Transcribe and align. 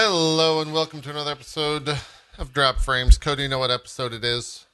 Hello 0.00 0.60
and 0.60 0.72
welcome 0.72 1.00
to 1.00 1.10
another 1.10 1.32
episode 1.32 1.88
of 2.38 2.52
Drop 2.52 2.76
Frames. 2.78 3.18
Cody, 3.18 3.42
you 3.42 3.48
know 3.48 3.58
what 3.58 3.72
episode 3.72 4.12
it 4.12 4.24
is? 4.24 4.64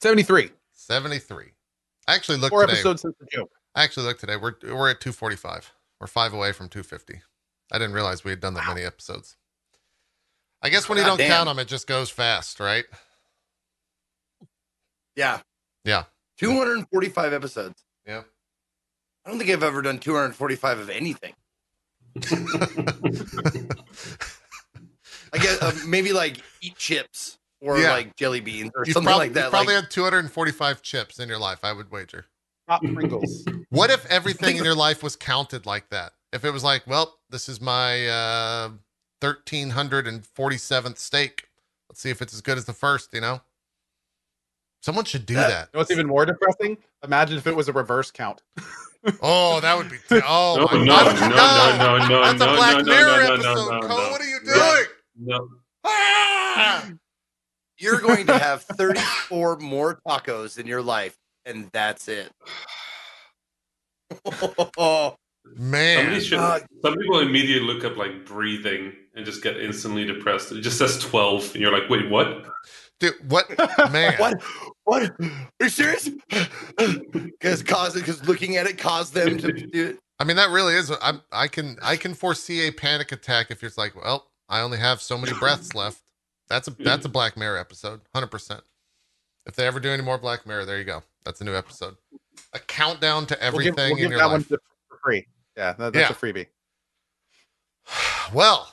73. 0.00 0.52
73. 0.74 1.46
I 2.06 2.14
actually 2.14 2.38
looked 2.38 2.50
Four 2.50 2.60
today. 2.60 2.74
episodes 2.74 3.02
since 3.02 3.16
the 3.18 3.26
joke. 3.32 3.50
I 3.74 3.82
actually 3.82 4.06
looked 4.06 4.20
today. 4.20 4.36
We're 4.36 4.54
we're 4.62 4.90
at 4.90 5.00
245. 5.00 5.72
We're 5.98 6.06
five 6.06 6.34
away 6.34 6.52
from 6.52 6.68
250. 6.68 7.20
I 7.72 7.78
didn't 7.78 7.94
realize 7.94 8.22
we 8.22 8.30
had 8.30 8.38
done 8.38 8.54
that 8.54 8.68
many 8.68 8.82
episodes. 8.82 9.36
I 10.62 10.68
guess 10.68 10.88
when 10.88 10.98
you 10.98 11.02
God 11.02 11.08
don't 11.08 11.18
damn. 11.18 11.30
count 11.30 11.48
them, 11.48 11.58
it 11.58 11.66
just 11.66 11.88
goes 11.88 12.08
fast, 12.08 12.60
right? 12.60 12.84
Yeah. 15.16 15.40
Yeah. 15.84 16.04
245 16.36 17.32
episodes. 17.32 17.82
Yeah. 18.06 18.22
I 19.26 19.30
don't 19.30 19.38
think 19.40 19.50
I've 19.50 19.64
ever 19.64 19.82
done 19.82 19.98
245 19.98 20.78
of 20.78 20.90
anything. 20.90 21.34
I 25.32 25.38
guess 25.38 25.60
uh, 25.62 25.72
maybe 25.86 26.12
like 26.12 26.42
eat 26.60 26.76
chips 26.76 27.38
or 27.60 27.78
Yeah. 27.78 27.90
like 27.92 28.16
jelly 28.16 28.40
beans 28.40 28.70
or 28.74 28.84
You've 28.86 28.94
something 28.94 29.08
prob- 29.08 29.18
like 29.18 29.32
that. 29.34 29.44
You 29.46 29.50
probably 29.50 29.74
like, 29.74 29.84
had 29.84 29.90
245 29.90 30.82
chips 30.82 31.18
in 31.18 31.28
your 31.28 31.38
life, 31.38 31.60
I 31.62 31.72
would 31.72 31.90
wager. 31.90 32.26
Pop 32.66 32.82
Pringles. 32.82 33.44
What 33.70 33.90
if 33.90 34.04
everything 34.06 34.56
in 34.56 34.64
your 34.70 34.74
life 34.74 35.02
was 35.02 35.16
counted 35.16 35.66
like 35.66 35.90
that? 35.90 36.12
If 36.32 36.44
it 36.44 36.50
was 36.50 36.62
like, 36.64 36.86
well, 36.86 37.18
this 37.30 37.48
is 37.48 37.60
my 37.60 38.06
uh, 38.06 38.70
1347th 39.22 40.98
steak. 40.98 41.44
Let's 41.88 42.00
see 42.00 42.10
if 42.10 42.20
it's 42.20 42.34
as 42.34 42.42
good 42.42 42.58
as 42.58 42.66
the 42.66 42.74
first, 42.74 43.14
you 43.14 43.20
know? 43.22 43.40
Someone 44.82 45.04
should 45.04 45.26
do 45.26 45.34
That- 45.34 45.48
that. 45.48 45.60
You 45.72 45.76
know 45.76 45.80
what's 45.80 45.90
even 45.90 46.06
more 46.06 46.24
depressing? 46.24 46.78
Imagine 47.04 47.36
if 47.38 47.46
it 47.46 47.54
was 47.56 47.68
a 47.68 47.72
reverse 47.72 48.10
count. 48.10 48.42
Oh, 49.22 49.60
that 49.60 49.76
would 49.78 49.88
be. 49.90 49.96
Oh, 50.10 50.56
No, 50.58 50.78
my 50.78 50.84
no, 50.84 50.92
God. 50.92 51.78
no, 51.78 51.96
no, 51.96 51.98
no, 51.98 52.08
no, 52.08 52.24
That's 52.24 52.40
no, 52.40 52.46
a 52.46 52.50
no, 52.50 52.56
Black 52.56 52.76
no, 52.78 52.82
no, 52.82 52.84
Mirror 52.92 53.06
no, 53.06 53.26
no, 53.28 53.32
episode. 53.34 53.54
no, 53.54 53.80
no, 53.80 53.86
Cole, 53.88 53.96
no. 53.98 54.10
what 54.10 54.20
are 54.20 54.24
you 54.24 54.38
No. 54.42 54.54
doing? 54.54 54.86
No. 55.20 55.48
Ah! 55.84 56.90
you're 57.78 58.00
going 58.00 58.26
to 58.26 58.36
have 58.36 58.62
34 58.64 59.56
more 59.58 60.00
tacos 60.06 60.58
in 60.58 60.66
your 60.66 60.82
life, 60.82 61.16
and 61.46 61.70
that's 61.72 62.08
it. 62.08 62.30
oh, 64.76 65.16
Man. 65.56 65.98
Somebody 65.98 66.20
should, 66.24 66.38
Uh, 66.40 66.58
some 66.82 66.96
people 66.96 67.20
immediately 67.20 67.66
look 67.72 67.84
up 67.84 67.96
like 67.96 68.26
breathing 68.26 68.92
and 69.14 69.24
just 69.24 69.42
get 69.42 69.56
instantly 69.58 70.04
depressed. 70.04 70.50
It 70.52 70.60
just 70.60 70.76
says 70.76 70.98
12, 70.98 71.52
and 71.54 71.62
you're 71.62 71.72
like, 71.72 71.88
wait, 71.88 72.10
what? 72.10 72.46
Dude, 73.00 73.14
what? 73.30 73.46
Man. 73.92 74.14
what? 74.18 74.42
What? 74.84 75.02
Are 75.20 75.30
you 75.60 75.68
serious? 75.68 76.08
Because 76.28 77.62
cause 77.62 77.94
because 77.94 78.26
looking 78.26 78.56
at 78.56 78.66
it 78.66 78.78
caused 78.78 79.14
them 79.14 79.38
to 79.38 79.52
do 79.52 79.86
it. 79.90 79.98
I 80.18 80.24
mean, 80.24 80.36
that 80.36 80.50
really 80.50 80.74
is. 80.74 80.90
I'm, 81.00 81.22
I 81.30 81.46
can 81.46 81.76
I 81.82 81.96
can 81.96 82.14
foresee 82.14 82.66
a 82.66 82.72
panic 82.72 83.12
attack 83.12 83.50
if 83.50 83.62
you're 83.62 83.70
like, 83.76 83.94
well, 83.94 84.30
I 84.48 84.60
only 84.60 84.78
have 84.78 85.00
so 85.00 85.16
many 85.16 85.32
breaths 85.38 85.74
left. 85.74 86.02
That's 86.48 86.66
a 86.66 86.70
that's 86.72 87.04
a 87.04 87.08
Black 87.08 87.36
Mirror 87.36 87.58
episode, 87.58 88.00
hundred 88.14 88.28
percent. 88.32 88.62
If 89.46 89.54
they 89.54 89.66
ever 89.66 89.78
do 89.80 89.90
any 89.90 90.02
more 90.02 90.18
Black 90.18 90.44
Mirror, 90.46 90.64
there 90.64 90.78
you 90.78 90.84
go. 90.84 91.02
That's 91.24 91.40
a 91.40 91.44
new 91.44 91.54
episode. 91.54 91.96
A 92.52 92.58
countdown 92.58 93.26
to 93.26 93.38
We'll 93.40 93.50
give, 93.62 93.78
everything 93.78 93.90
we'll 93.90 93.96
give 93.96 94.04
in 94.06 94.10
your 94.10 94.18
that 94.20 94.24
life. 94.26 94.32
one 94.32 94.42
for 94.42 94.58
for 94.88 94.98
free. 95.04 95.26
Yeah, 95.56 95.74
that, 95.74 95.92
that's 95.92 96.10
Yeah. 96.10 96.16
a 96.16 96.32
freebie. 96.32 96.46
Well, 98.34 98.72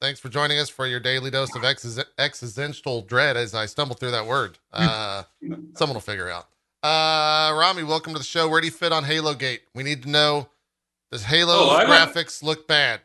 thanks 0.00 0.20
for 0.20 0.28
joining 0.28 0.58
us 0.58 0.68
for 0.68 0.86
your 0.86 1.00
daily 1.00 1.30
dose 1.30 1.54
of 1.54 1.62
exis- 1.62 2.04
existential 2.18 3.02
dread 3.02 3.36
as 3.36 3.54
I 3.54 3.66
stumble 3.66 3.96
through 3.96 4.12
that 4.12 4.26
word. 4.26 4.58
Uh, 4.72 5.24
someone 5.74 5.94
will 5.94 6.00
figure 6.00 6.28
it 6.28 6.32
out. 6.32 6.46
Uh, 6.82 7.52
Rami, 7.56 7.82
welcome 7.82 8.12
to 8.12 8.18
the 8.18 8.24
show. 8.24 8.48
Where 8.48 8.60
do 8.60 8.66
you 8.66 8.72
fit 8.72 8.92
on 8.92 9.04
Halo 9.04 9.34
Gate? 9.34 9.62
We 9.74 9.82
need 9.82 10.02
to 10.04 10.08
know 10.08 10.48
does 11.10 11.24
Halo's 11.24 11.56
Oh, 11.58 11.70
I 11.70 11.84
don't- 11.84 11.90
graphics 12.14 12.42
look 12.42 12.68
bad? 12.68 13.00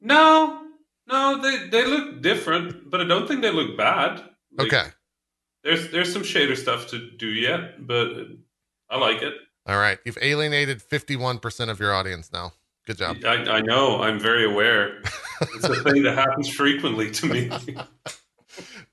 No, 0.00 0.62
no, 1.06 1.40
they, 1.40 1.68
they 1.68 1.86
look 1.86 2.20
different, 2.20 2.90
but 2.90 3.00
I 3.00 3.04
don't 3.04 3.26
think 3.26 3.40
they 3.42 3.50
look 3.50 3.76
bad. 3.76 4.22
Like, 4.56 4.72
Okay. 4.72 4.88
There's 5.62 5.90
there's 5.90 6.12
some 6.12 6.22
shader 6.22 6.56
stuff 6.56 6.88
to 6.88 7.10
do 7.12 7.26
yet, 7.28 7.86
but 7.86 8.08
I 8.90 8.98
like 8.98 9.22
it. 9.22 9.32
All 9.66 9.78
right. 9.78 9.98
You've 10.04 10.18
alienated 10.20 10.80
51% 10.82 11.70
of 11.70 11.80
your 11.80 11.94
audience 11.94 12.30
now. 12.30 12.52
Good 12.86 12.98
job. 12.98 13.16
I, 13.24 13.34
I 13.44 13.60
know. 13.60 14.02
I'm 14.02 14.18
very 14.18 14.44
aware. 14.44 15.02
It's 15.40 15.64
a 15.64 15.82
thing 15.82 16.02
that 16.02 16.16
happens 16.16 16.48
frequently 16.48 17.10
to 17.10 17.26
me. 17.26 17.50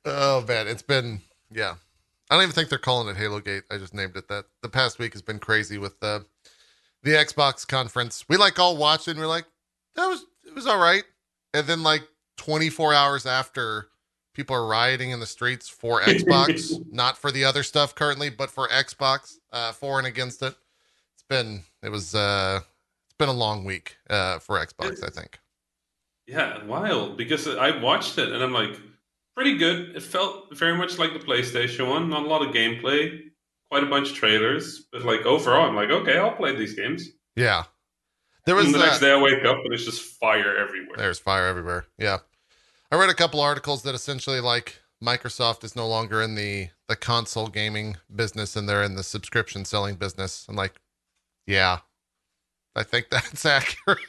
Oh, 0.05 0.43
man. 0.47 0.67
It's 0.67 0.81
been, 0.81 1.21
yeah. 1.51 1.75
I 2.29 2.35
don't 2.35 2.43
even 2.43 2.53
think 2.53 2.69
they're 2.69 2.79
calling 2.79 3.09
it 3.09 3.17
Halo 3.17 3.41
Gate. 3.41 3.63
I 3.69 3.77
just 3.77 3.93
named 3.93 4.15
it 4.15 4.27
that. 4.29 4.45
The 4.61 4.69
past 4.69 4.97
week 4.97 5.13
has 5.13 5.21
been 5.21 5.39
crazy 5.39 5.77
with 5.77 5.99
the 5.99 6.25
the 7.03 7.11
Xbox 7.11 7.67
conference. 7.67 8.25
We 8.29 8.37
like 8.37 8.59
all 8.59 8.77
watched 8.77 9.07
it 9.07 9.11
and 9.11 9.19
we're 9.19 9.27
like, 9.27 9.45
that 9.95 10.07
was, 10.07 10.25
it 10.45 10.53
was 10.53 10.67
all 10.67 10.79
right. 10.79 11.03
And 11.53 11.67
then 11.67 11.83
like 11.83 12.03
24 12.37 12.93
hours 12.93 13.25
after, 13.25 13.87
people 14.33 14.55
are 14.55 14.67
rioting 14.67 15.11
in 15.11 15.19
the 15.19 15.25
streets 15.25 15.67
for 15.67 16.01
Xbox, 16.03 16.79
not 16.91 17.17
for 17.17 17.31
the 17.31 17.43
other 17.43 17.63
stuff 17.63 17.95
currently, 17.95 18.29
but 18.29 18.49
for 18.49 18.67
Xbox, 18.69 19.35
uh, 19.51 19.71
for 19.71 19.97
and 19.97 20.07
against 20.07 20.41
it. 20.41 20.55
It's 21.15 21.23
been, 21.27 21.63
it 21.83 21.89
was, 21.89 22.15
uh, 22.15 22.61
been 23.21 23.29
a 23.29 23.33
long 23.33 23.63
week, 23.63 23.97
uh, 24.09 24.39
for 24.39 24.57
Xbox, 24.57 25.03
I 25.05 25.09
think. 25.09 25.39
Yeah, 26.25 26.63
wild. 26.65 27.17
Because 27.17 27.47
I 27.47 27.79
watched 27.79 28.17
it 28.17 28.31
and 28.31 28.43
I'm 28.43 28.51
like, 28.51 28.75
pretty 29.35 29.57
good. 29.57 29.95
It 29.95 30.01
felt 30.01 30.57
very 30.57 30.75
much 30.75 30.97
like 30.97 31.13
the 31.13 31.19
PlayStation 31.19 31.87
one. 31.87 32.09
Not 32.09 32.23
a 32.23 32.27
lot 32.27 32.41
of 32.41 32.53
gameplay, 32.53 33.19
quite 33.69 33.83
a 33.83 33.85
bunch 33.85 34.09
of 34.09 34.15
trailers, 34.15 34.87
but 34.91 35.03
like 35.03 35.21
overall, 35.25 35.67
I'm 35.67 35.75
like, 35.75 35.91
okay, 35.91 36.17
I'll 36.17 36.35
play 36.35 36.55
these 36.55 36.73
games. 36.73 37.09
Yeah. 37.35 37.65
There 38.47 38.55
was 38.55 38.65
and 38.65 38.73
the 38.73 38.79
uh, 38.79 38.85
next 38.85 39.01
day, 39.01 39.11
I 39.11 39.21
wake 39.21 39.45
up 39.45 39.57
and 39.63 39.71
it's 39.71 39.85
just 39.85 40.01
fire 40.01 40.57
everywhere. 40.57 40.97
There's 40.97 41.19
fire 41.19 41.45
everywhere. 41.45 41.85
Yeah. 41.99 42.19
I 42.91 42.95
read 42.95 43.11
a 43.11 43.13
couple 43.13 43.39
articles 43.39 43.83
that 43.83 43.93
essentially 43.93 44.39
like 44.39 44.81
Microsoft 45.01 45.63
is 45.63 45.75
no 45.75 45.87
longer 45.87 46.23
in 46.23 46.33
the 46.33 46.69
the 46.87 46.95
console 46.95 47.47
gaming 47.47 47.97
business 48.13 48.55
and 48.55 48.67
they're 48.67 48.83
in 48.83 48.95
the 48.95 49.03
subscription 49.03 49.63
selling 49.63 49.95
business. 49.95 50.47
I'm 50.49 50.55
like, 50.55 50.73
yeah. 51.45 51.79
I 52.75 52.83
think 52.83 53.07
that's 53.09 53.45
accurate. 53.45 53.99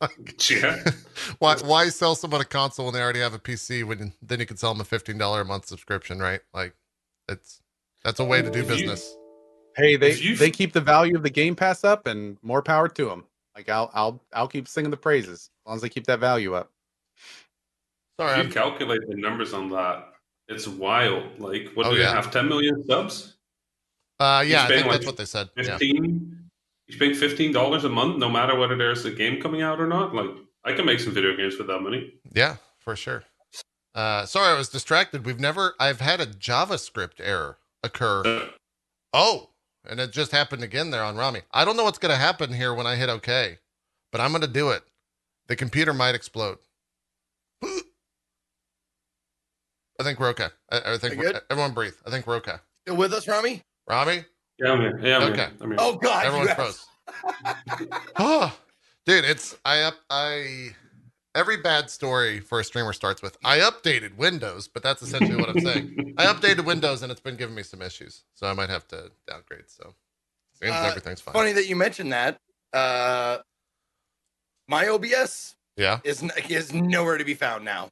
like, 0.00 0.50
Yeah. 0.50 0.82
why 1.38 1.56
why 1.56 1.88
sell 1.90 2.14
someone 2.14 2.40
a 2.40 2.44
console 2.44 2.86
when 2.86 2.94
they 2.94 3.02
already 3.02 3.20
have 3.20 3.34
a 3.34 3.38
PC 3.38 3.84
when 3.84 4.12
then 4.22 4.40
you 4.40 4.46
can 4.46 4.56
sell 4.56 4.72
them 4.72 4.80
a 4.80 4.84
$15 4.84 5.40
a 5.40 5.44
month 5.44 5.66
subscription, 5.66 6.18
right? 6.18 6.40
Like 6.54 6.74
it's 7.28 7.60
that's 8.04 8.20
a 8.20 8.24
way 8.24 8.40
to 8.42 8.50
do 8.50 8.60
If 8.60 8.68
you- 8.70 8.74
business. 8.76 9.14
Hey, 9.76 9.96
they 9.96 10.14
you- 10.14 10.36
they 10.36 10.50
keep 10.50 10.72
the 10.72 10.80
value 10.80 11.14
of 11.16 11.22
the 11.22 11.30
Game 11.30 11.54
Pass 11.54 11.84
up, 11.84 12.06
and 12.08 12.36
more 12.42 12.62
power 12.62 12.88
to 12.88 13.04
them. 13.04 13.24
Like 13.54 13.68
I'll 13.68 13.90
I'll 13.94 14.20
I'll 14.32 14.48
keep 14.48 14.66
singing 14.68 14.90
the 14.90 14.96
praises 14.96 15.50
as 15.62 15.66
long 15.66 15.76
as 15.76 15.82
they 15.82 15.88
keep 15.88 16.04
that 16.06 16.18
value 16.18 16.54
up. 16.54 16.72
Sorry. 18.18 18.32
If 18.32 18.36
I'm- 18.38 18.46
you 18.48 18.52
calculate 18.52 19.02
the 19.08 19.16
numbers 19.16 19.52
on 19.52 19.68
that, 19.70 20.14
it's 20.48 20.66
wild. 20.66 21.38
Like, 21.38 21.68
what 21.74 21.86
Oh, 21.86 21.90
do 21.90 21.96
they 21.98 22.02
yeah. 22.04 22.14
have? 22.14 22.30
10 22.32 22.48
million 22.48 22.82
subs? 22.86 23.34
uh 24.20 24.42
yeah, 24.46 24.64
I 24.64 24.66
think 24.68 24.86
like 24.86 24.92
that's 24.94 25.06
what 25.06 25.16
they 25.16 25.24
said. 25.26 25.48
Yeah. 25.56 25.78
15? 26.90 27.10
You're 27.10 27.30
paying 27.30 27.54
$15 27.54 27.84
a 27.84 27.88
month, 27.88 28.18
no 28.18 28.28
matter 28.28 28.56
whether 28.56 28.76
there's 28.76 29.04
a 29.04 29.10
game 29.10 29.40
coming 29.40 29.62
out 29.62 29.80
or 29.80 29.86
not? 29.86 30.14
Like, 30.14 30.30
I 30.64 30.72
can 30.72 30.84
make 30.86 31.00
some 31.00 31.12
video 31.14 31.36
games 31.36 31.56
with 31.58 31.66
that 31.68 31.80
money. 31.80 32.14
Yeah, 32.32 32.56
for 32.78 32.96
sure. 32.96 33.24
Uh, 33.94 34.26
sorry, 34.26 34.54
I 34.54 34.58
was 34.58 34.68
distracted. 34.68 35.24
We've 35.26 35.40
never, 35.40 35.74
I've 35.80 36.00
had 36.00 36.20
a 36.20 36.26
JavaScript 36.26 37.20
error 37.20 37.58
occur. 37.82 38.22
Uh, 38.24 38.48
Oh, 39.12 39.50
and 39.88 40.00
it 40.00 40.12
just 40.12 40.32
happened 40.32 40.62
again 40.62 40.90
there 40.90 41.02
on 41.02 41.16
Rami. 41.16 41.40
I 41.52 41.64
don't 41.64 41.76
know 41.76 41.84
what's 41.84 41.98
going 41.98 42.12
to 42.12 42.20
happen 42.20 42.52
here 42.52 42.74
when 42.74 42.86
I 42.86 42.96
hit 42.96 43.08
OK, 43.08 43.58
but 44.12 44.20
I'm 44.20 44.32
going 44.32 44.42
to 44.42 44.46
do 44.48 44.70
it. 44.70 44.82
The 45.46 45.56
computer 45.56 45.94
might 45.94 46.14
explode. 46.14 46.58
I 47.64 47.80
think 50.02 50.20
we're 50.20 50.28
okay. 50.28 50.48
I, 50.70 50.94
I 50.94 50.98
think 50.98 51.16
We 51.18 51.26
we're, 51.26 51.40
everyone 51.50 51.72
breathe. 51.72 51.94
I 52.06 52.10
think 52.10 52.26
we're 52.26 52.36
okay. 52.36 52.56
Still 52.86 52.96
with 52.96 53.12
us, 53.14 53.26
Rami? 53.26 53.62
Rami, 53.88 54.24
yeah, 54.58 54.72
I'm 54.72 54.80
here. 54.80 55.00
Yeah, 55.02 55.16
I'm 55.18 55.22
Okay. 55.32 55.36
here. 55.36 55.52
I'm 55.60 55.68
here. 55.70 55.76
Oh 55.80 55.96
God, 55.96 56.24
everyone 56.26 56.48
you 56.48 56.54
froze. 56.54 56.86
oh, 58.18 58.56
dude, 59.06 59.24
it's 59.24 59.56
I 59.64 59.82
up 59.82 59.94
I 60.10 60.70
every 61.34 61.56
bad 61.58 61.90
story 61.90 62.40
for 62.40 62.60
a 62.60 62.64
streamer 62.64 62.92
starts 62.92 63.22
with 63.22 63.36
I 63.44 63.58
updated 63.58 64.16
Windows, 64.16 64.68
but 64.68 64.82
that's 64.82 65.02
essentially 65.02 65.38
what 65.38 65.48
I'm 65.48 65.60
saying. 65.60 66.14
I 66.16 66.24
updated 66.26 66.64
Windows 66.64 67.02
and 67.02 67.12
it's 67.12 67.20
been 67.20 67.36
giving 67.36 67.54
me 67.54 67.62
some 67.62 67.82
issues, 67.82 68.24
so 68.34 68.46
I 68.46 68.52
might 68.54 68.70
have 68.70 68.86
to 68.88 69.10
downgrade. 69.26 69.68
So 69.68 69.94
seems 70.54 70.74
Uh, 70.74 70.86
everything's 70.88 71.20
fine. 71.20 71.34
Funny 71.34 71.52
that 71.52 71.66
you 71.66 71.76
mentioned 71.76 72.12
that. 72.12 72.38
Uh, 72.72 73.38
my 74.68 74.88
OBS 74.88 75.54
Yeah, 75.76 76.00
is 76.04 76.22
is 76.48 76.72
nowhere 76.72 77.18
to 77.18 77.24
be 77.24 77.34
found 77.34 77.64
now. 77.64 77.88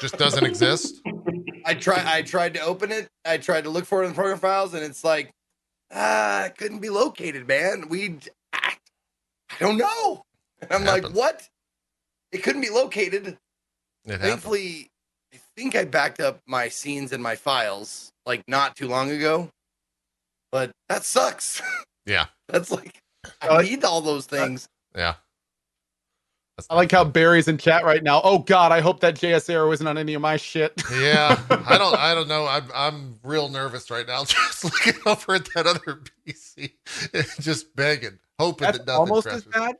just 0.00 0.16
doesn't 0.16 0.44
exist. 0.44 1.00
I 1.64 1.74
try 1.74 2.02
I 2.04 2.22
tried 2.22 2.54
to 2.54 2.60
open 2.60 2.90
it. 2.90 3.08
I 3.24 3.36
tried 3.38 3.64
to 3.64 3.70
look 3.70 3.84
for 3.84 4.02
it 4.02 4.06
in 4.06 4.12
the 4.12 4.16
program 4.16 4.38
files, 4.38 4.74
and 4.74 4.82
it's 4.82 5.04
like, 5.04 5.30
ah, 5.92 6.44
it 6.46 6.56
couldn't 6.56 6.80
be 6.80 6.90
located, 6.90 7.46
man. 7.46 7.88
We, 7.88 8.18
I, 8.52 8.74
I 9.50 9.54
don't 9.60 9.76
know. 9.78 10.22
And 10.60 10.70
I'm 10.72 10.84
like, 10.84 11.02
Happens. 11.02 11.14
what? 11.18 11.48
It 12.32 12.42
couldn't 12.42 12.62
be 12.62 12.70
located. 12.70 13.26
It 14.04 14.10
happens. 14.10 14.28
Thankfully, 14.28 14.90
I 15.34 15.38
think 15.56 15.76
I 15.76 15.84
backed 15.84 16.20
up 16.20 16.40
my 16.46 16.68
scenes 16.68 17.12
and 17.12 17.22
my 17.22 17.36
files 17.36 18.10
like 18.26 18.42
not 18.48 18.76
too 18.76 18.88
long 18.88 19.10
ago. 19.10 19.50
But 20.50 20.70
that 20.88 21.04
sucks. 21.04 21.62
Yeah, 22.04 22.26
That's 22.48 22.72
like 22.72 22.98
I 23.40 23.62
need 23.62 23.84
all 23.84 24.00
those 24.00 24.26
things. 24.26 24.66
yeah. 24.92 25.14
That's 26.56 26.66
I 26.68 26.74
like 26.74 26.90
how 26.92 27.02
Barry's 27.04 27.48
in 27.48 27.56
chat 27.56 27.82
right 27.84 28.02
now. 28.02 28.20
Oh 28.22 28.38
God, 28.38 28.72
I 28.72 28.80
hope 28.80 29.00
that 29.00 29.14
JS 29.14 29.48
arrow 29.48 29.72
isn't 29.72 29.86
on 29.86 29.96
any 29.96 30.12
of 30.14 30.20
my 30.22 30.36
shit. 30.36 30.72
Yeah, 30.92 31.40
I 31.48 31.78
don't. 31.78 31.96
I 31.96 32.14
don't 32.14 32.28
know. 32.28 32.46
I'm 32.46 32.64
I'm 32.74 33.18
real 33.22 33.48
nervous 33.48 33.90
right 33.90 34.06
now. 34.06 34.24
Just 34.26 34.64
looking 34.64 34.94
over 35.06 35.34
at 35.34 35.48
that 35.54 35.66
other 35.66 36.00
PC, 36.26 36.72
just 37.40 37.74
begging, 37.74 38.18
hoping 38.38 38.66
That's 38.66 38.78
that 38.78 38.86
nothing 38.86 39.00
almost 39.00 39.26
crashes. 39.26 39.46
as 39.46 39.52
bad 39.52 39.76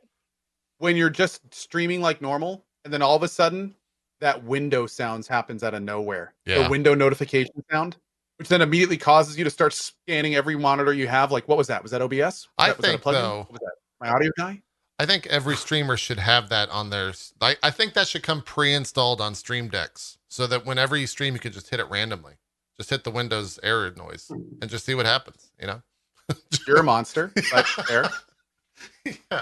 when 0.79 0.95
you're 0.97 1.11
just 1.11 1.53
streaming 1.53 2.01
like 2.01 2.21
normal, 2.21 2.65
and 2.83 2.93
then 2.93 3.01
all 3.03 3.15
of 3.15 3.21
a 3.23 3.27
sudden 3.27 3.75
that 4.19 4.43
window 4.43 4.87
sounds 4.87 5.27
happens 5.27 5.63
out 5.63 5.73
of 5.75 5.83
nowhere. 5.83 6.33
Yeah. 6.45 6.63
The 6.63 6.69
window 6.69 6.95
notification 6.95 7.63
sound, 7.71 7.97
which 8.39 8.47
then 8.49 8.61
immediately 8.63 8.97
causes 8.97 9.37
you 9.37 9.43
to 9.43 9.49
start 9.51 9.73
scanning 9.73 10.33
every 10.35 10.55
monitor 10.57 10.91
you 10.93 11.07
have. 11.07 11.31
Like, 11.31 11.47
what 11.47 11.57
was 11.57 11.67
that? 11.67 11.83
Was 11.83 11.91
that 11.91 12.01
OBS? 12.01 12.19
Was 12.19 12.47
I 12.57 12.67
that, 12.69 12.77
was 12.77 12.83
that 12.85 12.87
a 12.87 12.91
think, 12.97 13.01
plugin? 13.03 13.13
though- 13.21 13.37
What 13.39 13.51
was 13.51 13.59
that? 13.59 13.73
My 14.01 14.09
audio 14.09 14.31
guy? 14.37 14.61
I 14.99 15.05
think 15.05 15.25
every 15.27 15.55
streamer 15.55 15.97
should 15.97 16.19
have 16.19 16.49
that 16.49 16.69
on 16.69 16.89
their. 16.89 17.13
I 17.41 17.71
think 17.71 17.93
that 17.93 18.07
should 18.07 18.23
come 18.23 18.41
pre-installed 18.41 19.19
on 19.21 19.35
Stream 19.35 19.67
Decks, 19.67 20.17
so 20.29 20.45
that 20.47 20.65
whenever 20.65 20.95
you 20.95 21.07
stream, 21.07 21.33
you 21.33 21.39
can 21.39 21.51
just 21.51 21.69
hit 21.69 21.79
it 21.79 21.89
randomly. 21.89 22.33
Just 22.77 22.89
hit 22.89 23.03
the 23.03 23.11
Windows 23.11 23.59
error 23.63 23.93
noise 23.97 24.29
and 24.29 24.69
just 24.69 24.85
see 24.85 24.95
what 24.95 25.05
happens. 25.05 25.51
You 25.59 25.67
know? 25.67 25.81
You're 26.67 26.77
a 26.79 26.83
monster. 26.83 27.31
But 27.51 27.67
fair. 27.87 28.09
yeah, 29.05 29.41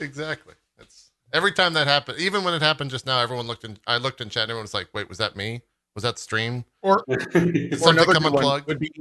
exactly. 0.00 0.54
It's 0.78 1.10
every 1.32 1.52
time 1.52 1.72
that 1.74 1.86
happened. 1.86 2.18
Even 2.18 2.42
when 2.44 2.54
it 2.54 2.62
happened 2.62 2.90
just 2.90 3.06
now, 3.06 3.20
everyone 3.20 3.46
looked 3.46 3.64
in. 3.64 3.78
I 3.86 3.98
looked 3.98 4.20
in 4.20 4.28
chat. 4.28 4.44
and 4.44 4.50
Everyone 4.50 4.64
was 4.64 4.74
like, 4.74 4.88
"Wait, 4.92 5.08
was 5.08 5.18
that 5.18 5.36
me? 5.36 5.62
Was 5.94 6.02
that 6.04 6.18
stream?" 6.18 6.64
Or 6.82 7.04
Did 7.08 7.74
or 7.74 7.76
something 7.76 7.88
another 8.02 8.12
come 8.14 8.22
good 8.24 8.32
one 8.32 8.42
unplugged? 8.44 8.66
would 8.68 8.78
be 8.78 8.92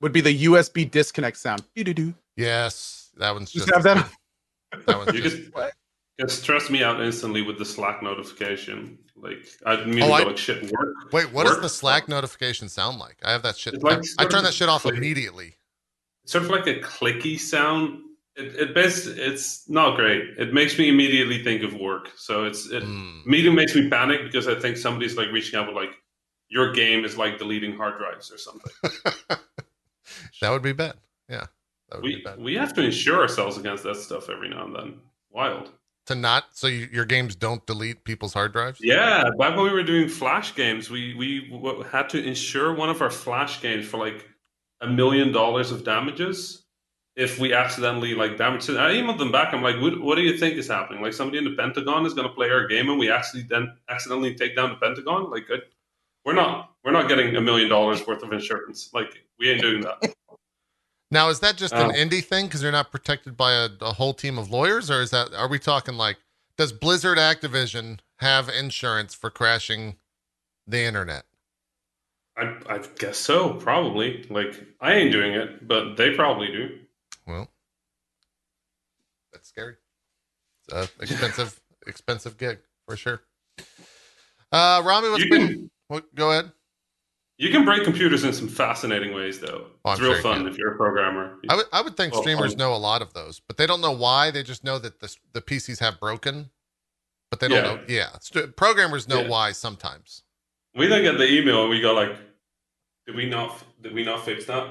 would 0.00 0.12
be 0.12 0.20
the 0.20 0.44
USB 0.46 0.88
disconnect 0.90 1.36
sound. 1.36 1.62
Doo-doo-doo. 1.76 2.12
Yes, 2.36 3.10
that 3.18 3.32
one's 3.32 3.50
Just 3.52 3.68
just. 3.68 3.74
have 3.74 3.82
that. 3.84 4.10
You 5.14 5.20
just. 5.20 5.36
just, 5.36 5.54
What? 5.54 5.72
just 6.20 6.42
stress 6.42 6.68
me 6.70 6.82
out 6.84 7.00
instantly 7.00 7.42
with 7.42 7.58
the 7.58 7.64
Slack 7.64 8.02
notification. 8.02 8.98
Like 9.16 9.46
I 9.66 9.84
mean, 9.84 10.02
Oh, 10.02 10.12
I- 10.12 10.22
go 10.22 10.28
like 10.28 10.38
shit 10.38 10.62
work. 10.70 10.94
Wait, 11.12 11.32
what 11.32 11.46
does 11.46 11.60
the 11.60 11.68
Slack 11.68 12.08
notification 12.08 12.68
sound 12.68 12.98
like? 12.98 13.16
I 13.24 13.32
have 13.32 13.42
that 13.42 13.56
shit. 13.56 13.82
Like 13.82 13.98
I, 14.18 14.24
I 14.24 14.26
turn 14.26 14.44
that 14.44 14.54
shit 14.54 14.68
off 14.68 14.84
like- 14.84 14.94
immediately. 14.94 15.54
sort 16.26 16.44
of 16.44 16.50
like 16.50 16.66
a 16.66 16.80
clicky 16.80 17.38
sound. 17.38 18.00
It, 18.36 18.54
it 18.56 18.74
best 18.74 19.06
it's 19.08 19.68
not 19.68 19.96
great. 19.96 20.22
It 20.38 20.54
makes 20.54 20.78
me 20.78 20.88
immediately 20.88 21.42
think 21.44 21.62
of 21.62 21.74
work. 21.74 22.10
So 22.16 22.44
it's 22.44 22.66
it 22.70 22.82
Mm. 22.82 23.26
immediately 23.26 23.56
makes 23.56 23.74
me 23.74 23.88
panic 23.90 24.22
because 24.24 24.48
I 24.48 24.54
think 24.54 24.76
somebody's 24.78 25.16
like 25.16 25.30
reaching 25.32 25.58
out 25.58 25.66
with 25.66 25.76
like 25.76 25.90
your 26.48 26.72
game 26.72 27.04
is 27.04 27.16
like 27.18 27.38
deleting 27.38 27.76
hard 27.76 27.98
drives 27.98 28.30
or 28.30 28.38
something. 28.38 28.72
that 30.40 30.50
would 30.50 30.62
be 30.62 30.72
bad. 30.72 30.94
Yeah, 31.28 31.38
that 31.38 31.48
would 31.48 31.50
be 31.50 31.61
we 32.00 32.24
we 32.38 32.54
have 32.54 32.72
to 32.74 32.82
insure 32.82 33.20
ourselves 33.20 33.58
against 33.58 33.82
that 33.84 33.96
stuff 33.96 34.30
every 34.30 34.48
now 34.48 34.64
and 34.66 34.74
then. 34.74 34.94
Wild. 35.30 35.70
to 36.06 36.14
not 36.14 36.44
so 36.52 36.66
you, 36.66 36.88
your 36.92 37.04
games 37.04 37.34
don't 37.34 37.64
delete 37.66 38.04
people's 38.04 38.34
hard 38.34 38.52
drives. 38.52 38.78
Yeah, 38.82 39.24
back 39.38 39.56
when 39.56 39.64
we 39.64 39.72
were 39.72 39.82
doing 39.82 40.08
Flash 40.08 40.54
games, 40.54 40.90
we 40.90 41.14
we 41.14 41.50
had 41.90 42.08
to 42.10 42.22
insure 42.22 42.74
one 42.74 42.90
of 42.90 43.02
our 43.02 43.10
Flash 43.10 43.60
games 43.60 43.86
for 43.86 43.98
like 43.98 44.26
a 44.80 44.86
million 44.86 45.32
dollars 45.32 45.70
of 45.70 45.84
damages 45.84 46.62
if 47.14 47.38
we 47.38 47.52
accidentally 47.52 48.14
like 48.14 48.38
damage 48.38 48.68
it. 48.68 48.76
I 48.76 48.92
emailed 48.92 49.18
them 49.18 49.30
back. 49.30 49.52
I'm 49.52 49.62
like, 49.62 49.80
what, 49.80 50.00
what 50.00 50.14
do 50.16 50.22
you 50.22 50.36
think 50.38 50.56
is 50.56 50.68
happening? 50.68 51.02
Like 51.02 51.12
somebody 51.12 51.38
in 51.38 51.44
the 51.44 51.54
Pentagon 51.56 52.06
is 52.06 52.14
going 52.14 52.26
to 52.26 52.34
play 52.34 52.50
our 52.50 52.66
game 52.66 52.88
and 52.88 52.98
we 52.98 53.10
actually 53.10 53.42
then 53.42 53.76
accidentally 53.88 54.34
take 54.34 54.56
down 54.56 54.70
the 54.70 54.76
Pentagon? 54.76 55.30
Like, 55.30 55.44
I, 55.50 55.58
we're 56.24 56.32
not 56.34 56.70
we're 56.84 56.92
not 56.92 57.08
getting 57.08 57.36
a 57.36 57.40
million 57.40 57.68
dollars 57.68 58.06
worth 58.06 58.22
of 58.22 58.32
insurance. 58.32 58.90
Like, 58.94 59.12
we 59.38 59.50
ain't 59.50 59.60
doing 59.60 59.82
that. 59.82 60.14
Now, 61.12 61.28
is 61.28 61.40
that 61.40 61.58
just 61.58 61.74
an 61.74 61.90
Oh. 61.90 61.94
indie 61.94 62.24
thing 62.24 62.46
because 62.46 62.62
they're 62.62 62.72
not 62.72 62.90
protected 62.90 63.36
by 63.36 63.52
a, 63.52 63.68
a 63.82 63.92
whole 63.92 64.14
team 64.14 64.38
of 64.38 64.50
lawyers, 64.50 64.90
or 64.90 65.02
is 65.02 65.10
that 65.10 65.34
are 65.34 65.46
we 65.46 65.58
talking 65.58 65.94
like 65.94 66.16
does 66.56 66.72
Blizzard 66.72 67.18
Activision 67.18 68.00
have 68.16 68.48
insurance 68.48 69.14
for 69.14 69.28
crashing 69.28 69.98
the 70.66 70.80
internet? 70.80 71.24
I, 72.36 72.56
I 72.66 72.78
guess 72.98 73.18
so, 73.18 73.54
probably. 73.54 74.26
Like, 74.30 74.64
I 74.80 74.94
ain't 74.94 75.12
doing 75.12 75.34
it, 75.34 75.68
but 75.68 75.96
they 75.96 76.14
probably 76.14 76.46
do. 76.46 76.78
Well, 77.26 77.50
that's 79.34 79.48
scary. 79.48 79.74
It's 80.68 80.72
a 80.74 81.02
expensive, 81.02 81.60
expensive 81.86 82.38
gig 82.38 82.58
for 82.86 82.96
sure. 82.96 83.20
Uh, 84.50 84.82
Rami, 84.84 85.10
what's 85.10 85.24
You 85.24 85.30
been? 85.30 85.70
What, 85.88 86.14
go 86.14 86.30
ahead. 86.30 86.52
You 87.42 87.50
can 87.50 87.64
break 87.64 87.82
computers 87.82 88.22
in 88.22 88.32
some 88.32 88.46
fascinating 88.48 89.12
ways, 89.12 89.40
though. 89.40 89.66
Oh, 89.84 89.90
it's 89.92 90.00
I'm 90.00 90.04
real 90.06 90.14
sure 90.14 90.22
fun 90.22 90.38
can. 90.44 90.48
if 90.48 90.56
you're 90.56 90.74
a 90.74 90.76
programmer. 90.76 91.38
I 91.48 91.56
would, 91.56 91.66
I 91.72 91.80
would 91.82 91.96
think 91.96 92.12
Well, 92.12 92.22
streamers 92.22 92.52
um, 92.52 92.58
know 92.58 92.72
a 92.74 92.76
lot 92.78 93.02
of 93.02 93.12
those, 93.14 93.40
but 93.40 93.56
they 93.56 93.66
don't 93.66 93.80
know 93.80 93.90
why. 93.90 94.30
They 94.30 94.44
just 94.44 94.62
know 94.62 94.78
that 94.78 95.00
the 95.00 95.14
the 95.32 95.40
PCs 95.42 95.80
have 95.80 95.98
broken, 95.98 96.50
but 97.30 97.40
they 97.40 97.48
don't 97.48 97.64
Yeah. 97.64 97.74
know. 97.74 97.84
Yeah, 97.88 98.08
St- 98.20 98.54
programmers 98.56 99.08
know 99.08 99.22
Yeah. 99.22 99.28
why 99.28 99.50
sometimes. 99.52 100.22
We 100.76 100.86
then 100.86 101.02
get 101.02 101.18
the 101.18 101.28
email 101.30 101.62
and 101.62 101.70
we 101.70 101.80
go 101.80 101.92
like, 101.94 102.16
"Did 103.06 103.16
we 103.16 103.26
not? 103.28 103.50
Did 103.82 103.92
we 103.92 104.04
not 104.04 104.24
fix 104.24 104.44
that? 104.46 104.64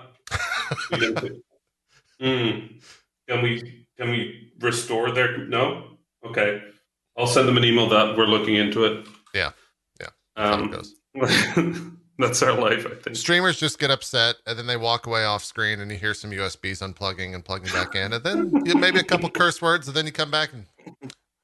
We 0.92 0.98
didn't 1.00 1.20
fix- 1.20 1.36
Hmm. 2.22 2.78
Can 3.28 3.42
we 3.44 3.86
can 3.98 4.10
we 4.12 4.54
restore 4.60 5.12
their 5.12 5.38
no? 5.40 5.98
Okay, 6.26 6.64
I'll 7.18 7.28
send 7.28 7.48
them 7.50 7.58
an 7.58 7.66
email 7.66 7.90
that 7.90 8.16
we're 8.16 8.28
looking 8.28 8.56
into 8.56 8.86
it. 8.86 9.08
Yeah. 9.34 9.52
Yeah. 10.00 10.08
How 10.38 10.54
it 10.54 10.62
Um, 10.62 10.72
goes. 10.72 10.96
that's 12.22 12.42
our 12.42 12.54
life, 12.54 12.86
I 12.86 12.96
think. 12.96 13.16
Streamers 13.16 13.60
just 13.60 13.80
get 13.80 13.92
upset 13.92 14.36
and 14.48 14.58
then 14.58 14.68
they 14.68 14.78
walk 14.78 15.08
away 15.08 15.26
off 15.26 15.44
screen 15.44 15.80
and 15.80 15.92
you 15.92 15.98
hear 15.98 16.14
some 16.14 16.32
USBs 16.32 16.82
unplugging 16.82 17.36
and 17.36 17.44
plugging 17.44 17.72
back 17.74 17.96
in. 17.96 18.14
And 18.14 18.24
then 18.24 18.52
you, 18.66 18.76
maybe 18.76 19.00
a 19.00 19.04
couple 19.04 19.30
curse 19.30 19.62
words 19.62 19.88
and 19.88 19.96
then 19.98 20.06
you 20.06 20.12
come 20.12 20.32
back 20.32 20.54
and 20.54 20.66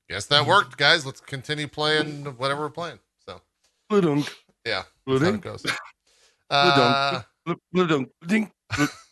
guess 0.10 0.26
that 0.28 0.46
worked, 0.46 0.78
guys. 0.78 1.06
Let's 1.06 1.20
continue 1.20 1.68
playing 1.68 2.26
whatever 2.38 2.62
we're 2.62 2.70
playing. 2.70 3.00
So, 3.26 3.42
Bludunk, 3.92 4.32
yeah, 4.66 4.84
that's 5.06 5.22
how 5.22 5.28
it 5.28 5.34
bludunk, 5.34 5.42
goes. 5.42 5.66
Uh, 6.50 7.22
bludunk, 7.76 8.10
bludunk, 8.26 8.52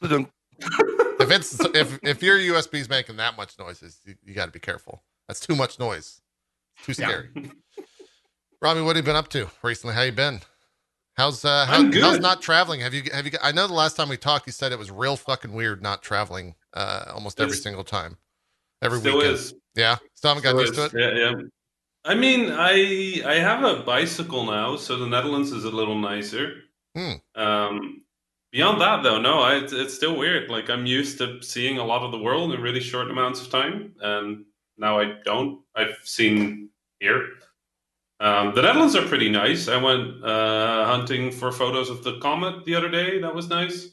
bludunk. 0.01 0.29
if 1.19 1.31
it's 1.31 1.60
if 1.75 2.00
if 2.03 2.24
your 2.24 2.38
USB's 2.38 2.88
making 2.89 3.17
that 3.17 3.36
much 3.36 3.57
noises, 3.60 4.00
you, 4.05 4.15
you 4.24 4.34
got 4.34 4.45
to 4.45 4.51
be 4.51 4.60
careful. 4.60 5.03
That's 5.27 5.39
too 5.39 5.55
much 5.55 5.79
noise. 5.79 6.22
Too 6.84 6.93
Yeah. 6.98 7.07
scary. 7.07 7.29
Robbie, 8.62 8.81
what 8.81 8.95
have 8.95 9.05
you 9.05 9.07
been 9.10 9.15
up 9.17 9.27
to 9.29 9.50
recently? 9.63 9.95
How 9.95 10.03
you 10.03 10.12
been? 10.12 10.41
How's 11.17 11.45
uh 11.45 11.65
how, 11.65 11.89
how's 11.91 12.19
not 12.19 12.41
traveling? 12.41 12.81
Have 12.81 12.93
you 12.93 13.03
have 13.13 13.25
you 13.25 13.31
I 13.41 13.51
know 13.51 13.67
the 13.67 13.74
last 13.74 13.95
time 13.95 14.10
we 14.10 14.17
talked 14.17 14.48
you 14.48 14.51
said 14.51 14.72
it 14.72 14.79
was 14.79 14.91
real 14.91 15.15
fucking 15.15 15.53
weird 15.53 15.81
not 15.81 16.03
traveling 16.03 16.55
uh 16.74 17.05
almost 17.13 17.39
every 17.39 17.55
single 17.55 17.86
time. 17.86 18.17
Every 18.81 19.00
Still 19.00 19.17
weekend. 19.17 19.34
is. 19.36 19.53
Yeah. 19.75 19.98
Still 20.13 20.36
haven't 20.36 20.43
got 20.43 20.50
Still 20.51 20.62
used 20.62 20.91
to 20.91 20.98
it. 20.98 21.15
Yeah, 21.15 21.31
yeah. 21.31 21.41
I 22.03 22.13
mean, 22.13 22.51
I 22.51 23.24
I 23.25 23.36
have 23.36 23.63
a 23.63 23.81
bicycle 23.84 24.45
now, 24.45 24.75
so 24.75 24.98
the 24.98 25.07
Netherlands 25.07 25.51
is 25.51 25.63
a 25.63 25.72
little 25.72 25.98
nicer. 25.98 26.62
Hmm. 26.95 27.13
Um, 27.34 28.03
beyond 28.51 28.79
that, 28.81 29.01
though, 29.03 29.19
no, 29.19 29.39
I, 29.39 29.55
it's, 29.55 29.74
it's 29.74 29.93
still 29.93 30.15
weird. 30.17 30.50
Like 30.50 30.69
I'm 30.69 30.86
used 30.86 31.17
to 31.17 31.41
seeing 31.41 31.77
a 31.77 31.84
lot 31.84 32.03
of 32.03 32.12
the 32.12 32.19
world 32.19 32.53
in 32.53 32.62
really 32.62 32.79
short 32.79 33.10
amounts 33.10 33.41
of 33.41 33.50
time, 33.50 33.95
and 34.01 34.45
now 34.77 35.00
I 35.00 35.15
don't. 35.24 35.62
I've 35.75 35.98
seen 36.03 36.69
here. 37.00 37.29
Um, 38.19 38.55
the 38.55 38.62
Netherlands 38.62 38.95
are 38.95 39.05
pretty 39.05 39.29
nice. 39.29 39.67
I 39.67 39.75
went 39.81 40.24
uh, 40.24 40.86
hunting 40.86 41.31
for 41.31 41.51
photos 41.51 41.89
of 41.89 42.03
the 42.03 42.17
comet 42.19 42.63
the 42.65 42.75
other 42.75 42.89
day. 42.89 43.19
That 43.19 43.36
was 43.36 43.50
nice 43.50 43.89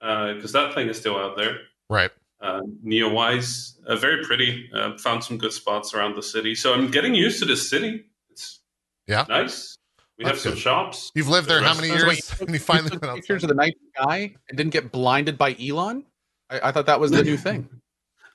because 0.00 0.52
that 0.52 0.74
thing 0.74 0.88
is 0.88 0.98
still 0.98 1.16
out 1.16 1.36
there 1.36 1.56
Right. 1.90 2.10
uh, 2.40 2.60
Neowise. 2.84 3.74
Uh, 3.86 3.96
very 3.96 4.22
pretty. 4.24 4.70
Uh, 4.74 4.96
found 4.98 5.24
some 5.24 5.38
good 5.38 5.52
spots 5.52 5.94
around 5.94 6.14
the 6.14 6.22
city. 6.22 6.54
So 6.54 6.74
I'm 6.74 6.90
getting 6.90 7.14
used 7.14 7.38
to 7.40 7.46
this 7.46 7.68
city. 7.70 8.04
It's 8.30 8.60
Yeah. 9.06 9.24
nice. 9.28 9.76
We 10.18 10.24
have 10.24 10.38
some 10.38 10.52
good. 10.52 10.58
shops. 10.60 11.10
You've 11.14 11.28
lived 11.28 11.48
there 11.48 11.62
how 11.62 11.74
many 11.74 11.88
years? 11.88 12.04
Wait, 12.08 12.40
and 12.40 12.50
you 12.50 12.58
finally 12.58 12.90
took 12.90 13.02
went 13.02 13.14
pictures 13.16 13.44
outside. 13.44 13.50
of 13.50 13.56
the 13.56 13.62
night 13.62 13.76
sky 13.96 14.34
and 14.48 14.58
didn't 14.58 14.72
get 14.72 14.92
blinded 14.92 15.38
by 15.38 15.56
Elon. 15.60 16.04
I, 16.50 16.68
I 16.68 16.72
thought 16.72 16.86
that 16.86 17.00
was 17.00 17.12
the 17.12 17.22
new 17.22 17.36
thing. 17.36 17.68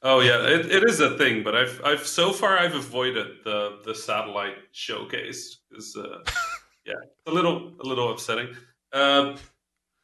Oh 0.05 0.19
yeah, 0.19 0.45
it, 0.45 0.69
it 0.69 0.83
is 0.83 0.99
a 0.99 1.17
thing. 1.17 1.43
But 1.43 1.55
I've 1.55 1.81
I've 1.83 2.05
so 2.05 2.33
far 2.33 2.59
I've 2.59 2.75
avoided 2.75 3.37
the 3.45 3.79
the 3.85 3.95
satellite 3.95 4.57
showcase 4.73 5.59
because 5.69 5.95
uh, 5.95 6.19
yeah, 6.85 6.93
a 7.25 7.31
little 7.31 7.71
a 7.83 7.87
little 7.87 8.11
upsetting. 8.11 8.49
Uh, 8.91 9.37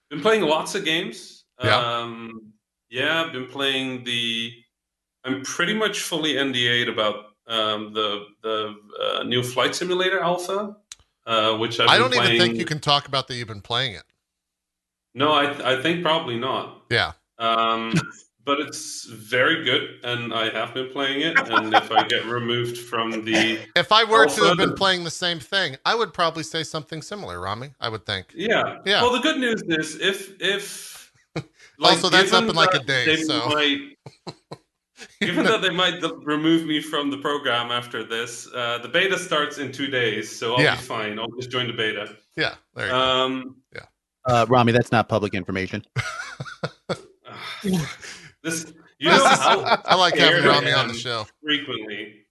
been 0.09 0.21
playing 0.21 0.43
lots 0.43 0.73
of 0.75 0.85
games. 0.85 1.43
Yeah. 1.61 1.75
Um, 1.75 2.53
yeah, 2.89 3.23
I've 3.23 3.33
been 3.33 3.47
playing 3.47 4.05
the. 4.05 4.53
I'm 5.25 5.43
pretty 5.43 5.73
much 5.73 5.99
fully 5.99 6.35
NDA'd 6.35 6.87
about 6.87 7.25
um, 7.47 7.93
the 7.93 8.25
the 8.41 8.75
uh, 9.01 9.23
new 9.23 9.43
flight 9.43 9.75
simulator 9.75 10.21
alpha, 10.21 10.77
uh, 11.27 11.57
which 11.57 11.79
I've 11.81 11.89
I 11.89 11.99
been 11.99 12.11
don't 12.11 12.25
even 12.25 12.37
think 12.39 12.57
you 12.57 12.65
can 12.65 12.79
talk 12.79 13.07
about 13.07 13.27
that 13.27 13.35
you've 13.35 13.49
been 13.49 13.61
playing 13.61 13.95
it. 13.95 14.03
No, 15.13 15.33
I 15.33 15.73
I 15.73 15.81
think 15.81 16.03
probably 16.03 16.37
not. 16.37 16.83
Yeah. 16.89 17.11
Um, 17.37 17.93
but 18.49 18.59
it's 18.59 19.05
very 19.05 19.63
good, 19.63 19.99
and 20.03 20.33
I 20.33 20.49
have 20.49 20.73
been 20.73 20.89
playing 20.89 21.21
it. 21.21 21.37
And 21.49 21.71
if 21.71 21.91
I 21.91 22.01
get 22.07 22.25
removed 22.25 22.77
from 22.79 23.23
the 23.23 23.59
If 23.75 23.91
I 23.91 24.03
were 24.03 24.25
to 24.25 24.41
have 24.45 24.57
been 24.57 24.73
playing 24.73 25.03
the 25.03 25.11
same 25.11 25.39
thing, 25.39 25.77
I 25.85 25.93
would 25.93 26.13
probably 26.15 26.41
say 26.41 26.63
something 26.63 27.03
similar, 27.03 27.39
Rami. 27.39 27.69
I 27.79 27.89
would 27.89 28.07
think. 28.07 28.25
yeah, 28.33 28.79
Yeah. 28.87 29.03
Well, 29.03 29.11
the 29.13 29.19
good 29.19 29.37
news 29.39 29.61
is 29.67 29.97
if 30.01 30.17
if 30.41 31.11
Also, 31.83 32.09
that's 32.09 32.33
up 32.33 32.45
in 32.49 32.55
like 32.55 32.73
a 32.73 32.79
day, 32.79 33.17
so- 33.17 33.49
might- 33.49 33.97
Given 35.21 35.45
that 35.45 35.61
they 35.61 35.69
might 35.69 36.01
remove 36.23 36.65
me 36.65 36.81
from 36.81 37.09
the 37.11 37.17
program 37.19 37.69
after 37.71 38.03
this, 38.03 38.47
uh, 38.53 38.79
the 38.79 38.89
beta 38.89 39.17
starts 39.19 39.57
in 39.59 39.71
two 39.71 39.87
days, 39.87 40.25
so 40.37 40.55
I'll 40.55 40.63
Yeah. 40.63 40.75
be 40.75 40.81
fine. 40.81 41.19
I'll 41.19 41.31
just 41.39 41.51
join 41.51 41.67
the 41.67 41.73
beta. 41.73 42.15
yeah, 42.35 42.55
there 42.75 42.87
you 42.87 42.91
go. 42.91 42.99
Um, 42.99 43.55
Uh, 44.25 44.45
Rami, 44.49 44.71
that's 44.73 44.91
not 44.91 45.07
public 45.07 45.33
information. 45.35 45.85
this, 48.43 48.73
you 48.99 49.09
know 49.09 49.25
how 49.27 49.81
I 49.85 49.95
like 49.95 50.15
having 50.15 50.43
Rami 50.43 50.71
on 50.71 50.87
the 50.87 50.93
show. 50.93 51.25
frequently. 51.43 52.25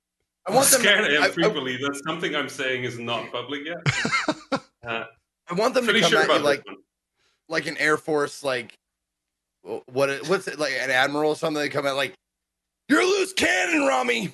I 0.46 0.52
want 0.54 0.68
them. 0.68 0.80
scared 0.80 1.04
I 1.04 1.14
am 1.14 1.22
I, 1.24 1.26
I, 1.26 1.30
frequently. 1.30 1.76
That's 1.76 2.00
something 2.06 2.34
I'm 2.34 2.48
saying 2.48 2.84
is 2.84 2.98
not 2.98 3.30
public 3.32 3.62
yet. 3.64 4.60
Uh, 4.86 5.04
I 5.50 5.54
want 5.54 5.74
them 5.74 5.84
to 5.84 5.90
pretty 5.90 6.00
come 6.00 6.10
sure 6.10 6.20
at 6.22 6.28
you 6.28 6.38
like 6.38 6.64
one. 6.64 6.76
like 7.48 7.66
an 7.66 7.76
Air 7.76 7.98
Force, 7.98 8.42
like 8.42 8.72
what? 9.62 10.08
What's 10.28 10.46
it 10.48 10.58
like? 10.58 10.72
An 10.80 10.90
admiral 10.90 11.30
or 11.30 11.36
something? 11.36 11.60
They 11.60 11.68
come 11.68 11.84
out 11.84 11.96
like, 11.96 12.14
"You're 12.88 13.02
a 13.02 13.04
loose 13.04 13.34
cannon, 13.34 13.86
Rami. 13.86 14.30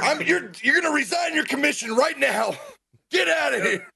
I'm 0.00 0.22
you're 0.22 0.50
you're 0.62 0.80
gonna 0.80 0.92
resign 0.92 1.34
your 1.34 1.44
commission 1.44 1.94
right 1.94 2.18
now. 2.18 2.54
Get 3.10 3.28
out 3.28 3.54
of 3.54 3.62
here." 3.62 3.88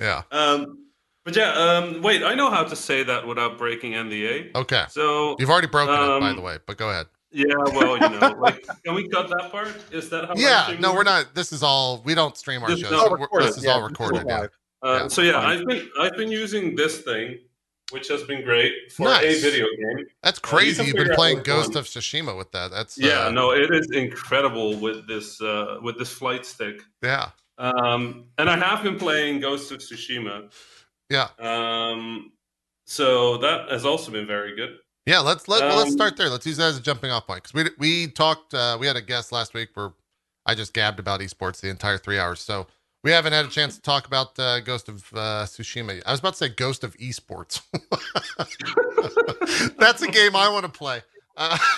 Yeah. 0.00 0.22
um, 0.30 0.81
but 1.24 1.36
yeah, 1.36 1.52
um, 1.52 2.02
wait. 2.02 2.22
I 2.22 2.34
know 2.34 2.50
how 2.50 2.64
to 2.64 2.76
say 2.76 3.02
that 3.04 3.26
without 3.26 3.58
breaking 3.58 3.92
NDA. 3.92 4.54
Okay. 4.54 4.84
So 4.90 5.36
You've 5.38 5.50
already 5.50 5.68
broken 5.68 5.94
it, 5.94 6.20
by 6.20 6.30
Um, 6.30 6.36
the 6.36 6.42
way, 6.42 6.58
but 6.66 6.76
go 6.76 6.90
ahead. 6.90 7.06
yeah, 7.30 7.54
well, 7.56 7.96
you 7.98 8.08
know, 8.08 8.34
like, 8.38 8.64
can 8.84 8.94
we 8.94 9.08
cut 9.08 9.28
that 9.30 9.50
part? 9.50 9.74
Is 9.90 10.10
that 10.10 10.26
how? 10.26 10.34
Yeah. 10.36 10.76
No, 10.80 10.92
we're 10.94 11.02
not. 11.04 11.34
This 11.34 11.52
is 11.52 11.62
all. 11.62 12.02
We 12.04 12.14
don't 12.14 12.36
stream 12.36 12.62
our 12.62 12.68
This 12.68 12.80
is 12.80 12.88
shows. 12.88 12.92
all 13.00 13.10
recorded, 13.10 13.48
This 13.48 13.58
is 13.58 13.64
yeah, 13.64 13.72
all 13.72 13.82
recorded. 13.82 14.24
Yeah. 14.26 14.46
Uh, 14.82 14.98
Yeah. 15.02 15.08
so 15.08 15.22
yeah, 15.22 15.38
I've 15.38 15.64
been 15.66 15.88
I've 16.00 16.16
been 16.16 16.30
using 16.32 16.74
this 16.76 16.98
thing, 17.02 17.38
which 17.92 18.08
has 18.08 18.22
been 18.24 18.42
great 18.44 18.72
for 18.92 19.04
Nice. 19.04 19.38
a 19.38 19.40
video 19.40 19.66
game. 19.78 20.06
That's 20.22 20.38
Uh, 20.38 20.42
you 20.44 20.48
crazy. 20.56 20.76
can 20.76 20.86
You've 20.86 21.06
been 21.06 21.14
playing 21.14 21.42
Ghost 21.44 21.70
one. 21.70 21.78
of 21.78 21.84
Tsushima 21.86 22.36
with 22.36 22.50
that. 22.52 22.70
That's 22.72 22.98
Yeah, 22.98 23.26
uh, 23.26 23.30
no, 23.30 23.52
it 23.52 23.70
is 23.72 23.88
incredible 23.92 24.76
with 24.76 25.06
this 25.06 25.40
uh, 25.40 25.78
with 25.82 25.98
this 25.98 26.10
flight 26.12 26.44
stick. 26.44 26.82
Yeah. 27.02 27.30
Um, 27.58 28.24
and 28.38 28.50
I 28.50 28.56
have 28.56 28.82
been 28.82 28.98
playing 28.98 29.40
Ghost 29.40 29.70
of 29.70 29.78
Tsushima. 29.78 30.50
Yeah. 31.12 31.28
Um, 31.38 32.32
so 32.86 33.36
that 33.38 33.68
has 33.70 33.84
also 33.84 34.10
been 34.10 34.26
very 34.26 34.56
good. 34.56 34.78
Yeah, 35.04 35.18
let's 35.18 35.46
let 35.46 35.62
well, 35.62 35.76
let's 35.76 35.90
Um, 35.90 35.96
start 35.96 36.16
there. 36.16 36.30
Let's 36.30 36.46
use 36.46 36.56
that 36.56 36.68
as 36.68 36.78
a 36.78 36.80
jumping 36.80 37.10
off 37.10 37.26
point 37.26 37.42
because 37.42 37.52
we 37.54 37.68
we 37.78 38.06
talked. 38.08 38.54
Uh, 38.54 38.78
we 38.80 38.86
had 38.86 38.96
a 38.96 39.02
guest 39.02 39.30
last 39.32 39.52
week 39.52 39.68
where 39.74 39.92
I 40.46 40.54
just 40.54 40.72
gabbed 40.72 40.98
about 40.98 41.20
esports 41.20 41.60
the 41.60 41.68
entire 41.68 41.98
three 41.98 42.18
hours. 42.18 42.40
So 42.40 42.66
we 43.04 43.10
haven't 43.10 43.34
had 43.34 43.44
a 43.44 43.48
chance 43.48 43.74
to 43.76 43.82
talk 43.82 44.06
about 44.06 44.38
uh, 44.38 44.60
Ghost 44.60 44.88
of 44.88 45.04
uh, 45.12 45.44
Tsushima. 45.44 46.02
I 46.06 46.12
was 46.12 46.20
about 46.20 46.32
to 46.34 46.38
say 46.38 46.48
Ghost 46.48 46.84
of 46.84 46.96
Esports. 46.96 47.60
That's 49.78 50.02
a 50.02 50.08
game 50.08 50.34
I 50.34 50.48
want 50.48 50.64
to 50.64 50.70
play. 50.70 51.02
Uh, 51.36 51.58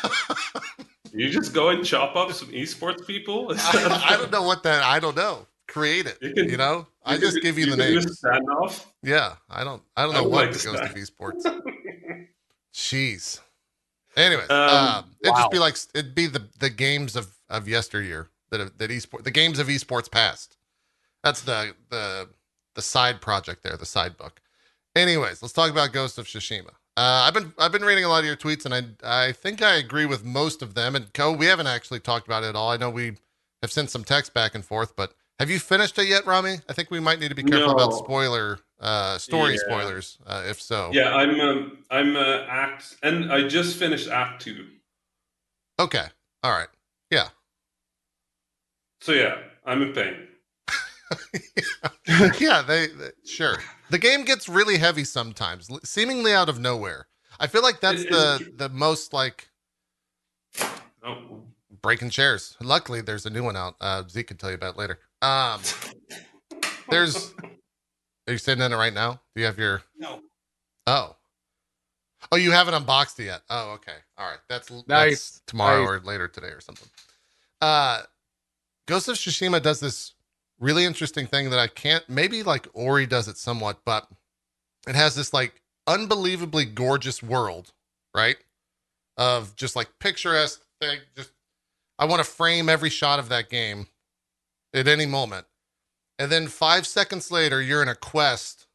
You 1.15 1.31
just 1.31 1.55
go 1.55 1.69
and 1.69 1.85
chop 1.85 2.17
up 2.17 2.33
some 2.33 2.49
esports 2.49 3.07
people. 3.07 3.53
I, 3.57 4.11
I 4.11 4.17
don't 4.17 4.33
know 4.33 4.43
what 4.43 4.65
that. 4.65 4.83
I 4.83 4.99
don't 4.99 5.17
know. 5.17 5.47
Create 5.69 6.07
it. 6.07 6.19
You 6.21 6.33
You, 6.37 6.45
can- 6.51 6.59
know. 6.59 6.87
I 7.05 7.17
just 7.19 7.35
can- 7.37 7.43
give 7.43 7.59
you 7.59 7.67
the 7.67 7.71
can 7.77 7.79
do 7.79 7.99
a 7.99 8.01
names. 8.03 8.21
standoff. 8.21 8.85
Yeah. 9.03 9.37
I 9.51 9.65
don't. 9.65 9.83
I 9.97 10.05
don't 10.05 10.15
know 10.15 10.23
would 10.25 10.33
what 10.33 10.45
like 10.47 10.53
the 10.53 10.59
to 10.61 10.67
Ghost 10.69 10.83
of 10.83 10.91
stand. 10.91 11.07
Esports. 11.09 11.63
Jeez. 12.75 13.41
Anyways, 14.17 14.49
Um, 14.51 14.57
um, 14.71 15.05
it'd 15.23 15.33
wow. 15.33 15.39
just 15.41 15.51
be 15.51 15.59
like 15.59 15.77
it'd 15.95 16.15
be 16.15 16.27
the 16.27 16.47
the 16.59 16.71
games 16.71 17.17
of 17.17 17.35
of 17.49 17.67
yesteryear 17.69 18.29
that 18.51 18.61
have- 18.61 18.79
that 18.79 18.91
esport 18.91 19.25
the 19.25 19.31
games 19.31 19.59
of 19.59 19.67
esports 19.69 20.11
past. 20.11 20.57
That's 21.23 21.43
the 21.43 21.75
the 21.91 22.29
the 22.75 22.83
side 22.83 23.21
project 23.21 23.63
there, 23.63 23.77
the 23.77 23.87
side 23.87 24.17
book. 24.17 24.41
Anyways, 24.95 25.43
let's 25.43 25.53
talk 25.55 25.71
about 25.71 25.93
Ghost 25.93 26.19
of 26.19 26.27
Tsushima. 26.27 26.71
Uh, 26.97 27.27
I've 27.27 27.35
been 27.35 27.53
I've 27.59 27.73
been 27.73 27.85
reading 27.85 28.05
a 28.05 28.09
lot 28.09 28.21
of 28.21 28.27
your 28.27 28.37
tweets, 28.37 28.65
and 28.67 28.75
I 29.03 29.27
I 29.27 29.33
think 29.33 29.63
I 29.63 29.75
agree 29.75 30.07
with 30.07 30.25
most 30.25 30.63
of 30.63 30.75
them. 30.75 30.95
And 30.95 31.13
Co, 31.13 31.33
we 31.33 31.47
haven't 31.47 31.67
actually 31.67 32.01
talked 32.01 32.27
about 32.27 32.45
it 32.45 32.49
at 32.49 32.57
all. 32.57 32.71
I 32.71 32.77
know 32.77 32.91
we 32.91 33.17
have 33.63 33.73
sent 33.73 33.91
some 33.91 34.05
text 34.05 34.33
back 34.33 34.55
and 34.55 34.65
forth, 34.65 34.95
but 34.95 35.15
have 35.39 35.51
you 35.51 35.59
finished 35.59 35.99
it 35.99 36.09
yet, 36.09 36.27
Rami? 36.27 36.57
I 36.69 36.73
think 36.73 36.91
we 36.91 37.01
might 37.01 37.19
need 37.21 37.29
to 37.29 37.35
be 37.35 37.43
careful 37.43 37.71
about 37.73 37.93
spoiler 37.95 38.59
uh, 38.81 39.19
story 39.19 39.55
Yeah. 39.55 39.61
spoilers, 39.67 40.19
uh, 40.27 40.45
if 40.47 40.61
so. 40.61 40.91
Yeah, 40.93 41.15
I'm 41.15 41.41
um, 41.41 41.79
I'm 41.91 42.17
uh, 42.17 42.45
act, 42.49 42.97
and 43.03 43.33
I 43.33 43.47
just 43.49 43.77
finished 43.79 44.09
Act 44.09 44.43
Two. 44.43 44.67
Okay. 45.79 46.07
All 46.43 46.53
right. 46.53 46.69
Yeah. 47.11 47.29
So 49.01 49.13
yeah, 49.13 49.37
I'm 49.65 49.83
in 49.83 49.93
pain. 49.93 50.29
yeah, 52.41 52.63
they, 52.63 52.87
they- 52.89 53.11
sure. 53.25 53.57
The 53.91 53.99
game 53.99 54.25
gets 54.25 54.49
really 54.49 54.79
heavy 54.79 55.05
sometimes, 55.05 55.69
seemingly 55.85 56.33
out 56.33 56.49
of 56.49 56.59
nowhere. 56.59 57.07
I 57.39 57.47
feel 57.47 57.63
like 57.63 57.81
that's 57.81 58.03
It- 58.03 58.11
the 58.11 58.35
it's- 58.41 58.51
the 58.57 58.69
most 58.69 59.13
like 59.13 59.49
Oh, 61.07 61.43
breaking 61.85 62.11
chairs. 62.11 62.57
Luckily, 62.61 63.03
there's 63.03 63.27
a 63.27 63.31
new 63.31 63.45
one 63.45 63.57
out. 63.57 63.77
Uh, 63.81 64.03
Zeke 64.09 64.27
can 64.29 64.37
tell 64.39 64.49
you 64.51 64.57
about 64.57 64.75
it 64.75 64.79
later. 64.79 64.99
Um, 65.23 65.61
there's. 66.89 67.33
Are 68.27 68.33
you 68.33 68.39
sitting 68.39 68.65
in 68.65 68.73
it 68.73 68.77
right 68.77 68.93
now? 68.93 69.21
Do 69.35 69.41
you 69.43 69.45
have 69.47 69.59
your? 69.59 69.83
No. 69.99 70.21
Oh. 70.87 71.15
Oh, 72.33 72.37
you 72.37 72.51
haven't 72.53 72.73
unboxed 72.75 73.21
it 73.21 73.25
yet. 73.25 73.43
Oh, 73.51 73.73
okay. 73.75 73.99
All 74.17 74.27
right. 74.29 74.39
That's 74.49 74.69
that's 74.69 74.89
Nice. 74.89 75.43
tomorrow 75.47 75.83
Nice. 75.83 75.89
or 75.91 76.01
later 76.01 76.27
today 76.27 76.49
or 76.49 76.61
something. 76.63 76.89
Uh, 77.61 78.01
Ghost 78.87 79.09
of 79.09 79.17
Tsushima 79.17 79.63
does 79.63 79.79
this 79.79 80.15
really 80.59 80.87
interesting 80.87 81.27
thing 81.27 81.51
that 81.51 81.59
I 81.59 81.67
can't. 81.67 82.09
Maybe 82.09 82.43
like 82.43 82.67
Ori 82.73 83.05
does 83.05 83.29
it 83.29 83.37
somewhat, 83.37 83.81
but 83.85 84.09
it 84.89 84.95
has 84.95 85.15
this 85.15 85.35
like 85.35 85.61
unbelievably 85.87 86.65
gorgeous 86.67 87.23
world, 87.23 87.73
right? 88.15 88.37
Of 89.19 89.55
just 89.55 89.77
like 89.77 89.91
picturesque 90.01 90.63
thing. 90.81 91.01
Just 91.15 91.31
I 91.99 92.07
want 92.07 92.25
to 92.25 92.31
frame 92.31 92.69
every 92.69 92.91
shot 92.91 93.19
of 93.19 93.29
that 93.29 93.49
game 93.49 93.87
at 94.73 94.89
any 94.89 95.07
moment. 95.07 95.47
And 96.19 96.31
then 96.31 96.49
five 96.49 96.87
seconds 96.87 97.31
later, 97.31 97.61
you're 97.61 97.83
in 97.83 97.89
a 97.89 97.95
quest 97.95 98.67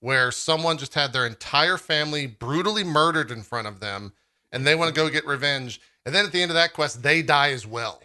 where 0.00 0.30
someone 0.30 0.78
just 0.78 0.94
had 0.94 1.12
their 1.12 1.26
entire 1.26 1.78
family 1.78 2.26
brutally 2.26 2.84
murdered 2.84 3.30
in 3.30 3.42
front 3.42 3.66
of 3.66 3.80
them 3.80 4.12
and 4.50 4.66
they 4.66 4.74
want 4.74 4.88
to 4.88 5.00
go 5.00 5.08
get 5.08 5.26
revenge. 5.26 5.80
And 6.04 6.14
then 6.14 6.26
at 6.26 6.32
the 6.32 6.42
end 6.42 6.50
of 6.50 6.54
that 6.54 6.72
quest, 6.72 7.02
they 7.02 7.22
die 7.22 7.50
as 7.50 7.66
well. 7.66 8.00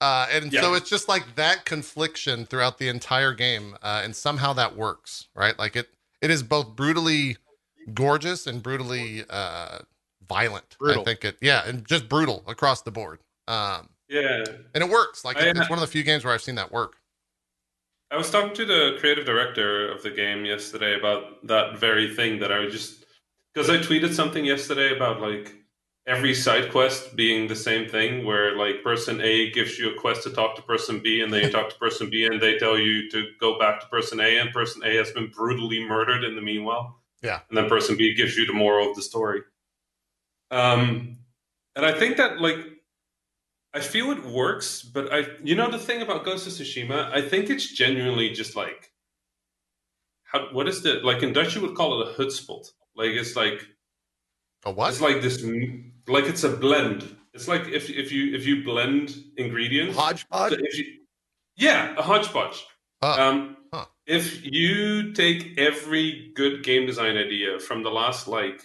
Uh, 0.00 0.26
and 0.30 0.52
so 0.52 0.74
it's 0.74 0.88
just 0.88 1.08
like 1.08 1.34
that 1.34 1.64
confliction 1.64 2.46
throughout 2.46 2.78
the 2.78 2.88
entire 2.88 3.32
game. 3.32 3.76
Uh, 3.82 4.02
and 4.04 4.14
somehow 4.14 4.52
that 4.52 4.76
works, 4.76 5.28
right? 5.34 5.58
Like 5.58 5.76
it, 5.76 5.88
it 6.20 6.30
is 6.30 6.42
both 6.42 6.76
brutally 6.76 7.36
gorgeous 7.94 8.46
and 8.46 8.62
brutally 8.62 9.24
uh, 9.30 9.78
violent. 10.28 10.76
Brutal. 10.78 11.02
I 11.02 11.04
think 11.04 11.24
it, 11.24 11.36
yeah, 11.40 11.62
and 11.66 11.86
just 11.86 12.08
brutal 12.08 12.44
across 12.46 12.82
the 12.82 12.90
board. 12.90 13.20
Um, 13.48 13.88
yeah. 14.08 14.44
and 14.74 14.84
it 14.84 14.88
works. 14.88 15.24
Like 15.24 15.36
I- 15.38 15.48
it's 15.48 15.70
one 15.70 15.78
of 15.78 15.80
the 15.80 15.86
few 15.86 16.02
games 16.02 16.24
where 16.24 16.32
I've 16.34 16.42
seen 16.42 16.54
that 16.56 16.70
work. 16.70 16.96
I 18.10 18.16
was 18.16 18.30
talking 18.30 18.54
to 18.54 18.64
the 18.64 18.96
creative 19.00 19.26
director 19.26 19.90
of 19.90 20.02
the 20.02 20.10
game 20.10 20.44
yesterday 20.46 20.98
about 20.98 21.46
that 21.46 21.78
very 21.78 22.14
thing 22.14 22.38
that 22.40 22.50
I 22.50 22.60
was 22.60 22.72
just 22.72 23.04
because 23.52 23.68
I 23.68 23.76
tweeted 23.76 24.14
something 24.14 24.44
yesterday 24.44 24.96
about 24.96 25.20
like 25.20 25.54
every 26.06 26.32
side 26.34 26.72
quest 26.72 27.14
being 27.16 27.48
the 27.48 27.56
same 27.56 27.86
thing 27.86 28.24
where 28.24 28.56
like 28.56 28.82
person 28.82 29.20
A 29.20 29.50
gives 29.50 29.78
you 29.78 29.90
a 29.94 30.00
quest 30.00 30.22
to 30.22 30.30
talk 30.30 30.56
to 30.56 30.62
person 30.62 31.00
B 31.00 31.20
and 31.20 31.30
then 31.30 31.42
you 31.44 31.50
talk 31.50 31.68
to 31.68 31.76
person 31.78 32.08
B 32.08 32.24
and 32.24 32.40
they 32.40 32.56
tell 32.56 32.78
you 32.78 33.10
to 33.10 33.26
go 33.38 33.58
back 33.58 33.80
to 33.80 33.86
person 33.88 34.20
A 34.20 34.38
and 34.38 34.52
person 34.54 34.82
A 34.84 34.96
has 34.96 35.10
been 35.10 35.26
brutally 35.28 35.84
murdered 35.86 36.24
in 36.24 36.34
the 36.34 36.40
meanwhile. 36.40 36.98
Yeah. 37.22 37.40
And 37.50 37.58
then 37.58 37.68
person 37.68 37.98
B 37.98 38.14
gives 38.14 38.38
you 38.38 38.46
the 38.46 38.54
moral 38.54 38.88
of 38.88 38.96
the 38.96 39.02
story. 39.02 39.42
Um 40.50 41.18
and 41.76 41.84
I 41.84 41.92
think 41.92 42.16
that 42.16 42.40
like 42.40 42.56
I 43.74 43.80
feel 43.80 44.10
it 44.10 44.24
works, 44.24 44.82
but 44.82 45.12
I, 45.12 45.26
you 45.42 45.54
know, 45.54 45.70
the 45.70 45.78
thing 45.78 46.00
about 46.00 46.24
Ghost 46.24 46.46
of 46.46 46.52
Tsushima, 46.54 47.12
I 47.12 47.20
think 47.20 47.50
it's 47.50 47.70
genuinely 47.70 48.30
just 48.30 48.56
like, 48.56 48.90
how, 50.24 50.48
what 50.52 50.66
is 50.68 50.82
the, 50.82 50.94
like 51.04 51.22
in 51.22 51.32
Dutch 51.32 51.54
you 51.54 51.60
would 51.62 51.74
call 51.74 52.00
it 52.00 52.08
a 52.08 52.12
hutspot. 52.22 52.66
Like 52.96 53.10
it's 53.10 53.36
like, 53.36 53.66
A 54.64 54.70
what? 54.72 54.90
it's 54.90 55.00
like 55.00 55.20
this, 55.22 55.44
like 56.06 56.24
it's 56.24 56.44
a 56.44 56.56
blend. 56.56 57.16
It's 57.34 57.46
like 57.46 57.68
if 57.68 57.88
if 57.90 58.10
you 58.10 58.34
if 58.34 58.46
you 58.46 58.64
blend 58.64 59.14
ingredients. 59.36 59.94
so 59.94 60.00
Hodgepodge. 60.02 60.54
if 60.54 60.78
you, 60.78 60.84
yeah, 61.56 61.94
a 61.96 62.02
hodgepodge. 62.02 62.64
Oh, 63.02 63.22
Um, 63.22 63.56
huh. 63.72 63.84
If 64.06 64.44
you 64.44 65.12
take 65.12 65.58
every 65.58 66.32
good 66.34 66.64
game 66.64 66.86
design 66.86 67.16
idea 67.16 67.58
from 67.58 67.82
the 67.82 67.90
last 67.90 68.26
like, 68.26 68.62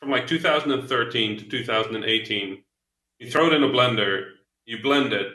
from 0.00 0.10
like 0.10 0.26
2013 0.26 1.38
to 1.38 1.44
2018, 1.48 2.63
you 3.18 3.30
throw 3.30 3.46
it 3.46 3.52
in 3.52 3.62
a 3.62 3.68
blender, 3.68 4.30
you 4.66 4.82
blend 4.82 5.12
it, 5.12 5.28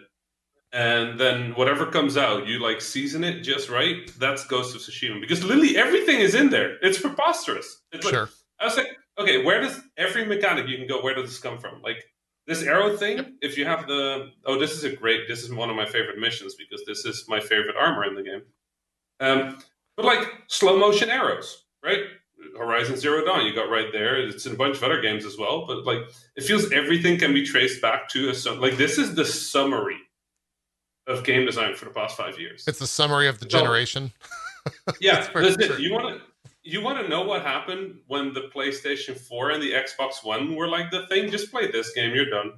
and 0.72 1.20
then 1.20 1.54
whatever 1.56 1.86
comes 1.86 2.18
out, 2.18 2.48
you 2.48 2.60
like 2.60 2.82
season 2.82 3.24
it 3.24 3.42
just 3.42 3.70
right. 3.70 4.12
That's 4.20 4.46
Ghost 4.46 4.76
of 4.76 4.82
Tsushima 4.82 5.20
because 5.20 5.44
literally 5.44 5.78
everything 5.78 6.20
is 6.20 6.36
in 6.36 6.50
there. 6.50 6.78
It's 6.82 7.00
preposterous. 7.00 7.82
It's 7.92 8.06
like, 8.06 8.14
sure. 8.14 8.30
I 8.60 8.66
was 8.66 8.78
like, 8.78 8.90
okay, 9.18 9.44
where 9.44 9.62
does 9.62 9.80
every 9.98 10.26
mechanic 10.26 10.68
you 10.68 10.78
can 10.78 10.88
go? 10.88 11.02
Where 11.02 11.16
does 11.16 11.26
this 11.26 11.40
come 11.40 11.58
from? 11.58 11.82
Like 11.82 12.04
this 12.46 12.64
arrow 12.64 12.96
thing. 12.96 13.38
If 13.42 13.58
you 13.58 13.66
have 13.66 13.88
the 13.88 14.32
oh, 14.46 14.60
this 14.60 14.72
is 14.74 14.84
a 14.84 14.96
great. 14.96 15.28
This 15.28 15.44
is 15.44 15.52
one 15.52 15.70
of 15.70 15.76
my 15.76 15.86
favorite 15.86 16.20
missions 16.20 16.56
because 16.56 16.86
this 16.86 17.06
is 17.06 17.26
my 17.28 17.40
favorite 17.40 17.76
armor 17.80 18.06
in 18.06 18.16
the 18.16 18.24
game. 18.24 18.42
Um, 19.20 19.58
but 19.98 20.06
like 20.06 20.28
slow 20.48 20.78
motion 20.78 21.10
arrows, 21.10 21.66
right? 21.84 22.02
Horizon 22.58 22.98
Zero 22.98 23.24
Dawn, 23.26 23.46
you 23.46 23.54
got 23.54 23.70
right 23.70 23.92
there. 23.92 24.18
It's 24.18 24.46
in 24.46 24.54
a 24.54 24.58
bunch 24.58 24.78
of 24.78 24.84
other 24.84 25.02
games 25.02 25.26
as 25.26 25.38
well, 25.38 25.66
but 25.66 25.86
like 25.86 26.00
it 26.36 26.44
feels 26.44 26.72
everything 26.72 27.18
can 27.18 27.34
be 27.34 27.46
traced 27.46 27.82
back 27.82 28.10
to 28.10 28.30
a 28.30 28.34
sum- 28.34 28.60
like 28.60 28.78
this 28.78 28.98
is 28.98 29.16
the 29.16 29.26
summary 29.26 29.98
of 31.08 31.24
game 31.24 31.46
design 31.46 31.76
for 31.76 31.86
the 31.86 31.92
past 31.92 32.18
five 32.18 32.40
years. 32.40 32.66
It's 32.68 32.80
the 32.80 32.88
summary 32.88 33.28
of 33.28 33.40
the 33.40 33.50
So- 33.50 33.60
generation. 33.60 34.12
yeah, 35.00 35.28
listen, 35.36 35.82
you 35.82 35.94
want 35.94 36.18
to 36.18 36.22
you 36.64 36.82
want 36.82 37.02
to 37.02 37.08
know 37.08 37.22
what 37.24 37.42
happened 37.42 38.00
when 38.08 38.34
the 38.34 38.42
PlayStation 38.54 39.18
4 39.18 39.52
and 39.52 39.64
the 39.64 39.72
Xbox 39.72 40.24
One 40.24 40.56
were 40.56 40.68
like 40.68 40.92
the 40.92 41.08
thing? 41.08 41.32
Just 41.32 41.52
play 41.52 41.72
this 41.72 41.94
game, 41.94 42.14
you're 42.14 42.30
done. 42.30 42.52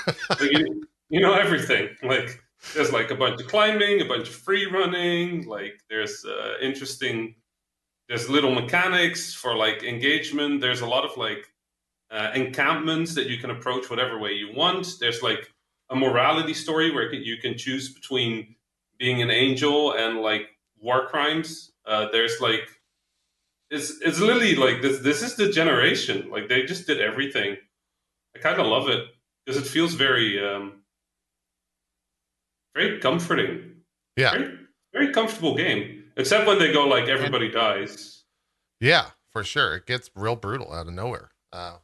like, 0.30 0.40
you, 0.52 0.86
you 1.10 1.20
know 1.20 1.34
everything. 1.34 1.88
Like 2.02 2.40
there's 2.74 2.92
like 2.92 3.10
a 3.10 3.14
bunch 3.14 3.40
of 3.40 3.48
climbing, 3.48 4.00
a 4.00 4.04
bunch 4.04 4.28
of 4.28 4.34
free 4.34 4.66
running. 4.66 5.46
Like 5.46 5.80
there's 5.90 6.24
uh, 6.24 6.54
interesting. 6.62 7.34
There's 8.08 8.28
little 8.28 8.54
mechanics 8.54 9.34
for 9.34 9.54
like 9.54 9.82
engagement. 9.82 10.60
There's 10.60 10.80
a 10.80 10.86
lot 10.86 11.04
of 11.04 11.16
like 11.16 11.46
uh, 12.10 12.30
encampments 12.34 13.14
that 13.14 13.26
you 13.26 13.36
can 13.38 13.50
approach 13.50 13.90
whatever 13.90 14.18
way 14.18 14.32
you 14.32 14.52
want. 14.54 14.94
There's 14.98 15.22
like 15.22 15.52
a 15.90 15.96
morality 15.96 16.54
story 16.54 16.90
where 16.90 17.12
you 17.12 17.36
can 17.36 17.56
choose 17.56 17.92
between 17.92 18.56
being 18.98 19.22
an 19.22 19.30
angel 19.30 19.92
and 19.92 20.20
like 20.20 20.48
war 20.80 21.06
crimes. 21.06 21.72
Uh, 21.86 22.08
there's 22.10 22.40
like 22.40 22.68
it's 23.70 24.00
it's 24.00 24.20
literally 24.20 24.56
like 24.56 24.80
this. 24.80 25.00
This 25.00 25.22
is 25.22 25.36
the 25.36 25.50
generation. 25.50 26.30
Like 26.30 26.48
they 26.48 26.62
just 26.64 26.86
did 26.86 27.00
everything. 27.00 27.56
I 28.34 28.38
kind 28.38 28.58
of 28.58 28.66
love 28.66 28.88
it 28.88 29.04
because 29.44 29.60
it 29.60 29.68
feels 29.68 29.94
very 29.94 30.42
um, 30.42 30.82
very 32.74 32.98
comforting. 33.00 33.82
Yeah. 34.16 34.30
Very, 34.32 34.58
very 34.92 35.12
comfortable 35.12 35.54
game. 35.54 35.97
Except 36.18 36.46
when 36.46 36.58
they 36.58 36.72
go 36.72 36.86
like 36.86 37.08
everybody 37.08 37.48
dies. 37.50 38.24
Yeah, 38.80 39.06
for 39.30 39.44
sure. 39.44 39.76
It 39.76 39.86
gets 39.86 40.10
real 40.14 40.36
brutal 40.36 40.72
out 40.72 40.86
of 40.88 40.92
nowhere. 40.92 41.30
Uh, 41.52 41.76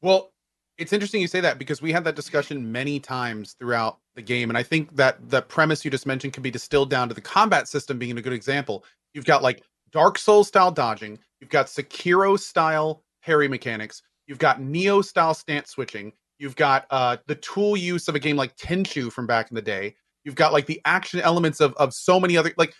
Well, 0.00 0.32
it's 0.78 0.92
interesting 0.92 1.20
you 1.20 1.28
say 1.28 1.40
that 1.40 1.58
because 1.58 1.82
we 1.82 1.92
had 1.92 2.04
that 2.04 2.16
discussion 2.16 2.72
many 2.72 2.98
times 2.98 3.54
throughout 3.58 3.98
the 4.14 4.22
game, 4.22 4.50
and 4.50 4.56
I 4.58 4.62
think 4.62 4.96
that 4.96 5.30
the 5.30 5.42
premise 5.42 5.84
you 5.84 5.90
just 5.90 6.06
mentioned 6.06 6.32
can 6.32 6.42
be 6.42 6.50
distilled 6.50 6.90
down 6.90 7.08
to 7.08 7.14
the 7.14 7.20
combat 7.20 7.68
system 7.68 7.98
being 7.98 8.16
a 8.18 8.22
good 8.22 8.32
example. 8.32 8.84
You've 9.14 9.26
got 9.26 9.42
like 9.42 9.62
Dark 9.92 10.18
Souls 10.18 10.48
style 10.48 10.70
dodging, 10.70 11.18
you've 11.40 11.50
got 11.50 11.66
Sekiro 11.66 12.38
style 12.38 13.04
parry 13.22 13.46
mechanics, 13.48 14.02
you've 14.26 14.38
got 14.38 14.60
Nioh 14.60 15.04
style 15.04 15.34
stance 15.34 15.70
switching, 15.70 16.12
you've 16.38 16.56
got 16.56 16.86
uh 16.90 17.18
the 17.26 17.36
tool 17.36 17.76
use 17.76 18.08
of 18.08 18.14
a 18.14 18.18
game 18.18 18.36
like 18.36 18.56
Tenchu 18.56 19.12
from 19.12 19.26
back 19.26 19.50
in 19.50 19.54
the 19.54 19.62
day, 19.62 19.94
you've 20.24 20.34
got 20.34 20.52
like 20.52 20.66
the 20.66 20.80
action 20.86 21.20
elements 21.20 21.60
of 21.60 21.74
of 21.74 21.92
so 21.92 22.18
many 22.18 22.36
other 22.36 22.52
like 22.56 22.74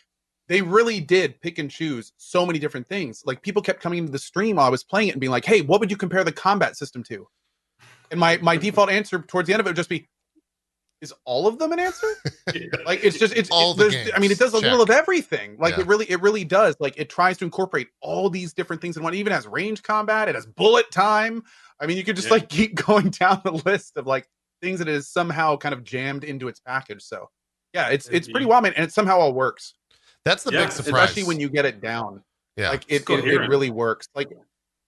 they 0.48 0.61
really 0.62 1.00
did 1.00 1.40
pick 1.40 1.59
and 1.59 1.70
choose 1.70 2.12
so 2.16 2.44
many 2.44 2.59
different 2.59 2.88
things. 2.88 3.22
Like 3.24 3.42
people 3.42 3.62
kept 3.62 3.81
coming 3.81 3.98
into 4.00 4.12
the 4.12 4.18
stream 4.18 4.57
while 4.57 4.66
I 4.66 4.70
was 4.70 4.85
playing 4.85 5.09
it 5.09 5.12
and 5.12 5.20
being 5.20 5.31
like, 5.31 5.44
"Hey, 5.44 5.61
what 5.62 5.81
would 5.81 5.90
you 5.90 5.96
compare 5.96 6.24
the 6.24 6.33
combat 6.33 6.76
system 6.76 7.02
to?" 7.05 7.26
And 8.11 8.18
my 8.20 8.38
my 8.42 8.57
default 8.66 8.90
answer 8.90 9.20
towards 9.22 9.46
the 9.46 9.52
end 9.55 9.61
of 9.61 9.66
it 9.66 9.70
would 9.70 9.76
just 9.76 9.88
be, 9.88 10.09
"Is 11.00 11.14
all 11.24 11.46
of 11.46 11.59
them 11.59 11.72
an 11.72 11.78
answer?" 11.78 12.07
Like 12.85 13.05
it's 13.05 13.18
just 13.18 13.35
it's 13.37 13.50
All 13.50 13.72
it, 13.72 13.76
the 13.78 13.88
there's- 13.88 14.11
I 14.14 14.18
mean, 14.18 14.31
it 14.33 14.38
does 14.38 14.52
a 14.52 14.59
little 14.59 14.83
of 14.83 14.90
everything. 14.90 15.57
Like 15.59 15.76
Yeah. 15.76 15.83
it 15.83 15.87
really 15.87 16.07
it 16.11 16.20
really 16.20 16.44
does. 16.44 16.74
Like 16.81 16.94
it 16.98 17.09
tries 17.09 17.38
to 17.38 17.44
incorporate 17.44 17.88
all 18.00 18.28
these 18.28 18.52
different 18.52 18.83
things 18.83 18.96
in 18.96 19.02
one. 19.02 19.14
It 19.14 19.18
even 19.18 19.33
has 19.33 19.46
range 19.46 19.83
combat. 19.83 20.28
It 20.28 20.35
has 20.35 20.46
bullet 20.46 20.90
time. 20.90 21.42
I 21.81 21.87
mean, 21.87 21.96
you 21.96 22.05
could 22.05 22.16
just 22.16 22.28
Yeah. 22.28 22.35
like 22.35 22.48
keep 22.48 22.74
going 22.74 23.11
down 23.11 23.40
the 23.44 23.52
list 23.52 23.96
of 23.96 24.07
like 24.07 24.26
things 24.61 24.81
that 24.81 24.88
it 24.88 24.94
is 24.94 25.09
somehow 25.09 25.57
kind 25.57 25.72
of 25.72 25.83
jammed 25.85 26.24
into 26.24 26.48
its 26.48 26.61
package. 26.61 27.02
So 27.02 27.31
yeah, 27.72 27.88
it's 27.88 28.09
it's 28.09 28.28
pretty 28.28 28.44
Yeah. 28.44 28.50
wild, 28.50 28.64
man, 28.64 28.74
and 28.76 28.85
it 28.85 28.92
somehow 28.92 29.18
all 29.18 29.33
works 29.33 29.74
that's 30.24 30.44
the 30.44 30.52
Yeah, 30.52 30.64
big 30.64 30.72
surprise. 30.72 31.02
especially 31.11 31.24
when 31.24 31.40
you 31.40 31.48
get 31.48 31.64
it 31.64 31.80
down. 31.80 32.22
Yeah. 32.56 32.70
like 32.70 32.85
it, 32.88 33.08
it, 33.08 33.24
it 33.24 33.48
really 33.48 33.70
works. 33.70 34.08
Like 34.14 34.28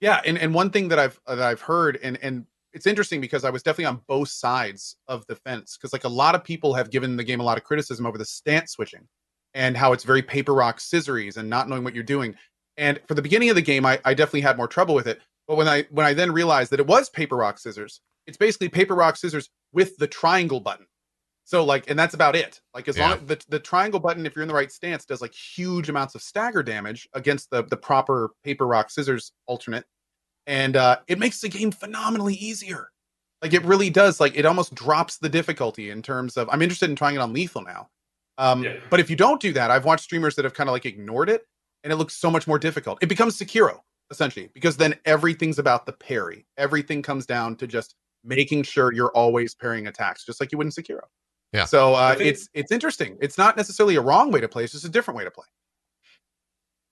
yeah 0.00 0.20
and, 0.26 0.36
and 0.38 0.52
one 0.52 0.70
thing 0.70 0.88
that 0.88 0.98
i've 0.98 1.18
that 1.26 1.40
i've 1.40 1.60
heard 1.60 1.98
and 2.02 2.18
and 2.20 2.44
it's 2.72 2.86
interesting 2.86 3.20
because 3.20 3.44
i 3.44 3.48
was 3.50 3.62
definitely 3.62 3.86
on 3.86 4.00
both 4.08 4.28
sides 4.28 4.96
of 5.08 5.24
the 5.28 5.36
fence 5.36 5.76
because 5.78 5.92
like 5.92 6.02
a 6.04 6.08
lot 6.08 6.34
of 6.34 6.42
people 6.44 6.74
have 6.74 6.90
given 6.90 7.16
the 7.16 7.22
game 7.24 7.38
a 7.40 7.44
lot 7.44 7.56
of 7.56 7.64
criticism 7.64 8.04
over 8.04 8.18
the 8.18 8.24
stance 8.24 8.72
switching 8.72 9.06
and 9.54 9.76
how 9.76 9.92
it's 9.92 10.02
very 10.04 10.20
paper 10.20 10.52
rock 10.52 10.80
scissories 10.80 11.36
and 11.36 11.48
not 11.48 11.68
knowing 11.68 11.84
what 11.84 11.94
you're 11.94 12.02
doing. 12.02 12.34
And 12.76 13.00
for 13.06 13.14
the 13.14 13.22
beginning 13.22 13.50
of 13.50 13.54
the 13.54 13.62
game 13.62 13.86
I, 13.86 14.00
I 14.04 14.12
definitely 14.12 14.40
had 14.40 14.56
more 14.56 14.66
trouble 14.66 14.96
with 14.96 15.06
it. 15.06 15.20
But 15.46 15.56
when 15.56 15.68
i 15.68 15.84
when 15.90 16.04
i 16.04 16.12
then 16.12 16.32
realized 16.32 16.70
that 16.72 16.80
it 16.80 16.86
was 16.86 17.08
paper 17.08 17.36
rock 17.36 17.58
scissors 17.58 18.00
it's 18.26 18.36
basically 18.36 18.68
paper 18.68 18.94
rock 18.96 19.16
scissors 19.16 19.48
with 19.72 19.96
the 19.98 20.08
triangle 20.08 20.58
button 20.60 20.86
so 21.44 21.64
like, 21.64 21.88
and 21.90 21.98
that's 21.98 22.14
about 22.14 22.34
it. 22.36 22.60
Like 22.74 22.88
as 22.88 22.96
Yeah. 22.96 23.10
long 23.10 23.26
the 23.26 23.42
the 23.48 23.60
triangle 23.60 24.00
button, 24.00 24.24
if 24.26 24.34
you're 24.34 24.42
in 24.42 24.48
the 24.48 24.54
right 24.54 24.72
stance, 24.72 25.04
does 25.04 25.20
like 25.20 25.34
huge 25.34 25.88
amounts 25.88 26.14
of 26.14 26.22
stagger 26.22 26.62
damage 26.62 27.08
against 27.12 27.50
the 27.50 27.62
the 27.64 27.76
proper 27.76 28.30
paper 28.42 28.66
rock 28.66 28.90
scissors 28.90 29.32
alternate, 29.46 29.84
and 30.46 30.76
uh, 30.76 30.98
it 31.06 31.18
makes 31.18 31.40
the 31.40 31.48
game 31.48 31.70
phenomenally 31.70 32.34
easier. 32.34 32.88
Like 33.42 33.52
it 33.52 33.62
really 33.64 33.90
does. 33.90 34.20
Like 34.20 34.36
it 34.36 34.46
almost 34.46 34.74
drops 34.74 35.18
the 35.18 35.28
difficulty 35.28 35.90
in 35.90 36.00
terms 36.02 36.36
of. 36.36 36.48
I'm 36.50 36.62
interested 36.62 36.88
in 36.90 36.96
trying 36.96 37.14
it 37.16 37.18
on 37.20 37.32
lethal 37.32 37.62
now. 37.62 37.88
Um, 38.38 38.64
Yeah. 38.64 38.76
But 38.90 39.00
if 39.00 39.10
you 39.10 39.16
don't 39.16 39.40
do 39.40 39.52
that, 39.52 39.70
I've 39.70 39.84
watched 39.84 40.04
streamers 40.04 40.34
that 40.36 40.44
have 40.44 40.54
kind 40.54 40.68
of 40.68 40.72
like 40.72 40.86
ignored 40.86 41.28
it, 41.28 41.46
and 41.82 41.92
it 41.92 41.96
looks 41.96 42.14
so 42.14 42.30
much 42.30 42.46
more 42.46 42.58
difficult. 42.58 42.98
It 43.02 43.08
becomes 43.08 43.38
Sekiro 43.38 43.80
essentially 44.10 44.48
because 44.54 44.76
then 44.76 44.94
everything's 45.04 45.58
about 45.58 45.86
the 45.86 45.92
parry. 45.92 46.46
Everything 46.58 47.02
comes 47.02 47.26
down 47.26 47.56
to 47.56 47.66
just 47.66 47.94
making 48.22 48.62
sure 48.62 48.92
you're 48.92 49.10
always 49.12 49.54
parrying 49.54 49.86
attacks, 49.86 50.24
just 50.24 50.40
like 50.40 50.50
you 50.52 50.58
would 50.58 50.66
in 50.66 50.70
Sekiro. 50.70 51.02
Yeah. 51.54 51.64
So 51.66 51.94
uh, 51.94 52.16
think- 52.16 52.28
it's 52.30 52.48
it's 52.52 52.72
interesting. 52.72 53.16
It's 53.20 53.38
not 53.38 53.56
necessarily 53.56 53.94
a 53.94 54.00
wrong 54.02 54.30
way 54.32 54.40
to 54.40 54.48
play. 54.48 54.64
It's 54.64 54.72
just 54.72 54.84
a 54.84 54.88
different 54.88 55.16
way 55.16 55.24
to 55.24 55.30
play. 55.30 55.46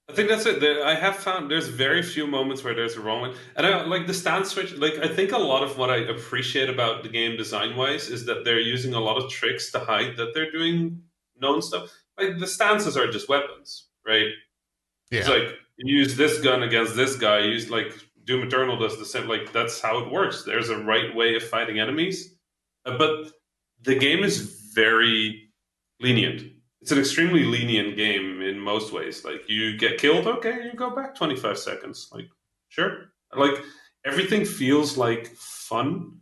I 0.09 0.13
think 0.13 0.27
that's 0.29 0.45
it. 0.45 0.59
There, 0.59 0.85
I 0.85 0.95
have 0.95 1.15
found 1.15 1.49
there's 1.49 1.67
very 1.69 2.03
few 2.03 2.27
moments 2.27 2.63
where 2.63 2.73
there's 2.73 2.95
a 2.95 3.01
wrong 3.01 3.21
one, 3.21 3.35
and 3.55 3.65
I 3.65 3.83
like 3.85 4.05
the 4.05 4.13
stance 4.13 4.49
switch. 4.51 4.73
Like 4.77 4.95
I 4.99 5.07
think 5.07 5.31
a 5.31 5.37
lot 5.37 5.63
of 5.63 5.77
what 5.77 5.89
I 5.89 5.97
appreciate 5.97 6.69
about 6.69 7.03
the 7.03 7.09
game 7.09 7.37
design 7.37 7.75
wise 7.75 8.09
is 8.09 8.25
that 8.25 8.43
they're 8.45 8.59
using 8.59 8.93
a 8.93 8.99
lot 8.99 9.17
of 9.17 9.29
tricks 9.29 9.71
to 9.71 9.79
hide 9.79 10.17
that 10.17 10.33
they're 10.33 10.51
doing 10.51 11.01
known 11.39 11.61
stuff. 11.61 11.89
Like 12.17 12.37
the 12.37 12.47
stances 12.47 12.95
are 12.97 13.09
just 13.11 13.27
weapons, 13.29 13.87
right? 14.05 14.27
Yeah. 15.11 15.19
It's 15.19 15.29
like 15.29 15.57
you 15.77 15.97
use 15.97 16.15
this 16.15 16.39
gun 16.41 16.63
against 16.63 16.95
this 16.95 17.15
guy. 17.15 17.39
You 17.39 17.51
use 17.51 17.69
like 17.69 17.93
Doom 18.25 18.43
Eternal 18.47 18.77
does 18.77 18.97
the 18.97 19.05
same. 19.05 19.27
Like 19.27 19.51
that's 19.51 19.81
how 19.81 19.99
it 19.99 20.11
works. 20.11 20.43
There's 20.43 20.69
a 20.69 20.77
right 20.77 21.13
way 21.15 21.35
of 21.35 21.43
fighting 21.43 21.79
enemies, 21.79 22.35
Uh, 22.85 22.97
but 22.97 23.31
the 23.83 23.95
game 23.95 24.23
is 24.23 24.71
very 24.73 25.49
lenient. 25.99 26.51
It's 26.81 26.91
an 26.91 26.99
extremely 26.99 27.45
lenient 27.45 27.95
game 27.95 28.41
in 28.41 28.59
most 28.59 28.91
ways. 28.91 29.23
Like 29.23 29.47
you 29.47 29.77
get 29.77 29.97
killed, 29.97 30.27
okay, 30.27 30.65
you 30.65 30.73
go 30.73 30.89
back 30.89 31.15
25 31.15 31.57
seconds. 31.57 32.09
Like 32.11 32.27
sure, 32.69 33.13
like 33.35 33.63
everything 34.05 34.45
feels 34.45 34.97
like 34.97 35.27
fun. 35.35 36.17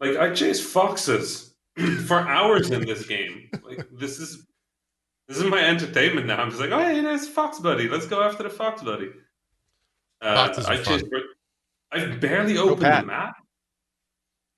Like 0.00 0.16
I 0.16 0.32
chase 0.32 0.64
foxes 0.64 1.54
for 2.06 2.20
hours 2.20 2.70
in 2.70 2.86
this 2.86 3.06
game. 3.06 3.50
Like 3.62 3.86
this 3.92 4.18
is 4.18 4.46
this 5.28 5.38
is 5.38 5.44
my 5.44 5.62
entertainment 5.62 6.26
now. 6.26 6.40
I'm 6.40 6.50
just 6.50 6.60
like, 6.60 6.70
oh 6.70 6.78
hey, 6.78 7.00
there's 7.00 7.28
Fox 7.28 7.58
Buddy. 7.58 7.88
Let's 7.88 8.06
go 8.06 8.22
after 8.22 8.42
the 8.42 8.50
Fox 8.50 8.82
Buddy. 8.82 9.10
Uh, 10.22 10.52
I 10.66 10.76
chased. 10.78 11.06
I've 11.92 12.20
barely 12.20 12.56
opened 12.56 12.80
the 12.80 13.06
map. 13.06 13.36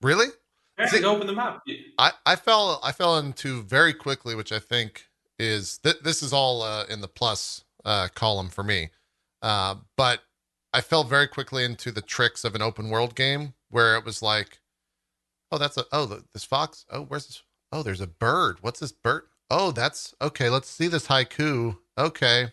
really? 0.01 0.27
Barely 0.76 0.98
See- 0.98 1.04
opened 1.04 1.28
the 1.28 1.35
map. 1.35 1.61
I, 1.98 2.12
I 2.24 2.37
fell 2.37 2.80
I 2.82 2.92
fell 2.92 3.18
into 3.18 3.62
very 3.62 3.92
quickly, 3.92 4.35
which 4.35 4.52
I 4.52 4.58
think 4.58 5.06
is 5.38 5.78
th- 5.78 6.00
this 6.02 6.22
is 6.22 6.32
all 6.32 6.62
uh, 6.62 6.85
in 6.88 7.00
the 7.00 7.08
plus 7.08 7.64
uh, 7.85 8.08
column 8.14 8.48
for 8.48 8.62
me. 8.62 8.90
Uh, 9.42 9.76
but 9.96 10.20
I 10.72 10.80
fell 10.80 11.04
very 11.04 11.26
quickly 11.26 11.64
into 11.64 11.90
the 11.90 12.00
tricks 12.00 12.44
of 12.44 12.54
an 12.54 12.62
open 12.62 12.88
world 12.90 13.14
game 13.14 13.54
where 13.70 13.96
it 13.96 14.04
was 14.04 14.22
like, 14.22 14.61
oh, 15.50 15.58
that's 15.58 15.76
a 15.76 15.85
oh 15.92 16.06
th- 16.06 16.22
this 16.32 16.44
fox. 16.44 16.85
Oh, 16.90 17.02
where's 17.02 17.26
this? 17.26 17.42
Oh, 17.72 17.82
there's 17.82 18.00
a 18.00 18.06
bird. 18.06 18.58
What's 18.61 18.80
this 18.80 18.92
bird? 18.92 19.24
Oh, 19.50 19.70
that's 19.72 20.14
okay. 20.22 20.48
Let's 20.48 20.68
see 20.68 20.88
this 20.88 21.08
haiku. 21.08 21.76
Okay. 21.98 22.52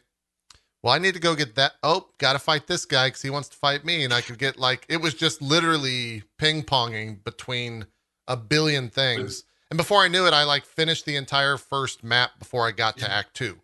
Well, 0.81 0.93
I 0.93 0.97
need 0.97 1.13
to 1.13 1.19
go 1.19 1.35
get 1.35 1.55
that. 1.55 1.73
Oh, 1.83 2.07
got 2.19 2.33
to 2.33 2.39
fight 2.39 2.67
this 2.67 2.85
guy 2.85 3.07
because 3.07 3.21
he 3.21 3.29
wants 3.29 3.49
to 3.49 3.57
fight 3.57 3.83
me, 3.83 4.03
and 4.05 4.13
I 4.13 4.21
could 4.21 4.37
get 4.37 4.57
like 4.57 4.85
it 4.89 4.97
was 5.01 5.13
just 5.13 5.41
literally 5.41 6.23
ping 6.37 6.63
ponging 6.63 7.23
between 7.23 7.85
a 8.29 8.37
billion 8.37 8.89
things. 8.89 9.43
And 9.69 9.77
before 9.77 9.99
I 10.01 10.07
knew 10.07 10.25
it, 10.25 10.33
I 10.33 10.43
like 10.45 10.63
finished 10.65 11.05
the 11.05 11.15
entire 11.17 11.57
first 11.57 12.03
map 12.03 12.39
before 12.39 12.65
I 12.67 12.71
got 12.71 12.97
to 12.99 13.05
Yeah. 13.05 13.17
Act 13.19 13.35
Two, 13.35 13.59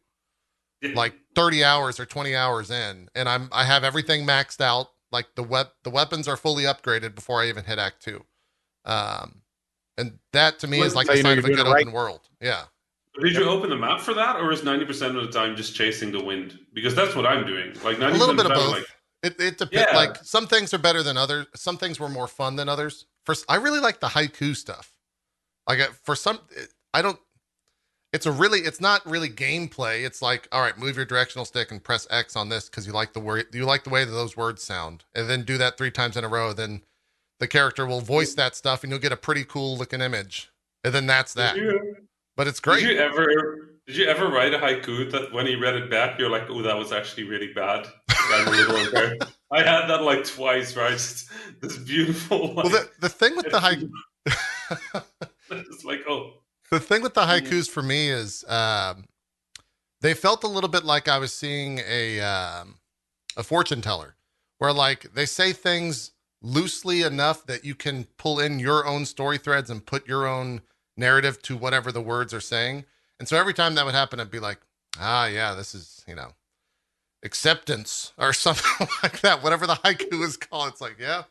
Yeah. 0.81 0.91
like 0.95 1.13
30 1.35 1.63
hours 1.63 1.99
or 1.99 2.05
20 2.05 2.35
hours 2.35 2.69
in, 2.69 3.09
and 3.15 3.29
I'm 3.29 3.47
I 3.53 3.63
have 3.63 3.83
everything 3.83 4.25
maxed 4.25 4.59
out. 4.59 4.91
Like 5.11 5.33
the 5.35 5.43
web 5.43 5.69
the 5.83 5.89
weapons 5.89 6.27
are 6.27 6.35
fully 6.37 6.63
upgraded 6.63 7.15
before 7.15 7.41
I 7.41 7.47
even 7.47 7.63
hit 7.63 7.79
Act 7.79 8.03
Two, 8.03 8.25
um, 8.85 9.41
and 9.97 10.19
that 10.33 10.59
to 10.59 10.67
me 10.67 10.79
Well, 10.79 10.87
is 10.87 10.95
like 10.95 11.07
a 11.09 11.21
sign 11.21 11.37
of 11.39 11.45
a 11.45 11.49
good 11.49 11.59
it 11.59 11.67
open 11.67 11.91
world. 11.91 12.21
Yeah, 12.41 12.65
Did 13.21 13.33
you 13.33 13.45
open 13.45 13.69
the 13.69 13.77
map 13.77 14.01
for 14.01 14.13
that, 14.13 14.35
or 14.37 14.51
is 14.51 14.63
ninety 14.63 14.85
percent 14.85 15.15
of 15.17 15.25
the 15.25 15.31
time 15.31 15.55
just 15.55 15.73
chasing 15.75 16.11
the 16.11 16.23
wind? 16.23 16.59
Because 16.73 16.93
that's 16.95 17.15
what 17.15 17.25
I'm 17.25 17.45
doing. 17.47 17.73
Like 17.83 17.97
a 17.97 18.01
ninety 18.01 18.19
little 18.19 18.35
percent 18.35 18.37
bit 18.37 18.45
of 18.45 18.49
the 18.49 18.55
both. 18.55 18.71
like 18.73 18.85
It 19.23 19.39
it 19.41 19.57
depends. 19.57 19.87
Yeah. 19.91 19.95
Like 19.97 20.17
some 20.23 20.47
things 20.47 20.73
are 20.73 20.77
better 20.79 21.01
than 21.01 21.17
others. 21.17 21.47
Some 21.55 21.77
things 21.77 21.99
were 21.99 22.09
more 22.09 22.27
fun 22.27 22.55
than 22.57 22.67
others. 22.69 23.05
First, 23.25 23.45
I 23.49 23.55
really 23.55 23.79
like 23.79 23.99
the 23.99 24.07
haiku 24.07 24.55
stuff. 24.55 24.91
Like 25.67 25.79
uh, 25.79 25.87
for 26.03 26.15
some, 26.15 26.39
I 26.93 27.01
don't. 27.01 27.19
it's 28.13 28.25
a 28.25 28.31
really 28.31 28.59
it's 28.59 28.79
not 28.79 29.05
really 29.05 29.29
gameplay. 29.29 30.05
It's 30.05 30.21
like, 30.21 30.47
all 30.51 30.61
right, 30.61 30.77
move 30.77 30.95
your 30.95 31.05
directional 31.05 31.45
stick 31.45 31.71
and 31.71 31.83
press 31.83 32.07
X 32.09 32.35
on 32.35 32.49
this 32.49 32.69
because 32.69 32.85
you 32.87 32.93
like 32.93 33.13
the 33.13 33.19
word 33.19 33.47
you 33.53 33.65
like 33.65 33.83
the 33.83 33.89
way 33.89 34.05
that 34.05 34.11
those 34.11 34.37
words 34.37 34.63
sound, 34.63 35.05
and 35.15 35.29
then 35.29 35.43
do 35.43 35.57
that 35.57 35.77
three 35.77 35.91
times 35.91 36.15
in 36.17 36.23
a 36.23 36.27
row. 36.29 36.53
Then 36.53 36.83
the 37.39 37.47
character 37.47 37.85
will 37.85 38.01
voice 38.01 38.33
that 38.35 38.55
stuff, 38.55 38.83
and 38.83 38.91
you'll 38.91 38.99
get 39.01 39.11
a 39.11 39.17
pretty 39.17 39.43
cool 39.43 39.75
looking 39.77 40.01
image, 40.01 40.51
and 40.83 40.93
then 40.93 41.07
that's 41.07 41.33
that. 41.33 41.57
You, 41.57 41.97
But 42.37 42.47
it's 42.47 42.59
did 42.59 42.63
great. 42.69 42.83
you 42.83 42.97
ever 42.97 43.69
did 43.87 43.97
you 43.97 44.05
ever 44.05 44.29
write 44.29 44.53
a 44.53 44.57
haiku 44.57 45.11
that 45.11 45.31
when 45.31 45.45
he 45.45 45.55
read 45.55 45.75
it 45.75 45.89
back 45.89 46.19
you're 46.19 46.29
like, 46.29 46.49
oh 46.49 46.61
that 46.61 46.77
was 46.77 46.91
actually 46.91 47.23
really 47.23 47.53
bad? 47.53 47.87
I'm 48.09 48.47
a 48.47 48.51
little 48.51 48.75
embarrassed. 48.77 49.33
I 49.51 49.59
had 49.59 49.87
that 49.87 50.01
like 50.01 50.25
twice, 50.25 50.75
right? 50.75 50.91
Just 50.91 51.29
this 51.61 51.77
beautiful 51.77 52.53
like, 52.53 52.65
well, 52.65 52.69
the 52.69 52.89
the 53.01 53.09
thing 53.09 53.35
with 53.35 53.51
the 53.51 53.59
haiku. 53.59 53.89
it's 55.51 55.85
like, 55.85 56.01
oh 56.07 56.33
the 56.71 56.79
thing 56.79 57.01
with 57.01 57.13
the 57.13 57.21
haikus 57.21 57.69
for 57.69 57.83
me 57.83 58.09
is 58.09 58.43
um, 58.47 59.05
they 60.01 60.13
felt 60.13 60.43
a 60.43 60.47
little 60.47 60.69
bit 60.69 60.83
like 60.83 61.07
I 61.07 61.17
was 61.17 61.33
seeing 61.33 61.79
a 61.87 62.19
um, 62.21 62.79
a 63.37 63.43
fortune 63.43 63.81
teller, 63.81 64.15
where 64.57 64.73
like 64.73 65.13
they 65.13 65.25
say 65.25 65.53
things 65.53 66.11
loosely 66.41 67.01
enough 67.01 67.45
that 67.45 67.63
you 67.65 67.75
can 67.75 68.05
pull 68.17 68.39
in 68.39 68.59
your 68.59 68.85
own 68.85 69.05
story 69.05 69.37
threads 69.37 69.69
and 69.69 69.85
put 69.85 70.07
your 70.07 70.27
own 70.27 70.61
narrative 70.97 71.41
to 71.43 71.57
whatever 71.57 71.91
the 71.91 72.01
words 72.01 72.33
are 72.33 72.41
saying. 72.41 72.85
And 73.19 73.27
so 73.27 73.37
every 73.37 73.53
time 73.53 73.75
that 73.75 73.85
would 73.85 73.95
happen, 73.95 74.19
I'd 74.19 74.31
be 74.31 74.39
like, 74.39 74.59
ah, 74.99 75.25
yeah, 75.27 75.53
this 75.53 75.73
is 75.75 76.03
you 76.07 76.15
know 76.15 76.31
acceptance 77.23 78.13
or 78.17 78.33
something 78.33 78.87
like 79.03 79.21
that. 79.21 79.43
Whatever 79.43 79.67
the 79.67 79.75
haiku 79.75 80.23
is 80.23 80.37
called, 80.37 80.69
it's 80.69 80.81
like, 80.81 80.97
yeah, 80.99 81.23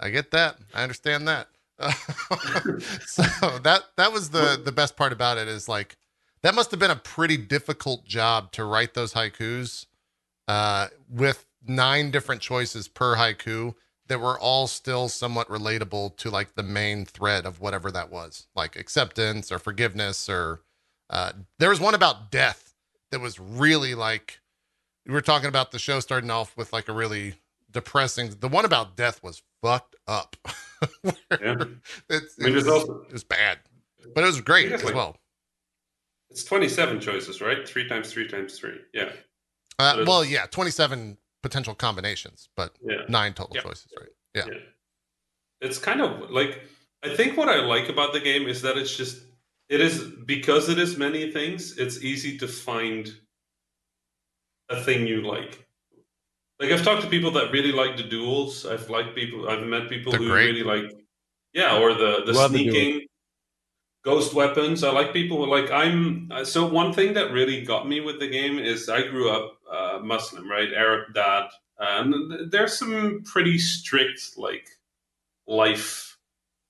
I 0.00 0.10
get 0.10 0.30
that. 0.32 0.58
I 0.74 0.82
understand 0.82 1.28
that. 1.28 1.48
so 3.06 3.22
that 3.62 3.84
that 3.96 4.12
was 4.12 4.30
the 4.30 4.60
the 4.62 4.72
best 4.72 4.96
part 4.96 5.12
about 5.12 5.38
it 5.38 5.46
is 5.46 5.68
like 5.68 5.96
that 6.42 6.54
must 6.54 6.72
have 6.72 6.80
been 6.80 6.90
a 6.90 6.96
pretty 6.96 7.36
difficult 7.36 8.04
job 8.04 8.50
to 8.52 8.64
write 8.64 8.94
those 8.94 9.14
haikus 9.14 9.86
uh, 10.48 10.88
with 11.08 11.46
nine 11.66 12.10
different 12.10 12.40
choices 12.40 12.88
per 12.88 13.16
haiku 13.16 13.74
that 14.08 14.20
were 14.20 14.38
all 14.38 14.66
still 14.66 15.08
somewhat 15.08 15.48
relatable 15.48 16.16
to 16.16 16.30
like 16.30 16.54
the 16.54 16.62
main 16.62 17.04
thread 17.04 17.46
of 17.46 17.60
whatever 17.60 17.92
that 17.92 18.10
was 18.10 18.48
like 18.56 18.74
acceptance 18.74 19.52
or 19.52 19.58
forgiveness 19.58 20.28
or 20.28 20.62
uh, 21.10 21.32
there 21.58 21.70
was 21.70 21.80
one 21.80 21.94
about 21.94 22.30
death 22.30 22.74
that 23.10 23.20
was 23.20 23.38
really 23.40 23.94
like 23.94 24.40
we 25.06 25.14
were 25.14 25.20
talking 25.22 25.48
about 25.48 25.70
the 25.72 25.78
show 25.78 26.00
starting 26.00 26.30
off 26.30 26.56
with 26.56 26.72
like 26.72 26.88
a 26.88 26.92
really 26.92 27.34
depressing 27.70 28.34
the 28.40 28.48
one 28.48 28.64
about 28.64 28.96
death 28.96 29.22
was 29.22 29.42
fucked 29.62 29.96
up 30.06 30.36
yeah. 31.04 31.54
it's, 32.08 32.34
I 32.40 32.44
mean, 32.44 32.52
it, 32.52 32.54
was, 32.54 32.68
also- 32.68 33.02
it 33.08 33.12
was 33.12 33.24
bad 33.24 33.58
but 34.14 34.22
it 34.24 34.26
was 34.26 34.40
great 34.40 34.70
as 34.72 34.84
like- 34.84 34.94
well 34.94 35.16
It's 36.30 36.44
twenty 36.44 36.68
seven 36.68 37.00
choices, 37.00 37.40
right? 37.40 37.66
Three 37.68 37.88
times 37.88 38.12
three 38.12 38.28
times 38.28 38.58
three. 38.58 38.78
Yeah. 38.92 39.10
uh, 39.78 40.04
well 40.06 40.24
yeah 40.24 40.46
27 40.46 41.16
potential 41.42 41.74
combinations 41.74 42.48
but 42.56 42.74
Yeah. 42.82 43.02
nine 43.08 43.32
total 43.34 43.56
Yeah. 43.56 43.62
choices 43.62 43.92
right 43.98 44.10
yeah 44.34 44.44
It's 45.60 45.78
kind 45.78 46.00
of 46.00 46.30
like 46.30 46.62
I 47.02 47.14
think 47.14 47.36
what 47.36 47.48
I 47.48 47.56
like 47.60 47.88
about 47.88 48.12
the 48.12 48.20
game 48.20 48.48
is 48.48 48.62
that 48.62 48.76
it's 48.76 48.96
just 48.96 49.18
it 49.68 49.80
is 49.80 50.04
because 50.26 50.68
it 50.68 50.78
is 50.78 50.96
many 50.96 51.30
things, 51.30 51.76
it's 51.78 52.02
easy 52.02 52.38
to 52.38 52.48
find 52.48 53.14
a 54.68 54.80
thing 54.82 55.06
you 55.06 55.22
like. 55.22 55.66
Like 56.60 56.72
I've 56.72 56.82
talked 56.82 57.02
to 57.02 57.08
people 57.08 57.30
that 57.32 57.52
really 57.52 57.72
like 57.72 57.96
the 57.96 58.02
duels. 58.02 58.66
I've 58.66 58.90
liked 58.90 59.14
people 59.14 59.48
I've 59.48 59.66
met 59.66 59.88
people 59.88 60.12
They're 60.12 60.20
who 60.20 60.28
great. 60.28 60.46
really 60.46 60.64
like 60.64 60.92
yeah, 61.52 61.78
or 61.78 61.94
the 61.94 62.22
the 62.26 62.32
Love 62.32 62.52
the 62.52 62.70
sneaking 62.70 63.06
ghost 64.04 64.34
weapons. 64.34 64.82
I 64.84 64.90
like 64.90 65.12
people 65.12 65.36
who 65.38 65.50
like 65.50 65.70
I'm 65.70 66.30
uh, 66.32 66.44
so 66.44 66.66
one 66.66 66.92
thing 66.92 67.14
that 67.14 67.32
really 67.32 67.64
got 67.64 67.88
me 67.88 68.00
with 68.00 68.18
the 68.18 68.28
game 68.28 68.58
is 68.58 68.88
I 68.88 69.02
grew 69.02 69.30
up 69.30 69.58
uh, 69.70 69.98
Muslim, 70.02 70.50
right? 70.50 70.72
Arab 70.72 71.14
dad. 71.14 71.48
And 71.80 72.50
there's 72.50 72.76
some 72.76 73.22
pretty 73.24 73.56
strict 73.58 74.36
like 74.36 74.68
life 75.46 76.16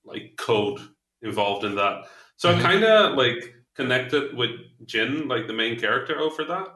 like 0.04 0.34
code 0.36 0.80
involved 1.22 1.64
in 1.64 1.74
that. 1.76 2.04
So 2.38 2.52
Mhm. 2.52 2.58
I 2.58 2.62
kind 2.62 2.84
of 2.84 3.18
like 3.18 3.54
connected 3.74 4.36
with 4.36 4.52
Jin, 4.86 5.28
like 5.28 5.46
the 5.46 5.52
main 5.52 5.78
character, 5.78 6.18
over 6.18 6.44
that. 6.44 6.68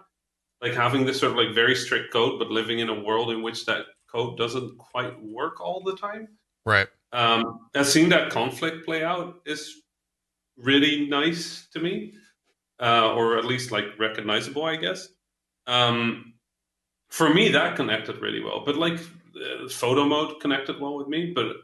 Like 0.61 0.75
having 0.75 1.07
this 1.07 1.20
sort 1.20 1.33
of 1.33 1.38
like 1.38 1.55
very 1.55 1.75
strict 1.75 2.12
code, 2.12 2.38
but 2.38 2.51
living 2.51 2.81
in 2.81 2.88
a 2.90 3.01
world 3.03 3.31
in 3.31 3.42
which 3.42 3.64
that 3.66 3.87
code 4.11 4.38
doesn't 4.38 4.79
quite 4.79 5.20
work 5.22 5.61
all 5.61 5.83
the 5.83 5.96
time. 5.96 6.29
right 6.66 6.88
Um, 7.12 7.68
and 7.75 7.87
seeing 7.87 8.11
that 8.11 8.31
conflict 8.31 8.85
play 8.85 9.05
out 9.05 9.40
is 9.46 9.83
really 10.57 11.09
nice 11.09 11.68
to 11.72 11.81
me, 11.81 12.14
uh, 12.81 13.12
or 13.14 13.38
at 13.38 13.44
least 13.44 13.70
like 13.72 13.87
recognizable, 13.98 14.64
I 14.64 14.77
guess. 14.77 15.09
Um, 15.66 16.35
for 17.11 17.33
me, 17.35 17.51
that 17.51 17.77
connected 17.77 18.18
really 18.20 18.42
well. 18.42 18.64
But 18.64 18.77
like 18.77 18.98
uh, 19.37 19.68
photo 19.68 20.05
mode 20.05 20.40
connected 20.40 20.81
well 20.81 20.96
with 20.96 21.09
me. 21.09 21.33
But 21.35 21.57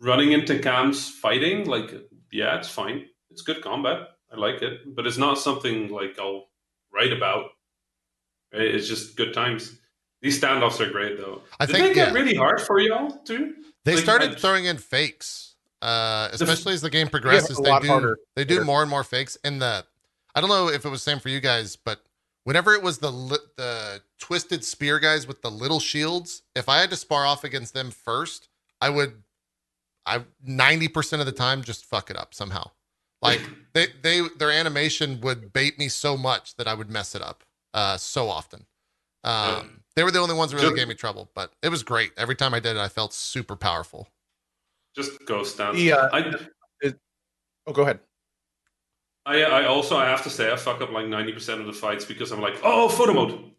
running 0.00 0.32
into 0.32 0.58
cams 0.58 1.08
fighting, 1.08 1.66
like 1.66 1.92
yeah, 2.32 2.56
it's 2.58 2.68
fine. 2.68 3.06
It's 3.30 3.42
good 3.42 3.62
combat. 3.62 4.08
I 4.32 4.36
like 4.36 4.62
it, 4.62 4.94
but 4.96 5.06
it's 5.06 5.18
not 5.18 5.38
something 5.38 5.90
like 5.90 6.18
I'll 6.18 6.48
write 6.92 7.12
about. 7.12 7.50
Right? 8.52 8.62
It's 8.62 8.88
just 8.88 9.16
good 9.16 9.32
times. 9.34 9.78
These 10.20 10.40
standoffs 10.40 10.80
are 10.80 10.90
great 10.90 11.16
though. 11.18 11.42
I 11.60 11.66
Did 11.66 11.72
think, 11.76 11.88
they 11.88 11.94
get 11.94 12.08
yeah. 12.08 12.14
really 12.14 12.34
hard 12.34 12.60
for 12.60 12.80
y'all 12.80 13.10
too? 13.24 13.54
They 13.84 13.94
Like, 13.96 14.04
started 14.04 14.30
I- 14.32 14.34
throwing 14.36 14.64
in 14.66 14.78
fakes, 14.78 15.54
uh, 15.80 16.28
The- 16.28 16.34
especially 16.34 16.74
as 16.74 16.80
the 16.82 16.90
game 16.90 17.08
progresses. 17.08 17.58
a 17.58 17.62
they 17.62 17.78
do 17.80 17.86
harder. 17.88 18.18
they 18.36 18.44
do 18.44 18.62
more 18.64 18.82
and 18.82 18.90
more 18.90 19.04
fakes. 19.04 19.36
And 19.44 19.60
the 19.60 19.84
I 20.34 20.40
don't 20.40 20.48
know 20.48 20.68
if 20.68 20.84
it 20.84 20.88
was 20.88 21.04
the 21.04 21.10
same 21.10 21.18
for 21.20 21.28
you 21.28 21.40
guys, 21.40 21.76
but 21.76 22.02
whenever 22.44 22.72
it 22.72 22.82
was 22.82 22.98
the 22.98 23.10
the 23.56 24.02
twisted 24.18 24.64
spear 24.64 24.98
guys 24.98 25.26
with 25.26 25.42
the 25.42 25.50
little 25.50 25.80
shields, 25.80 26.42
if 26.54 26.68
I 26.68 26.78
had 26.80 26.90
to 26.90 26.96
spar 26.96 27.26
off 27.26 27.42
against 27.44 27.74
them 27.74 27.90
first, 27.90 28.48
I 28.80 28.90
would 28.90 29.21
I 30.06 30.24
ninety 30.42 30.88
percent 30.88 31.20
of 31.20 31.26
the 31.26 31.32
time 31.32 31.62
just 31.62 31.84
fuck 31.84 32.10
it 32.10 32.16
up 32.16 32.34
somehow. 32.34 32.70
Like 33.20 33.40
they 33.72 33.86
they 34.02 34.20
their 34.38 34.50
animation 34.50 35.20
would 35.20 35.52
bait 35.52 35.78
me 35.78 35.88
so 35.88 36.16
much 36.16 36.56
that 36.56 36.66
I 36.68 36.74
would 36.74 36.90
mess 36.90 37.14
it 37.14 37.22
up 37.22 37.44
uh, 37.74 37.96
so 37.96 38.28
often. 38.28 38.66
Um, 39.24 39.82
they 39.94 40.02
were 40.02 40.10
the 40.10 40.18
only 40.18 40.34
ones 40.34 40.50
that 40.50 40.56
really 40.56 40.70
Just- 40.70 40.78
gave 40.78 40.88
me 40.88 40.94
trouble, 40.94 41.30
but 41.34 41.52
it 41.62 41.68
was 41.68 41.82
great. 41.84 42.10
Every 42.16 42.34
time 42.34 42.54
I 42.54 42.60
did 42.60 42.76
it, 42.76 42.80
I 42.80 42.88
felt 42.88 43.12
super 43.14 43.54
powerful. 43.56 44.08
Just 44.96 45.12
ghost 45.26 45.54
stand. 45.54 45.78
Yeah. 45.78 45.94
uh, 45.94 46.08
I, 46.12 46.92
Oh, 47.66 47.72
go 47.72 47.82
ahead. 47.82 48.00
I 49.24 49.42
I 49.44 49.66
also 49.66 49.96
I 49.96 50.06
have 50.06 50.22
to 50.24 50.30
say 50.30 50.50
I 50.52 50.56
fuck 50.56 50.80
up 50.80 50.90
like 50.90 51.06
ninety 51.06 51.32
percent 51.32 51.60
of 51.60 51.66
the 51.68 51.72
fights 51.72 52.04
because 52.04 52.32
I'm 52.32 52.40
like, 52.40 52.54
oh, 52.64 52.88
photo 52.88 53.12
mode, 53.12 53.52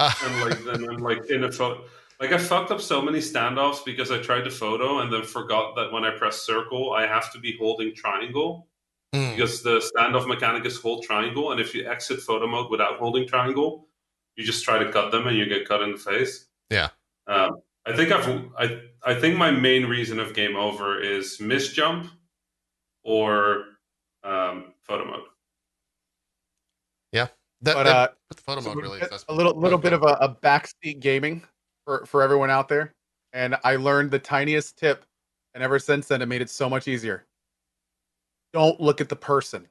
Uh, 0.00 0.12
and 0.24 0.40
like 0.40 0.64
then 0.64 0.88
I'm 0.88 0.96
like 0.96 1.24
in 1.30 1.44
a 1.44 1.52
photo. 1.52 1.84
Like 2.24 2.32
I 2.32 2.38
fucked 2.38 2.70
up 2.70 2.80
so 2.80 3.02
many 3.02 3.18
standoffs 3.18 3.84
because 3.84 4.10
I 4.10 4.16
tried 4.16 4.44
to 4.44 4.50
photo 4.50 5.00
and 5.00 5.12
then 5.12 5.24
forgot 5.24 5.76
that 5.76 5.92
when 5.92 6.04
I 6.06 6.16
press 6.16 6.40
circle, 6.40 6.94
I 6.94 7.06
have 7.06 7.30
to 7.34 7.38
be 7.38 7.54
holding 7.58 7.94
triangle 7.94 8.66
mm, 9.14 9.36
because 9.36 9.62
the 9.62 9.84
standoff 9.94 10.26
mechanic 10.26 10.64
is 10.64 10.80
hold 10.80 11.04
triangle, 11.04 11.52
and 11.52 11.60
if 11.60 11.74
you 11.74 11.86
exit 11.86 12.20
photo 12.20 12.46
mode 12.46 12.70
without 12.70 12.98
holding 12.98 13.28
triangle, 13.28 13.88
you 14.36 14.44
just 14.44 14.64
try 14.64 14.78
to 14.78 14.90
cut 14.90 15.12
them 15.12 15.26
and 15.26 15.36
you 15.36 15.44
get 15.44 15.68
cut 15.68 15.82
in 15.82 15.92
the 15.92 15.98
face. 15.98 16.46
Yeah. 16.70 16.88
Um, 17.26 17.58
I 17.84 17.94
think 17.94 18.10
I've 18.10 18.26
I 18.56 18.80
I 19.04 19.14
think 19.20 19.36
my 19.36 19.50
main 19.50 19.84
reason 19.84 20.18
of 20.18 20.32
game 20.32 20.56
over 20.56 20.98
is 21.02 21.38
miss 21.42 21.74
jump 21.74 22.10
or 23.02 23.66
um, 24.22 24.72
photo 24.84 25.04
mode. 25.04 25.24
that, 27.64 27.74
But 27.74 27.84
that- 27.84 27.96
uh, 27.96 28.08
but 28.28 28.36
the 28.36 28.42
photo 28.42 28.60
so 28.60 28.68
mode 28.74 28.82
really 28.82 29.00
a- 29.00 29.18
a 29.28 29.34
little 29.34 29.54
little 29.58 29.78
Okay. 29.78 29.88
bit 29.88 29.92
of 29.94 30.02
a, 30.02 30.16
a 30.20 30.34
backseat 30.42 31.00
gaming 31.00 31.42
for 31.84 32.04
for 32.06 32.22
everyone 32.22 32.50
out 32.50 32.68
there, 32.68 32.94
and 33.32 33.56
I 33.64 33.76
learned 33.76 34.10
the 34.10 34.18
tiniest 34.18 34.78
tip, 34.78 35.04
and 35.54 35.62
ever 35.62 35.78
since 35.78 36.08
then, 36.08 36.22
it 36.22 36.26
made 36.26 36.42
it 36.42 36.50
so 36.50 36.68
much 36.68 36.88
easier. 36.88 37.26
Don't 38.52 38.80
look 38.80 39.00
at 39.00 39.08
the 39.08 39.16
person. 39.16 39.66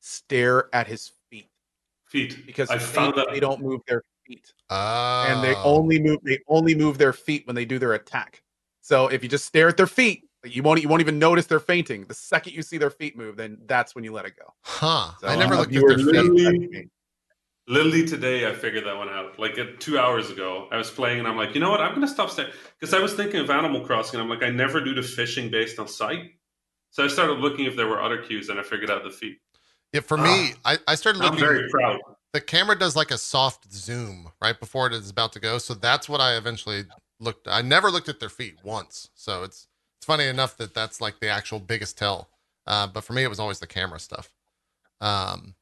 Stare 0.00 0.68
at 0.74 0.86
his 0.86 1.12
feet 1.30 1.48
Feet. 2.06 2.44
because 2.46 2.68
I 2.70 2.78
feet, 2.78 2.94
found 2.94 3.14
that 3.16 3.28
they 3.32 3.40
don't 3.40 3.62
move 3.62 3.80
their 3.88 4.02
feet, 4.26 4.52
Oh. 4.70 5.24
and 5.28 5.42
they 5.42 5.54
only 5.56 5.98
move 6.00 6.18
they 6.22 6.38
only 6.48 6.74
move 6.74 6.98
their 6.98 7.12
feet 7.14 7.46
when 7.46 7.56
they 7.56 7.64
do 7.64 7.78
their 7.78 7.94
attack. 7.94 8.42
So 8.82 9.08
if 9.08 9.22
you 9.22 9.28
just 9.30 9.46
stare 9.46 9.68
at 9.68 9.78
their 9.78 9.86
feet, 9.86 10.28
you 10.44 10.62
won't 10.62 10.82
you 10.82 10.88
won't 10.88 11.00
even 11.00 11.18
notice 11.18 11.46
they're 11.46 11.58
fainting. 11.58 12.04
The 12.04 12.12
second 12.14 12.52
you 12.52 12.60
see 12.62 12.76
their 12.76 12.90
feet 12.90 13.16
move, 13.16 13.36
then 13.36 13.56
that's 13.64 13.94
when 13.94 14.04
you 14.04 14.12
let 14.12 14.26
it 14.26 14.34
go. 14.36 14.52
Huh. 14.62 15.12
So, 15.20 15.26
I 15.28 15.36
never 15.36 15.54
uh, 15.54 15.58
looked 15.60 15.74
at 15.74 15.80
their 15.80 15.96
that's- 15.96 16.28
feet. 16.28 16.90
Literally 17.66 18.06
today, 18.06 18.48
I 18.48 18.52
figured 18.52 18.84
that 18.84 18.96
one 18.96 19.08
out. 19.08 19.38
Like 19.38 19.58
uh, 19.58 19.64
two 19.78 19.98
hours 19.98 20.30
ago, 20.30 20.68
I 20.70 20.76
was 20.76 20.90
playing 20.90 21.20
and 21.20 21.26
I'm 21.26 21.36
like, 21.36 21.54
you 21.54 21.60
know 21.60 21.70
what? 21.70 21.80
I'm 21.80 21.94
going 21.94 22.06
to 22.06 22.12
stop 22.12 22.30
staring 22.30 22.52
because 22.78 22.92
I 22.92 23.00
was 23.00 23.14
thinking 23.14 23.40
of 23.40 23.48
Animal 23.48 23.80
Crossing. 23.80 24.20
And 24.20 24.22
I'm 24.22 24.28
like, 24.28 24.46
I 24.46 24.50
never 24.50 24.82
do 24.82 24.94
the 24.94 25.02
fishing 25.02 25.50
based 25.50 25.78
on 25.78 25.88
sight. 25.88 26.32
So 26.90 27.04
I 27.04 27.08
started 27.08 27.38
looking 27.38 27.64
if 27.64 27.74
there 27.74 27.88
were 27.88 28.00
other 28.00 28.18
cues, 28.18 28.50
and 28.50 28.60
I 28.60 28.62
figured 28.62 28.88
out 28.88 29.02
the 29.02 29.10
feet. 29.10 29.38
Yeah, 29.92 30.00
for 30.00 30.16
me, 30.16 30.54
I, 30.64 30.78
I 30.86 30.94
started 30.94 31.22
I'm 31.22 31.30
looking. 31.30 31.40
very 31.40 31.68
proud. 31.68 31.98
the 32.32 32.40
camera 32.40 32.78
does 32.78 32.94
like 32.94 33.10
a 33.10 33.18
soft 33.18 33.72
zoom 33.72 34.30
right 34.40 34.58
before 34.58 34.86
it 34.86 34.92
is 34.92 35.10
about 35.10 35.32
to 35.32 35.40
go, 35.40 35.58
so 35.58 35.74
that's 35.74 36.08
what 36.08 36.20
I 36.20 36.36
eventually 36.36 36.84
looked. 37.18 37.48
I 37.48 37.62
never 37.62 37.90
looked 37.90 38.08
at 38.08 38.20
their 38.20 38.28
feet 38.28 38.58
once, 38.62 39.10
so 39.14 39.42
it's 39.42 39.66
it's 39.98 40.06
funny 40.06 40.26
enough 40.26 40.56
that 40.58 40.72
that's 40.72 41.00
like 41.00 41.18
the 41.18 41.28
actual 41.28 41.58
biggest 41.58 41.98
tell. 41.98 42.28
Uh, 42.66 42.86
but 42.86 43.02
for 43.02 43.12
me, 43.12 43.24
it 43.24 43.28
was 43.28 43.40
always 43.40 43.58
the 43.58 43.66
camera 43.66 43.98
stuff. 43.98 44.30
Um, 45.00 45.54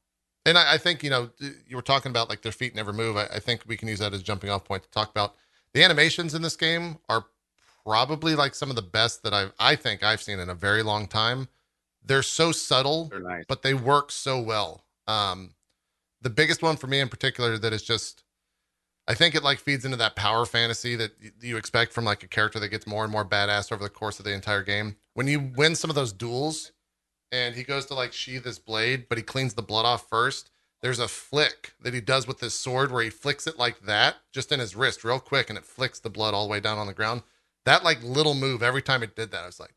and 0.47 0.59
I, 0.59 0.75
I 0.75 0.79
think 0.79 1.03
you 1.03 1.11
know 1.11 1.31
you 1.67 1.77
were 1.77 1.83
talking 1.83 2.11
about 2.11 2.29
like 2.29 2.43
their 2.43 2.53
feet 2.53 2.75
never 2.75 2.93
move. 2.93 3.17
I, 3.17 3.25
I 3.35 3.39
think 3.39 3.63
we 3.67 3.77
can 3.77 3.89
use 3.89 3.99
that 4.01 4.13
as 4.13 4.21
a 4.21 4.25
jumping 4.25 4.51
off 4.51 4.65
point 4.65 4.83
to 4.85 4.91
talk 4.91 5.11
about 5.11 5.35
the 5.75 5.83
animations 5.83 6.35
in 6.35 6.43
this 6.43 6.57
game 6.57 6.99
are 7.09 7.25
probably 7.85 8.35
like 8.35 8.55
some 8.55 8.71
of 8.71 8.77
the 8.77 8.83
best 8.83 9.23
that 9.23 9.33
I've 9.35 9.53
I 9.59 9.77
think 9.77 10.03
I've 10.03 10.23
seen 10.23 10.39
in 10.39 10.49
a 10.49 10.55
very 10.55 10.83
long 10.83 11.07
time. 11.07 11.49
They're 12.05 12.23
so 12.23 12.51
subtle, 12.53 13.07
They're 13.07 13.21
nice. 13.21 13.45
but 13.49 13.63
they 13.63 13.75
work 13.75 14.11
so 14.11 14.41
well. 14.41 14.85
Um, 15.07 15.55
the 16.21 16.31
biggest 16.31 16.63
one 16.63 16.77
for 16.77 16.87
me 16.89 17.01
in 17.01 17.09
particular 17.09 17.57
that 17.59 17.73
is 17.73 17.83
just, 17.83 18.25
I 19.07 19.15
think 19.15 19.35
it 19.37 19.45
like 19.45 19.59
feeds 19.61 19.85
into 19.85 19.97
that 19.99 20.17
power 20.17 20.45
fantasy 20.45 20.97
that 20.97 21.13
you 21.41 21.57
expect 21.57 21.93
from 21.93 22.05
like 22.05 22.23
a 22.25 22.29
character 22.29 22.59
that 22.59 22.69
gets 22.69 22.87
more 22.89 23.05
and 23.05 23.13
more 23.13 23.25
badass 23.25 23.71
over 23.73 23.83
the 23.83 23.89
course 23.91 24.19
of 24.19 24.25
the 24.25 24.33
entire 24.33 24.63
game. 24.63 24.97
When 25.15 25.29
you 25.29 25.53
win 25.57 25.77
some 25.77 25.91
of 25.91 25.97
those 25.97 26.13
duels, 26.13 26.73
and 27.33 27.55
he 27.57 27.65
goes 27.65 27.87
to 27.87 27.95
like 27.95 28.13
sheath 28.13 28.45
his 28.45 28.59
blade, 28.59 29.07
but 29.09 29.19
he 29.19 29.25
cleans 29.25 29.55
the 29.55 29.63
blood 29.63 29.87
off 29.87 30.09
first. 30.09 30.51
There's 30.83 30.99
a 30.99 31.09
flick 31.09 31.73
that 31.81 31.95
he 31.95 32.01
does 32.01 32.27
with 32.27 32.41
his 32.41 32.55
sword 32.55 32.93
where 32.93 33.03
he 33.03 33.11
flicks 33.11 33.47
it 33.47 33.59
like 33.59 33.81
that, 33.83 34.17
just 34.33 34.53
in 34.53 34.61
his 34.61 34.77
wrist, 34.77 35.03
real 35.03 35.21
quick, 35.21 35.49
and 35.49 35.57
it 35.57 35.65
flicks 35.65 35.99
the 35.99 36.11
blood 36.11 36.35
all 36.35 36.47
the 36.47 36.51
way 36.51 36.61
down 36.61 36.79
on 36.79 36.87
the 36.87 36.93
ground. 36.93 37.23
That 37.65 37.85
like 37.85 38.03
little 38.03 38.35
move, 38.35 38.63
every 38.63 38.83
time 38.83 39.03
it 39.03 39.17
did 39.17 39.31
that, 39.31 39.45
I 39.45 39.47
was 39.47 39.61
like, 39.61 39.75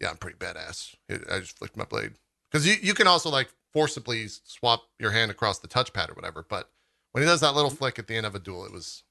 yeah, 0.00 0.10
I'm 0.10 0.16
pretty 0.16 0.38
badass. 0.38 0.94
I 1.10 1.40
just 1.40 1.58
flicked 1.58 1.76
my 1.76 1.84
blade. 1.84 2.12
Because 2.50 2.66
you, 2.66 2.76
you 2.80 2.94
can 2.94 3.06
also 3.06 3.30
like 3.30 3.48
forcibly 3.72 4.26
swap 4.28 4.84
your 4.98 5.10
hand 5.10 5.30
across 5.30 5.58
the 5.58 5.68
touchpad 5.68 6.10
or 6.10 6.14
whatever. 6.14 6.44
But 6.48 6.70
when 7.12 7.22
he 7.22 7.26
does 7.26 7.40
that 7.40 7.54
little 7.54 7.70
flick 7.70 7.98
at 7.98 8.06
the 8.06 8.16
end 8.16 8.26
of 8.26 8.34
a 8.34 8.38
duel, 8.38 8.64
it 8.64 8.72
was 8.72 9.02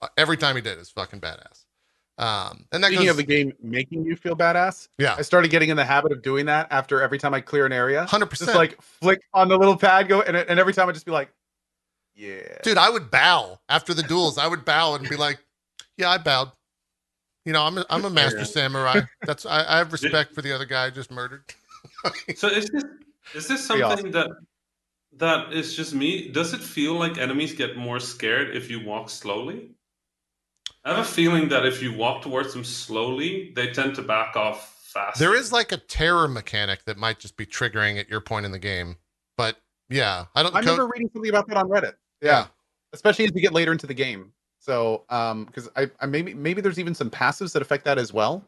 uh, 0.00 0.08
every 0.16 0.36
time 0.36 0.56
he 0.56 0.62
did, 0.62 0.74
it 0.74 0.78
was 0.78 0.90
fucking 0.90 1.20
badass. 1.20 1.65
Um, 2.18 2.64
and 2.72 2.82
that 2.82 2.88
Speaking 2.88 3.06
goes, 3.06 3.10
of 3.10 3.16
the 3.18 3.22
game 3.24 3.52
making 3.62 4.04
you 4.04 4.16
feel 4.16 4.34
badass, 4.34 4.88
yeah, 4.98 5.16
I 5.18 5.22
started 5.22 5.50
getting 5.50 5.68
in 5.68 5.76
the 5.76 5.84
habit 5.84 6.12
of 6.12 6.22
doing 6.22 6.46
that 6.46 6.68
after 6.70 7.02
every 7.02 7.18
time 7.18 7.34
I 7.34 7.40
clear 7.42 7.66
an 7.66 7.72
area. 7.72 8.06
hundred 8.06 8.30
Just 8.30 8.40
percent. 8.42 8.56
like 8.56 8.80
flick 8.80 9.20
on 9.34 9.48
the 9.48 9.58
little 9.58 9.76
pad, 9.76 10.08
go 10.08 10.22
and, 10.22 10.36
and 10.36 10.58
every 10.58 10.72
time 10.72 10.88
I 10.88 10.92
just 10.92 11.04
be 11.04 11.12
like, 11.12 11.30
yeah. 12.14 12.58
dude, 12.62 12.78
I 12.78 12.88
would 12.88 13.10
bow 13.10 13.60
after 13.68 13.92
the 13.92 14.02
duels. 14.02 14.38
I 14.38 14.46
would 14.46 14.64
bow 14.64 14.94
and 14.94 15.06
be 15.08 15.16
like, 15.16 15.38
yeah, 15.98 16.08
I 16.08 16.18
bowed. 16.18 16.52
You 17.44 17.52
know, 17.52 17.62
I'm 17.62 17.78
a, 17.78 17.86
I'm 17.90 18.04
a 18.04 18.10
master 18.10 18.38
Yeah. 18.38 18.44
samurai. 18.44 19.00
That's 19.26 19.44
I, 19.46 19.74
I 19.74 19.78
have 19.78 19.92
respect 19.92 20.34
for 20.34 20.40
the 20.42 20.52
other 20.52 20.64
guy 20.64 20.86
I 20.86 20.90
just 20.90 21.10
murdered. 21.10 21.44
So 22.36 22.48
is 22.48 22.68
this 22.70 22.84
is 23.34 23.48
this 23.48 23.66
Pretty 23.66 23.82
something 23.82 24.10
that 24.12 24.30
that 25.18 25.52
is 25.52 25.74
just 25.76 25.94
me? 25.94 26.28
Does 26.28 26.54
it 26.54 26.60
feel 26.60 26.94
like 26.94 27.18
enemies 27.18 27.54
get 27.54 27.76
more 27.76 28.00
scared 28.00 28.54
if 28.56 28.70
you 28.70 28.84
walk 28.84 29.10
slowly? 29.10 29.75
I 30.86 30.90
have 30.90 30.98
a 30.98 31.04
feeling 31.04 31.48
that 31.48 31.66
if 31.66 31.82
you 31.82 31.92
walk 31.92 32.22
towards 32.22 32.52
them 32.52 32.62
slowly, 32.62 33.52
they 33.56 33.72
tend 33.72 33.96
to 33.96 34.02
back 34.02 34.36
off 34.36 34.72
fast. 34.84 35.18
There 35.18 35.34
is 35.34 35.52
like 35.52 35.72
a 35.72 35.78
terror 35.78 36.28
mechanic 36.28 36.84
that 36.84 36.96
might 36.96 37.18
just 37.18 37.36
be 37.36 37.44
triggering 37.44 37.98
at 37.98 38.08
your 38.08 38.20
point 38.20 38.46
in 38.46 38.52
the 38.52 38.58
game, 38.60 38.96
but 39.36 39.56
yeah, 39.88 40.26
I 40.36 40.44
don't. 40.44 40.54
I 40.54 40.60
Co- 40.62 40.70
remember 40.72 40.86
reading 40.92 41.10
something 41.12 41.28
about 41.28 41.48
that 41.48 41.56
on 41.56 41.68
Reddit. 41.68 41.94
Yeah. 42.22 42.30
Yeah. 42.30 42.46
Especially 42.92 43.24
as 43.24 43.32
we 43.32 43.40
get 43.40 43.52
later 43.52 43.72
into 43.72 43.88
the 43.88 43.94
game. 43.94 44.32
So 44.60 45.04
um 45.10 45.44
because 45.44 45.68
I, 45.76 45.90
I 46.00 46.06
maybe 46.06 46.34
maybe 46.34 46.60
there's 46.60 46.78
even 46.78 46.94
some 46.94 47.10
passives 47.10 47.52
that 47.52 47.62
affect 47.62 47.84
that 47.84 47.98
as 47.98 48.12
well. 48.12 48.44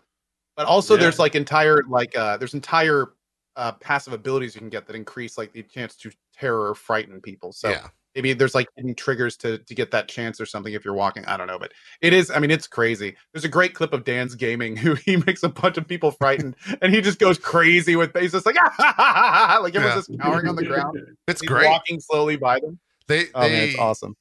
But 0.56 0.66
also 0.66 0.94
Yeah. 0.94 1.00
there's 1.00 1.18
like 1.18 1.34
entire 1.34 1.82
like 1.88 2.16
uh 2.16 2.36
there's 2.36 2.54
entire 2.54 3.14
uh 3.56 3.72
passive 3.72 4.12
abilities 4.12 4.54
you 4.54 4.60
can 4.60 4.68
get 4.68 4.86
that 4.86 4.96
increase 4.96 5.36
like 5.36 5.52
the 5.52 5.64
chance 5.64 5.96
to 5.96 6.10
terror 6.32 6.70
or 6.70 6.74
frighten 6.76 7.20
people. 7.20 7.52
So 7.52 7.70
yeah, 7.70 7.88
maybe 8.14 8.32
there's 8.32 8.54
like 8.54 8.68
hidden 8.76 8.94
triggers 8.94 9.36
to 9.38 9.58
to 9.58 9.74
get 9.74 9.90
that 9.90 10.08
chance 10.08 10.40
or 10.40 10.46
something 10.46 10.72
if 10.72 10.84
you're 10.84 10.94
walking. 10.94 11.24
I 11.26 11.36
don't 11.36 11.46
know, 11.46 11.58
but 11.58 11.72
it 12.00 12.12
is. 12.12 12.30
I 12.30 12.38
mean, 12.38 12.50
it's 12.50 12.66
crazy. 12.66 13.16
There's 13.32 13.44
a 13.44 13.48
great 13.48 13.74
clip 13.74 13.92
of 13.92 14.04
DansGaming 14.04 14.78
who 14.78 14.94
he 14.94 15.16
makes 15.16 15.42
a 15.42 15.48
bunch 15.48 15.76
of 15.76 15.86
people 15.86 16.10
frightened, 16.12 16.56
and 16.82 16.94
he 16.94 17.00
just 17.00 17.18
goes 17.18 17.38
crazy 17.38 17.96
with. 17.96 18.16
He's 18.16 18.32
just 18.32 18.46
like, 18.46 18.56
ah, 18.58 18.72
ha, 18.76 18.94
ha, 18.96 19.12
ha, 19.12 19.46
ha," 19.48 19.58
like 19.62 19.74
everyone's 19.74 20.06
just 20.06 20.20
cowering 20.20 20.48
on 20.48 20.56
the 20.56 20.64
ground. 20.66 20.98
it's 21.26 21.40
He's 21.40 21.48
great. 21.48 21.66
walking 21.66 22.00
slowly 22.00 22.36
by 22.36 22.60
them. 22.60 22.78
They 23.06 23.26
Oh 23.34 23.40
man, 23.40 23.50
they 23.52 23.68
it's 23.70 23.78
awesome. 23.78 24.16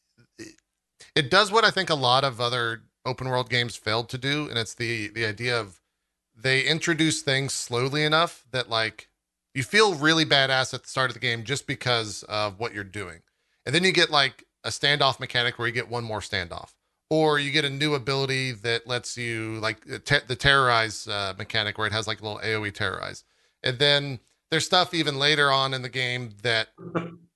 it 1.15 1.29
does 1.29 1.51
what 1.51 1.65
I 1.65 1.71
think 1.71 1.89
a 1.89 1.95
lot 1.95 2.23
of 2.23 2.39
other 2.39 2.83
open 3.05 3.27
world 3.29 3.49
games 3.49 3.75
failed 3.75 4.09
to 4.09 4.17
do, 4.17 4.47
and 4.49 4.57
it's 4.57 4.73
the 4.73 5.07
the 5.09 5.25
idea 5.25 5.59
of 5.59 5.79
they 6.35 6.61
introduce 6.61 7.21
things 7.21 7.53
slowly 7.53 8.03
enough 8.03 8.45
that 8.51 8.69
like 8.69 9.09
you 9.53 9.63
feel 9.63 9.95
really 9.95 10.23
badass 10.25 10.73
at 10.73 10.83
the 10.83 10.89
start 10.89 11.09
of 11.09 11.15
the 11.15 11.19
game 11.19 11.43
just 11.43 11.65
because 11.65 12.23
of 12.23 12.59
what 12.59 12.73
you're 12.73 12.83
doing, 12.83 13.21
and 13.67 13.75
then 13.75 13.83
you 13.83 13.91
get 13.91 14.09
like 14.09 14.45
a 14.63 14.69
standoff 14.69 15.19
mechanic 15.19 15.59
where 15.59 15.67
you 15.67 15.73
get 15.73 15.89
one 15.89 16.03
more 16.03 16.21
standoff, 16.21 16.73
or 17.11 17.37
you 17.37 17.51
get 17.51 17.65
a 17.65 17.69
new 17.69 17.93
ability 17.93 18.53
that 18.53 18.87
lets 18.87 19.15
you 19.17 19.59
like 19.59 19.85
the 19.85 19.99
te- 19.99 20.25
the 20.25 20.35
terrorize 20.35 21.07
uh, 21.07 21.33
mechanic 21.37 21.77
where 21.77 21.85
it 21.85 21.93
has 21.93 22.07
like 22.07 22.21
a 22.21 22.23
little 22.23 22.39
AOE 22.39 22.73
terrorize, 22.73 23.23
and 23.61 23.77
then 23.77 24.19
there's 24.49 24.65
stuff 24.65 24.93
even 24.93 25.19
later 25.19 25.51
on 25.51 25.73
in 25.73 25.81
the 25.81 25.89
game 25.89 26.29
that 26.41 26.69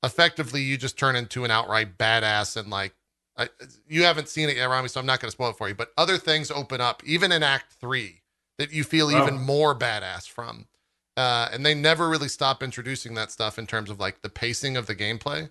effectively 0.03 0.61
you 0.61 0.77
just 0.77 0.97
turn 0.97 1.15
into 1.15 1.43
an 1.43 1.51
outright 1.51 1.97
badass 1.97 2.57
and 2.57 2.69
like 2.69 2.95
I, 3.37 3.47
you 3.87 4.03
haven't 4.03 4.27
seen 4.29 4.49
it 4.49 4.57
yet, 4.57 4.65
Rami, 4.65 4.89
so 4.89 4.99
I'm 4.99 5.05
not 5.05 5.19
going 5.19 5.27
to 5.27 5.31
spoil 5.31 5.51
it 5.51 5.57
for 5.57 5.69
you. 5.69 5.73
But 5.75 5.91
other 5.97 6.17
things 6.17 6.51
open 6.51 6.81
up, 6.81 7.01
even 7.05 7.31
in 7.31 7.43
Act 7.43 7.73
Three, 7.79 8.21
that 8.57 8.73
you 8.73 8.83
feel 8.83 9.07
Wow. 9.07 9.21
even 9.21 9.39
more 9.39 9.73
badass 9.77 10.27
from. 10.29 10.67
Uh, 11.15 11.47
and 11.51 11.65
they 11.65 11.73
never 11.73 12.09
really 12.09 12.27
stop 12.27 12.61
introducing 12.61 13.13
that 13.15 13.31
stuff 13.31 13.57
in 13.57 13.67
terms 13.67 13.89
of 13.89 13.99
like 13.99 14.21
the 14.21 14.29
pacing 14.29 14.75
of 14.77 14.85
the 14.85 14.95
gameplay. 14.95 15.49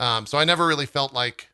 Um, 0.00 0.26
so 0.26 0.38
I 0.38 0.44
never 0.44 0.66
really 0.66 0.86
felt 0.86 1.12
like 1.12 1.50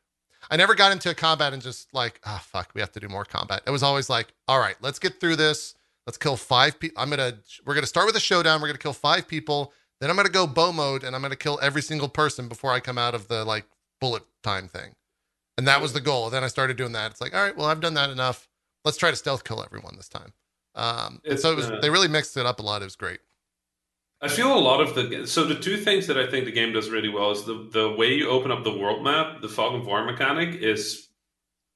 I 0.50 0.56
never 0.56 0.74
got 0.74 0.92
into 0.92 1.11
a 1.11 1.14
combat 1.14 1.52
and 1.52 1.61
just 1.61 1.92
like, 1.92 2.20
ah, 2.24 2.40
fuck, 2.42 2.70
we 2.74 2.80
have 2.80 2.92
to 2.92 3.00
do 3.00 3.09
more 3.09 3.24
combat. 3.24 3.62
It 3.66 3.70
was 3.70 3.82
always 3.82 4.09
like, 4.09 4.32
all 4.46 4.61
right, 4.61 4.76
let's 4.80 5.00
get 5.00 5.20
through 5.20 5.37
this. 5.37 5.74
Let's 6.06 6.16
kill 6.16 6.37
five 6.37 6.78
people. 6.78 7.02
I'm 7.02 7.11
gonna 7.11 7.35
we're 7.64 7.74
gonna 7.74 7.87
start 7.87 8.06
with 8.06 8.14
a 8.14 8.20
showdown. 8.20 8.61
We're 8.61 8.68
gonna 8.68 8.78
kill 8.78 8.92
five 8.92 9.26
people. 9.26 9.72
Then 10.00 10.09
I'm 10.09 10.16
gonna 10.16 10.28
go 10.28 10.46
bow 10.46 10.70
mode 10.70 11.02
and 11.02 11.16
I'm 11.16 11.22
gonna 11.22 11.35
kill 11.35 11.59
every 11.61 11.82
single 11.82 12.09
person 12.09 12.46
before 12.46 12.72
I 12.72 12.78
come 12.78 12.96
out 12.96 13.14
of 13.14 13.26
the 13.26 13.44
like 13.44 13.64
bullet 14.00 14.22
time 14.44 14.68
thing. 14.68 14.94
And 15.59 15.66
that 15.66 15.80
was 15.82 15.92
the 15.92 16.00
goal. 16.00 16.30
Then 16.30 16.44
I 16.44 16.48
started 16.48 16.76
doing 16.76 16.92
that. 16.92 17.11
It's 17.11 17.20
like, 17.20 17.35
all 17.35 17.42
right, 17.42 17.56
well, 17.56 17.66
I've 17.66 17.80
done 17.80 17.94
that 17.94 18.11
enough. 18.11 18.46
Let's 18.85 18.98
try 18.98 19.11
to 19.11 19.16
stealth 19.16 19.42
kill 19.42 19.64
everyone 19.64 19.96
this 19.96 20.09
time. 20.09 20.32
Um, 20.76 21.20
and 21.24 21.40
so 21.40 21.50
it 21.50 21.56
was, 21.56 21.70
uh, 21.70 21.78
they 21.80 21.90
really 21.90 22.06
mixed 22.06 22.37
it 22.37 22.44
up 22.46 22.61
a 22.61 22.62
lot. 22.62 22.82
It 22.82 22.85
was 22.85 22.94
great. 22.94 23.20
I 24.22 24.29
feel 24.29 24.57
a 24.57 24.59
lot 24.59 24.81
of 24.81 24.94
the 24.94 25.26
so 25.26 25.44
the 25.44 25.55
two 25.55 25.76
things 25.76 26.07
that 26.07 26.16
I 26.16 26.26
think 26.26 26.46
the 26.46 26.52
game 26.52 26.72
does 26.72 26.88
really 26.88 27.11
well 27.11 27.31
is 27.33 27.44
the 27.44 27.68
the 27.70 27.90
way 27.92 28.14
you 28.14 28.31
open 28.31 28.50
up 28.50 28.64
the 28.64 28.76
world 28.76 29.05
map, 29.05 29.42
the 29.42 29.48
fog 29.48 29.74
of 29.74 29.87
war 29.87 30.05
mechanic 30.05 30.61
is 30.62 31.09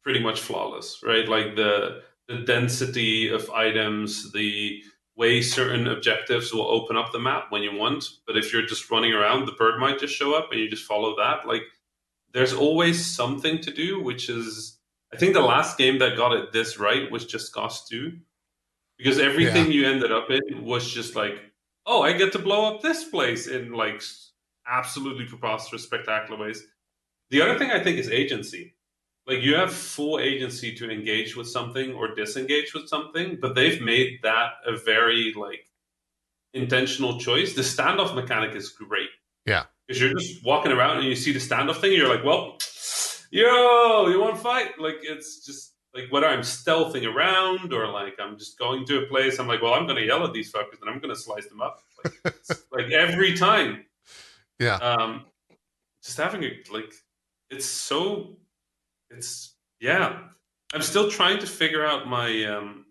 pretty 0.03 0.21
much 0.21 0.41
flawless, 0.41 1.01
right? 1.05 1.29
Like 1.29 1.57
the 1.57 2.03
the 2.29 2.39
density 2.39 3.29
of 3.29 3.51
items, 3.51 4.33
the 4.33 4.83
way 5.17 5.43
certain 5.43 5.87
objectives 5.87 6.53
will 6.53 6.67
open 6.71 6.97
up 6.97 7.13
the 7.13 7.19
map 7.19 7.47
when 7.51 7.63
you 7.63 7.75
want. 7.75 8.09
But 8.27 8.39
if 8.39 8.53
you're 8.53 8.65
just 8.65 8.91
running 8.91 9.13
around, 9.13 9.45
the 9.45 9.53
bird 9.53 9.79
might 9.79 9.99
just 9.99 10.15
show 10.15 10.35
up 10.35 10.51
and 10.51 10.61
you 10.61 10.71
just 10.71 10.87
follow 10.87 11.15
that. 11.17 11.47
Like 11.47 11.65
there's 12.33 12.55
always 12.55 13.05
something 13.05 13.61
to 13.61 13.71
do, 13.71 14.03
which 14.03 14.31
is 14.31 14.79
I 15.13 15.19
think 15.19 15.35
the 15.35 15.41
last 15.41 15.77
game 15.77 15.99
that 15.99 16.17
got 16.17 16.33
it 16.33 16.53
this 16.53 16.79
right 16.79 17.11
was 17.11 17.27
just 17.27 17.53
Cause 17.53 17.87
2. 17.89 18.13
Because 18.97 19.19
everything 19.19 19.73
you 19.73 19.87
ended 19.87 20.13
up 20.13 20.31
in 20.31 20.63
was 20.63 20.91
just 20.91 21.17
like 21.17 21.50
oh, 21.87 22.03
I 22.03 22.13
get 22.13 22.33
to 22.33 22.39
blow 22.39 22.75
up 22.75 22.83
this 22.83 23.05
place 23.05 23.47
in 23.47 23.73
like 23.73 24.03
absolutely 24.67 25.25
preposterous, 25.27 25.85
spectacular 25.85 26.41
ways. 26.41 26.63
The 27.31 27.43
other 27.43 27.59
thing 27.59 27.71
I 27.71 27.83
think 27.83 27.99
is 27.99 28.11
agency. 28.11 28.75
Like 29.27 29.43
you 29.43 29.55
have 29.55 29.73
full 29.73 30.19
agency 30.19 30.75
to 30.77 30.91
engage 30.91 31.37
with 31.37 31.49
something 31.49 31.93
or 31.93 32.15
disengage 32.15 32.75
with 32.75 32.89
something, 32.89 33.39
but 33.41 33.55
they've 33.55 33.81
made 33.81 34.21
that 34.23 34.53
a 34.67 34.77
very 34.77 35.33
like 35.37 35.67
intentional 36.53 37.19
choice. 37.21 37.55
The 37.55 37.63
standoff 37.63 38.15
mechanic 38.15 38.57
is 38.57 38.71
great. 38.71 39.11
Yeah. 39.47 39.65
Because 39.87 40.01
you're 40.01 40.15
just 40.15 40.45
walking 40.45 40.73
around 40.73 40.99
and 40.99 41.07
you 41.07 41.15
see 41.17 41.33
the 41.33 41.39
standoff 41.39 41.77
thing, 41.77 41.91
and 41.91 41.99
you're 41.99 42.15
like, 42.15 42.25
well, 42.25 42.59
yo, 43.31 44.09
you 44.09 44.21
want 44.21 44.37
to 44.37 44.41
fight? 44.41 44.79
Like 44.79 44.99
it's 45.03 45.45
just 45.45 45.70
like 45.95 46.07
whether 46.11 46.27
I'm 46.27 46.41
stealthing 46.41 47.13
around 47.13 47.73
or 47.73 47.89
like 47.89 48.15
I'm 48.21 48.39
just 48.39 48.59
going 48.59 48.85
to 48.87 49.03
a 49.03 49.07
place, 49.07 49.39
I'm 49.39 49.49
like, 49.49 49.63
well, 49.63 49.75
I'm 49.75 49.87
gonna 49.87 50.03
yell 50.03 50.25
at 50.25 50.33
these 50.33 50.53
fuckers 50.53 50.81
and 50.81 50.91
I'm 50.91 51.01
gonna 51.01 51.17
slice 51.17 51.47
them 51.47 51.61
up. 51.61 51.81
Like, 52.05 52.37
like 52.73 52.93
every 52.93 53.37
time. 53.37 53.85
Yeah. 54.59 54.77
Um 54.77 55.25
just 56.03 56.17
having 56.17 56.45
a 56.45 56.51
like 56.73 56.93
it's 57.51 57.67
so 57.67 58.37
it's 59.11 59.57
yeah. 59.81 60.19
I'm 60.73 60.83
still 60.83 61.11
trying 61.11 61.41
to 61.41 61.47
figure 61.47 61.85
out 61.85 62.07
my 62.07 62.45
um 62.45 62.87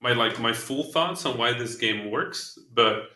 my 0.00 0.12
like 0.12 0.38
my 0.38 0.52
full 0.52 0.84
thoughts 0.84 1.24
on 1.24 1.38
why 1.38 1.52
this 1.52 1.76
game 1.76 2.10
works, 2.10 2.58
but 2.74 3.10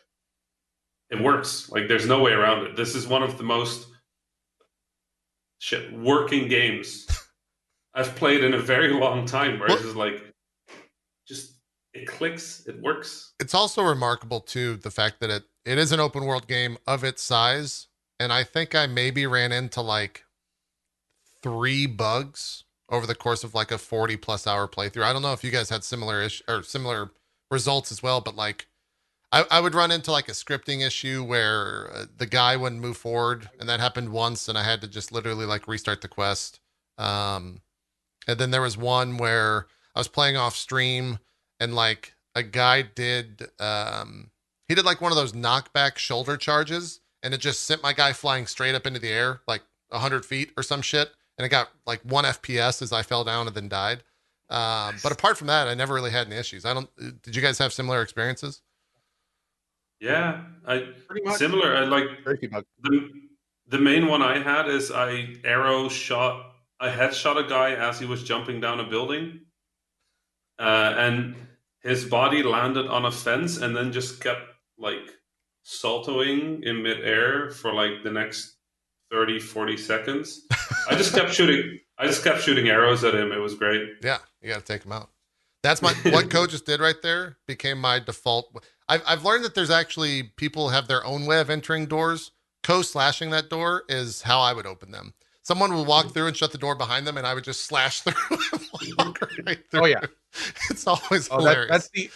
it 1.10 1.20
works. 1.20 1.68
Like 1.70 1.88
there's 1.88 2.06
no 2.06 2.20
way 2.22 2.32
around 2.32 2.64
it. 2.66 2.76
This 2.76 2.94
is 2.94 3.06
one 3.06 3.22
of 3.22 3.36
the 3.36 3.44
most 3.44 3.88
shit 5.58 5.92
working 5.92 6.48
games 6.48 7.06
I've 7.96 8.14
played 8.14 8.44
in 8.44 8.54
a 8.54 8.58
very 8.58 8.92
long 8.92 9.26
time. 9.26 9.58
Where 9.58 9.70
it's 9.72 9.82
just 9.82 9.96
like, 9.96 10.22
just 11.26 11.54
it 11.94 12.06
clicks, 12.06 12.66
it 12.66 12.80
works. 12.82 13.32
it's 13.40 13.54
also 13.54 13.82
remarkable 13.82 14.40
too 14.40 14.76
the 14.76 14.90
fact 14.90 15.18
that 15.20 15.30
it 15.30 15.44
it 15.64 15.78
is 15.78 15.90
an 15.92 15.98
open 16.00 16.24
world 16.26 16.46
game 16.46 16.76
of 16.86 17.02
its 17.02 17.22
size 17.22 17.88
and 18.20 18.32
i 18.32 18.44
think 18.44 18.74
i 18.74 18.86
maybe 18.86 19.26
ran 19.26 19.50
into 19.50 19.80
like 19.80 20.24
three 21.42 21.86
bugs 21.86 22.64
over 22.90 23.06
the 23.06 23.14
course 23.14 23.42
of 23.44 23.54
like 23.54 23.70
a 23.72 23.78
40 23.78 24.16
plus 24.18 24.46
hour 24.46 24.68
playthrough 24.68 25.04
i 25.04 25.12
don't 25.12 25.22
know 25.22 25.32
if 25.32 25.42
you 25.42 25.50
guys 25.50 25.70
had 25.70 25.82
similar 25.84 26.20
ish 26.22 26.42
or 26.46 26.62
similar 26.62 27.10
results 27.50 27.90
as 27.90 28.02
well 28.02 28.20
but 28.20 28.36
like 28.36 28.66
I, 29.32 29.44
I 29.50 29.60
would 29.60 29.74
run 29.74 29.90
into 29.90 30.12
like 30.12 30.28
a 30.28 30.32
scripting 30.32 30.86
issue 30.86 31.24
where 31.24 31.90
uh, 31.92 32.04
the 32.16 32.26
guy 32.26 32.56
wouldn't 32.56 32.80
move 32.80 32.96
forward, 32.96 33.50
and 33.58 33.68
that 33.68 33.80
happened 33.80 34.10
once, 34.10 34.48
and 34.48 34.56
I 34.56 34.62
had 34.62 34.80
to 34.82 34.86
just 34.86 35.10
literally 35.10 35.44
like 35.46 35.66
restart 35.66 36.00
the 36.00 36.06
quest. 36.08 36.60
Um, 36.96 37.60
and 38.26 38.38
then 38.38 38.50
there 38.50 38.62
was 38.62 38.76
one 38.76 39.16
where 39.16 39.66
I 39.94 40.00
was 40.00 40.08
playing 40.08 40.36
off 40.36 40.56
stream, 40.56 41.18
and 41.60 41.74
like 41.74 42.14
a 42.34 42.42
guy 42.42 42.82
did, 42.82 43.48
um, 43.58 44.30
he 44.68 44.74
did 44.74 44.84
like 44.84 45.00
one 45.00 45.12
of 45.12 45.16
those 45.16 45.32
knockback 45.32 45.96
shoulder 45.98 46.36
charges, 46.36 47.00
and 47.22 47.32
it 47.32 47.38
just 47.38 47.62
sent 47.64 47.82
my 47.82 47.92
guy 47.92 48.12
flying 48.12 48.46
straight 48.46 48.74
up 48.74 48.86
into 48.86 49.00
the 49.00 49.08
air, 49.10 49.40
like 49.46 49.62
hundred 49.92 50.26
feet 50.26 50.52
or 50.56 50.62
some 50.62 50.82
shit, 50.82 51.10
and 51.38 51.46
it 51.46 51.48
got 51.48 51.70
like 51.86 52.00
one 52.02 52.24
FPS 52.24 52.82
as 52.82 52.92
I 52.92 53.02
fell 53.02 53.24
down 53.24 53.46
and 53.46 53.56
then 53.56 53.68
died. 53.68 54.02
Um, 54.48 54.96
but 55.02 55.10
apart 55.12 55.36
from 55.38 55.48
that, 55.48 55.66
I 55.66 55.74
never 55.74 55.94
really 55.94 56.10
had 56.10 56.26
any 56.26 56.36
issues. 56.36 56.64
I 56.64 56.74
don't. 56.74 56.88
Did 57.22 57.34
you 57.34 57.42
guys 57.42 57.58
have 57.58 57.72
similar 57.72 58.02
experiences? 58.02 58.62
Yeah, 60.00 60.42
I 60.66 60.90
Pretty 61.08 61.24
much. 61.24 61.38
similar. 61.38 61.74
I 61.76 61.84
like 61.84 62.04
Very 62.22 62.36
few 62.36 62.50
the 62.82 63.10
the 63.68 63.78
main 63.78 64.06
one 64.06 64.22
I 64.22 64.38
had 64.38 64.68
is 64.68 64.90
I 64.92 65.34
arrow 65.44 65.88
shot 65.88 66.45
I 66.78 66.90
headshot 66.90 67.44
a 67.44 67.48
guy 67.48 67.72
as 67.72 67.98
he 67.98 68.06
was 68.06 68.22
jumping 68.22 68.60
down 68.60 68.80
a 68.80 68.84
building, 68.84 69.40
uh, 70.58 70.94
and 70.96 71.34
his 71.82 72.04
body 72.04 72.42
landed 72.42 72.86
on 72.86 73.04
a 73.04 73.10
fence 73.10 73.56
and 73.56 73.74
then 73.74 73.92
just 73.92 74.20
kept 74.20 74.42
like 74.78 75.14
saltoing 75.64 76.62
in 76.62 76.82
midair 76.82 77.50
for 77.50 77.72
like 77.72 78.02
the 78.02 78.10
next 78.10 78.56
30, 79.10 79.40
40 79.40 79.76
seconds. 79.76 80.42
I 80.88 80.96
just 80.96 81.14
kept 81.14 81.32
shooting. 81.32 81.78
I 81.98 82.06
just 82.06 82.22
kept 82.24 82.42
shooting 82.42 82.68
arrows 82.68 83.04
at 83.04 83.14
him. 83.14 83.32
It 83.32 83.38
was 83.38 83.54
great. 83.54 83.82
Yeah, 84.02 84.18
you 84.42 84.48
got 84.48 84.64
to 84.64 84.72
take 84.72 84.84
him 84.84 84.92
out. 84.92 85.10
That's 85.62 85.82
my 85.82 85.92
what 86.10 86.30
Code 86.30 86.50
just 86.50 86.66
did 86.66 86.80
right 86.80 87.00
there 87.02 87.38
became 87.48 87.80
my 87.80 87.98
default. 87.98 88.54
I've 88.88 89.02
I've 89.06 89.24
learned 89.24 89.44
that 89.44 89.54
there's 89.54 89.70
actually 89.70 90.24
people 90.36 90.68
have 90.68 90.86
their 90.88 91.04
own 91.04 91.26
way 91.26 91.40
of 91.40 91.50
entering 91.50 91.86
doors. 91.86 92.32
Co 92.62 92.82
slashing 92.82 93.30
that 93.30 93.48
door 93.48 93.84
is 93.88 94.22
how 94.22 94.40
I 94.40 94.52
would 94.52 94.66
open 94.66 94.90
them. 94.90 95.14
Someone 95.46 95.72
would 95.76 95.86
walk 95.86 96.12
through 96.12 96.26
and 96.26 96.36
shut 96.36 96.50
the 96.50 96.58
door 96.58 96.74
behind 96.74 97.06
them, 97.06 97.16
and 97.16 97.24
I 97.24 97.32
would 97.32 97.44
just 97.44 97.66
slash 97.66 98.00
through. 98.00 98.14
right 99.46 99.58
through. 99.70 99.80
Oh, 99.80 99.84
yeah. 99.84 100.00
it's 100.70 100.88
always 100.88 101.28
Oh, 101.30 101.36
that, 101.36 101.50
hilarious. 101.54 101.70
that's 101.70 101.88
the 101.90 102.10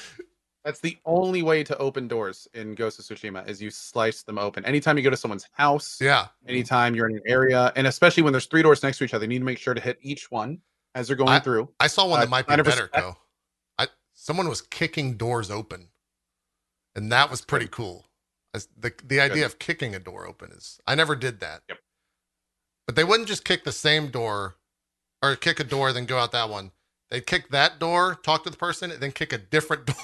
that's 0.65 0.81
the 0.81 0.99
only 1.07 1.43
way 1.43 1.63
to 1.63 1.79
open 1.79 2.09
doors 2.09 2.49
in 2.55 2.75
Ghost 2.75 2.99
of 2.99 3.05
Tsushima 3.05 3.49
is 3.49 3.63
you 3.63 3.71
slice 3.71 4.25
them 4.25 4.37
open. 4.37 4.65
Anytime 4.65 4.97
you 4.99 5.05
go 5.05 5.11
to 5.11 5.17
someone's 5.17 5.47
house, 5.53 5.99
yeah, 6.01 6.27
anytime 6.49 6.97
you're 6.97 7.09
in 7.09 7.15
an 7.19 7.23
area, 7.25 7.73
and 7.77 7.87
especially 7.87 8.25
when 8.25 8.33
there's 8.33 8.47
three 8.47 8.63
doors 8.63 8.83
next 8.83 8.99
to 8.99 9.05
each 9.05 9.15
other, 9.15 9.27
you 9.27 9.29
need 9.29 9.39
to 9.39 9.45
make 9.45 9.59
sure 9.59 9.75
to 9.75 9.81
hit 9.81 10.01
each 10.03 10.29
one 10.33 10.59
as 10.97 11.07
they're 11.07 11.15
going 11.17 11.41
through. 11.41 11.69
I 11.79 11.87
saw 11.87 12.09
one 12.09 12.19
Uh, 12.19 12.23
that 12.25 12.31
might 12.31 12.49
be 12.49 12.57
better. 12.57 12.89
Co. 12.89 13.17
I 13.79 13.87
someone 14.13 14.49
was 14.49 14.61
kicking 14.61 15.17
doors 15.17 15.53
open, 15.53 15.91
and 16.97 17.13
that 17.13 17.31
was 17.31 17.43
pretty 17.43 17.69
cool. 17.69 18.07
As 18.55 18.67
the 18.77 18.93
the 19.05 19.21
idea 19.21 19.47
of 19.47 19.61
kicking 19.61 19.95
a 19.95 20.01
door 20.01 20.27
open 20.27 20.51
is 20.51 20.81
I 20.85 20.97
never 20.97 21.15
did 21.15 21.39
that. 21.39 21.63
Yep. 21.69 21.79
But 22.87 22.97
they 22.97 23.05
wouldn't 23.05 23.29
just 23.29 23.45
kick 23.45 23.65
the 23.65 23.73
same 23.73 24.09
door, 24.09 24.57
or 25.23 25.37
kick 25.37 25.61
a 25.61 25.65
door 25.65 25.93
then 25.93 26.07
go 26.07 26.19
out 26.19 26.33
that 26.33 26.49
one. 26.51 26.73
They'd 27.11 27.27
kick 27.27 27.51
that 27.51 27.81
door, 27.81 28.15
talk 28.23 28.45
to 28.45 28.51
the 28.51 28.57
person, 28.57 28.91
and 28.93 29.01
then 29.01 29.11
kick 29.13 29.33
a 29.33 29.39
different 29.39 29.87
door. 29.87 29.97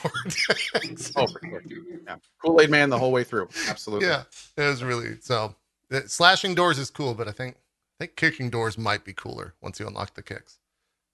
Oh, 1.16 1.26
for. 1.26 1.62
Yeah. 2.06 2.16
Kool 2.44 2.60
Aid 2.60 2.70
Man 2.70 2.90
the 2.90 2.98
whole 2.98 3.12
way 3.12 3.24
through. 3.24 3.48
Absolutely. 3.68 4.08
yeah, 4.08 4.24
it 4.56 4.62
was 4.62 4.82
really 4.82 5.16
so. 5.20 5.54
uh, 5.92 6.00
Slashing 6.06 6.54
doors 6.54 6.78
is 6.78 6.90
cool, 6.90 7.14
but 7.14 7.28
I 7.28 7.32
think 7.32 7.56
I 8.00 8.04
think 8.04 8.16
kicking 8.16 8.50
doors 8.50 8.76
might 8.76 9.04
be 9.04 9.12
cooler 9.12 9.54
once 9.60 9.78
you 9.80 9.86
unlock 9.86 10.14
the 10.14 10.22
kicks. 10.22 10.58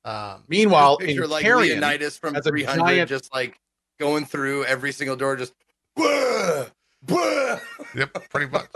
Um, 0.04 0.44
Meanwhile, 0.48 0.96
in 0.96 1.06
picture 1.08 1.26
like 1.26 1.42
Carrion, 1.44 1.80
Leonidas 1.80 2.16
from 2.18 2.34
as 2.36 2.46
a 2.46 2.50
300 2.50 2.78
giant- 2.80 3.08
just 3.08 3.32
like 3.32 3.60
going 4.00 4.24
through 4.24 4.64
every 4.64 4.92
single 4.92 5.14
door, 5.16 5.36
just 5.36 5.52
"Wah! 5.96 6.06
Wah!" 7.08 7.58
Yep, 7.94 8.30
pretty 8.30 8.50
much, 8.50 8.66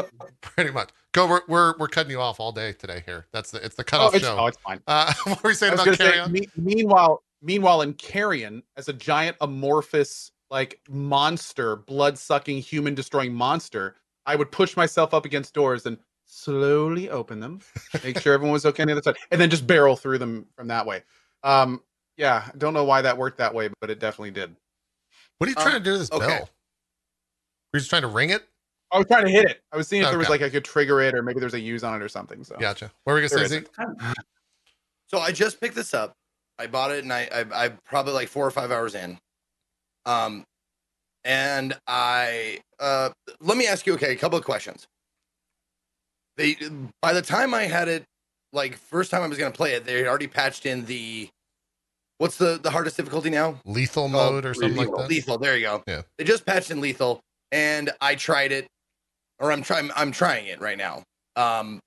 pretty 0.40 0.70
much. 0.70 0.90
Go, 1.12 1.26
we're, 1.28 1.40
we're 1.48 1.74
we're 1.78 1.88
cutting 1.88 2.10
you 2.10 2.20
off 2.20 2.40
all 2.40 2.52
day 2.52 2.72
today. 2.72 3.02
Here, 3.06 3.26
that's 3.32 3.50
the 3.50 3.64
it's 3.64 3.76
the 3.76 3.82
oh, 3.82 3.84
cutoff 3.84 4.14
it's, 4.14 4.24
show. 4.24 4.36
oh, 4.38 4.46
it's 4.46 4.58
fine. 4.58 4.80
Uh, 4.86 5.12
what 5.24 5.42
were 5.42 5.50
you 5.50 5.56
saying 5.56 5.72
about 5.74 5.86
gonna 5.86 5.96
say, 5.96 6.26
me- 6.28 6.48
meanwhile, 6.56 7.22
meanwhile, 7.42 7.82
in 7.82 7.94
Carrion, 7.94 8.62
as 8.76 8.88
a 8.88 8.92
giant 8.92 9.36
amorphous 9.40 10.32
like 10.50 10.80
monster, 10.88 11.76
blood 11.76 12.18
sucking, 12.18 12.58
human 12.58 12.94
destroying 12.94 13.32
monster, 13.32 13.96
I 14.26 14.36
would 14.36 14.52
push 14.52 14.76
myself 14.76 15.14
up 15.14 15.24
against 15.24 15.54
doors 15.54 15.86
and 15.86 15.98
slowly 16.26 17.08
open 17.10 17.40
them, 17.40 17.60
make 18.04 18.20
sure 18.20 18.34
everyone 18.34 18.52
was 18.52 18.66
okay 18.66 18.82
on 18.82 18.88
the 18.88 18.92
other 18.92 19.02
side, 19.02 19.16
and 19.30 19.40
then 19.40 19.50
just 19.50 19.66
barrel 19.66 19.96
through 19.96 20.18
them 20.18 20.46
from 20.56 20.68
that 20.68 20.86
way. 20.86 21.02
Um, 21.42 21.82
yeah, 22.16 22.44
I 22.52 22.56
don't 22.58 22.74
know 22.74 22.84
why 22.84 23.02
that 23.02 23.16
worked 23.16 23.38
that 23.38 23.54
way, 23.54 23.70
but 23.80 23.90
it 23.90 23.98
definitely 23.98 24.30
did. 24.32 24.54
What 25.38 25.48
are 25.48 25.50
you 25.50 25.56
Um, 25.56 25.62
trying 25.62 25.78
to 25.78 25.84
do 25.84 25.92
to 25.92 25.98
this 25.98 26.12
okay. 26.12 26.26
bell? 26.26 26.50
Were 27.76 27.78
you 27.78 27.82
just 27.82 27.90
trying 27.90 28.02
to 28.02 28.08
ring 28.08 28.30
it? 28.30 28.42
I 28.90 28.96
was 28.96 29.06
trying 29.06 29.26
to 29.26 29.30
hit 29.30 29.44
it. 29.50 29.60
I 29.70 29.76
was 29.76 29.86
seeing 29.86 30.02
if 30.02 30.08
there 30.08 30.18
was 30.18 30.30
like 30.30 30.40
I 30.40 30.48
could 30.48 30.64
trigger 30.64 31.02
it, 31.02 31.14
or 31.14 31.22
maybe 31.22 31.40
there's 31.40 31.52
a 31.52 31.60
use 31.60 31.84
on 31.84 32.00
it 32.00 32.02
or 32.02 32.08
something. 32.08 32.42
So 32.42 32.56
Gotcha. 32.58 32.90
What 33.04 33.12
were 33.12 33.20
we 33.20 33.28
gonna 33.28 33.46
say? 33.46 33.64
So 35.08 35.18
I 35.18 35.30
just 35.30 35.60
picked 35.60 35.74
this 35.74 35.92
up. 35.92 36.14
I 36.58 36.68
bought 36.68 36.90
it 36.90 37.04
and 37.04 37.12
I, 37.12 37.28
I 37.30 37.64
I 37.66 37.68
probably 37.84 38.14
like 38.14 38.28
four 38.28 38.46
or 38.46 38.50
five 38.50 38.70
hours 38.70 38.94
in. 38.94 39.18
Um 40.06 40.44
and 41.22 41.76
I 41.86 42.60
uh 42.80 43.10
let 43.40 43.58
me 43.58 43.66
ask 43.66 43.86
you 43.86 43.92
okay, 43.94 44.12
a 44.12 44.16
couple 44.16 44.38
of 44.38 44.44
questions. 44.46 44.86
They 46.38 46.56
by 47.02 47.12
the 47.12 47.20
time 47.20 47.52
I 47.52 47.64
had 47.64 47.88
it 47.88 48.04
like 48.54 48.78
first 48.78 49.10
time 49.10 49.20
I 49.22 49.26
was 49.26 49.36
gonna 49.36 49.50
play 49.50 49.74
it, 49.74 49.84
they 49.84 49.98
had 49.98 50.06
already 50.06 50.28
patched 50.28 50.64
in 50.64 50.86
the 50.86 51.28
what's 52.16 52.38
the 52.38 52.58
the 52.62 52.70
hardest 52.70 52.96
difficulty 52.96 53.28
now? 53.28 53.60
Lethal 53.66 54.04
Oh, 54.04 54.08
mode 54.08 54.46
or 54.46 54.54
something 54.54 54.76
like 54.76 54.88
that? 54.96 55.10
Lethal, 55.10 55.36
there 55.36 55.58
you 55.58 55.66
go. 55.66 55.82
Yeah. 55.86 56.02
They 56.16 56.24
just 56.24 56.46
patched 56.46 56.70
in 56.70 56.80
lethal 56.80 57.20
and 57.52 57.90
I 58.00 58.14
tried 58.14 58.52
it 58.52 58.66
or 59.38 59.52
I'm 59.52 59.62
trying 59.62 59.90
I'm 59.96 60.12
trying 60.12 60.46
it 60.46 60.60
right 60.60 60.78
now. 60.78 61.02
Um 61.36 61.80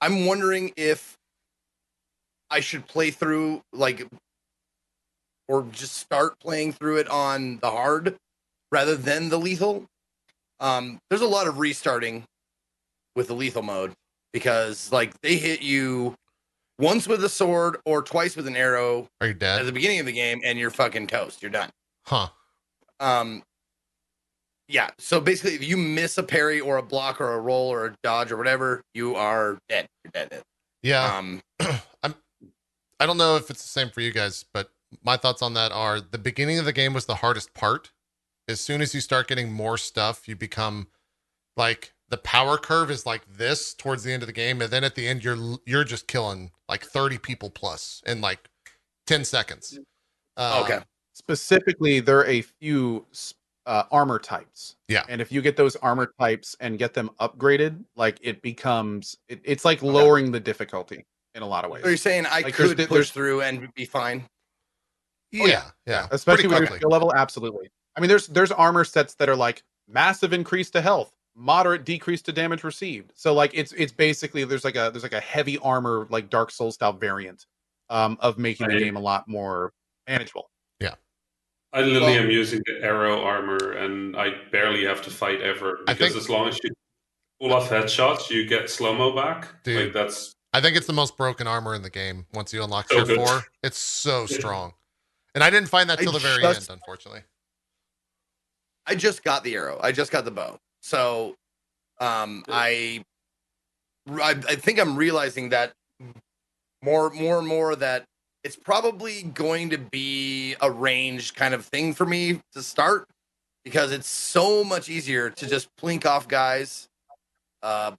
I'm 0.00 0.26
wondering 0.26 0.72
if 0.76 1.16
I 2.50 2.60
should 2.60 2.86
play 2.86 3.10
through 3.10 3.62
like 3.72 4.06
or 5.48 5.64
just 5.70 5.96
start 5.96 6.38
playing 6.40 6.72
through 6.72 6.98
it 6.98 7.08
on 7.08 7.58
the 7.58 7.70
hard 7.70 8.16
rather 8.70 8.96
than 8.96 9.28
the 9.28 9.38
lethal. 9.38 9.86
Um 10.60 10.98
there's 11.10 11.22
a 11.22 11.26
lot 11.26 11.46
of 11.46 11.58
restarting 11.58 12.24
with 13.16 13.28
the 13.28 13.34
lethal 13.34 13.62
mode 13.62 13.92
because 14.32 14.92
like 14.92 15.18
they 15.22 15.36
hit 15.36 15.62
you 15.62 16.14
once 16.78 17.08
with 17.08 17.24
a 17.24 17.28
sword 17.28 17.78
or 17.84 18.02
twice 18.02 18.36
with 18.36 18.46
an 18.46 18.56
arrow 18.56 19.08
Are 19.20 19.28
you 19.28 19.36
at 19.40 19.66
the 19.66 19.72
beginning 19.72 20.00
of 20.00 20.06
the 20.06 20.12
game 20.12 20.40
and 20.44 20.58
you're 20.58 20.70
fucking 20.70 21.08
toast. 21.08 21.42
You're 21.42 21.50
done. 21.50 21.70
Huh. 22.06 22.28
Um 23.00 23.42
yeah, 24.68 24.90
so 24.98 25.20
basically 25.20 25.54
if 25.54 25.64
you 25.64 25.76
miss 25.76 26.18
a 26.18 26.22
parry 26.22 26.60
or 26.60 26.76
a 26.76 26.82
block 26.82 27.20
or 27.20 27.32
a 27.32 27.40
roll 27.40 27.68
or 27.68 27.86
a 27.86 27.94
dodge 28.02 28.30
or 28.30 28.36
whatever, 28.36 28.82
you 28.94 29.16
are 29.16 29.58
dead. 29.68 29.86
You're 30.04 30.12
dead. 30.12 30.42
Yeah. 30.82 31.16
Um 31.16 31.40
I'm. 32.02 32.14
I 33.00 33.06
don't 33.06 33.16
know 33.16 33.36
if 33.36 33.50
it's 33.50 33.62
the 33.62 33.68
same 33.68 33.90
for 33.90 34.00
you 34.00 34.12
guys, 34.12 34.44
but 34.52 34.70
my 35.02 35.16
thoughts 35.16 35.42
on 35.42 35.54
that 35.54 35.72
are 35.72 36.00
the 36.00 36.18
beginning 36.18 36.58
of 36.58 36.64
the 36.64 36.72
game 36.72 36.92
was 36.94 37.06
the 37.06 37.16
hardest 37.16 37.54
part. 37.54 37.92
As 38.48 38.60
soon 38.60 38.80
as 38.80 38.94
you 38.94 39.00
start 39.00 39.28
getting 39.28 39.52
more 39.52 39.76
stuff, 39.76 40.26
you 40.26 40.34
become 40.34 40.88
like 41.56 41.92
the 42.08 42.16
power 42.16 42.56
curve 42.56 42.90
is 42.90 43.04
like 43.04 43.22
this 43.26 43.74
towards 43.74 44.02
the 44.02 44.12
end 44.12 44.22
of 44.22 44.26
the 44.26 44.32
game, 44.32 44.60
and 44.62 44.70
then 44.72 44.84
at 44.84 44.94
the 44.94 45.06
end 45.06 45.22
you're 45.22 45.58
you're 45.66 45.84
just 45.84 46.08
killing 46.08 46.50
like 46.68 46.84
30 46.84 47.18
people 47.18 47.50
plus 47.50 48.02
in 48.06 48.20
like 48.20 48.48
10 49.06 49.24
seconds. 49.24 49.78
Uh, 50.36 50.62
okay. 50.64 50.84
specifically, 51.14 52.00
there 52.00 52.18
are 52.18 52.26
a 52.26 52.42
few 52.42 53.06
s- 53.12 53.34
uh, 53.68 53.84
armor 53.92 54.18
types. 54.18 54.74
Yeah. 54.88 55.04
and 55.08 55.20
if 55.20 55.30
you 55.30 55.40
get 55.42 55.56
those 55.56 55.76
armor 55.76 56.12
types 56.18 56.56
and 56.58 56.78
get 56.78 56.94
them 56.94 57.10
upgraded, 57.20 57.84
like 57.94 58.18
it 58.22 58.42
becomes, 58.42 59.16
it, 59.28 59.40
it's 59.44 59.64
like 59.64 59.82
lowering 59.82 60.32
the 60.32 60.40
difficulty 60.40 61.04
in 61.36 61.42
a 61.42 61.46
lot 61.46 61.64
of 61.64 61.70
ways. 61.70 61.82
So 61.84 61.88
you're 61.88 61.96
saying 61.98 62.26
I 62.26 62.40
Like, 62.40 62.54
could 62.54 62.76
di- 62.76 62.86
push 62.86 62.94
there's- 62.94 63.10
through 63.10 63.42
and 63.42 63.72
be 63.74 63.84
fine? 63.84 64.24
Yeah, 65.30 65.42
Oh, 65.42 65.46
yeah, 65.46 65.62
yeah. 65.86 66.00
pretty 66.00 66.14
especially 66.16 66.48
with 66.48 66.58
your 66.60 66.76
skill 66.78 66.90
level. 66.90 67.12
Absolutely. 67.14 67.68
I 67.96 68.00
mean, 68.00 68.08
there's 68.08 68.26
there's 68.28 68.50
armor 68.50 68.84
sets 68.84 69.14
that 69.16 69.28
are 69.28 69.36
like 69.36 69.62
massive 69.86 70.32
increase 70.32 70.70
to 70.70 70.80
health, 70.80 71.12
moderate 71.36 71.84
decrease 71.84 72.22
to 72.22 72.32
damage 72.32 72.64
received. 72.64 73.12
So 73.14 73.34
like 73.34 73.50
it's 73.52 73.72
it's 73.72 73.92
basically 73.92 74.44
there's 74.44 74.64
like 74.64 74.76
a 74.76 74.88
there's 74.90 75.02
like 75.02 75.12
a 75.12 75.20
heavy 75.20 75.58
armor 75.58 76.06
like 76.08 76.30
Dark 76.30 76.50
Souls 76.50 76.76
style 76.76 76.94
variant 76.94 77.44
um, 77.90 78.16
of 78.20 78.38
making 78.38 78.68
the 78.68 78.78
game 78.78 78.96
a 78.96 79.00
lot 79.00 79.28
more 79.28 79.72
manageable. 80.08 80.48
I 81.72 81.82
literally 81.82 82.14
Well- 82.14 82.24
am 82.24 82.30
using 82.30 82.62
the 82.66 82.82
arrow 82.82 83.22
armor, 83.22 83.72
and 83.72 84.16
I 84.16 84.30
barely 84.50 84.84
have 84.84 85.02
to 85.02 85.10
fight 85.10 85.40
ever 85.42 85.80
because 85.86 85.98
think- 85.98 86.16
as 86.16 86.28
long 86.28 86.48
as 86.48 86.58
you 86.64 86.70
pull 87.40 87.52
off 87.52 87.68
headshots, 87.68 88.30
you 88.30 88.46
get 88.46 88.70
slow 88.70 88.94
mo 88.94 89.14
back. 89.14 89.62
Dude. 89.64 89.84
Like 89.86 89.92
that's 89.92 90.32
I 90.54 90.62
think 90.62 90.76
it's 90.78 90.86
the 90.86 90.94
most 90.94 91.16
broken 91.18 91.46
armor 91.46 91.74
in 91.74 91.82
the 91.82 91.90
game 91.90 92.26
once 92.32 92.54
you 92.54 92.62
unlock 92.64 92.88
So 92.88 92.96
tier 93.04 93.04
good. 93.04 93.16
four. 93.26 93.44
It's 93.62 93.76
so 93.76 94.24
strong. 94.38 94.72
And 95.34 95.44
I 95.44 95.50
didn't 95.50 95.68
find 95.68 95.90
that 95.90 95.98
I 95.98 96.02
till 96.02 96.12
the 96.12 96.18
very 96.18 96.40
just- 96.42 96.70
end, 96.70 96.78
unfortunately. 96.80 97.22
I 98.86 98.94
just 98.94 99.22
got 99.22 99.44
the 99.44 99.54
arrow. 99.54 99.78
I 99.82 99.92
just 99.92 100.10
got 100.10 100.24
the 100.24 100.30
bow. 100.30 100.58
So 100.80 101.36
um 102.00 102.44
I 102.48 103.04
I, 104.10 104.30
I 104.30 104.54
think 104.54 104.78
I'm 104.80 104.96
realizing 104.96 105.50
that 105.50 105.74
more 106.82 107.10
more 107.10 107.38
and 107.38 107.46
more 107.46 107.76
that 107.76 108.06
it's 108.48 108.56
probably 108.56 109.24
going 109.24 109.68
to 109.68 109.76
be 109.76 110.56
a 110.62 110.70
ranged 110.70 111.34
kind 111.34 111.52
of 111.52 111.66
thing 111.66 111.92
for 111.92 112.06
me 112.06 112.40
to 112.54 112.62
start 112.62 113.06
because 113.62 113.92
it's 113.92 114.08
so 114.08 114.64
much 114.64 114.88
easier 114.88 115.28
to 115.28 115.46
just 115.46 115.68
plink 115.76 116.06
off 116.06 116.26
guys 116.26 116.88
uh, 117.62 117.92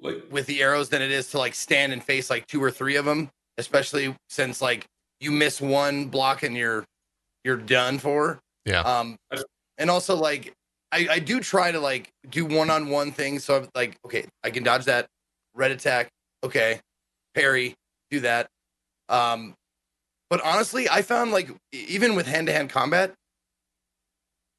Like 0.00 0.24
with 0.32 0.46
the 0.46 0.60
arrows 0.60 0.88
than 0.88 1.02
it 1.02 1.12
is 1.12 1.30
to 1.30 1.38
like 1.38 1.54
stand 1.54 1.92
and 1.92 2.02
face 2.02 2.30
like 2.30 2.48
two 2.48 2.60
or 2.60 2.72
three 2.72 2.96
of 2.96 3.04
them, 3.04 3.30
especially 3.58 4.12
since 4.28 4.60
like 4.60 4.86
you 5.20 5.30
miss 5.30 5.60
one 5.60 6.06
block 6.06 6.42
and 6.42 6.56
you're 6.56 6.84
you're 7.44 7.58
done 7.58 8.00
for. 8.00 8.40
Yeah. 8.64 8.80
Um, 8.80 9.14
and 9.78 9.88
also 9.88 10.16
like 10.16 10.52
I 10.90 11.06
I 11.08 11.18
do 11.20 11.38
try 11.38 11.70
to 11.70 11.78
like 11.78 12.10
do 12.28 12.44
one 12.44 12.70
on 12.70 12.88
one 12.88 13.12
things. 13.12 13.44
So 13.44 13.56
I'm 13.56 13.68
like, 13.72 13.98
okay, 14.04 14.26
I 14.42 14.50
can 14.50 14.64
dodge 14.64 14.86
that 14.86 15.06
red 15.54 15.70
attack. 15.70 16.08
Okay, 16.42 16.80
parry, 17.36 17.76
do 18.10 18.18
that. 18.18 18.48
Um, 19.10 19.54
but 20.30 20.40
honestly, 20.44 20.88
I 20.88 21.02
found 21.02 21.32
like 21.32 21.50
even 21.72 22.14
with 22.14 22.26
hand 22.26 22.46
to 22.46 22.52
hand 22.52 22.70
combat, 22.70 23.12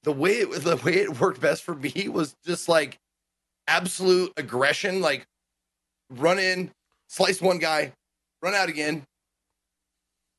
the 0.03 0.11
way 0.11 0.31
it 0.33 0.51
the 0.63 0.75
way 0.77 0.97
it 0.97 1.19
worked 1.19 1.41
best 1.41 1.63
for 1.63 1.75
me 1.75 2.07
was 2.09 2.35
just 2.45 2.67
like 2.69 2.97
absolute 3.67 4.33
aggression, 4.37 5.01
like 5.01 5.25
run 6.09 6.39
in, 6.39 6.71
slice 7.07 7.41
one 7.41 7.57
guy, 7.57 7.93
run 8.41 8.53
out 8.53 8.69
again. 8.69 9.03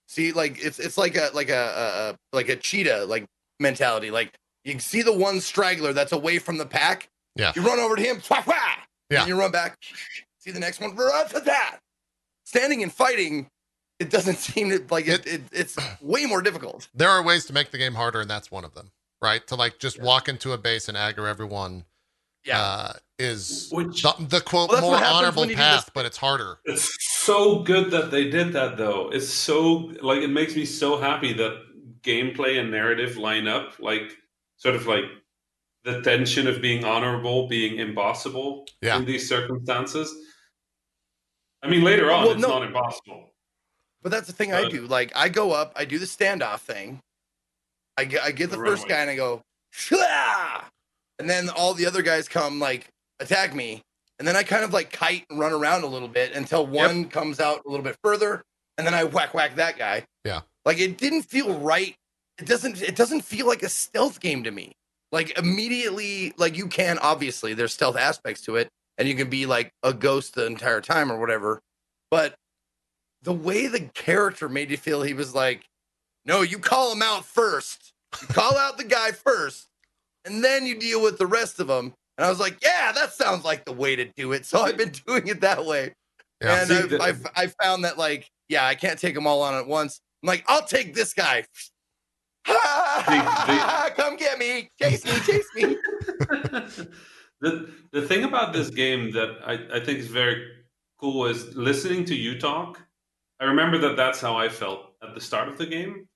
See, 0.09 0.33
like 0.33 0.63
it's 0.63 0.79
it's 0.79 0.99
like 0.99 1.17
a 1.17 1.31
like 1.33 1.49
a, 1.49 2.15
a, 2.33 2.37
like 2.37 2.49
a 2.51 2.57
cheetah 2.57 3.07
like 3.07 3.25
mentality. 3.61 4.11
Like 4.11 4.35
you 4.65 4.79
see 4.79 5.01
the 5.03 5.13
one 5.13 5.41
straggler 5.41 5.93
that's 5.95 6.13
away 6.13 6.39
from 6.39 6.59
the 6.59 6.67
pack. 6.67 7.09
Yeah. 7.35 7.53
You 7.57 7.63
run 7.63 7.79
over 7.81 7.97
to 7.97 8.03
him, 8.03 8.21
swah, 8.21 8.43
swah, 8.43 8.55
Yeah. 9.09 9.21
and 9.21 9.29
you 9.29 9.39
run 9.39 9.51
back. 9.51 9.77
See 10.39 10.51
the 10.51 10.61
next 10.61 10.81
one, 10.81 10.95
run 10.95 11.29
to 11.31 11.41
that. 11.41 11.79
Standing 12.45 12.83
and 12.83 12.93
fighting, 12.93 13.47
it 13.99 14.11
doesn't 14.11 14.37
seem 14.49 14.71
to 14.71 14.85
like 14.91 15.07
it, 15.09 15.27
it 15.27 15.43
it's 15.53 15.77
way 16.01 16.27
more 16.27 16.43
difficult. 16.43 16.89
There 16.95 17.11
are 17.11 17.23
ways 17.23 17.45
to 17.47 17.53
make 17.53 17.71
the 17.71 17.79
game 17.79 17.95
harder, 17.95 18.21
and 18.21 18.31
that's 18.31 18.51
one 18.51 18.65
of 18.65 18.75
them, 18.75 18.91
right? 19.21 19.47
To 19.49 19.55
like 19.57 19.79
just 19.79 20.01
walk 20.01 20.29
into 20.29 20.53
a 20.53 20.59
base 20.59 20.89
and 20.89 20.97
aggro 20.97 21.29
everyone 21.29 21.85
Yeah. 22.45 22.61
uh, 22.61 22.93
is 23.19 23.69
Which- 23.71 24.03
the, 24.03 24.15
the 24.19 24.41
quote 24.41 24.71
Well, 24.71 24.81
more 24.81 24.97
honorable 24.97 25.43
when 25.43 25.51
you 25.51 25.55
do 25.57 25.61
path, 25.61 25.91
but 25.95 26.05
it's 26.07 26.17
harder. 26.17 26.59
It's 26.65 26.91
so 27.25 27.63
good 27.63 27.91
that 27.93 28.11
they 28.11 28.29
did 28.29 28.53
that, 28.55 28.77
though. 28.77 29.11
It's 29.13 29.29
so 29.29 29.93
like 30.03 30.23
it 30.23 30.31
makes 30.31 30.57
me 30.57 30.65
so 30.65 30.99
happy 30.99 31.33
that 31.35 31.63
gameplay 32.03 32.59
and 32.59 32.71
narrative 32.73 33.17
line 33.17 33.47
up. 33.47 33.79
Like 33.79 34.17
sort 34.57 34.75
of 34.75 34.87
like 34.89 35.05
the 35.85 36.01
tension 36.03 36.47
of 36.49 36.61
being 36.61 36.85
honorable, 36.85 37.47
being 37.49 37.79
impossible 37.79 38.67
Yeah. 38.81 38.97
in 38.97 39.05
these 39.05 39.29
circumstances. 39.29 40.13
I 41.63 41.69
mean, 41.69 41.83
later 41.83 42.11
on, 42.11 42.23
Well, 42.25 42.33
it's 42.33 42.41
no. 42.41 42.49
not 42.49 42.63
impossible. 42.67 43.32
But 44.03 44.11
that's 44.13 44.27
the 44.27 44.33
thing 44.33 44.53
I 44.53 44.63
Uh, 44.65 44.69
do. 44.69 44.87
Like 44.87 45.13
I 45.15 45.29
go 45.29 45.53
up, 45.53 45.73
I 45.77 45.85
do 45.85 45.99
the 45.99 46.07
standoff 46.07 46.61
thing. 46.61 47.01
I 47.97 48.05
get 48.05 48.23
I 48.23 48.31
get 48.33 48.51
the 48.51 48.57
The 48.57 48.65
first 48.65 48.83
runway. 48.83 48.89
guy 48.89 49.01
and 49.03 49.11
I 49.11 49.17
go, 49.17 49.43
Shlah! 49.75 50.65
and 51.19 51.29
then 51.31 51.49
all 51.51 51.75
the 51.75 51.87
other 51.87 52.03
guys 52.03 52.29
come 52.29 52.59
like 52.59 52.89
attack 53.21 53.55
me, 53.55 53.83
and 54.19 54.27
then 54.27 54.35
I 54.37 54.43
kind 54.43 54.65
of 54.65 54.73
like 54.73 54.93
kite 54.93 55.25
and 55.31 55.39
run 55.39 55.53
around 55.53 55.85
a 55.85 55.87
little 55.87 56.09
bit 56.09 56.33
until 56.35 56.67
one 56.67 57.09
comes 57.09 57.39
out 57.41 57.63
a 57.67 57.69
little 57.71 57.85
bit 57.85 57.97
further, 58.03 58.43
and 58.79 58.87
then 58.87 58.95
I 58.95 59.05
whack 59.05 59.35
whack 59.35 59.57
that 59.57 59.77
guy. 59.79 60.05
Yeah. 60.25 60.41
Like 60.65 60.79
it 60.79 60.97
didn't 60.99 61.23
feel 61.23 61.59
right. 61.59 61.95
It 62.39 62.47
doesn't. 62.47 62.81
It 62.83 62.97
doesn't 62.97 63.23
feel 63.23 63.47
like 63.47 63.63
a 63.63 63.69
stealth 63.69 64.21
game 64.21 64.43
to 64.45 64.51
me. 64.51 64.73
Like 65.13 65.37
immediately, 65.39 66.33
like 66.39 66.57
you 66.57 66.67
can 66.67 66.99
obviously 66.99 67.53
there's 67.55 67.75
stealth 67.75 67.97
aspects 67.97 68.41
to 68.43 68.57
it, 68.57 68.69
and 68.99 69.07
you 69.07 69.15
can 69.15 69.29
be 69.29 69.45
like 69.47 69.71
a 69.83 69.93
ghost 69.93 70.35
the 70.35 70.47
entire 70.47 70.81
time 70.81 71.13
or 71.13 71.19
whatever. 71.21 71.61
But 72.11 72.35
the 73.23 73.33
way 73.33 73.67
the 73.67 73.81
character 73.95 74.49
made 74.49 74.71
you 74.71 74.77
feel, 74.77 75.03
he 75.03 75.15
was 75.15 75.35
like, 75.35 75.63
"No, 76.25 76.43
you 76.43 76.59
call 76.59 76.93
him 76.93 77.03
out 77.03 77.25
first. 77.25 77.93
You 78.21 78.29
call 78.29 78.57
out 78.57 78.77
the 78.79 78.85
guy 78.85 79.13
first, 79.13 79.69
and 80.25 80.43
then 80.45 80.67
you 80.67 80.79
deal 80.79 81.03
with 81.03 81.19
the 81.19 81.27
rest 81.27 81.61
of 81.61 81.67
them." 81.69 81.95
And 82.19 82.27
I 82.27 82.31
was 82.31 82.41
like, 82.41 82.59
"Yeah, 82.63 82.93
that 82.93 83.13
sounds 83.13 83.45
like 83.45 83.65
the 83.65 83.73
way 83.73 83.97
to 83.97 84.05
do 84.17 84.33
it." 84.33 84.45
So 84.47 84.61
I've 84.63 84.77
been 84.77 84.93
doing 85.07 85.29
it 85.29 85.41
that 85.41 85.65
way. 85.65 85.95
Yeah. 86.43 86.63
And 86.63 86.73
I've, 86.73 86.91
the- 86.91 87.03
I've, 87.03 87.27
I 87.37 87.47
found 87.63 87.85
that 87.85 87.99
like, 87.99 88.29
yeah, 88.49 88.67
I 88.67 88.75
can't 88.75 88.99
take 88.99 89.15
them 89.15 89.27
all 89.27 89.43
on 89.43 89.55
at 89.55 89.67
once. 89.67 90.01
I'm 90.23 90.27
like, 90.27 90.45
I'll 90.49 90.65
take 90.65 90.95
this 90.95 91.15
guy. 91.15 91.45
Come 92.45 94.17
get 94.17 94.39
me, 94.39 94.69
chase 94.81 95.05
me, 95.05 95.13
chase 95.21 95.49
me. 95.55 95.63
the 97.41 97.71
the 97.93 98.03
thing 98.03 98.25
about 98.25 98.53
this 98.53 98.71
game 98.71 99.13
that 99.13 99.37
I, 99.45 99.77
I 99.77 99.81
think 99.85 100.01
is 100.01 100.09
very 100.09 100.49
cool 100.99 101.27
is 101.27 101.55
listening 101.55 102.05
to 102.07 102.15
you 102.17 102.39
talk. 102.41 102.81
I 103.43 103.47
remember 103.47 103.77
that 103.79 103.97
that's 103.97 104.21
how 104.21 104.37
I 104.37 104.49
felt 104.49 104.93
at 105.03 105.17
the 105.17 105.21
start 105.21 105.49
of 105.49 105.59
the 105.59 105.67
game, 105.67 106.07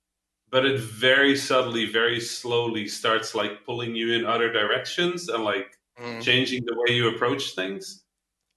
but 0.49 0.65
it 0.65 0.79
very 0.79 1.35
subtly, 1.35 1.85
very 1.85 2.21
slowly 2.21 2.87
starts 2.87 3.35
like 3.35 3.65
pulling 3.65 3.93
you 3.93 4.13
in 4.13 4.25
other 4.25 4.51
directions 4.51 5.27
and 5.29 5.43
like 5.43 5.73
Mm. 5.99 6.21
changing 6.21 6.63
the 6.63 6.75
way 6.75 6.95
you 6.95 7.09
approach 7.09 7.55
things. 7.55 8.03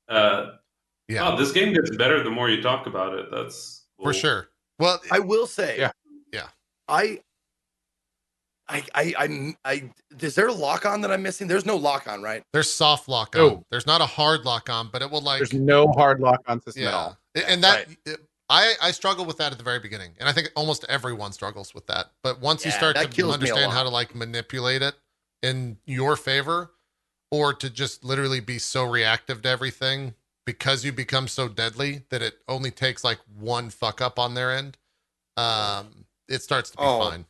Uh, 0.08 0.52
Yeah, 1.08 1.32
oh, 1.32 1.36
this 1.38 1.52
game 1.52 1.72
gets 1.72 1.96
better 1.96 2.22
the 2.22 2.30
more 2.30 2.50
you 2.50 2.60
talk 2.62 2.86
about 2.86 3.14
it. 3.14 3.30
That's 3.30 3.86
for 4.00 4.12
sure. 4.12 4.50
Well, 4.78 5.00
I 5.10 5.20
will 5.20 5.46
say, 5.46 5.78
Yeah. 5.78 5.92
Yeah. 6.32 6.48
I, 6.86 7.22
I, 8.68 8.84
I, 8.94 9.14
I, 9.18 9.54
I, 9.64 9.90
is 10.20 10.34
there 10.34 10.48
a 10.48 10.52
lock 10.52 10.84
on 10.84 11.00
that 11.00 11.10
I'm 11.10 11.22
missing? 11.22 11.48
There's 11.48 11.64
no 11.64 11.76
lock 11.76 12.06
on, 12.06 12.22
right? 12.22 12.42
there's 12.52 12.70
soft 12.70 13.08
lock 13.08 13.34
on. 13.34 13.40
No. 13.40 13.66
There's 13.70 13.86
not 13.86 14.02
a 14.02 14.06
hard 14.06 14.44
lock 14.44 14.68
on, 14.68 14.90
but 14.92 15.00
it 15.00 15.10
will 15.10 15.22
like 15.22 15.38
There's 15.38 15.54
no 15.54 15.88
hard 15.92 16.20
lock 16.20 16.42
on 16.46 16.60
system 16.60 16.84
at 16.84 16.90
yeah. 16.90 16.96
all. 16.96 17.18
And 17.48 17.64
that 17.64 17.88
I 18.51 18.74
I 18.82 18.90
struggle 18.90 19.24
with 19.24 19.38
that 19.38 19.53
at 19.53 19.59
the 19.59 19.64
very 19.64 19.78
beginning, 19.78 20.11
and 20.18 20.28
I 20.28 20.32
think 20.32 20.51
almost 20.57 20.84
everyone 20.88 21.32
struggles 21.32 21.72
with 21.72 21.86
that. 21.86 22.11
But 22.22 22.40
once 22.40 22.64
you 22.64 22.72
start 22.72 22.96
to 22.96 23.07
kills 23.07 23.28
me 23.28 23.30
a 23.30 23.34
understand 23.34 23.72
how 23.72 23.84
to 23.84 23.88
like 23.88 24.14
manipulate 24.14 24.82
it 24.82 24.94
in 25.42 25.78
your 25.86 26.16
favor, 26.16 26.72
or 27.30 27.55
to 27.55 27.70
just 27.70 28.05
literally 28.05 28.40
be 28.40 28.59
so 28.59 28.84
reactive 28.84 29.42
to 29.42 29.48
everything 29.48 30.14
because 30.44 30.84
you 30.84 30.92
become 30.92 31.28
so 31.28 31.48
deadly 31.48 32.03
that 32.11 32.22
it 32.22 32.38
only 32.48 32.72
takes 32.72 33.05
like 33.05 33.18
one 33.38 33.70
fuck 33.70 34.01
up 34.01 34.18
on 34.18 34.34
their 34.34 34.51
end, 34.51 34.76
um, 35.36 36.07
it 36.28 36.42
starts 36.42 36.70
to 36.70 36.76
be 36.76 36.82
Oh, 36.82 37.09
fine. 37.09 37.26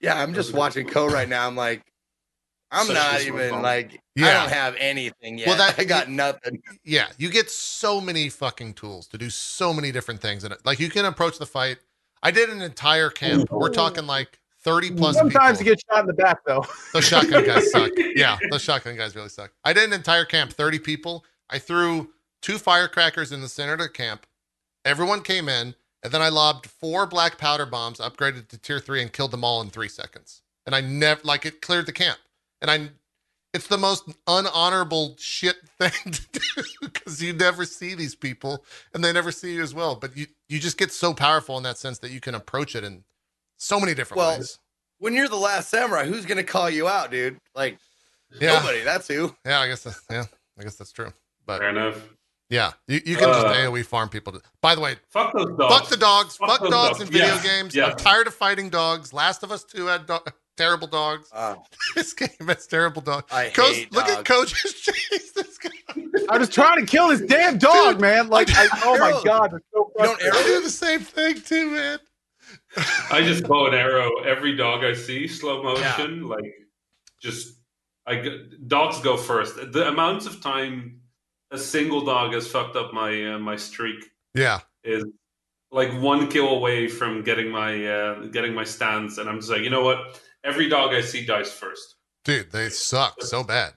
Yeah, 0.00 0.20
I'm 0.20 0.34
just 0.34 0.52
watching 0.52 0.86
Co 0.88 1.06
right 1.06 1.28
now. 1.28 1.46
I'm 1.46 1.56
like, 1.56 1.82
I'm 2.70 2.92
not 2.92 3.20
even 3.22 3.50
phone. 3.50 3.62
like, 3.62 4.00
I 4.18 4.32
don't 4.32 4.50
have 4.50 4.74
anything 4.78 5.38
yet. 5.38 5.46
Well, 5.48 5.56
that- 5.58 5.74
I 5.78 5.84
got 5.84 6.08
nothing. 6.08 6.60
yeah, 6.84 7.06
you 7.18 7.30
get 7.30 7.50
so 7.50 8.00
many 8.00 8.28
fucking 8.28 8.74
tools 8.74 9.06
to 9.08 9.18
do 9.18 9.30
so 9.30 9.72
many 9.72 9.92
different 9.92 10.20
things 10.20 10.44
in 10.44 10.52
it. 10.52 10.58
Like 10.64 10.80
you 10.80 10.88
can 10.90 11.04
approach 11.04 11.38
the 11.38 11.46
fight. 11.46 11.78
I 12.22 12.30
did 12.30 12.48
an 12.50 12.62
entire 12.62 13.10
camp. 13.10 13.50
We're 13.50 13.68
talking 13.68 14.06
like 14.06 14.38
30 14.62 14.92
plus 14.92 15.14
Sometimes 15.16 15.58
people. 15.58 15.70
you 15.72 15.76
get 15.76 15.84
shot 15.90 16.00
in 16.00 16.06
the 16.06 16.14
back 16.14 16.38
though. 16.46 16.64
Those 16.94 17.04
shotgun 17.04 17.44
guys 17.44 17.70
suck. 17.70 17.90
Yeah, 17.96 18.38
those 18.50 18.62
shotgun 18.62 18.96
guys 18.96 19.14
really 19.14 19.28
suck. 19.28 19.52
I 19.62 19.72
did 19.74 19.84
an 19.84 19.92
entire 19.92 20.24
camp, 20.24 20.52
30 20.52 20.78
people. 20.78 21.24
I 21.50 21.58
threw 21.58 22.10
two 22.40 22.56
firecrackers 22.58 23.30
in 23.30 23.40
the 23.42 23.48
center 23.48 23.74
of 23.74 23.78
the 23.80 23.88
camp. 23.90 24.26
Everyone 24.86 25.20
came 25.22 25.48
in, 25.48 25.74
and 26.02 26.12
then 26.12 26.22
I 26.22 26.28
lobbed 26.30 26.66
four 26.66 27.06
black 27.06 27.36
powder 27.38 27.66
bombs, 27.66 27.98
upgraded 27.98 28.48
to 28.48 28.58
tier 28.58 28.78
three, 28.80 29.00
and 29.02 29.12
killed 29.12 29.30
them 29.30 29.44
all 29.44 29.60
in 29.60 29.68
three 29.70 29.88
seconds. 29.88 30.40
And 30.66 30.74
I 30.74 30.80
never 30.80 31.20
like 31.24 31.44
it 31.46 31.60
cleared 31.60 31.84
the 31.86 31.92
camp. 31.92 32.18
And 32.64 32.70
I 32.70 32.88
it's 33.52 33.66
the 33.68 33.76
most 33.78 34.08
unhonorable 34.26 35.20
shit 35.20 35.56
thing 35.78 35.92
to 36.12 36.22
do 36.32 36.62
because 36.80 37.22
you 37.22 37.34
never 37.34 37.64
see 37.66 37.94
these 37.94 38.14
people 38.14 38.64
and 38.94 39.04
they 39.04 39.12
never 39.12 39.30
see 39.30 39.52
you 39.54 39.62
as 39.62 39.74
well. 39.74 39.96
But 39.96 40.16
you 40.16 40.26
you 40.48 40.58
just 40.58 40.78
get 40.78 40.90
so 40.90 41.12
powerful 41.12 41.58
in 41.58 41.62
that 41.64 41.76
sense 41.76 41.98
that 41.98 42.10
you 42.10 42.20
can 42.20 42.34
approach 42.34 42.74
it 42.74 42.82
in 42.84 43.04
so 43.58 43.78
many 43.78 43.94
different 43.94 44.18
Well, 44.18 44.36
ways. 44.38 44.58
When 44.98 45.12
you're 45.12 45.28
the 45.28 45.36
last 45.36 45.68
samurai, 45.68 46.06
who's 46.06 46.24
gonna 46.24 46.42
call 46.42 46.70
you 46.70 46.88
out, 46.88 47.10
dude? 47.10 47.36
Like 47.54 47.76
Yeah. 48.40 48.54
nobody. 48.54 48.80
That's 48.82 49.06
who. 49.08 49.36
Yeah, 49.44 49.60
I 49.60 49.68
guess 49.68 49.82
that's 49.82 50.00
yeah, 50.10 50.24
I 50.58 50.62
guess 50.62 50.76
that's 50.76 50.92
true. 50.92 51.12
But 51.46 51.58
Fair 51.58 51.68
enough. 51.68 52.02
yeah, 52.48 52.72
you, 52.88 53.02
you 53.04 53.16
can 53.16 53.28
just 53.28 53.46
Uh, 53.46 53.52
AoE 53.54 53.84
farm 53.84 54.08
people. 54.08 54.32
To, 54.32 54.40
by 54.62 54.74
the 54.74 54.80
way, 54.80 54.96
Fuck 55.10 55.34
those 55.34 55.54
dogs. 55.58 55.74
fuck 55.80 55.88
the 55.90 55.96
dogs. 55.98 56.36
Fuck 56.38 56.48
Fuck, 56.60 56.70
dogs 56.70 56.98
dogs. 56.98 57.00
in 57.02 57.06
video 57.08 57.26
Yeah, 57.34 57.42
games. 57.42 57.74
yeah. 57.74 57.86
I'm 57.90 57.96
tired 57.96 58.26
of 58.26 58.34
fighting 58.34 58.70
dogs. 58.70 59.12
Last 59.12 59.42
of 59.42 59.52
Us 59.52 59.64
2 59.64 59.84
had 59.86 60.06
do- 60.06 60.18
terrible 60.56 60.88
dogs. 60.88 61.28
Uh, 61.32 61.56
This 61.94 62.12
game 62.12 62.28
has 62.48 62.66
terrible 62.66 63.02
dogs. 63.02 63.32
I 63.32 63.50
Coach, 63.50 63.74
hate 63.74 63.92
look 63.92 64.08
at 64.08 64.24
dogs. 64.24 64.28
Coach 64.28 64.54
just 64.62 64.82
chased 64.84 65.34
this 65.34 65.58
guy. 65.58 65.70
I 66.28 66.38
was 66.38 66.48
trying 66.48 66.80
to 66.80 66.86
kill 66.86 67.08
this 67.08 67.20
damn 67.20 67.58
dog, 67.58 67.94
Dude, 67.94 68.00
man. 68.00 68.28
Like, 68.28 68.48
I, 68.52 68.68
oh 68.84 68.98
my 68.98 69.08
Arrows. 69.10 69.24
god, 69.24 69.50
so 69.72 69.92
You 69.98 70.04
don't 70.04 70.20
frustrating. 70.20 70.32
I 70.40 70.42
do 70.46 70.62
the 70.62 70.70
same 70.70 71.00
thing 71.00 71.40
too, 71.40 71.70
man. 71.70 71.98
I 73.10 73.22
just 73.22 73.44
bow 73.44 73.66
and 73.66 73.74
arrow 73.74 74.18
every 74.24 74.56
dog 74.56 74.84
I 74.84 74.94
see, 74.94 75.28
slow 75.28 75.62
motion. 75.62 76.28
Like, 76.28 76.52
just 77.20 77.54
I 78.06 78.38
dogs 78.66 79.00
go 79.00 79.16
first. 79.16 79.54
The 79.72 79.88
amounts 79.88 80.26
of 80.26 80.40
time 80.40 81.00
a 81.50 81.58
single 81.58 82.04
dog 82.04 82.32
has 82.34 82.46
fucked 82.48 82.76
up 82.76 82.92
my 82.92 83.34
uh, 83.34 83.38
my 83.38 83.56
streak 83.56 84.04
Yeah, 84.34 84.60
is 84.82 85.04
like 85.70 85.92
one 86.00 86.28
kill 86.28 86.48
away 86.48 86.88
from 86.88 87.22
getting 87.22 87.48
my 87.50 87.86
uh, 87.86 88.26
getting 88.26 88.54
my 88.54 88.64
stance, 88.64 89.18
and 89.18 89.28
I'm 89.28 89.38
just 89.38 89.50
like, 89.50 89.62
you 89.62 89.70
know 89.70 89.82
what? 89.84 90.20
Every 90.44 90.68
dog 90.68 90.92
I 90.94 91.00
see 91.00 91.24
dies 91.24 91.50
first. 91.50 91.96
dude, 92.24 92.52
they 92.52 92.68
suck 92.68 93.22
so 93.22 93.42
bad. 93.42 93.72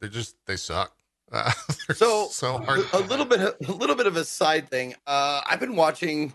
They 0.00 0.08
just 0.08 0.36
they 0.46 0.56
suck. 0.56 0.92
Uh, 1.32 1.50
So, 1.94 2.28
so 2.30 2.58
hard. 2.58 2.84
a 2.92 3.00
little 3.00 3.24
bit, 3.24 3.40
a 3.40 3.72
little 3.72 3.96
bit 3.96 4.06
of 4.06 4.16
a 4.16 4.24
side 4.24 4.68
thing. 4.70 4.94
Uh, 5.08 5.40
I've 5.44 5.58
been 5.58 5.74
watching 5.74 6.32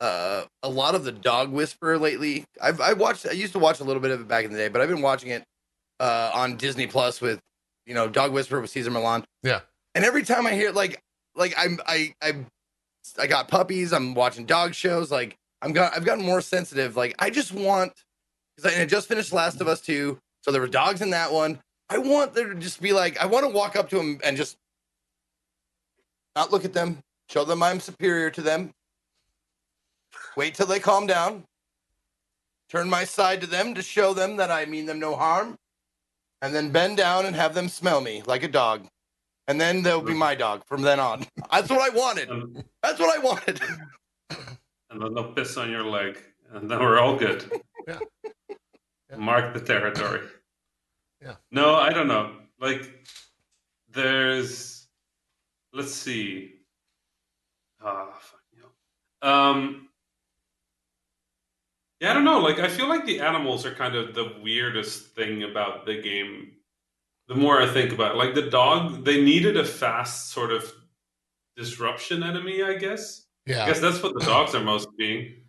uh, 0.00 0.42
a 0.64 0.68
lot 0.68 0.96
of 0.96 1.04
the 1.04 1.12
Dog 1.12 1.52
Whisperer 1.52 1.96
lately. 1.96 2.44
I've 2.60 2.80
I 2.80 2.92
watched. 2.94 3.24
I 3.24 3.30
used 3.32 3.52
to 3.52 3.60
watch 3.60 3.78
a 3.78 3.84
little 3.84 4.02
bit 4.02 4.10
of 4.10 4.20
it 4.20 4.26
back 4.26 4.44
in 4.44 4.50
the 4.50 4.58
day, 4.58 4.66
but 4.66 4.80
I've 4.80 4.88
been 4.88 5.00
watching 5.00 5.30
it 5.30 5.44
uh, 6.00 6.32
on 6.34 6.56
Disney 6.56 6.88
Plus 6.88 7.20
with 7.20 7.38
you 7.86 7.94
know 7.94 8.08
Dog 8.08 8.32
Whisperer 8.32 8.60
with 8.60 8.70
Cesar 8.70 8.90
Millan. 8.90 9.24
Yeah. 9.44 9.60
And 9.94 10.04
every 10.04 10.24
time 10.24 10.44
I 10.44 10.54
hear 10.54 10.72
like 10.72 11.00
like 11.36 11.54
I'm 11.56 11.78
I 11.86 12.12
I 12.20 12.32
I 13.20 13.28
got 13.28 13.46
puppies. 13.46 13.92
I'm 13.92 14.12
watching 14.14 14.44
dog 14.44 14.74
shows. 14.74 15.12
Like 15.12 15.36
I'm 15.62 15.72
got 15.72 15.96
I've 15.96 16.04
gotten 16.04 16.24
more 16.24 16.40
sensitive. 16.40 16.96
Like 16.96 17.14
I 17.20 17.30
just 17.30 17.52
want 17.52 17.92
because 18.56 18.76
I, 18.76 18.82
I 18.82 18.84
just 18.84 19.08
finished 19.08 19.32
Last 19.32 19.60
of 19.60 19.68
Us 19.68 19.80
two, 19.80 20.18
so 20.42 20.50
there 20.50 20.60
were 20.60 20.68
dogs 20.68 21.00
in 21.00 21.10
that 21.10 21.32
one. 21.32 21.58
I 21.88 21.98
want 21.98 22.34
there 22.34 22.48
to 22.48 22.54
just 22.54 22.80
be 22.80 22.92
like 22.92 23.18
I 23.18 23.26
want 23.26 23.44
to 23.44 23.52
walk 23.52 23.76
up 23.76 23.88
to 23.90 23.96
them 23.96 24.18
and 24.24 24.36
just 24.36 24.56
not 26.34 26.50
look 26.52 26.64
at 26.64 26.72
them, 26.72 26.98
show 27.28 27.44
them 27.44 27.62
I'm 27.62 27.80
superior 27.80 28.30
to 28.30 28.42
them. 28.42 28.70
Wait 30.36 30.54
till 30.54 30.66
they 30.66 30.80
calm 30.80 31.06
down. 31.06 31.44
Turn 32.70 32.88
my 32.88 33.04
side 33.04 33.42
to 33.42 33.46
them 33.46 33.74
to 33.74 33.82
show 33.82 34.14
them 34.14 34.36
that 34.36 34.50
I 34.50 34.64
mean 34.64 34.86
them 34.86 34.98
no 34.98 35.14
harm. 35.14 35.56
And 36.40 36.54
then 36.54 36.70
bend 36.70 36.96
down 36.96 37.26
and 37.26 37.36
have 37.36 37.54
them 37.54 37.68
smell 37.68 38.00
me 38.00 38.22
like 38.26 38.42
a 38.42 38.48
dog. 38.48 38.86
And 39.46 39.60
then 39.60 39.82
they'll 39.82 40.00
be 40.00 40.14
my 40.14 40.34
dog 40.34 40.64
from 40.66 40.82
then 40.82 40.98
on. 40.98 41.26
That's 41.50 41.68
what 41.68 41.80
I 41.80 41.94
wanted. 41.94 42.30
And, 42.30 42.64
That's 42.82 42.98
what 42.98 43.16
I 43.16 43.20
wanted. 43.22 43.60
and 44.90 45.02
then 45.02 45.14
they'll 45.14 45.32
piss 45.32 45.56
on 45.56 45.70
your 45.70 45.84
leg, 45.84 46.18
and 46.52 46.70
then 46.70 46.78
we're 46.80 46.98
all 46.98 47.16
good. 47.16 47.44
Yeah. 47.88 47.98
Yeah. 49.12 49.18
Mark 49.18 49.54
the 49.54 49.60
territory. 49.60 50.20
Yeah. 51.24 51.36
No, 51.52 51.76
I 51.76 51.90
don't 51.90 52.08
know. 52.08 52.34
Like, 52.60 53.06
there's. 53.92 54.88
Let's 55.72 55.94
see. 55.94 56.54
Ah, 57.80 58.08
fuck 58.20 58.40
you. 58.52 58.64
Um. 59.28 59.88
Yeah, 62.00 62.10
I 62.10 62.14
don't 62.14 62.24
know. 62.24 62.40
Like, 62.40 62.58
I 62.58 62.66
feel 62.66 62.88
like 62.88 63.06
the 63.06 63.20
animals 63.20 63.64
are 63.64 63.72
kind 63.72 63.94
of 63.94 64.16
the 64.16 64.32
weirdest 64.42 65.14
thing 65.14 65.44
about 65.44 65.86
the 65.86 66.02
game. 66.02 66.54
The 67.28 67.36
more 67.36 67.62
I 67.62 67.68
think 67.68 67.92
about 67.92 68.16
it, 68.16 68.18
like 68.18 68.34
the 68.34 68.50
dog, 68.50 69.04
they 69.04 69.22
needed 69.22 69.56
a 69.56 69.64
fast 69.64 70.32
sort 70.32 70.50
of 70.50 70.72
disruption 71.56 72.24
enemy, 72.24 72.64
I 72.64 72.74
guess. 72.74 73.26
Yeah. 73.46 73.62
I 73.62 73.68
guess 73.68 73.78
that's 73.78 74.02
what 74.02 74.14
the 74.14 74.24
dogs 74.24 74.56
are 74.56 74.64
most 74.64 74.88
being. 74.98 75.44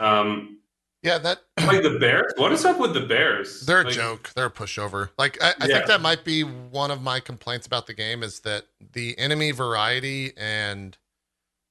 Um, 0.00 0.58
Yeah, 1.04 1.18
that 1.18 1.40
like 1.66 1.82
the 1.82 1.98
bears. 2.00 2.32
What 2.36 2.50
is 2.52 2.64
up 2.64 2.80
with 2.80 2.94
the 2.94 3.02
bears? 3.02 3.60
they're 3.66 3.82
a 3.82 3.84
Like, 3.84 3.92
joke. 3.94 4.30
They're 4.34 4.46
a 4.46 4.50
pushover. 4.50 5.10
Like 5.18 5.40
I, 5.42 5.50
I 5.60 5.66
Yeah. 5.66 5.74
think 5.76 5.86
that 5.88 6.00
might 6.00 6.24
be 6.24 6.42
one 6.42 6.90
of 6.90 7.02
my 7.02 7.20
complaints 7.20 7.66
about 7.66 7.86
the 7.86 7.92
game 7.94 8.22
is 8.22 8.40
that 8.40 8.64
the 8.94 9.16
enemy 9.18 9.50
variety 9.52 10.32
and 10.36 10.96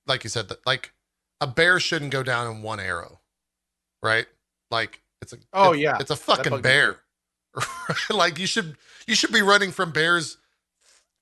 like 0.06 0.24
you 0.24 0.30
said, 0.30 0.50
that 0.50 0.64
like 0.68 0.94
a 1.42 1.48
bear 1.48 1.80
shouldn't 1.80 2.12
go 2.12 2.22
down 2.22 2.56
in 2.56 2.62
one 2.62 2.80
arrow. 2.80 3.20
Right? 4.04 4.28
Like 4.70 5.02
it's 5.22 5.34
a 5.34 5.38
Oh, 5.52 5.74
it's- 5.74 5.80
yeah. 5.82 5.98
It's 6.00 6.12
a 6.12 6.16
fucking 6.16 6.62
bear. 6.62 7.00
like 8.12 8.38
you 8.38 8.46
should 8.48 8.78
you 9.08 9.16
should 9.16 9.32
be 9.32 9.42
running 9.42 9.72
from 9.72 9.92
bears 9.92 10.38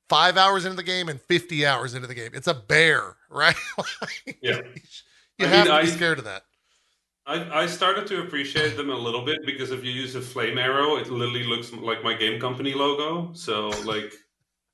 five 0.10 0.36
hours 0.36 0.66
into 0.66 0.76
the 0.76 0.84
game 0.84 1.08
and 1.08 1.22
50 1.22 1.66
hours 1.66 1.94
into 1.94 2.08
the 2.08 2.14
game. 2.16 2.32
It's 2.34 2.48
a 2.48 2.54
bear, 2.54 3.16
right? 3.30 3.56
Like, 3.78 4.38
Yeah. 4.42 4.60
You 5.38 5.46
I 5.46 5.50
have 5.50 5.66
mean, 5.68 5.76
to 5.78 5.82
be 5.88 5.92
I- 5.92 5.96
scared 5.96 6.20
of 6.20 6.26
that. 6.26 6.44
I, 7.26 7.64
I 7.64 7.66
started 7.68 8.08
to 8.08 8.22
appreciate 8.22 8.76
them 8.76 8.90
a 8.90 8.96
little 8.96 9.24
bit 9.24 9.46
because 9.46 9.72
if 9.72 9.84
you 9.84 9.92
use 9.92 10.16
a 10.16 10.22
flame 10.22 10.58
arrow, 10.58 10.98
it 10.98 11.10
literally 11.10 11.44
looks 11.44 11.72
like 11.72 12.04
my 12.04 12.14
game 12.14 12.40
company 12.40 12.74
logo. 12.74 13.32
So 13.34 13.70
like, 13.86 14.12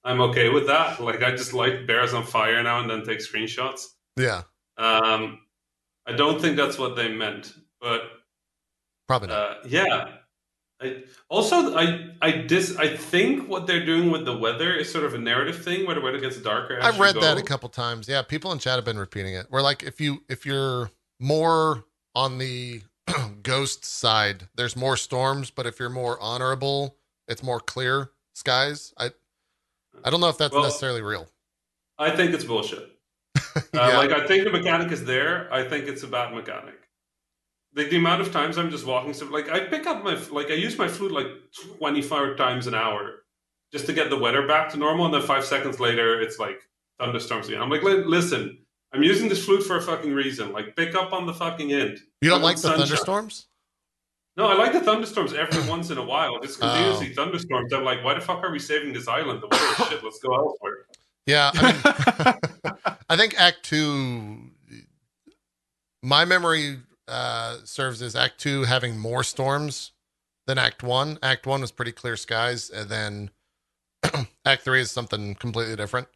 I'm 0.03 0.21
okay 0.21 0.49
with 0.49 0.67
that. 0.67 1.01
Like, 1.01 1.21
I 1.23 1.31
just 1.31 1.53
light 1.53 1.85
bears 1.85 2.13
on 2.13 2.25
fire 2.25 2.63
now 2.63 2.79
and 2.79 2.89
then 2.89 3.03
take 3.03 3.19
screenshots. 3.19 3.87
Yeah. 4.15 4.43
Um, 4.77 5.39
I 6.05 6.13
don't 6.13 6.39
think 6.39 6.55
that's 6.55 6.77
what 6.77 6.95
they 6.95 7.09
meant, 7.09 7.53
but 7.81 8.03
Probably 9.07 9.27
not. 9.27 9.37
uh, 9.37 9.55
yeah. 9.67 10.09
I 10.79 11.03
also 11.27 11.75
I 11.75 12.11
I 12.21 12.31
dis 12.31 12.77
I 12.77 12.95
think 12.95 13.49
what 13.49 13.65
they're 13.65 13.85
doing 13.85 14.11
with 14.11 14.25
the 14.25 14.37
weather 14.37 14.75
is 14.75 14.91
sort 14.91 15.05
of 15.05 15.15
a 15.15 15.17
narrative 15.17 15.63
thing 15.63 15.87
where 15.87 15.95
the 15.95 16.01
weather 16.01 16.19
gets 16.19 16.37
darker. 16.37 16.77
As 16.77 16.85
I've 16.85 16.99
read 16.99 17.15
that 17.15 17.37
a 17.37 17.41
couple 17.41 17.67
times. 17.67 18.07
Yeah, 18.07 18.21
people 18.21 18.51
in 18.51 18.59
chat 18.59 18.75
have 18.75 18.85
been 18.85 18.99
repeating 18.99 19.33
it. 19.33 19.47
Where 19.49 19.63
like 19.63 19.81
if 19.81 19.99
you 19.99 20.23
if 20.29 20.45
you're 20.45 20.91
more 21.19 21.83
on 22.18 22.39
the 22.39 22.82
ghost 23.43 23.86
side, 23.86 24.49
there's 24.55 24.76
more 24.76 24.97
storms, 24.97 25.51
but 25.51 25.68
if 25.68 25.80
you're 25.80 25.89
more 25.89 26.20
honorable, 26.20 26.97
it's 27.28 27.43
more 27.43 27.59
clear 27.59 28.09
skies. 28.34 28.91
I 28.97 29.11
I 30.03 30.09
don't 30.09 30.20
know 30.20 30.30
if 30.30 30.38
that's 30.38 30.53
Well, 30.53 30.63
necessarily 30.63 31.01
real. 31.03 31.28
I 31.97 32.09
think 32.15 32.34
it's 32.34 32.43
bullshit. 32.43 32.89
Uh, 33.74 33.93
Like 33.97 34.11
I 34.11 34.26
think 34.28 34.43
the 34.43 34.51
mechanic 34.51 34.91
is 34.91 35.03
there. 35.05 35.51
I 35.53 35.68
think 35.68 35.88
it's 35.88 36.03
a 36.03 36.07
bad 36.07 36.34
mechanic. 36.34 36.76
Like 37.76 37.89
the 37.89 37.97
amount 37.97 38.22
of 38.22 38.32
times 38.32 38.57
I'm 38.57 38.70
just 38.72 38.86
walking, 38.86 39.13
so 39.13 39.26
like 39.28 39.49
I 39.49 39.59
pick 39.61 39.86
up 39.86 40.03
my 40.03 40.15
like 40.32 40.49
I 40.49 40.53
use 40.53 40.78
my 40.78 40.88
flute 40.88 41.11
like 41.11 41.28
25 41.78 42.36
times 42.38 42.65
an 42.68 42.74
hour 42.76 43.24
just 43.72 43.86
to 43.88 43.93
get 43.93 44.09
the 44.09 44.18
weather 44.18 44.47
back 44.47 44.70
to 44.72 44.78
normal, 44.78 45.05
and 45.05 45.13
then 45.13 45.22
five 45.22 45.45
seconds 45.45 45.80
later 45.80 46.20
it's 46.22 46.39
like 46.39 46.59
thunderstorms 46.99 47.47
again. 47.47 47.61
I'm 47.61 47.70
like, 47.70 47.84
listen, 47.84 48.59
I'm 48.93 49.03
using 49.03 49.29
this 49.29 49.43
flute 49.43 49.63
for 49.63 49.77
a 49.77 49.81
fucking 49.81 50.13
reason. 50.13 50.51
Like 50.51 50.75
pick 50.75 50.95
up 50.95 51.13
on 51.13 51.25
the 51.25 51.33
fucking 51.33 51.73
end. 51.73 51.99
You 52.21 52.29
don't 52.29 52.41
like 52.41 52.55
the 52.55 52.63
sunshine. 52.63 52.88
thunderstorms? 52.88 53.47
No, 54.38 54.47
I 54.47 54.53
like 54.55 54.71
the 54.71 54.79
thunderstorms 54.81 55.33
every 55.33 55.61
once 55.69 55.89
in 55.89 55.97
a 55.97 56.03
while. 56.03 56.38
If 56.38 56.43
it's 56.45 56.57
continuously 56.57 57.13
thunderstorms, 57.13 57.73
I'm 57.73 57.83
like, 57.83 58.03
why 58.03 58.13
the 58.13 58.21
fuck 58.21 58.43
are 58.43 58.51
we 58.51 58.59
saving 58.59 58.93
this 58.93 59.07
island? 59.07 59.41
The 59.41 59.47
weather 59.47 59.65
is 59.65 59.88
shit. 59.89 60.03
Let's 60.03 60.19
go 60.19 60.35
elsewhere. 60.35 60.85
Yeah, 61.25 61.51
I 61.53 61.71
mean, 61.71 62.95
I 63.09 63.17
think 63.17 63.39
Act 63.39 63.63
Two. 63.63 64.51
My 66.01 66.23
memory 66.23 66.77
uh, 67.07 67.57
serves 67.65 68.01
as 68.01 68.15
Act 68.15 68.39
Two 68.39 68.63
having 68.63 68.97
more 68.97 69.23
storms 69.23 69.91
than 70.45 70.57
Act 70.57 70.83
One. 70.83 71.19
Act 71.21 71.45
One 71.45 71.59
was 71.61 71.71
pretty 71.71 71.91
clear 71.91 72.15
skies, 72.15 72.69
and 72.69 72.89
then 72.89 73.31
Act 74.45 74.61
Three 74.63 74.79
is 74.79 74.91
something 74.91 75.35
completely 75.35 75.75
different. 75.75 76.07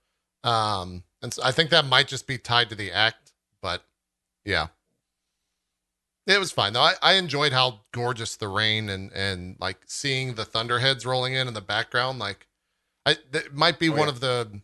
Um, 0.45 1.03
and 1.21 1.33
so 1.33 1.41
I 1.43 1.51
think 1.51 1.69
that 1.69 1.85
might 1.85 2.07
just 2.07 2.27
be 2.27 2.37
tied 2.37 2.69
to 2.69 2.75
the 2.75 2.91
act, 2.91 3.33
but 3.61 3.83
yeah, 4.45 4.67
it 6.27 6.39
was 6.39 6.51
fine 6.51 6.73
though. 6.73 6.81
I, 6.81 6.93
I 7.01 7.13
enjoyed 7.13 7.51
how 7.53 7.81
gorgeous 7.91 8.35
the 8.35 8.47
rain 8.47 8.89
and 8.89 9.11
and 9.13 9.55
like 9.59 9.77
seeing 9.85 10.35
the 10.35 10.45
thunderheads 10.45 11.05
rolling 11.05 11.33
in 11.33 11.47
in 11.47 11.53
the 11.53 11.61
background. 11.61 12.19
Like, 12.19 12.47
I 13.05 13.17
that 13.31 13.53
might 13.53 13.79
be 13.79 13.89
Oh, 13.89 13.93
one 13.93 14.01
yeah. 14.03 14.09
of 14.09 14.19
the 14.19 14.61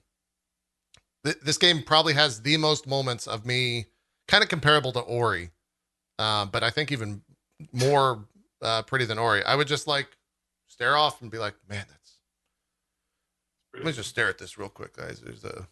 th- 1.26 1.40
this 1.44 1.58
game 1.58 1.84
probably 1.84 2.14
has 2.14 2.42
the 2.42 2.58
most 2.58 2.88
moments 2.88 3.28
of 3.28 3.46
me 3.46 3.88
kind 4.28 4.44
of 4.44 4.50
comparable 4.50 4.92
to 4.94 5.00
Ori, 5.00 5.52
uh, 6.20 6.46
but 6.46 6.64
I 6.64 6.70
think 6.70 6.92
even 6.92 7.22
more 7.72 8.26
uh, 8.62 8.82
pretty 8.84 9.06
than 9.06 9.18
Ori. 9.20 9.44
I 9.44 9.56
would 9.56 9.68
just 9.68 9.88
like 9.88 10.08
stare 10.68 10.96
off 10.96 11.22
and 11.22 11.32
be 11.32 11.38
like, 11.38 11.56
man, 11.70 11.86
that's. 11.90 12.14
Let 13.74 13.86
me 13.86 13.92
just 13.92 14.10
stare 14.10 14.28
at 14.30 14.38
this 14.40 14.58
real 14.58 14.70
quick, 14.70 14.96
guys. 14.98 15.20
There's 15.22 15.44
a 15.44 15.68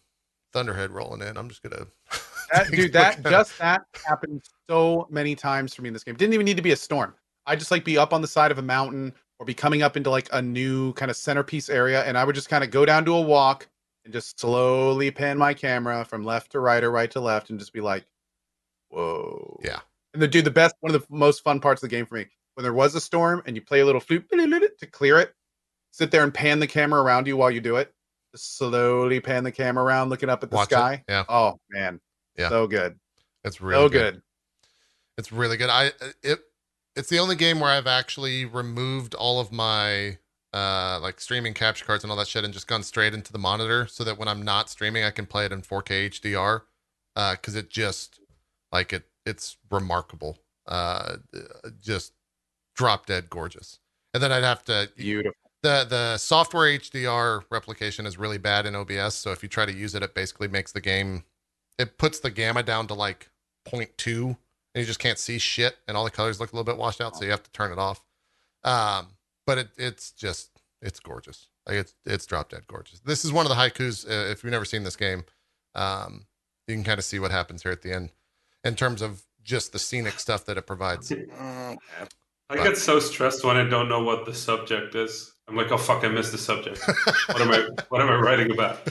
thunderhead 0.56 0.90
rolling 0.90 1.20
in. 1.20 1.36
I'm 1.36 1.48
just 1.48 1.62
gonna. 1.62 1.86
That, 2.52 2.70
dude, 2.70 2.92
that 2.92 3.24
just 3.24 3.58
that 3.58 3.82
happened 4.06 4.40
so 4.70 5.08
many 5.10 5.34
times 5.34 5.74
for 5.74 5.82
me 5.82 5.88
in 5.88 5.92
this 5.92 6.04
game. 6.04 6.14
Didn't 6.14 6.32
even 6.32 6.44
need 6.44 6.56
to 6.58 6.62
be 6.62 6.70
a 6.70 6.76
storm. 6.76 7.12
I 7.44 7.56
just 7.56 7.72
like 7.72 7.84
be 7.84 7.98
up 7.98 8.12
on 8.12 8.22
the 8.22 8.28
side 8.28 8.52
of 8.52 8.58
a 8.58 8.62
mountain 8.62 9.12
or 9.40 9.44
be 9.44 9.52
coming 9.52 9.82
up 9.82 9.96
into 9.96 10.10
like 10.10 10.28
a 10.32 10.40
new 10.40 10.92
kind 10.92 11.10
of 11.10 11.16
centerpiece 11.16 11.68
area, 11.68 12.04
and 12.04 12.16
I 12.16 12.22
would 12.22 12.36
just 12.36 12.48
kind 12.48 12.62
of 12.62 12.70
go 12.70 12.86
down 12.86 13.04
to 13.06 13.14
a 13.14 13.20
walk 13.20 13.66
and 14.04 14.12
just 14.12 14.38
slowly 14.38 15.10
pan 15.10 15.38
my 15.38 15.54
camera 15.54 16.04
from 16.04 16.24
left 16.24 16.52
to 16.52 16.60
right 16.60 16.84
or 16.84 16.92
right 16.92 17.10
to 17.10 17.20
left, 17.20 17.50
and 17.50 17.58
just 17.58 17.72
be 17.72 17.80
like, 17.80 18.04
"Whoa!" 18.90 19.58
Yeah. 19.64 19.80
And 20.14 20.22
the 20.22 20.28
dude, 20.28 20.44
the 20.44 20.52
best, 20.52 20.76
one 20.82 20.94
of 20.94 21.00
the 21.00 21.16
most 21.16 21.42
fun 21.42 21.58
parts 21.58 21.82
of 21.82 21.90
the 21.90 21.96
game 21.96 22.06
for 22.06 22.14
me 22.14 22.26
when 22.54 22.62
there 22.62 22.72
was 22.72 22.94
a 22.94 23.00
storm 23.00 23.42
and 23.46 23.56
you 23.56 23.60
play 23.60 23.80
a 23.80 23.84
little 23.84 24.00
flute 24.00 24.24
to 24.30 24.86
clear 24.92 25.18
it. 25.18 25.34
Sit 25.90 26.12
there 26.12 26.22
and 26.22 26.32
pan 26.32 26.60
the 26.60 26.66
camera 26.68 27.02
around 27.02 27.26
you 27.26 27.36
while 27.36 27.50
you 27.50 27.60
do 27.60 27.74
it. 27.74 27.92
Slowly 28.36 29.20
pan 29.20 29.44
the 29.44 29.52
camera 29.52 29.84
around, 29.84 30.10
looking 30.10 30.28
up 30.28 30.42
at 30.42 30.50
the 30.50 30.56
Watch 30.56 30.68
it. 30.68 30.74
sky. 30.74 31.04
Yeah, 31.08 31.24
Oh 31.28 31.58
man, 31.70 32.00
Yeah. 32.36 32.48
so 32.48 32.66
good, 32.66 32.98
it's 33.44 33.60
really 33.60 33.84
so 33.84 33.88
good. 33.88 34.14
good. 34.14 34.22
It's 35.18 35.32
really 35.32 35.56
good. 35.56 35.70
I 35.70 35.92
it 36.22 36.40
it's 36.94 37.08
the 37.08 37.18
only 37.18 37.36
game 37.36 37.60
where 37.60 37.70
I've 37.70 37.86
actually 37.86 38.44
removed 38.44 39.14
all 39.14 39.40
of 39.40 39.50
my 39.52 40.18
uh 40.52 40.98
like 41.00 41.20
streaming 41.20 41.54
capture 41.54 41.84
cards 41.84 42.04
and 42.04 42.10
all 42.10 42.16
that 42.18 42.28
shit 42.28 42.44
and 42.44 42.52
just 42.52 42.66
gone 42.66 42.82
straight 42.82 43.14
into 43.14 43.32
the 43.32 43.38
monitor 43.38 43.86
so 43.86 44.04
that 44.04 44.18
when 44.18 44.28
I'm 44.28 44.42
not 44.42 44.70
streaming 44.70 45.04
I 45.04 45.10
can 45.10 45.26
play 45.26 45.44
it 45.46 45.52
in 45.52 45.62
4K 45.62 46.08
HDR 46.10 46.62
uh 47.16 47.36
cuz 47.36 47.54
it 47.54 47.70
just 47.70 48.20
like 48.72 48.92
it 48.92 49.04
it's 49.24 49.56
remarkable. 49.70 50.38
Uh 50.66 51.16
just 51.80 52.12
drop 52.74 53.06
dead 53.06 53.30
gorgeous. 53.30 53.78
And 54.14 54.22
then 54.22 54.32
I'd 54.32 54.44
have 54.44 54.64
to 54.66 54.90
Beautiful. 54.96 55.45
The 55.66 55.84
the 55.88 56.18
software 56.18 56.78
HDR 56.78 57.42
replication 57.50 58.06
is 58.06 58.16
really 58.16 58.38
bad 58.38 58.66
in 58.66 58.76
OBS. 58.76 59.14
So 59.14 59.32
if 59.32 59.42
you 59.42 59.48
try 59.48 59.66
to 59.66 59.72
use 59.72 59.94
it, 59.96 60.02
it 60.02 60.14
basically 60.14 60.46
makes 60.46 60.70
the 60.70 60.80
game 60.80 61.24
it 61.78 61.98
puts 61.98 62.20
the 62.20 62.30
gamma 62.30 62.62
down 62.62 62.86
to 62.86 62.94
like 62.94 63.28
0.2 63.68 64.24
and 64.26 64.36
you 64.74 64.84
just 64.84 64.98
can't 64.98 65.18
see 65.18 65.38
shit 65.38 65.76
and 65.86 65.96
all 65.96 66.04
the 66.04 66.10
colors 66.10 66.40
look 66.40 66.52
a 66.52 66.56
little 66.56 66.64
bit 66.64 66.78
washed 66.78 67.00
out, 67.00 67.16
so 67.16 67.24
you 67.24 67.30
have 67.30 67.42
to 67.42 67.50
turn 67.50 67.72
it 67.72 67.78
off. 67.78 68.02
Um, 68.64 69.08
but 69.44 69.58
it 69.58 69.68
it's 69.76 70.12
just 70.12 70.50
it's 70.80 71.00
gorgeous. 71.00 71.48
Like 71.66 71.78
it's 71.78 71.94
it's 72.04 72.26
drop 72.26 72.50
dead 72.50 72.66
gorgeous. 72.68 73.00
This 73.00 73.24
is 73.24 73.32
one 73.32 73.44
of 73.44 73.50
the 73.50 73.56
haikus. 73.56 74.08
Uh, 74.08 74.30
if 74.30 74.44
you've 74.44 74.52
never 74.52 74.64
seen 74.64 74.84
this 74.84 74.96
game, 74.96 75.24
um, 75.74 76.26
you 76.68 76.76
can 76.76 76.84
kind 76.84 76.98
of 76.98 77.04
see 77.04 77.18
what 77.18 77.32
happens 77.32 77.64
here 77.64 77.72
at 77.72 77.82
the 77.82 77.92
end 77.92 78.12
in 78.62 78.76
terms 78.76 79.02
of 79.02 79.22
just 79.42 79.72
the 79.72 79.78
scenic 79.80 80.20
stuff 80.20 80.44
that 80.44 80.56
it 80.56 80.66
provides. 80.66 81.12
I 82.48 82.56
get 82.56 82.76
so 82.76 83.00
stressed 83.00 83.44
when 83.44 83.56
I 83.56 83.68
don't 83.68 83.88
know 83.88 84.04
what 84.04 84.26
the 84.26 84.34
subject 84.34 84.94
is. 84.94 85.32
I'm 85.48 85.56
like, 85.56 85.70
oh 85.70 85.78
fuck, 85.78 86.04
I 86.04 86.08
missed 86.08 86.32
the 86.32 86.38
subject. 86.38 86.80
what 87.26 87.40
am 87.40 87.50
I 87.50 87.68
what 87.88 88.00
am 88.00 88.08
I 88.08 88.16
writing 88.16 88.50
about? 88.50 88.88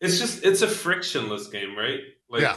It's 0.00 0.18
just 0.18 0.44
it's 0.44 0.62
a 0.62 0.68
frictionless 0.68 1.48
game, 1.48 1.76
right? 1.76 2.00
Like, 2.28 2.42
Yeah. 2.42 2.56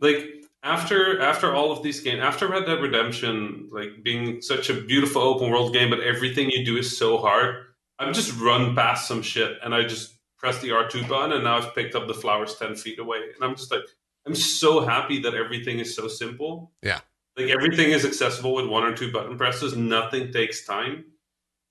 Like 0.00 0.44
after 0.62 1.20
after 1.20 1.54
all 1.54 1.70
of 1.70 1.82
these 1.82 2.00
games, 2.00 2.20
after 2.20 2.48
Red 2.48 2.66
Dead 2.66 2.80
Redemption, 2.80 3.68
like 3.70 4.02
being 4.02 4.42
such 4.42 4.70
a 4.70 4.74
beautiful 4.74 5.22
open 5.22 5.50
world 5.50 5.72
game, 5.72 5.90
but 5.90 6.00
everything 6.00 6.50
you 6.50 6.64
do 6.64 6.76
is 6.76 6.96
so 6.96 7.18
hard. 7.18 7.66
I've 7.98 8.14
just 8.14 8.38
run 8.40 8.74
past 8.74 9.06
some 9.06 9.22
shit 9.22 9.58
and 9.62 9.74
I 9.74 9.82
just 9.82 10.18
press 10.38 10.58
the 10.62 10.70
R2 10.70 11.06
button 11.06 11.32
and 11.32 11.44
now 11.44 11.58
I've 11.58 11.74
picked 11.74 11.94
up 11.94 12.08
the 12.08 12.14
flowers 12.14 12.54
ten 12.56 12.74
feet 12.74 12.98
away. 12.98 13.18
And 13.34 13.44
I'm 13.44 13.54
just 13.54 13.70
like, 13.70 13.82
I'm 14.26 14.34
so 14.34 14.80
happy 14.80 15.20
that 15.20 15.34
everything 15.34 15.78
is 15.78 15.94
so 15.94 16.08
simple. 16.08 16.72
Yeah. 16.82 17.00
Like 17.36 17.50
everything 17.50 17.90
is 17.90 18.04
accessible 18.04 18.54
with 18.54 18.66
one 18.66 18.82
or 18.82 18.94
two 18.94 19.12
button 19.12 19.36
presses. 19.36 19.76
Nothing 19.76 20.32
takes 20.32 20.64
time. 20.64 21.04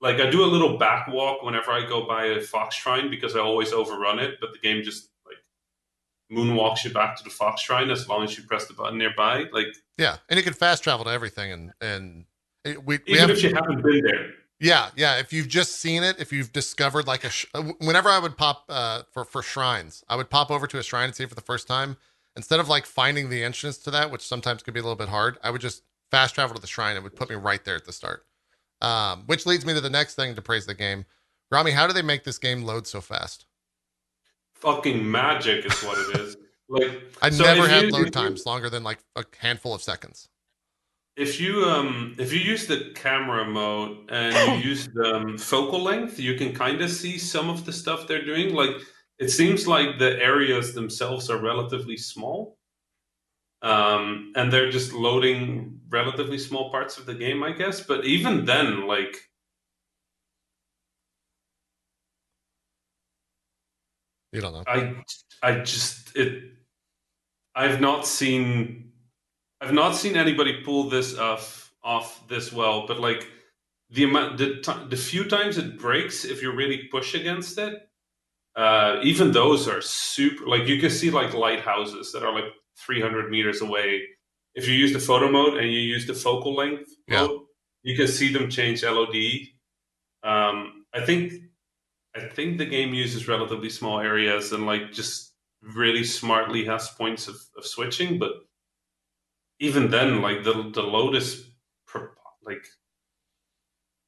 Like 0.00 0.16
I 0.16 0.30
do 0.30 0.42
a 0.44 0.46
little 0.46 0.78
back 0.78 1.08
walk 1.08 1.42
whenever 1.42 1.70
I 1.70 1.86
go 1.86 2.06
by 2.06 2.26
a 2.26 2.40
fox 2.40 2.74
shrine 2.74 3.10
because 3.10 3.36
I 3.36 3.40
always 3.40 3.72
overrun 3.72 4.18
it, 4.18 4.38
but 4.40 4.52
the 4.52 4.58
game 4.58 4.82
just 4.82 5.10
like 5.26 5.36
moonwalks 6.32 6.84
you 6.84 6.92
back 6.92 7.16
to 7.16 7.24
the 7.24 7.30
fox 7.30 7.60
shrine 7.60 7.90
as 7.90 8.08
long 8.08 8.24
as 8.24 8.36
you 8.36 8.44
press 8.44 8.66
the 8.66 8.72
button 8.72 8.98
nearby. 8.98 9.44
Like 9.52 9.66
Yeah, 9.98 10.16
and 10.28 10.38
you 10.38 10.42
can 10.42 10.54
fast 10.54 10.82
travel 10.82 11.04
to 11.04 11.10
everything, 11.10 11.52
and 11.52 11.72
and 11.80 12.24
it, 12.64 12.84
we 12.84 12.98
we 13.06 13.14
even 13.14 13.30
if 13.30 13.42
you 13.42 13.54
haven't 13.54 13.82
been 13.82 14.02
there. 14.02 14.30
yeah 14.58 14.88
yeah. 14.96 15.18
If 15.18 15.34
you've 15.34 15.48
just 15.48 15.76
seen 15.76 16.02
it, 16.02 16.18
if 16.18 16.32
you've 16.32 16.52
discovered 16.52 17.06
like 17.06 17.24
a 17.24 17.30
sh- 17.30 17.46
uh, 17.52 17.62
whenever 17.80 18.08
I 18.08 18.18
would 18.18 18.38
pop 18.38 18.64
uh 18.70 19.02
for 19.12 19.26
for 19.26 19.42
shrines, 19.42 20.02
I 20.08 20.16
would 20.16 20.30
pop 20.30 20.50
over 20.50 20.66
to 20.66 20.78
a 20.78 20.82
shrine 20.82 21.06
and 21.06 21.14
see 21.14 21.24
it 21.24 21.28
for 21.28 21.34
the 21.34 21.42
first 21.42 21.68
time. 21.68 21.98
Instead 22.36 22.60
of 22.60 22.70
like 22.70 22.86
finding 22.86 23.28
the 23.28 23.44
entrance 23.44 23.76
to 23.78 23.90
that, 23.90 24.10
which 24.10 24.22
sometimes 24.26 24.62
could 24.62 24.72
be 24.72 24.80
a 24.80 24.82
little 24.82 24.96
bit 24.96 25.08
hard, 25.10 25.36
I 25.42 25.50
would 25.50 25.60
just 25.60 25.82
fast 26.10 26.34
travel 26.34 26.54
to 26.54 26.60
the 26.60 26.66
shrine. 26.66 26.96
It 26.96 27.02
would 27.02 27.16
put 27.16 27.28
me 27.28 27.36
right 27.36 27.62
there 27.64 27.74
at 27.76 27.84
the 27.84 27.92
start. 27.92 28.24
Um, 28.82 29.24
which 29.26 29.44
leads 29.46 29.66
me 29.66 29.74
to 29.74 29.80
the 29.80 29.90
next 29.90 30.14
thing 30.14 30.34
to 30.34 30.42
praise 30.42 30.64
the 30.66 30.74
game. 30.74 31.04
Rami, 31.50 31.72
how 31.72 31.86
do 31.86 31.92
they 31.92 32.02
make 32.02 32.24
this 32.24 32.38
game 32.38 32.62
load 32.62 32.86
so 32.86 33.00
fast? 33.00 33.44
Fucking 34.54 35.10
magic 35.10 35.64
is 35.66 35.82
what 35.82 35.98
it 35.98 36.20
is. 36.20 36.36
Like 36.72 37.02
I 37.20 37.30
so 37.30 37.42
never 37.42 37.66
had 37.66 37.86
you- 37.86 37.90
load 37.90 38.04
you- 38.04 38.10
times 38.12 38.46
longer 38.46 38.70
than 38.70 38.84
like 38.84 39.00
a 39.16 39.24
handful 39.40 39.74
of 39.74 39.82
seconds. 39.82 40.28
If 41.16 41.40
you 41.40 41.64
um 41.64 42.14
if 42.16 42.32
you 42.32 42.38
use 42.38 42.68
the 42.68 42.92
camera 42.94 43.44
mode 43.44 44.08
and 44.08 44.62
you 44.62 44.68
use 44.70 44.86
the 44.94 45.16
um, 45.16 45.36
focal 45.36 45.82
length, 45.82 46.20
you 46.20 46.36
can 46.36 46.54
kind 46.54 46.80
of 46.80 46.88
see 46.92 47.18
some 47.18 47.50
of 47.50 47.64
the 47.66 47.72
stuff 47.72 48.06
they're 48.06 48.24
doing. 48.24 48.54
Like 48.54 48.70
it 49.18 49.30
seems 49.30 49.66
like 49.66 49.98
the 49.98 50.22
areas 50.22 50.72
themselves 50.72 51.28
are 51.28 51.38
relatively 51.38 51.96
small, 51.96 52.56
um, 53.62 54.32
and 54.36 54.52
they're 54.52 54.70
just 54.70 54.92
loading 54.92 55.80
relatively 55.88 56.38
small 56.38 56.70
parts 56.70 56.98
of 56.98 57.06
the 57.06 57.14
game, 57.14 57.42
I 57.42 57.52
guess. 57.52 57.80
But 57.80 58.04
even 58.04 58.44
then, 58.44 58.86
like 58.86 59.16
You 64.32 64.40
don't 64.40 64.52
know. 64.52 64.64
I 64.66 64.94
I 65.42 65.60
just 65.60 66.16
it 66.16 66.52
I've 67.54 67.80
not 67.80 68.06
seen 68.06 68.92
I've 69.60 69.72
not 69.72 69.96
seen 69.96 70.16
anybody 70.16 70.62
pull 70.62 70.88
this 70.88 71.18
off 71.18 71.72
off 71.82 72.26
this 72.28 72.52
well, 72.52 72.86
but 72.86 73.00
like 73.00 73.26
the 73.90 74.04
amount 74.04 74.38
the 74.38 74.60
ti 74.60 74.72
the 74.88 74.96
few 74.96 75.24
times 75.24 75.58
it 75.58 75.78
breaks 75.78 76.24
if 76.24 76.42
you 76.42 76.52
really 76.52 76.88
push 76.92 77.14
against 77.14 77.58
it, 77.58 77.88
uh, 78.54 79.00
even 79.02 79.32
those 79.32 79.66
are 79.66 79.80
super 79.80 80.46
like 80.46 80.68
you 80.68 80.80
can 80.80 80.90
see 80.90 81.10
like 81.10 81.34
lighthouses 81.34 82.12
that 82.12 82.22
are 82.22 82.32
like 82.32 82.52
300 82.86 83.30
meters 83.30 83.60
away. 83.60 84.02
If 84.54 84.66
you 84.68 84.74
use 84.74 84.92
the 84.92 85.00
photo 85.00 85.30
mode 85.30 85.58
and 85.58 85.72
you 85.72 85.80
use 85.80 86.06
the 86.06 86.14
focal 86.14 86.54
length 86.54 86.90
Yeah. 87.08 87.26
mode, 87.26 87.42
you 87.82 87.96
can 87.96 88.08
see 88.08 88.32
them 88.32 88.50
change 88.50 88.82
LOD. 88.84 89.54
Um, 90.22 90.86
I 90.94 91.04
think 91.04 91.32
I 92.14 92.20
think 92.28 92.58
the 92.58 92.66
game 92.66 92.94
uses 92.94 93.28
relatively 93.28 93.70
small 93.70 94.00
areas 94.00 94.52
and 94.52 94.66
like 94.66 94.92
just 94.92 95.34
really 95.62 96.04
smartly 96.04 96.64
has 96.66 96.90
points 96.90 97.28
of, 97.28 97.36
of 97.56 97.66
switching, 97.66 98.18
but 98.18 98.32
even 99.60 99.90
then, 99.90 100.22
like 100.22 100.42
the 100.42 100.70
the 100.74 100.82
load 100.82 101.14
is 101.14 101.50
like 102.44 102.64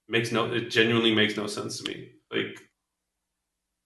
makes 0.08 0.32
no 0.32 0.52
it 0.52 0.68
genuinely 0.70 1.14
makes 1.14 1.36
no 1.36 1.46
sense 1.46 1.80
to 1.80 1.88
me. 1.88 2.12
Like 2.30 2.58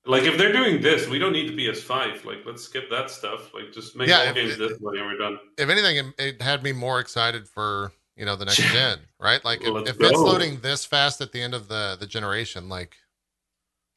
like 0.07 0.23
if 0.25 0.37
they're 0.39 0.53
doing 0.53 0.81
this, 0.81 1.09
we 1.09 1.19
don't 1.19 1.33
need 1.33 1.49
the 1.49 1.67
PS5. 1.67 2.25
Like 2.25 2.45
let's 2.47 2.63
skip 2.63 2.89
that 2.91 3.11
stuff. 3.11 3.53
Like 3.55 3.73
just 3.73 3.97
make 3.97 4.09
Yeah, 4.09 4.27
all 4.29 4.35
games 4.35 4.55
it- 4.55 4.59
this 4.59 4.79
way 4.81 4.99
and 4.99 5.07
we're 5.07 5.19
done. 5.19 5.39
if 5.59 5.69
anything, 5.69 5.97
it, 6.19 6.25
it 6.25 6.43
had 6.43 6.63
me 6.63 6.73
more 6.73 7.01
excited 7.01 7.49
for 7.49 7.93
you 8.17 8.25
know 8.25 8.37
the 8.37 8.45
next 8.45 8.63
gen, 8.73 9.01
right? 9.21 9.45
Like 9.45 9.61
if, 9.63 9.89
if 9.89 10.01
it's 10.01 10.19
loading 10.23 10.61
this 10.61 10.85
fast 10.85 11.21
at 11.21 11.33
the 11.33 11.41
end 11.43 11.55
of 11.55 11.69
the 11.69 11.97
the 11.99 12.07
generation, 12.07 12.69
like, 12.69 12.97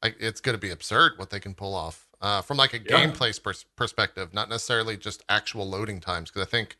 like 0.03 0.15
it's 0.19 0.41
going 0.41 0.55
to 0.55 0.59
be 0.59 0.71
absurd 0.71 1.13
what 1.17 1.29
they 1.29 1.39
can 1.39 1.53
pull 1.53 1.73
off 1.75 2.07
uh, 2.21 2.41
from 2.41 2.57
like 2.57 2.73
a 2.73 2.77
Yeah. 2.79 2.83
gameplay 3.05 3.41
pers- 3.41 3.65
perspective, 3.75 4.33
not 4.33 4.49
necessarily 4.49 4.97
just 4.97 5.23
actual 5.29 5.67
loading 5.69 5.99
times, 5.99 6.29
because 6.31 6.45
I 6.45 6.49
think 6.49 6.77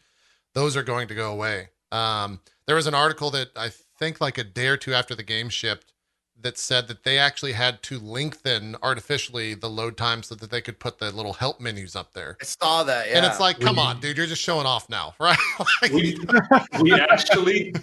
those 0.54 0.76
are 0.76 0.84
going 0.84 1.08
to 1.08 1.16
go 1.16 1.32
away. 1.32 1.70
Um, 1.92 2.42
there 2.68 2.76
was 2.76 2.88
an 2.88 2.94
article 2.94 3.32
that 3.32 3.50
I 3.56 3.70
think 3.98 4.20
like 4.22 4.38
a 4.38 4.44
day 4.44 4.68
or 4.68 4.78
two 4.78 4.94
after 4.94 5.16
the 5.16 5.24
game 5.24 5.50
shipped 5.50 5.94
that 6.42 6.58
said 6.58 6.88
that 6.88 7.04
they 7.04 7.18
actually 7.18 7.52
had 7.54 7.82
to 7.84 8.00
lengthen 8.00 8.76
artificially 8.82 9.54
the 9.54 9.70
load 9.70 9.98
time 9.98 10.24
so 10.24 10.36
that 10.36 10.50
they 10.50 10.62
could 10.62 10.80
put 10.80 10.98
the 10.98 11.12
little 11.12 11.34
help 11.34 11.60
menus 11.60 11.96
up 11.96 12.14
there. 12.14 12.38
I 12.42 12.46
saw 12.46 12.84
that. 12.84 13.08
Yeah. 13.10 13.18
And 13.18 13.26
it's 13.26 13.40
like, 13.40 13.60
come 13.60 13.76
We- 13.76 13.82
on, 13.82 14.00
dude, 14.00 14.16
you're 14.18 14.26
just 14.26 14.42
showing 14.42 14.66
off 14.66 14.90
now, 14.90 15.14
right? 15.20 15.38
Like- 15.82 15.92
We 15.92 16.18
we 16.82 16.94
actually 16.94 17.74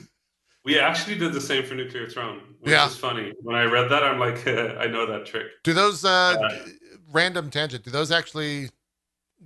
we 0.64 0.78
actually 0.80 1.16
did 1.16 1.32
the 1.32 1.40
same 1.40 1.64
for 1.64 1.74
Nuclear 1.74 2.08
Throne, 2.08 2.40
which 2.60 2.72
Yeah. 2.72 2.86
is 2.86 2.96
funny. 2.96 3.32
When 3.42 3.54
I 3.54 3.64
read 3.64 3.88
that, 3.90 4.02
I'm 4.02 4.18
like, 4.18 4.46
I 4.48 4.86
know 4.86 5.06
that 5.06 5.26
trick. 5.26 5.46
do 5.62 5.72
those 5.72 6.04
uh, 6.04 6.08
Uh, 6.40 6.66
random 7.12 7.50
tangent? 7.50 7.84
Do 7.84 7.90
those 7.90 8.10
actually 8.10 8.70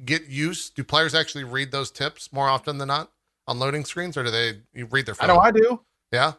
get 0.04 0.26
use? 0.28 0.70
Do 0.70 0.84
players 0.84 1.14
actually 1.14 1.44
read 1.44 1.72
those 1.72 1.90
tips 1.90 2.32
more 2.32 2.48
often 2.48 2.78
than 2.78 2.88
not 2.88 3.10
on 3.46 3.58
loading 3.58 3.84
screens, 3.84 4.16
or 4.16 4.22
do 4.24 4.30
they 4.30 4.60
you 4.72 4.86
read 4.86 5.04
their 5.06 5.14
I 5.20 5.26
know 5.26 5.38
I 5.38 5.50
do. 5.50 5.80
yeah, 6.12 6.32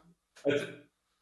I 0.47 0.51
th- 0.51 0.69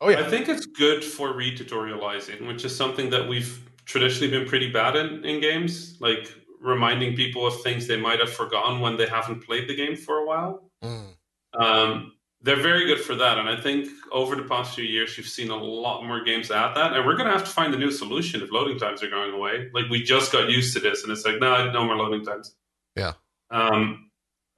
Oh 0.01 0.09
yeah. 0.09 0.19
I 0.19 0.29
think 0.29 0.47
it's 0.47 0.65
good 0.65 1.03
for 1.03 1.33
retutorializing, 1.33 2.47
which 2.47 2.63
is 2.63 2.75
something 2.75 3.09
that 3.09 3.27
we've 3.27 3.69
traditionally 3.85 4.31
been 4.31 4.47
pretty 4.47 4.71
bad 4.71 4.95
in 4.95 5.25
in 5.25 5.41
games, 5.41 5.97
like 5.99 6.31
reminding 6.61 7.15
people 7.15 7.45
of 7.45 7.61
things 7.61 7.87
they 7.87 7.99
might 7.99 8.19
have 8.19 8.31
forgotten 8.31 8.79
when 8.79 8.97
they 8.97 9.07
haven't 9.07 9.45
played 9.45 9.67
the 9.67 9.75
game 9.75 9.95
for 9.95 10.19
a 10.19 10.25
while. 10.25 10.69
Mm. 10.83 11.13
Um, 11.59 12.13
they're 12.41 12.61
very 12.61 12.85
good 12.85 13.01
for 13.01 13.15
that, 13.15 13.37
and 13.37 13.49
I 13.49 13.59
think 13.59 13.89
over 14.11 14.35
the 14.35 14.43
past 14.43 14.73
few 14.73 14.85
years, 14.85 15.17
you've 15.17 15.27
seen 15.27 15.49
a 15.49 15.55
lot 15.55 16.05
more 16.05 16.23
games 16.23 16.51
add 16.51 16.73
that, 16.75 16.93
and 16.93 17.05
we're 17.05 17.17
going 17.17 17.27
to 17.27 17.33
have 17.33 17.43
to 17.43 17.51
find 17.51 17.73
a 17.73 17.77
new 17.77 17.91
solution 17.91 18.41
if 18.41 18.51
loading 18.51 18.79
times 18.79 19.03
are 19.03 19.09
going 19.09 19.33
away. 19.33 19.69
Like 19.73 19.89
we 19.89 20.01
just 20.01 20.31
got 20.31 20.49
used 20.49 20.73
to 20.75 20.79
this, 20.79 21.03
and 21.03 21.11
it's 21.11 21.25
like, 21.25 21.39
no, 21.39 21.69
no 21.71 21.83
more 21.83 21.97
loading 21.97 22.23
times. 22.23 22.55
Yeah. 22.95 23.13
Um, 23.51 24.08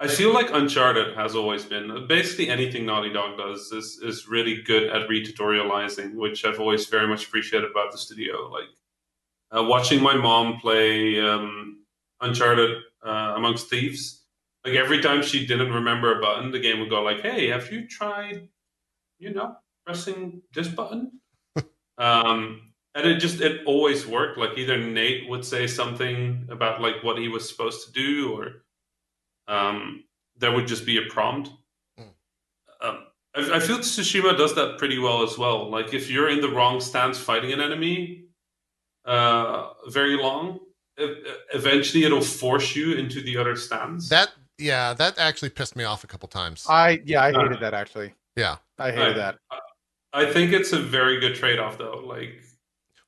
I 0.01 0.07
feel 0.07 0.33
like 0.33 0.49
Uncharted 0.51 1.15
has 1.15 1.35
always 1.35 1.63
been 1.63 2.07
basically 2.07 2.49
anything 2.49 2.87
Naughty 2.87 3.13
Dog 3.13 3.37
does 3.37 3.71
is 3.71 3.99
is 4.03 4.27
really 4.27 4.63
good 4.63 4.89
at 4.89 5.07
retutorializing, 5.07 6.15
which 6.15 6.43
I've 6.43 6.59
always 6.59 6.87
very 6.87 7.07
much 7.07 7.27
appreciated 7.27 7.69
about 7.69 7.91
the 7.91 7.99
studio. 7.99 8.49
Like 8.49 8.69
uh, 9.55 9.63
watching 9.63 10.01
my 10.01 10.15
mom 10.15 10.59
play 10.59 11.21
um, 11.21 11.83
Uncharted 12.19 12.77
uh, 13.05 13.33
Amongst 13.35 13.69
Thieves. 13.69 14.23
Like 14.65 14.75
every 14.75 15.01
time 15.01 15.21
she 15.21 15.45
didn't 15.45 15.71
remember 15.71 16.17
a 16.17 16.21
button, 16.21 16.51
the 16.51 16.59
game 16.59 16.79
would 16.79 16.89
go 16.89 17.03
like, 17.03 17.21
"Hey, 17.21 17.49
have 17.49 17.71
you 17.71 17.87
tried, 17.87 18.47
you 19.19 19.33
know, 19.33 19.55
pressing 19.85 20.41
this 20.53 20.67
button?" 20.67 21.19
um, 21.99 22.73
and 22.95 23.07
it 23.07 23.19
just 23.19 23.39
it 23.39 23.61
always 23.67 24.07
worked. 24.07 24.39
Like 24.39 24.57
either 24.57 24.77
Nate 24.77 25.29
would 25.29 25.45
say 25.45 25.67
something 25.67 26.47
about 26.49 26.81
like 26.81 27.03
what 27.03 27.19
he 27.19 27.27
was 27.27 27.47
supposed 27.47 27.85
to 27.85 27.91
do, 27.91 28.33
or 28.35 28.63
um, 29.51 30.03
there 30.37 30.51
would 30.51 30.67
just 30.67 30.85
be 30.85 30.97
a 30.97 31.05
prompt. 31.13 31.49
Hmm. 31.97 32.03
Um, 32.81 32.97
I, 33.35 33.57
I 33.57 33.59
feel 33.59 33.79
Tsushima 33.79 34.35
does 34.37 34.53
that 34.55 34.77
pretty 34.77 34.97
well 34.99 35.23
as 35.23 35.37
well. 35.37 35.69
Like 35.69 35.93
if 35.93 36.09
you're 36.09 36.29
in 36.29 36.41
the 36.41 36.49
wrong 36.49 36.79
stance 36.81 37.17
fighting 37.19 37.51
an 37.53 37.61
enemy 37.61 38.25
uh, 39.05 39.69
very 39.87 40.15
long, 40.17 40.59
eventually 41.53 42.03
it'll 42.03 42.21
force 42.43 42.75
you 42.75 42.93
into 42.93 43.21
the 43.21 43.37
other 43.37 43.55
stance. 43.55 44.09
that 44.09 44.29
yeah, 44.57 44.93
that 44.93 45.17
actually 45.17 45.49
pissed 45.49 45.75
me 45.75 45.83
off 45.85 46.03
a 46.03 46.07
couple 46.07 46.27
times. 46.29 46.65
I 46.69 47.01
yeah, 47.05 47.21
I 47.23 47.31
Uh, 47.31 47.41
hated 47.43 47.59
that 47.61 47.73
actually. 47.73 48.13
yeah, 48.35 48.57
I 48.77 48.91
hated 48.91 49.01
Right. 49.01 49.15
that. 49.17 49.35
I 50.13 50.25
think 50.33 50.51
it's 50.53 50.73
a 50.73 50.79
very 50.79 51.19
good 51.19 51.35
trade-off, 51.35 51.77
though. 51.77 52.03
Like 52.05 52.33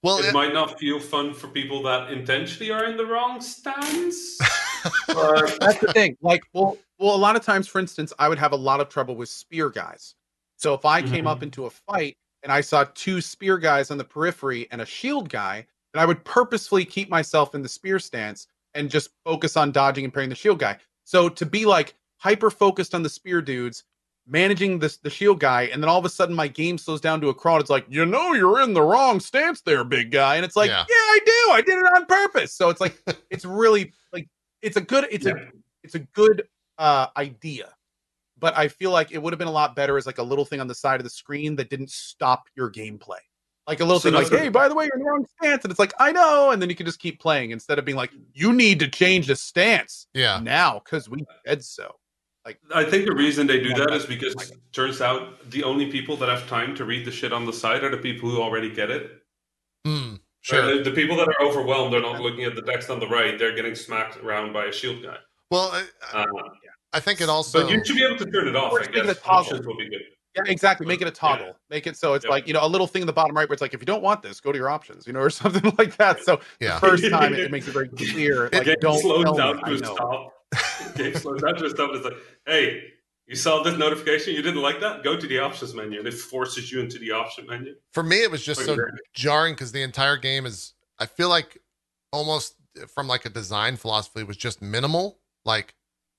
well, 0.02 0.18
it 0.20 0.26
it- 0.28 0.34
might 0.34 0.54
not 0.54 0.80
feel 0.80 1.00
fun 1.00 1.34
for 1.34 1.48
people 1.50 1.84
that 1.84 2.12
intentionally 2.12 2.72
are 2.72 2.86
in 2.86 2.98
the 2.98 3.06
wrong 3.06 3.40
stance. 3.42 4.38
but 5.14 5.60
That's 5.60 5.80
the 5.80 5.92
thing. 5.94 6.18
Like, 6.22 6.44
well, 6.54 6.78
well, 7.00 7.16
a 7.16 7.18
lot 7.18 7.36
of 7.36 7.44
times, 7.44 7.68
for 7.68 7.80
instance, 7.80 8.14
I 8.20 8.30
would 8.30 8.38
have 8.40 8.52
a 8.52 8.58
lot 8.58 8.80
of 8.82 8.90
trouble 8.90 9.16
with 9.16 9.30
spear 9.30 9.70
guys. 9.70 10.16
So 10.58 10.74
if 10.74 10.86
I 10.86 11.02
came 11.02 11.28
up 11.28 11.40
Mhm. 11.40 11.44
into 11.44 11.66
a 11.66 11.70
fight 11.70 12.18
and 12.44 12.52
I 12.52 12.62
saw 12.62 12.86
two 12.94 13.20
spear 13.22 13.58
guys 13.58 13.92
on 13.92 13.98
the 13.98 14.04
periphery 14.04 14.68
and 14.72 14.82
a 14.82 14.86
shield 14.86 15.30
guy, 15.30 15.66
then 15.94 16.02
I 16.02 16.06
would 16.06 16.24
purposefully 16.24 16.86
keep 16.86 17.10
myself 17.10 17.54
in 17.56 17.62
the 17.62 17.70
spear 17.70 18.00
stance 18.00 18.48
and 18.74 18.90
just 18.90 19.10
focus 19.26 19.58
on 19.58 19.72
dodging 19.72 20.04
and 20.06 20.14
parrying 20.14 20.30
the 20.30 20.36
shield 20.36 20.60
guy. 20.60 20.78
So 21.04 21.30
to 21.30 21.46
be 21.46 21.66
like 21.66 21.96
hyper 22.18 22.50
focused 22.50 22.96
on 22.96 23.04
the 23.04 23.10
spear 23.10 23.42
dudes, 23.42 23.84
managing 24.26 24.80
this 24.80 24.98
the 24.98 25.10
shield 25.10 25.40
guy, 25.42 25.64
and 25.64 25.84
then 25.84 25.90
all 25.90 26.00
of 26.00 26.06
a 26.06 26.10
sudden 26.10 26.34
my 26.34 26.48
game 26.48 26.78
slows 26.78 27.02
down 27.02 27.20
to 27.22 27.28
a 27.30 27.34
crawl. 27.34 27.60
It's 27.60 27.70
like, 27.70 27.86
you 27.90 28.06
know, 28.06 28.34
you're 28.34 28.62
in 28.62 28.74
the 28.74 28.82
wrong 28.82 29.20
stance 29.20 29.62
there, 29.62 29.84
big 29.84 30.12
guy. 30.12 30.38
And 30.38 30.46
it's 30.46 30.56
like, 30.56 30.70
Yeah. 30.70 30.86
yeah, 30.88 30.96
I 30.96 31.20
do. 31.26 31.52
I 31.52 31.62
did 31.66 31.78
it 31.78 31.86
on 31.94 32.06
purpose. 32.06 32.54
So 32.54 32.70
it's 32.70 32.80
like, 32.80 32.98
it's 33.30 33.44
really 33.44 33.92
it's 34.64 34.78
a 34.78 34.82
good, 34.82 35.06
it's 35.12 35.26
a 35.26 35.36
it's 35.84 35.96
a 35.96 36.00
good 36.00 36.44
uh 36.78 37.08
idea. 37.18 37.74
But 38.40 38.58
I 38.58 38.68
feel 38.68 38.92
like 38.92 39.12
it 39.12 39.22
would 39.22 39.32
have 39.32 39.38
been 39.38 39.48
a 39.48 39.52
lot 39.52 39.76
better 39.76 39.98
as 39.98 40.06
like 40.06 40.18
a 40.18 40.24
little 40.24 40.44
thing 40.46 40.60
on 40.60 40.68
the 40.68 40.76
side 40.76 41.00
of 41.00 41.04
the 41.04 41.10
screen 41.10 41.56
that 41.58 41.70
didn't 41.70 41.92
stop 41.92 42.44
your 42.56 42.72
gameplay. 42.72 43.20
Like 43.68 43.80
a 43.80 43.86
little 43.86 44.00
So 44.02 44.10
thing 44.12 44.16
like, 44.22 44.30
hey, 44.30 44.50
by 44.50 44.68
the 44.68 44.76
way, 44.76 44.86
you're 44.86 44.96
in 44.96 45.00
the 45.04 45.10
wrong 45.10 45.26
stance. 45.38 45.64
And 45.64 45.72
it's 45.72 45.80
like, 45.80 45.94
I 45.98 46.12
know. 46.12 46.52
And 46.52 46.62
then 46.62 46.70
you 46.70 46.76
can 46.76 46.86
just 46.86 47.00
keep 47.00 47.22
playing 47.22 47.52
instead 47.52 47.80
of 47.80 47.86
being 47.86 47.96
like, 47.96 48.12
you 48.34 48.52
need 48.52 48.80
to 48.80 48.90
change 48.90 49.28
the 49.28 49.38
stance 49.38 50.08
Yeah. 50.14 50.42
now 50.44 50.82
because 50.84 51.08
we 51.08 51.24
said 51.48 51.64
so. 51.64 51.90
Like 52.46 52.60
I 52.76 52.84
think 52.84 53.06
the 53.06 53.16
reason 53.16 53.48
they 53.48 53.62
do 53.62 53.70
Yeah, 53.70 53.78
that 53.78 53.88
but- 53.90 53.98
is 53.98 54.06
because 54.06 54.52
turns 54.74 55.00
out 55.00 55.50
the 55.50 55.64
only 55.64 55.90
people 55.90 56.18
that 56.18 56.28
have 56.28 56.46
time 56.50 56.76
to 56.76 56.84
read 56.84 57.06
the 57.06 57.12
shit 57.12 57.32
on 57.32 57.46
the 57.46 57.54
side 57.54 57.84
are 57.86 57.90
the 57.92 57.98
people 57.98 58.30
who 58.30 58.42
already 58.42 58.70
get 58.70 58.92
it. 58.92 59.22
Hmm. 59.86 60.13
Right? 60.52 60.58
Sure. 60.62 60.78
The, 60.78 60.84
the 60.84 60.92
people 60.92 61.16
that 61.18 61.28
are 61.28 61.42
overwhelmed, 61.46 61.94
they're 61.94 62.02
not 62.02 62.20
looking 62.22 62.44
at 62.44 62.56
the 62.56 62.62
text 62.62 62.90
on 62.90 63.00
the 63.00 63.08
right. 63.08 63.38
They're 63.40 63.56
getting 63.56 63.76
smacked 63.76 64.18
around 64.18 64.52
by 64.54 64.66
a 64.66 64.72
shield 64.74 65.02
guy. 65.04 65.18
Well, 65.52 65.72
I, 65.72 65.86
Uh, 66.14 66.26
I 66.92 67.00
think 67.00 67.22
it 67.22 67.30
also. 67.30 67.62
but 67.64 67.72
you 67.72 67.84
should 67.86 67.96
be 67.96 68.04
able 68.04 68.18
to 68.18 68.26
turn 68.30 68.48
it 68.48 68.56
off. 68.56 68.74
I 68.74 68.80
just 68.80 68.92
make 68.92 69.04
it 69.04 69.08
guess 69.08 69.18
a 69.18 69.20
toggle. 69.22 69.40
options 69.40 69.66
will 69.68 69.78
be 69.78 69.90
good. 69.90 70.02
Yeah, 70.36 70.42
exactly. 70.48 70.86
Make 70.88 71.02
it 71.02 71.08
a 71.08 71.12
toggle. 71.12 71.56
Make 71.70 71.86
it 71.88 71.96
so 71.96 72.14
it's 72.16 72.26
Yep. 72.26 72.32
like, 72.32 72.48
you 72.48 72.54
know, 72.54 72.66
a 72.66 72.68
little 72.68 72.88
thing 72.88 73.02
in 73.04 73.06
the 73.06 73.14
bottom 73.14 73.36
right 73.38 73.48
where 73.48 73.54
it's 73.54 73.62
like, 73.62 73.74
if 73.76 73.80
you 73.82 73.86
don't 73.86 74.02
want 74.04 74.22
this, 74.24 74.40
go 74.42 74.52
to 74.52 74.58
your 74.58 74.70
options, 74.70 75.06
you 75.08 75.14
know, 75.14 75.20
or 75.20 75.30
something 75.42 75.74
like 75.78 75.96
that. 75.98 76.24
So 76.24 76.40
yeah. 76.60 76.80
the 76.80 76.88
first 76.88 77.10
time 77.10 77.34
it, 77.34 77.40
it 77.40 77.52
makes 77.56 77.68
it 77.68 77.72
very 77.72 77.88
clear. 77.90 78.50
Like, 78.52 78.66
Game 78.66 78.76
don't 78.82 79.00
slows 79.00 79.26
down 79.38 79.58
to 79.60 79.66
I 79.66 79.70
a 79.70 79.78
know. 79.78 79.94
stop. 79.96 80.34
Game 80.96 81.14
slows 81.16 81.42
down 81.42 81.56
to 81.56 81.66
a 81.66 81.70
stop. 81.70 81.92
It's 81.94 82.04
like, 82.06 82.18
hey, 82.48 82.82
you 83.28 83.36
saw 83.36 83.64
this 83.64 83.78
notification. 83.78 84.34
You 84.34 84.42
didn't 84.42 84.62
like 84.62 84.80
that? 84.82 85.04
Go 85.04 85.18
to 85.18 85.28
the 85.28 85.40
options 85.40 85.74
menu, 85.74 86.00
and 86.00 86.08
it 86.08 86.14
forces 86.14 86.72
you 86.72 86.80
into 86.80 87.00
the 87.00 87.12
option 87.12 87.46
menu. 87.48 87.76
For 87.92 88.04
me, 88.04 88.18
it 88.24 88.32
was 88.32 88.44
just 88.44 88.62
oh, 88.62 88.66
so 88.66 88.74
Okay. 88.74 88.98
jarring 89.14 89.54
because 89.54 89.72
the 89.72 89.82
entire 89.82 90.18
game 90.18 90.46
is. 90.46 90.74
I 91.00 91.06
feel 91.06 91.30
like 91.30 91.58
almost 92.12 92.56
uh, 92.82 92.86
from 92.88 93.08
like 93.08 93.26
a 93.26 93.30
design 93.30 93.78
philosophy 93.78 94.24
was 94.24 94.38
just 94.38 94.62
minimal. 94.62 95.20
Like 95.46 95.74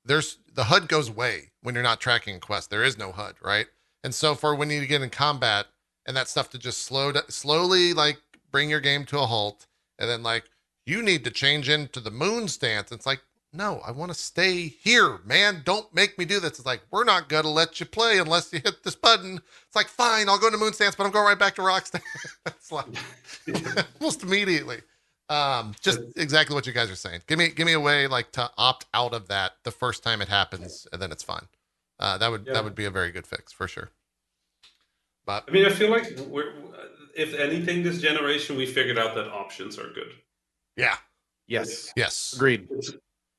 there's 0.04 0.38
the 0.52 0.64
HUD 0.64 0.88
goes 0.88 1.08
away 1.08 1.52
when 1.62 1.74
you're 1.74 1.84
not 1.84 2.00
tracking 2.00 2.36
a 2.36 2.40
quest. 2.40 2.70
There 2.70 2.82
is 2.84 2.98
no 2.98 3.12
HUD, 3.12 3.36
right? 3.42 3.66
And 4.02 4.14
so 4.14 4.34
for 4.34 4.54
when 4.54 4.70
you 4.70 4.84
get 4.86 5.02
in 5.02 5.10
combat 5.10 5.66
and 6.06 6.16
that 6.16 6.28
stuff 6.28 6.50
to 6.50 6.58
just 6.58 6.82
slow 6.82 7.12
d- 7.12 7.20
slowly 7.28 7.94
like 7.94 8.18
bring 8.50 8.68
your 8.70 8.80
game 8.80 9.04
to 9.06 9.18
a 9.18 9.26
halt, 9.26 9.66
and 9.98 10.08
then 10.08 10.22
like 10.22 10.44
you 10.86 11.02
need 11.02 11.24
to 11.24 11.30
change 11.30 11.68
into 11.68 12.00
the 12.00 12.10
moon 12.10 12.48
stance. 12.48 12.92
It's 12.92 13.06
like 13.06 13.20
no, 13.54 13.80
I 13.86 13.92
want 13.92 14.10
to 14.12 14.18
stay 14.18 14.66
here, 14.68 15.20
man. 15.24 15.62
Don't 15.64 15.92
make 15.94 16.18
me 16.18 16.24
do 16.24 16.40
this. 16.40 16.50
It's 16.58 16.66
like 16.66 16.82
we're 16.90 17.04
not 17.04 17.28
gonna 17.28 17.50
let 17.50 17.78
you 17.80 17.86
play 17.86 18.18
unless 18.18 18.52
you 18.52 18.60
hit 18.64 18.82
this 18.82 18.96
button. 18.96 19.40
It's 19.66 19.76
like 19.76 19.86
fine, 19.88 20.28
I'll 20.28 20.38
go 20.38 20.50
to 20.50 20.56
moon 20.56 20.72
stance, 20.72 20.94
but 20.96 21.04
I'm 21.04 21.12
going 21.12 21.24
right 21.26 21.38
back 21.38 21.54
to 21.56 21.62
rock 21.62 21.86
stance. 21.86 22.04
it's 22.46 22.72
like 22.72 22.86
almost 24.00 24.22
immediately. 24.22 24.78
Um, 25.30 25.74
just 25.80 26.00
exactly 26.16 26.54
what 26.54 26.66
you 26.66 26.72
guys 26.72 26.90
are 26.90 26.96
saying. 26.96 27.22
Give 27.26 27.38
me 27.38 27.48
give 27.48 27.66
me 27.66 27.72
a 27.72 27.80
way 27.80 28.06
like 28.08 28.32
to 28.32 28.50
opt 28.58 28.86
out 28.92 29.14
of 29.14 29.28
that 29.28 29.52
the 29.62 29.70
first 29.70 30.02
time 30.02 30.20
it 30.20 30.28
happens, 30.28 30.86
and 30.92 31.00
then 31.00 31.12
it's 31.12 31.22
fine. 31.22 31.46
Uh, 31.98 32.18
that 32.18 32.30
would 32.30 32.46
Yeah. 32.46 32.54
that 32.54 32.64
would 32.64 32.74
be 32.74 32.84
a 32.84 32.90
very 32.90 33.10
good 33.12 33.26
fix 33.26 33.52
for 33.52 33.66
sure. 33.68 33.90
But 35.24 35.44
I 35.48 35.52
mean, 35.52 35.64
I 35.64 35.70
feel 35.70 35.90
like 35.90 36.18
we're, 36.28 36.52
if 37.16 37.32
anything, 37.34 37.82
this 37.82 38.00
generation 38.02 38.56
we 38.56 38.66
figured 38.66 38.98
out 38.98 39.14
that 39.14 39.28
options 39.28 39.78
are 39.78 39.88
good. 39.88 40.12
yeah, 40.76 40.96
Yes. 41.46 41.92
yes. 41.96 42.34
Agreed. 42.34 42.68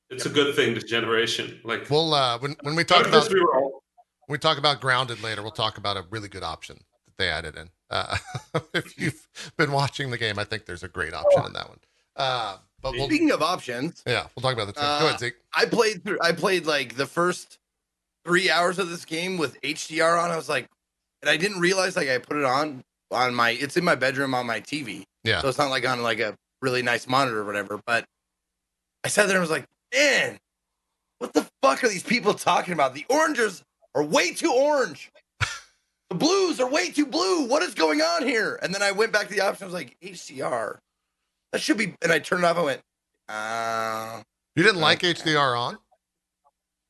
It's, 0.09 0.25
it's 0.25 0.25
a 0.25 0.29
good 0.35 0.55
thing 0.55 0.73
this 0.73 0.83
generation. 0.83 1.59
Like 1.63 1.89
We'll 1.89 2.13
uh, 2.13 2.37
when 2.39 2.55
when 2.61 2.75
we 2.75 2.83
talk 2.83 2.99
Talk 3.03 3.07
about 3.07 3.29
we 3.31 3.39
all 3.39 3.83
when 4.27 4.35
we 4.35 4.37
talk 4.39 4.57
about 4.57 4.81
grounded 4.81 5.21
later, 5.23 5.41
we'll 5.41 5.51
talk 5.51 5.77
about 5.77 5.97
a 5.97 6.05
really 6.09 6.27
good 6.27 6.43
option 6.43 6.77
that 7.05 7.17
they 7.17 7.29
added 7.29 7.55
in. 7.55 7.69
Uh, 7.89 8.17
if 8.73 8.97
you've 8.99 9.27
been 9.57 9.71
watching 9.71 10.09
the 10.11 10.17
game, 10.17 10.39
I 10.39 10.43
think 10.43 10.65
there's 10.65 10.83
a 10.83 10.87
great 10.87 11.13
option 11.13 11.45
in 11.45 11.53
that 11.53 11.69
one. 11.69 11.79
Uh, 12.15 12.57
but 12.81 12.93
we'll 12.93 13.07
Speaking 13.07 13.31
of 13.31 13.41
options, 13.41 14.03
yeah, 14.05 14.27
we'll 14.35 14.41
talk 14.41 14.53
about 14.53 14.67
the 14.67 14.73
two. 14.73 14.81
Go 14.81 14.87
Uh, 14.87 15.07
ahead, 15.07 15.19
Zeke. 15.19 15.33
I 15.53 15.65
played 15.65 16.03
through. 16.03 16.19
I 16.21 16.31
played 16.31 16.65
like 16.65 16.95
the 16.95 17.05
first 17.07 17.57
three 18.25 18.49
hours 18.49 18.79
of 18.79 18.89
this 18.89 19.05
game 19.05 19.37
with 19.37 19.59
HDR 19.61 20.21
on. 20.21 20.31
I 20.31 20.35
was 20.35 20.49
like, 20.49 20.67
and 21.21 21.29
I 21.29 21.37
didn't 21.37 21.59
realize 21.59 21.95
like 21.95 22.09
I 22.09 22.17
put 22.19 22.37
it 22.37 22.45
on 22.45 22.83
on 23.11 23.33
my. 23.33 23.51
It's 23.51 23.75
in 23.77 23.83
my 23.83 23.95
bedroom 23.95 24.33
on 24.35 24.45
my 24.45 24.61
TV, 24.61 25.03
Yeah, 25.23 25.41
so 25.41 25.49
it's 25.49 25.57
not 25.57 25.69
like 25.69 25.87
on 25.87 26.01
like 26.03 26.19
a 26.19 26.35
really 26.61 26.81
nice 26.81 27.07
monitor 27.07 27.39
or 27.39 27.45
whatever. 27.45 27.79
But 27.85 28.05
I 29.03 29.07
sat 29.07 29.27
there 29.27 29.35
and 29.37 29.41
was 29.41 29.51
like, 29.51 29.65
man, 29.95 30.37
what 31.19 31.33
the 31.33 31.47
fuck 31.61 31.83
are 31.83 31.89
these 31.89 32.03
people 32.03 32.33
talking 32.33 32.73
about? 32.73 32.93
The 32.93 33.05
oranges 33.09 33.63
are 33.95 34.03
way 34.03 34.33
too 34.33 34.51
orange. 34.51 35.11
The 36.09 36.15
blues 36.15 36.59
are 36.59 36.69
way 36.69 36.91
too 36.91 37.05
blue. 37.07 37.47
What 37.47 37.63
is 37.63 37.73
going 37.73 38.01
on 38.01 38.23
here? 38.27 38.59
And 38.61 38.73
then 38.73 38.83
I 38.83 38.91
went 38.91 39.11
back 39.11 39.27
to 39.27 39.33
the 39.33 39.41
option. 39.41 39.63
I 39.63 39.65
was 39.65 39.73
like, 39.73 39.97
HDR. 40.03 40.77
That 41.51 41.61
should 41.61 41.77
be. 41.77 41.95
And 42.03 42.11
I 42.11 42.19
turned 42.19 42.43
it 42.43 42.47
off. 42.47 42.57
I 42.57 42.61
went, 42.61 42.81
uh, 43.27 44.21
you 44.55 44.61
didn't 44.63 44.81
like 44.81 45.03
okay. 45.03 45.13
HDR 45.13 45.57
on? 45.59 45.77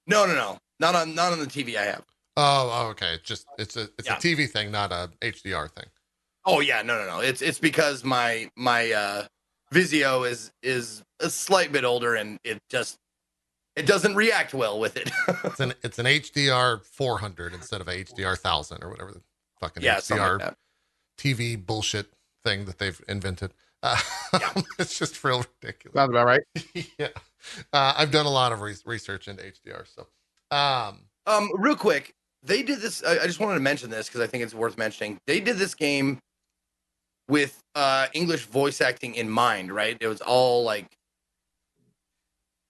no, 0.07 0.25
no, 0.25 0.35
no, 0.35 0.57
not 0.79 0.95
on, 0.95 1.15
not 1.15 1.31
on 1.31 1.39
the 1.39 1.45
TV 1.45 1.77
I 1.77 1.83
have. 1.83 2.03
Oh, 2.35 2.69
oh, 2.73 2.87
okay. 2.89 3.13
It's 3.13 3.23
just 3.23 3.45
it's 3.57 3.77
a 3.77 3.83
it's 3.97 4.07
Yeah. 4.09 4.17
a 4.17 4.19
TV 4.19 4.49
thing, 4.49 4.69
not 4.69 4.91
a 4.91 5.09
HDR 5.21 5.71
thing. 5.71 5.85
Oh 6.43 6.59
yeah, 6.59 6.81
no, 6.81 6.97
no, 6.99 7.07
no. 7.07 7.19
It's 7.21 7.41
it's 7.41 7.57
because 7.59 8.03
my 8.03 8.49
my 8.57 8.91
uh 8.91 9.27
Vizio 9.73 10.29
is 10.29 10.51
is 10.61 11.01
a 11.19 11.29
slight 11.29 11.71
bit 11.71 11.83
older 11.83 12.15
and 12.15 12.39
it 12.43 12.61
just 12.69 12.97
it 13.75 13.85
doesn't 13.85 14.15
react 14.15 14.53
well 14.53 14.79
with 14.79 14.97
it. 14.97 15.11
It's 15.43 15.59
an 15.59 15.73
it's 15.83 15.99
an 15.99 16.05
HDR 16.05 16.83
400 16.83 17.53
instead 17.53 17.81
of 17.81 17.87
a 17.87 18.03
HDR 18.03 18.31
1000 18.31 18.83
or 18.83 18.89
whatever 18.89 19.11
the 19.11 19.21
fucking 19.59 19.83
yeah, 19.83 19.97
HDR 19.97 20.39
like. 20.39 20.53
TV 21.17 21.63
bullshit 21.63 22.11
thing 22.43 22.65
that 22.65 22.77
they've 22.79 23.01
invented. 23.07 23.53
Uh, 23.83 23.99
it's 24.79 24.97
just 24.97 25.23
real 25.23 25.45
ridiculous. 25.61 25.95
Sounds 25.95 26.09
about 26.09 26.25
right. 26.25 26.41
yeah, 26.99 27.09
uh, 27.73 27.93
I've 27.97 28.11
done 28.11 28.25
a 28.25 28.31
lot 28.31 28.51
of 28.51 28.61
re- 28.61 28.75
research 28.85 29.27
into 29.27 29.43
HDR. 29.43 29.85
So, 29.87 30.07
um, 30.55 31.01
Um, 31.27 31.51
real 31.55 31.75
quick, 31.75 32.13
they 32.43 32.63
did 32.63 32.79
this. 32.79 33.03
I, 33.03 33.19
I 33.19 33.27
just 33.27 33.39
wanted 33.39 33.55
to 33.55 33.61
mention 33.61 33.89
this 33.89 34.07
because 34.07 34.21
I 34.21 34.27
think 34.27 34.43
it's 34.43 34.53
worth 34.53 34.77
mentioning. 34.77 35.19
They 35.27 35.39
did 35.39 35.57
this 35.57 35.75
game 35.75 36.19
with 37.27 37.59
uh 37.75 38.07
English 38.13 38.45
voice 38.45 38.81
acting 38.81 39.15
in 39.15 39.29
mind, 39.29 39.71
right? 39.71 39.97
It 39.99 40.07
was 40.07 40.21
all 40.21 40.63
like, 40.63 40.94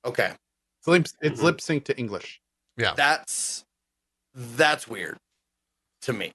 okay, 0.05 0.33
It's 0.79 0.87
lip, 0.87 1.07
it's 1.21 1.39
Mhm. 1.39 1.43
lip 1.43 1.61
sync 1.61 1.85
to 1.85 1.97
English. 1.97 2.39
yeah, 2.77 2.93
that's 2.93 3.63
that's 4.33 4.87
weird 4.87 5.17
to 6.01 6.13
me. 6.13 6.31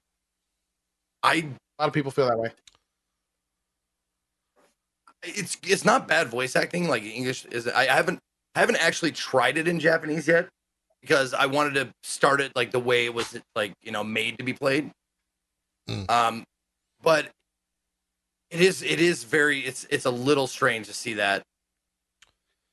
I 1.23 1.35
A 1.79 1.83
lot 1.83 1.87
of 1.87 1.93
people 1.93 2.11
feel 2.11 2.27
that 2.27 2.37
way. 2.37 2.51
it's 5.23 5.57
it's 5.63 5.85
not 5.85 6.07
bad 6.07 6.27
voice 6.29 6.55
acting 6.55 6.87
like 6.87 7.03
english 7.03 7.45
is 7.45 7.67
i 7.67 7.81
I 7.81 7.85
haven't 7.85 8.17
i 8.55 8.59
haven't 8.59 8.77
actually 8.77 9.11
tried 9.11 9.55
it 9.55 9.67
in 9.67 9.79
japanese 9.79 10.27
yet 10.27 10.49
because 11.01 11.35
i 11.35 11.45
wanted 11.45 11.75
to 11.75 11.91
start 12.01 12.41
it 12.41 12.51
like 12.55 12.71
the 12.71 12.79
way 12.79 13.05
it 13.05 13.13
was 13.13 13.37
like 13.55 13.71
you 13.83 13.91
know 13.91 14.03
made 14.03 14.37
to 14.39 14.43
be 14.43 14.53
played 14.53 14.89
Mm. 15.87 16.09
um 16.09 16.43
but 17.03 17.29
it 18.49 18.61
is 18.61 18.81
it 18.81 18.99
is 18.99 19.23
very 19.23 19.59
it's 19.59 19.85
it's 19.91 20.05
a 20.05 20.11
little 20.11 20.47
strange 20.47 20.87
to 20.87 20.93
see 20.93 21.13
that 21.15 21.43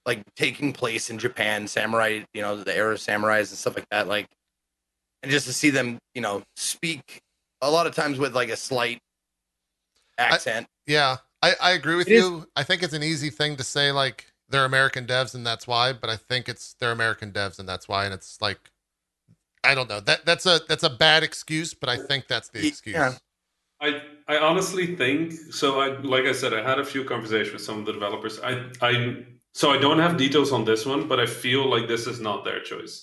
like 0.09 0.23
taking 0.35 0.73
place 0.73 1.11
in 1.11 1.19
japan 1.19 1.69
samurai 1.69 2.21
you 2.35 2.43
know 2.43 2.57
the 2.57 2.75
era 2.77 2.93
of 2.95 2.99
samurais 2.99 3.51
and 3.51 3.59
stuff 3.63 3.77
like 3.77 3.89
that 3.91 4.09
like 4.09 4.27
and 5.23 5.31
just 5.31 5.47
to 5.47 5.53
see 5.53 5.71
them 5.71 5.99
you 6.15 6.23
know 6.23 6.43
speak 6.57 7.21
a 7.61 7.71
lot 7.71 7.87
of 7.87 7.95
times 7.95 8.19
with 8.19 8.35
like 8.35 8.49
a 8.49 8.57
slight 8.57 8.99
accent 10.19 10.67
yeah. 10.87 11.17
I, 11.43 11.55
I 11.61 11.71
agree 11.73 11.95
with 11.97 12.09
It 12.09 12.15
is- 12.15 12.25
you. 12.25 12.47
I 12.57 12.65
think 12.65 12.83
it's 12.83 12.95
an 12.95 13.03
easy 13.03 13.31
thing 13.31 13.57
to 13.57 13.63
say 13.63 13.93
like 13.93 14.27
they're 14.49 14.65
American 14.65 15.07
devs 15.07 15.35
and 15.35 15.47
that's 15.47 15.67
why, 15.67 15.93
but 15.93 16.09
I 16.11 16.17
think 16.17 16.49
it's 16.49 16.75
they're 16.81 16.91
American 16.93 17.31
devs 17.31 17.59
and 17.61 17.69
that's 17.69 17.87
why, 17.87 18.07
and 18.07 18.15
it's 18.15 18.41
like 18.41 18.59
I 19.63 19.75
don't 19.75 19.89
know 19.89 20.01
that 20.01 20.25
that's 20.25 20.47
a 20.47 20.61
that's 20.69 20.83
a 20.83 20.91
bad 20.91 21.23
excuse, 21.23 21.75
but 21.75 21.89
I 21.91 21.97
think 21.99 22.27
that's 22.27 22.49
the 22.49 22.61
Yeah. 22.61 22.69
excuse. 22.69 23.21
I 23.81 24.03
I 24.27 24.39
honestly 24.39 24.97
think 24.97 25.33
so. 25.33 25.79
I 25.81 25.89
like 26.01 26.25
I 26.25 26.33
said, 26.33 26.53
I 26.55 26.63
had 26.63 26.79
a 26.81 26.85
few 26.85 27.05
conversations 27.05 27.53
with 27.53 27.63
some 27.63 27.79
of 27.81 27.85
the 27.87 27.93
developers. 27.93 28.41
I 28.41 28.65
I 28.81 29.25
so 29.59 29.71
I 29.71 29.79
don't 29.79 29.99
have 29.99 30.17
details 30.17 30.53
on 30.53 30.65
this 30.65 30.87
one, 30.87 31.09
but 31.09 31.19
I 31.19 31.27
feel 31.27 31.69
like 31.69 31.89
this 31.89 32.07
is 32.07 32.21
not 32.21 32.45
their 32.45 32.61
choice. 32.61 32.95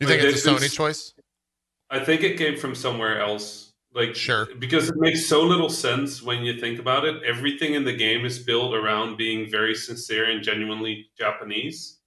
You 0.00 0.06
think 0.06 0.22
Like, 0.22 0.32
it's 0.32 0.44
a 0.46 0.48
Sony 0.50 0.60
been- 0.60 0.70
choice? 0.70 1.14
I 1.90 1.98
think 2.06 2.22
it 2.22 2.38
came 2.38 2.56
from 2.56 2.74
somewhere 2.74 3.20
else. 3.20 3.48
Like 3.92 4.14
Sure. 4.14 4.46
because 4.58 4.88
it 4.90 4.96
makes 4.96 5.26
so 5.26 5.42
little 5.42 5.70
sense 5.70 6.22
when 6.22 6.44
you 6.44 6.58
think 6.60 6.78
about 6.78 7.04
it. 7.04 7.22
Everything 7.22 7.74
in 7.74 7.84
the 7.84 7.92
game 8.06 8.24
is 8.24 8.38
built 8.38 8.74
around 8.74 9.16
being 9.16 9.50
very 9.50 9.74
sincere 9.74 10.24
and 10.30 10.42
genuinely 10.42 11.10
Japanese, 11.18 11.98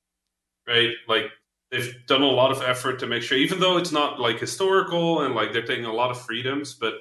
right? 0.67 0.91
Like 1.07 1.25
they've 1.69 1.93
done 2.07 2.21
a 2.21 2.27
lot 2.41 2.51
of 2.51 2.61
effort 2.61 2.99
to 2.99 3.07
make 3.07 3.23
sure, 3.23 3.37
even 3.37 3.59
though 3.59 3.77
it's 3.77 3.91
not 3.91 4.19
like 4.19 4.39
historical 4.39 5.21
and 5.21 5.33
like 5.35 5.53
they're 5.53 5.65
taking 5.73 5.85
a 5.85 5.93
lot 6.01 6.11
of 6.11 6.21
freedoms, 6.21 6.73
but 6.83 6.95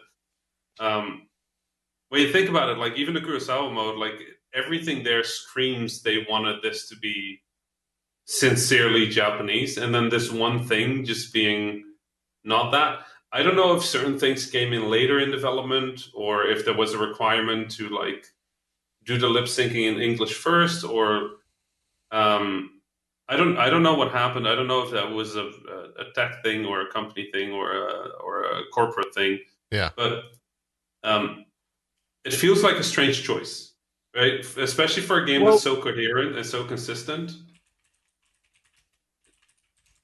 um, 0.79 1.27
when 2.09 2.21
you 2.23 2.33
think 2.33 2.49
about 2.49 2.69
it, 2.71 2.79
like 2.79 2.95
even 2.97 3.13
the 3.15 3.21
Kurosawa 3.21 3.73
mode, 3.73 3.99
like 3.99 4.19
everything 4.55 5.03
there 5.03 5.25
screams 5.25 6.03
they 6.03 6.27
wanted 6.29 6.63
this 6.63 6.89
to 6.89 6.97
be 6.97 7.41
sincerely 8.25 9.09
Japanese, 9.09 9.77
and 9.77 9.95
then 9.95 10.09
this 10.09 10.31
one 10.31 10.65
thing 10.65 11.05
just 11.05 11.33
being 11.33 11.85
not 12.45 12.71
that. 12.73 13.01
I 13.33 13.43
don't 13.43 13.57
know 13.57 13.77
if 13.77 13.85
certain 13.85 14.19
things 14.19 14.51
came 14.51 14.73
in 14.73 14.91
later 14.91 15.21
in 15.21 15.31
development 15.31 16.09
or 16.15 16.47
if 16.47 16.65
there 16.65 16.75
was 16.75 16.95
a 16.95 16.99
requirement 16.99 17.71
to 17.73 17.89
like 17.89 18.27
do 19.05 19.19
the 19.19 19.29
lip 19.29 19.45
syncing 19.45 19.93
in 19.93 20.01
English 20.01 20.35
first 20.35 20.85
or 20.85 21.31
um, 22.11 22.81
I 23.29 23.37
don't 23.37 23.57
I 23.59 23.71
don't 23.71 23.85
know 23.85 23.95
what 23.95 24.11
happened. 24.11 24.49
I 24.49 24.57
don't 24.57 24.67
know 24.67 24.83
if 24.83 24.91
that 24.91 25.11
was 25.11 25.37
a, 25.37 25.51
a 25.99 26.13
tech 26.15 26.43
thing 26.43 26.65
or 26.65 26.81
a 26.81 26.91
company 26.91 27.31
thing 27.33 27.53
or 27.53 27.71
a 27.73 28.09
or 28.23 28.43
a 28.43 28.63
corporate 28.73 29.15
thing. 29.15 29.39
Yeah. 29.71 29.91
But 29.97 30.25
um, 31.05 31.45
it 32.25 32.35
feels 32.35 32.65
like 32.65 32.77
a 32.77 32.83
strange 32.83 33.23
choice, 33.23 33.70
right? 34.15 34.41
Especially 34.59 35.03
for 35.03 35.23
a 35.23 35.27
game 35.27 35.43
Well- 35.43 35.53
that's 35.53 35.63
so 35.63 35.81
coherent 35.81 36.37
and 36.37 36.45
so 36.47 36.65
consistent. 36.65 37.33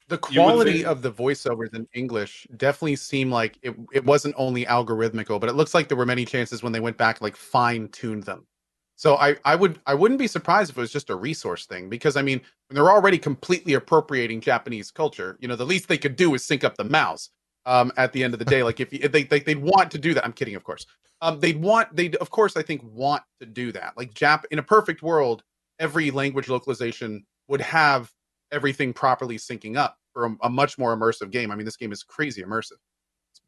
the 0.09 0.19
quality 0.19 0.85
of 0.85 1.03
the 1.03 1.11
voiceovers 1.11 1.75
in 1.75 1.85
English 1.93 2.47
definitely 2.57 2.95
seemed 2.95 3.33
like 3.33 3.59
it, 3.63 3.75
it 3.93 4.05
wasn't 4.05 4.33
only 4.39 4.65
algorithmical, 4.65 5.41
but 5.41 5.49
it 5.49 5.55
looks 5.55 5.75
like 5.75 5.89
there 5.89 5.97
were 5.97 6.07
many 6.07 6.25
chances 6.25 6.63
when 6.63 6.73
they 6.73 6.79
went 6.79 6.97
back 6.97 7.21
like 7.21 7.35
fine 7.35 7.89
tuned 7.89 8.23
them. 8.23 8.47
So 8.95 9.17
I, 9.17 9.35
I 9.45 9.57
would 9.57 9.81
I 9.85 9.95
wouldn't 9.95 10.21
be 10.21 10.29
surprised 10.29 10.71
if 10.71 10.79
it 10.79 10.81
was 10.81 10.93
just 10.93 11.11
a 11.11 11.17
resource 11.17 11.67
thing 11.67 11.89
because 11.91 12.17
I 12.17 12.23
mean 12.23 12.41
when 12.69 12.77
they're 12.77 12.91
already 12.93 13.19
completely 13.19 13.75
appropriating 13.75 14.41
Japanese 14.41 14.93
culture, 14.93 15.37
you 15.41 15.49
know 15.49 15.57
the 15.57 15.67
least 15.67 15.89
they 15.89 15.99
could 15.99 16.15
do 16.15 16.33
is 16.35 16.45
sync 16.45 16.63
up 16.63 16.77
the 16.77 16.85
mouse. 16.85 17.31
Um, 17.67 17.93
at 17.97 18.13
the 18.13 18.23
end 18.23 18.33
of 18.33 18.39
the 18.39 18.45
day, 18.45 18.63
like 18.63 18.79
if, 18.79 18.93
if 18.93 19.11
they, 19.11 19.25
they 19.25 19.41
they'd 19.41 19.59
want 19.59 19.91
to 19.91 19.99
do 19.99 20.15
that, 20.15 20.25
I'm 20.25 20.33
kidding, 20.33 20.55
of 20.55 20.63
course. 20.63 20.87
Um, 21.21 21.41
they'd 21.41 21.61
want 21.61 21.95
they 21.95 22.05
would 22.05 22.17
of 22.17 22.31
course 22.31 22.57
I 22.57 22.63
think 22.63 22.81
want 22.85 23.23
to 23.41 23.47
do 23.47 23.73
that. 23.73 23.95
Like 23.97 24.15
Jap 24.15 24.45
in 24.51 24.59
a 24.59 24.63
perfect 24.63 25.03
world, 25.03 25.43
every 25.81 26.11
language 26.11 26.49
localization 26.49 27.27
would 27.49 27.61
have 27.61 28.13
everything 28.53 28.93
properly 28.93 29.37
syncing 29.37 29.77
up 29.77 29.99
for 30.13 30.27
a, 30.27 30.37
a 30.43 30.51
much 30.51 30.79
more 30.79 30.97
immersive 30.97 31.31
game. 31.31 31.51
I 31.51 31.57
mean, 31.57 31.65
this 31.65 31.77
game 31.77 31.93
is 31.93 32.03
crazy 32.03 32.43
immersive, 32.43 32.79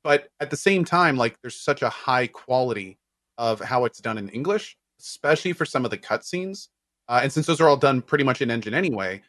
but 0.03 0.29
at 0.41 0.51
the 0.51 0.57
same 0.57 0.85
time, 0.85 1.17
like 1.17 1.41
there's 1.43 1.61
such 1.61 1.83
a 1.83 1.89
high 1.89 2.27
quality 2.27 2.99
of 3.39 3.61
how 3.61 3.85
it's 3.85 4.01
done 4.01 4.19
in 4.19 4.29
English, 4.31 4.77
especially 5.01 5.53
for 5.53 5.65
some 5.65 5.85
of 5.85 5.91
the 5.91 5.99
cutscenes. 5.99 6.69
Uh, 7.09 7.21
and 7.23 7.33
since 7.33 7.47
those 7.47 7.61
are 7.61 7.69
all 7.69 7.77
done 7.77 8.03
pretty 8.03 8.25
much 8.25 8.43
in 8.43 8.51
engine 8.51 8.75
anyway, 8.75 9.23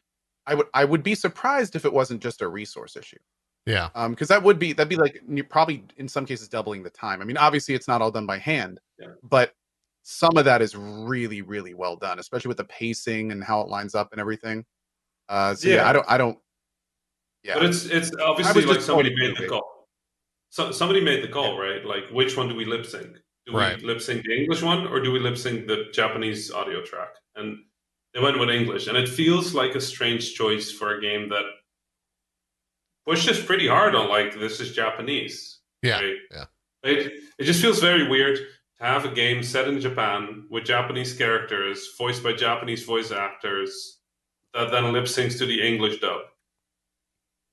I 0.47 0.55
would 0.55 0.67
I 0.73 0.83
would 0.83 1.03
be 1.03 1.15
surprised 1.15 1.75
if 1.75 1.85
it 1.85 1.93
wasn't 1.93 2.21
just 2.21 2.41
a 2.41 2.47
resource 2.47 2.95
issue. 2.95 3.19
Yeah. 3.65 3.89
Um, 3.95 4.11
because 4.11 4.27
that 4.29 4.41
would 4.41 4.57
be 4.59 4.73
that'd 4.73 4.89
be 4.89 4.95
like 4.95 5.21
you're 5.29 5.45
probably 5.45 5.83
in 5.97 6.07
some 6.07 6.25
cases 6.25 6.47
doubling 6.47 6.83
the 6.83 6.89
time. 6.89 7.21
I 7.21 7.25
mean, 7.25 7.37
obviously 7.37 7.75
it's 7.75 7.87
not 7.87 8.01
all 8.01 8.11
done 8.11 8.25
by 8.25 8.37
hand, 8.37 8.79
Yeah. 8.99 9.07
but 9.23 9.53
some 10.03 10.37
of 10.37 10.45
that 10.45 10.61
is 10.61 10.75
really 10.75 11.41
really 11.41 11.73
well 11.73 11.95
done, 11.95 12.19
especially 12.19 12.49
with 12.49 12.57
the 12.57 12.63
pacing 12.65 13.31
and 13.31 13.43
how 13.43 13.61
it 13.61 13.67
lines 13.67 13.95
up 13.95 14.11
and 14.11 14.19
everything. 14.19 14.65
Uh, 15.27 15.53
so 15.53 15.67
yeah, 15.69 15.75
Yeah. 15.75 15.89
I 15.89 15.93
don't 15.93 16.05
I 16.09 16.17
don't. 16.17 16.39
Yeah, 17.43 17.53
But 17.55 17.65
it's 17.65 17.85
it's 17.85 18.11
I 18.15 18.23
obviously 18.23 18.55
was 18.61 18.65
like 18.65 18.75
just 18.77 18.87
somebody 18.87 19.09
quoting 19.11 19.33
made 19.33 19.37
the 19.43 19.47
call. 19.49 19.87
So 20.49 20.71
somebody 20.71 21.01
made 21.01 21.23
the 21.23 21.27
call, 21.27 21.59
right? 21.59 21.85
Like 21.85 22.09
which 22.11 22.35
one 22.35 22.49
do 22.49 22.55
we 22.55 22.65
lip 22.65 22.85
sync? 22.85 23.17
Do 23.45 23.53
Right. 23.55 23.77
we 23.77 23.85
lip 23.85 24.01
sync 24.01 24.23
the 24.25 24.35
English 24.35 24.61
one 24.63 24.87
or 24.87 24.99
do 24.99 25.11
we 25.11 25.19
lip 25.19 25.37
sync 25.37 25.67
the 25.67 25.85
Japanese 25.93 26.51
audio 26.51 26.83
track? 26.83 27.09
And 27.35 27.57
they 28.13 28.19
went 28.19 28.39
with 28.39 28.49
English, 28.49 28.87
and 28.87 28.97
it 28.97 29.07
feels 29.07 29.53
like 29.53 29.75
a 29.75 29.81
strange 29.81 30.33
choice 30.33 30.71
for 30.71 30.95
a 30.95 31.01
game 31.01 31.29
that 31.29 31.43
pushes 33.09 33.39
pretty 33.43 33.67
hard 33.67 33.95
on 33.95 34.07
like 34.09 34.37
this 34.39 34.59
is 34.59 34.71
Japanese. 34.73 35.59
Yeah. 35.81 35.99
right? 36.01 36.15
yeah. 36.31 36.45
It 36.83 37.13
it 37.37 37.43
just 37.43 37.61
feels 37.61 37.79
very 37.79 38.07
weird 38.07 38.37
to 38.37 38.43
have 38.85 39.05
a 39.05 39.09
game 39.11 39.43
set 39.43 39.67
in 39.67 39.79
Japan 39.81 40.45
with 40.49 40.65
Japanese 40.65 41.13
characters 41.13 41.87
voiced 41.97 42.23
by 42.23 42.33
Japanese 42.33 42.83
voice 42.83 43.11
actors 43.11 43.99
that 44.53 44.71
then 44.71 44.93
lip 44.93 45.05
syncs 45.05 45.37
to 45.39 45.45
the 45.45 45.61
English 45.61 45.99
dub. 45.99 46.21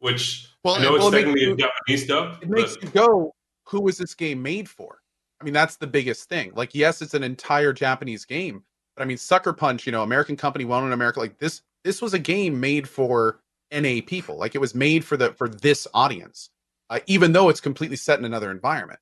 Which 0.01 0.49
Well, 0.65 0.75
I 0.77 0.83
know 0.83 0.93
it- 0.93 0.97
it's 0.97 1.05
well, 1.05 1.09
it 1.09 1.13
makes 1.13 1.25
technically 1.25 1.45
a 1.45 1.49
you- 1.49 1.57
Japanese 1.57 2.07
dub, 2.07 2.43
it 2.43 2.49
makes 2.49 2.75
but 2.77 2.85
you 2.85 2.91
go, 2.91 3.35
who 3.67 3.81
was 3.81 3.99
this 3.99 4.15
game 4.15 4.43
made 4.43 4.69
for? 4.69 4.99
I 5.41 5.45
mean, 5.45 5.55
that's 5.55 5.77
the 5.77 5.87
biggest 5.87 6.29
thing. 6.29 6.53
Like, 6.55 6.75
yes, 6.75 7.03
it's 7.03 7.15
an 7.15 7.23
entire 7.23 7.73
Japanese 7.73 8.25
game, 8.25 8.63
but 8.97 9.03
I 9.03 9.07
mean, 9.07 9.17
Sucker 9.19 9.53
Punch, 9.53 9.87
you 9.87 9.93
know, 9.93 10.03
American 10.03 10.37
company, 10.37 10.65
well 10.65 10.81
known 10.81 10.89
in 10.89 10.93
America, 10.93 11.21
like 11.21 11.39
this, 11.39 11.63
this 11.85 12.01
was 12.03 12.15
a 12.15 12.19
game 12.19 12.59
made 12.61 12.89
for 12.89 13.41
NA 13.73 14.01
people. 14.07 14.37
Like, 14.39 14.55
it 14.55 14.61
was 14.61 14.75
made 14.75 15.05
for 15.05 15.17
the 15.17 15.33
for 15.35 15.49
this 15.49 15.87
audience, 15.95 16.51
uh, 16.91 17.01
even 17.07 17.33
though 17.33 17.49
it's 17.49 17.61
completely 17.61 17.97
set 17.97 18.19
in 18.19 18.25
another 18.25 18.51
environment. 18.51 19.01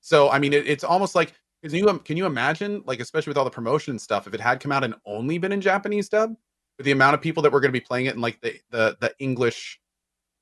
So, 0.00 0.30
I 0.30 0.38
mean, 0.38 0.52
it, 0.52 0.66
it's 0.66 0.84
almost 0.84 1.14
like 1.14 1.34
can 1.62 1.74
you 1.74 1.98
can 2.00 2.16
you 2.16 2.26
imagine, 2.26 2.82
like, 2.86 3.00
especially 3.00 3.30
with 3.30 3.38
all 3.38 3.44
the 3.44 3.50
promotion 3.50 3.92
and 3.92 4.00
stuff, 4.00 4.26
if 4.26 4.34
it 4.34 4.40
had 4.40 4.60
come 4.60 4.72
out 4.72 4.84
and 4.84 4.94
only 5.04 5.38
been 5.38 5.52
in 5.52 5.60
Japanese 5.60 6.08
dub, 6.08 6.34
with 6.78 6.84
the 6.84 6.92
amount 6.92 7.14
of 7.14 7.20
people 7.20 7.42
that 7.42 7.52
were 7.52 7.60
going 7.60 7.70
to 7.72 7.78
be 7.78 7.84
playing 7.84 8.06
it 8.06 8.14
in 8.14 8.20
like 8.20 8.40
the 8.40 8.58
the 8.70 8.96
the 9.00 9.14
English, 9.18 9.80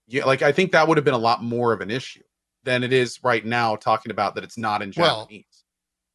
yeah, 0.06 0.24
like 0.24 0.42
I 0.42 0.52
think 0.52 0.72
that 0.72 0.86
would 0.88 0.98
have 0.98 1.04
been 1.04 1.14
a 1.14 1.18
lot 1.18 1.42
more 1.42 1.72
of 1.72 1.80
an 1.80 1.90
issue 1.90 2.22
than 2.64 2.82
it 2.82 2.92
is 2.92 3.22
right 3.22 3.44
now 3.44 3.76
talking 3.76 4.10
about 4.10 4.34
that 4.34 4.44
it's 4.44 4.58
not 4.58 4.82
in 4.82 4.92
Well, 4.96 5.22
Japanese. 5.22 5.64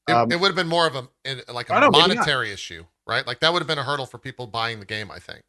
It, 0.08 0.14
Um, 0.14 0.32
it 0.32 0.40
would 0.40 0.48
have 0.48 0.56
been 0.56 0.68
more 0.68 0.88
of 0.88 0.96
a 0.96 1.08
like 1.52 1.70
a 1.70 1.92
monetary 1.92 2.52
issue, 2.52 2.86
right? 3.08 3.26
Like 3.26 3.40
that 3.42 3.54
would 3.54 3.60
have 3.60 3.68
been 3.68 3.78
a 3.78 3.84
hurdle 3.84 4.06
for 4.06 4.18
people 4.18 4.48
buying 4.48 4.80
the 4.80 4.86
game, 4.86 5.12
I 5.12 5.20
think, 5.20 5.44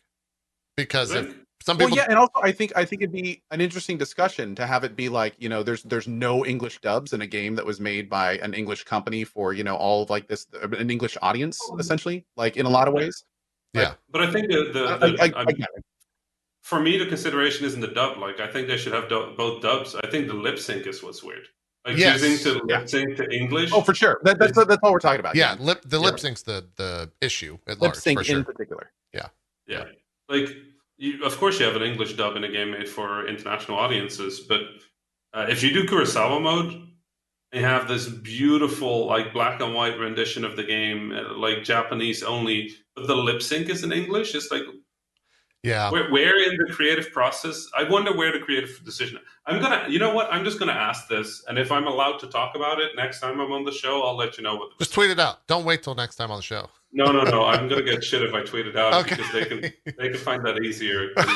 because 0.76 1.12
if 1.12 1.34
some 1.62 1.76
well, 1.76 1.90
yeah, 1.90 2.06
and 2.08 2.18
also 2.18 2.32
I 2.42 2.52
think 2.52 2.72
I 2.74 2.84
think 2.84 3.02
it'd 3.02 3.12
be 3.12 3.42
an 3.50 3.60
interesting 3.60 3.98
discussion 3.98 4.54
to 4.54 4.66
have 4.66 4.82
it 4.82 4.96
be 4.96 5.08
like 5.08 5.34
you 5.38 5.48
know 5.48 5.62
there's 5.62 5.82
there's 5.82 6.08
no 6.08 6.44
English 6.46 6.80
dubs 6.80 7.12
in 7.12 7.20
a 7.20 7.26
game 7.26 7.54
that 7.56 7.66
was 7.66 7.80
made 7.80 8.08
by 8.08 8.38
an 8.38 8.54
English 8.54 8.84
company 8.84 9.24
for 9.24 9.52
you 9.52 9.62
know 9.62 9.76
all 9.76 10.02
of 10.02 10.10
like 10.10 10.26
this 10.26 10.46
uh, 10.62 10.68
an 10.70 10.90
English 10.90 11.18
audience 11.20 11.58
oh, 11.70 11.76
essentially 11.78 12.24
like 12.36 12.56
in 12.56 12.64
a 12.66 12.70
lot 12.70 12.88
of 12.88 12.94
ways. 12.94 13.24
yeah, 13.74 13.92
but 14.10 14.22
I 14.22 14.32
think 14.32 14.48
the, 14.48 14.70
the, 14.72 14.84
I, 14.88 14.96
the 14.98 15.06
I, 15.20 15.38
I 15.38 15.42
I 15.42 15.44
mean, 15.44 15.56
get 15.56 15.68
it. 15.76 15.84
for 16.62 16.80
me 16.80 16.96
the 16.96 17.06
consideration 17.06 17.66
isn't 17.66 17.80
the 17.80 17.88
dub. 17.88 18.16
Like 18.18 18.40
I 18.40 18.46
think 18.50 18.66
they 18.66 18.78
should 18.78 18.94
have 18.94 19.08
du- 19.10 19.34
both 19.36 19.60
dubs. 19.60 19.94
I 19.94 20.06
think 20.08 20.28
the 20.28 20.34
lip 20.34 20.58
sync 20.58 20.86
is 20.86 21.02
what's 21.02 21.22
weird. 21.22 21.46
Like 21.86 21.96
Yes. 21.98 22.20
choosing 22.20 22.52
to 22.52 22.60
Yeah. 22.68 22.78
lip 22.80 22.88
sync 22.88 23.16
to 23.18 23.28
English. 23.30 23.70
Oh, 23.72 23.80
for 23.82 23.94
sure. 23.94 24.18
That, 24.24 24.38
that's 24.38 24.56
that's 24.56 24.78
all 24.82 24.92
we're 24.92 24.98
talking 24.98 25.20
about. 25.20 25.34
yeah, 25.36 25.56
lip 25.60 25.82
the 25.84 25.98
Yeah. 25.98 26.04
lip 26.06 26.20
sync's 26.20 26.42
the 26.42 26.66
the 26.76 27.10
issue 27.20 27.58
at 27.66 27.80
lip 27.80 27.92
large 27.92 27.96
sync 27.96 28.24
sure. 28.24 28.38
in 28.38 28.44
particular. 28.44 28.90
Yeah. 29.12 29.28
yeah, 29.66 29.84
like 30.28 30.48
you, 31.00 31.24
of 31.24 31.36
course 31.38 31.58
you 31.58 31.66
have 31.66 31.76
an 31.76 31.82
English 31.82 32.12
dub 32.14 32.36
in 32.36 32.44
a 32.44 32.50
game 32.50 32.72
made 32.72 32.88
for 32.88 33.26
international 33.26 33.78
audiences, 33.78 34.40
but 34.40 34.60
uh, 35.32 35.46
if 35.48 35.62
you 35.62 35.72
do 35.72 35.84
Kurosawa 35.84 36.40
mode, 36.42 36.86
and 37.52 37.64
have 37.64 37.88
this 37.88 38.06
beautiful 38.06 39.06
like 39.06 39.32
black 39.32 39.60
and 39.60 39.74
white 39.74 39.98
rendition 39.98 40.44
of 40.44 40.56
the 40.56 40.62
game, 40.62 41.12
uh, 41.12 41.36
like 41.36 41.64
Japanese 41.64 42.22
only, 42.22 42.70
but 42.94 43.06
the 43.06 43.14
lip 43.14 43.42
sync 43.42 43.68
is 43.68 43.82
in 43.82 43.92
English. 43.92 44.34
It's 44.34 44.50
like 44.50 44.62
Yeah, 45.64 45.90
where, 45.90 46.10
where 46.10 46.38
in 46.48 46.56
the 46.58 46.72
creative 46.72 47.10
process? 47.12 47.66
I 47.76 47.84
wonder 47.84 48.16
where 48.16 48.32
the 48.32 48.38
creative 48.38 48.80
decision. 48.84 49.18
I'm 49.46 49.60
gonna, 49.60 49.88
you 49.88 49.98
know 49.98 50.14
what? 50.14 50.32
I'm 50.32 50.44
just 50.44 50.58
gonna 50.58 50.72
ask 50.72 51.08
this, 51.08 51.42
and 51.48 51.58
if 51.58 51.72
I'm 51.72 51.86
allowed 51.86 52.18
to 52.20 52.28
talk 52.28 52.54
about 52.54 52.78
it 52.80 52.92
next 52.94 53.20
time 53.20 53.40
I'm 53.40 53.52
on 53.52 53.64
the 53.64 53.72
show, 53.72 54.02
I'll 54.02 54.16
let 54.16 54.36
you 54.36 54.44
know 54.44 54.54
what. 54.54 54.70
The, 54.78 54.84
just 54.84 54.94
tweet 54.94 55.10
it 55.10 55.18
out. 55.18 55.46
Don't 55.48 55.64
wait 55.64 55.82
till 55.82 55.94
next 55.94 56.16
time 56.16 56.30
on 56.30 56.38
the 56.38 56.42
show. 56.42 56.68
No, 56.92 57.12
no, 57.12 57.22
no. 57.22 57.44
I'm 57.44 57.68
gonna 57.68 57.82
get 57.82 58.02
shit 58.04 58.22
if 58.22 58.34
I 58.34 58.42
tweet 58.42 58.66
it 58.66 58.76
out 58.76 58.94
Okay. 58.94 59.16
because 59.16 59.32
they 59.32 59.44
can 59.44 59.60
they 59.98 60.08
can 60.08 60.18
find 60.18 60.44
that 60.46 60.58
easier. 60.62 61.10
than- 61.16 61.26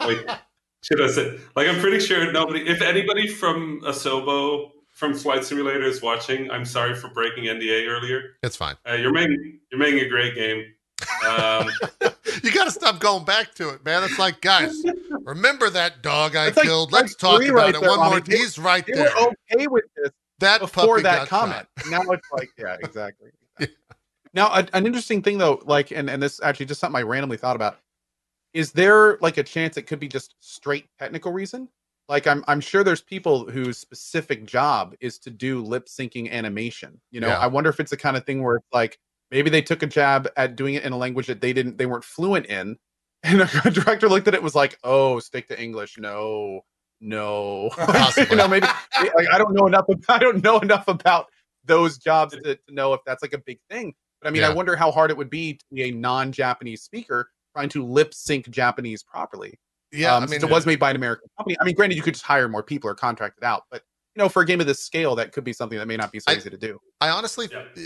like 0.00 0.38
should 0.82 1.00
I 1.00 1.08
say? 1.08 1.38
Like 1.56 1.68
I'm 1.68 1.80
pretty 1.80 1.98
sure 2.00 2.30
nobody, 2.32 2.60
if 2.68 2.82
anybody 2.82 3.26
from 3.28 3.80
Asobo 3.82 4.70
from 4.90 5.14
Flight 5.14 5.44
Simulator 5.44 5.82
is 5.82 6.02
watching, 6.02 6.50
I'm 6.50 6.64
sorry 6.64 6.94
for 6.94 7.08
breaking 7.08 7.44
NDA 7.44 7.88
earlier. 7.88 8.36
It's 8.42 8.56
fine. 8.56 8.76
Uh, 8.88 8.92
you're 8.94 9.12
making 9.12 9.60
you're 9.72 9.78
making 9.80 10.00
a 10.00 10.08
great 10.08 10.34
game. 10.34 10.64
Um, 11.28 11.68
You 12.42 12.50
got 12.52 12.64
to 12.64 12.70
stop 12.72 12.98
going 12.98 13.24
back 13.24 13.54
to 13.54 13.70
it, 13.70 13.84
man. 13.84 14.02
It's 14.02 14.18
like, 14.18 14.40
guys, 14.40 14.74
remember 15.24 15.70
that 15.70 16.02
dog 16.02 16.34
I 16.34 16.48
It's 16.48 16.60
killed? 16.60 16.90
Part 16.90 17.02
Let's 17.04 17.14
talk 17.14 17.40
about 17.42 17.54
right 17.54 17.74
it 17.74 17.80
there, 17.80 17.88
one 17.88 17.98
more. 18.00 18.08
Rami. 18.18 18.22
He's 18.26 18.58
right 18.58 18.84
They 18.84 18.92
there. 18.92 19.04
were 19.20 19.32
okay 19.52 19.66
with 19.68 19.84
this 19.96 20.10
that 20.40 20.60
before 20.60 20.96
puppy 20.96 21.02
that 21.04 21.18
got 21.20 21.28
comment. 21.28 21.68
shot. 21.78 21.90
Now 21.90 22.00
it's 22.12 22.26
like, 22.32 22.50
yeah, 22.58 22.76
exactly. 22.82 23.30
Now, 24.34 24.48
a, 24.48 24.66
an 24.72 24.86
interesting 24.86 25.22
thing 25.22 25.38
though, 25.38 25.62
like, 25.64 25.90
and 25.92 26.10
and 26.10 26.22
this 26.22 26.40
actually 26.42 26.66
just 26.66 26.80
something 26.80 26.98
I 26.98 27.02
randomly 27.02 27.36
thought 27.36 27.56
about. 27.56 27.78
Is 28.52 28.72
there 28.72 29.18
like 29.20 29.36
a 29.38 29.42
chance 29.42 29.76
it 29.76 29.82
could 29.82 29.98
be 30.00 30.08
just 30.08 30.34
straight 30.40 30.86
technical 30.98 31.32
reason? 31.32 31.68
Like, 32.08 32.26
I'm 32.26 32.44
I'm 32.46 32.60
sure 32.60 32.84
there's 32.84 33.00
people 33.00 33.48
whose 33.50 33.78
specific 33.78 34.44
job 34.44 34.94
is 35.00 35.18
to 35.20 35.30
do 35.30 35.62
lip 35.62 35.86
syncing 35.86 36.30
animation. 36.30 37.00
You 37.10 37.20
know, 37.20 37.28
Yeah. 37.28 37.38
I 37.38 37.46
wonder 37.46 37.70
if 37.70 37.80
it's 37.80 37.90
the 37.90 37.96
kind 37.96 38.16
of 38.16 38.24
thing 38.26 38.42
where 38.42 38.56
it's 38.56 38.66
like 38.72 38.98
maybe 39.30 39.50
they 39.50 39.62
took 39.62 39.82
a 39.82 39.86
jab 39.86 40.28
at 40.36 40.56
doing 40.56 40.74
it 40.74 40.84
in 40.84 40.92
a 40.92 40.96
language 40.98 41.26
that 41.28 41.40
they 41.40 41.52
didn't 41.52 41.78
they 41.78 41.86
weren't 41.86 42.04
fluent 42.04 42.46
in, 42.46 42.76
and 43.22 43.40
a 43.42 43.70
director 43.70 44.08
looked 44.08 44.28
at 44.28 44.34
it 44.34 44.38
and 44.38 44.44
was 44.44 44.54
like, 44.54 44.78
oh, 44.84 45.18
stick 45.20 45.48
to 45.48 45.60
English. 45.60 45.96
No, 45.98 46.60
no. 47.00 47.70
You 48.30 48.36
know, 48.36 48.48
maybe 48.48 48.66
like 49.16 49.28
I 49.32 49.38
don't 49.38 49.54
know 49.54 49.66
enough. 49.66 49.88
About, 49.88 50.04
I 50.08 50.18
don't 50.18 50.42
know 50.42 50.58
enough 50.60 50.88
about 50.88 51.26
those 51.64 51.98
jobs 51.98 52.34
to, 52.34 52.56
to 52.56 52.74
know 52.74 52.92
if 52.94 53.00
that's 53.06 53.22
like 53.22 53.32
a 53.32 53.38
big 53.38 53.58
thing. 53.70 53.94
But 54.24 54.30
I 54.30 54.32
mean, 54.32 54.42
I 54.42 54.48
wonder 54.48 54.74
how 54.74 54.90
hard 54.90 55.10
it 55.10 55.16
would 55.18 55.28
be 55.28 55.52
to 55.52 55.64
be 55.70 55.82
a 55.82 55.90
non-Japanese 55.90 56.80
speaker 56.82 57.28
trying 57.54 57.68
to 57.68 57.84
lip 57.84 58.14
sync 58.14 58.48
Japanese 58.48 59.02
properly. 59.02 59.58
Yeah, 59.92 60.16
um, 60.16 60.22
I 60.22 60.26
mean, 60.26 60.42
it 60.42 60.48
was 60.48 60.64
made 60.64 60.80
by 60.80 60.88
an 60.90 60.96
American 60.96 61.28
company. 61.36 61.58
I 61.60 61.64
mean, 61.64 61.74
granted, 61.74 61.96
you 61.96 62.02
could 62.02 62.14
just 62.14 62.24
hire 62.24 62.48
more 62.48 62.62
people 62.62 62.88
or 62.88 62.94
contract 62.94 63.36
it 63.36 63.44
out, 63.44 63.64
but 63.70 63.82
you 64.16 64.22
know, 64.22 64.30
for 64.30 64.40
a 64.42 64.46
game 64.46 64.60
of 64.62 64.66
this 64.66 64.80
scale, 64.80 65.14
that 65.16 65.32
could 65.32 65.44
be 65.44 65.52
something 65.52 65.78
that 65.78 65.86
may 65.86 65.98
not 65.98 66.10
be 66.10 66.20
so 66.20 66.32
I- 66.32 66.36
easy 66.36 66.48
to 66.48 66.56
do. 66.56 66.80
I 67.02 67.10
honestly, 67.10 67.48
Yeah. 67.52 67.64
uh, 67.76 67.80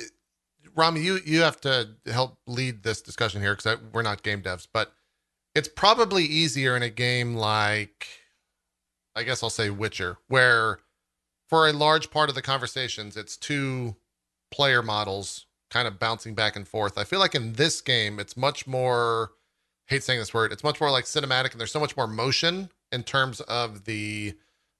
Rami, 0.76 1.00
you 1.00 1.18
you 1.26 1.40
have 1.40 1.60
to 1.62 1.96
help 2.06 2.38
lead 2.46 2.84
this 2.84 3.02
discussion 3.02 3.42
here 3.42 3.56
because 3.56 3.76
we're 3.92 4.02
not 4.02 4.22
game 4.22 4.40
devs. 4.40 4.68
But 4.72 4.92
it's 5.56 5.68
probably 5.68 6.22
easier 6.24 6.76
in 6.76 6.84
a 6.84 6.90
game 6.90 7.34
like 7.34 8.06
I 9.16 9.24
guess 9.24 9.42
I'll 9.42 9.50
say 9.50 9.70
Witcher, 9.70 10.18
where 10.28 10.78
for 11.48 11.66
a 11.66 11.72
large 11.72 12.12
part 12.12 12.28
of 12.28 12.36
the 12.36 12.42
conversations 12.42 13.16
it's 13.16 13.36
two 13.36 13.96
player 14.52 14.82
models 14.84 15.46
kind 15.70 15.86
of 15.86 15.98
bouncing 15.98 16.34
back 16.34 16.56
and 16.56 16.66
forth. 16.66 16.98
I 16.98 17.04
feel 17.04 17.18
like 17.18 17.34
in 17.34 17.54
this 17.54 17.80
game 17.80 18.18
it's 18.18 18.36
much 18.36 18.66
more 18.66 19.32
hate 19.86 20.02
saying 20.02 20.18
this 20.18 20.34
word, 20.34 20.52
it's 20.52 20.64
much 20.64 20.80
more 20.80 20.90
like 20.90 21.04
cinematic 21.04 21.52
and 21.52 21.60
there's 21.60 21.72
so 21.72 21.80
much 21.80 21.96
more 21.96 22.06
motion 22.06 22.70
in 22.92 23.02
terms 23.02 23.40
of 23.42 23.84
the 23.84 24.34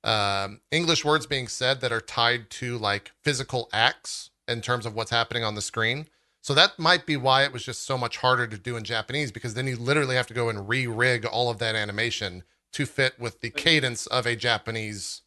um, 0.05 0.61
English 0.71 1.05
words 1.05 1.27
being 1.27 1.49
said 1.49 1.81
that 1.81 1.93
are 1.93 2.01
tied 2.01 2.51
to 2.51 2.79
like 2.79 3.13
physical 3.23 3.69
acts 3.73 4.31
in 4.47 4.61
terms 4.61 4.87
of 4.87 4.95
what's 4.95 5.11
happening 5.11 5.45
on 5.45 5.55
the 5.55 5.63
screen. 5.63 6.07
So 6.41 6.55
that 6.55 6.79
might 6.79 7.05
be 7.05 7.17
why 7.17 7.45
it 7.45 7.53
was 7.53 7.65
just 7.65 7.85
so 7.85 7.99
much 7.99 8.19
harder 8.19 8.47
to 8.47 8.57
do 8.57 8.77
in 8.77 8.85
Japanese 8.85 9.33
because 9.33 9.55
then 9.55 9.67
you 9.67 9.77
literally 9.77 10.17
have 10.17 10.27
to 10.29 10.35
go 10.35 10.49
and 10.49 10.69
re-rig 10.69 11.27
all 11.27 11.51
of 11.51 11.59
that 11.59 11.75
animation 11.75 12.45
to 12.73 12.87
fit 12.87 13.19
with 13.19 13.41
the 13.41 13.51
cadence 13.51 14.07
of 14.07 14.27
a 14.27 14.37
Japanese 14.37 15.23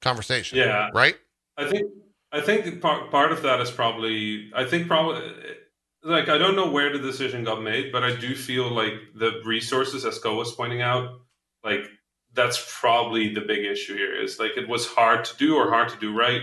conversation. 0.00 0.58
Yeah. 0.58 0.90
Right? 0.94 1.16
I 1.56 1.68
think 1.68 1.90
I 2.32 2.40
think 2.40 2.80
part 2.80 3.10
part 3.10 3.32
of 3.32 3.42
that 3.42 3.60
is 3.60 3.70
probably 3.70 4.50
I 4.54 4.64
think 4.64 4.86
probably 4.86 5.22
like 6.02 6.28
I 6.28 6.38
don't 6.38 6.56
know 6.56 6.70
where 6.70 6.92
the 6.92 6.98
decision 6.98 7.44
got 7.44 7.62
made, 7.62 7.92
but 7.92 8.04
I 8.04 8.14
do 8.14 8.34
feel 8.34 8.70
like 8.70 8.94
the 9.14 9.42
resources, 9.44 10.04
as 10.04 10.18
Ko 10.18 10.36
was 10.36 10.52
pointing 10.52 10.82
out, 10.82 11.20
like 11.64 11.86
that's 12.32 12.64
probably 12.80 13.34
the 13.34 13.40
big 13.40 13.64
issue 13.64 13.96
here. 13.96 14.14
Is 14.14 14.38
like 14.38 14.56
it 14.56 14.68
was 14.68 14.86
hard 14.86 15.24
to 15.24 15.36
do 15.36 15.56
or 15.56 15.70
hard 15.70 15.88
to 15.90 15.98
do 15.98 16.16
right. 16.16 16.42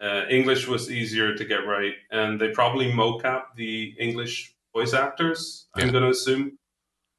Uh, 0.00 0.24
English 0.28 0.68
was 0.68 0.90
easier 0.90 1.34
to 1.34 1.44
get 1.44 1.66
right, 1.66 1.94
and 2.10 2.40
they 2.40 2.48
probably 2.50 2.92
mocap 2.92 3.44
the 3.56 3.94
English 3.98 4.54
voice 4.74 4.92
actors. 4.92 5.68
I'm 5.74 5.90
going 5.92 6.02
to 6.04 6.10
assume, 6.10 6.58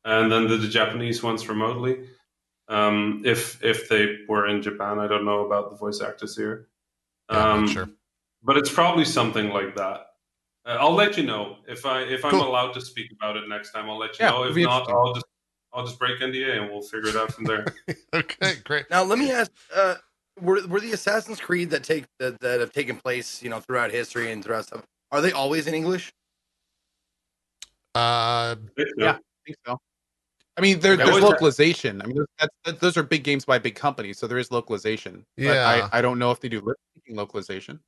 and 0.03 0.31
then 0.31 0.47
the, 0.47 0.57
the 0.57 0.67
Japanese 0.67 1.23
ones 1.23 1.47
remotely. 1.47 2.07
Um, 2.67 3.21
if 3.25 3.63
if 3.63 3.89
they 3.89 4.17
were 4.27 4.47
in 4.47 4.61
Japan, 4.61 4.99
I 4.99 5.07
don't 5.07 5.25
know 5.25 5.45
about 5.45 5.71
the 5.71 5.77
voice 5.77 6.01
actors 6.01 6.35
here. 6.35 6.67
Yeah, 7.31 7.53
Um, 7.53 7.61
not 7.61 7.69
sure. 7.69 7.89
but 8.43 8.57
it's 8.57 8.71
probably 8.71 9.05
something 9.05 9.49
like 9.49 9.75
that. 9.75 10.07
Uh, 10.65 10.77
I'll 10.79 10.93
let 10.93 11.17
you 11.17 11.23
know 11.23 11.57
if 11.67 11.85
I 11.85 12.01
if 12.01 12.23
I'm 12.25 12.31
Cool. 12.31 12.47
allowed 12.47 12.73
to 12.73 12.81
speak 12.81 13.11
about 13.11 13.37
it 13.37 13.47
next 13.47 13.71
time. 13.71 13.89
I'll 13.89 13.97
let 13.97 14.19
you 14.19 14.25
Yeah, 14.25 14.31
know. 14.31 14.43
If 14.43 14.55
not. 14.57 14.89
I'll 14.89 15.13
just 15.13 15.25
I'll 15.73 15.85
just 15.85 15.99
break 15.99 16.19
NDA 16.19 16.61
and 16.61 16.71
we'll 16.71 16.81
figure 16.81 17.09
it 17.09 17.15
out 17.15 17.31
from 17.33 17.45
there. 17.45 17.65
Okay, 18.13 18.55
great. 18.63 18.89
Now, 18.89 19.03
let 19.03 19.19
me 19.19 19.29
ask: 19.31 19.51
uh, 19.75 19.95
were 20.39 20.65
were 20.67 20.79
the 20.79 20.93
Assassin's 20.93 21.39
Creed 21.41 21.69
that 21.71 21.83
take 21.83 22.05
that, 22.19 22.39
that 22.39 22.61
have 22.61 22.71
taken 22.71 22.95
place, 22.95 23.43
you 23.43 23.49
know, 23.49 23.59
throughout 23.59 23.91
history 23.91 24.31
and 24.31 24.41
throughout 24.43 24.65
stuff, 24.65 24.83
are 25.11 25.19
they 25.21 25.33
always 25.33 25.67
in 25.67 25.73
English? 25.73 26.13
Uh 27.93 28.55
Yeah. 28.97 29.11
I 29.11 29.19
think 29.45 29.57
so. 29.65 29.79
I 30.57 30.61
mean, 30.61 30.79
there, 30.79 30.95
there's 30.95 31.09
what's 31.09 31.21
that? 31.21 31.31
localization. 31.31 32.01
I 32.01 32.05
mean, 32.05 32.17
those- 32.17 32.27
that's, 32.39 32.55
that, 32.63 32.79
those 32.79 32.97
are 32.97 33.03
big 33.03 33.23
games 33.23 33.43
by 33.45 33.59
big 33.59 33.75
companies, 33.75 34.17
so 34.17 34.27
there 34.27 34.37
is 34.37 34.51
localization. 34.51 35.25
But 35.35 35.43
Yeah. 35.43 35.89
I, 35.91 35.99
I 35.99 36.01
don't 36.01 36.17
know 36.17 36.31
if 36.31 36.39
they 36.39 36.49
do 36.49 36.73
localization. 37.09 37.79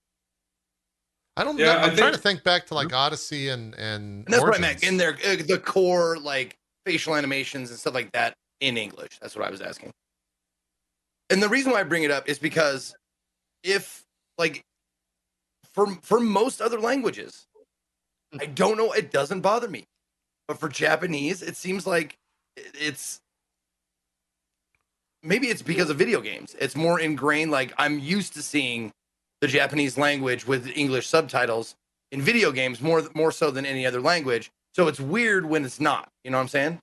I 1.37 1.43
don't 1.43 1.57
Yeah, 1.57 1.67
know. 1.67 1.71
I 1.79 1.83
I'm 1.83 1.95
trying 1.95 2.13
to 2.13 2.17
think 2.17 2.43
back 2.43 2.65
to 2.67 2.73
like 2.73 2.91
Odyssey 2.91 3.49
and 3.49 3.73
and, 3.75 4.25
And 4.25 4.33
that's 4.33 4.43
what 4.43 4.55
I 4.55 4.59
meant 4.59 4.83
in 4.83 4.97
their 4.97 5.13
uh, 5.13 5.35
the 5.47 5.61
core 5.63 6.17
like 6.17 6.57
facial 6.85 7.15
animations 7.15 7.69
and 7.69 7.79
stuff 7.79 7.93
like 7.93 8.11
that 8.13 8.33
in 8.59 8.75
English. 8.75 9.19
That's 9.21 9.35
what 9.35 9.45
I 9.45 9.51
was 9.51 9.61
asking. 9.61 9.91
And 11.29 11.43
the 11.43 11.49
reason 11.49 11.71
why 11.73 11.81
I 11.81 11.83
bring 11.83 12.03
it 12.03 12.11
up 12.11 12.27
is 12.27 12.39
because 12.39 12.95
if 13.63 14.03
like 14.39 14.63
for 15.73 15.93
for 16.01 16.19
most 16.19 16.59
other 16.59 16.79
languages, 16.79 17.45
I 18.39 18.47
don't 18.47 18.75
know, 18.75 18.91
it 18.93 19.11
doesn't 19.11 19.41
bother 19.41 19.69
me. 19.69 19.85
But 20.47 20.59
for 20.59 20.69
Japanese, 20.69 21.43
it 21.43 21.55
seems 21.55 21.85
like 21.85 22.13
it- 22.13 22.17
it's 22.73 23.21
maybe 25.23 25.47
it's 25.47 25.61
because 25.61 25.89
of 25.89 25.97
video 25.97 26.21
games. 26.21 26.55
It's 26.59 26.75
more 26.75 26.99
ingrained 26.99 27.51
like 27.51 27.73
I'm 27.77 27.99
used 27.99 28.33
to 28.33 28.41
seeing 28.41 28.91
the 29.41 29.47
Japanese 29.47 29.97
language 29.97 30.47
with 30.47 30.67
English 30.75 31.07
subtitles 31.07 31.75
in 32.11 32.21
video 32.21 32.51
games 32.51 32.81
more 32.81 33.03
more 33.13 33.31
so 33.31 33.51
than 33.51 33.65
any 33.65 33.85
other 33.85 34.01
language. 34.01 34.51
So 34.73 34.87
it's 34.87 34.99
weird 34.99 35.45
when 35.45 35.65
it's 35.65 35.79
not. 35.79 36.09
You 36.23 36.31
know 36.31 36.37
what 36.37 36.43
I'm 36.43 36.47
saying? 36.49 36.79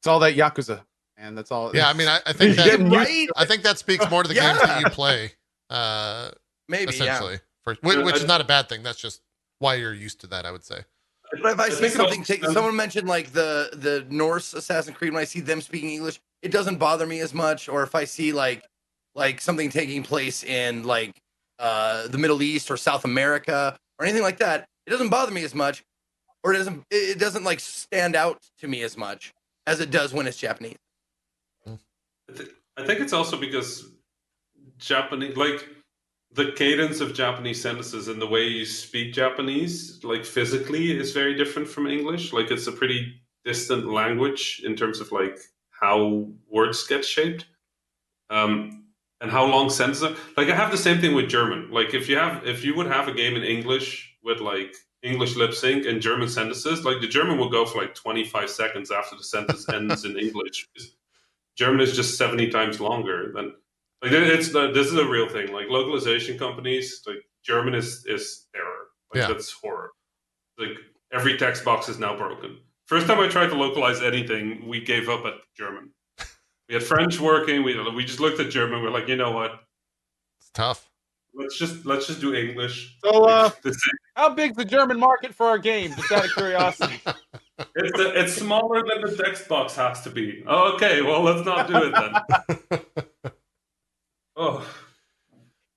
It's 0.00 0.06
all 0.06 0.20
that 0.20 0.36
Yakuza, 0.36 0.80
and 1.16 1.36
that's 1.36 1.50
all. 1.50 1.74
Yeah, 1.74 1.88
I 1.88 1.92
mean, 1.92 2.08
I, 2.08 2.20
I 2.24 2.32
think 2.32 2.56
that 2.56 2.64
getting 2.64 2.90
right? 2.90 3.28
I 3.36 3.44
think 3.44 3.62
that 3.64 3.78
speaks 3.78 4.08
more 4.10 4.22
to 4.22 4.28
the 4.28 4.34
games 4.40 4.60
that 4.60 4.80
you 4.80 4.88
play, 4.90 5.32
uh, 5.70 6.30
Maybe, 6.68 6.94
yeah. 6.94 7.02
essentially. 7.02 7.40
For, 7.64 7.74
which, 7.82 7.98
which 7.98 8.16
is 8.16 8.26
not 8.26 8.40
a 8.40 8.44
bad 8.44 8.68
thing. 8.68 8.82
That's 8.82 9.00
just 9.00 9.20
why 9.58 9.74
you're 9.74 9.92
used 9.92 10.20
to 10.20 10.28
that. 10.28 10.46
I 10.46 10.52
would 10.52 10.64
say. 10.64 10.84
But 11.30 11.52
if 11.52 11.60
I, 11.60 11.64
I 11.64 11.68
see 11.68 11.74
think 11.76 11.92
it 11.92 11.96
something, 11.96 12.20
also 12.20 12.32
take, 12.32 12.40
depends- 12.40 12.54
someone 12.54 12.76
mentioned 12.76 13.08
like 13.08 13.32
the 13.32 13.70
the 13.72 14.06
Norse 14.08 14.54
Assassin's 14.54 14.96
Creed. 14.96 15.12
When 15.12 15.20
I 15.20 15.24
see 15.24 15.40
them 15.40 15.60
speaking 15.60 15.90
English, 15.90 16.20
it 16.42 16.50
doesn't 16.50 16.78
bother 16.78 17.06
me 17.06 17.20
as 17.20 17.34
much. 17.34 17.68
Or 17.68 17.82
if 17.82 17.94
I 17.94 18.04
see 18.04 18.32
like 18.32 18.64
like 19.14 19.40
something 19.40 19.70
taking 19.70 20.02
place 20.02 20.42
in 20.44 20.84
like 20.84 21.16
uh, 21.58 22.08
the 22.08 22.18
Middle 22.18 22.40
East 22.42 22.70
or 22.70 22.76
South 22.76 23.04
America 23.04 23.76
or 23.98 24.06
anything 24.06 24.22
like 24.22 24.38
that, 24.38 24.66
it 24.86 24.90
doesn't 24.90 25.08
bother 25.10 25.32
me 25.32 25.44
as 25.44 25.54
much, 25.54 25.84
or 26.44 26.54
it 26.54 26.58
doesn't 26.58 26.84
it 26.90 27.16
it 27.16 27.18
doesn't 27.18 27.44
like 27.44 27.60
stand 27.60 28.16
out 28.16 28.40
to 28.60 28.68
me 28.68 28.82
as 28.82 28.96
much 28.96 29.32
as 29.66 29.80
it 29.80 29.90
does 29.90 30.12
when 30.14 30.26
it's 30.26 30.38
Japanese. 30.38 30.76
I 31.66 31.72
I 32.76 32.86
think 32.86 33.00
it's 33.00 33.12
also 33.12 33.36
because 33.38 33.90
Japanese, 34.78 35.36
like 35.36 35.68
the 36.38 36.52
cadence 36.52 37.00
of 37.00 37.14
Japanese 37.14 37.60
sentences 37.60 38.06
and 38.06 38.22
the 38.22 38.26
way 38.26 38.44
you 38.44 38.64
speak 38.64 39.12
Japanese, 39.12 39.98
like 40.04 40.24
physically, 40.24 40.96
is 40.96 41.12
very 41.12 41.34
different 41.34 41.66
from 41.66 41.88
English. 41.88 42.32
Like 42.32 42.52
it's 42.52 42.68
a 42.68 42.72
pretty 42.72 43.20
distant 43.44 43.90
language 43.90 44.62
in 44.64 44.76
terms 44.76 45.00
of 45.00 45.10
like 45.10 45.36
how 45.70 46.28
words 46.48 46.86
get 46.86 47.04
shaped, 47.04 47.46
um, 48.30 48.84
and 49.20 49.32
how 49.32 49.46
long 49.46 49.68
sentences 49.68 50.04
are. 50.04 50.14
Like 50.36 50.48
I 50.48 50.54
have 50.54 50.70
the 50.70 50.78
same 50.78 51.00
thing 51.00 51.16
with 51.16 51.28
German. 51.28 51.72
Like 51.72 51.92
if 51.92 52.08
you 52.08 52.16
have, 52.16 52.46
if 52.46 52.64
you 52.64 52.76
would 52.76 52.86
have 52.86 53.08
a 53.08 53.12
game 53.12 53.34
in 53.34 53.42
English 53.42 54.14
with 54.22 54.38
like 54.38 54.76
English 55.02 55.34
lip 55.34 55.52
sync 55.52 55.86
and 55.86 56.00
German 56.00 56.28
sentences, 56.28 56.84
like 56.84 57.00
the 57.00 57.08
German 57.08 57.36
will 57.36 57.50
go 57.50 57.66
for 57.66 57.80
like 57.82 57.96
twenty 57.96 58.24
five 58.24 58.48
seconds 58.48 58.92
after 58.92 59.16
the 59.16 59.24
sentence 59.24 59.68
ends 59.74 60.04
in 60.04 60.16
English. 60.16 60.68
German 61.56 61.80
is 61.80 61.96
just 61.96 62.16
70 62.16 62.50
times 62.50 62.80
longer 62.80 63.32
than 63.34 63.52
like 64.02 64.12
it's 64.12 64.52
the, 64.52 64.70
this 64.72 64.86
is 64.86 64.94
a 64.94 65.04
real 65.06 65.28
thing. 65.28 65.52
Like 65.52 65.66
localization 65.68 66.38
companies 66.38 67.02
like 67.06 67.18
German 67.44 67.74
is 67.74 68.04
is 68.06 68.46
terror 68.54 68.88
like 69.12 69.22
Yeah. 69.22 69.28
that's 69.28 69.50
horror. 69.52 69.90
Like 70.58 70.76
every 71.12 71.36
text 71.36 71.64
box 71.64 71.88
is 71.88 71.98
now 71.98 72.16
broken. 72.16 72.58
First 72.86 73.06
time 73.06 73.18
I 73.20 73.28
tried 73.28 73.48
to 73.48 73.54
localize 73.54 74.00
anything 74.02 74.66
we 74.68 74.80
gave 74.80 75.08
up 75.08 75.24
at 75.24 75.34
German. 75.56 75.90
We 76.68 76.74
had 76.74 76.82
French 76.84 77.18
working 77.18 77.62
we 77.62 77.72
we 77.92 78.04
just 78.04 78.20
looked 78.20 78.40
at 78.40 78.50
German 78.50 78.82
we're 78.82 78.90
like 78.90 79.08
you 79.08 79.16
know 79.16 79.30
what? 79.32 79.52
It's 80.40 80.50
tough. 80.52 80.90
let's 81.34 81.58
just 81.58 81.86
let's 81.86 82.06
just 82.06 82.20
do 82.20 82.34
English. 82.34 82.96
So, 83.04 83.24
uh, 83.24 83.50
is- 83.64 83.90
how 84.14 84.28
big's 84.34 84.56
the 84.56 84.64
German 84.66 84.98
market 84.98 85.34
for 85.34 85.46
our 85.46 85.58
game? 85.58 85.94
Just 85.94 86.12
out 86.12 86.24
of 86.26 86.32
curiosity. 86.32 87.00
it's, 87.76 87.98
it's 87.98 88.32
smaller 88.34 88.82
than 88.86 89.00
the 89.00 89.16
text 89.22 89.48
box 89.48 89.74
has 89.76 90.02
to 90.02 90.10
be. 90.10 90.44
Okay 90.46 91.00
well 91.02 91.22
let's 91.22 91.44
not 91.46 91.66
do 91.68 91.76
it 91.84 91.92
then 92.68 93.32
oh 94.38 94.66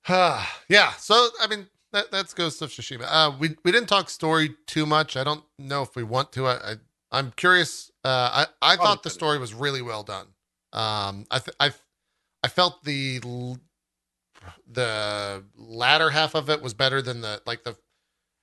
yeah. 0.08 0.92
So 0.92 1.28
I 1.40 1.46
mean, 1.46 1.66
that 1.92 2.10
that's 2.10 2.34
Ghost 2.34 2.60
of 2.62 2.70
Tsushima. 2.70 3.06
Uh, 3.08 3.32
we 3.38 3.56
we 3.64 3.72
didn't 3.72 3.88
talk 3.88 4.10
story 4.10 4.54
too 4.66 4.86
much. 4.86 5.16
I 5.16 5.24
don't 5.24 5.44
know 5.58 5.82
if 5.82 5.94
we 5.94 6.02
want 6.02 6.32
to. 6.32 6.46
I, 6.46 6.54
I 6.54 6.74
I'm 7.10 7.32
curious. 7.32 7.90
Uh, 8.04 8.46
I 8.62 8.72
I 8.72 8.76
thought 8.76 9.02
the 9.02 9.10
story 9.10 9.38
was 9.38 9.54
really 9.54 9.82
well 9.82 10.02
done. 10.02 10.26
Um, 10.72 11.26
I 11.30 11.38
th- 11.38 11.56
I 11.60 11.72
I 12.42 12.48
felt 12.48 12.82
the 12.84 13.20
the 14.66 15.44
latter 15.56 16.10
half 16.10 16.34
of 16.34 16.50
it 16.50 16.62
was 16.62 16.74
better 16.74 17.00
than 17.00 17.20
the 17.20 17.42
like 17.46 17.62
the. 17.64 17.76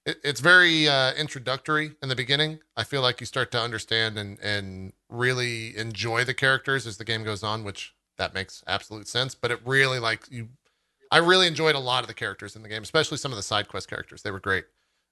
It, 0.06 0.18
it's 0.24 0.40
very 0.40 0.88
uh, 0.88 1.14
introductory 1.16 1.92
in 2.02 2.08
the 2.08 2.16
beginning. 2.16 2.60
I 2.78 2.86
feel 2.86 3.02
like 3.02 3.20
you 3.20 3.26
start 3.26 3.52
to 3.52 3.60
understand 3.60 4.18
and 4.18 4.40
and 4.40 4.94
really 5.10 5.76
enjoy 5.76 6.24
the 6.24 6.34
characters 6.34 6.88
as 6.88 6.96
the 6.98 7.04
game 7.04 7.26
goes 7.26 7.44
on, 7.44 7.66
which 7.66 7.94
that 8.20 8.36
makes 8.36 8.64
absolute 8.68 9.08
sense. 9.08 9.34
But 9.34 9.50
it 9.50 9.60
really 9.66 9.98
like 9.98 10.22
you 10.30 10.50
I 11.12 11.18
really 11.18 11.48
enjoyed 11.48 11.76
a 11.76 11.80
lot 11.80 12.04
of 12.04 12.08
the 12.08 12.14
characters 12.14 12.56
in 12.56 12.62
the 12.62 12.70
game, 12.70 12.84
especially 12.84 13.18
some 13.18 13.32
of 13.32 13.36
the 13.36 13.44
side 13.44 13.68
quest 13.68 13.90
characters. 13.90 14.22
They 14.22 14.32
were 14.32 14.40
great. 14.40 14.66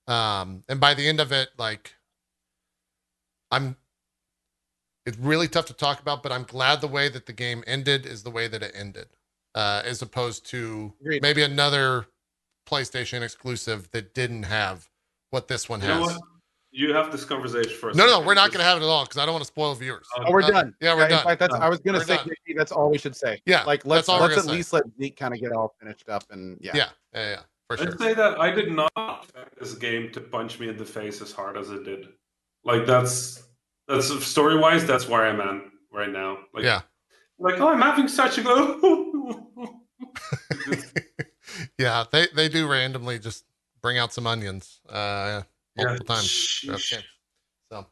Um, 0.07 0.63
and 0.69 0.79
by 0.79 0.93
the 0.93 1.07
end 1.07 1.19
of 1.19 1.31
it, 1.31 1.49
like, 1.57 1.95
I'm. 3.51 3.75
It's 5.05 5.17
really 5.17 5.47
tough 5.47 5.65
to 5.67 5.73
talk 5.73 6.01
about, 6.01 6.21
but 6.21 6.33
I'm 6.33 6.43
glad 6.43 6.81
the 6.81 6.87
way 6.87 7.07
that 7.07 7.25
the 7.25 7.33
game 7.33 7.63
ended 7.65 8.05
is 8.05 8.23
the 8.23 8.29
way 8.29 8.49
that 8.49 8.61
it 8.61 8.73
ended, 8.75 9.07
uh, 9.55 9.81
as 9.85 10.01
opposed 10.01 10.45
to 10.47 10.93
Agreed. 10.99 11.21
maybe 11.21 11.43
another 11.43 12.07
PlayStation 12.69 13.21
exclusive 13.21 13.89
that 13.91 14.13
didn't 14.13 14.43
have 14.43 14.89
what 15.29 15.47
this 15.47 15.69
one 15.69 15.79
you 15.79 15.87
has. 15.87 16.19
Know 16.77 16.87
what 16.87 16.89
you 16.89 16.93
have 17.03 17.11
this 17.11 17.25
conversation 17.25 17.77
first 17.77 17.97
No, 17.97 18.05
no, 18.05 18.19
we're 18.21 18.33
not 18.33 18.51
going 18.51 18.59
to 18.59 18.65
have 18.65 18.77
it 18.77 18.83
at 18.83 18.89
all 18.89 19.03
because 19.03 19.17
I 19.17 19.25
don't 19.25 19.33
want 19.33 19.43
to 19.43 19.47
spoil 19.47 19.73
viewers. 19.75 20.07
Oh, 20.17 20.31
we're 20.31 20.43
Uh, 20.43 20.49
done. 20.49 20.75
yeah, 20.81 20.95
we're 20.95 21.03
in 21.05 21.09
done. 21.11 21.23
fact, 21.23 21.39
that's, 21.39 21.55
I 21.55 21.69
was 21.69 21.79
gonna 21.79 22.01
say 22.03 22.17
done. 22.17 22.27
JP, 22.27 22.55
that's 22.57 22.71
all 22.71 22.89
we 22.89 22.97
should 22.97 23.15
say. 23.15 23.41
Yeah, 23.45 23.63
Like 23.63 23.85
let's 23.85 24.07
that's 24.07 24.09
all 24.09 24.21
let's 24.21 24.37
at 24.37 24.45
say. 24.45 24.51
least 24.51 24.73
let 24.73 24.83
Zeke 24.99 25.15
kind 25.17 25.33
of 25.33 25.39
get 25.39 25.51
all 25.51 25.75
finished 25.79 26.07
up 26.09 26.23
and 26.31 26.57
yeah. 26.61 26.71
Yeah, 26.75 26.89
yeah, 27.13 27.29
yeah, 27.29 27.39
for 27.67 27.77
sure. 27.77 27.87
I'd 27.87 27.99
say 27.99 28.13
that 28.13 28.39
I 28.39 28.51
did 28.51 28.71
not 28.71 28.91
expect 29.23 29.59
this 29.59 29.73
game 29.75 30.11
to 30.13 30.21
punch 30.21 30.59
me 30.59 30.69
in 30.69 30.77
the 30.77 30.85
face 30.85 31.21
as 31.21 31.31
hard 31.31 31.57
as 31.57 31.69
it 31.69 31.83
did. 31.83 32.07
Like 32.63 32.85
that's 32.85 33.43
that's 33.87 34.07
story 34.25 34.57
wise, 34.59 34.85
that's 34.85 35.07
where 35.07 35.25
I'm 35.25 35.39
at 35.41 35.63
right 35.91 36.09
now. 36.11 36.39
Like 36.53 36.63
Yeah. 36.63 36.81
like 37.39 37.59
oh, 37.59 37.69
I'm 37.69 37.81
having 37.81 38.07
such 38.07 38.37
a 38.37 38.43
go. 38.43 39.47
yeah, 41.79 42.05
they 42.11 42.27
they 42.35 42.49
do 42.49 42.67
randomly 42.69 43.19
just 43.19 43.45
bring 43.81 43.97
out 43.97 44.11
some 44.13 44.27
onions 44.27 44.79
uh 44.89 45.43
multiple 45.77 46.05
times 46.15 46.59
throughout 46.63 46.79
the 46.79 46.95
game. 46.95 47.03
So 47.71 47.85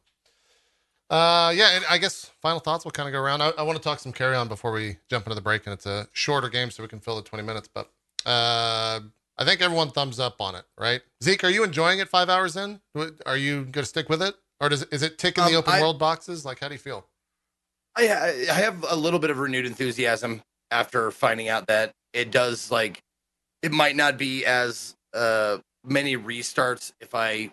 uh 1.09 1.53
yeah, 1.55 1.75
and 1.75 1.85
I 1.89 1.97
guess 1.97 2.31
final 2.41 2.59
thoughts 2.59 2.83
will 2.83 2.91
kind 2.91 3.07
of 3.07 3.13
go 3.13 3.19
around. 3.19 3.41
I, 3.41 3.49
I 3.57 3.61
want 3.63 3.77
to 3.77 3.83
talk 3.83 3.99
some 3.99 4.11
Carrion 4.11 4.47
before 4.47 4.71
we 4.71 4.97
jump 5.09 5.25
into 5.25 5.35
the 5.35 5.41
break, 5.41 5.65
and 5.67 5.73
it's 5.73 5.85
a 5.85 6.07
shorter 6.13 6.49
game 6.49 6.71
so 6.71 6.81
we 6.81 6.89
can 6.89 6.99
fill 6.99 7.15
the 7.15 7.21
20 7.21 7.43
minutes, 7.43 7.69
but 7.73 7.91
uh 8.25 8.99
I 9.37 9.43
think 9.43 9.61
everyone 9.61 9.91
thumbs 9.91 10.19
up 10.19 10.39
on 10.39 10.55
it, 10.55 10.63
right? 10.79 11.01
Zeke, 11.21 11.43
are 11.43 11.49
you 11.49 11.63
enjoying 11.65 11.99
it 11.99 12.07
five 12.07 12.29
hours 12.29 12.55
in? 12.55 12.79
Are 13.25 13.35
you 13.37 13.65
gonna 13.65 13.85
stick 13.85 14.09
with 14.09 14.21
it? 14.21 14.33
Or 14.61 14.69
does 14.69 14.83
is 14.83 15.03
it 15.03 15.17
ticking 15.17 15.43
the 15.43 15.51
Um, 15.51 15.57
open 15.57 15.73
I- 15.73 15.81
world 15.81 15.99
boxes? 15.99 16.45
Like 16.45 16.59
how 16.59 16.69
do 16.69 16.73
you 16.73 16.79
feel? 16.79 17.05
I, 17.97 18.07
I 18.09 18.27
I 18.49 18.53
have 18.55 18.83
a 18.89 18.95
little 18.95 19.19
bit 19.19 19.29
of 19.29 19.37
renewed 19.37 19.65
enthusiasm 19.65 20.41
after 20.71 21.11
finding 21.11 21.49
out 21.49 21.67
that 21.67 21.91
it 22.13 22.31
does 22.31 22.71
like 22.71 22.99
it 23.61 23.71
might 23.71 23.95
not 23.95 24.17
be 24.17 24.43
as 24.45 24.95
uh 25.13 25.59
many 25.85 26.17
restarts 26.17 26.91
if 26.99 27.13
I 27.13 27.33
s- 27.33 27.51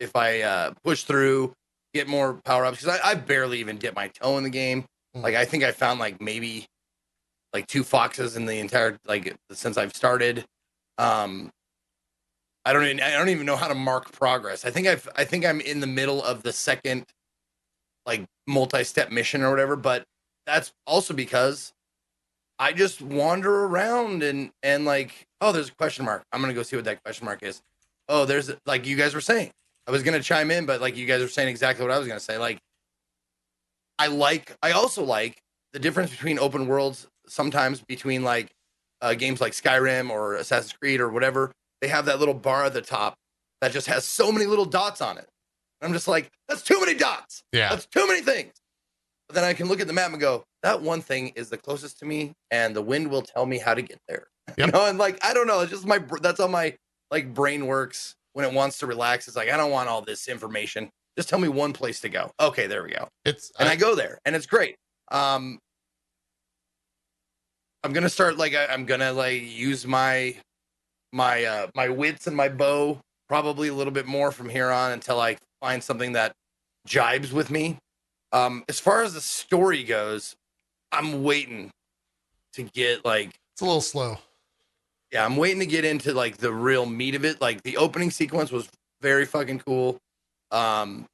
if 0.00 0.16
I 0.16 0.40
uh 0.40 0.72
push 0.82 1.04
through 1.04 1.52
get 1.94 2.08
more 2.08 2.34
power 2.44 2.64
ups 2.64 2.80
because 2.80 3.00
I, 3.00 3.10
I 3.10 3.14
barely 3.14 3.58
even 3.58 3.76
dip 3.76 3.94
my 3.94 4.08
toe 4.08 4.38
in 4.38 4.44
the 4.44 4.50
game. 4.50 4.84
Mm. 5.16 5.22
Like 5.22 5.34
I 5.34 5.44
think 5.44 5.62
I 5.62 5.72
found 5.72 6.00
like 6.00 6.20
maybe 6.20 6.66
like 7.52 7.66
two 7.66 7.84
foxes 7.84 8.36
in 8.36 8.46
the 8.46 8.58
entire 8.58 8.98
like 9.06 9.36
since 9.50 9.76
I've 9.76 9.94
started. 9.94 10.44
Um 10.98 11.50
I 12.64 12.72
don't 12.72 12.84
even 12.84 13.00
I 13.00 13.12
don't 13.12 13.28
even 13.28 13.46
know 13.46 13.56
how 13.56 13.68
to 13.68 13.74
mark 13.74 14.12
progress. 14.12 14.64
I 14.64 14.70
think 14.70 14.86
I've 14.86 15.08
I 15.16 15.24
think 15.24 15.44
I'm 15.44 15.60
in 15.60 15.80
the 15.80 15.86
middle 15.86 16.22
of 16.22 16.42
the 16.42 16.52
second 16.52 17.04
like 18.06 18.24
multi-step 18.46 19.10
mission 19.10 19.42
or 19.42 19.50
whatever, 19.50 19.76
but 19.76 20.04
that's 20.46 20.72
also 20.86 21.14
because 21.14 21.72
I 22.58 22.72
just 22.72 23.00
wander 23.00 23.64
around 23.64 24.22
and 24.22 24.50
and 24.62 24.84
like, 24.84 25.26
oh, 25.40 25.52
there's 25.52 25.70
a 25.70 25.74
question 25.74 26.04
mark. 26.04 26.22
I'm 26.32 26.40
gonna 26.40 26.54
go 26.54 26.62
see 26.62 26.76
what 26.76 26.84
that 26.84 27.02
question 27.02 27.24
mark 27.24 27.42
is. 27.42 27.62
Oh, 28.08 28.24
there's 28.24 28.50
like 28.66 28.86
you 28.86 28.96
guys 28.96 29.14
were 29.14 29.20
saying. 29.20 29.50
I 29.90 29.92
was 29.92 30.04
gonna 30.04 30.22
chime 30.22 30.52
in, 30.52 30.66
but 30.66 30.80
like 30.80 30.96
you 30.96 31.04
guys 31.04 31.20
were 31.20 31.26
saying 31.26 31.48
exactly 31.48 31.84
what 31.84 31.92
I 31.92 31.98
was 31.98 32.06
gonna 32.06 32.20
say. 32.20 32.38
Like, 32.38 32.60
I 33.98 34.06
like. 34.06 34.56
I 34.62 34.70
also 34.70 35.02
like 35.02 35.42
the 35.72 35.80
difference 35.80 36.12
between 36.12 36.38
open 36.38 36.68
worlds. 36.68 37.08
Sometimes 37.26 37.82
between 37.82 38.22
like 38.22 38.52
uh, 39.00 39.14
games 39.14 39.40
like 39.40 39.52
Skyrim 39.52 40.08
or 40.08 40.34
Assassin's 40.34 40.72
Creed 40.74 41.00
or 41.00 41.08
whatever, 41.08 41.50
they 41.80 41.88
have 41.88 42.04
that 42.04 42.20
little 42.20 42.34
bar 42.34 42.66
at 42.66 42.72
the 42.72 42.80
top 42.80 43.16
that 43.60 43.72
just 43.72 43.88
has 43.88 44.04
so 44.04 44.30
many 44.30 44.46
little 44.46 44.64
dots 44.64 45.00
on 45.00 45.18
it. 45.18 45.26
I'm 45.82 45.92
just 45.92 46.06
like, 46.06 46.30
that's 46.46 46.62
too 46.62 46.78
many 46.78 46.94
dots. 46.94 47.42
Yeah. 47.52 47.70
That's 47.70 47.86
too 47.86 48.06
many 48.06 48.20
things. 48.20 48.52
But 49.28 49.34
then 49.34 49.44
I 49.44 49.54
can 49.54 49.66
look 49.66 49.80
at 49.80 49.88
the 49.88 49.92
map 49.92 50.12
and 50.12 50.20
go, 50.20 50.44
that 50.62 50.82
one 50.82 51.00
thing 51.00 51.32
is 51.34 51.50
the 51.50 51.58
closest 51.58 51.98
to 51.98 52.04
me, 52.04 52.32
and 52.52 52.76
the 52.76 52.82
wind 52.82 53.10
will 53.10 53.22
tell 53.22 53.44
me 53.44 53.58
how 53.58 53.74
to 53.74 53.82
get 53.82 53.98
there. 54.08 54.28
You 54.56 54.68
know, 54.68 54.86
and 54.86 54.98
like 54.98 55.18
I 55.24 55.34
don't 55.34 55.48
know, 55.48 55.60
it's 55.60 55.72
just 55.72 55.86
my 55.86 55.98
that's 56.22 56.40
how 56.40 56.46
my 56.46 56.76
like 57.10 57.34
brain 57.34 57.66
works 57.66 58.14
when 58.32 58.44
it 58.44 58.52
wants 58.52 58.78
to 58.78 58.86
relax. 58.86 59.26
It's 59.28 59.36
like 59.36 59.50
I 59.50 59.56
don't 59.56 59.70
want 59.70 59.88
all 59.88 60.02
this 60.02 60.28
information. 60.28 60.88
Just 61.16 61.28
tell 61.28 61.38
me 61.38 61.48
one 61.48 61.72
place 61.72 62.00
to 62.00 62.08
go. 62.08 62.30
Okay, 62.40 62.66
there 62.66 62.82
we 62.82 62.90
go, 62.90 63.08
It's 63.24 63.50
and 63.58 63.68
I- 63.68 63.72
I 63.72 63.76
go 63.76 63.94
there, 63.94 64.18
and 64.24 64.34
it's 64.36 64.46
great. 64.46 64.76
Um, 65.10 65.58
I'm 67.82 67.92
gonna 67.92 68.08
start 68.10 68.36
like 68.36 68.54
I, 68.54 68.66
I'm 68.66 68.84
gonna 68.84 69.12
like 69.12 69.42
use 69.42 69.86
my 69.86 70.36
my 71.12 71.44
uh 71.44 71.66
my 71.74 71.88
wits 71.88 72.26
and 72.26 72.36
my 72.36 72.48
bow 72.48 73.00
probably 73.28 73.68
a 73.68 73.74
little 73.74 73.92
bit 73.92 74.06
more 74.06 74.30
from 74.32 74.48
here 74.48 74.70
on 74.70 74.92
until 74.92 75.20
I 75.20 75.36
find 75.60 75.82
something 75.82 76.12
that 76.12 76.32
jibes 76.86 77.32
with 77.32 77.50
me. 77.50 77.78
Um, 78.32 78.64
as 78.68 78.78
far 78.78 79.02
as 79.02 79.14
the 79.14 79.20
story 79.20 79.82
goes, 79.82 80.34
I'm 80.92 81.22
waiting 81.24 81.70
to 82.54 82.62
get 82.64 83.04
like 83.04 83.28
it's 83.54 83.62
a 83.62 83.64
little 83.64 83.80
slow. 83.80 84.18
Yeah, 85.12 85.24
I'm 85.24 85.36
waiting 85.36 85.60
to 85.60 85.66
get 85.66 85.84
into 85.84 86.12
like 86.12 86.36
the 86.36 86.52
real 86.52 86.86
meat 86.86 87.14
of 87.14 87.24
it. 87.24 87.40
Like 87.40 87.62
the 87.62 87.76
opening 87.76 88.10
sequence 88.10 88.52
was 88.52 88.68
very 89.00 89.26
fucking 89.26 89.60
cool. 89.60 89.98
Um 90.50 91.06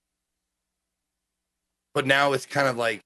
but 1.94 2.07
now 2.07 2.32
it's 2.32 2.47
kind 2.47 2.68
of 2.68 2.76
like 2.76 3.01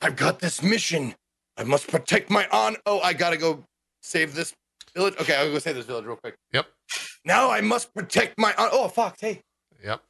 I've 0.00 0.16
got 0.16 0.40
this 0.40 0.62
mission. 0.62 1.14
I 1.56 1.64
must 1.64 1.88
protect 1.88 2.30
my 2.30 2.46
on 2.48 2.76
oh, 2.86 3.00
I 3.00 3.12
gotta 3.12 3.36
go 3.36 3.64
save 4.02 4.34
this 4.34 4.52
village. 4.94 5.14
Okay, 5.20 5.34
I'll 5.34 5.50
go 5.50 5.58
save 5.58 5.76
this 5.76 5.86
village 5.86 6.04
real 6.04 6.16
quick. 6.16 6.34
Yep. 6.52 6.66
Now 7.24 7.50
I 7.50 7.60
must 7.60 7.94
protect 7.94 8.38
my 8.38 8.52
on 8.54 8.68
oh 8.72 8.88
fuck, 8.88 9.16
hey. 9.20 9.40
Yep. 9.82 10.02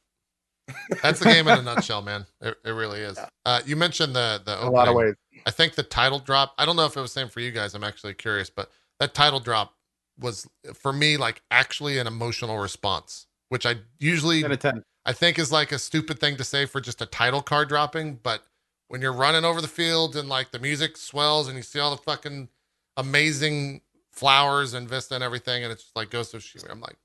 That's 1.01 1.19
the 1.19 1.25
game 1.25 1.47
in 1.47 1.59
a 1.59 1.61
nutshell, 1.61 2.01
man. 2.01 2.25
It, 2.41 2.57
it 2.63 2.71
really 2.71 2.99
is. 2.99 3.17
Yeah. 3.17 3.27
Uh, 3.45 3.61
you 3.65 3.75
mentioned 3.75 4.15
the 4.15 4.41
the 4.45 4.61
In 4.61 4.67
a 4.67 4.71
lot 4.71 4.87
of 4.87 4.95
ways. 4.95 5.15
I 5.45 5.51
think 5.51 5.75
the 5.75 5.83
title 5.83 6.19
drop. 6.19 6.53
I 6.57 6.65
don't 6.65 6.75
know 6.75 6.85
if 6.85 6.95
it 6.95 7.01
was 7.01 7.13
the 7.13 7.19
same 7.19 7.29
for 7.29 7.41
you 7.41 7.51
guys. 7.51 7.75
I'm 7.75 7.83
actually 7.83 8.13
curious, 8.13 8.49
but 8.49 8.71
that 8.99 9.13
title 9.13 9.39
drop 9.39 9.73
was 10.19 10.47
for 10.73 10.93
me 10.93 11.17
like 11.17 11.41
actually 11.51 11.97
an 11.97 12.07
emotional 12.07 12.57
response, 12.59 13.27
which 13.49 13.65
I 13.65 13.75
usually 13.99 14.41
10 14.43 14.57
10. 14.57 14.83
I 15.05 15.13
think 15.13 15.37
is 15.39 15.51
like 15.51 15.71
a 15.71 15.79
stupid 15.79 16.19
thing 16.19 16.37
to 16.37 16.43
say 16.43 16.65
for 16.65 16.79
just 16.79 17.01
a 17.01 17.05
title 17.05 17.41
card 17.41 17.67
dropping. 17.69 18.19
But 18.23 18.43
when 18.87 19.01
you're 19.01 19.13
running 19.13 19.43
over 19.43 19.59
the 19.59 19.67
field 19.67 20.15
and 20.15 20.29
like 20.29 20.51
the 20.51 20.59
music 20.59 20.97
swells 20.97 21.47
and 21.47 21.57
you 21.57 21.63
see 21.63 21.79
all 21.79 21.91
the 21.95 22.01
fucking 22.01 22.49
amazing 22.97 23.81
flowers 24.11 24.73
and 24.73 24.87
vista 24.87 25.15
and 25.15 25.23
everything, 25.23 25.63
and 25.63 25.71
it's 25.71 25.83
just 25.83 25.95
like 25.95 26.09
Ghost 26.11 26.33
of 26.33 26.41
Tsushima, 26.41 26.71
I'm 26.71 26.81
like, 26.81 26.97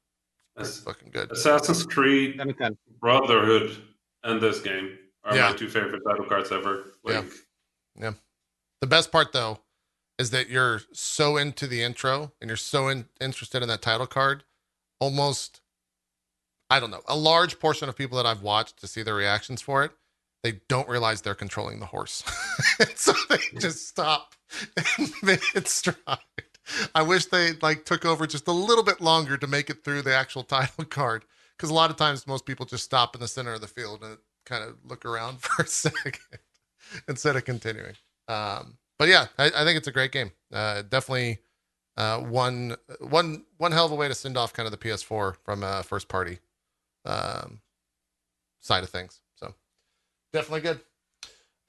it's 0.59 0.77
Yes. 0.77 0.81
fucking 0.81 1.11
good. 1.11 1.33
Assassin's 1.33 1.85
Creed 1.87 2.37
10 2.39 2.47
to 2.49 2.53
10. 2.53 2.79
Brotherhood 3.01 3.77
and 4.25 4.41
this 4.41 4.61
game 4.61 4.99
are 5.25 5.35
Yeah. 5.35 5.51
my 5.51 5.57
two 5.57 5.69
favorite 5.69 6.03
title 6.07 6.27
cards 6.27 6.53
ever. 6.53 6.85
Like 7.05 7.15
yeah. 7.15 7.23
yeah. 8.01 8.13
The 8.81 8.87
best 8.87 9.11
part 9.11 9.33
though 9.33 9.59
is 10.19 10.31
that 10.31 10.49
you're 10.49 10.83
so 10.93 11.37
into 11.37 11.67
the 11.67 11.83
intro 11.83 12.33
and 12.41 12.49
you're 12.49 12.57
so 12.57 12.89
in, 12.89 13.07
interested 13.21 13.63
in 13.63 13.69
that 13.69 13.83
title 13.83 14.07
card. 14.07 14.45
Almost, 15.01 15.61
I 16.69 16.81
don't 16.81 16.91
know, 16.91 17.03
a 17.07 17.17
large 17.17 17.61
portion 17.61 17.89
of 17.89 17.97
people 17.97 18.17
that 18.17 18.27
I've 18.27 18.43
watched 18.43 18.81
to 18.81 18.89
see 18.89 19.03
their 19.03 19.15
reactions 19.15 19.63
for 19.63 19.85
it, 19.85 19.93
they 20.43 20.61
don't 20.69 20.89
realize 20.89 21.21
they're 21.21 21.35
controlling 21.35 21.81
the 21.81 21.87
horse, 21.87 22.23
so 22.95 23.13
they 23.29 23.39
just 23.59 23.89
stop 23.89 24.35
and 24.99 25.13
mid 25.23 25.67
stride. 25.67 26.19
I 26.95 27.03
wish 27.03 27.27
they 27.27 27.53
like 27.55 27.85
took 27.85 28.05
over 28.05 28.27
just 28.27 28.47
a 28.47 28.53
little 28.53 28.85
bit 28.85 29.01
longer 29.01 29.37
to 29.37 29.47
make 29.47 29.71
it 29.71 29.83
through 29.83 30.03
the 30.03 30.15
actual 30.15 30.43
title 30.45 30.85
card, 30.85 31.25
because 31.57 31.71
a 31.71 31.75
lot 31.75 31.91
of 31.91 31.97
times 31.97 32.27
most 32.27 32.47
people 32.47 32.67
just 32.67 32.85
stop 32.85 33.15
in 33.15 33.21
the 33.21 33.29
center 33.29 33.55
of 33.55 33.61
the 33.61 33.67
field 33.67 34.03
and 34.03 34.19
kind 34.47 34.65
of 34.65 34.77
look 34.85 35.05
around 35.05 35.41
for 35.41 35.63
a 35.63 35.67
second 35.67 36.41
instead 37.09 37.37
of 37.37 37.45
continuing. 37.45 37.95
Um, 38.29 38.79
but 38.99 39.09
yeah, 39.09 39.27
I, 39.39 39.47
I 39.47 39.65
think 39.65 39.77
it's 39.77 39.89
a 39.89 39.93
great 39.93 40.13
game. 40.13 40.33
Uh, 40.53 40.83
definitely 40.83 41.39
uh, 41.97 42.21
one 42.21 42.77
one 43.01 43.45
one 43.57 43.73
hell 43.73 43.87
of 43.87 43.93
a 43.93 43.95
way 43.95 44.09
to 44.09 44.15
send 44.15 44.37
off 44.37 44.53
kind 44.53 44.67
of 44.67 44.71
the 44.73 44.79
PS4 44.79 45.37
from 45.45 45.63
a 45.63 45.83
first 45.83 46.09
party 46.09 46.39
um, 47.05 47.61
side 48.61 48.83
of 48.83 48.91
things. 48.91 49.21
So 49.37 49.55
definitely 50.33 50.61
good. 50.61 50.81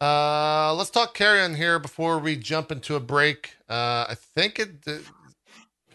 Uh, 0.02 0.74
let's 0.76 0.90
talk 0.90 1.14
Carrion 1.14 1.56
here 1.56 1.78
before 1.78 2.20
we 2.20 2.36
jump 2.36 2.72
into 2.72 2.96
a 2.96 3.00
break. 3.00 3.56
Uh, 3.68 4.06
I 4.10 4.16
think 4.16 4.60
it. 4.60 4.72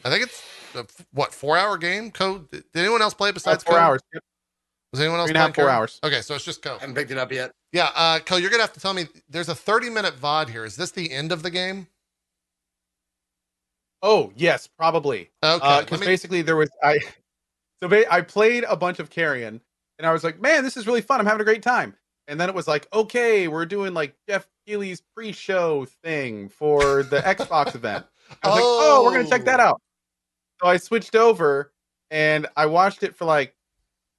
I 0.05 0.11
think 0.11 0.25
it's 0.25 0.43
a, 0.75 0.85
what 1.13 1.33
four 1.33 1.57
hour 1.57 1.79
game. 1.79 2.11
Code. 2.11 2.51
Did 2.51 2.65
anyone 2.75 3.03
else 3.03 3.15
play 3.15 3.33
besides 3.33 3.65
four 3.65 3.75
Code? 3.75 3.83
hours. 3.83 4.01
Yep. 4.13 4.23
Was 4.95 5.01
anyone 5.01 5.19
else 5.19 5.27
Three 5.29 5.33
and 5.33 5.39
a 5.39 5.41
half, 5.49 5.55
playing 5.55 5.67
four 5.67 5.75
hours. 5.75 5.99
Okay, 6.05 6.21
so 6.21 6.37
it's 6.37 6.45
just 6.45 6.63
Code. 6.63 6.77
I 6.79 6.81
haven't 6.83 6.95
picked 6.95 7.11
it 7.11 7.19
up 7.19 7.33
yet. 7.33 7.51
Yeah, 7.73 7.91
uh, 7.97 8.21
Co, 8.21 8.37
you're 8.37 8.49
gonna 8.51 8.63
have 8.63 8.73
to 8.75 8.81
tell 8.81 8.95
me. 8.95 9.07
There's 9.29 9.49
a 9.49 9.55
30 9.55 9.91
minute 9.91 10.15
VOD 10.21 10.51
here. 10.51 10.65
Is 10.65 10.77
this 10.77 10.93
the 10.93 11.11
end 11.11 11.33
of 11.33 11.43
the 11.43 11.51
game? 11.51 11.89
Oh, 14.03 14.33
yes, 14.37 14.69
probably. 14.69 15.31
Okay, 15.43 15.67
Uh, 15.67 15.81
because 15.81 15.99
me- 16.01 16.07
basically 16.07 16.43
there 16.43 16.55
was 16.55 16.71
I, 16.83 16.99
so 17.83 17.89
ba- 17.89 18.13
I 18.13 18.21
played 18.21 18.65
a 18.69 18.77
bunch 18.77 19.01
of 19.01 19.11
Carrion, 19.11 19.61
and 19.99 20.07
I 20.07 20.13
was 20.13 20.23
like, 20.23 20.41
man, 20.41 20.63
this 20.63 20.77
is 20.77 20.87
really 20.87 21.01
fun. 21.01 21.19
I'm 21.19 21.27
having 21.27 21.41
a 21.41 21.45
great 21.45 21.63
time. 21.65 21.97
And 22.29 22.41
then 22.41 22.49
it 22.49 22.55
was 22.55 22.69
like, 22.69 22.87
okay, 22.93 23.49
we're 23.49 23.67
doing 23.67 23.95
like 23.95 24.15
Geoff 24.29 24.47
Keighley's 24.67 25.03
pre-show 25.17 25.87
thing 26.05 26.49
for 26.51 27.03
the 27.03 27.19
Xbox 27.27 27.75
event. 27.75 28.07
I 28.45 28.49
was 28.49 28.55
like, 28.55 28.63
oh, 28.65 29.03
we're 29.05 29.17
gonna 29.17 29.29
check 29.29 29.45
that 29.47 29.59
Oh. 29.59 29.65
out. 29.65 29.83
So 30.63 30.69
I 30.69 30.77
switched 30.77 31.17
over 31.17 31.73
and 32.13 32.47
I 32.57 32.67
watched 32.67 33.03
it 33.03 33.17
for 33.17 33.25
like 33.25 33.55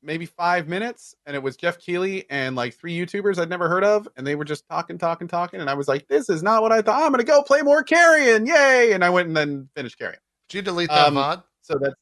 maybe 0.05 0.25
five 0.25 0.67
minutes, 0.67 1.15
and 1.25 1.35
it 1.35 1.41
was 1.43 1.57
Geoff 1.57 1.79
Keighley 1.79 2.25
and 2.29 2.55
like 2.55 2.73
three 2.75 2.95
YouTubers 2.97 3.39
I'd 3.39 3.49
never 3.49 3.67
heard 3.67 3.83
of, 3.83 4.07
and 4.15 4.25
they 4.25 4.35
were 4.35 4.45
just 4.45 4.63
talking, 4.69 4.97
talking, 4.97 5.27
talking, 5.27 5.59
and 5.59 5.69
I 5.69 5.73
was 5.73 5.87
like, 5.87 6.07
this 6.07 6.29
is 6.29 6.43
not 6.43 6.61
what 6.61 6.71
I 6.71 6.81
thought. 6.81 7.03
I'm 7.03 7.11
gonna 7.11 7.23
go 7.23 7.41
play 7.43 7.61
more 7.61 7.83
Carrion, 7.83 8.45
yay! 8.45 8.91
And 8.93 9.03
I 9.03 9.09
went 9.09 9.27
and 9.27 9.35
then 9.35 9.67
finished 9.75 9.97
Carrion. 9.97 10.19
Did 10.49 10.57
you 10.57 10.61
delete 10.61 10.89
that 10.89 11.07
um, 11.07 11.15
VOD? 11.15 11.43
So 11.61 11.77
that's 11.81 11.95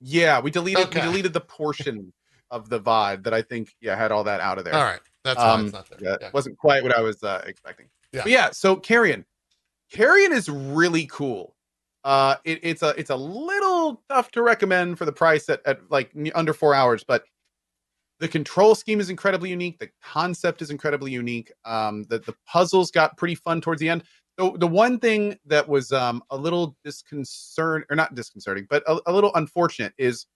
yeah, 0.00 0.40
we 0.40 0.50
deleted 0.50 0.86
Okay. 0.86 1.00
we 1.00 1.06
deleted 1.06 1.32
the 1.32 1.40
portion 1.40 2.12
of 2.50 2.68
the 2.68 2.80
VOD 2.80 3.24
that 3.24 3.34
I 3.34 3.42
think 3.42 3.74
yeah 3.80 3.96
had 3.96 4.12
all 4.12 4.24
that 4.24 4.40
out 4.40 4.58
of 4.58 4.64
there. 4.64 4.74
All 4.74 4.84
right, 4.84 5.00
that's 5.24 5.40
Um, 5.40 5.64
it's 5.64 5.72
not 5.72 5.88
there. 5.90 5.98
Yeah, 6.00 6.16
Yeah. 6.20 6.30
wasn't 6.32 6.56
quite 6.58 6.82
what 6.82 6.96
I 6.96 7.00
was 7.00 7.22
uh, 7.22 7.42
expecting. 7.46 7.88
Yeah. 8.12 8.22
But 8.22 8.32
yeah, 8.32 8.50
so 8.52 8.76
Carrion. 8.76 9.24
Carrion 9.90 10.32
is 10.32 10.48
really 10.48 11.06
cool. 11.06 11.54
Uh 12.04 12.36
it, 12.44 12.60
it's 12.62 12.82
a 12.82 12.90
it's 12.90 13.10
a 13.10 13.16
little 13.16 14.02
tough 14.08 14.30
to 14.32 14.42
recommend 14.42 14.98
for 14.98 15.04
the 15.04 15.12
price 15.12 15.48
at, 15.48 15.60
at 15.66 15.80
like 15.90 16.12
under 16.34 16.52
four 16.52 16.74
hours, 16.74 17.04
but 17.04 17.24
the 18.20 18.28
control 18.28 18.74
scheme 18.74 19.00
is 19.00 19.10
incredibly 19.10 19.50
unique. 19.50 19.78
The 19.78 19.90
concept 20.02 20.60
is 20.62 20.70
incredibly 20.70 21.12
unique. 21.12 21.52
Um, 21.64 22.04
the 22.08 22.18
the 22.18 22.34
puzzles 22.46 22.90
got 22.90 23.16
pretty 23.16 23.34
fun 23.36 23.60
towards 23.60 23.80
the 23.80 23.88
end. 23.88 24.04
So 24.38 24.56
the 24.58 24.68
one 24.68 25.00
thing 25.00 25.36
that 25.46 25.68
was 25.68 25.90
um, 25.92 26.22
a 26.30 26.36
little 26.36 26.76
disconcert 26.84 27.86
or 27.90 27.96
not 27.96 28.14
disconcerting, 28.14 28.66
but 28.70 28.84
a, 28.86 29.00
a 29.06 29.12
little 29.12 29.32
unfortunate 29.34 29.92
is 29.98 30.26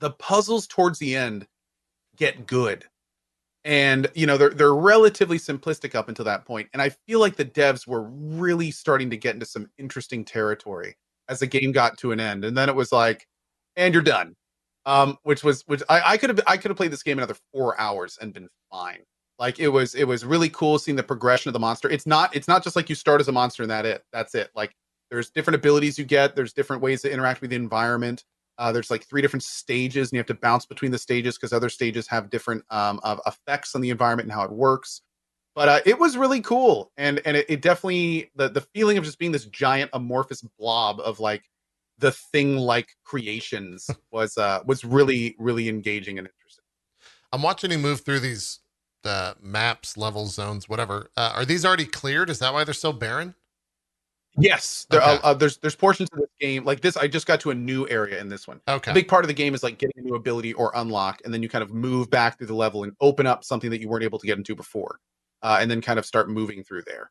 the 0.00 0.10
puzzles 0.12 0.66
towards 0.66 0.98
the 0.98 1.16
end 1.16 1.46
get 2.16 2.46
good 2.46 2.84
and 3.64 4.08
you 4.14 4.26
know 4.26 4.36
they're 4.36 4.50
they're 4.50 4.74
relatively 4.74 5.38
simplistic 5.38 5.94
up 5.94 6.08
until 6.08 6.24
that 6.24 6.44
point 6.44 6.68
and 6.72 6.82
i 6.82 6.88
feel 6.88 7.20
like 7.20 7.36
the 7.36 7.44
devs 7.44 7.86
were 7.86 8.02
really 8.02 8.70
starting 8.70 9.08
to 9.08 9.16
get 9.16 9.34
into 9.34 9.46
some 9.46 9.70
interesting 9.78 10.24
territory 10.24 10.96
as 11.28 11.38
the 11.38 11.46
game 11.46 11.70
got 11.70 11.96
to 11.96 12.10
an 12.10 12.18
end 12.18 12.44
and 12.44 12.56
then 12.56 12.68
it 12.68 12.74
was 12.74 12.90
like 12.90 13.26
and 13.76 13.94
you're 13.94 14.02
done 14.02 14.34
um 14.84 15.16
which 15.22 15.44
was 15.44 15.62
which 15.68 15.82
i 15.88 16.12
i 16.12 16.16
could 16.16 16.28
have 16.28 16.40
i 16.48 16.56
could 16.56 16.70
have 16.70 16.76
played 16.76 16.90
this 16.90 17.04
game 17.04 17.18
another 17.18 17.36
four 17.52 17.78
hours 17.80 18.18
and 18.20 18.32
been 18.32 18.48
fine. 18.72 19.04
Like 19.38 19.60
it 19.60 19.68
was 19.68 19.94
it 19.94 20.04
was 20.04 20.24
really 20.24 20.48
cool 20.48 20.78
seeing 20.78 20.96
the 20.96 21.02
progression 21.02 21.48
of 21.48 21.52
the 21.52 21.60
monster. 21.60 21.88
It's 21.88 22.06
not 22.06 22.34
it's 22.34 22.48
not 22.48 22.64
just 22.64 22.74
like 22.74 22.88
you 22.88 22.94
start 22.94 23.20
as 23.20 23.28
a 23.28 23.32
monster 23.32 23.62
and 23.62 23.70
that 23.70 23.86
it 23.86 24.04
that's 24.12 24.34
it. 24.34 24.50
Like 24.54 24.74
there's 25.10 25.30
different 25.30 25.56
abilities 25.56 25.98
you 25.98 26.04
get 26.04 26.34
there's 26.34 26.52
different 26.52 26.82
ways 26.82 27.02
to 27.02 27.12
interact 27.12 27.40
with 27.40 27.50
the 27.50 27.56
environment 27.56 28.24
uh, 28.58 28.72
there's 28.72 28.90
like 28.90 29.06
three 29.08 29.22
different 29.22 29.42
stages, 29.42 30.08
and 30.08 30.16
you 30.16 30.18
have 30.18 30.26
to 30.26 30.34
bounce 30.34 30.66
between 30.66 30.90
the 30.90 30.98
stages 30.98 31.36
because 31.36 31.52
other 31.52 31.68
stages 31.68 32.06
have 32.08 32.30
different 32.30 32.64
um, 32.70 33.00
of 33.02 33.20
effects 33.26 33.74
on 33.74 33.80
the 33.80 33.90
environment 33.90 34.26
and 34.26 34.32
how 34.32 34.44
it 34.44 34.52
works. 34.52 35.02
But 35.54 35.68
uh, 35.68 35.80
it 35.84 35.98
was 35.98 36.16
really 36.16 36.40
cool, 36.40 36.92
and 36.96 37.20
and 37.24 37.36
it, 37.36 37.46
it 37.48 37.62
definitely 37.62 38.30
the 38.36 38.48
the 38.48 38.60
feeling 38.60 38.98
of 38.98 39.04
just 39.04 39.18
being 39.18 39.32
this 39.32 39.46
giant 39.46 39.90
amorphous 39.92 40.42
blob 40.58 41.00
of 41.00 41.20
like 41.20 41.44
the 41.98 42.12
thing 42.12 42.56
like 42.56 42.88
creations 43.04 43.88
was 44.10 44.38
uh 44.38 44.60
was 44.66 44.84
really 44.84 45.36
really 45.38 45.68
engaging 45.68 46.18
and 46.18 46.26
interesting. 46.26 46.64
I'm 47.32 47.42
watching 47.42 47.70
you 47.70 47.78
move 47.78 48.02
through 48.02 48.20
these 48.20 48.60
uh, 49.04 49.34
maps, 49.40 49.96
levels, 49.96 50.34
zones, 50.34 50.68
whatever. 50.68 51.10
Uh, 51.16 51.32
are 51.34 51.44
these 51.44 51.64
already 51.64 51.86
cleared? 51.86 52.30
Is 52.30 52.38
that 52.40 52.52
why 52.52 52.64
they're 52.64 52.74
so 52.74 52.92
barren? 52.92 53.34
Yes, 54.38 54.86
there, 54.88 55.00
Okay. 55.00 55.12
uh, 55.16 55.18
uh, 55.22 55.34
there's 55.34 55.58
there's 55.58 55.76
portions 55.76 56.08
of 56.12 56.18
this 56.18 56.30
game 56.40 56.64
like 56.64 56.80
this. 56.80 56.96
I 56.96 57.06
just 57.06 57.26
got 57.26 57.40
to 57.40 57.50
a 57.50 57.54
new 57.54 57.86
area 57.88 58.18
in 58.20 58.28
this 58.28 58.48
one. 58.48 58.60
Okay. 58.66 58.90
A 58.90 58.94
big 58.94 59.06
part 59.08 59.24
of 59.24 59.28
the 59.28 59.34
game 59.34 59.54
is 59.54 59.62
like 59.62 59.78
getting 59.78 59.98
a 59.98 60.02
new 60.02 60.14
ability 60.14 60.54
or 60.54 60.72
unlock, 60.74 61.20
and 61.24 61.34
then 61.34 61.42
you 61.42 61.48
kind 61.48 61.62
of 61.62 61.70
move 61.72 62.08
back 62.08 62.38
through 62.38 62.46
the 62.46 62.54
level 62.54 62.82
and 62.82 62.92
open 63.00 63.26
up 63.26 63.44
something 63.44 63.68
that 63.70 63.80
you 63.80 63.88
weren't 63.88 64.04
able 64.04 64.18
to 64.18 64.26
get 64.26 64.38
into 64.38 64.54
before, 64.54 64.98
uh, 65.42 65.58
and 65.60 65.70
then 65.70 65.82
kind 65.82 65.98
of 65.98 66.06
start 66.06 66.30
moving 66.30 66.64
through 66.64 66.82
there. 66.86 67.10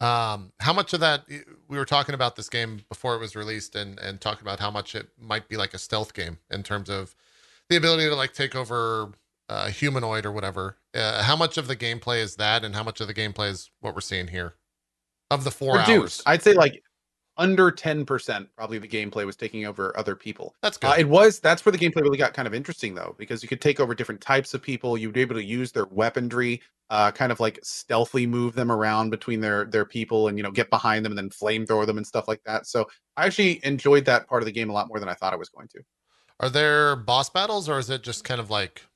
Yeah. 0.00 0.32
Um, 0.34 0.52
how 0.60 0.74
much 0.74 0.92
of 0.92 1.00
that 1.00 1.24
we 1.68 1.78
were 1.78 1.86
talking 1.86 2.14
about 2.14 2.36
this 2.36 2.50
game 2.50 2.82
before 2.90 3.14
it 3.14 3.18
was 3.18 3.34
released, 3.34 3.74
and 3.74 3.98
and 3.98 4.20
talking 4.20 4.42
about 4.42 4.60
how 4.60 4.70
much 4.70 4.94
it 4.94 5.08
might 5.18 5.48
be 5.48 5.56
like 5.56 5.72
a 5.72 5.78
stealth 5.78 6.12
game 6.12 6.38
in 6.50 6.62
terms 6.62 6.90
of 6.90 7.14
the 7.70 7.76
ability 7.76 8.08
to 8.08 8.14
like 8.14 8.34
take 8.34 8.54
over 8.54 9.12
a 9.48 9.70
humanoid 9.70 10.26
or 10.26 10.32
whatever. 10.32 10.76
Uh, 10.94 11.22
how 11.22 11.34
much 11.34 11.56
of 11.56 11.66
the 11.66 11.76
gameplay 11.76 12.20
is 12.20 12.36
that, 12.36 12.62
and 12.62 12.74
how 12.74 12.82
much 12.82 13.00
of 13.00 13.06
the 13.06 13.14
gameplay 13.14 13.48
is 13.48 13.70
what 13.80 13.94
we're 13.94 14.02
seeing 14.02 14.26
here? 14.28 14.52
Of 15.30 15.44
the 15.44 15.50
four 15.50 15.76
Reduced, 15.78 16.20
hours, 16.20 16.22
I'd 16.26 16.42
say 16.42 16.54
like 16.54 16.82
under 17.36 17.70
ten 17.70 18.04
percent. 18.04 18.48
Probably 18.56 18.78
the 18.78 18.88
gameplay 18.88 19.24
was 19.24 19.36
taking 19.36 19.66
over 19.66 19.96
other 19.96 20.16
people. 20.16 20.54
that's 20.62 20.76
good. 20.76 20.88
Uh, 20.88 20.94
it 20.98 21.08
was 21.08 21.38
that's 21.38 21.64
where 21.64 21.72
the 21.72 21.78
gameplay 21.78 22.02
really 22.02 22.18
got 22.18 22.34
kind 22.34 22.48
of 22.48 22.54
interesting 22.54 22.94
though, 22.94 23.14
because 23.18 23.42
you 23.42 23.48
could 23.48 23.60
take 23.60 23.78
over 23.78 23.94
different 23.94 24.20
types 24.20 24.54
of 24.54 24.62
people. 24.62 24.98
You'd 24.98 25.12
be 25.12 25.20
able 25.20 25.36
to 25.36 25.44
use 25.44 25.70
their 25.72 25.86
weaponry, 25.86 26.60
uh, 26.90 27.12
kind 27.12 27.30
of 27.30 27.40
like 27.40 27.58
stealthily 27.62 28.26
move 28.26 28.54
them 28.54 28.72
around 28.72 29.10
between 29.10 29.40
their 29.40 29.64
their 29.66 29.84
people, 29.84 30.28
and 30.28 30.36
you 30.36 30.42
know 30.42 30.50
get 30.50 30.68
behind 30.70 31.04
them 31.04 31.12
and 31.12 31.18
then 31.18 31.30
flamethrower 31.30 31.86
them 31.86 31.96
and 31.96 32.06
stuff 32.06 32.26
like 32.26 32.42
that. 32.44 32.66
So 32.66 32.86
I 33.16 33.26
actually 33.26 33.60
enjoyed 33.64 34.04
that 34.06 34.26
part 34.28 34.42
of 34.42 34.46
the 34.46 34.52
game 34.52 34.70
a 34.70 34.72
lot 34.72 34.88
more 34.88 34.98
than 34.98 35.08
I 35.08 35.14
thought 35.14 35.32
I 35.32 35.36
was 35.36 35.48
going 35.48 35.68
to. 35.68 35.80
Are 36.40 36.50
there 36.50 36.96
boss 36.96 37.30
battles, 37.30 37.68
or 37.68 37.78
is 37.78 37.90
it 37.90 38.02
just 38.02 38.24
kind 38.24 38.40
of 38.40 38.50
like 38.50 38.86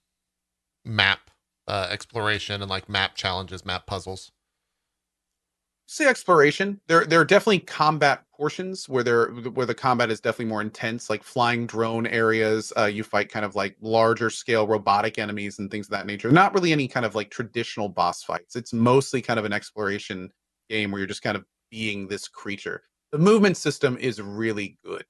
map 0.84 1.30
uh, 1.68 1.88
exploration 1.90 2.60
and 2.62 2.70
like 2.70 2.88
map 2.88 3.14
challenges, 3.14 3.64
map 3.64 3.86
puzzles? 3.86 4.32
Say 5.92 6.06
exploration. 6.06 6.80
There 6.88 7.04
there 7.04 7.20
are 7.20 7.24
definitely 7.24 7.60
combat 7.60 8.24
portions 8.36 8.88
where 8.88 9.02
there 9.02 9.28
where 9.28 9.66
the 9.66 9.74
combat 9.74 10.10
is 10.10 10.20
definitely 10.20 10.46
more 10.46 10.62
intense, 10.62 11.10
like 11.10 11.22
flying 11.22 11.66
drone 11.66 12.06
areas. 12.06 12.72
Uh, 12.76 12.84
you 12.84 13.04
fight 13.04 13.28
kind 13.28 13.44
of 13.44 13.54
like 13.54 13.76
larger 13.80 14.30
scale 14.30 14.66
robotic 14.66 15.18
enemies 15.18 15.58
and 15.58 15.70
things 15.70 15.86
of 15.86 15.90
that 15.90 16.06
nature. 16.06 16.30
Not 16.30 16.54
really 16.54 16.72
any 16.72 16.88
kind 16.88 17.06
of 17.06 17.14
like 17.14 17.30
traditional 17.30 17.88
boss 17.88 18.22
fights. 18.22 18.56
It's 18.56 18.72
mostly 18.72 19.22
kind 19.22 19.38
of 19.38 19.44
an 19.44 19.52
exploration 19.52 20.30
game 20.68 20.90
where 20.90 20.98
you're 20.98 21.06
just 21.06 21.22
kind 21.22 21.36
of 21.36 21.44
being 21.70 22.08
this 22.08 22.28
creature. 22.28 22.82
The 23.12 23.18
movement 23.18 23.56
system 23.56 23.96
is 23.98 24.20
really 24.20 24.78
good. 24.84 25.04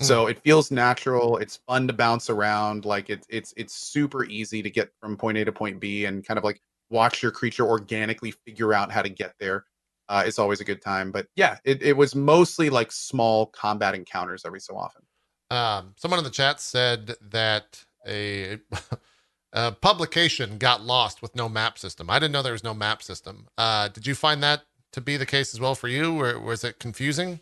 So 0.00 0.28
it 0.28 0.40
feels 0.44 0.70
natural. 0.70 1.38
It's 1.38 1.58
fun 1.66 1.88
to 1.88 1.92
bounce 1.92 2.30
around. 2.30 2.84
Like 2.84 3.10
it's 3.10 3.26
it's 3.28 3.52
it's 3.56 3.74
super 3.74 4.24
easy 4.26 4.62
to 4.62 4.70
get 4.70 4.90
from 5.00 5.16
point 5.16 5.38
A 5.38 5.44
to 5.44 5.52
point 5.52 5.80
B 5.80 6.04
and 6.04 6.24
kind 6.24 6.38
of 6.38 6.44
like 6.44 6.60
watch 6.88 7.20
your 7.20 7.32
creature 7.32 7.66
organically 7.66 8.30
figure 8.30 8.72
out 8.72 8.92
how 8.92 9.02
to 9.02 9.08
get 9.08 9.34
there 9.40 9.64
uh, 10.08 10.22
it's 10.26 10.38
always 10.38 10.60
a 10.60 10.64
good 10.64 10.82
time. 10.82 11.10
But 11.10 11.26
yeah, 11.36 11.58
it, 11.64 11.82
it 11.82 11.96
was 11.96 12.14
mostly 12.14 12.70
like 12.70 12.92
small 12.92 13.46
combat 13.46 13.94
encounters 13.94 14.42
every 14.44 14.60
so 14.60 14.76
often. 14.76 15.02
Um, 15.50 15.94
someone 15.96 16.18
in 16.18 16.24
the 16.24 16.30
chat 16.30 16.60
said 16.60 17.14
that 17.20 17.84
a, 18.06 18.58
a 19.52 19.72
publication 19.72 20.58
got 20.58 20.82
lost 20.82 21.22
with 21.22 21.34
no 21.34 21.48
map 21.48 21.78
system. 21.78 22.10
I 22.10 22.18
didn't 22.18 22.32
know 22.32 22.42
there 22.42 22.52
was 22.52 22.64
no 22.64 22.74
map 22.74 23.02
system. 23.02 23.48
Uh, 23.56 23.88
did 23.88 24.06
you 24.06 24.14
find 24.14 24.42
that 24.42 24.62
to 24.92 25.00
be 25.00 25.16
the 25.16 25.26
case 25.26 25.54
as 25.54 25.60
well 25.60 25.74
for 25.74 25.88
you, 25.88 26.20
or 26.20 26.38
was 26.38 26.64
it 26.64 26.78
confusing? 26.78 27.40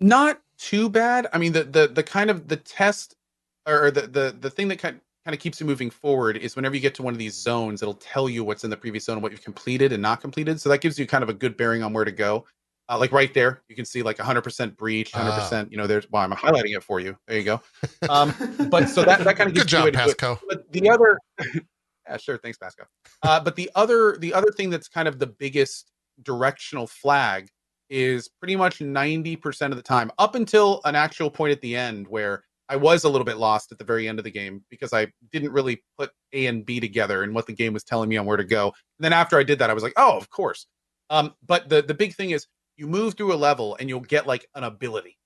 Not 0.00 0.40
too 0.58 0.88
bad. 0.88 1.26
I 1.32 1.38
mean, 1.38 1.52
the 1.52 1.64
the 1.64 1.88
the 1.88 2.02
kind 2.02 2.30
of 2.30 2.48
the 2.48 2.56
test 2.56 3.16
or 3.66 3.90
the 3.90 4.02
the 4.02 4.36
the 4.38 4.50
thing 4.50 4.68
that 4.68 4.78
kind 4.78 5.00
kind 5.24 5.34
of 5.34 5.40
keeps 5.40 5.60
you 5.60 5.66
moving 5.66 5.90
forward 5.90 6.36
is 6.36 6.56
whenever 6.56 6.74
you 6.74 6.80
get 6.80 6.94
to 6.96 7.02
one 7.02 7.14
of 7.14 7.18
these 7.18 7.34
zones, 7.34 7.82
it'll 7.82 7.94
tell 7.94 8.28
you 8.28 8.42
what's 8.42 8.64
in 8.64 8.70
the 8.70 8.76
previous 8.76 9.04
zone 9.04 9.16
and 9.16 9.22
what 9.22 9.32
you've 9.32 9.44
completed 9.44 9.92
and 9.92 10.02
not 10.02 10.20
completed. 10.20 10.60
So 10.60 10.68
that 10.68 10.80
gives 10.80 10.98
you 10.98 11.06
kind 11.06 11.22
of 11.22 11.28
a 11.28 11.34
good 11.34 11.56
bearing 11.56 11.82
on 11.82 11.92
where 11.92 12.04
to 12.04 12.12
go. 12.12 12.44
Uh, 12.88 12.98
like 12.98 13.12
right 13.12 13.32
there, 13.32 13.62
you 13.68 13.76
can 13.76 13.84
see 13.84 14.02
like 14.02 14.18
100% 14.18 14.76
breach, 14.76 15.12
100%. 15.12 15.70
You 15.70 15.76
know, 15.76 15.86
there's 15.86 16.10
well, 16.10 16.22
I'm 16.22 16.32
highlighting 16.32 16.76
it 16.76 16.82
for 16.82 16.98
you. 16.98 17.16
There 17.28 17.38
you 17.38 17.44
go. 17.44 17.60
Um, 18.08 18.34
but 18.68 18.88
so 18.88 19.04
that 19.04 19.22
that 19.24 19.36
kind 19.36 19.48
of 19.48 19.54
Good 19.54 19.68
gives 19.68 19.72
you 19.72 19.78
job, 19.78 19.82
a 19.82 19.84
way 19.84 19.90
to 19.92 19.96
do. 19.98 20.04
Pasco. 20.04 20.40
but 20.48 20.70
the 20.72 20.90
other 20.90 21.18
yeah 22.08 22.16
sure 22.16 22.36
thanks 22.36 22.58
pasco 22.58 22.84
uh, 23.22 23.40
but 23.40 23.56
the 23.56 23.70
other 23.74 24.16
the 24.18 24.34
other 24.34 24.50
thing 24.50 24.70
that's 24.70 24.88
kind 24.88 25.06
of 25.06 25.18
the 25.18 25.26
biggest 25.26 25.92
directional 26.22 26.86
flag 26.86 27.48
is 27.88 28.28
pretty 28.28 28.56
much 28.56 28.78
90% 28.78 29.70
of 29.70 29.76
the 29.76 29.82
time 29.82 30.10
up 30.18 30.34
until 30.34 30.80
an 30.84 30.96
actual 30.96 31.30
point 31.30 31.52
at 31.52 31.60
the 31.60 31.76
end 31.76 32.08
where 32.08 32.42
i 32.72 32.76
was 32.76 33.04
a 33.04 33.08
little 33.08 33.24
bit 33.24 33.36
lost 33.36 33.70
at 33.70 33.78
the 33.78 33.84
very 33.84 34.08
end 34.08 34.18
of 34.18 34.24
the 34.24 34.30
game 34.30 34.64
because 34.70 34.92
i 34.92 35.06
didn't 35.30 35.52
really 35.52 35.82
put 35.98 36.10
a 36.32 36.46
and 36.46 36.64
b 36.64 36.80
together 36.80 37.22
and 37.22 37.34
what 37.34 37.46
the 37.46 37.52
game 37.52 37.72
was 37.72 37.84
telling 37.84 38.08
me 38.08 38.16
on 38.16 38.26
where 38.26 38.36
to 38.36 38.44
go. 38.44 38.66
And 38.66 39.04
then 39.04 39.12
after 39.12 39.38
i 39.38 39.42
did 39.42 39.58
that 39.58 39.70
i 39.70 39.74
was 39.74 39.82
like 39.82 39.94
oh 39.96 40.16
of 40.16 40.30
course. 40.30 40.66
Um, 41.10 41.34
but 41.46 41.68
the 41.68 41.82
the 41.82 41.94
big 41.94 42.14
thing 42.14 42.30
is 42.30 42.46
you 42.76 42.86
move 42.86 43.14
through 43.14 43.34
a 43.34 43.36
level 43.36 43.76
and 43.78 43.88
you'll 43.88 44.00
get 44.00 44.26
like 44.26 44.46
an 44.54 44.64
ability 44.64 45.18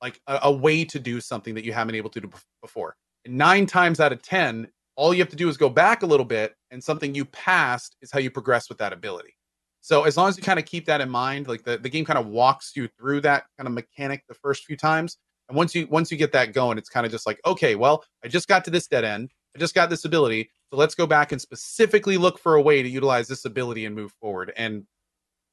like 0.00 0.20
a, 0.28 0.38
a 0.44 0.52
way 0.52 0.84
to 0.84 1.00
do 1.00 1.20
something 1.20 1.54
that 1.54 1.64
you 1.64 1.72
haven't 1.72 1.88
been 1.88 1.96
able 1.96 2.10
to 2.10 2.20
do 2.20 2.30
before. 2.62 2.94
And 3.24 3.36
nine 3.36 3.66
times 3.66 3.98
out 3.98 4.12
of 4.12 4.22
ten 4.22 4.68
all 4.96 5.14
you 5.14 5.20
have 5.20 5.28
to 5.28 5.36
do 5.36 5.48
is 5.48 5.56
go 5.56 5.68
back 5.68 6.02
a 6.02 6.06
little 6.06 6.26
bit 6.26 6.54
and 6.72 6.82
something 6.82 7.14
you 7.14 7.24
passed 7.26 7.96
is 8.02 8.10
how 8.10 8.18
you 8.18 8.32
progress 8.32 8.68
with 8.68 8.78
that 8.78 8.92
ability. 8.92 9.36
So 9.80 10.02
as 10.02 10.16
long 10.16 10.28
as 10.28 10.36
you 10.36 10.42
kind 10.42 10.58
of 10.58 10.64
keep 10.64 10.86
that 10.86 11.00
in 11.00 11.08
mind 11.08 11.48
like 11.48 11.62
the, 11.62 11.78
the 11.78 11.88
game 11.88 12.04
kind 12.04 12.18
of 12.18 12.26
walks 12.26 12.72
you 12.74 12.88
through 12.98 13.20
that 13.22 13.44
kind 13.56 13.66
of 13.66 13.72
mechanic 13.72 14.24
the 14.28 14.34
first 14.34 14.64
few 14.64 14.76
times 14.76 15.16
and 15.48 15.56
once 15.56 15.74
you 15.74 15.86
once 15.88 16.10
you 16.10 16.16
get 16.16 16.32
that 16.32 16.52
going 16.52 16.78
it's 16.78 16.88
kind 16.88 17.06
of 17.06 17.12
just 17.12 17.26
like 17.26 17.40
okay 17.46 17.74
well 17.74 18.04
i 18.24 18.28
just 18.28 18.48
got 18.48 18.64
to 18.64 18.70
this 18.70 18.86
dead 18.86 19.04
end 19.04 19.30
i 19.54 19.58
just 19.58 19.74
got 19.74 19.90
this 19.90 20.04
ability 20.04 20.50
so 20.70 20.76
let's 20.76 20.94
go 20.94 21.06
back 21.06 21.32
and 21.32 21.40
specifically 21.40 22.16
look 22.16 22.38
for 22.38 22.54
a 22.54 22.62
way 22.62 22.82
to 22.82 22.88
utilize 22.88 23.28
this 23.28 23.44
ability 23.44 23.84
and 23.84 23.94
move 23.94 24.12
forward 24.20 24.52
and 24.56 24.84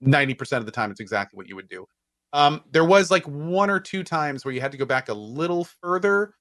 90% 0.03 0.57
of 0.57 0.65
the 0.65 0.71
time 0.71 0.91
it's 0.91 0.99
exactly 0.99 1.37
what 1.37 1.47
you 1.47 1.55
would 1.55 1.69
do 1.69 1.85
um, 2.33 2.61
there 2.71 2.83
was 2.83 3.11
like 3.11 3.23
one 3.25 3.69
or 3.69 3.79
two 3.79 4.03
times 4.03 4.43
where 4.43 4.53
you 4.53 4.59
had 4.59 4.71
to 4.73 4.77
go 4.77 4.85
back 4.85 5.07
a 5.07 5.13
little 5.13 5.63
further 5.81 6.33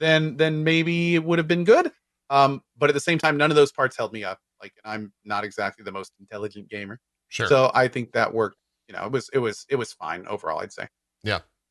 than 0.00 0.36
than 0.38 0.64
maybe 0.64 1.14
it 1.14 1.22
would 1.22 1.38
have 1.38 1.46
been 1.46 1.64
good 1.64 1.92
um, 2.32 2.62
but 2.78 2.88
at 2.88 2.94
the 2.94 3.00
same 3.00 3.18
time, 3.18 3.36
none 3.36 3.50
of 3.50 3.56
those 3.56 3.72
parts 3.72 3.94
held 3.94 4.10
me 4.14 4.24
up. 4.24 4.38
Like 4.62 4.72
I'm 4.86 5.12
not 5.22 5.44
exactly 5.44 5.84
the 5.84 5.92
most 5.92 6.12
intelligent 6.18 6.70
gamer, 6.70 6.98
Sure. 7.28 7.46
so 7.46 7.70
I 7.74 7.88
think 7.88 8.12
that 8.12 8.32
worked. 8.32 8.56
You 8.88 8.94
know, 8.94 9.04
it 9.04 9.12
was 9.12 9.28
it 9.34 9.38
was 9.38 9.66
it 9.68 9.76
was 9.76 9.92
fine 9.92 10.26
overall. 10.26 10.60
I'd 10.60 10.72
say. 10.72 10.88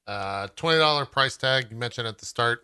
Uh, 0.07 0.47
twenty 0.55 0.79
dollar 0.79 1.05
price 1.05 1.37
tag 1.37 1.67
you 1.69 1.77
mentioned 1.77 2.07
at 2.07 2.17
the 2.17 2.25
start. 2.25 2.61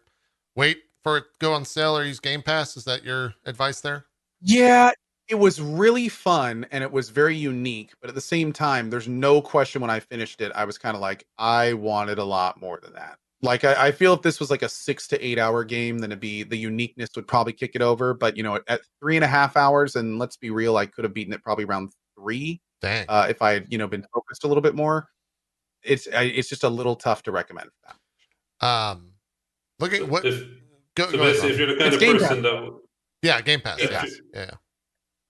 Wait 0.56 0.80
for 1.04 1.18
it 1.18 1.22
to 1.22 1.40
go 1.40 1.54
on 1.54 1.66
sale 1.66 1.98
or 1.98 2.04
use 2.04 2.20
Game 2.20 2.42
Pass. 2.42 2.78
Is 2.78 2.84
that 2.86 3.04
your 3.04 3.34
advice 3.46 3.82
there? 3.82 4.06
Yeah, 4.42 4.92
it 5.28 5.36
was 5.36 5.62
really 5.62 6.10
fun 6.10 6.66
and 6.72 6.84
it 6.84 6.92
was 6.92 7.10
very 7.10 7.36
unique. 7.36 7.94
But 8.02 8.10
at 8.10 8.16
the 8.16 8.22
same 8.22 8.54
time, 8.54 8.90
there's 8.90 9.08
no 9.08 9.42
question 9.42 9.82
when 9.82 9.90
I 9.90 10.00
finished 10.00 10.42
it, 10.42 10.52
I 10.56 10.66
was 10.66 10.78
kind 10.78 10.96
of 10.96 11.02
like, 11.02 11.26
I 11.38 11.74
wanted 11.74 12.18
a 12.18 12.24
lot 12.24 12.60
more 12.60 12.80
than 12.82 12.94
that. 12.94 13.18
Like 13.42 13.64
I, 13.64 13.88
I 13.88 13.92
feel 13.92 14.14
if 14.14 14.22
this 14.22 14.40
was 14.40 14.50
like 14.50 14.64
a 14.64 14.70
six 14.70 15.08
to 15.10 15.26
eight 15.26 15.38
hour 15.38 15.64
game, 15.64 16.00
then 16.00 16.12
it'd 16.12 16.20
be 16.20 16.44
the 16.44 16.58
uniqueness 16.58 17.10
would 17.16 17.28
probably 17.28 17.54
kick 17.54 17.72
it 17.76 17.82
over. 17.82 18.14
But 18.16 18.36
you 18.36 18.42
know, 18.42 18.56
at, 18.56 18.64
at 18.68 18.82
three 19.00 19.16
and 19.16 19.24
a 19.24 19.28
half 19.28 19.56
hours, 19.56 19.96
and 19.96 20.18
let's 20.18 20.38
be 20.38 20.50
real, 20.50 20.76
I 20.76 20.88
could 20.88 21.04
have 21.04 21.14
beaten 21.14 21.34
it 21.34 21.44
probably 21.44 21.66
around 21.66 21.92
three. 22.20 22.62
Dang. 22.82 23.06
uh, 23.10 23.28
if 23.30 23.42
I 23.42 23.54
had 23.54 23.66
you 23.70 23.78
know 23.78 23.88
been 23.88 24.06
focused 24.14 24.44
a 24.44 24.48
little 24.48 24.62
bit 24.62 24.76
more. 24.76 25.08
It's 25.88 26.08
it's 26.12 26.50
just 26.50 26.64
a 26.64 26.70
little 26.70 26.96
tough 26.96 27.24
to 27.24 27.32
recommend 27.32 27.70
for 27.72 27.94
that. 28.62 28.68
um, 28.68 29.12
at 29.82 30.08
what? 30.08 30.26
If- 30.26 30.44
Go, 30.96 31.06
So 31.12 31.18
go 31.18 31.24
ahead, 31.28 31.52
if 31.52 31.58
you're 31.60 31.68
the 31.68 31.76
kind 31.76 31.86
It's 31.94 31.96
of 31.98 32.00
Game 32.02 32.18
person 32.18 32.42
that 32.42 32.80
yeah, 33.22 33.40
Game 33.42 33.62
Pass. 33.62 33.80
If 33.80 33.92
Yeah, 33.92 34.04
you- 34.06 34.18
yeah. 34.34 34.52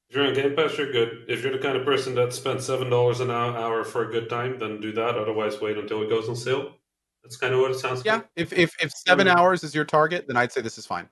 If 0.10 0.16
you're 0.16 0.26
on 0.28 0.34
Game 0.34 0.56
Pass, 0.56 0.78
you're 0.78 0.94
good. 0.94 1.26
If 1.28 1.44
you're 1.44 1.52
the 1.52 1.60
kind 1.60 1.76
of 1.76 1.84
person 1.84 2.16
that 2.16 2.32
spends 2.32 2.66
seven 2.66 2.90
dollars 2.90 3.20
an 3.20 3.30
hour, 3.30 3.54
hour 3.58 3.84
for 3.84 4.08
a 4.08 4.10
good 4.12 4.30
time, 4.30 4.58
then 4.60 4.80
do 4.80 4.94
that. 4.94 5.18
Otherwise, 5.18 5.60
wait 5.60 5.78
until 5.78 6.02
it 6.04 6.10
goes 6.10 6.30
on 6.30 6.38
sale. 6.38 6.72
That's 7.22 7.36
kind 7.36 7.54
of 7.54 7.60
what 7.60 7.72
it 7.72 7.80
sounds 7.80 8.06
Yeah, 8.06 8.14
like. 8.16 8.30
if 8.38 8.54
if 8.54 8.74
if 8.82 8.94
seven 8.94 9.28
Mm. 9.28 9.36
hours 9.36 9.66
is 9.66 9.76
your 9.76 9.84
target, 9.84 10.26
then 10.28 10.38
I'd 10.38 10.54
say 10.54 10.62
this 10.62 10.78
is 10.78 10.86
fine. 10.86 11.10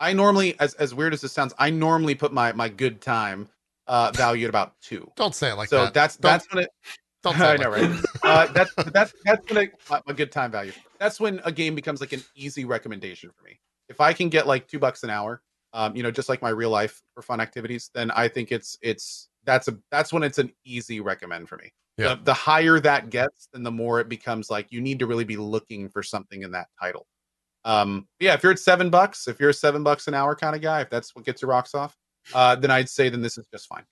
I 0.00 0.12
normally, 0.12 0.54
as 0.60 0.74
as 0.74 0.92
weird 0.94 1.14
as 1.14 1.22
this 1.22 1.32
sounds, 1.32 1.54
I 1.58 1.70
normally 1.70 2.14
put 2.14 2.30
my 2.34 2.52
my 2.52 2.68
good 2.68 3.00
time 3.00 3.48
uh 3.86 4.12
value 4.14 4.44
at 4.44 4.50
about 4.50 4.78
two. 4.82 5.10
Don't 5.16 5.34
say 5.34 5.50
it 5.50 5.54
like 5.54 5.70
so 5.70 5.76
that. 5.78 5.86
So 5.86 5.92
that's 5.94 6.16
Don't- 6.18 6.30
that's 6.30 6.52
when 6.52 6.64
it. 6.64 6.70
Don't 7.24 7.40
I 7.40 7.56
know, 7.56 7.70
right? 7.70 7.90
Uh, 8.24 8.46
that's 8.52 8.72
that's 8.90 9.12
that's 9.26 9.52
when 9.52 9.70
my 10.06 10.12
good 10.16 10.32
time 10.32 10.50
value. 10.50 10.72
That's 10.98 11.20
when 11.20 11.42
a 11.44 11.52
game 11.52 11.74
becomes 11.74 12.00
like 12.00 12.14
an 12.14 12.22
easy 12.34 12.64
recommendation 12.64 13.30
for 13.36 13.44
me. 13.44 13.60
If 13.90 14.00
I 14.00 14.14
can 14.14 14.30
get 14.30 14.46
like 14.46 14.66
two 14.66 14.78
bucks 14.78 15.02
an 15.02 15.10
hour, 15.10 15.42
um, 15.74 15.94
you 15.94 16.02
know, 16.02 16.10
just 16.10 16.30
like 16.30 16.40
my 16.40 16.48
real 16.48 16.70
life 16.70 17.02
for 17.12 17.20
fun 17.20 17.42
activities, 17.42 17.90
then 17.92 18.10
I 18.12 18.28
think 18.28 18.50
it's 18.50 18.78
it's 18.80 19.28
that's 19.44 19.68
a 19.68 19.76
that's 19.90 20.10
when 20.10 20.22
it's 20.22 20.38
an 20.38 20.52
easy 20.64 21.00
recommend 21.00 21.50
for 21.50 21.58
me. 21.58 21.70
Yeah. 21.98 22.14
The, 22.14 22.22
the 22.24 22.34
higher 22.34 22.80
that 22.80 23.10
gets, 23.10 23.48
then 23.52 23.62
the 23.62 23.70
more 23.70 24.00
it 24.00 24.08
becomes 24.08 24.50
like 24.50 24.72
you 24.72 24.80
need 24.80 24.98
to 25.00 25.06
really 25.06 25.24
be 25.24 25.36
looking 25.36 25.90
for 25.90 26.02
something 26.02 26.42
in 26.42 26.52
that 26.52 26.68
title. 26.80 27.06
Um, 27.66 28.08
yeah, 28.20 28.32
if 28.32 28.42
you're 28.42 28.52
at 28.52 28.58
seven 28.58 28.88
bucks, 28.88 29.28
if 29.28 29.38
you're 29.38 29.50
a 29.50 29.54
seven 29.54 29.82
bucks 29.82 30.08
an 30.08 30.14
hour 30.14 30.34
kind 30.34 30.56
of 30.56 30.62
guy, 30.62 30.80
if 30.80 30.88
that's 30.88 31.14
what 31.14 31.26
gets 31.26 31.42
your 31.42 31.50
rocks 31.50 31.74
off, 31.74 31.94
uh, 32.32 32.56
then 32.56 32.70
I'd 32.70 32.88
say 32.88 33.10
then 33.10 33.20
this 33.20 33.36
is 33.36 33.46
just 33.52 33.66
fine. 33.66 33.84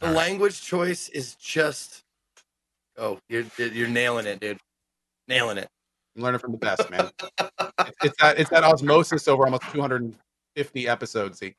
The 0.00 0.06
All 0.08 0.12
right. 0.12 0.16
language 0.16 0.60
choice 0.62 1.08
is 1.10 1.34
just. 1.36 2.02
Oh, 2.98 3.18
you're 3.28 3.44
you're 3.58 3.88
nailing 3.88 4.26
it, 4.26 4.40
dude. 4.40 4.58
Nailing 5.28 5.58
it. 5.58 5.68
I'm 6.16 6.22
learning 6.22 6.40
from 6.40 6.52
the 6.52 6.58
best, 6.58 6.88
man. 6.90 7.10
It's- 7.38 7.92
it's 8.02 8.16
that 8.20 8.38
it's 8.38 8.50
that 8.50 8.64
osmosis 8.64 9.28
over 9.28 9.44
almost 9.44 9.62
250 9.72 10.88
episodes. 10.88 11.38
See, 11.38 11.54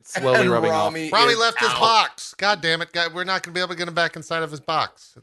it's 0.00 0.12
slowly 0.20 0.40
And 0.42 0.50
rubbing 0.50 0.70
off. 0.70 0.92
Rami 0.92 1.10
Rami 1.10 1.32
is 1.32 1.38
left 1.38 1.58
his 1.60 1.68
box. 1.70 2.34
God 2.34 2.60
damn 2.60 2.82
it, 2.82 2.92
guy. 2.92 3.06
We're 3.08 3.24
not 3.24 3.42
going 3.42 3.52
to 3.54 3.58
be 3.58 3.60
able 3.60 3.70
to 3.70 3.76
get 3.76 3.88
him 3.88 3.94
back 3.94 4.16
inside 4.16 4.42
of 4.42 4.50
his 4.50 4.60
box. 4.60 5.16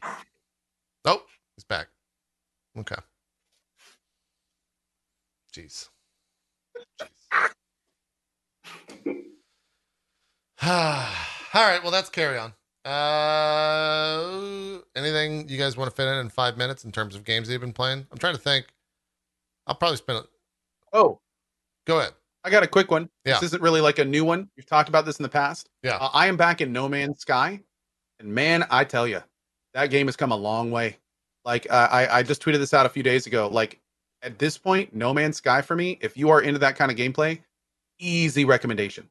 Nope, 1.04 1.26
he's 1.56 1.64
back. 1.64 1.88
Okay. 2.78 2.96
Jeez. 5.54 5.88
Jeez. 7.00 7.08
All 11.54 11.64
right, 11.66 11.82
well, 11.82 11.92
that's 11.92 12.10
Carrion. 12.10 12.52
Uh, 12.88 14.78
anything 14.96 15.48
you 15.48 15.58
guys 15.58 15.76
want 15.76 15.90
to 15.90 15.94
fit 15.94 16.08
in 16.08 16.14
in 16.18 16.28
five 16.28 16.56
minutes 16.56 16.84
in 16.84 16.92
terms 16.92 17.14
of 17.14 17.24
games 17.24 17.50
you've 17.50 17.60
been 17.60 17.72
playing? 17.72 18.06
I'm 18.10 18.18
trying 18.18 18.34
to 18.34 18.40
think. 18.40 18.66
I'll 19.66 19.74
probably 19.74 19.98
spend 19.98 20.20
it. 20.20 20.26
Oh, 20.92 21.20
Go 21.88 22.00
ahead. 22.00 22.12
I 22.44 22.50
got 22.50 22.62
a 22.62 22.66
quick 22.68 22.90
one. 22.90 23.08
Yeah. 23.24 23.34
This 23.34 23.44
isn't 23.44 23.62
really 23.62 23.80
like 23.80 23.98
a 23.98 24.04
new 24.04 24.22
one. 24.22 24.50
We've 24.56 24.66
talked 24.66 24.90
about 24.90 25.06
this 25.06 25.18
in 25.18 25.22
the 25.22 25.28
past. 25.28 25.70
Yeah. 25.82 25.96
Uh, 25.96 26.10
I 26.12 26.26
am 26.26 26.36
back 26.36 26.60
in 26.60 26.70
No 26.70 26.86
Man's 26.86 27.18
Sky, 27.20 27.60
and 28.20 28.28
man, 28.28 28.64
I 28.70 28.84
tell 28.84 29.08
you, 29.08 29.22
that 29.72 29.86
game 29.86 30.06
has 30.06 30.14
come 30.14 30.30
a 30.30 30.36
long 30.36 30.70
way. 30.70 30.98
Like 31.46 31.66
uh, 31.70 31.88
I, 31.90 32.18
I 32.18 32.22
just 32.22 32.42
tweeted 32.42 32.58
this 32.58 32.74
out 32.74 32.84
a 32.84 32.90
few 32.90 33.02
days 33.02 33.26
ago. 33.26 33.48
Like 33.48 33.80
at 34.22 34.38
this 34.38 34.58
point, 34.58 34.94
No 34.94 35.14
Man's 35.14 35.38
Sky 35.38 35.62
for 35.62 35.74
me, 35.74 35.98
if 36.02 36.14
you 36.16 36.28
are 36.28 36.42
into 36.42 36.58
that 36.58 36.76
kind 36.76 36.90
of 36.90 36.98
gameplay, 36.98 37.40
easy 37.98 38.44
recommendation. 38.44 39.08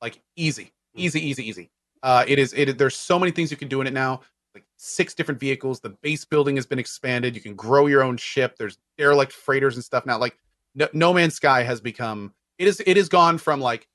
Like 0.00 0.20
easy, 0.36 0.72
easy, 0.94 1.20
easy, 1.26 1.48
easy. 1.48 1.70
Uh, 2.02 2.24
it 2.26 2.38
is. 2.38 2.52
It. 2.54 2.78
There's 2.78 2.96
so 2.96 3.18
many 3.18 3.32
things 3.32 3.50
you 3.50 3.56
can 3.56 3.68
do 3.68 3.80
in 3.80 3.86
it 3.86 3.92
now. 3.92 4.20
Like 4.54 4.64
six 4.76 5.14
different 5.14 5.38
vehicles. 5.38 5.80
The 5.80 5.90
base 5.90 6.24
building 6.24 6.56
has 6.56 6.66
been 6.66 6.78
expanded. 6.78 7.34
You 7.34 7.40
can 7.40 7.54
grow 7.54 7.86
your 7.86 8.02
own 8.02 8.16
ship. 8.16 8.56
There's 8.58 8.78
derelict 8.98 9.32
freighters 9.32 9.76
and 9.76 9.84
stuff 9.84 10.06
now. 10.06 10.18
Like 10.18 10.36
no, 10.74 10.88
no 10.92 11.12
Man's 11.12 11.34
Sky 11.34 11.62
has 11.62 11.80
become. 11.80 12.32
It 12.58 12.68
is. 12.68 12.82
It 12.86 12.96
has 12.96 13.08
gone 13.08 13.38
from 13.38 13.60
like 13.60 13.88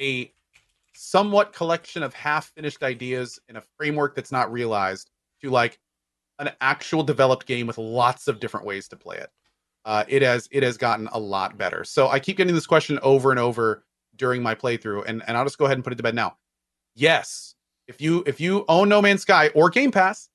a 0.00 0.32
somewhat 0.94 1.52
collection 1.52 2.02
of 2.02 2.14
half 2.14 2.46
finished 2.54 2.82
ideas 2.82 3.38
in 3.48 3.56
a 3.56 3.62
framework 3.76 4.14
that's 4.14 4.32
not 4.32 4.52
realized 4.52 5.10
to 5.40 5.50
like 5.50 5.78
an 6.38 6.50
actual 6.60 7.02
developed 7.02 7.46
game 7.46 7.66
with 7.66 7.78
lots 7.78 8.28
of 8.28 8.40
different 8.40 8.66
ways 8.66 8.88
to 8.88 8.96
play 8.96 9.16
it. 9.16 9.30
Uh, 9.84 10.04
it 10.08 10.22
has 10.22 10.48
it 10.52 10.62
has 10.62 10.76
gotten 10.76 11.08
a 11.12 11.18
lot 11.18 11.58
better. 11.58 11.84
So 11.84 12.08
I 12.08 12.18
keep 12.18 12.36
getting 12.36 12.54
this 12.54 12.66
question 12.66 12.98
over 13.02 13.30
and 13.30 13.40
over 13.40 13.84
during 14.16 14.42
my 14.42 14.54
playthrough, 14.54 15.04
and 15.06 15.22
and 15.26 15.36
I'll 15.36 15.44
just 15.44 15.58
go 15.58 15.64
ahead 15.64 15.76
and 15.76 15.84
put 15.84 15.92
it 15.92 15.96
to 15.96 16.02
bed 16.02 16.14
now. 16.14 16.36
Yes, 16.94 17.54
if 17.88 18.00
you 18.00 18.22
if 18.26 18.40
you 18.40 18.64
own 18.68 18.88
No 18.88 19.00
Man's 19.02 19.22
Sky 19.22 19.48
or 19.54 19.70
Game 19.70 19.90
Pass, 19.90 20.28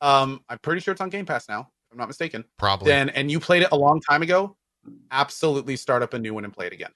um, 0.00 0.40
I'm 0.48 0.58
pretty 0.58 0.80
sure 0.80 0.92
it's 0.92 1.00
on 1.00 1.08
Game 1.10 1.26
Pass 1.26 1.48
now, 1.48 1.60
if 1.60 1.92
I'm 1.92 1.98
not 1.98 2.08
mistaken. 2.08 2.44
Probably. 2.58 2.88
Then 2.90 3.10
and 3.10 3.30
you 3.30 3.38
played 3.40 3.62
it 3.62 3.68
a 3.72 3.76
long 3.76 4.00
time 4.00 4.22
ago, 4.22 4.56
absolutely 5.10 5.76
start 5.76 6.02
up 6.02 6.14
a 6.14 6.18
new 6.18 6.34
one 6.34 6.44
and 6.44 6.52
play 6.52 6.66
it 6.66 6.72
again. 6.72 6.90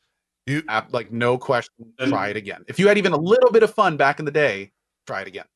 You- 0.46 0.62
Ab- 0.68 0.92
like 0.92 1.10
no 1.12 1.38
question, 1.38 1.94
And- 1.98 2.10
try 2.10 2.28
it 2.28 2.36
again. 2.36 2.64
If 2.68 2.78
you 2.78 2.88
had 2.88 2.98
even 2.98 3.12
a 3.12 3.16
little 3.18 3.50
bit 3.50 3.62
of 3.62 3.72
fun 3.72 3.96
back 3.96 4.18
in 4.18 4.24
the 4.24 4.30
day, 4.30 4.72
try 5.06 5.22
it 5.22 5.28
again. 5.28 5.46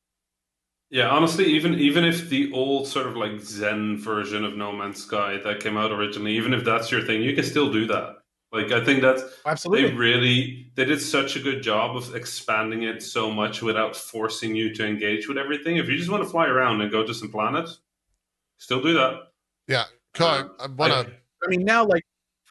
Yeah, 0.91 1.09
honestly, 1.09 1.45
even 1.45 1.75
even 1.75 2.03
if 2.03 2.29
the 2.29 2.51
old 2.53 2.87
sort 2.87 3.05
of 3.07 3.15
like 3.15 3.39
Zen 3.39 3.97
version 3.97 4.43
of 4.43 4.55
No 4.57 4.71
Man's 4.71 5.03
Sky 5.03 5.37
that 5.43 5.59
came 5.59 5.77
out 5.77 5.91
originally, 5.91 6.35
even 6.35 6.53
if 6.53 6.63
that's 6.63 6.91
your 6.91 7.01
thing, 7.01 7.21
you 7.21 7.35
can 7.35 7.43
still 7.43 7.71
do 7.71 7.85
that. 7.87 8.18
Like 8.51 8.71
I 8.71 8.83
think 8.83 9.01
that's 9.01 9.21
absolutely 9.45 9.89
they 9.89 9.95
really 9.95 10.71
they 10.75 10.85
did 10.85 11.01
such 11.01 11.35
a 11.35 11.39
good 11.39 11.61
job 11.61 11.95
of 11.95 12.15
expanding 12.15 12.83
it 12.83 13.03
so 13.03 13.29
much 13.29 13.61
without 13.61 13.95
forcing 13.95 14.55
you 14.55 14.73
to 14.73 14.87
engage 14.87 15.27
with 15.27 15.37
everything. 15.37 15.77
If 15.77 15.87
you 15.87 15.97
just 15.97 16.09
want 16.09 16.23
to 16.23 16.29
fly 16.29 16.47
around 16.47 16.81
and 16.81 16.91
go 16.91 17.05
to 17.05 17.13
some 17.13 17.29
planets, 17.29 17.79
still 18.57 18.81
do 18.81 18.93
that. 18.93 19.31
yeah. 19.67 19.85
Cool. 20.15 20.27
I, 20.27 20.45
I 20.59 20.67
want 20.67 20.93
to. 20.93 21.13
I 21.43 21.47
mean, 21.47 21.63
now 21.63 21.85
like 21.85 22.03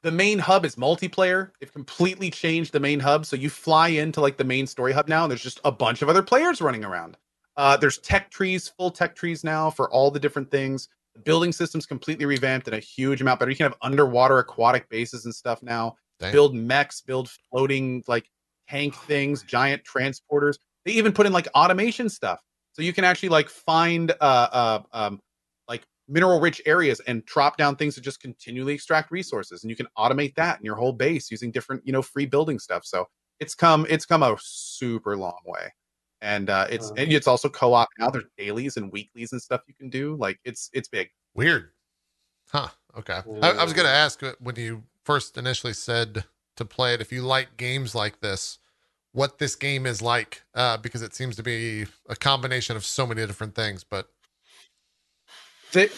the 0.02 0.12
main 0.12 0.38
hub 0.38 0.64
is 0.64 0.76
multiplayer. 0.76 1.50
They've 1.60 1.72
completely 1.72 2.30
changed 2.30 2.72
the 2.72 2.80
main 2.80 3.00
hub, 3.00 3.26
so 3.26 3.34
you 3.34 3.50
fly 3.50 3.88
into 3.88 4.20
like 4.20 4.36
the 4.36 4.44
main 4.44 4.66
story 4.66 4.92
hub 4.92 5.08
now, 5.08 5.24
and 5.24 5.30
there's 5.30 5.42
just 5.42 5.60
a 5.64 5.72
bunch 5.72 6.02
of 6.02 6.08
other 6.08 6.22
players 6.22 6.60
running 6.60 6.84
around. 6.84 7.16
Uh, 7.56 7.76
there's 7.76 7.98
tech 7.98 8.30
trees, 8.30 8.68
full 8.68 8.90
tech 8.90 9.16
trees 9.16 9.42
now 9.42 9.68
for 9.68 9.90
all 9.90 10.12
the 10.12 10.20
different 10.20 10.50
things. 10.50 10.88
The 11.19 11.24
building 11.24 11.51
system's 11.51 11.85
completely 11.85 12.27
revamped 12.27 12.69
and 12.69 12.77
a 12.77 12.81
huge 12.81 13.20
amount 13.20 13.40
better. 13.40 13.51
You 13.51 13.57
can 13.57 13.65
have 13.65 13.74
underwater 13.82 14.39
aquatic 14.39 14.89
bases 14.89 15.24
and 15.24 15.35
stuff 15.35 15.62
now. 15.65 15.97
Damn. 16.20 16.32
Build 16.32 16.55
mechs, 16.55 17.01
build 17.01 17.28
floating 17.51 18.05
like 18.07 18.31
tank 18.69 18.95
things, 19.07 19.43
giant 19.43 19.82
transporters. 19.82 20.59
They 20.85 20.93
even 20.93 21.12
put 21.12 21.27
in 21.27 21.32
like 21.32 21.49
automation 21.55 22.09
stuff, 22.09 22.40
so 22.73 22.82
you 22.82 22.93
can 22.93 23.05
actually 23.05 23.31
like 23.31 23.49
find 23.49 24.12
uh, 24.20 24.49
uh 24.53 24.82
um 24.93 25.20
like 25.66 25.85
mineral 26.07 26.40
rich 26.40 26.62
areas 26.66 27.01
and 27.01 27.24
drop 27.27 27.57
down 27.57 27.74
things 27.74 27.97
to 27.97 28.01
just 28.01 28.20
continually 28.20 28.74
extract 28.74 29.11
resources 29.11 29.62
and 29.62 29.70
you 29.70 29.77
can 29.77 29.86
automate 29.99 30.35
that 30.36 30.59
in 30.59 30.65
your 30.65 30.77
whole 30.77 30.93
base 30.93 31.31
using 31.31 31.51
different 31.51 31.82
you 31.85 31.93
know 31.93 32.01
free 32.01 32.24
building 32.24 32.59
stuff 32.59 32.86
so 32.86 33.07
it's 33.40 33.55
come 33.55 33.86
it's 33.90 34.07
come 34.07 34.23
a 34.23 34.35
super 34.40 35.19
long 35.19 35.39
way 35.45 35.70
and 36.20 36.51
uh 36.51 36.66
it's 36.69 36.90
Uh. 36.90 36.95
and 36.97 37.12
it's 37.12 37.28
also 37.28 37.49
co-op 37.49 37.89
now 37.99 38.11
there's 38.11 38.24
dailies 38.36 38.77
and 38.77 38.90
weeklies 38.90 39.32
and 39.32 39.40
stuff 39.40 39.61
you 39.69 39.74
can 39.74 39.89
do 39.89 40.16
like 40.16 40.40
it's 40.45 40.69
it's 40.73 40.89
big 40.89 41.11
Weird. 41.35 41.70
Huh. 42.51 42.69
Okay. 42.99 43.20
I, 43.43 43.51
I 43.53 43.62
was 43.62 43.73
going 43.73 43.86
to 43.86 43.93
ask 43.93 44.23
uh, 44.24 44.32
when 44.40 44.57
you 44.57 44.82
first 45.05 45.39
initially 45.39 45.73
said 45.73 46.24
to 46.57 46.65
play 46.65 46.95
it, 46.95 47.01
if 47.01 47.12
you 47.12 47.23
like 47.23 47.57
games 47.57 47.95
like 47.95 48.20
this, 48.20 48.59
what 49.12 49.39
this 49.39 49.55
game 49.55 49.86
is 49.86 50.03
like, 50.03 50.43
uh, 50.55 50.78
because 50.78 51.03
it 51.03 51.15
seems 51.15 51.36
to 51.36 51.45
be 51.45 51.86
a 52.09 52.16
combination 52.16 52.77
of 52.77 52.85
so 52.85 53.07
many 53.07 53.24
different 53.24 53.55
things. 53.55 53.85
But 53.85 54.09
They- 55.73 55.90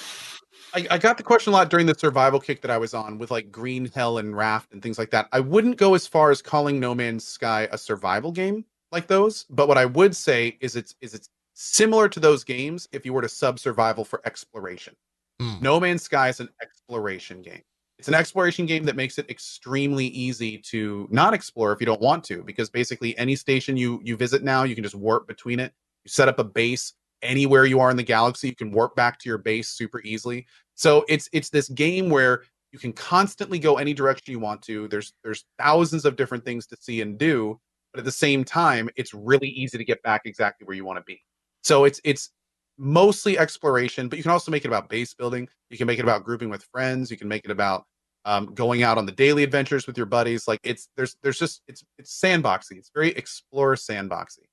I, 0.75 0.87
I 0.91 0.99
got 0.99 1.17
the 1.17 1.23
question 1.23 1.53
a 1.53 1.57
lot 1.57 1.71
during 1.71 1.87
the 1.87 1.95
survival 1.99 2.39
kick 2.39 2.61
that 2.61 2.71
I 2.71 2.77
was 2.77 2.93
on 2.93 3.17
with 3.17 3.31
like 3.31 3.51
Green 3.51 3.87
Hell 3.87 4.19
and 4.19 4.37
Raft 4.37 4.73
and 4.73 4.83
things 4.83 4.99
like 4.99 5.11
that. 5.11 5.29
I 5.33 5.41
wouldn't 5.41 5.79
go 5.79 5.95
as 5.95 6.07
far 6.07 6.31
as 6.31 6.43
calling 6.43 6.79
No 6.79 6.95
Man's 6.95 7.25
Sky 7.27 7.67
a 7.73 7.79
survival 7.79 8.31
game 8.31 8.67
like 8.93 9.07
those, 9.07 9.45
but 9.51 9.69
what 9.69 9.79
I 9.79 9.87
would 9.87 10.15
say 10.15 10.57
is 10.61 10.77
it's 10.77 10.95
is 11.01 11.15
it's 11.15 11.31
similar 11.55 12.09
to 12.09 12.21
those 12.21 12.45
games 12.45 12.89
if 12.93 13.05
you 13.05 13.13
were 13.13 13.23
to 13.23 13.29
sub 13.29 13.59
survival 13.59 14.05
for 14.05 14.21
exploration. 14.25 14.95
Hmm. 15.41 15.55
No 15.61 15.81
Man's 15.81 16.03
Sky 16.03 16.29
is 16.29 16.41
an 16.41 16.49
exploration 16.63 17.43
game. 17.43 17.63
It's 17.99 18.09
an 18.09 18.15
exploration 18.15 18.65
game 18.65 18.85
that 18.85 18.97
makes 18.97 19.19
it 19.19 19.29
extremely 19.29 20.07
easy 20.07 20.57
to 20.59 21.07
not 21.11 21.35
explore 21.35 21.73
if 21.73 21.81
you 21.81 21.87
don't 21.87 22.01
want 22.01 22.25
to, 22.25 22.43
because 22.43 22.71
basically 22.71 23.17
any 23.19 23.37
station 23.37 23.77
you 23.77 24.01
you 24.03 24.17
visit 24.17 24.43
now, 24.43 24.65
you 24.65 24.75
can 24.75 24.85
just 24.85 24.95
warp 24.95 25.29
between 25.29 25.61
it. 25.61 25.73
You 26.05 26.09
set 26.09 26.29
up 26.29 26.39
a 26.39 26.45
base 26.45 26.95
anywhere 27.23 27.67
you 27.67 27.81
are 27.81 27.91
in 27.91 27.97
the 27.97 28.03
galaxy, 28.03 28.49
you 28.49 28.57
can 28.57 28.73
warp 28.73 28.97
back 28.97 29.19
to 29.19 29.29
your 29.29 29.39
base 29.39 29.69
super 29.69 30.01
easily. 30.03 30.47
So 30.75 31.05
it's 31.09 31.29
it's 31.33 31.51
this 31.51 31.69
game 31.69 32.09
where 32.09 32.43
you 32.73 32.79
can 32.79 32.93
constantly 32.93 33.59
go 33.59 33.77
any 33.77 33.93
direction 33.93 34.33
you 34.33 34.39
want 34.39 34.63
to. 34.63 34.89
There's 34.89 35.13
there's 35.23 35.45
thousands 35.59 36.05
of 36.05 36.17
different 36.17 36.45
things 36.45 36.67
to 36.69 36.77
see 36.77 37.03
and 37.03 37.19
do, 37.19 37.61
but 37.93 37.99
at 38.01 38.05
the 38.05 38.13
same 38.13 38.45
time, 38.45 38.89
it's 38.97 39.15
really 39.15 39.49
easy 39.49 39.79
to 39.79 39.85
get 39.85 40.03
back 40.03 40.23
exactly 40.25 40.67
where 40.67 40.77
you 40.77 40.85
want 40.85 40.99
to 40.99 41.05
be. 41.05 41.21
So 41.63 41.85
it's 41.85 42.01
it's 42.05 42.31
mostly 42.79 43.39
exploration, 43.39 44.09
but 44.09 44.17
you 44.17 44.23
can 44.23 44.33
also 44.33 44.51
make 44.51 44.65
it 44.65 44.69
about 44.69 44.89
base 44.89 45.15
building. 45.15 45.49
You 45.69 45.79
can 45.79 45.87
make 45.87 45.99
it 45.99 46.03
about 46.03 46.25
grouping 46.25 46.49
with 46.49 46.65
friends. 46.73 47.11
You 47.11 47.17
can 47.17 47.29
make 47.29 47.45
it 47.45 47.51
about 47.51 47.85
um, 48.25 48.55
going 48.55 48.83
out 48.83 48.99
on 48.99 49.07
the 49.07 49.13
daily 49.13 49.43
adventures 49.43 49.87
with 49.87 49.97
your 49.97 50.07
buddies. 50.07 50.47
Like 50.49 50.61
it's 50.63 50.89
there's 50.97 51.17
there's 51.23 51.39
just 51.39 51.63
it's 51.69 51.85
it's 51.99 52.19
sandboxy. 52.21 52.73
It's 52.73 52.91
very 52.95 53.11
explore 53.11 53.75
sandboxy. 53.75 54.47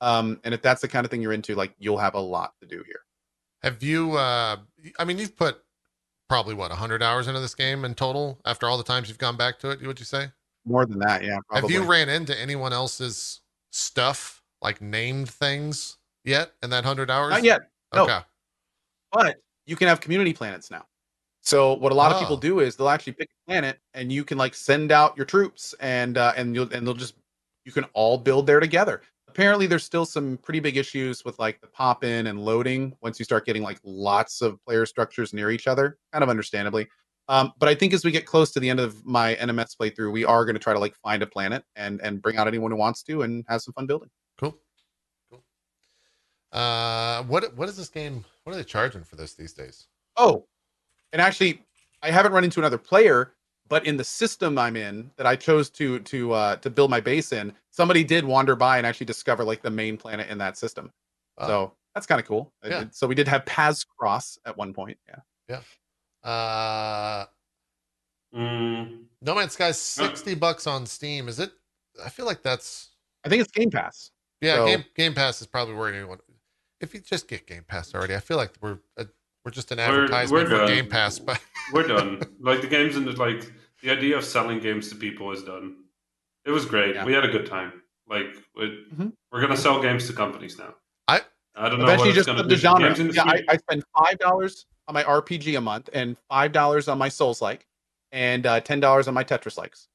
Um, 0.00 0.40
and 0.44 0.54
if 0.54 0.62
that's 0.62 0.80
the 0.80 0.88
kind 0.88 1.04
of 1.04 1.10
thing 1.10 1.20
you're 1.20 1.32
into, 1.32 1.54
like 1.54 1.74
you'll 1.78 1.98
have 1.98 2.14
a 2.14 2.20
lot 2.20 2.52
to 2.60 2.66
do 2.66 2.82
here. 2.86 3.00
have 3.62 3.82
you, 3.82 4.12
uh, 4.16 4.56
I 4.98 5.04
mean, 5.04 5.18
you've 5.18 5.36
put 5.36 5.58
probably 6.28 6.54
what 6.54 6.70
100 6.70 7.02
hours 7.02 7.28
into 7.28 7.40
this 7.40 7.54
game 7.54 7.84
in 7.84 7.94
total 7.94 8.40
after 8.46 8.66
all 8.66 8.78
the 8.78 8.84
times 8.84 9.08
you've 9.08 9.18
gone 9.18 9.36
back 9.36 9.58
to 9.58 9.70
it. 9.70 9.82
Would 9.82 9.98
you 9.98 10.06
say? 10.06 10.28
More 10.64 10.86
than 10.86 10.98
that, 11.00 11.22
yeah. 11.24 11.38
Probably. 11.48 11.72
Have 11.72 11.82
you 11.82 11.88
ran 11.88 12.08
into 12.08 12.38
anyone 12.38 12.72
else's 12.72 13.40
stuff 13.72 14.42
like 14.62 14.80
named 14.80 15.28
things 15.30 15.96
yet 16.24 16.52
in 16.62 16.70
that 16.70 16.84
100 16.84 17.10
hours? 17.10 17.30
Not 17.30 17.44
yet, 17.44 17.62
no. 17.94 18.04
Okay. 18.04 18.18
but 19.12 19.36
you 19.66 19.76
can 19.76 19.88
have 19.88 20.00
community 20.00 20.32
planets 20.32 20.70
now. 20.70 20.84
So 21.42 21.72
what 21.74 21.90
a 21.92 21.94
lot 21.94 22.12
of 22.12 22.20
people 22.20 22.36
Oh. 22.36 22.40
do 22.40 22.60
is 22.60 22.76
they'll 22.76 22.90
actually 22.90 23.14
pick 23.14 23.28
a 23.30 23.50
planet, 23.50 23.78
and 23.94 24.12
you 24.12 24.24
can 24.24 24.36
like 24.36 24.54
send 24.54 24.92
out 24.92 25.16
your 25.16 25.24
troops, 25.26 25.74
and 25.80 26.18
uh, 26.18 26.32
and 26.36 26.54
you'll 26.54 26.72
and 26.72 26.86
they'll 26.86 26.94
just 26.94 27.14
you 27.64 27.72
can 27.72 27.84
all 27.94 28.18
build 28.18 28.46
there 28.46 28.60
together. 28.60 29.00
Apparently, 29.28 29.66
there's 29.66 29.84
still 29.84 30.04
some 30.04 30.36
pretty 30.38 30.60
big 30.60 30.76
issues 30.76 31.24
with 31.24 31.38
like 31.38 31.60
the 31.60 31.66
pop 31.68 32.04
in 32.04 32.26
and 32.26 32.44
loading 32.44 32.94
once 33.00 33.18
you 33.18 33.24
start 33.24 33.46
getting 33.46 33.62
like 33.62 33.78
lots 33.84 34.42
of 34.42 34.62
player 34.66 34.84
structures 34.84 35.32
near 35.32 35.50
each 35.50 35.66
other, 35.66 35.98
kind 36.12 36.22
of 36.22 36.28
understandably. 36.28 36.86
Um, 37.30 37.52
but 37.60 37.68
I 37.68 37.76
think 37.76 37.94
as 37.94 38.04
we 38.04 38.10
get 38.10 38.26
close 38.26 38.50
to 38.50 38.60
the 38.60 38.68
end 38.68 38.80
of 38.80 39.06
my 39.06 39.36
NMS 39.36 39.76
playthrough, 39.80 40.10
we 40.10 40.24
are 40.24 40.44
going 40.44 40.56
to 40.56 40.60
try 40.60 40.72
to 40.72 40.80
like 40.80 40.96
find 40.96 41.22
a 41.22 41.26
planet 41.28 41.62
and 41.76 42.00
and 42.02 42.20
bring 42.20 42.36
out 42.36 42.48
anyone 42.48 42.72
who 42.72 42.76
wants 42.76 43.04
to 43.04 43.22
and 43.22 43.44
have 43.48 43.62
some 43.62 43.72
fun 43.72 43.86
building. 43.86 44.10
Cool. 44.36 44.58
Cool. 45.30 45.44
Uh, 46.50 47.22
what 47.22 47.56
what 47.56 47.68
is 47.68 47.76
this 47.76 47.88
game? 47.88 48.24
What 48.42 48.52
are 48.52 48.56
they 48.56 48.64
charging 48.64 49.04
for 49.04 49.14
this 49.14 49.34
these 49.34 49.52
days? 49.52 49.86
Oh, 50.16 50.44
and 51.12 51.22
actually, 51.22 51.64
I 52.02 52.10
haven't 52.10 52.32
run 52.32 52.42
into 52.42 52.58
another 52.58 52.78
player, 52.78 53.34
but 53.68 53.86
in 53.86 53.96
the 53.96 54.02
system 54.02 54.58
I'm 54.58 54.74
in 54.74 55.12
that 55.16 55.24
I 55.24 55.36
chose 55.36 55.70
to 55.70 56.00
to 56.00 56.32
uh, 56.32 56.56
to 56.56 56.68
build 56.68 56.90
my 56.90 57.00
base 57.00 57.32
in, 57.32 57.52
somebody 57.70 58.02
did 58.02 58.24
wander 58.24 58.56
by 58.56 58.76
and 58.76 58.84
actually 58.84 59.06
discover 59.06 59.44
like 59.44 59.62
the 59.62 59.70
main 59.70 59.96
planet 59.96 60.28
in 60.28 60.38
that 60.38 60.58
system. 60.58 60.90
Wow. 61.38 61.46
So 61.46 61.72
that's 61.94 62.08
kind 62.08 62.20
of 62.20 62.26
cool. 62.26 62.52
Yeah. 62.64 62.86
So 62.90 63.06
we 63.06 63.14
did 63.14 63.28
have 63.28 63.46
paths 63.46 63.84
cross 63.84 64.36
at 64.44 64.56
one 64.56 64.74
point. 64.74 64.98
Yeah. 65.08 65.20
Yeah. 65.48 65.60
Uh, 66.22 67.24
Mm, 68.34 69.04
No 69.22 69.34
Man's 69.34 69.54
Sky's 69.54 69.76
60 69.78 70.36
bucks 70.36 70.66
on 70.68 70.86
Steam. 70.86 71.28
Is 71.28 71.40
it? 71.40 71.50
I 72.04 72.08
feel 72.08 72.26
like 72.26 72.42
that's 72.42 72.90
I 73.24 73.28
think 73.28 73.42
it's 73.42 73.50
Game 73.50 73.70
Pass. 73.70 74.12
yeah. 74.40 74.54
So- 74.56 74.66
Game 74.66 74.84
Game 74.94 75.14
Pass 75.14 75.40
is 75.40 75.46
probably 75.48 75.74
where 75.74 75.92
anyone. 75.92 76.18
If 76.80 76.94
you 76.94 77.00
just 77.00 77.26
get 77.28 77.46
Game 77.46 77.64
Pass 77.66 77.92
already, 77.94 78.14
I 78.14 78.20
feel 78.20 78.36
like 78.36 78.52
we're 78.60 78.78
uh, 78.96 79.04
we're 79.44 79.50
just 79.50 79.72
an 79.72 79.78
We're- 79.78 79.88
advertisement 80.04 80.44
we're 80.44 80.50
for 80.50 80.64
done. 80.66 80.68
Game 80.74 80.86
Pass. 80.88 81.18
But 81.18 81.40
we're 81.72 81.86
done. 81.88 82.20
like 82.40 82.60
the 82.60 82.68
games 82.68 82.96
and 82.96 83.04
the, 83.06 83.12
like 83.12 83.50
the 83.82 83.90
idea 83.90 84.16
of 84.16 84.24
selling 84.24 84.60
games 84.60 84.88
to 84.90 84.94
people 84.94 85.32
is 85.32 85.42
done. 85.42 85.76
It 86.44 86.52
was 86.52 86.64
great. 86.64 86.94
Yeah. 86.94 87.04
We 87.04 87.12
had 87.12 87.24
a 87.24 87.28
good 87.32 87.46
time. 87.46 87.82
Like 88.08 88.26
it, 88.56 88.96
Mhm. 88.96 89.12
we're 89.32 89.40
gonna 89.40 89.56
sell 89.56 89.82
games 89.82 90.06
to 90.06 90.12
companies 90.12 90.56
now. 90.56 90.74
I- 91.08 91.22
I 91.56 91.68
don't 91.68 91.80
know 91.80 91.84
what 91.86 91.94
Eventually, 91.94 92.08
it's 92.10 92.26
just 92.26 92.28
put 92.28 92.48
the 92.48 92.56
genre. 92.56 92.96
Yeah, 93.12 93.24
I. 93.24 93.42
I 93.48 93.56
spend 93.56 93.82
five 93.98 94.18
dollars 94.20 94.66
on 94.90 94.94
my 94.94 95.04
RPG 95.04 95.56
a 95.56 95.60
month 95.60 95.88
and 95.92 96.16
five 96.28 96.52
dollars 96.52 96.88
on 96.88 96.98
my 96.98 97.08
Souls 97.08 97.40
like, 97.40 97.66
and 98.12 98.44
uh, 98.46 98.60
ten 98.60 98.80
dollars 98.80 99.08
on 99.08 99.14
my 99.14 99.24
Tetris 99.24 99.56
likes. 99.56 99.88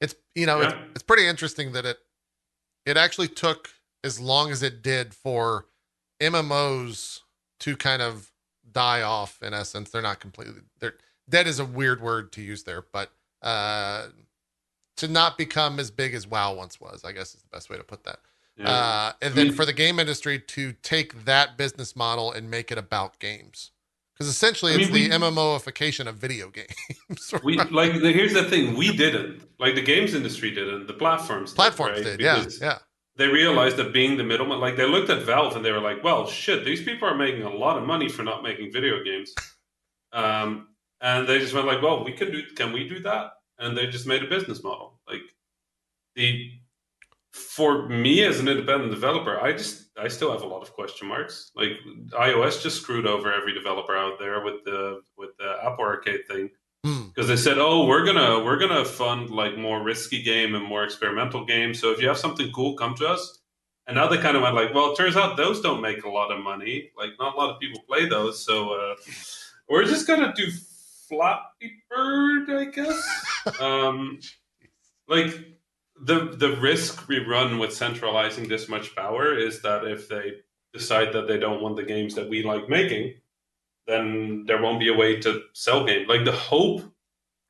it's 0.00 0.14
you 0.34 0.46
know 0.46 0.60
it's, 0.60 0.72
Yeah. 0.74 0.84
it's 0.94 1.02
pretty 1.02 1.26
interesting 1.26 1.72
that 1.72 1.84
it 1.84 1.98
it 2.84 2.96
actually 2.96 3.28
took 3.28 3.70
as 4.04 4.20
long 4.20 4.50
as 4.52 4.62
it 4.62 4.82
did 4.82 5.14
for 5.14 5.66
MMOs 6.20 7.20
to 7.60 7.76
kind 7.76 8.02
of 8.02 8.30
die 8.70 9.02
off. 9.02 9.42
In 9.42 9.54
essence, 9.54 9.90
they're 9.90 10.02
not 10.02 10.20
completely 10.20 10.60
they're 10.80 10.94
dead 11.28 11.46
is 11.46 11.58
a 11.58 11.64
weird 11.64 12.00
word 12.00 12.32
to 12.32 12.42
use 12.42 12.62
there, 12.64 12.84
but 12.92 13.10
uh, 13.42 14.06
to 14.98 15.08
not 15.08 15.36
become 15.38 15.80
as 15.80 15.90
big 15.90 16.14
as 16.14 16.26
WoW 16.26 16.54
once 16.54 16.80
was, 16.80 17.04
I 17.04 17.12
guess 17.12 17.34
is 17.34 17.42
the 17.42 17.48
best 17.48 17.68
way 17.70 17.76
to 17.76 17.82
put 17.84 18.04
that. 18.04 18.20
Yeah. 18.56 18.68
Uh, 18.70 19.12
and 19.22 19.32
I 19.32 19.34
then 19.34 19.46
mean- 19.48 19.54
for 19.56 19.64
the 19.66 19.72
game 19.72 19.98
industry 19.98 20.38
to 20.38 20.72
take 20.82 21.24
that 21.24 21.56
business 21.56 21.96
model 21.96 22.32
and 22.32 22.50
make 22.50 22.70
it 22.70 22.78
about 22.78 23.18
games. 23.18 23.72
Because 24.16 24.28
essentially 24.28 24.72
I 24.72 24.76
it's 24.76 24.90
mean, 24.90 25.10
the 25.10 25.16
we- 25.18 25.24
MMOification 25.24 26.06
of 26.08 26.16
video 26.16 26.48
games. 26.58 27.34
we 27.44 27.58
like 27.58 28.00
the, 28.00 28.12
here's 28.12 28.32
the 28.32 28.44
thing 28.44 28.74
we 28.76 28.96
didn't 28.96 29.42
like 29.58 29.74
the 29.74 29.82
games 29.82 30.14
industry 30.14 30.50
didn't 30.50 30.86
the 30.86 30.94
platforms 30.94 31.50
did, 31.50 31.56
Platforms 31.56 31.96
right? 31.98 32.04
did, 32.04 32.20
yeah, 32.20 32.44
yeah. 32.60 32.78
they 33.16 33.26
realized 33.28 33.76
that 33.76 33.92
being 33.92 34.16
the 34.16 34.24
middleman 34.24 34.58
like 34.60 34.76
they 34.76 34.86
looked 34.88 35.10
at 35.10 35.22
valve 35.22 35.54
and 35.56 35.64
they 35.64 35.70
were 35.72 35.80
like 35.80 36.02
well 36.02 36.26
shit 36.26 36.64
these 36.64 36.82
people 36.82 37.06
are 37.08 37.14
making 37.14 37.42
a 37.42 37.50
lot 37.54 37.76
of 37.76 37.84
money 37.84 38.08
for 38.08 38.22
not 38.22 38.42
making 38.42 38.72
video 38.72 39.02
games 39.04 39.34
um, 40.12 40.68
and 41.02 41.28
they 41.28 41.38
just 41.38 41.52
went 41.52 41.66
like 41.66 41.82
well 41.82 42.02
we 42.04 42.12
can 42.12 42.30
do 42.32 42.42
can 42.56 42.72
we 42.72 42.88
do 42.88 43.00
that 43.00 43.32
and 43.58 43.76
they 43.76 43.86
just 43.86 44.06
made 44.06 44.22
a 44.22 44.28
business 44.28 44.62
model 44.64 44.98
like 45.08 45.20
the 46.14 46.50
for 47.32 47.86
me 47.88 48.22
as 48.24 48.40
an 48.40 48.48
independent 48.48 48.90
developer 48.90 49.38
i 49.40 49.52
just 49.52 49.85
i 49.98 50.08
still 50.08 50.30
have 50.32 50.42
a 50.42 50.46
lot 50.46 50.62
of 50.62 50.72
question 50.72 51.08
marks 51.08 51.50
like 51.56 51.72
ios 52.12 52.62
just 52.62 52.80
screwed 52.82 53.06
over 53.06 53.32
every 53.32 53.52
developer 53.54 53.96
out 53.96 54.18
there 54.18 54.42
with 54.44 54.62
the 54.64 55.00
with 55.16 55.30
the 55.38 55.56
apple 55.62 55.84
arcade 55.84 56.26
thing 56.28 56.50
Hmm. 56.84 57.08
because 57.08 57.26
they 57.26 57.36
said, 57.36 57.58
"Oh, 57.58 57.86
we're 57.86 58.04
gonna 58.04 58.44
we're 58.44 58.58
gonna 58.58 58.84
fund 58.84 59.30
like 59.30 59.56
more 59.56 59.82
risky 59.82 60.22
game 60.22 60.54
and 60.54 60.64
more 60.64 60.84
experimental 60.84 61.44
games. 61.44 61.80
So 61.80 61.90
if 61.90 62.00
you 62.00 62.06
have 62.06 62.18
something 62.18 62.52
cool, 62.52 62.76
come 62.76 62.94
to 62.96 63.08
us." 63.08 63.40
And 63.88 63.96
now 63.96 64.06
they 64.06 64.18
kind 64.18 64.36
of 64.36 64.42
went 64.42 64.54
like, 64.54 64.72
"Well, 64.72 64.92
it 64.92 64.96
turns 64.96 65.16
out 65.16 65.36
those 65.36 65.60
don't 65.60 65.80
make 65.80 66.04
a 66.04 66.08
lot 66.08 66.30
of 66.30 66.44
money. 66.44 66.92
Like, 66.96 67.10
not 67.18 67.34
a 67.34 67.36
lot 67.36 67.50
of 67.50 67.58
people 67.58 67.80
play 67.88 68.06
those. 68.08 68.44
So 68.44 68.74
uh, 68.74 68.94
we're 69.68 69.84
just 69.84 70.06
gonna 70.06 70.32
do 70.36 70.46
Flappy 71.08 71.72
Bird, 71.90 72.50
I 72.50 72.64
guess." 72.66 73.00
um, 73.60 74.20
like 75.08 75.55
the 76.02 76.34
the 76.36 76.56
risk 76.58 77.08
we 77.08 77.18
run 77.24 77.58
with 77.58 77.72
centralizing 77.72 78.48
this 78.48 78.68
much 78.68 78.94
power 78.94 79.36
is 79.36 79.62
that 79.62 79.84
if 79.86 80.08
they 80.08 80.34
decide 80.72 81.12
that 81.12 81.26
they 81.26 81.38
don't 81.38 81.62
want 81.62 81.76
the 81.76 81.82
games 81.82 82.14
that 82.14 82.28
we 82.28 82.42
like 82.42 82.68
making, 82.68 83.14
then 83.86 84.44
there 84.46 84.60
won't 84.60 84.80
be 84.80 84.88
a 84.88 84.94
way 84.96 85.18
to 85.20 85.42
sell 85.54 85.86
game. 85.86 86.06
Like 86.06 86.24
the 86.24 86.32
hope 86.32 86.82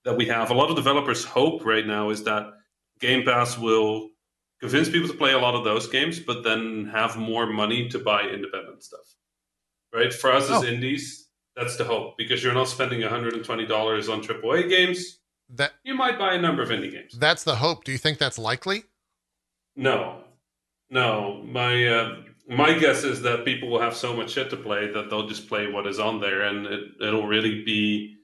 that 0.04 0.16
we 0.16 0.26
have, 0.26 0.50
a 0.50 0.54
lot 0.54 0.70
of 0.70 0.76
developers' 0.76 1.24
hope 1.24 1.64
right 1.64 1.86
now 1.86 2.10
is 2.10 2.22
that 2.24 2.52
Game 3.00 3.24
Pass 3.24 3.58
will 3.58 4.10
convince 4.60 4.88
people 4.88 5.08
to 5.08 5.14
play 5.14 5.32
a 5.32 5.38
lot 5.38 5.54
of 5.54 5.64
those 5.64 5.88
games, 5.88 6.20
but 6.20 6.44
then 6.44 6.86
have 6.92 7.16
more 7.16 7.46
money 7.46 7.88
to 7.88 7.98
buy 7.98 8.22
independent 8.22 8.82
stuff. 8.84 9.14
Right? 9.92 10.12
For 10.12 10.30
us 10.32 10.44
as 10.50 10.62
Oh. 10.62 10.66
indies, 10.66 11.28
that's 11.56 11.76
the 11.76 11.84
hope 11.84 12.16
because 12.16 12.44
you're 12.44 12.54
not 12.54 12.68
spending 12.68 13.02
$120 13.02 14.08
on 14.08 14.22
AAA 14.22 14.68
games. 14.68 15.18
That 15.48 15.72
You 15.84 15.94
might 15.94 16.18
buy 16.18 16.34
a 16.34 16.40
number 16.40 16.62
of 16.62 16.70
indie 16.70 16.90
games. 16.92 17.16
that's 17.18 17.44
the 17.44 17.56
hope. 17.56 17.84
Do 17.84 17.92
you 17.92 17.98
think 17.98 18.18
that's 18.18 18.38
likely? 18.38 18.84
No, 19.76 20.24
no. 20.90 21.42
My 21.44 21.86
uh, 21.86 22.16
my 22.48 22.76
guess 22.78 23.04
is 23.04 23.22
that 23.22 23.44
people 23.44 23.68
will 23.70 23.80
have 23.80 23.94
so 23.94 24.16
much 24.16 24.30
shit 24.32 24.50
to 24.50 24.56
play 24.56 24.90
that 24.92 25.10
they'll 25.10 25.28
just 25.28 25.48
play 25.48 25.70
what 25.70 25.86
is 25.86 25.98
on 25.98 26.20
there, 26.20 26.42
and 26.42 26.66
it, 26.66 26.80
it'll 27.00 27.26
really 27.26 27.62
be 27.64 28.16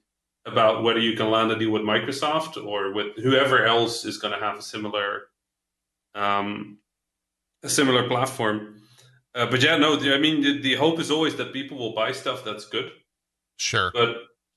about 0.47 0.83
whether 0.83 0.99
you 0.99 1.17
can 1.17 1.31
land 1.31 1.53
a 1.53 1.59
deal 1.59 1.71
with 1.71 1.83
Microsoft 1.83 2.57
or 2.63 2.93
with 2.93 3.17
whoever 3.23 3.65
else 3.65 4.05
is 4.05 4.19
going 4.19 4.35
to 4.35 4.45
have 4.45 4.59
a 4.59 4.63
similar 4.63 5.23
um, 6.15 6.79
a 7.63 7.69
similar 7.69 8.09
platform. 8.09 8.81
Uh, 9.35 9.47
but 9.47 9.63
yeah, 9.63 9.77
no. 9.77 9.97
I 9.97 10.19
mean, 10.19 10.43
the, 10.43 10.61
the 10.61 10.75
hope 10.75 10.99
is 10.99 11.11
always 11.11 11.37
that 11.37 11.53
people 11.53 11.79
will 11.79 11.95
buy 11.95 12.13
stuff 12.13 12.45
that's 12.45 12.67
good. 12.67 12.91
Sure. 13.59 13.91
But 13.95 14.17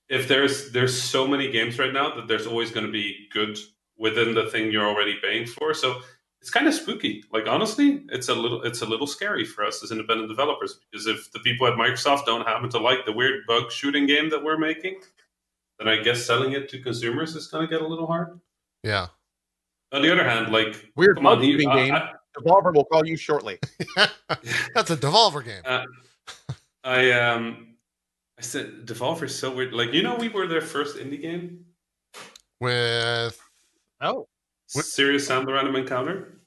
if 0.10 0.28
there's 0.28 0.72
there's 0.72 1.00
so 1.00 1.28
many 1.28 1.52
games 1.52 1.80
right 1.80 1.94
now 1.94 2.14
that 2.16 2.28
there's 2.28 2.48
always 2.48 2.72
going 2.72 2.86
to 2.86 2.92
be 2.92 3.28
good 3.34 3.58
within 3.98 4.34
the 4.36 4.50
thing 4.50 4.72
you're 4.72 4.88
already 4.88 5.16
paying 5.22 5.46
for. 5.48 5.74
So 5.74 6.02
it's 6.42 6.52
kind 6.52 6.68
of 6.68 6.74
spooky. 6.74 7.24
Like 7.32 7.48
honestly, 7.48 8.04
it's 8.10 8.30
a 8.30 8.36
little 8.36 8.62
it's 8.64 8.82
a 8.82 8.86
little 8.86 9.08
scary 9.08 9.46
for 9.46 9.66
us 9.66 9.84
as 9.84 9.92
independent 9.92 10.30
developers 10.30 10.80
because 10.92 11.08
if 11.08 11.32
the 11.32 11.40
people 11.40 11.66
at 11.68 11.74
Microsoft 11.74 12.26
don't 12.26 12.46
happen 12.46 12.70
to 12.70 12.78
like 12.80 13.06
the 13.06 13.12
weird 13.12 13.46
bug 13.48 13.72
shooting 13.72 14.06
game 14.06 14.30
that 14.30 14.44
we're 14.44 14.58
making, 14.58 15.00
then 15.80 15.88
I 15.88 15.98
guess 16.04 16.24
selling 16.26 16.52
it 16.52 16.70
to 16.70 16.80
consumers 16.82 17.36
is 17.36 17.48
going 17.48 17.68
to 17.68 17.72
get 17.72 17.82
a 17.82 17.88
little 17.88 18.06
hard. 18.08 18.40
Yeah. 18.84 19.08
On 19.92 20.02
the 20.02 20.12
other 20.12 20.24
hand, 20.28 20.52
like 20.52 20.92
Weird 20.96 21.18
come 21.18 21.26
on, 21.28 21.38
bug 21.38 21.46
you, 21.46 21.54
shooting 21.54 21.70
I- 21.70 21.76
game. 21.86 21.94
I- 21.96 22.12
Devolver 22.38 22.74
will 22.76 22.84
call 22.84 23.08
you 23.08 23.16
shortly. 23.16 23.58
that's 23.96 24.90
a 24.92 24.98
Devolver 24.98 25.42
game. 25.46 25.62
Uh, 25.64 25.86
I 26.84 27.12
um 27.12 27.75
I 28.38 28.42
said 28.42 28.86
Devolver's 28.86 29.38
so 29.38 29.54
weird. 29.54 29.74
Like 29.74 29.94
you 29.94 30.04
know, 30.04 30.16
we 30.16 30.30
were 30.30 30.48
their 30.48 30.62
first 30.62 30.98
indie 30.98 31.22
game. 31.22 31.66
With 32.60 33.40
Oh, 34.02 34.28
What- 34.74 34.86
Serious 34.86 35.28
Sam 35.28 35.46
the 35.46 35.54
Random 35.54 35.76
Encounter. 35.76 36.40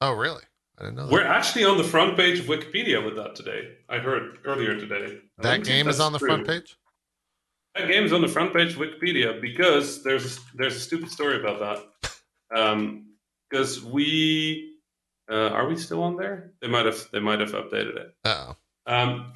oh 0.00 0.12
really? 0.12 0.42
I 0.78 0.84
didn't 0.84 0.96
know 0.96 1.06
that. 1.06 1.12
We're 1.12 1.24
actually 1.26 1.64
on 1.64 1.76
the 1.78 1.84
front 1.84 2.16
page 2.16 2.40
of 2.40 2.46
Wikipedia 2.46 3.04
with 3.04 3.16
that 3.16 3.34
today. 3.36 3.76
I 3.88 3.98
heard 3.98 4.38
earlier 4.44 4.78
today. 4.78 5.18
I 5.38 5.42
that 5.42 5.64
game 5.64 5.88
is 5.88 6.00
on 6.00 6.12
the 6.12 6.18
true. 6.18 6.28
front 6.28 6.46
page. 6.46 6.76
That 7.74 7.88
game 7.88 8.04
is 8.04 8.12
on 8.12 8.20
the 8.20 8.28
front 8.28 8.52
page 8.52 8.72
of 8.72 8.78
Wikipedia 8.78 9.40
because 9.40 10.02
there's 10.02 10.40
there's 10.54 10.76
a 10.76 10.80
stupid 10.80 11.10
story 11.10 11.40
about 11.40 11.60
that. 11.60 12.10
Um, 12.54 13.06
because 13.48 13.82
we 13.82 14.74
uh, 15.30 15.48
are 15.48 15.66
we 15.66 15.74
still 15.78 16.02
on 16.02 16.16
there? 16.16 16.52
They 16.60 16.68
might 16.68 16.84
have 16.84 17.08
they 17.10 17.18
might 17.18 17.40
have 17.40 17.52
updated 17.52 17.96
it. 17.96 18.14
Uh 18.26 18.48
oh. 18.86 18.92
Um, 18.94 19.32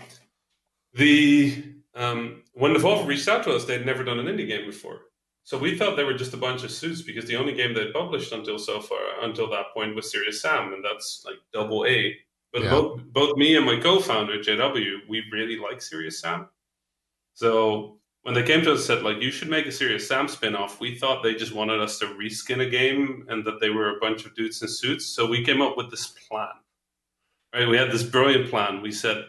the 0.93 1.65
um, 1.97 2.43
when 2.53 2.75
Devolver 2.75 3.07
reached 3.07 3.29
out 3.29 3.43
to 3.45 3.53
us, 3.55 3.65
they'd 3.65 3.87
never 3.87 4.05
done 4.05 4.19
an 4.19 4.27
indie 4.27 4.47
game 4.47 4.67
before, 4.67 5.01
so 5.45 5.57
we 5.59 5.77
thought 5.77 5.97
they 5.97 6.05
were 6.05 6.15
just 6.15 6.35
a 6.35 6.37
bunch 6.37 6.63
of 6.65 6.71
suits 6.71 7.03
because 7.03 7.25
the 7.27 7.37
only 7.37 7.55
game 7.55 7.73
they'd 7.75 7.93
published 7.93 8.33
until 8.33 8.59
so 8.59 8.81
far 8.81 8.99
until 9.23 9.49
that 9.51 9.67
point 9.75 9.95
was 9.95 10.11
Serious 10.11 10.43
Sam, 10.43 10.73
and 10.73 10.85
that's 10.85 11.23
like 11.25 11.37
double 11.53 11.87
A. 11.87 12.17
But 12.53 12.63
Yeah. 12.63 12.71
both 12.71 13.03
both 13.13 13.37
me 13.37 13.57
and 13.57 13.67
my 13.67 13.79
co-founder 13.81 14.39
JW, 14.43 15.09
we 15.09 15.23
really 15.33 15.57
like 15.59 15.81
Serious 15.83 16.21
Sam. 16.21 16.49
So 17.35 18.01
when 18.23 18.35
they 18.35 18.43
came 18.43 18.63
to 18.63 18.73
us 18.73 18.79
and 18.79 18.87
said 18.87 19.03
like 19.05 19.23
you 19.23 19.31
should 19.31 19.49
make 19.49 19.67
a 19.67 19.73
Serious 19.73 20.09
Sam 20.09 20.27
spin-off, 20.27 20.81
we 20.81 20.97
thought 20.99 21.23
they 21.23 21.35
just 21.35 21.55
wanted 21.55 21.81
us 21.81 21.99
to 22.01 22.07
reskin 22.07 22.67
a 22.67 22.71
game 22.71 23.25
and 23.29 23.45
that 23.45 23.61
they 23.61 23.71
were 23.71 23.97
a 23.97 24.01
bunch 24.01 24.25
of 24.27 24.35
dudes 24.35 24.63
in 24.63 24.69
suits. 24.69 25.07
So 25.07 25.27
we 25.27 25.45
came 25.45 25.63
up 25.63 25.77
with 25.77 25.91
this 25.91 26.07
plan. 26.29 26.49
Right? 27.55 27.69
We 27.69 27.77
had 27.77 27.91
this 27.93 28.03
brilliant 28.03 28.51
plan. 28.51 28.83
We 28.83 28.91
said, 28.91 29.25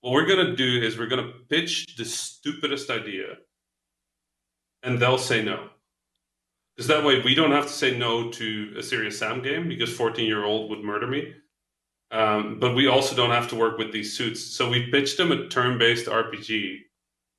what 0.00 0.12
we're 0.12 0.26
gonna 0.26 0.56
do 0.56 0.82
is 0.82 0.98
we're 0.98 1.06
gonna 1.06 1.32
pitch 1.48 1.96
the 1.96 2.04
stupidest 2.04 2.90
idea, 2.90 3.36
and 4.82 4.98
they'll 4.98 5.18
say 5.18 5.42
no. 5.42 5.68
Because 6.76 6.88
that 6.88 7.04
way 7.04 7.20
we 7.20 7.34
don't 7.34 7.52
have 7.52 7.66
to 7.66 7.72
say 7.72 7.96
no 7.96 8.30
to 8.30 8.74
a 8.78 8.82
Serious 8.82 9.18
Sam 9.18 9.42
game 9.42 9.68
because 9.68 9.94
14 9.94 10.26
year 10.26 10.44
old 10.44 10.70
would 10.70 10.82
murder 10.82 11.06
me. 11.06 11.34
Um, 12.10 12.58
but 12.58 12.74
we 12.74 12.86
also 12.86 13.14
don't 13.14 13.30
have 13.30 13.48
to 13.48 13.56
work 13.56 13.78
with 13.78 13.92
these 13.92 14.16
suits. 14.16 14.42
So 14.42 14.68
we 14.68 14.90
pitched 14.90 15.16
them 15.16 15.30
a 15.30 15.48
turn 15.48 15.78
based 15.78 16.06
RPG 16.06 16.80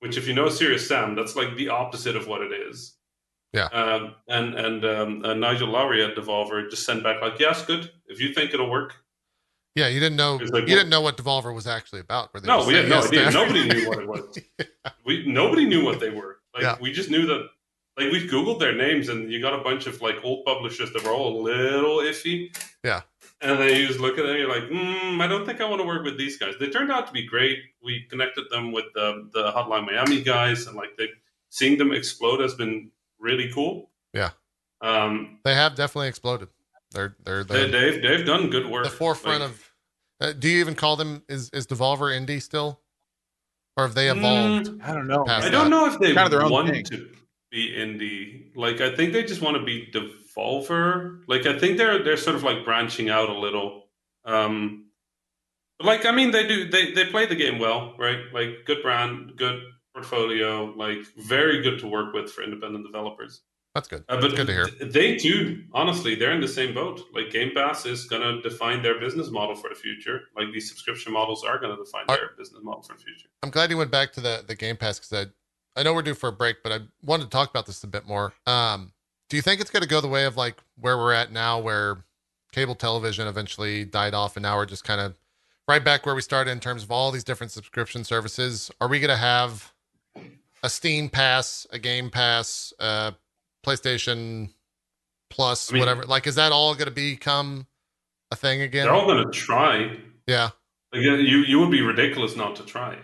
which 0.02 0.18
if 0.18 0.28
you 0.28 0.34
know 0.34 0.50
Serious 0.50 0.88
Sam, 0.88 1.16
that's 1.16 1.36
like 1.36 1.56
the 1.56 1.70
opposite 1.70 2.16
of 2.16 2.28
what 2.28 2.42
it 2.42 2.52
is. 2.52 2.98
Yeah. 3.54 3.66
Um, 3.66 4.16
and 4.28 4.56
and 4.56 4.86
um, 4.86 5.22
uh, 5.24 5.34
Nigel 5.36 5.70
Lowrie 5.70 6.08
at 6.08 6.16
Devolver 6.16 6.70
just 6.70 6.86
sent 6.86 7.04
back 7.04 7.22
like, 7.22 7.40
yes, 7.40 7.64
good. 7.66 7.92
If 8.08 8.20
you 8.20 8.34
think 8.34 8.54
it'll 8.54 8.70
work. 8.70 8.96
Yeah, 9.76 9.88
you 9.88 10.00
didn't 10.00 10.18
know. 10.18 10.36
Like, 10.36 10.42
you 10.50 10.52
well- 10.54 10.66
didn't 10.66 10.90
know 10.90 11.02
what 11.02 11.18
Devolver 11.18 11.54
was 11.56 11.68
actually 11.68 12.02
about. 12.02 12.34
were 12.34 12.40
they 12.42 12.48
No, 12.48 12.66
we 12.66 12.74
had 12.76 12.90
no 12.90 13.02
idea. 13.02 13.32
Nobody 13.32 13.68
knew 13.68 13.88
what 13.88 14.00
it 14.00 14.08
was. 14.14 14.40
We 15.06 15.26
nobody 15.26 15.66
knew 15.66 15.84
what 15.86 16.00
they 16.00 16.10
were. 16.10 16.38
Like 16.54 16.64
Yeah. 16.64 16.78
we 16.82 16.92
just 16.92 17.10
knew 17.10 17.26
that. 17.28 17.48
Like 17.98 18.12
we 18.12 18.28
googled 18.28 18.60
their 18.60 18.74
names, 18.76 19.10
and 19.10 19.32
you 19.32 19.42
got 19.42 19.54
a 19.54 19.64
bunch 19.64 19.86
of 19.86 20.02
like 20.02 20.16
old 20.24 20.46
publishers 20.46 20.92
that 20.94 21.04
were 21.04 21.12
all 21.12 21.40
a 21.40 21.42
little 21.42 21.98
iffy. 21.98 22.56
Yeah. 22.84 23.02
And 23.42 23.60
then 23.60 23.76
you 23.76 23.88
just 23.88 24.00
look 24.00 24.18
at 24.20 24.26
them, 24.26 24.38
you're 24.38 24.48
like, 24.48 24.70
mm, 24.70 25.20
I 25.20 25.26
don't 25.28 25.46
think 25.48 25.62
I 25.62 25.66
want 25.66 25.82
to 25.82 25.88
work 25.88 26.04
with 26.04 26.16
these 26.18 26.38
guys. 26.38 26.54
They 26.60 26.70
turned 26.70 26.92
out 26.92 27.08
to 27.08 27.14
be 27.14 27.26
great. 27.26 27.58
We 27.84 28.06
connected 28.10 28.46
them 28.52 28.72
with 28.72 28.86
the, 28.94 29.30
the 29.34 29.52
Hotline 29.52 29.86
Miami 29.88 30.22
guys, 30.22 30.68
and 30.68 30.76
like 30.78 30.96
they, 30.98 31.08
seeing 31.50 31.78
them 31.80 31.92
explode 31.92 32.40
has 32.40 32.54
been 32.54 32.92
really 33.20 33.52
cool. 33.52 33.90
Yeah. 34.14 34.30
Um, 34.82 35.40
They 35.44 35.56
have 35.56 35.74
definitely 35.76 36.08
exploded. 36.10 36.50
They're 36.92 37.16
they're 37.24 37.44
they, 37.44 37.66
the, 37.66 37.72
they've 37.72 38.02
they've 38.02 38.26
done 38.26 38.50
good 38.50 38.68
work. 38.70 38.84
the 38.86 38.90
forefront 38.92 39.42
Like, 39.42 39.50
of. 39.50 39.68
Uh, 40.20 40.34
do 40.34 40.48
you 40.50 40.60
even 40.60 40.76
call 40.76 40.96
them 40.96 41.24
is 41.28 41.50
is 41.52 41.66
Devolver 41.66 42.12
indie 42.16 42.42
still, 42.42 42.80
or 43.76 43.86
have 43.86 43.96
they 43.96 44.08
Mm, 44.08 44.60
evolved? 44.60 44.84
I 44.84 44.94
don't 44.94 45.08
know. 45.08 45.26
I 45.26 45.42
that. 45.42 45.52
don't 45.52 45.70
know 45.70 45.88
if 45.88 46.00
they 46.00 46.14
Kind 46.14 46.26
of 46.26 46.32
their 46.32 46.44
own 46.44 46.52
want 46.52 46.70
thing. 46.70 46.84
to 46.86 47.10
be 47.50 47.72
indie. 47.76 48.56
Like 48.56 48.82
I 48.82 48.96
think 48.96 49.14
they 49.14 49.24
just 49.24 49.42
want 49.42 49.58
to 49.58 49.64
be 49.64 49.90
Devolver. 49.92 51.22
Like 51.28 51.46
I 51.46 51.58
think 51.58 51.78
they're 51.78 52.04
they're 52.04 52.18
sort 52.18 52.36
of 52.36 52.44
like 52.44 52.64
branching 52.64 53.10
out 53.10 53.30
a 53.30 53.38
little. 53.38 53.86
Um, 54.26 54.88
like 55.82 56.06
I 56.06 56.12
mean, 56.12 56.32
they 56.32 56.48
do 56.48 56.70
they 56.70 56.92
they 56.92 57.06
play 57.06 57.26
the 57.26 57.36
game 57.36 57.58
well, 57.60 57.96
right? 57.98 58.20
Like 58.34 58.66
good 58.66 58.84
brand, 58.84 59.34
good 59.38 59.62
portfolio, 59.94 60.66
like 60.78 61.00
very 61.18 61.62
good 61.62 61.80
to 61.80 61.88
work 61.88 62.14
with 62.14 62.32
for 62.32 62.44
independent 62.44 62.86
developers. 62.86 63.42
That's 63.74 63.88
good. 63.88 64.04
Uh, 64.10 64.16
That's 64.20 64.28
but 64.28 64.36
good 64.36 64.48
to 64.48 64.54
hear. 64.54 64.68
they 64.90 65.16
too, 65.16 65.64
honestly, 65.74 66.16
they're 66.16 66.34
in 66.34 66.42
the 66.42 66.48
same 66.48 66.74
boat. 66.74 67.02
Like 67.14 67.32
Game 67.32 67.52
Pass 67.56 67.86
is 67.86 68.06
going 68.06 68.22
to 68.22 68.42
define 68.42 68.82
their 68.82 69.00
business 69.00 69.30
model 69.30 69.56
for 69.56 69.70
the 69.70 69.76
future. 69.76 70.22
Like 70.36 70.52
these 70.52 70.68
subscription 70.70 71.14
models 71.14 71.44
are 71.46 71.58
going 71.58 71.76
to 71.76 71.82
define 71.82 72.04
Are- 72.10 72.18
their 72.18 72.30
business 72.38 72.62
model 72.64 72.82
for 72.82 72.94
the 72.98 73.00
future. 73.04 73.30
I'm 73.44 73.50
glad 73.50 73.70
you 73.70 73.78
went 73.78 73.92
back 73.92 74.12
to 74.14 74.22
the 74.22 74.44
the 74.46 74.56
Game 74.56 74.76
Pass 74.76 75.00
because 75.00 75.28
I 75.28 75.80
I 75.80 75.84
know 75.84 75.94
we're 75.94 76.02
due 76.02 76.16
for 76.16 76.28
a 76.30 76.34
break, 76.34 76.58
but 76.64 76.74
I 76.74 76.80
wanted 77.04 77.24
to 77.24 77.30
talk 77.30 77.50
about 77.50 77.66
this 77.66 77.82
a 77.84 77.88
bit 77.88 78.06
more. 78.06 78.34
Um, 78.46 78.92
do 79.30 79.38
you 79.38 79.42
think 79.42 79.62
it's 79.62 79.70
going 79.70 79.84
to 79.84 79.88
go 79.90 80.02
the 80.02 80.08
way 80.10 80.26
of 80.26 80.36
like 80.36 80.58
where 80.78 80.98
we're 80.98 81.14
at 81.14 81.32
now, 81.32 81.58
where 81.60 82.04
cable 82.52 82.76
television 82.76 83.26
eventually 83.28 83.86
died 83.86 84.14
off, 84.14 84.36
and 84.36 84.44
now 84.44 84.58
we're 84.58 84.66
just 84.66 84.84
kind 84.84 85.00
of 85.00 85.18
right 85.70 85.84
back 85.84 86.06
where 86.06 86.14
we 86.14 86.22
started 86.22 86.52
in 86.52 86.60
terms 86.60 86.84
of 86.84 86.92
all 86.92 87.10
these 87.12 87.24
different 87.24 87.52
subscription 87.54 88.04
services? 88.04 88.70
Are 88.82 88.90
we 88.90 89.00
going 89.00 89.12
to 89.12 89.16
have 89.16 89.72
a 90.62 90.70
Steam 90.70 91.08
Pass, 91.08 91.66
a 91.72 91.80
Game 91.80 92.10
Pass, 92.10 92.74
uh, 92.78 93.12
PlayStation 93.66 94.50
Plus, 95.30 95.72
I 95.72 95.74
mean- 95.74 95.80
whatever? 95.82 96.04
Like, 96.04 96.28
is 96.28 96.36
that 96.36 96.52
all 96.52 96.74
going 96.76 96.88
to 96.88 96.92
become 96.94 97.66
a 98.32 98.36
thing 98.36 98.62
again? 98.62 98.86
They're 98.86 98.94
all 98.94 99.08
going 99.08 99.26
to 99.26 99.32
try. 99.32 99.98
yeah, 100.28 100.50
Like 100.94 101.02
you, 101.02 101.16
you 101.16 101.60
would 101.60 101.72
be 101.72 101.82
ridiculous 101.82 102.36
not 102.36 102.56
to 102.58 102.64
try, 102.64 102.98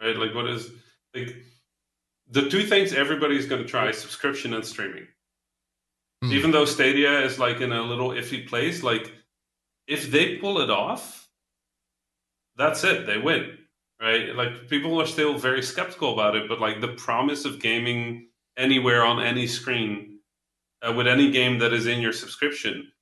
right? 0.00 0.16
Like 0.16 0.34
what 0.34 0.48
is 0.48 0.70
like 1.14 1.34
the 2.30 2.48
two 2.48 2.62
things 2.62 2.92
everybody's 2.92 3.46
going 3.46 3.62
to 3.62 3.68
try: 3.68 3.90
subscription 3.90 4.54
and 4.54 4.64
streaming. 4.64 5.08
Hmm. 6.22 6.32
Even 6.32 6.50
though 6.50 6.64
Stadia 6.64 7.20
is 7.20 7.38
like 7.38 7.60
in 7.60 7.72
a 7.72 7.82
little 7.82 8.10
iffy 8.10 8.46
place, 8.46 8.82
like 8.82 9.12
if 9.86 10.10
they 10.10 10.36
pull 10.36 10.60
it 10.60 10.70
off, 10.70 11.28
that's 12.56 12.84
it. 12.84 13.06
They 13.06 13.18
win, 13.18 13.58
right? 14.00 14.34
Like 14.34 14.68
people 14.68 15.00
are 15.00 15.06
still 15.06 15.38
very 15.38 15.62
skeptical 15.62 16.12
about 16.12 16.36
it, 16.36 16.48
but 16.48 16.60
like 16.60 16.80
the 16.80 16.88
promise 16.88 17.44
of 17.44 17.60
gaming 17.60 18.27
anywhere 18.58 19.04
on 19.04 19.20
any 19.20 19.46
screen 19.46 20.18
uh, 20.86 20.92
with 20.92 21.06
any 21.06 21.30
game 21.30 21.58
that 21.60 21.72
is 21.72 21.86
in 21.86 22.00
your 22.00 22.12
subscription, 22.12 22.92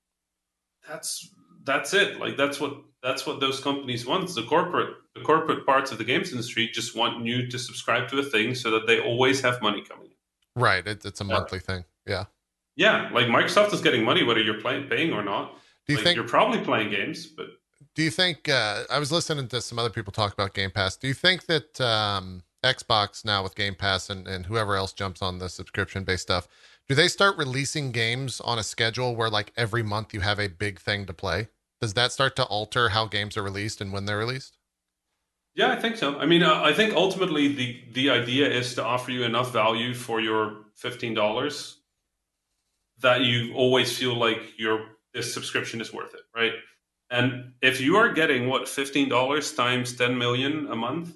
that's 0.89 1.29
that's 1.65 1.93
it. 1.95 2.21
Like 2.21 2.37
that's 2.37 2.61
what 2.61 2.75
that's 3.03 3.27
what 3.27 3.41
those 3.41 3.59
companies 3.61 4.07
want. 4.07 4.33
The 4.33 4.45
corporate 4.45 4.95
the 5.15 5.23
corporate 5.23 5.67
parts 5.67 5.91
of 5.91 5.99
the 5.99 6.05
games 6.05 6.31
industry 6.31 6.71
just 6.73 6.95
want 6.95 7.25
you 7.25 7.49
to 7.49 7.59
subscribe 7.59 8.09
to 8.11 8.19
a 8.19 8.23
thing 8.23 8.55
so 8.55 8.71
that 8.71 8.87
they 8.87 9.01
always 9.01 9.41
have 9.41 9.61
money 9.63 9.83
coming 9.83 10.07
in. 10.07 10.63
right. 10.63 10.87
It, 10.87 11.05
it's 11.05 11.21
a 11.21 11.25
monthly 11.25 11.59
thing. 11.59 11.85
Yeah. 12.07 12.27
Yeah, 12.77 13.09
like 13.11 13.27
Microsoft 13.27 13.73
is 13.73 13.81
getting 13.81 14.05
money 14.05 14.23
whether 14.23 14.41
you're 14.41 14.61
playing 14.61 14.89
paying 14.89 15.13
or 15.15 15.23
not. 15.23 15.55
Do 15.87 15.95
you 15.95 15.97
like, 15.97 16.05
think 16.05 16.17
you're 16.17 16.29
probably 16.29 16.61
playing 16.61 16.91
games, 16.91 17.27
but 17.27 17.47
Do 17.95 18.03
you 18.03 18.11
think 18.11 18.49
uh, 18.51 18.85
I 18.91 18.99
was 18.99 19.11
listening 19.11 19.49
to 19.49 19.63
some 19.63 19.79
other 19.79 19.89
people 19.89 20.13
talk 20.13 20.35
about 20.35 20.53
Game 20.53 20.71
Pass? 20.71 20.97
Do 20.97 21.09
you 21.09 21.15
think 21.15 21.47
that 21.47 21.81
um, 21.81 22.43
Xbox 22.65 23.25
now 23.25 23.43
with 23.43 23.55
Game 23.55 23.75
Pass 23.75 24.11
and, 24.11 24.27
and 24.27 24.47
whoever 24.47 24.77
else 24.77 24.93
jumps 24.93 25.23
on 25.23 25.39
the 25.39 25.49
subscription 25.49 26.05
based 26.05 26.23
stuff, 26.23 26.49
do 26.89 26.95
they 26.95 27.09
start 27.09 27.37
releasing 27.37 27.93
games 27.93 28.41
on 28.41 28.59
a 28.59 28.63
schedule 28.63 29.15
where 29.17 29.31
like 29.31 29.53
every 29.57 29.83
month 29.83 30.15
you 30.15 30.21
have 30.21 30.39
a 30.39 30.49
big 30.49 30.79
thing 30.81 31.07
to 31.07 31.13
play? 31.13 31.49
Does 31.81 31.95
that 31.95 32.13
start 32.13 32.37
to 32.37 32.45
alter 32.45 32.91
how 32.91 33.07
games 33.07 33.37
are 33.37 33.43
released 33.43 33.81
and 33.81 33.93
when 33.93 34.07
they're 34.07 34.19
released? 34.19 34.57
yeah, 35.57 35.73
I 35.73 35.77
think 35.77 35.97
so. 35.97 36.19
I 36.19 36.27
mean, 36.27 36.43
uh, 36.43 36.61
I 36.63 36.75
think 36.75 36.95
ultimately 36.95 37.49
the 37.49 37.83
the 37.93 38.11
idea 38.11 38.47
is 38.47 38.75
to 38.75 38.85
offer 38.85 39.11
you 39.11 39.25
enough 39.25 39.53
value 39.53 39.95
for 39.95 40.21
your 40.21 40.67
fifteen 40.75 41.15
dollars 41.15 41.79
that 42.99 43.23
you 43.23 43.55
always 43.55 43.97
feel 43.97 44.15
like 44.15 44.59
your 44.59 44.87
this 45.15 45.33
subscription 45.33 45.81
is 45.81 45.95
worth 45.95 46.13
it, 46.15 46.21
right? 46.37 46.53
And 47.11 47.55
if 47.63 47.81
you 47.81 47.97
are 47.97 48.13
getting 48.13 48.49
what 48.49 48.69
fifteen 48.69 49.09
dollars 49.09 49.55
times 49.55 49.97
ten 49.97 50.19
million 50.19 50.69
a 50.71 50.77
month, 50.77 51.15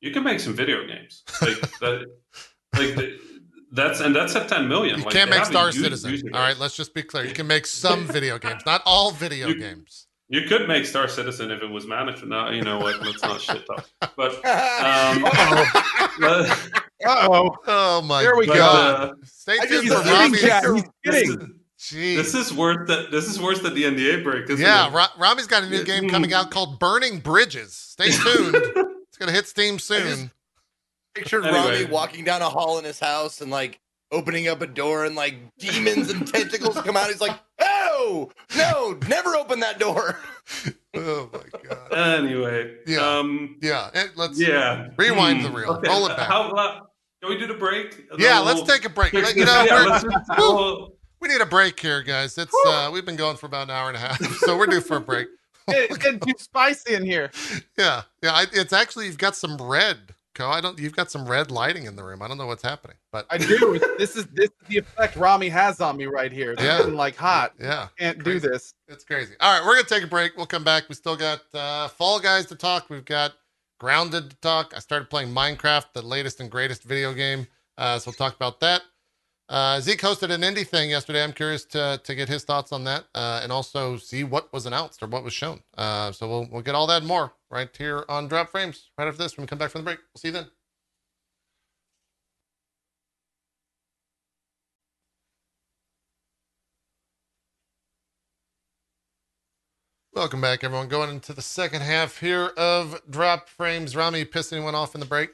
you 0.00 0.10
can 0.12 0.22
make 0.24 0.40
some 0.40 0.54
video 0.54 0.86
games 0.86 1.22
like 1.42 1.60
that. 1.80 2.06
Like 2.76 2.94
the, 2.96 3.18
that's 3.72 4.00
and 4.00 4.14
that's 4.16 4.34
at 4.36 4.48
ten 4.48 4.68
million. 4.68 4.98
You 4.98 5.04
Like, 5.04 5.14
can't 5.14 5.30
make 5.30 5.44
Star 5.44 5.70
Citizen. 5.72 6.10
user 6.10 6.26
All 6.32 6.40
right, 6.40 6.52
base. 6.54 6.60
let's 6.60 6.76
just 6.76 6.92
be 6.94 7.02
clear. 7.02 7.24
You 7.24 7.32
can 7.34 7.46
make 7.46 7.66
some 7.66 8.04
video 8.06 8.38
games, 8.38 8.62
not 8.66 8.82
all 8.86 9.10
video 9.12 9.48
You- 9.48 9.58
games. 9.58 10.06
You 10.32 10.42
could 10.42 10.68
make 10.68 10.86
Star 10.86 11.08
Citizen 11.08 11.50
if 11.50 11.60
it 11.60 11.66
was 11.68 11.86
managed. 11.88 12.24
Now 12.24 12.50
you 12.50 12.62
know 12.62 12.78
what? 12.78 13.00
Let's 13.02 13.20
not 13.22 13.40
shit 13.40 13.66
talk. 13.66 13.88
But 14.16 14.34
Um, 14.44 15.24
Uh-oh. 17.04 17.56
Oh 17.66 18.02
my 18.02 18.22
There 18.22 18.36
we 18.36 18.46
but, 18.46 18.56
god! 18.56 19.10
uh, 19.10 19.12
Stay 19.24 19.56
I 19.60 19.66
tuned 19.66 19.86
just- 19.88 20.02
for 20.04 20.08
He's 20.08 20.12
Rami. 20.18 20.36
kidding, 20.38 20.48
Jack, 20.48 20.64
he's 20.64 20.82
this, 21.04 21.14
is, 21.22 21.30
kidding. 21.36 21.54
Jeez. 21.78 22.16
this 22.16 22.34
is 22.34 22.52
worth 22.52 22.86
that. 22.88 23.10
This 23.10 23.26
is 23.26 23.40
worse 23.40 23.60
than 23.60 23.74
the 23.74 23.84
NDA 23.84 24.22
break. 24.22 24.48
Isn't 24.50 24.64
yeah, 24.64 24.86
it? 24.88 24.92
Ra- 24.92 25.08
Rami's 25.18 25.46
got 25.46 25.62
a 25.64 25.68
new 25.70 25.82
game 25.82 26.08
coming 26.08 26.32
out 26.34 26.50
called 26.50 26.78
Burning 26.78 27.18
Bridges. 27.20 27.72
Stay 27.74 28.10
tuned. 28.10 28.56
It's 29.20 29.26
gonna 29.26 29.32
hit 29.36 29.46
Steam 29.46 29.78
soon. 29.78 30.30
pictured 31.14 31.44
Anyway. 31.44 31.82
Rami 31.82 31.84
walking 31.92 32.24
down 32.24 32.40
a 32.42 32.48
hall 32.48 32.78
in 32.78 32.84
his 32.84 32.98
house 32.98 33.40
and 33.40 33.50
like 33.50 33.78
opening 34.12 34.48
up 34.48 34.62
a 34.62 34.66
door 34.66 35.04
and 35.04 35.14
like 35.14 35.34
demons 35.58 36.10
and 36.10 36.26
tentacles 36.32 36.80
come 36.80 36.96
out. 36.96 37.08
He's 37.08 37.20
like, 37.20 37.38
"Oh 37.60 38.30
no, 38.56 38.98
never 39.08 39.36
open 39.36 39.60
that 39.60 39.78
door." 39.78 40.18
Oh 40.92 41.30
my 41.32 41.60
god. 41.68 41.92
Anyway, 42.18 42.74
Yeah. 42.84 42.98
um, 43.18 43.58
Yeah, 43.62 43.90
it, 43.94 44.10
let's 44.16 44.40
yeah. 44.40 44.88
rewind 44.98 45.38
Hmm. 45.38 45.44
the 45.44 45.50
reel. 45.60 45.70
Okay, 45.74 45.88
Roll 45.88 46.06
it 46.06 46.16
back. 46.16 46.26
How, 46.28 46.50
uh, 46.50 46.80
can 47.22 47.30
we 47.30 47.38
do 47.38 47.46
the 47.46 47.54
break? 47.54 47.94
And 48.10 48.18
yeah, 48.18 48.40
we'll- 48.42 48.56
let's 48.56 48.68
take 48.68 48.84
a 48.84 48.88
break. 48.88 49.12
Let- 49.12 49.36
You 49.36 49.44
know, 49.44 49.62
Yeah, 49.68 49.84
we're, 49.84 49.88
let's 49.90 50.02
just- 50.02 50.28
Woo. 50.36 50.54
we'll- 50.56 50.92
we 51.20 51.28
need 51.28 51.40
a 51.40 51.46
break 51.46 51.78
here, 51.78 52.02
guys. 52.02 52.36
It's 52.36 52.52
uh, 52.66 52.90
we've 52.92 53.04
been 53.06 53.14
going 53.14 53.36
for 53.36 53.46
about 53.46 53.68
an 53.68 53.70
hour 53.70 53.86
and 53.86 53.96
a 53.96 54.00
half, 54.00 54.20
so 54.38 54.58
we're 54.58 54.66
due 54.66 54.80
for 54.80 54.96
a 54.96 55.00
break. 55.00 55.28
It's 55.68 55.98
getting 55.98 56.20
too 56.20 56.34
spicy 56.38 56.94
in 56.94 57.04
here. 57.04 57.30
Yeah, 57.78 58.02
yeah. 58.22 58.32
I, 58.32 58.46
it's 58.52 58.72
actually 58.72 59.06
you've 59.06 59.18
got 59.18 59.36
some 59.36 59.56
red, 59.56 59.98
Co. 60.34 60.48
I 60.48 60.60
don't. 60.60 60.78
You've 60.78 60.96
got 60.96 61.10
some 61.10 61.26
red 61.26 61.50
lighting 61.50 61.84
in 61.86 61.96
the 61.96 62.02
room. 62.04 62.22
I 62.22 62.28
don't 62.28 62.38
know 62.38 62.46
what's 62.46 62.62
happening, 62.62 62.96
but 63.12 63.26
I 63.30 63.38
do. 63.38 63.78
This 63.98 64.16
is 64.16 64.26
this 64.26 64.46
is 64.50 64.68
the 64.68 64.78
effect 64.78 65.16
Rami 65.16 65.48
has 65.48 65.80
on 65.80 65.96
me 65.96 66.06
right 66.06 66.32
here. 66.32 66.52
It's 66.52 66.62
Yeah. 66.62 66.78
getting 66.78 66.94
like 66.94 67.16
hot. 67.16 67.52
yeah, 67.60 67.88
Can't 67.98 68.22
do 68.24 68.40
this. 68.40 68.74
it's 68.88 69.04
crazy. 69.04 69.34
All 69.40 69.58
right, 69.58 69.64
we're 69.66 69.74
gonna 69.76 69.86
take 69.88 70.02
a 70.04 70.06
break. 70.08 70.36
We'll 70.36 70.46
come 70.46 70.64
back. 70.64 70.88
We 70.88 70.94
still 70.94 71.16
got 71.16 71.40
uh, 71.54 71.88
Fall 71.88 72.18
Guys 72.20 72.46
to 72.46 72.54
talk. 72.56 72.88
We've 72.90 73.04
got 73.04 73.32
Grounded 73.78 74.30
to 74.30 74.36
talk. 74.36 74.72
I 74.76 74.78
started 74.80 75.08
playing 75.08 75.32
Minecraft, 75.32 75.92
the 75.94 76.02
latest 76.02 76.40
and 76.40 76.50
greatest 76.50 76.82
video 76.82 77.12
game. 77.14 77.46
Uh, 77.78 77.98
so 77.98 78.08
we'll 78.10 78.14
talk 78.14 78.34
about 78.36 78.60
that. 78.60 78.82
Uh, 79.50 79.80
Zeke 79.80 80.00
hosted 80.00 80.30
an 80.30 80.42
indie 80.42 80.66
thing 80.66 80.90
yesterday. 80.90 81.24
I'm 81.24 81.32
curious 81.32 81.64
to 81.66 82.00
to 82.04 82.14
get 82.14 82.28
his 82.28 82.44
thoughts 82.44 82.70
on 82.70 82.84
that, 82.84 83.06
uh, 83.16 83.40
and 83.42 83.50
also 83.50 83.96
see 83.96 84.22
what 84.22 84.52
was 84.52 84.64
announced 84.64 85.02
or 85.02 85.08
what 85.08 85.24
was 85.24 85.32
shown. 85.32 85.60
Uh, 85.76 86.12
so 86.12 86.28
we'll 86.28 86.48
we'll 86.52 86.62
get 86.62 86.76
all 86.76 86.86
that 86.86 86.98
and 86.98 87.08
more 87.08 87.32
right 87.50 87.68
here 87.76 88.04
on 88.08 88.28
Drop 88.28 88.48
Frames 88.50 88.90
right 88.96 89.08
after 89.08 89.20
this 89.22 89.36
when 89.36 89.42
we 89.44 89.48
come 89.48 89.58
back 89.58 89.70
from 89.72 89.80
the 89.82 89.84
break. 89.86 89.98
We'll 90.14 90.20
see 90.20 90.28
you 90.28 90.32
then. 90.34 90.46
Welcome 100.14 100.40
back, 100.40 100.62
everyone. 100.64 100.88
Going 100.88 101.10
into 101.10 101.32
the 101.32 101.42
second 101.42 101.82
half 101.82 102.20
here 102.20 102.52
of 102.56 103.00
Drop 103.10 103.48
Frames. 103.48 103.96
Rami 103.96 104.24
pissed 104.24 104.52
anyone 104.52 104.74
off 104.76 104.94
in 104.94 105.00
the 105.00 105.06
break? 105.06 105.30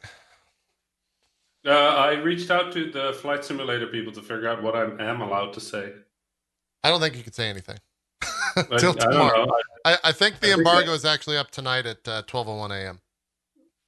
Uh, 1.67 1.71
I 1.71 2.13
reached 2.15 2.51
out 2.51 2.73
to 2.75 2.91
the 2.91 3.13
flight 3.15 3.45
simulator 3.45 3.87
people 3.89 4.13
to 4.13 4.21
figure 4.23 4.49
out 4.49 4.63
what 4.63 4.77
I 4.77 4.85
am 5.05 5.21
allowed 5.21 5.53
to 5.55 5.61
say. 5.61 5.93
I 6.85 6.91
don't 6.91 7.01
think 7.01 7.17
you 7.17 7.23
could 7.25 7.35
say 7.35 7.49
anything 7.49 7.79
I, 8.23 8.63
till 8.79 8.91
I 8.93 8.95
don't 8.95 8.99
tomorrow. 8.99 9.45
know. 9.47 9.57
I, 9.85 9.99
I 10.05 10.13
think 10.13 10.41
the 10.41 10.49
I 10.49 10.51
think 10.51 10.59
embargo 10.59 10.89
that- 10.91 10.95
is 10.95 11.05
actually 11.05 11.37
up 11.37 11.51
tonight 11.51 11.87
at 11.87 12.07
uh, 12.07 12.23
12:01 12.23 12.71
a.m. 12.71 13.01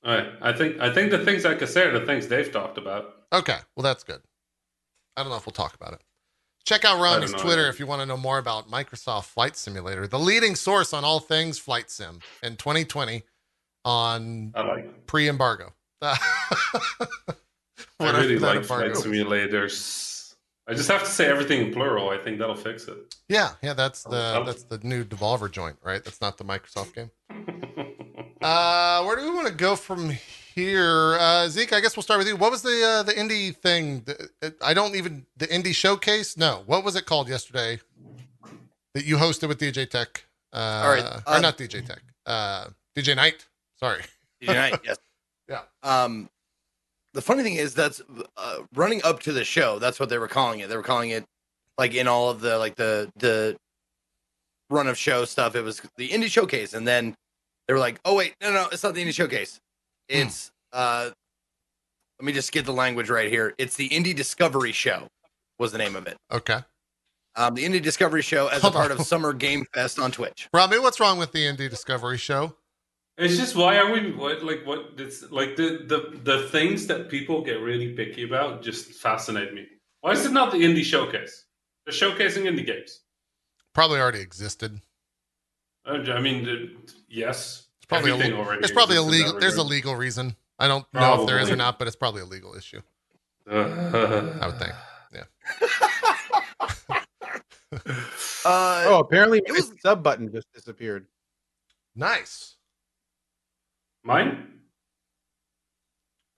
I, 0.04 0.16
I, 0.16 0.50
I 0.50 0.52
think 0.52 0.80
I 0.80 0.92
think 0.92 1.10
the 1.10 1.24
things 1.24 1.44
I 1.44 1.54
could 1.54 1.68
say 1.68 1.82
are 1.86 1.98
the 1.98 2.04
things 2.06 2.28
they've 2.28 2.50
talked 2.50 2.78
about. 2.78 3.14
Okay, 3.32 3.58
well 3.76 3.82
that's 3.84 4.02
good. 4.02 4.22
I 5.16 5.22
don't 5.22 5.30
know 5.30 5.36
if 5.36 5.46
we'll 5.46 5.52
talk 5.52 5.74
about 5.74 5.92
it. 5.92 6.00
Check 6.64 6.84
out 6.84 7.00
know. 7.32 7.38
Twitter 7.38 7.68
if 7.68 7.80
you 7.80 7.86
want 7.86 8.02
to 8.02 8.06
know 8.06 8.16
more 8.16 8.38
about 8.38 8.70
Microsoft 8.70 9.24
Flight 9.24 9.56
Simulator, 9.56 10.06
the 10.06 10.18
leading 10.18 10.54
source 10.54 10.92
on 10.92 11.04
all 11.04 11.18
things 11.20 11.58
flight 11.58 11.90
sim 11.90 12.20
in 12.42 12.56
2020 12.56 13.22
on 13.84 14.52
like. 14.54 15.06
pre-embargo. 15.06 15.72
I 18.00 18.10
really 18.20 18.38
like 18.38 18.64
flight 18.64 18.92
simulators. 18.92 20.34
I 20.66 20.74
just 20.74 20.88
have 20.90 21.02
to 21.04 21.10
say 21.10 21.26
everything 21.26 21.66
in 21.66 21.72
plural. 21.72 22.10
I 22.10 22.18
think 22.18 22.38
that'll 22.38 22.54
fix 22.54 22.86
it. 22.88 23.14
Yeah, 23.28 23.52
yeah, 23.62 23.72
that's 23.72 24.02
the 24.04 24.16
I'll- 24.16 24.44
that's 24.44 24.64
the 24.64 24.78
new 24.82 25.04
Devolver 25.04 25.50
joint, 25.50 25.76
right? 25.82 26.04
That's 26.04 26.20
not 26.20 26.36
the 26.38 26.44
Microsoft 26.44 26.94
game. 26.94 27.10
Uh, 28.40 29.02
where 29.02 29.16
do 29.16 29.22
we 29.22 29.30
want 29.34 29.48
to 29.48 29.52
go 29.52 29.74
from 29.74 30.10
here? 30.54 31.16
Uh, 31.18 31.48
Zeke, 31.48 31.72
I 31.72 31.80
guess 31.80 31.96
we'll 31.96 32.04
start 32.04 32.18
with 32.18 32.28
you. 32.28 32.36
What 32.36 32.52
was 32.52 32.62
the 32.62 32.84
uh, 32.86 33.02
the 33.02 33.12
indie 33.12 33.54
thing? 33.54 34.02
The- 34.04 34.54
I 34.62 34.74
don't 34.74 34.94
even 34.94 35.26
the 35.36 35.48
indie 35.48 35.74
showcase. 35.74 36.36
No, 36.36 36.62
what 36.66 36.84
was 36.84 36.94
it 36.94 37.04
called 37.04 37.28
yesterday 37.28 37.80
that 38.94 39.04
you 39.04 39.16
hosted 39.16 39.48
with 39.48 39.58
DJ 39.58 39.90
Tech? 39.90 40.24
Uh, 40.52 40.56
All 40.84 40.90
right, 40.90 41.04
or 41.26 41.34
um, 41.34 41.42
not 41.42 41.58
DJ 41.58 41.84
Tech. 41.84 41.98
Uh, 42.26 42.68
DJ 42.96 43.16
Knight. 43.16 43.44
Sorry. 43.80 44.02
DJ 44.40 44.54
Knight, 44.54 44.80
yes. 44.84 44.96
Yeah. 45.48 45.62
Um, 45.82 46.30
the 47.18 47.22
funny 47.22 47.42
thing 47.42 47.54
is 47.56 47.74
that's 47.74 48.00
uh, 48.36 48.58
running 48.76 49.00
up 49.02 49.18
to 49.22 49.32
the 49.32 49.42
show. 49.42 49.80
That's 49.80 49.98
what 49.98 50.08
they 50.08 50.18
were 50.18 50.28
calling 50.28 50.60
it. 50.60 50.68
They 50.68 50.76
were 50.76 50.84
calling 50.84 51.10
it 51.10 51.24
like 51.76 51.92
in 51.92 52.06
all 52.06 52.30
of 52.30 52.40
the 52.40 52.56
like 52.58 52.76
the 52.76 53.10
the 53.16 53.56
run 54.70 54.86
of 54.86 54.96
show 54.96 55.24
stuff. 55.24 55.56
It 55.56 55.62
was 55.62 55.82
the 55.96 56.10
indie 56.10 56.28
showcase, 56.30 56.74
and 56.74 56.86
then 56.86 57.16
they 57.66 57.74
were 57.74 57.80
like, 57.80 57.98
"Oh 58.04 58.14
wait, 58.14 58.36
no, 58.40 58.52
no, 58.52 58.68
it's 58.70 58.84
not 58.84 58.94
the 58.94 59.04
indie 59.04 59.12
showcase. 59.12 59.58
Hmm. 60.08 60.18
It's 60.18 60.52
uh, 60.72 61.10
let 62.20 62.24
me 62.24 62.32
just 62.32 62.52
get 62.52 62.66
the 62.66 62.72
language 62.72 63.10
right 63.10 63.28
here. 63.28 63.52
It's 63.58 63.74
the 63.74 63.88
indie 63.88 64.14
discovery 64.14 64.70
show. 64.70 65.08
Was 65.58 65.72
the 65.72 65.78
name 65.78 65.96
of 65.96 66.06
it. 66.06 66.16
Okay, 66.30 66.60
Um, 67.34 67.56
the 67.56 67.64
indie 67.64 67.82
discovery 67.82 68.22
show 68.22 68.46
as 68.46 68.62
Hold 68.62 68.74
a 68.74 68.76
part 68.76 68.92
on. 68.92 69.00
of 69.00 69.04
Summer 69.08 69.32
Game 69.32 69.64
Fest 69.74 69.98
on 69.98 70.12
Twitch. 70.12 70.48
Robbie, 70.54 70.78
what's 70.78 71.00
wrong 71.00 71.18
with 71.18 71.32
the 71.32 71.40
indie 71.40 71.68
Discovery 71.68 72.16
show? 72.16 72.54
It's 73.18 73.36
just 73.36 73.56
why 73.56 73.76
are 73.78 73.90
we 73.90 74.12
what 74.12 74.44
like 74.44 74.64
what 74.64 74.92
it's 74.96 75.28
like 75.32 75.56
the 75.56 75.82
the 75.86 76.18
the 76.22 76.48
things 76.50 76.86
that 76.86 77.08
people 77.08 77.42
get 77.42 77.60
really 77.60 77.92
picky 77.94 78.22
about 78.22 78.62
just 78.62 78.92
fascinate 78.92 79.52
me. 79.52 79.66
Why 80.02 80.12
is 80.12 80.24
it 80.24 80.30
not 80.32 80.52
the 80.52 80.58
indie 80.58 80.84
showcase? 80.84 81.44
They're 81.84 81.92
showcasing 81.92 82.44
indie 82.44 82.64
games. 82.64 83.00
Probably 83.74 83.98
already 83.98 84.20
existed. 84.20 84.80
Uh, 85.84 85.94
I 86.12 86.20
mean, 86.20 86.44
the- 86.44 86.70
yes, 87.08 87.66
It's 87.78 87.86
probably 87.86 88.10
a, 88.10 88.14
everything 88.14 88.34
le- 88.36 88.40
already. 88.44 88.60
there's 88.60 88.70
probably 88.72 88.96
a 88.96 89.02
legal. 89.02 89.38
There's 89.40 89.56
a 89.56 89.62
legal 89.64 89.96
reason. 89.96 90.36
I 90.60 90.68
don't 90.68 90.86
know 90.94 91.20
if 91.22 91.26
there 91.26 91.38
is 91.40 91.50
or 91.50 91.56
not, 91.56 91.78
but 91.78 91.88
it's 91.88 91.96
probably 91.96 92.22
a 92.22 92.26
legal 92.26 92.54
issue. 92.54 92.82
Uh, 93.50 94.38
I 94.40 94.46
would 94.46 94.58
think. 94.58 94.72
Yeah. 95.12 95.24
uh, 98.44 98.84
Oh, 98.86 99.00
apparently 99.00 99.38
It 99.38 99.48
my 99.48 99.54
was- 99.56 99.72
sub 99.80 100.02
button 100.04 100.30
just 100.32 100.46
disappeared. 100.52 101.06
Nice. 101.96 102.54
Mine, 104.08 104.46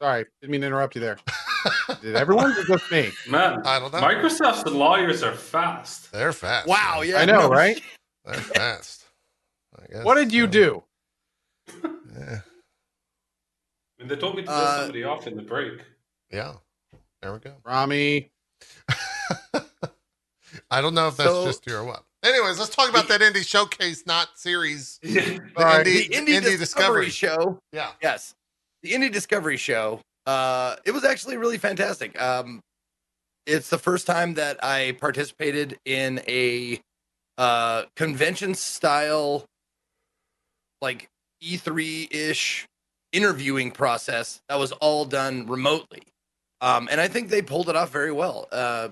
Sorry, 0.03 0.25
didn't 0.41 0.51
mean 0.51 0.63
to 0.63 0.67
interrupt 0.67 0.97
you 0.97 1.01
there. 1.01 1.19
Did 2.03 2.17
everyone? 2.17 2.51
Or 2.51 2.65
just 2.65 2.91
me? 2.91 3.13
man. 3.29 3.61
I 3.65 3.79
don't 3.79 3.93
know. 3.93 4.01
Microsoft's 4.01 4.65
lawyers 4.67 5.23
are 5.23 5.35
fast. 5.35 6.11
They're 6.11 6.33
fast. 6.33 6.67
wow, 6.67 6.97
man. 6.99 7.09
yeah, 7.11 7.19
I 7.19 7.25
know, 7.27 7.43
no 7.43 7.49
right? 7.49 7.81
They're 8.25 8.35
fast. 8.35 9.05
I 9.79 9.87
guess, 9.93 10.05
What 10.05 10.17
did 10.17 10.33
you 10.33 10.45
uh, 10.45 10.49
do? 10.49 10.83
Yeah. 11.69 12.41
I 12.41 14.01
mean, 14.01 14.09
they 14.09 14.17
told 14.17 14.35
me 14.35 14.43
to 14.43 14.49
piss 14.49 14.57
Uh, 14.57 14.79
somebody 14.81 15.05
off 15.05 15.29
in 15.29 15.37
the 15.37 15.43
break. 15.43 15.75
yeah. 16.33 16.55
There 17.23 17.33
we 17.33 17.39
go. 17.39 17.55
Rami. 17.65 18.33
I 20.73 20.81
don't 20.81 20.95
know 20.95 21.07
if 21.07 21.17
that's 21.17 21.31
So- 21.31 21.45
just 21.47 21.65
you 21.69 21.77
or 21.77 21.85
what. 21.85 22.03
Anyways, 22.23 22.59
let's 22.59 22.75
talk 22.75 22.91
about 22.91 23.09
that 23.09 23.21
indie 23.23 23.47
showcase, 23.47 24.05
not 24.07 24.39
series. 24.39 24.99
Yeah. 25.03 25.39
The 25.57 25.63
Sorry. 25.63 25.85
indie, 25.85 26.09
the 26.09 26.33
indie, 26.33 26.59
discovery, 26.59 27.11
show 27.11 27.59
Yeah. 27.73 27.91
Yes. 28.03 28.35
The 28.83 28.93
Indie 28.93 29.13
Discovery 29.13 29.57
Show. 29.57 30.01
Uh 30.27 30.77
it 30.85 30.93
was 30.93 31.05
actually 31.05 31.37
really 31.37 31.59
fantastic. 31.59 32.21
Um 32.21 32.61
it's 33.47 33.69
the 33.71 33.79
first 33.79 34.07
time 34.07 34.35
that 34.35 34.63
I 34.63 34.97
participated 35.01 35.79
in 35.85 36.21
a 36.29 36.81
uh 37.39 37.85
convention 37.97 38.55
style 38.55 39.45
like 40.81 41.09
E3-ish 41.43 42.67
interviewing 43.13 43.71
process 43.71 44.41
that 44.49 44.59
was 44.59 44.73
all 44.73 45.05
done 45.05 45.47
remotely. 45.47 46.03
Um 46.61 46.89
and 46.91 47.01
I 47.01 47.09
think 47.09 47.29
they 47.31 47.43
pulled 47.43 47.69
it 47.69 47.77
off 47.77 47.91
very 47.91 48.13
well. 48.13 48.47
Uh 48.53 48.91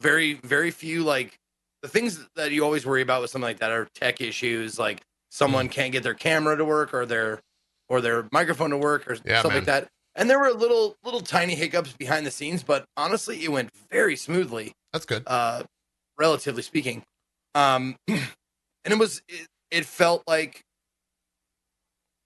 very 0.00 0.34
very 0.34 0.70
few 0.70 1.04
like 1.04 1.36
the 1.82 1.88
things 1.88 2.26
that 2.36 2.52
you 2.52 2.64
always 2.64 2.84
worry 2.86 3.02
about 3.02 3.22
with 3.22 3.30
something 3.30 3.46
like 3.48 3.58
that 3.60 3.70
are 3.70 3.86
tech 3.94 4.20
issues 4.20 4.78
like 4.78 5.00
someone 5.30 5.68
can't 5.68 5.92
get 5.92 6.02
their 6.02 6.14
camera 6.14 6.56
to 6.56 6.64
work 6.64 6.92
or 6.92 7.06
their 7.06 7.40
or 7.88 8.00
their 8.00 8.28
microphone 8.32 8.70
to 8.70 8.76
work 8.76 9.08
or 9.10 9.16
Yeah, 9.24 9.40
stuff 9.40 9.52
man. 9.52 9.58
like 9.58 9.66
that. 9.66 9.88
And 10.16 10.28
there 10.28 10.38
were 10.38 10.50
little 10.50 10.96
little 11.04 11.20
tiny 11.20 11.54
hiccups 11.54 11.92
behind 11.92 12.26
the 12.26 12.30
scenes, 12.30 12.62
but 12.62 12.84
honestly, 12.96 13.42
it 13.44 13.50
went 13.50 13.70
very 13.90 14.16
smoothly, 14.16 14.72
That's 14.92 15.06
good. 15.06 15.22
uh, 15.26 15.62
relatively 16.18 16.62
speaking. 16.62 17.02
Um, 17.54 17.96
and 18.08 18.20
it 18.84 18.98
was 18.98 19.22
it, 19.28 19.46
it 19.70 19.86
felt 19.86 20.22
like 20.26 20.62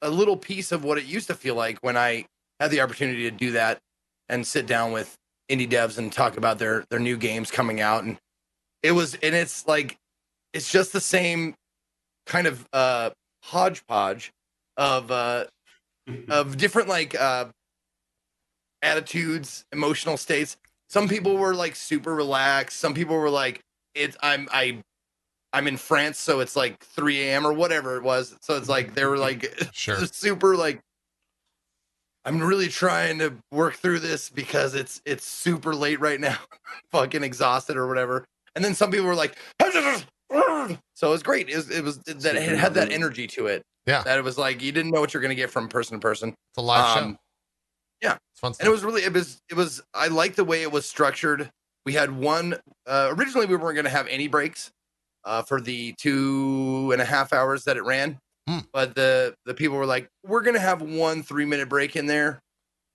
a 0.02 0.10
little 0.10 0.36
piece 0.36 0.72
of 0.72 0.85
what 0.85 0.98
it 0.98 1.05
used 1.05 1.28
to 1.28 1.35
feel 1.35 1.55
like 1.55 1.78
when 1.82 1.97
I 1.97 2.26
had 2.60 2.70
the 2.70 2.81
opportunity 2.81 3.22
to 3.22 3.31
do 3.31 3.52
that 3.52 3.78
and 4.28 4.47
sit 4.47 4.66
down 4.66 4.93
with 4.93 5.14
indie 5.51 5.68
devs 5.68 5.98
and 5.98 6.12
talk 6.12 6.36
about 6.36 6.59
their 6.59 6.85
their 6.90 6.98
new 6.98 7.16
games 7.16 7.51
coming 7.51 7.81
out 7.81 8.05
and 8.05 8.18
it 8.85 8.93
was 8.93 9.15
and 9.15 9.35
it's 9.35 9.66
like 9.66 9.97
it's 10.52 10.70
just 10.70 10.93
the 10.93 11.01
same 11.01 11.55
kind 12.27 12.47
of 12.47 12.69
uh 12.73 13.11
hodgepodge 13.43 14.31
of 14.77 15.11
uh 15.11 15.47
of 16.28 16.56
different 16.59 16.89
like 16.89 17.19
uh 17.20 17.47
attitudes 18.82 19.65
emotional 19.73 20.19
states. 20.19 20.59
Some 20.90 21.09
people 21.09 21.39
were 21.39 21.55
like 21.55 21.74
super 21.74 22.15
relaxed. 22.15 22.78
Some 22.78 22.94
people 22.94 23.16
were 23.16 23.31
like 23.31 23.61
it's 23.94 24.16
i'm 24.23 24.48
i 24.52 24.82
i'm 25.52 25.69
in 25.69 25.77
france 25.77 26.19
so 26.19 26.40
it's 26.40 26.56
like 26.56 26.81
3 26.81 27.20
a.m 27.23 27.47
or 27.47 27.52
whatever 27.52 27.97
it 27.97 28.02
was. 28.02 28.36
So 28.43 28.56
it's 28.56 28.69
like 28.69 28.94
they 28.94 29.06
were 29.06 29.19
like 29.19 29.47
Sure. 29.73 30.05
super 30.06 30.56
like 30.56 30.81
i'm 32.24 32.40
really 32.43 32.69
trying 32.69 33.19
to 33.20 33.35
work 33.52 33.74
through 33.74 34.01
this 34.01 34.28
because 34.28 34.74
it's 34.74 35.01
it's 35.06 35.24
super 35.24 35.74
late 35.74 36.01
right 36.01 36.20
now. 36.20 36.36
Fucking 36.93 37.23
exhausted 37.24 37.78
or 37.78 37.86
whatever 37.89 38.27
and 38.56 38.64
then 38.64 38.74
some 38.74 38.90
people 38.90 39.06
were 39.06 39.14
like 39.14 39.36
so 40.31 41.09
it 41.09 41.10
was 41.10 41.22
great 41.22 41.48
it 41.48 41.56
was, 41.56 41.70
it 41.70 41.85
was 41.85 41.98
that 41.98 42.36
it 42.36 42.59
had 42.59 42.74
that 42.74 42.93
energy 42.93 43.26
to 43.26 43.47
it 43.47 43.62
Yeah. 43.86 44.02
that 44.02 44.18
it 44.18 44.24
was 44.24 44.39
like 44.39 44.62
you 44.62 44.72
didn't 44.72 44.93
know 44.93 45.01
what 45.01 45.12
you're 45.14 45.20
going 45.20 45.31
to 45.31 45.35
get 45.35 45.51
from 45.51 45.68
person 45.68 45.97
to 45.98 46.01
person 46.01 46.31
It's 46.31 46.59
a 46.59 46.62
live 46.62 46.97
um, 46.98 47.12
show. 47.12 47.16
yeah. 48.02 48.16
It's 48.32 48.40
fun 48.40 48.52
and 48.59 48.66
it 48.66 48.70
was 48.70 48.82
really 48.85 49.02
it 49.02 49.12
was 49.12 49.39
it 49.51 49.55
was 49.55 49.82
i 49.94 50.09
like 50.09 50.35
the 50.35 50.44
way 50.44 50.62
it 50.62 50.72
was 50.72 50.86
structured 50.86 51.51
we 51.86 51.93
had 51.93 52.10
one 52.10 52.55
uh 52.86 53.09
originally 53.16 53.47
we 53.47 53.56
weren't 53.56 53.74
going 53.74 53.85
to 53.85 53.90
have 53.90 54.06
any 54.09 54.28
breaks 54.28 54.70
uh 55.24 55.43
for 55.43 55.60
the 55.60 55.94
two 55.98 56.90
and 56.93 57.01
a 57.01 57.05
half 57.05 57.32
hours 57.32 57.64
that 57.64 57.76
it 57.76 57.85
ran 57.85 58.18
Hmm. 58.47 58.59
but 58.74 58.94
the 58.94 59.35
the 59.47 59.55
people 59.55 59.78
were 59.78 59.86
like 59.86 60.06
we're 60.22 60.43
going 60.43 60.52
to 60.55 60.60
have 60.60 60.82
one 60.82 61.22
three 61.22 61.47
minute 61.47 61.70
break 61.70 61.97
in 61.97 62.05
there 62.06 62.40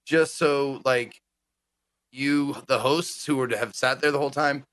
just 0.06 0.38
so 0.38 0.80
like 0.86 1.18
you 2.12 2.56
the 2.68 2.78
hosts 2.78 3.26
who 3.26 3.36
were 3.36 3.48
to 3.48 3.58
have 3.58 3.74
sat 3.76 4.00
there 4.00 4.12
the 4.12 4.20
whole 4.20 4.30
time 4.30 4.64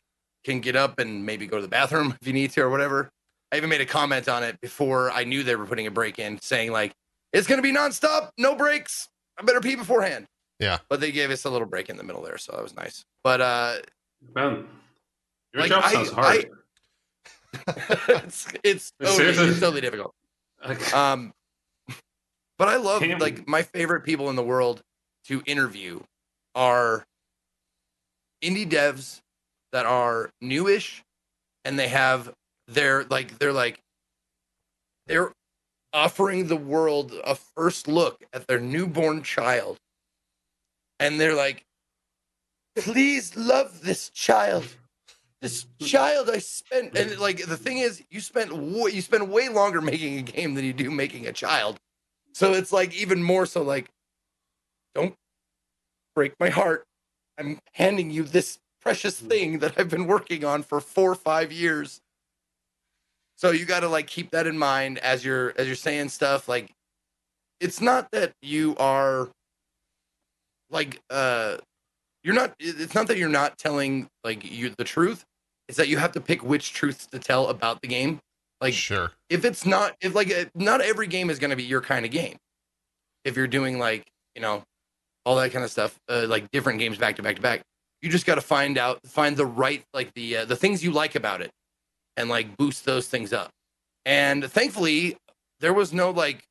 can 0.46 0.60
get 0.60 0.76
up 0.76 0.98
and 0.98 1.26
maybe 1.26 1.46
go 1.46 1.56
to 1.56 1.62
the 1.62 1.68
bathroom 1.68 2.14
if 2.22 2.26
you 2.26 2.32
need 2.32 2.50
to 2.52 2.60
or 2.62 2.70
whatever. 2.70 3.10
I 3.52 3.56
even 3.56 3.68
made 3.68 3.80
a 3.80 3.86
comment 3.86 4.28
on 4.28 4.42
it 4.42 4.60
before 4.60 5.10
i 5.12 5.22
knew 5.24 5.42
they 5.44 5.54
were 5.56 5.66
putting 5.66 5.86
a 5.86 5.90
break 5.90 6.18
in 6.18 6.40
saying 6.40 6.72
like 6.72 6.92
it's 7.32 7.46
going 7.46 7.58
to 7.58 7.62
be 7.62 7.72
nonstop 7.72 8.30
no 8.38 8.54
breaks. 8.56 9.08
I 9.38 9.42
better 9.42 9.60
pee 9.60 9.76
beforehand. 9.76 10.26
Yeah. 10.58 10.78
but 10.88 11.00
they 11.00 11.12
gave 11.12 11.30
us 11.30 11.44
a 11.44 11.50
little 11.50 11.66
break 11.68 11.88
in 11.90 11.96
the 11.96 12.02
middle 12.02 12.22
there 12.22 12.38
so 12.38 12.52
that 12.52 12.62
was 12.62 12.74
nice. 12.74 13.04
But 13.22 13.40
uh 13.40 13.74
Man, 14.34 14.64
your 15.52 15.62
Like, 15.62 15.70
job 15.70 15.82
I- 15.84 15.92
sounds 15.92 16.10
hard. 16.10 16.46
it's 18.08 18.48
it's 18.64 18.92
totally, 19.02 19.28
it's 19.48 19.60
totally 19.60 19.80
difficult. 19.80 20.14
Like, 20.66 20.94
um 20.94 21.32
but 22.58 22.68
i 22.68 22.76
love 22.76 23.02
Damn. 23.02 23.18
like 23.18 23.46
my 23.46 23.62
favorite 23.62 24.00
people 24.02 24.30
in 24.30 24.36
the 24.36 24.42
world 24.42 24.82
to 25.26 25.42
interview 25.46 26.00
are 26.54 27.04
indie 28.42 28.68
devs 28.68 29.20
that 29.76 29.84
are 29.84 30.30
newish 30.40 31.04
and 31.66 31.78
they 31.78 31.88
have 31.88 32.32
they're 32.66 33.04
like 33.04 33.38
they're 33.38 33.52
like 33.52 33.78
they're 35.06 35.32
offering 35.92 36.46
the 36.46 36.56
world 36.56 37.12
a 37.24 37.34
first 37.34 37.86
look 37.86 38.24
at 38.32 38.46
their 38.46 38.58
newborn 38.58 39.22
child. 39.22 39.76
And 40.98 41.20
they're 41.20 41.34
like, 41.34 41.62
please 42.74 43.36
love 43.36 43.82
this 43.82 44.08
child. 44.08 44.64
This 45.42 45.66
child 45.82 46.30
I 46.30 46.38
spent 46.38 46.96
and 46.96 47.18
like 47.18 47.44
the 47.44 47.58
thing 47.58 47.76
is 47.76 48.02
you 48.10 48.22
spent 48.22 48.50
you 48.54 49.02
spend 49.02 49.30
way 49.30 49.50
longer 49.50 49.82
making 49.82 50.18
a 50.18 50.22
game 50.22 50.54
than 50.54 50.64
you 50.64 50.72
do 50.72 50.90
making 50.90 51.26
a 51.26 51.32
child. 51.32 51.76
So 52.32 52.54
it's 52.54 52.72
like 52.72 52.94
even 52.94 53.22
more 53.22 53.44
so 53.44 53.60
like 53.60 53.90
don't 54.94 55.14
break 56.14 56.32
my 56.40 56.48
heart. 56.48 56.84
I'm 57.38 57.58
handing 57.74 58.10
you 58.10 58.22
this 58.22 58.58
precious 58.86 59.18
thing 59.18 59.58
that 59.58 59.72
I've 59.76 59.88
been 59.88 60.06
working 60.06 60.44
on 60.44 60.62
for 60.62 60.80
4 60.80 61.10
or 61.10 61.14
5 61.16 61.50
years. 61.50 62.00
So 63.34 63.50
you 63.50 63.64
got 63.64 63.80
to 63.80 63.88
like 63.88 64.06
keep 64.06 64.30
that 64.30 64.46
in 64.46 64.56
mind 64.56 64.98
as 64.98 65.24
you're 65.24 65.52
as 65.58 65.66
you're 65.66 65.74
saying 65.74 66.08
stuff 66.10 66.48
like 66.48 66.70
it's 67.60 67.80
not 67.80 68.08
that 68.12 68.32
you 68.40 68.76
are 68.78 69.28
like 70.70 71.00
uh 71.10 71.56
you're 72.22 72.34
not 72.34 72.54
it's 72.60 72.94
not 72.94 73.08
that 73.08 73.18
you're 73.18 73.28
not 73.28 73.58
telling 73.58 74.08
like 74.24 74.48
you 74.48 74.72
the 74.78 74.84
truth 74.84 75.24
it's 75.68 75.76
that 75.76 75.88
you 75.88 75.98
have 75.98 76.12
to 76.12 76.20
pick 76.20 76.42
which 76.44 76.72
truths 76.72 77.06
to 77.06 77.18
tell 77.18 77.48
about 77.48 77.82
the 77.82 77.88
game 77.88 78.20
like 78.60 78.72
sure. 78.72 79.10
if 79.28 79.44
it's 79.44 79.66
not 79.66 79.94
if 80.00 80.14
like 80.14 80.32
uh, 80.32 80.44
not 80.54 80.80
every 80.80 81.06
game 81.06 81.28
is 81.28 81.38
going 81.38 81.50
to 81.50 81.56
be 81.56 81.64
your 81.64 81.82
kind 81.82 82.06
of 82.06 82.10
game 82.10 82.36
if 83.24 83.36
you're 83.36 83.46
doing 83.46 83.78
like 83.78 84.06
you 84.34 84.40
know 84.40 84.62
all 85.26 85.36
that 85.36 85.52
kind 85.52 85.64
of 85.64 85.70
stuff 85.70 85.98
uh, 86.08 86.24
like 86.26 86.50
different 86.52 86.78
games 86.78 86.96
back 86.96 87.16
to 87.16 87.22
back 87.22 87.36
to 87.36 87.42
back 87.42 87.62
you 88.02 88.10
just 88.10 88.26
got 88.26 88.36
to 88.36 88.40
find 88.40 88.78
out 88.78 89.00
find 89.06 89.36
the 89.36 89.46
right 89.46 89.82
like 89.94 90.12
the 90.14 90.38
uh, 90.38 90.44
the 90.44 90.56
things 90.56 90.82
you 90.84 90.90
like 90.92 91.14
about 91.14 91.40
it 91.40 91.50
and 92.16 92.28
like 92.28 92.56
boost 92.56 92.84
those 92.84 93.08
things 93.08 93.32
up 93.32 93.50
and 94.04 94.44
thankfully 94.50 95.16
there 95.60 95.72
was 95.74 95.92
no 95.92 96.10
like 96.10 96.44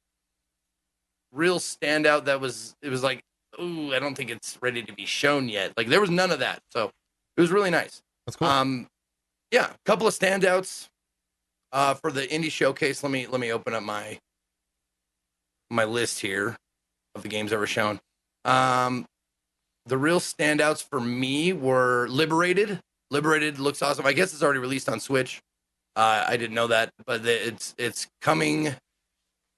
real 1.32 1.60
standout 1.60 2.26
that 2.26 2.40
was 2.40 2.74
it 2.82 2.90
was 2.90 3.04
like 3.04 3.22
ooh 3.62 3.94
i 3.94 4.00
don't 4.00 4.16
think 4.16 4.30
it's 4.30 4.58
ready 4.62 4.82
to 4.84 4.94
be 4.94 5.06
shown 5.06 5.48
yet 5.50 5.72
like 5.78 5.88
there 5.88 6.02
was 6.02 6.10
none 6.10 6.32
of 6.32 6.40
that 6.40 6.60
so 6.72 6.92
it 7.38 7.42
was 7.42 7.52
really 7.52 7.70
nice 7.70 8.02
That's 8.26 8.36
cool. 8.38 8.48
um, 8.48 8.88
yeah, 9.52 9.68
a 9.68 9.76
couple 9.86 10.08
of 10.08 10.14
standouts 10.14 10.88
uh, 11.72 11.94
for 11.94 12.12
the 12.12 12.24
indie 12.28 12.52
showcase. 12.52 13.04
Let 13.04 13.12
me 13.12 13.28
let 13.28 13.40
me 13.40 13.52
open 13.52 13.74
up 13.74 13.84
my 13.84 14.18
my 15.70 15.86
list 15.86 16.20
here 16.20 16.58
of 17.14 17.22
the 17.22 17.30
games 17.30 17.52
that 17.52 17.60
were 17.60 17.68
shown. 17.68 18.00
Um, 18.44 19.06
the 19.86 19.98
real 19.98 20.20
standouts 20.20 20.84
for 20.84 21.00
me 21.00 21.54
were 21.54 22.08
Liberated. 22.10 22.80
Liberated 23.12 23.60
looks 23.60 23.82
awesome. 23.82 24.06
I 24.06 24.14
guess 24.14 24.34
it's 24.34 24.42
already 24.42 24.60
released 24.60 24.90
on 24.90 25.00
Switch. 25.00 25.42
Uh, 25.96 26.26
I 26.28 26.38
didn't 26.38 26.56
know 26.56 26.68
that, 26.68 26.90
but 27.06 27.26
it's 27.26 27.74
it's 27.78 28.08
coming 28.22 28.76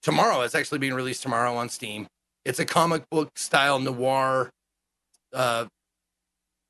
tomorrow. 0.03 0.41
It's 0.41 0.53
actually 0.53 0.79
being 0.79 0.93
released 0.93 1.23
tomorrow 1.23 1.55
on 1.55 1.69
Steam. 1.69 2.07
It's 2.45 2.59
a 2.59 2.65
comic 2.65 3.03
book 3.09 3.31
style 3.37 3.79
noir 3.79 4.51
uh, 5.33 5.65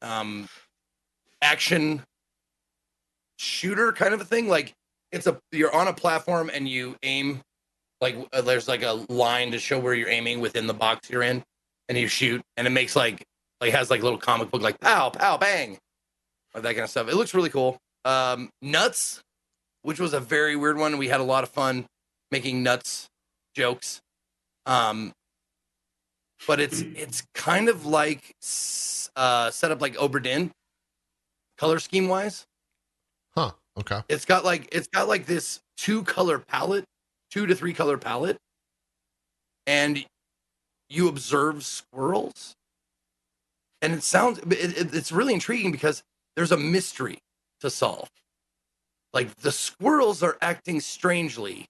um, 0.02 0.48
action 1.42 2.04
shooter 3.38 3.92
kind 3.92 4.14
of 4.14 4.22
a 4.22 4.26
thing. 4.26 4.48
Like 4.48 4.74
it's 5.12 5.28
a 5.28 5.38
you're 5.52 5.76
on 5.76 5.88
a 5.88 5.94
platform 5.94 6.50
and 6.54 6.68
you 6.70 6.96
aim 7.04 7.42
like 8.00 8.16
uh, 8.32 8.42
there's 8.42 8.68
like 8.68 8.84
a 8.84 9.06
line 9.10 9.52
to 9.52 9.60
show 9.60 9.80
where 9.80 9.94
you're 9.94 10.10
aiming 10.10 10.40
within 10.40 10.68
the 10.68 10.74
box 10.74 11.10
you're 11.10 11.24
in, 11.24 11.44
and 11.90 11.98
you 11.98 12.08
shoot, 12.08 12.42
and 12.56 12.68
it 12.68 12.72
makes 12.72 12.96
like 12.96 13.26
like 13.62 13.72
has 13.72 13.90
like 13.90 14.04
little 14.04 14.18
comic 14.20 14.52
book 14.52 14.62
like 14.62 14.80
pow 14.80 15.10
pow 15.10 15.38
bang, 15.38 15.78
that 16.54 16.64
kind 16.64 16.80
of 16.80 16.90
stuff. 16.90 17.10
It 17.10 17.16
looks 17.16 17.34
really 17.34 17.50
cool. 17.50 17.78
Um, 18.06 18.50
nuts, 18.62 19.22
which 19.82 20.00
was 20.00 20.14
a 20.14 20.20
very 20.20 20.56
weird 20.56 20.78
one. 20.78 20.98
We 20.98 21.08
had 21.08 21.20
a 21.20 21.24
lot 21.24 21.44
of 21.44 21.50
fun 21.50 21.86
making 22.32 22.64
nuts 22.64 23.08
jokes. 23.56 24.00
Um, 24.66 25.14
but 26.46 26.60
it's 26.60 26.82
it's 26.82 27.24
kind 27.34 27.70
of 27.70 27.86
like 27.86 28.36
uh 29.16 29.50
set 29.50 29.72
up 29.72 29.82
like 29.82 29.96
Obra 29.96 30.22
Dinn 30.22 30.52
color 31.58 31.80
scheme 31.80 32.08
wise 32.08 32.46
huh. 33.36 33.52
Okay. 33.80 34.02
it's 34.10 34.26
got 34.26 34.46
like 34.46 34.68
it's 34.72 34.88
got 34.88 35.08
like 35.08 35.26
this 35.26 35.60
two 35.78 36.04
color 36.04 36.38
palette 36.38 36.86
two 37.32 37.48
to 37.48 37.56
three 37.56 37.74
color 37.74 37.98
palette 37.98 38.38
and 39.66 40.06
you 40.90 41.08
observe 41.08 41.66
squirrels 41.66 42.54
and 43.82 43.94
it 43.94 44.04
sounds 44.04 44.40
it, 44.40 44.78
it- 44.78 44.94
it's 44.96 45.12
really 45.12 45.34
intriguing 45.34 45.72
because 45.72 46.04
there's 46.36 46.52
a 46.52 46.58
mystery 46.58 47.20
to 47.62 47.70
solve 47.70 48.10
like 49.14 49.34
the 49.38 49.52
squirrels 49.52 50.22
are 50.22 50.38
acting 50.42 50.80
strangely 50.80 51.66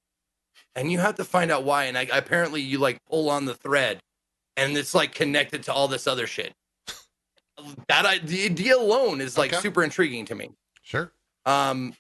and 0.76 0.92
you 0.92 1.00
have 1.00 1.16
to 1.16 1.24
find 1.24 1.52
out 1.52 1.64
why 1.64 1.86
and 1.86 1.98
I, 1.98 2.04
apparently 2.12 2.62
you 2.62 2.78
like 2.80 2.98
pull 3.10 3.30
on 3.30 3.46
the 3.46 3.54
thread 3.56 4.00
and 4.56 4.76
it's 4.78 4.94
like 4.94 5.14
connected 5.14 5.64
to 5.64 5.74
all 5.74 5.88
this 5.88 6.08
other 6.08 6.28
shit 6.28 6.54
that 7.88 8.06
I, 8.06 8.18
the 8.20 8.46
idea 8.46 8.78
alone 8.78 9.22
is 9.22 9.38
like 9.38 9.54
Okay. 9.54 9.62
super 9.62 9.84
intriguing 9.84 10.26
to 10.26 10.36
me 10.36 10.52
Sure. 10.82 11.12
um 11.46 11.94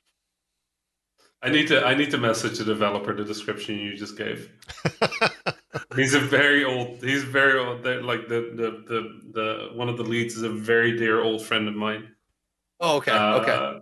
I 1.42 1.50
need 1.50 1.68
to 1.68 1.86
I 1.86 1.94
need 1.96 2.10
to 2.12 2.18
message 2.18 2.58
the 2.58 2.66
developer 2.66 3.14
the 3.14 3.24
description 3.24 3.78
you 3.78 3.96
just 3.96 4.18
gave. 4.18 4.52
He's 5.96 6.14
a 6.14 6.20
very 6.20 6.64
old. 6.64 7.04
He's 7.04 7.24
very 7.24 7.60
old. 7.60 7.86
Like 7.86 8.28
the, 8.28 8.52
the 8.56 8.84
the 8.88 9.22
the 9.34 9.70
one 9.74 9.90
of 9.90 9.98
the 9.98 10.04
leads 10.04 10.36
is 10.36 10.44
a 10.44 10.50
very 10.50 10.98
dear 10.98 11.22
old 11.22 11.46
friend 11.46 11.68
of 11.68 11.76
mine. 11.76 12.10
Oh, 12.80 12.98
okay, 12.98 13.12
Uh, 13.12 13.40
okay, 13.40 13.80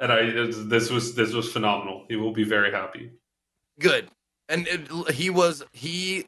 And 0.00 0.12
I 0.12 0.30
this 0.68 0.90
was 0.90 1.14
this 1.14 1.32
was 1.32 1.52
phenomenal. 1.52 2.04
He 2.08 2.16
will 2.16 2.32
be 2.32 2.44
very 2.44 2.70
happy. 2.70 3.12
good. 3.78 4.08
And 4.48 4.66
it, 4.68 5.10
he 5.14 5.30
was 5.30 5.62
he. 5.72 6.26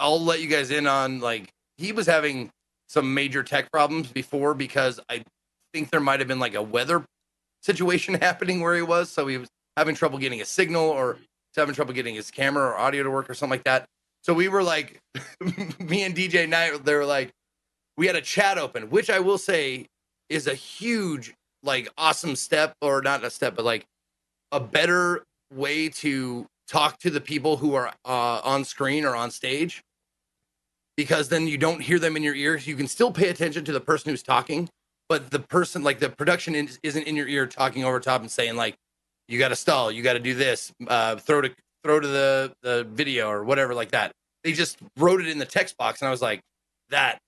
I'll 0.00 0.20
let 0.20 0.40
you 0.40 0.48
guys 0.48 0.70
in 0.70 0.86
on 0.86 1.20
like 1.20 1.48
he 1.76 1.92
was 1.92 2.06
having 2.06 2.50
some 2.88 3.14
major 3.14 3.42
tech 3.42 3.70
problems 3.70 4.10
before 4.10 4.54
because 4.54 4.98
I 5.08 5.22
think 5.74 5.90
there 5.90 6.00
might 6.00 6.20
have 6.20 6.28
been 6.28 6.38
like 6.40 6.54
a 6.54 6.62
weather 6.62 7.04
situation 7.62 8.14
happening 8.20 8.60
where 8.60 8.74
he 8.74 8.82
was, 8.82 9.10
so 9.10 9.26
he 9.26 9.38
was 9.38 9.48
having 9.76 9.94
trouble 9.94 10.18
getting 10.18 10.40
a 10.40 10.44
signal 10.44 10.88
or 10.88 11.18
having 11.54 11.74
trouble 11.74 11.92
getting 11.92 12.14
his 12.14 12.30
camera 12.30 12.64
or 12.68 12.78
audio 12.78 13.02
to 13.02 13.10
work 13.10 13.28
or 13.28 13.34
something 13.34 13.50
like 13.58 13.64
that. 13.64 13.84
So 14.28 14.34
we 14.34 14.48
were 14.48 14.62
like, 14.62 15.00
me 15.80 16.02
and 16.02 16.14
DJ 16.14 16.46
Knight, 16.46 16.84
they 16.84 16.94
were 16.94 17.06
like, 17.06 17.30
we 17.96 18.06
had 18.06 18.14
a 18.14 18.20
chat 18.20 18.58
open, 18.58 18.90
which 18.90 19.08
I 19.08 19.20
will 19.20 19.38
say 19.38 19.86
is 20.28 20.46
a 20.46 20.54
huge, 20.54 21.32
like, 21.62 21.88
awesome 21.96 22.36
step, 22.36 22.74
or 22.82 23.00
not 23.00 23.24
a 23.24 23.30
step, 23.30 23.56
but 23.56 23.64
like 23.64 23.86
a 24.52 24.60
better 24.60 25.24
way 25.54 25.88
to 25.88 26.46
talk 26.68 26.98
to 26.98 27.10
the 27.10 27.22
people 27.22 27.56
who 27.56 27.74
are 27.74 27.88
uh, 28.04 28.40
on 28.44 28.64
screen 28.64 29.06
or 29.06 29.16
on 29.16 29.30
stage 29.30 29.82
because 30.98 31.30
then 31.30 31.48
you 31.48 31.56
don't 31.56 31.80
hear 31.80 31.98
them 31.98 32.14
in 32.14 32.22
your 32.22 32.34
ears. 32.34 32.66
You 32.66 32.76
can 32.76 32.86
still 32.86 33.10
pay 33.10 33.30
attention 33.30 33.64
to 33.64 33.72
the 33.72 33.80
person 33.80 34.10
who's 34.10 34.22
talking, 34.22 34.68
but 35.08 35.30
the 35.30 35.38
person, 35.38 35.82
like 35.82 36.00
the 36.00 36.10
production, 36.10 36.54
is, 36.54 36.78
isn't 36.82 37.04
in 37.04 37.16
your 37.16 37.28
ear 37.28 37.46
talking 37.46 37.82
over 37.82 37.98
top 38.00 38.20
and 38.20 38.30
saying 38.30 38.56
like, 38.56 38.74
"You 39.26 39.38
got 39.38 39.48
to 39.48 39.56
stall. 39.56 39.90
You 39.90 40.02
got 40.02 40.14
to 40.14 40.20
do 40.20 40.34
this. 40.34 40.72
Uh, 40.86 41.16
throw 41.16 41.40
to 41.40 41.50
throw 41.84 42.00
to 42.00 42.08
the 42.08 42.52
the 42.62 42.84
video 42.84 43.30
or 43.30 43.44
whatever 43.44 43.74
like 43.74 43.92
that." 43.92 44.12
They 44.44 44.52
just 44.52 44.78
wrote 44.96 45.20
it 45.20 45.28
in 45.28 45.38
the 45.38 45.44
text 45.46 45.76
box, 45.76 46.00
and 46.00 46.08
I 46.08 46.10
was 46.10 46.22
like, 46.22 46.40
"That 46.90 47.18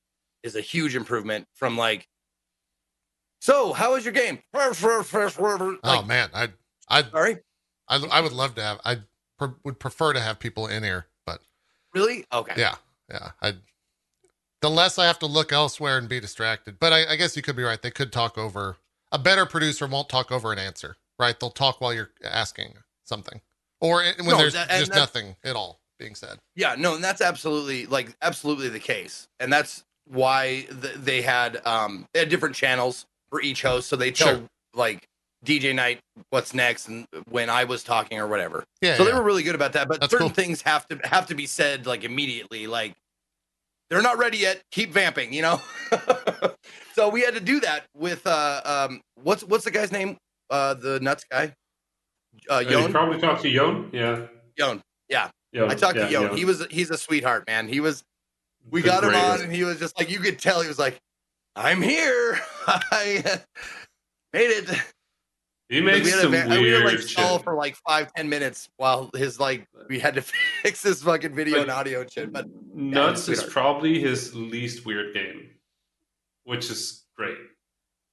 is 0.43 0.57
a 0.57 0.61
huge 0.61 0.95
improvement 0.95 1.47
from 1.55 1.77
like." 1.77 2.07
So, 3.41 3.73
how 3.73 3.95
was 3.95 4.05
your 4.05 4.13
game? 4.13 4.41
oh 4.55 6.03
man, 6.07 6.29
I 6.35 6.49
I 6.89 7.03
sorry, 7.05 7.39
I 7.89 7.97
I 8.11 8.21
would 8.21 8.33
love 8.33 8.55
to 8.57 8.63
have. 8.63 8.81
I 8.85 8.99
pre- 9.39 9.55
would 9.65 9.79
prefer 9.81 10.13
to 10.13 10.21
have 10.21 10.39
people 10.39 10.67
in 10.67 10.83
here, 10.83 11.07
but 11.27 11.41
really? 11.95 12.25
Okay. 12.33 12.55
yeah, 12.57 12.77
yeah. 13.11 13.31
I 13.41 13.55
the 14.61 14.71
less 14.71 14.99
I 14.99 15.07
have 15.07 15.19
to 15.21 15.27
look 15.27 15.53
elsewhere 15.53 15.99
and 15.99 16.09
be 16.09 16.21
distracted. 16.21 16.79
But 16.79 16.93
I, 16.93 17.13
I 17.13 17.17
guess 17.17 17.35
you 17.37 17.43
could 17.43 17.57
be 17.57 17.63
right. 17.63 17.81
They 17.81 17.91
could 17.91 18.13
talk 18.13 18.37
over. 18.37 18.77
A 19.11 19.19
better 19.19 19.47
producer 19.47 19.87
won't 19.87 20.09
talk 20.09 20.31
over 20.31 20.53
an 20.53 20.59
answer, 20.59 20.97
right? 21.19 21.39
They'll 21.39 21.51
talk 21.51 21.81
while 21.81 21.93
you're 21.93 22.11
asking 22.23 22.75
something, 23.05 23.41
or 23.81 24.05
eh, 24.05 24.13
when 24.19 24.29
No, 24.29 24.37
there's 24.39 24.53
that- 24.53 24.69
just 24.69 24.93
nothing 24.93 25.37
at 25.43 25.57
all 25.57 25.80
being 26.01 26.17
said. 26.17 26.39
Yeah, 26.57 26.75
no, 26.77 26.97
and 26.97 27.05
that's 27.05 27.21
absolutely 27.21 27.87
like 27.87 28.13
absolutely 28.23 28.69
the 28.71 28.81
case, 28.81 29.29
and 29.39 29.53
that's 29.53 29.85
why 30.09 30.67
th- 30.83 30.95
they 30.97 31.23
had 31.23 31.65
um 31.65 32.07
they 32.13 32.19
had 32.21 32.29
different 32.29 32.57
channels 32.57 33.07
for 33.31 33.41
each 33.41 33.63
host, 33.63 33.89
so 33.89 33.95
they 33.95 34.11
tell 34.11 34.29
Sure. 34.39 34.43
like 34.75 35.07
DJ 35.45 35.73
Knight 35.75 36.01
what's 36.31 36.53
next 36.53 36.89
and 36.89 37.07
when 37.29 37.49
I 37.49 37.65
was 37.65 37.85
talking 37.85 38.19
or 38.19 38.27
whatever. 38.27 38.65
Yeah, 38.83 38.97
so 38.97 39.05
they 39.05 39.13
were 39.13 39.23
really 39.23 39.43
good 39.45 39.55
about 39.55 39.73
that. 39.75 39.87
But 39.87 40.01
That's 40.01 40.11
certain 40.11 40.29
cool. 40.29 40.35
things 40.35 40.63
have 40.63 40.87
to 40.89 40.99
have 41.05 41.27
to 41.29 41.35
be 41.37 41.47
said 41.47 41.87
like 41.87 42.03
immediately, 42.03 42.67
like 42.67 42.95
they're 43.89 44.03
not 44.03 44.19
ready 44.19 44.39
yet. 44.39 44.63
Keep 44.73 44.93
vamping, 44.93 45.33
you 45.33 45.43
know. 45.43 45.61
so 46.95 47.09
we 47.09 47.21
had 47.23 47.35
to 47.35 47.41
do 47.41 47.61
that 47.61 47.85
with 47.97 48.27
uh 48.27 48.61
um 48.65 49.01
what's 49.23 49.45
what's 49.45 49.65
the 49.65 49.71
guy's 49.71 49.93
name? 49.93 50.17
Uh, 50.51 50.75
the 50.75 50.99
nuts 51.01 51.25
guy. 51.31 51.55
Uh, 52.49 52.55
Uh, 52.55 52.59
you 52.61 52.89
probably 52.89 53.21
talked 53.21 53.43
to 53.43 53.51
Joon. 53.51 53.89
Yeah. 53.93 54.27
Joon. 54.59 54.83
Joon. 55.55 55.71
I 55.71 55.75
talked 55.75 55.97
yeah, 55.97 56.07
to 56.07 56.11
Yo. 56.13 56.35
He 56.35 56.45
was 56.45 56.65
he's 56.71 56.91
a 56.91 56.99
sweetheart, 56.99 57.47
man. 57.47 57.69
He 57.69 57.81
was 57.81 58.05
we 58.71 58.83
The 58.83 58.89
got 58.89 59.05
him 59.05 59.15
on 59.15 59.41
and 59.43 59.53
he 59.53 59.65
was 59.65 59.79
just 59.79 59.99
like 59.99 60.11
you 60.11 60.19
could 60.19 60.39
tell 60.39 60.61
he 60.61 60.69
was 60.69 60.79
like 60.79 61.01
i'm 61.57 61.81
here 61.81 62.39
i 62.67 63.41
made 64.35 64.51
it 64.51 64.71
He 65.71 65.81
makes 65.81 66.05
we 66.05 66.11
had, 66.11 66.21
some 66.21 66.35
a, 66.35 66.43
va- 66.43 66.49
we 66.51 66.61
weird 66.61 66.83
had 66.83 66.93
like 66.93 67.01
stall 67.03 67.37
shit. 67.39 67.45
for 67.45 67.55
like 67.55 67.75
five 67.77 68.13
ten 68.13 68.29
minutes 68.29 68.69
while 68.77 69.11
his 69.15 69.41
like 69.41 69.67
we 69.89 69.99
had 69.99 70.15
to 70.17 70.23
fix 70.63 70.83
his 70.83 71.03
fucking 71.03 71.35
video 71.35 71.63
and 71.63 71.71
audio 71.71 72.03
and 72.03 72.13
shit. 72.13 72.33
But 72.33 72.47
Nuts 72.75 73.29
is 73.29 73.43
probably 73.43 73.99
his 73.99 74.35
least 74.35 74.85
weird 74.85 75.15
game, 75.15 75.49
which 76.45 76.71
is 76.71 77.05
great. 77.17 77.39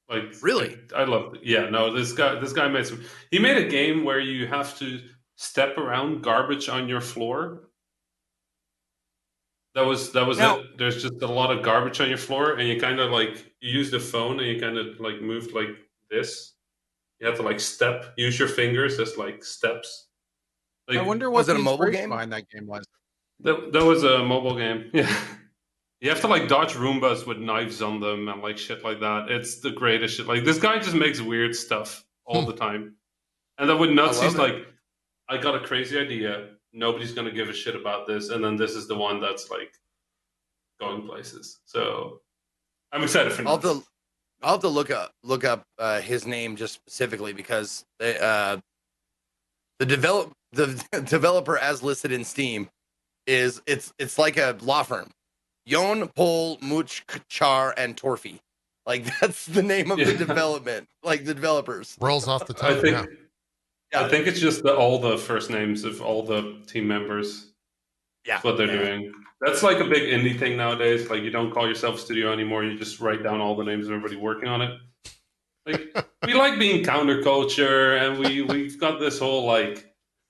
Like 0.09 0.33
Really? 0.41 0.79
I, 0.95 1.01
I 1.01 1.05
love 1.05 1.35
it. 1.35 1.41
Yeah, 1.43 1.69
no, 1.69 1.91
this 1.93 2.13
guy 2.13 2.39
this 2.39 2.53
guy 2.53 2.67
made 2.69 2.87
some 2.87 3.03
he 3.31 3.39
made 3.39 3.57
a 3.57 3.67
game 3.69 4.03
where 4.05 4.19
you 4.19 4.47
have 4.47 4.77
to 4.79 5.01
step 5.37 5.77
around 5.77 6.21
garbage 6.21 6.67
on 6.67 6.89
your 6.89 6.99
floor. 7.01 7.69
That 9.75 9.85
was 9.85 10.11
that 10.13 10.25
was 10.25 10.39
Now- 10.39 10.59
it. 10.59 10.77
There's 10.77 11.01
just 11.01 11.21
a 11.21 11.27
lot 11.27 11.55
of 11.55 11.63
garbage 11.63 12.01
on 12.01 12.09
your 12.09 12.17
floor 12.17 12.53
and 12.55 12.67
you 12.67 12.79
kinda 12.79 13.05
like 13.05 13.53
you 13.61 13.71
use 13.79 13.91
the 13.91 13.99
phone 13.99 14.39
and 14.39 14.47
you 14.47 14.59
kinda 14.59 14.95
like 14.99 15.21
moved 15.21 15.53
like 15.53 15.69
this. 16.09 16.53
You 17.19 17.27
have 17.27 17.35
to 17.37 17.43
like 17.43 17.59
step, 17.59 18.13
use 18.17 18.37
your 18.39 18.47
fingers 18.47 18.99
as 18.99 19.17
like 19.17 19.43
steps. 19.43 20.07
Like 20.87 20.97
I 20.97 21.01
wonder 21.03 21.29
what 21.29 21.39
Was 21.39 21.49
it 21.49 21.55
a 21.55 21.59
mobile 21.59 21.91
game? 21.91 22.09
behind 22.09 22.31
that 22.33 22.49
game 22.49 22.65
was. 22.65 22.85
that, 23.41 23.71
that 23.73 23.83
was 23.83 24.03
a 24.03 24.23
mobile 24.23 24.55
game. 24.55 24.89
Yeah. 24.93 25.15
You 25.99 26.11
have 26.11 26.21
to 26.21 26.27
like 26.27 26.47
dodge 26.47 26.73
Roombas 26.73 27.25
with 27.25 27.39
knives 27.39 27.81
on 27.81 27.99
them 27.99 28.27
and 28.29 28.39
like 28.43 28.59
shit 28.59 28.83
like 28.83 28.99
that. 28.99 29.31
It's 29.31 29.61
the 29.61 29.71
greatest 29.71 30.15
shit. 30.17 30.27
Like 30.27 30.43
this 30.45 30.59
guy 30.59 30.77
just 30.77 30.93
makes 30.95 31.19
weird 31.21 31.55
stuff 31.55 32.05
all 32.23 32.43
the 32.45 32.53
time. 32.65 32.95
And 33.57 33.67
then 33.67 33.79
with 33.79 33.89
Nuts, 33.89 34.19
I 34.21 34.27
it. 34.27 34.35
like, 34.35 34.67
I 35.29 35.37
got 35.37 35.55
a 35.55 35.59
crazy 35.59 35.97
idea. 35.97 36.49
Nobody's 36.73 37.13
gonna 37.13 37.31
give 37.31 37.49
a 37.49 37.53
shit 37.53 37.75
about 37.75 38.07
this. 38.07 38.29
And 38.29 38.43
then 38.43 38.55
this 38.55 38.71
is 38.71 38.87
the 38.87 38.95
one 38.97 39.19
that's 39.21 39.49
like 39.49 39.71
going 40.79 41.07
places. 41.07 41.59
So 41.65 42.21
I'm 42.91 43.03
excited 43.03 43.33
for 43.33 43.47
I'll 43.47 43.59
have 43.59 43.61
to 43.63 43.83
I'll 44.41 44.53
have 44.53 44.61
to 44.61 44.69
look 44.69 44.91
up 44.91 45.11
look 45.23 45.43
up 45.43 45.63
uh, 45.79 46.01
his 46.01 46.25
name 46.25 46.55
just 46.55 46.73
specifically 46.75 47.33
because 47.33 47.83
they, 47.99 48.17
uh, 48.19 48.57
the 49.79 49.85
develop 49.85 50.31
the 50.51 50.83
developer 51.05 51.57
as 51.57 51.83
listed 51.83 52.11
in 52.11 52.23
Steam 52.23 52.69
is 53.25 53.61
it's 53.65 53.93
it's 53.97 54.17
like 54.17 54.37
a 54.37 54.57
law 54.61 54.83
firm. 54.83 55.09
Joon 55.67 56.07
Pol 56.09 56.57
Much 56.61 57.03
Char 57.27 57.73
and 57.77 57.97
Torfi. 57.97 58.39
Like 58.85 59.05
that's 59.19 59.45
the 59.45 59.63
name 59.63 59.91
of 59.91 59.97
the 59.97 60.13
development, 60.13 60.87
like 61.03 61.25
the 61.25 61.33
developers. 61.33 61.97
Rolls 61.99 62.27
off 62.27 62.45
the 62.47 62.55
I 62.61 62.73
tongue. 62.73 62.81
think 62.81 62.97
yeah. 62.97 63.15
Yeah. 63.91 64.03
I 64.03 64.09
think 64.09 64.27
it's 64.27 64.39
just 64.39 64.63
the, 64.63 64.75
all 64.75 64.99
the 64.99 65.17
first 65.17 65.49
names 65.49 65.83
of 65.83 66.01
all 66.01 66.23
the 66.23 66.61
team 66.67 66.87
members. 66.87 67.51
Yeah. 68.25 68.35
That's 68.35 68.43
what 68.43 68.57
they're 68.57 68.67
Yeah. 68.75 68.83
doing. 68.97 69.13
That's 69.39 69.61
like 69.63 69.79
a 69.79 69.85
big 69.85 70.03
indie 70.03 70.37
thing 70.37 70.57
nowadays. 70.57 71.09
Like 71.09 71.21
you 71.23 71.29
don't 71.29 71.51
call 71.51 71.67
yourself 71.67 71.95
a 71.95 71.99
studio 71.99 72.33
anymore. 72.33 72.63
You 72.63 72.77
just 72.77 72.99
write 72.99 73.23
down 73.23 73.39
all 73.39 73.55
the 73.55 73.63
names 73.63 73.85
of 73.87 73.93
everybody 73.93 74.15
working 74.15 74.49
on 74.49 74.61
it. 74.61 74.79
Like 75.65 76.07
we 76.25 76.33
like 76.33 76.57
being 76.59 76.83
counterculture, 76.83 78.01
and 78.01 78.19
we 78.19 78.41
we've 78.41 78.79
got 78.79 78.99
this 78.99 79.19
whole 79.19 79.45
like, 79.45 79.85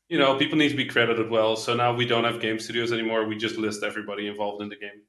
you 0.09 0.17
know, 0.19 0.37
people 0.37 0.57
need 0.57 0.69
to 0.69 0.75
be 0.75 0.85
credited 0.85 1.29
well. 1.29 1.55
So 1.55 1.73
now 1.73 1.93
we 1.95 2.05
don't 2.05 2.25
have 2.25 2.41
game 2.41 2.59
studios 2.59 2.91
anymore. 2.91 3.25
We 3.25 3.37
just 3.37 3.55
list 3.57 3.81
everybody 3.83 4.27
involved 4.27 4.61
in 4.61 4.69
the 4.69 4.75
game. 4.75 5.03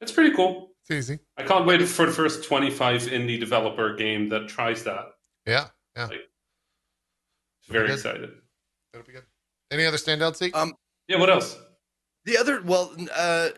It's 0.00 0.12
pretty 0.12 0.34
cool. 0.36 0.70
It's 0.82 0.90
easy. 1.10 1.18
I 1.36 1.42
can't 1.42 1.66
wait 1.66 1.82
for 1.88 2.06
the 2.06 2.12
first 2.12 2.44
twenty-five 2.44 3.02
indie 3.02 3.38
developer 3.40 3.94
game 3.96 4.28
that 4.30 4.48
tries 4.48 4.84
that. 4.84 5.06
Yeah. 5.46 5.66
Yeah. 5.96 6.08
Very 7.72 7.88
Good. 7.88 7.94
excited. 7.94 8.30
That'll 8.92 9.06
be 9.06 9.12
good. 9.12 9.24
Any 9.70 9.84
other 9.86 9.96
standout 9.96 10.36
Zeke? 10.36 10.54
Um, 10.56 10.74
Yeah. 11.08 11.18
What 11.18 11.30
else? 11.30 11.58
The 12.24 12.36
other, 12.38 12.62
well, 12.62 12.94
uh, 13.14 13.48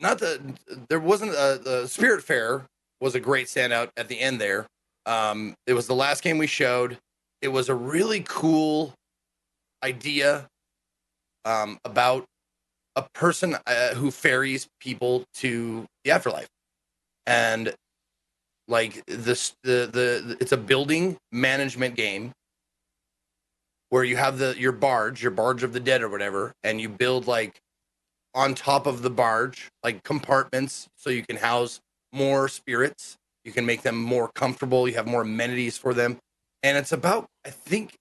not 0.00 0.18
the 0.18 0.40
there 0.88 0.98
wasn't 0.98 1.30
a 1.32 1.60
the 1.62 1.82
Spiritfarer 1.84 2.64
was 3.00 3.14
a 3.14 3.20
great 3.20 3.46
standout 3.46 3.90
at 3.96 4.08
the 4.08 4.18
end 4.18 4.40
there. 4.40 4.66
Um, 5.06 5.54
it 5.66 5.74
was 5.74 5.86
the 5.86 5.94
last 5.94 6.22
game 6.22 6.38
we 6.38 6.46
showed. 6.48 6.98
It 7.40 7.48
was 7.48 7.68
a 7.68 7.74
really 7.74 8.24
cool 8.26 8.94
idea 9.84 10.48
um, 11.44 11.78
about 11.84 12.24
a 12.96 13.04
person 13.14 13.56
uh, 13.66 13.94
who 13.94 14.10
ferries 14.10 14.66
people 14.80 15.24
to 15.34 15.84
the 16.04 16.10
afterlife, 16.10 16.48
and 17.26 17.72
like 18.68 19.04
this 19.06 19.54
the 19.62 19.88
the 19.92 20.36
it's 20.40 20.52
a 20.52 20.56
building 20.56 21.16
management 21.30 21.96
game 21.96 22.32
where 23.90 24.04
you 24.04 24.16
have 24.16 24.38
the 24.38 24.54
your 24.58 24.72
barge, 24.72 25.22
your 25.22 25.30
barge 25.30 25.62
of 25.62 25.72
the 25.72 25.80
dead 25.80 26.02
or 26.02 26.08
whatever, 26.08 26.52
and 26.62 26.80
you 26.80 26.88
build 26.88 27.26
like 27.26 27.60
on 28.34 28.54
top 28.54 28.86
of 28.86 29.02
the 29.02 29.10
barge, 29.10 29.68
like 29.84 30.02
compartments 30.02 30.88
so 30.96 31.10
you 31.10 31.22
can 31.22 31.36
house 31.36 31.80
more 32.12 32.48
spirits. 32.48 33.16
You 33.44 33.52
can 33.52 33.66
make 33.66 33.82
them 33.82 33.96
more 33.96 34.30
comfortable, 34.34 34.88
you 34.88 34.94
have 34.94 35.06
more 35.06 35.22
amenities 35.22 35.76
for 35.76 35.92
them. 35.92 36.18
And 36.62 36.78
it's 36.78 36.92
about 36.92 37.26
I 37.44 37.50
think 37.50 37.96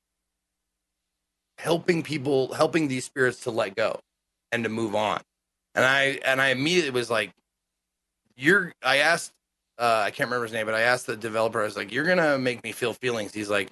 helping 1.57 2.03
people 2.03 2.53
helping 2.53 2.87
these 2.87 3.05
spirits 3.05 3.41
to 3.41 3.51
let 3.51 3.75
go 3.75 3.99
and 4.51 4.63
to 4.63 4.69
move 4.69 4.95
on. 4.95 5.21
And 5.75 5.83
I 5.83 6.19
and 6.25 6.41
I 6.41 6.49
immediately 6.49 6.91
was 6.91 7.09
like 7.09 7.31
you're 8.37 8.71
I 8.81 8.97
asked 8.97 9.33
uh 9.81 10.03
I 10.05 10.11
can't 10.11 10.29
remember 10.29 10.45
his 10.45 10.53
name, 10.53 10.65
but 10.65 10.75
I 10.75 10.81
asked 10.81 11.07
the 11.07 11.17
developer, 11.17 11.59
I 11.61 11.65
was 11.65 11.75
like, 11.75 11.91
You're 11.91 12.05
gonna 12.05 12.37
make 12.37 12.63
me 12.63 12.71
feel 12.71 12.93
feelings. 12.93 13.33
He's 13.33 13.49
like, 13.49 13.69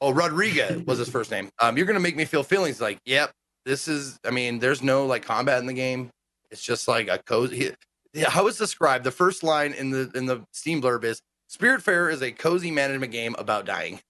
Oh, 0.00 0.12
Rodriguez 0.12 0.84
was 0.86 0.98
his 0.98 1.08
first 1.08 1.30
name. 1.30 1.50
Um, 1.58 1.76
you're 1.76 1.86
gonna 1.86 2.00
make 2.00 2.16
me 2.16 2.24
feel 2.24 2.42
feelings. 2.42 2.80
Like, 2.80 2.98
yep, 3.04 3.32
this 3.66 3.88
is. 3.88 4.18
I 4.24 4.30
mean, 4.30 4.58
there's 4.58 4.82
no 4.82 5.06
like 5.06 5.24
combat 5.24 5.60
in 5.60 5.66
the 5.66 5.72
game. 5.72 6.10
It's 6.50 6.62
just 6.62 6.88
like 6.88 7.08
a 7.08 7.18
cozy. 7.18 7.72
Yeah, 8.12 8.30
how 8.30 8.46
it's 8.48 8.58
described. 8.58 9.04
The 9.04 9.10
first 9.10 9.42
line 9.42 9.72
in 9.72 9.90
the 9.90 10.10
in 10.14 10.26
the 10.26 10.42
Steam 10.52 10.82
blurb 10.82 11.04
is 11.04 11.20
Spiritfarer 11.50 12.12
is 12.12 12.22
a 12.22 12.32
cozy 12.32 12.70
management 12.70 13.12
game 13.12 13.34
about 13.38 13.66
dying. 13.66 14.00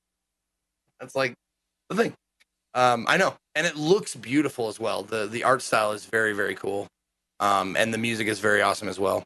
That's 1.01 1.15
like 1.15 1.35
the 1.89 1.97
thing. 1.97 2.15
Um, 2.75 3.05
I 3.09 3.17
know, 3.17 3.35
and 3.55 3.67
it 3.67 3.77
looks 3.77 4.15
beautiful 4.15 4.69
as 4.69 4.79
well. 4.79 5.03
the 5.03 5.27
The 5.27 5.45
art 5.45 5.63
style 5.63 5.93
is 5.93 6.05
very 6.07 6.33
very 6.33 6.55
cool, 6.55 6.87
um, 7.41 7.77
and 7.77 7.93
the 7.93 7.99
music 7.99 8.29
is 8.29 8.39
very 8.41 8.63
awesome 8.63 8.89
as 8.89 8.99
well. 9.01 9.25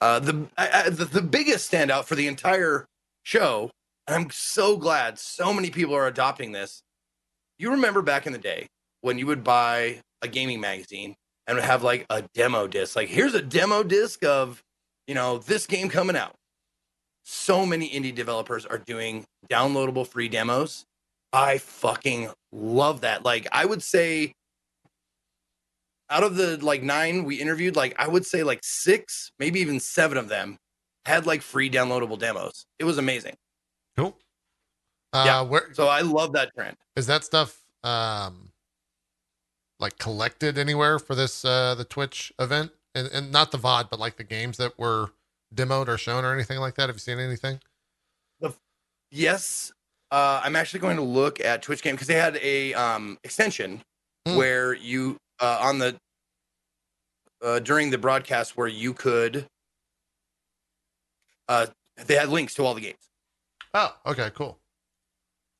Uh, 0.00 0.18
the, 0.18 0.46
I, 0.56 0.82
I, 0.86 0.90
the 0.90 1.04
the 1.04 1.22
biggest 1.22 1.70
standout 1.70 2.04
for 2.04 2.14
the 2.14 2.26
entire 2.26 2.86
show 3.22 3.70
and 4.10 4.24
I'm 4.24 4.30
so 4.30 4.76
glad 4.76 5.20
so 5.20 5.52
many 5.52 5.70
people 5.70 5.94
are 5.94 6.08
adopting 6.08 6.50
this. 6.50 6.82
You 7.60 7.70
remember 7.70 8.02
back 8.02 8.26
in 8.26 8.32
the 8.32 8.40
day 8.40 8.66
when 9.02 9.18
you 9.18 9.26
would 9.26 9.44
buy 9.44 10.00
a 10.20 10.26
gaming 10.26 10.60
magazine 10.60 11.14
and 11.46 11.54
would 11.54 11.64
have 11.64 11.84
like 11.84 12.06
a 12.10 12.24
demo 12.34 12.66
disc, 12.66 12.96
like 12.96 13.08
here's 13.08 13.34
a 13.34 13.42
demo 13.42 13.84
disc 13.84 14.24
of, 14.24 14.64
you 15.06 15.14
know, 15.14 15.38
this 15.38 15.64
game 15.64 15.88
coming 15.88 16.16
out. 16.16 16.34
So 17.22 17.64
many 17.64 17.88
indie 17.88 18.12
developers 18.12 18.66
are 18.66 18.78
doing 18.78 19.24
downloadable 19.48 20.08
free 20.08 20.28
demos. 20.28 20.84
I 21.32 21.58
fucking 21.58 22.30
love 22.50 23.02
that. 23.02 23.24
Like 23.24 23.46
I 23.52 23.64
would 23.64 23.82
say 23.82 24.32
out 26.10 26.22
of 26.22 26.36
the 26.36 26.56
like 26.64 26.82
nine 26.82 27.24
we 27.24 27.36
interviewed, 27.40 27.76
like 27.76 27.94
I 27.98 28.08
would 28.08 28.26
say 28.26 28.42
like 28.42 28.60
six, 28.62 29.30
maybe 29.38 29.60
even 29.60 29.80
seven 29.80 30.18
of 30.18 30.28
them 30.28 30.58
had 31.06 31.26
like 31.26 31.40
free 31.42 31.70
downloadable 31.70 32.18
demos. 32.18 32.66
It 32.78 32.84
was 32.84 32.98
amazing. 32.98 33.36
Cool. 33.96 34.16
Uh, 35.12 35.22
Yeah. 35.26 35.40
Where 35.42 35.72
So 35.72 35.88
I 35.88 36.00
love 36.02 36.32
that 36.32 36.52
trend. 36.54 36.76
is 36.96 37.06
that 37.06 37.24
stuff? 37.24 37.56
Um, 37.84 38.50
like 39.78 39.96
collected 39.98 40.58
anywhere 40.58 40.98
for 40.98 41.14
this 41.14 41.44
uh 41.44 41.74
the 41.74 41.84
Twitch 41.84 42.32
event, 42.38 42.72
and 42.94 43.08
and 43.08 43.32
not 43.32 43.50
the 43.52 43.58
VOD, 43.58 43.88
but 43.90 43.98
like 43.98 44.16
the 44.16 44.24
games 44.24 44.56
that 44.58 44.78
were 44.78 45.10
demoed 45.54 45.88
or 45.88 45.96
shown 45.98 46.24
or 46.24 46.34
anything 46.34 46.58
like 46.58 46.74
that. 46.74 46.88
Have 46.88 46.96
you 46.96 47.00
seen 47.00 47.18
anything? 47.18 47.60
The, 48.40 48.52
Yes, 49.10 49.72
uh, 50.12 50.40
I'm 50.44 50.54
actually 50.54 50.80
going 50.80 50.96
to 50.96 51.02
look 51.02 51.40
at 51.40 51.62
Twitch 51.62 51.82
game 51.82 51.94
because 51.94 52.06
they 52.06 52.14
had 52.14 52.36
a 52.42 52.74
um, 52.74 53.18
extension 53.24 53.82
Hmm. 54.28 54.36
where 54.36 54.74
you 54.74 55.16
uh, 55.40 55.58
on 55.60 55.78
the 55.78 55.96
uh, 57.42 57.58
during 57.60 57.90
the 57.90 57.98
broadcast 57.98 58.56
where 58.56 58.68
you 58.68 58.92
could 58.92 59.46
uh, 61.48 61.66
they 62.06 62.14
had 62.14 62.28
links 62.28 62.54
to 62.54 62.64
all 62.64 62.74
the 62.74 62.80
games. 62.80 63.10
Oh, 63.74 63.94
okay, 64.06 64.30
cool. 64.34 64.58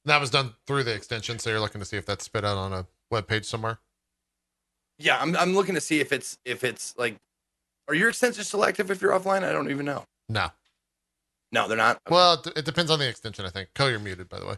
That 0.05 0.21
was 0.21 0.31
done 0.31 0.55
through 0.67 0.85
the 0.85 0.95
extension, 0.95 1.39
so 1.39 1.51
you're 1.51 1.61
looking 1.61 1.81
to 1.81 1.85
see 1.85 1.97
if 1.97 2.07
that's 2.07 2.25
spit 2.25 2.45
out 2.45 2.57
on 2.57 2.73
a 2.73 2.87
web 3.11 3.27
page 3.27 3.45
somewhere. 3.45 3.79
Yeah, 4.99 5.19
I'm 5.21 5.37
I'm 5.37 5.55
looking 5.55 5.75
to 5.75 5.81
see 5.81 6.01
if 6.01 6.13
it's 6.13 6.39
if 6.45 6.65
it's 6.65 6.95
like 6.97 7.17
are 7.89 7.95
your 7.95 8.11
extensions 8.11 8.49
selective 8.49 8.91
if 8.91 9.03
you're 9.03 9.13
offline? 9.13 9.43
I 9.43 9.53
don't 9.53 9.71
even 9.71 9.85
know. 9.85 10.05
No. 10.29 10.51
No, 11.53 11.67
they're 11.67 11.77
not. 11.77 11.97
Okay. 11.97 12.15
Well, 12.15 12.35
it, 12.35 12.59
it 12.59 12.65
depends 12.65 12.91
on 12.91 13.01
the 13.01 13.09
extension, 13.09 13.45
I 13.45 13.51
think. 13.51 13.71
Co, 13.75 13.89
you're 13.89 13.99
muted, 13.99 14.29
by 14.29 14.39
the 14.39 14.47
way. 14.47 14.57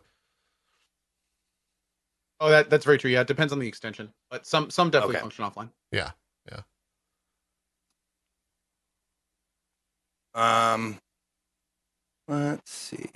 Oh, 2.43 2.51
that 2.51 2.69
that's 2.69 2.85
very 2.85 2.98
true. 2.98 3.09
Yeah, 3.09 3.20
it 3.20 3.28
depends 3.28 3.52
on 3.52 3.60
the 3.60 3.69
extension, 3.69 4.12
but 4.28 4.44
some 4.44 4.69
some 4.69 4.90
definitely 4.90 5.14
Okay. 5.14 5.20
function 5.20 5.44
offline. 5.44 5.70
Yeah, 5.93 6.10
yeah. 6.51 6.62
Um, 10.35 10.98
let's 12.27 12.69
see. 12.73 13.06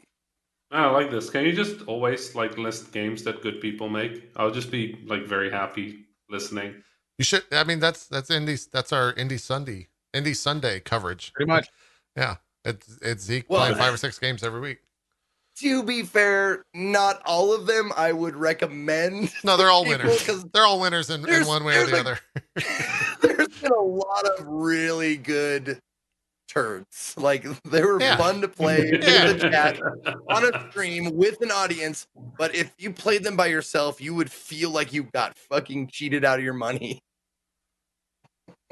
I 0.70 0.88
like 0.90 1.10
this. 1.10 1.28
Can 1.28 1.44
you 1.44 1.52
just 1.52 1.82
always 1.88 2.36
like 2.36 2.56
list 2.56 2.92
games 2.92 3.24
that 3.24 3.42
good 3.42 3.60
people 3.60 3.88
make? 3.88 4.30
I'll 4.36 4.52
just 4.52 4.70
be 4.70 4.96
like 5.04 5.26
very 5.26 5.50
happy 5.50 6.04
listening. 6.30 6.84
You 7.18 7.24
should. 7.24 7.42
I 7.50 7.64
mean, 7.64 7.80
that's 7.80 8.06
that's 8.06 8.30
indie. 8.30 8.70
That's 8.70 8.92
our 8.92 9.12
indie 9.14 9.40
Sunday, 9.40 9.88
indie 10.14 10.36
Sunday 10.36 10.78
coverage. 10.78 11.32
Pretty 11.34 11.50
much. 11.50 11.68
Yeah, 12.16 12.36
it's 12.64 12.98
it's 13.02 13.24
Zeke 13.24 13.44
Well, 13.50 13.60
playing 13.60 13.74
five 13.74 13.92
or 13.92 13.98
six 13.98 14.18
games 14.18 14.42
every 14.42 14.58
week. 14.58 14.78
To 15.58 15.82
be 15.82 16.02
fair, 16.02 16.64
not 16.74 17.22
all 17.24 17.54
of 17.54 17.66
them 17.66 17.92
I 17.96 18.12
would 18.12 18.36
recommend. 18.36 19.32
No, 19.44 19.56
they're 19.56 19.70
all 19.70 19.84
people, 19.84 19.98
winners. 20.04 20.22
'cause 20.26 20.44
They're 20.52 20.64
all 20.66 20.80
winners 20.80 21.10
in, 21.10 21.28
in 21.28 21.46
one 21.46 21.64
way 21.64 21.78
or 21.78 21.86
the 21.86 21.96
a- 21.96 22.00
other. 22.00 22.18
There's 23.22 23.48
been 23.60 23.72
a 23.72 23.80
lot 23.80 24.26
of 24.26 24.46
really 24.46 25.16
good 25.16 25.78
turds. 26.48 27.14
Like 27.16 27.44
they 27.64 27.82
were 27.82 28.00
Yeah. 28.00 28.16
fun 28.16 28.40
to 28.42 28.48
play 28.48 28.78
Yeah. 29.00 29.30
in 29.30 29.38
the 29.38 29.50
chat 29.50 29.80
on 30.28 30.44
a 30.54 30.70
stream 30.70 31.14
with 31.16 31.40
an 31.42 31.50
audience. 31.50 32.06
But 32.38 32.54
if 32.54 32.72
you 32.78 32.92
played 32.92 33.24
them 33.24 33.36
by 33.36 33.46
yourself, 33.46 34.00
you 34.00 34.14
would 34.14 34.30
feel 34.30 34.70
like 34.70 34.92
you 34.92 35.04
got 35.04 35.36
fucking 35.38 35.88
cheated 35.88 36.24
out 36.24 36.38
of 36.38 36.44
your 36.44 36.54
money. 36.54 37.02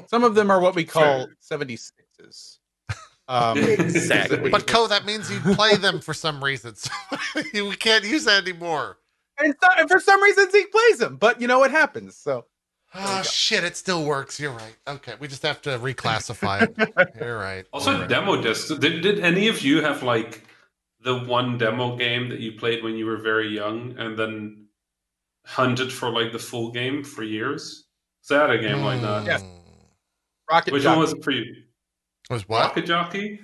Some 0.07 0.23
of 0.23 0.35
them 0.35 0.51
are 0.51 0.59
what 0.59 0.75
we 0.75 0.83
call 0.85 1.27
Fair. 1.27 1.59
76s. 1.59 2.54
Um, 3.27 3.57
Exactly. 3.57 4.49
But 4.49 4.67
Co, 4.67 4.87
that 4.87 5.05
means 5.05 5.31
you 5.31 5.39
play 5.55 5.75
them 5.75 5.99
for 5.99 6.13
some 6.13 6.43
reason. 6.43 6.75
So 7.33 7.41
you 7.53 7.71
can't 7.71 8.05
use 8.05 8.25
that 8.25 8.43
anymore. 8.47 8.97
and, 9.39 9.53
so, 9.61 9.69
and 9.77 9.89
for 9.89 9.99
some 9.99 10.21
reason 10.21 10.49
Zeke 10.51 10.71
plays 10.71 10.99
them, 10.99 11.17
but 11.17 11.41
you 11.41 11.47
know 11.47 11.59
what 11.59 11.71
happens. 11.71 12.15
So 12.15 12.45
Oh 12.97 13.21
shit, 13.23 13.63
it 13.65 13.75
still 13.75 14.05
works. 14.05 14.39
You're 14.39 14.53
right. 14.53 14.75
Okay, 14.87 15.13
we 15.19 15.27
just 15.27 15.43
have 15.43 15.61
to 15.63 15.71
reclassify 15.79 16.61
it. 16.61 17.15
You're 17.19 17.37
right. 17.37 17.65
Also, 17.73 17.91
You're 17.91 17.99
right. 18.01 18.09
demo 18.09 18.41
discs. 18.41 18.69
Did, 18.79 19.01
did 19.01 19.19
any 19.19 19.49
of 19.49 19.61
you 19.61 19.81
have 19.81 20.01
like 20.03 20.43
the 21.01 21.19
one 21.19 21.57
demo 21.57 21.97
game 21.97 22.29
that 22.29 22.39
you 22.39 22.53
played 22.53 22.83
when 22.83 22.95
you 22.95 23.05
were 23.05 23.17
very 23.17 23.49
young 23.49 23.95
and 23.97 24.17
then 24.17 24.67
hunted 25.45 25.91
for 25.91 26.09
like 26.09 26.31
the 26.31 26.39
full 26.39 26.71
game 26.71 27.03
for 27.03 27.23
years? 27.23 27.85
Is 28.23 28.29
that 28.29 28.49
a 28.49 28.57
game 28.57 28.81
like 28.81 29.01
that? 29.01 29.25
Yes. 29.25 29.43
Rocket 30.49 30.71
Which 30.73 30.83
Jockey. 30.83 30.95
one 30.95 31.01
was 31.01 31.11
it 31.13 31.23
for 31.23 31.31
you? 31.31 31.63
Was 32.29 32.47
what? 32.47 32.61
Rocket 32.61 32.85
Jockey? 32.85 33.41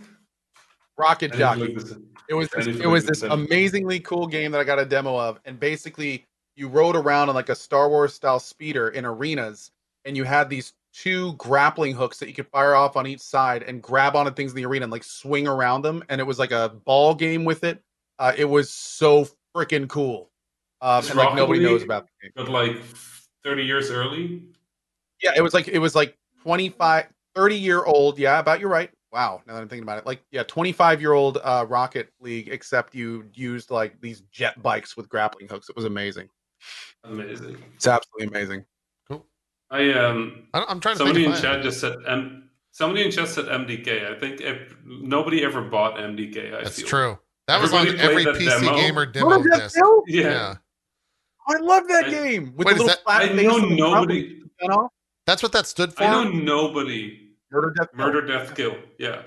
Rocket 0.98 1.34
Jockey. 1.34 1.62
need 1.62 1.68
to 1.68 1.74
look 1.76 1.88
this- 1.88 1.98
It 2.30 2.34
was 2.34 2.50
this, 2.50 2.68
it 2.68 2.88
was 2.88 3.06
this 3.06 3.24
amazingly 3.24 4.00
cool 4.00 4.28
game 4.28 4.52
that 4.52 4.62
I 4.62 4.64
got 4.64 4.80
a 4.80 4.86
demo 4.86 5.18
of, 5.18 5.40
and 5.46 5.60
basically 5.60 6.26
you 6.56 6.68
rode 6.68 6.96
around 6.96 7.30
on 7.30 7.36
like 7.36 7.50
a 7.50 7.56
Star 7.56 7.90
Wars 7.90 8.14
style 8.14 8.40
speeder 8.40 8.90
in 8.90 9.06
arenas, 9.06 9.72
and 10.06 10.16
you 10.16 10.24
had 10.24 10.50
these 10.50 10.74
two 10.94 11.34
grappling 11.34 11.94
hooks 11.94 12.20
that 12.20 12.28
you 12.28 12.34
could 12.34 12.48
fire 12.48 12.76
off 12.76 12.96
on 12.98 13.08
each 13.08 13.22
side 13.22 13.64
and 13.64 13.82
grab 13.82 14.16
onto 14.16 14.32
things 14.32 14.52
in 14.52 14.56
the 14.58 14.66
arena 14.66 14.84
and 14.84 14.92
like 14.92 15.04
swing 15.04 15.48
around 15.48 15.82
them, 15.82 16.04
and 16.10 16.20
it 16.22 16.24
was 16.26 16.40
like 16.40 16.52
a 16.52 16.70
ball 16.86 17.14
game 17.16 17.46
with 17.46 17.64
it. 17.64 17.82
Uh, 18.20 18.34
it 18.38 18.46
was 18.46 18.70
so 18.70 19.28
freaking 19.56 19.88
cool, 19.88 20.30
um, 20.82 21.04
and 21.08 21.16
like 21.16 21.36
nobody 21.36 21.60
knows 21.62 21.84
about 21.84 22.06
the 22.22 22.28
game. 22.28 22.32
But 22.36 22.50
like 22.50 22.78
30 23.44 23.64
years 23.64 23.90
early? 23.90 24.44
Yeah, 25.22 25.32
it 25.36 25.42
was 25.42 25.54
like 25.54 25.68
it 25.68 25.80
was 25.80 25.96
like 25.96 26.18
25, 26.44 27.08
30 27.36 27.56
year 27.56 27.84
old. 27.84 28.18
Yeah, 28.20 28.40
about 28.40 28.60
you're 28.60 28.70
right. 28.70 28.90
Wow. 29.12 29.42
Now 29.46 29.54
that 29.56 29.62
I'm 29.62 29.68
thinking 29.68 29.84
about 29.84 29.98
it, 29.98 30.06
like 30.06 30.24
yeah, 30.32 30.44
25 30.44 31.02
year 31.02 31.14
old 31.14 31.38
uh, 31.44 31.66
Rocket 31.68 32.10
League, 32.22 32.48
except 32.50 32.96
you 32.96 33.26
used 33.34 33.70
like 33.72 34.00
these 34.02 34.22
jet 34.32 34.62
bikes 34.64 34.96
with 34.96 35.10
grappling 35.10 35.48
hooks. 35.50 35.70
It 35.70 35.76
was 35.76 35.86
amazing. 35.86 36.30
Amazing. 37.04 37.58
It's 37.76 37.88
absolutely 37.88 38.28
amazing. 38.28 38.66
Cool. 39.10 39.26
I 39.70 39.92
um 39.94 40.48
I, 40.54 40.64
I'm 40.68 40.80
trying 40.80 40.96
to 40.96 41.00
somebody 41.00 41.24
think. 41.26 41.34
in 41.36 41.40
if 41.40 41.46
I- 41.46 41.56
chat 41.56 41.64
just 41.64 41.80
said 41.82 41.96
M 42.08 42.50
somebody 42.72 43.04
in 43.04 43.12
chat 43.12 43.28
said 43.28 43.46
MDK. 43.46 44.16
I 44.16 44.20
think 44.20 44.40
if, 44.40 44.76
nobody 44.86 45.44
ever 45.44 45.62
bought 45.62 45.96
MDK. 45.98 46.54
I 46.54 46.64
That's 46.64 46.78
feel. 46.80 46.88
true. 46.88 47.20
That 47.48 47.60
was 47.62 47.74
on 47.74 47.88
every 48.00 48.24
PC 48.24 48.46
demo. 48.62 48.76
gamer 48.78 49.06
demo 49.06 49.26
Remember 49.30 49.50
that 49.58 49.64
disc. 49.74 49.80
Yeah. 50.08 50.22
Yeah. 50.22 50.56
I 51.50 51.58
love 51.60 51.88
that 51.90 52.06
I- 52.06 52.10
game 52.12 52.54
with 52.56 52.68
Wait, 52.68 52.78
the 52.78 52.84
is 52.84 52.88
little 52.88 52.88
that- 52.88 53.04
flat 53.04 53.30
I 53.30 53.34
know 53.34 53.58
nobody. 53.58 54.42
gun 54.62 54.72
off. 54.72 54.92
That's 55.26 55.44
what 55.44 55.52
that 55.52 55.66
stood 55.68 55.94
for. 55.94 56.04
I 56.04 56.12
know 56.24 56.30
nobody. 56.30 57.21
Murder, 57.52 57.74
death, 57.78 57.90
Kill. 57.92 57.98
Murder, 58.06 58.22
death, 58.26 58.56
kill. 58.56 58.78
Yeah. 58.98 59.22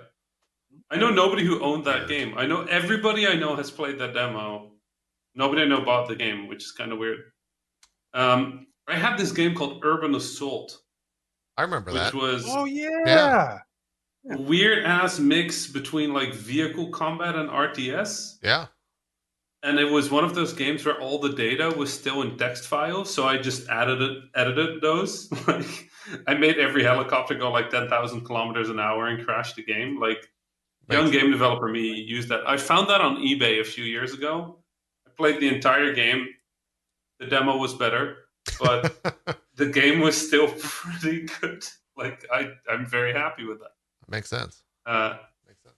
I 0.90 0.96
know 0.96 1.10
nobody 1.10 1.44
who 1.44 1.60
owned 1.62 1.84
that 1.84 2.08
game. 2.08 2.34
I 2.36 2.46
know 2.46 2.62
everybody 2.64 3.26
I 3.26 3.34
know 3.34 3.54
has 3.56 3.70
played 3.70 3.98
that 3.98 4.14
demo. 4.14 4.72
Nobody 5.34 5.62
I 5.62 5.66
know 5.66 5.84
bought 5.84 6.08
the 6.08 6.16
game, 6.16 6.48
which 6.48 6.64
is 6.64 6.72
kind 6.72 6.92
of 6.92 6.98
weird. 6.98 7.20
Um, 8.12 8.66
I 8.86 8.96
had 8.96 9.18
this 9.18 9.32
game 9.32 9.54
called 9.54 9.80
Urban 9.84 10.14
Assault, 10.14 10.78
I 11.56 11.62
remember 11.62 11.92
which 11.92 12.02
that. 12.02 12.14
was 12.14 12.44
Oh 12.46 12.64
yeah. 12.64 12.88
Yeah. 13.06 13.58
weird 14.24 14.84
ass 14.84 15.18
mix 15.18 15.66
between 15.66 16.12
like 16.12 16.34
vehicle 16.34 16.90
combat 16.90 17.34
and 17.34 17.48
RTS. 17.50 18.36
Yeah. 18.42 18.66
And 19.64 19.78
it 19.78 19.90
was 19.90 20.10
one 20.10 20.24
of 20.24 20.34
those 20.34 20.52
games 20.52 20.84
where 20.84 21.00
all 21.00 21.18
the 21.18 21.32
data 21.32 21.70
was 21.70 21.90
still 21.92 22.20
in 22.20 22.36
text 22.36 22.64
files, 22.66 23.12
so 23.12 23.26
I 23.26 23.38
just 23.38 23.66
added 23.70 24.02
it, 24.02 24.24
edited 24.34 24.82
those. 24.82 25.32
like 25.48 25.88
I 26.26 26.34
made 26.34 26.58
every 26.58 26.84
helicopter 26.84 27.34
go 27.34 27.50
like 27.50 27.70
ten 27.70 27.88
thousand 27.88 28.26
kilometers 28.26 28.68
an 28.68 28.78
hour 28.78 29.06
and 29.06 29.24
crash 29.24 29.54
the 29.54 29.64
game. 29.64 29.98
Like 29.98 30.28
young 30.90 31.10
game 31.10 31.30
developer 31.30 31.66
me 31.66 31.94
used 31.94 32.28
that. 32.28 32.46
I 32.46 32.58
found 32.58 32.88
that 32.90 33.00
on 33.00 33.16
eBay 33.16 33.60
a 33.60 33.64
few 33.64 33.84
years 33.84 34.12
ago. 34.12 34.58
I 35.06 35.10
played 35.16 35.40
the 35.40 35.48
entire 35.48 35.94
game. 35.94 36.28
The 37.18 37.26
demo 37.26 37.56
was 37.56 37.72
better, 37.72 38.16
but 38.60 38.94
the 39.56 39.66
game 39.66 40.00
was 40.00 40.14
still 40.14 40.48
pretty 40.58 41.26
good. 41.40 41.64
Like 41.96 42.26
I, 42.30 42.50
I'm 42.70 42.84
very 42.84 43.14
happy 43.14 43.46
with 43.46 43.60
that. 43.60 43.72
Makes 44.08 44.28
sense. 44.28 44.62
Uh, 44.84 45.16
Makes 45.46 45.62
sense. 45.62 45.76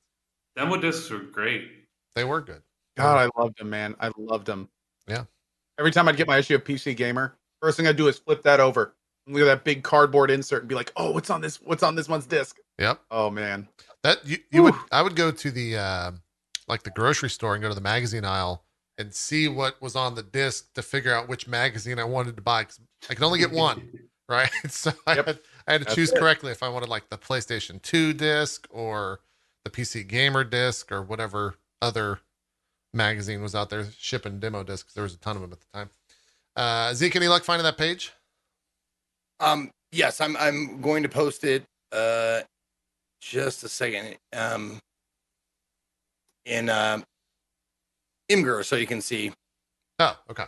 demo 0.56 0.76
discs 0.76 1.08
were 1.08 1.20
great. 1.20 1.68
They 2.16 2.24
were 2.24 2.40
good. 2.40 2.62
God, 2.96 3.30
I 3.36 3.40
loved 3.40 3.60
him, 3.60 3.70
man. 3.70 3.94
I 4.00 4.10
loved 4.16 4.48
him. 4.48 4.68
Yeah. 5.06 5.24
Every 5.78 5.90
time 5.92 6.08
I'd 6.08 6.16
get 6.16 6.26
my 6.26 6.38
issue 6.38 6.54
of 6.54 6.64
PC 6.64 6.96
Gamer, 6.96 7.36
first 7.60 7.76
thing 7.76 7.86
I'd 7.86 7.96
do 7.96 8.08
is 8.08 8.18
flip 8.18 8.42
that 8.42 8.60
over. 8.60 8.94
and 9.26 9.34
Look 9.36 9.42
at 9.42 9.46
that 9.46 9.64
big 9.64 9.82
cardboard 9.82 10.30
insert 10.30 10.62
and 10.62 10.68
be 10.68 10.74
like, 10.74 10.92
"Oh, 10.96 11.10
what's 11.10 11.28
on 11.30 11.40
this? 11.40 11.60
What's 11.60 11.82
on 11.82 11.94
this 11.94 12.08
one's 12.08 12.26
disc?" 12.26 12.58
Yep. 12.78 13.00
Oh 13.10 13.30
man. 13.30 13.68
That 14.02 14.26
you, 14.26 14.38
you 14.50 14.62
would 14.62 14.74
I 14.90 15.02
would 15.02 15.16
go 15.16 15.30
to 15.30 15.50
the 15.50 15.76
uh, 15.76 16.12
like 16.68 16.82
the 16.82 16.90
grocery 16.90 17.30
store 17.30 17.54
and 17.54 17.62
go 17.62 17.68
to 17.68 17.74
the 17.74 17.80
magazine 17.80 18.24
aisle 18.24 18.64
and 18.98 19.12
see 19.12 19.46
what 19.48 19.80
was 19.82 19.94
on 19.94 20.14
the 20.14 20.22
disc 20.22 20.72
to 20.74 20.82
figure 20.82 21.12
out 21.12 21.28
which 21.28 21.46
magazine 21.46 21.98
I 21.98 22.04
wanted 22.04 22.36
to 22.36 22.42
buy 22.42 22.62
because 22.62 22.80
I 23.10 23.14
could 23.14 23.24
only 23.24 23.38
get 23.38 23.52
one, 23.52 23.88
right? 24.28 24.50
So 24.70 24.92
I 25.06 25.16
Yep. 25.16 25.26
had 25.26 25.40
I 25.68 25.72
had 25.72 25.80
to 25.82 25.84
That's 25.84 25.94
choose 25.94 26.12
it. 26.12 26.18
correctly 26.18 26.52
if 26.52 26.62
I 26.62 26.68
wanted 26.70 26.88
like 26.88 27.10
the 27.10 27.18
PlayStation 27.18 27.82
2 27.82 28.14
disc 28.14 28.66
or 28.70 29.20
the 29.64 29.70
PC 29.70 30.06
Gamer 30.08 30.44
disc 30.44 30.90
or 30.90 31.02
whatever 31.02 31.56
other 31.82 32.20
magazine 32.96 33.42
was 33.42 33.54
out 33.54 33.70
there 33.70 33.86
shipping 33.98 34.40
demo 34.40 34.62
discs. 34.64 34.92
There 34.94 35.02
was 35.04 35.14
a 35.14 35.18
ton 35.18 35.36
of 35.36 35.42
them 35.42 35.52
at 35.52 35.60
the 35.60 35.66
time. 35.72 35.90
Uh, 36.56 36.94
Zeke, 36.94 37.16
any 37.16 37.28
luck 37.28 37.44
finding 37.44 37.64
that 37.64 37.76
page? 37.78 38.12
Um, 39.38 39.70
yes, 39.92 40.20
I'm 40.20 40.36
I'm 40.38 40.80
going 40.80 41.02
to 41.02 41.08
post 41.08 41.44
it. 41.44 41.64
Uh, 41.92 42.40
just 43.20 43.62
a 43.64 43.68
second. 43.68 44.16
Um, 44.32 44.78
in 46.46 46.70
um, 46.70 47.04
Imgur, 48.30 48.64
so 48.64 48.76
you 48.76 48.86
can 48.86 49.00
see 49.00 49.32
Oh, 49.98 50.16
okay. 50.30 50.44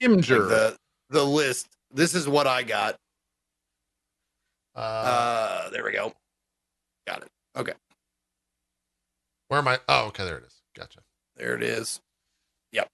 like, 0.00 0.10
Imgur. 0.10 0.48
the 0.48 0.76
the 1.10 1.24
list. 1.24 1.66
This 1.92 2.14
is 2.14 2.28
what 2.28 2.46
I 2.46 2.62
got. 2.62 2.94
Uh, 4.74 4.78
Uh, 4.78 5.70
there 5.70 5.84
we 5.84 5.92
go. 5.92 6.12
Got 7.06 7.22
it. 7.22 7.28
Okay. 7.56 7.72
Where 9.48 9.58
am 9.58 9.66
I? 9.68 9.78
Oh, 9.88 10.06
okay, 10.06 10.24
there 10.24 10.38
it 10.38 10.44
is. 10.44 10.62
Gotcha. 10.76 11.00
There 11.40 11.54
it 11.54 11.62
is. 11.62 12.02
Yep. 12.72 12.88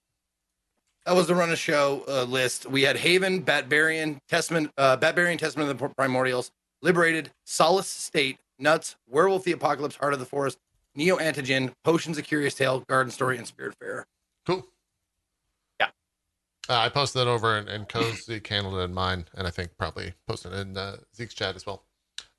That 1.05 1.15
was 1.15 1.27
the 1.27 1.35
run 1.35 1.51
of 1.51 1.59
show 1.59 2.05
uh, 2.07 2.23
list. 2.23 2.65
We 2.65 2.83
had 2.83 2.95
Haven, 2.95 3.43
Batbarian, 3.43 4.19
Testament, 4.29 4.71
uh, 4.77 4.95
Batbarian, 4.95 5.37
Testament 5.37 5.69
of 5.69 5.77
the 5.77 5.89
Primordials, 5.89 6.51
Liberated, 6.81 7.31
Solace 7.45 7.89
State, 7.89 8.37
Nuts, 8.57 8.95
Werewolf 9.09 9.43
the 9.43 9.51
Apocalypse, 9.51 9.97
Heart 9.97 10.13
of 10.13 10.19
the 10.19 10.25
Forest, 10.25 10.59
Neo 10.95 11.17
Antigen, 11.17 11.73
Potions 11.83 12.17
of 12.17 12.23
Curious 12.23 12.53
Tale, 12.53 12.85
Garden 12.87 13.11
Story, 13.11 13.37
and 13.37 13.45
Spiritfarer. 13.45 14.05
Cool. 14.45 14.65
Yeah. 15.81 15.87
Uh, 16.69 16.77
I 16.77 16.87
posted 16.87 17.19
that 17.19 17.27
over 17.27 17.53
and, 17.57 17.67
and 17.67 17.89
Cozy 17.89 18.41
handled 18.47 18.75
it 18.75 18.83
in 18.83 18.93
mine, 18.93 19.25
and 19.33 19.45
I 19.45 19.49
think 19.49 19.71
probably 19.77 20.13
posted 20.25 20.53
it 20.53 20.59
in 20.59 20.77
uh, 20.77 20.97
Zeke's 21.13 21.33
chat 21.33 21.57
as 21.57 21.65
well. 21.65 21.83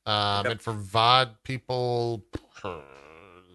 Um, 0.06 0.46
Yep. 0.46 0.52
And 0.52 0.62
for 0.62 0.72
VOD 0.72 1.34
people, 1.44 2.24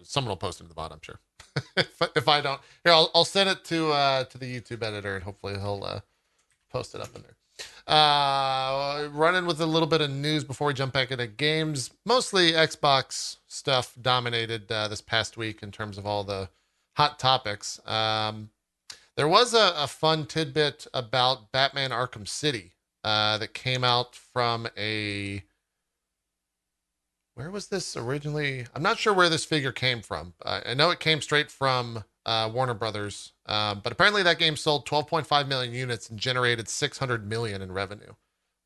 someone 0.04 0.28
will 0.28 0.36
post 0.36 0.60
it 0.60 0.64
in 0.64 0.68
the 0.68 0.74
VOD, 0.76 0.92
I'm 0.92 1.00
sure. 1.02 1.18
if, 1.76 2.02
if 2.16 2.28
I 2.28 2.40
don't, 2.40 2.60
here 2.82 2.92
I'll, 2.92 3.10
I'll 3.14 3.24
send 3.24 3.48
it 3.48 3.64
to 3.66 3.90
uh, 3.90 4.24
to 4.24 4.38
the 4.38 4.60
YouTube 4.60 4.82
editor, 4.82 5.14
and 5.14 5.24
hopefully 5.24 5.54
he'll 5.54 5.84
uh, 5.84 6.00
post 6.70 6.94
it 6.94 7.00
up 7.00 7.14
in 7.14 7.22
there. 7.22 7.36
Uh, 7.86 9.08
running 9.12 9.46
with 9.46 9.60
a 9.60 9.66
little 9.66 9.86
bit 9.86 10.00
of 10.00 10.10
news 10.10 10.42
before 10.42 10.68
we 10.68 10.74
jump 10.74 10.92
back 10.92 11.10
into 11.10 11.26
games. 11.26 11.90
Mostly 12.04 12.52
Xbox 12.52 13.36
stuff 13.46 13.94
dominated 14.00 14.70
uh, 14.72 14.88
this 14.88 15.00
past 15.00 15.36
week 15.36 15.62
in 15.62 15.70
terms 15.70 15.98
of 15.98 16.06
all 16.06 16.24
the 16.24 16.48
hot 16.96 17.18
topics. 17.18 17.80
Um, 17.86 18.50
there 19.16 19.28
was 19.28 19.54
a, 19.54 19.72
a 19.76 19.86
fun 19.86 20.26
tidbit 20.26 20.86
about 20.92 21.52
Batman 21.52 21.90
Arkham 21.90 22.26
City 22.26 22.72
uh, 23.04 23.38
that 23.38 23.54
came 23.54 23.84
out 23.84 24.16
from 24.16 24.66
a. 24.76 25.42
Where 27.34 27.50
was 27.50 27.66
this 27.68 27.96
originally? 27.96 28.66
I'm 28.74 28.82
not 28.82 28.98
sure 28.98 29.12
where 29.12 29.28
this 29.28 29.44
figure 29.44 29.72
came 29.72 30.02
from. 30.02 30.34
Uh, 30.44 30.60
I 30.66 30.74
know 30.74 30.90
it 30.90 31.00
came 31.00 31.20
straight 31.20 31.50
from 31.50 32.04
uh, 32.24 32.48
Warner 32.52 32.74
Brothers, 32.74 33.32
um, 33.46 33.80
but 33.82 33.92
apparently 33.92 34.22
that 34.22 34.38
game 34.38 34.56
sold 34.56 34.86
12.5 34.86 35.48
million 35.48 35.74
units 35.74 36.08
and 36.08 36.18
generated 36.18 36.68
600 36.68 37.28
million 37.28 37.60
in 37.60 37.72
revenue, 37.72 38.12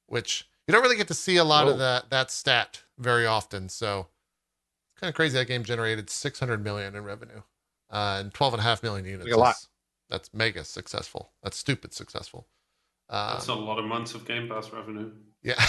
which 0.07 0.49
you 0.67 0.73
don't 0.73 0.83
really 0.83 0.97
get 0.97 1.09
to 1.09 1.15
see 1.15 1.37
a 1.39 1.45
lot 1.45 1.67
of 1.67 1.79
that 1.79 2.11
that 2.11 2.31
stat 2.31 2.83
very 2.99 3.25
often. 3.27 3.71
So 3.71 4.09
it's 4.93 5.01
kind 5.01 5.09
of 5.09 5.15
crazy 5.15 5.39
that 5.39 5.47
game 5.49 5.65
generated 5.65 6.11
600 6.11 6.63
million 6.63 6.95
in 6.95 7.05
revenue. 7.05 7.41
uh, 7.91 8.19
and 8.21 8.35
12 8.35 8.55
and 8.55 8.61
a 8.61 8.65
half 8.65 8.83
million 8.83 9.07
units. 9.07 9.25
Like 9.25 9.35
a 9.35 9.39
lot. 9.39 9.47
That's, 9.47 9.69
that's 10.11 10.35
mega 10.35 10.63
successful. 10.65 11.31
That's 11.43 11.57
stupid 11.57 11.95
successful. 11.95 12.47
Uh, 13.09 13.33
That's 13.33 13.49
a 13.49 13.55
lot 13.55 13.79
of 13.79 13.87
months 13.87 14.15
of 14.15 14.27
Game 14.27 14.47
Pass 14.49 14.71
revenue. 14.71 15.11
yeah, 15.43 15.65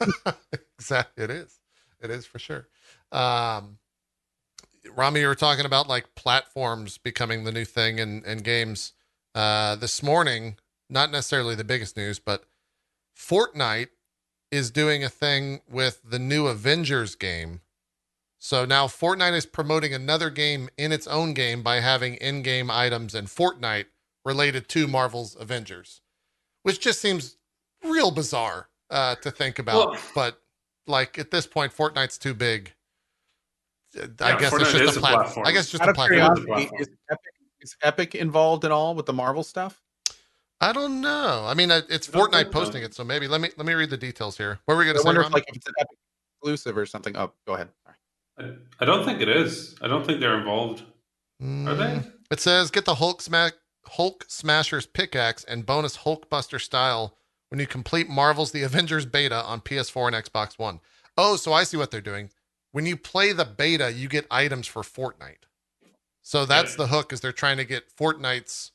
exactly. 0.78 1.24
It 1.24 1.30
is. 1.30 1.60
It 2.02 2.10
is 2.10 2.26
for 2.26 2.38
sure. 2.38 2.68
Um, 3.12 3.78
Rami, 4.94 5.20
you 5.20 5.26
were 5.26 5.34
talking 5.34 5.64
about 5.64 5.88
like 5.88 6.14
platforms 6.14 6.98
becoming 6.98 7.44
the 7.44 7.52
new 7.52 7.64
thing 7.64 7.98
in, 7.98 8.24
in 8.24 8.38
games. 8.38 8.92
Uh, 9.34 9.76
this 9.76 10.02
morning, 10.02 10.56
not 10.88 11.10
necessarily 11.10 11.54
the 11.54 11.64
biggest 11.64 11.96
news, 11.96 12.18
but 12.18 12.44
Fortnite 13.16 13.88
is 14.50 14.70
doing 14.70 15.04
a 15.04 15.08
thing 15.08 15.60
with 15.68 16.00
the 16.04 16.18
new 16.18 16.46
Avengers 16.46 17.14
game. 17.14 17.60
So 18.38 18.64
now 18.64 18.86
Fortnite 18.86 19.34
is 19.34 19.44
promoting 19.46 19.92
another 19.92 20.30
game 20.30 20.68
in 20.78 20.92
its 20.92 21.06
own 21.06 21.34
game 21.34 21.62
by 21.62 21.80
having 21.80 22.14
in 22.14 22.42
game 22.42 22.70
items 22.70 23.14
in 23.14 23.26
Fortnite 23.26 23.86
related 24.24 24.68
to 24.68 24.86
Marvel's 24.86 25.36
Avengers, 25.38 26.00
which 26.62 26.80
just 26.80 27.00
seems 27.00 27.36
real 27.84 28.10
bizarre 28.10 28.68
uh, 28.90 29.16
to 29.16 29.30
think 29.30 29.58
about. 29.58 29.90
Well- 29.90 30.00
but 30.14 30.40
like 30.86 31.18
at 31.18 31.30
this 31.30 31.46
point, 31.46 31.74
Fortnite's 31.76 32.18
too 32.18 32.34
big. 32.34 32.72
I 33.96 34.00
Yeah, 34.00 34.38
guess 34.38 34.52
Fortnite 34.52 34.60
it's 34.60 34.72
just 34.72 34.96
a 34.96 34.98
a 34.98 35.00
platform. 35.00 35.22
platform. 35.24 35.46
I 35.46 35.52
guess 35.52 35.70
just 35.70 35.82
Out 35.82 35.88
a 35.88 35.90
of 35.90 35.96
platform. 35.96 36.18
curiosity- 36.36 36.46
curiosity, 36.68 36.82
is 36.82 36.88
Epic, 37.10 37.32
is 37.60 37.76
Epic 37.82 38.14
involved 38.14 38.64
at 38.64 38.70
all 38.72 38.94
with 38.94 39.06
the 39.06 39.12
Marvel 39.12 39.42
stuff? 39.42 39.82
I 40.60 40.72
don't 40.72 41.00
know. 41.00 41.44
I 41.46 41.54
mean, 41.54 41.70
it's 41.70 42.08
I 42.08 42.12
Fortnite 42.12 42.32
think 42.32 42.46
so. 42.46 42.52
posting 42.52 42.82
it, 42.82 42.94
so 42.94 43.04
maybe 43.04 43.28
let 43.28 43.40
me 43.40 43.50
let 43.56 43.66
me 43.66 43.74
read 43.74 43.90
the 43.90 43.96
details 43.96 44.36
here. 44.38 44.58
What 44.64 44.74
were 44.74 44.80
we 44.80 44.86
gonna 44.86 44.98
say? 44.98 45.04
I 45.04 45.08
wonder 45.08 45.20
if 45.22 45.32
like 45.32 45.44
if 45.48 45.56
it's 45.56 45.66
an 45.66 45.74
Epic 45.78 45.98
exclusive 46.40 46.76
or 46.78 46.86
something. 46.86 47.16
Oh, 47.16 47.32
go 47.46 47.54
ahead. 47.54 47.68
Sorry. 47.84 47.96
I, 48.80 48.82
I 48.82 48.84
don't 48.86 49.04
think 49.04 49.20
it 49.20 49.28
is. 49.28 49.74
I 49.82 49.88
don't 49.88 50.04
think 50.06 50.20
they're 50.20 50.38
involved. 50.38 50.80
Are 51.42 51.74
they? 51.74 51.84
Mm, 51.96 52.12
It 52.30 52.40
says 52.40 52.70
get 52.70 52.84
the 52.86 52.94
Hulk 52.96 53.20
smack 53.20 53.54
Hulk 53.84 54.24
Smasher's 54.28 54.86
pickaxe 54.86 55.44
and 55.44 55.64
bonus 55.66 55.98
Hulkbuster 55.98 56.60
style 56.60 57.16
when 57.48 57.60
you 57.60 57.66
complete 57.66 58.08
Marvel's 58.08 58.52
The 58.52 58.62
Avengers 58.62 59.06
beta 59.06 59.42
on 59.42 59.60
PS4 59.60 60.08
and 60.12 60.16
Xbox 60.24 60.58
One. 60.58 60.80
Oh, 61.16 61.36
so 61.36 61.52
I 61.52 61.64
see 61.64 61.76
what 61.76 61.90
they're 61.90 62.00
doing. 62.00 62.30
When 62.72 62.86
you 62.86 62.96
play 62.96 63.32
the 63.32 63.44
beta, 63.44 63.92
you 63.92 64.08
get 64.08 64.26
items 64.30 64.66
for 64.66 64.82
Fortnite. 64.82 65.44
So 66.22 66.44
that's 66.44 66.74
the 66.74 66.88
hook 66.88 67.12
is 67.12 67.20
they're 67.20 67.32
trying 67.32 67.56
to 67.58 67.64
get 67.64 67.84
Fortnite's 67.96 68.72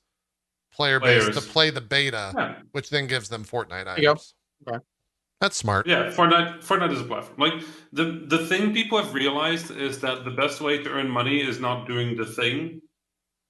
player 0.73 0.99
base 0.99 1.25
to 1.35 1.41
play 1.41 1.69
the 1.69 1.81
beta, 1.81 2.33
Yeah. 2.35 2.59
which 2.71 2.89
then 2.89 3.07
gives 3.07 3.29
them 3.29 3.43
Fortnite 3.43 3.97
you 3.97 4.03
go. 4.03 4.11
items. 4.11 4.33
Okay. 4.67 4.77
That's 5.41 5.57
smart. 5.57 5.85
Yeah, 5.85 6.03
Fortnite. 6.11 6.63
Fortnite 6.63 6.93
is 6.93 7.01
a 7.01 7.03
platform. 7.03 7.37
Like 7.37 7.61
the 7.91 8.23
the 8.27 8.45
thing 8.47 8.73
people 8.73 8.97
have 9.03 9.13
realized 9.13 9.69
is 9.71 9.99
that 9.99 10.23
the 10.23 10.31
best 10.31 10.61
way 10.61 10.81
to 10.81 10.89
earn 10.89 11.09
money 11.09 11.41
is 11.41 11.59
not 11.59 11.87
doing 11.87 12.15
the 12.15 12.25
thing, 12.25 12.81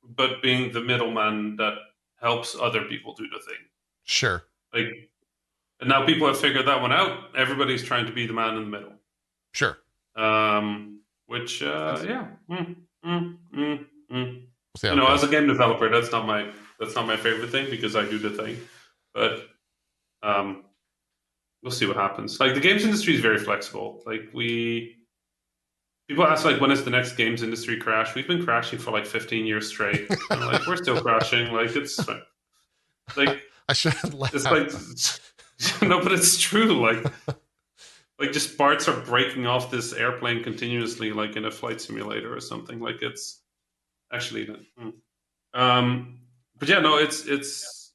but 0.03 0.41
being 0.41 0.71
the 0.71 0.81
middleman 0.81 1.57
that 1.57 1.75
helps 2.19 2.55
other 2.59 2.85
people 2.85 3.13
do 3.13 3.27
the 3.29 3.39
thing. 3.45 3.59
Sure. 4.03 4.43
Like, 4.73 5.10
and 5.81 5.89
now 5.89 6.05
people 6.05 6.27
have 6.27 6.39
figured 6.39 6.67
that 6.67 6.81
one 6.81 6.91
out. 6.91 7.35
Everybody's 7.35 7.83
trying 7.83 8.05
to 8.05 8.13
be 8.13 8.27
the 8.27 8.33
man 8.33 8.55
in 8.55 8.63
the 8.63 8.69
middle. 8.69 8.93
Sure. 9.53 9.77
Um, 10.15 11.01
which, 11.25 11.63
uh, 11.63 12.03
yeah, 12.07 12.27
mm, 12.49 12.75
mm, 13.05 13.37
mm, 13.55 13.85
mm. 14.11 14.41
We'll 14.81 14.93
you 14.93 14.95
know, 14.95 15.07
goes. 15.07 15.23
as 15.23 15.29
a 15.29 15.31
game 15.31 15.47
developer, 15.47 15.89
that's 15.89 16.11
not 16.11 16.25
my 16.25 16.51
that's 16.79 16.95
not 16.95 17.05
my 17.07 17.17
favorite 17.17 17.49
thing 17.49 17.69
because 17.69 17.95
I 17.95 18.05
do 18.05 18.17
the 18.17 18.29
thing, 18.29 18.57
but 19.13 19.47
um, 20.23 20.63
we'll 21.61 21.71
see 21.71 21.85
what 21.85 21.97
happens. 21.97 22.39
Like 22.39 22.53
the 22.53 22.61
games 22.61 22.83
industry 22.83 23.15
is 23.15 23.21
very 23.21 23.37
flexible. 23.37 24.01
Like 24.05 24.29
we 24.33 24.97
people 26.07 26.25
ask 26.25 26.45
like 26.45 26.61
when 26.61 26.71
is 26.71 26.83
the 26.83 26.89
next 26.89 27.13
games 27.13 27.43
industry 27.43 27.77
crash? 27.77 28.15
We've 28.15 28.27
been 28.27 28.43
crashing 28.43 28.79
for 28.79 28.91
like 28.91 29.05
15 29.05 29.45
years 29.45 29.67
straight. 29.67 30.09
And, 30.29 30.41
like 30.41 30.65
we're 30.65 30.77
still 30.77 31.01
crashing. 31.01 31.51
Like 31.51 31.75
it's 31.75 31.99
like 33.17 33.41
I 33.69 33.73
should 33.73 34.13
laugh. 34.13 34.33
it's 34.33 34.45
like 34.45 34.71
no, 35.81 36.01
but 36.01 36.11
it's 36.11 36.37
true. 36.37 36.81
Like 36.81 37.05
like 38.19 38.31
just 38.31 38.57
parts 38.57 38.87
are 38.87 38.99
breaking 39.01 39.47
off 39.47 39.71
this 39.71 39.93
airplane 39.93 40.43
continuously, 40.43 41.11
like 41.11 41.35
in 41.35 41.45
a 41.45 41.51
flight 41.51 41.81
simulator 41.81 42.35
or 42.35 42.39
something. 42.39 42.79
Like 42.79 43.01
it's 43.01 43.41
actually 44.13 44.47
mm. 44.79 44.93
Um, 45.53 46.19
but 46.57 46.69
yeah, 46.69 46.79
no, 46.79 46.97
it's 46.97 47.25
it's 47.25 47.93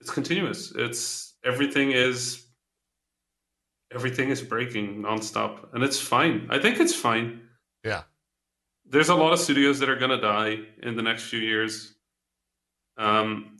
it's 0.00 0.10
continuous. 0.10 0.72
It's 0.74 1.34
everything 1.44 1.90
is 1.92 2.46
everything 3.92 4.30
is 4.30 4.40
breaking 4.40 5.02
nonstop, 5.02 5.74
and 5.74 5.82
it's 5.82 5.98
fine. 5.98 6.46
I 6.50 6.58
think 6.58 6.78
it's 6.80 6.94
fine. 6.94 7.40
Yeah. 7.84 8.02
There's 8.86 9.10
a 9.10 9.14
lot 9.14 9.32
of 9.32 9.38
studios 9.38 9.78
that 9.80 9.88
are 9.90 9.96
gonna 9.96 10.20
die 10.20 10.60
in 10.82 10.96
the 10.96 11.02
next 11.02 11.24
few 11.24 11.40
years. 11.40 11.94
Um, 12.96 13.57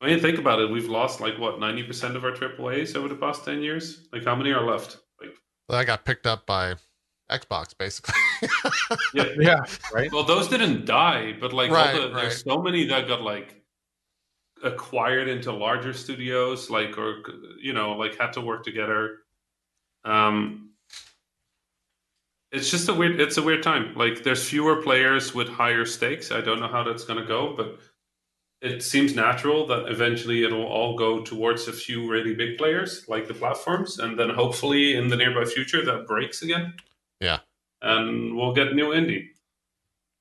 when 0.00 0.10
you 0.10 0.18
think 0.18 0.38
about 0.38 0.60
it, 0.60 0.70
we've 0.70 0.88
lost 0.88 1.20
like 1.20 1.38
what 1.38 1.60
ninety 1.60 1.82
percent 1.82 2.16
of 2.16 2.24
our 2.24 2.32
AAA's 2.32 2.96
over 2.96 3.08
the 3.08 3.14
past 3.14 3.44
ten 3.44 3.62
years. 3.62 4.08
Like, 4.12 4.24
how 4.24 4.34
many 4.34 4.50
are 4.50 4.66
left? 4.66 4.98
Like, 5.20 5.34
I 5.70 5.84
got 5.84 6.04
picked 6.04 6.26
up 6.26 6.46
by 6.46 6.74
Xbox, 7.30 7.76
basically. 7.76 8.14
yeah, 9.14 9.24
Yeah. 9.38 9.60
Right. 9.92 10.10
Well, 10.12 10.24
those 10.24 10.48
didn't 10.48 10.86
die, 10.86 11.34
but 11.38 11.52
like 11.52 11.70
all 11.70 11.76
Right, 11.76 11.94
the, 11.94 12.00
right. 12.12 12.14
there's 12.14 12.42
so 12.42 12.60
many 12.62 12.86
that 12.86 13.06
got 13.06 13.22
like 13.22 13.62
acquired 14.64 15.28
into 15.28 15.52
larger 15.52 15.92
studios, 15.92 16.70
like 16.70 16.98
or 16.98 17.22
you 17.62 17.72
know, 17.72 17.92
like 17.92 18.18
had 18.18 18.32
to 18.34 18.40
work 18.40 18.64
together. 18.64 19.18
Um, 20.04 20.70
it's 22.52 22.70
just 22.70 22.88
a 22.88 22.94
weird. 22.94 23.20
It's 23.20 23.36
a 23.36 23.42
weird 23.42 23.62
time. 23.62 23.94
Like 23.94 24.24
there's 24.24 24.48
fewer 24.48 24.82
players 24.82 25.34
with 25.34 25.48
higher 25.48 25.84
stakes. 25.84 26.32
I 26.32 26.40
don't 26.40 26.58
know 26.58 26.68
how 26.68 26.82
that's 26.82 27.04
going 27.04 27.20
to 27.20 27.26
go, 27.26 27.54
but 27.56 27.78
it 28.60 28.82
seems 28.82 29.14
natural 29.14 29.66
that 29.68 29.88
eventually 29.88 30.44
it'll 30.44 30.66
all 30.66 30.96
go 30.96 31.22
towards 31.22 31.66
a 31.66 31.72
few 31.72 32.08
really 32.10 32.34
big 32.34 32.58
players, 32.58 33.06
like 33.08 33.26
the 33.26 33.34
platforms, 33.34 33.98
and 33.98 34.18
then 34.18 34.30
hopefully 34.30 34.94
in 34.96 35.08
the 35.08 35.16
nearby 35.16 35.44
future 35.44 35.84
that 35.84 36.06
breaks 36.06 36.42
again. 36.42 36.74
Yeah. 37.20 37.40
and 37.82 38.36
we'll 38.36 38.52
get 38.54 38.74
new 38.74 38.88
indie. 38.90 39.28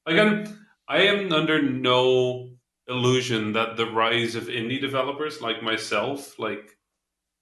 Again, 0.06 0.58
I 0.88 1.02
am 1.04 1.32
under 1.32 1.62
no 1.62 2.50
illusion 2.88 3.54
that 3.54 3.78
the 3.78 3.86
rise 3.86 4.36
of 4.36 4.46
indie 4.46 4.82
developers 4.82 5.42
like 5.42 5.62
myself, 5.62 6.40
like 6.40 6.78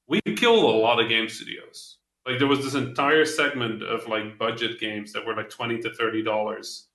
we 0.08 0.20
kill 0.36 0.70
a 0.70 0.78
lot 0.78 1.00
of 1.02 1.10
game 1.10 1.30
studios. 1.30 1.98
Like 2.26 2.40
there 2.40 2.48
was 2.48 2.64
this 2.64 2.76
entire 2.76 3.26
segment 3.26 3.84
of 3.84 4.08
like 4.08 4.38
budget 4.38 4.80
games 4.80 5.14
that 5.14 5.26
were 5.26 5.36
like 5.36 5.50
twenty 5.50 5.80
to 5.82 5.94
thirty 5.94 6.22
dollars 6.24 6.88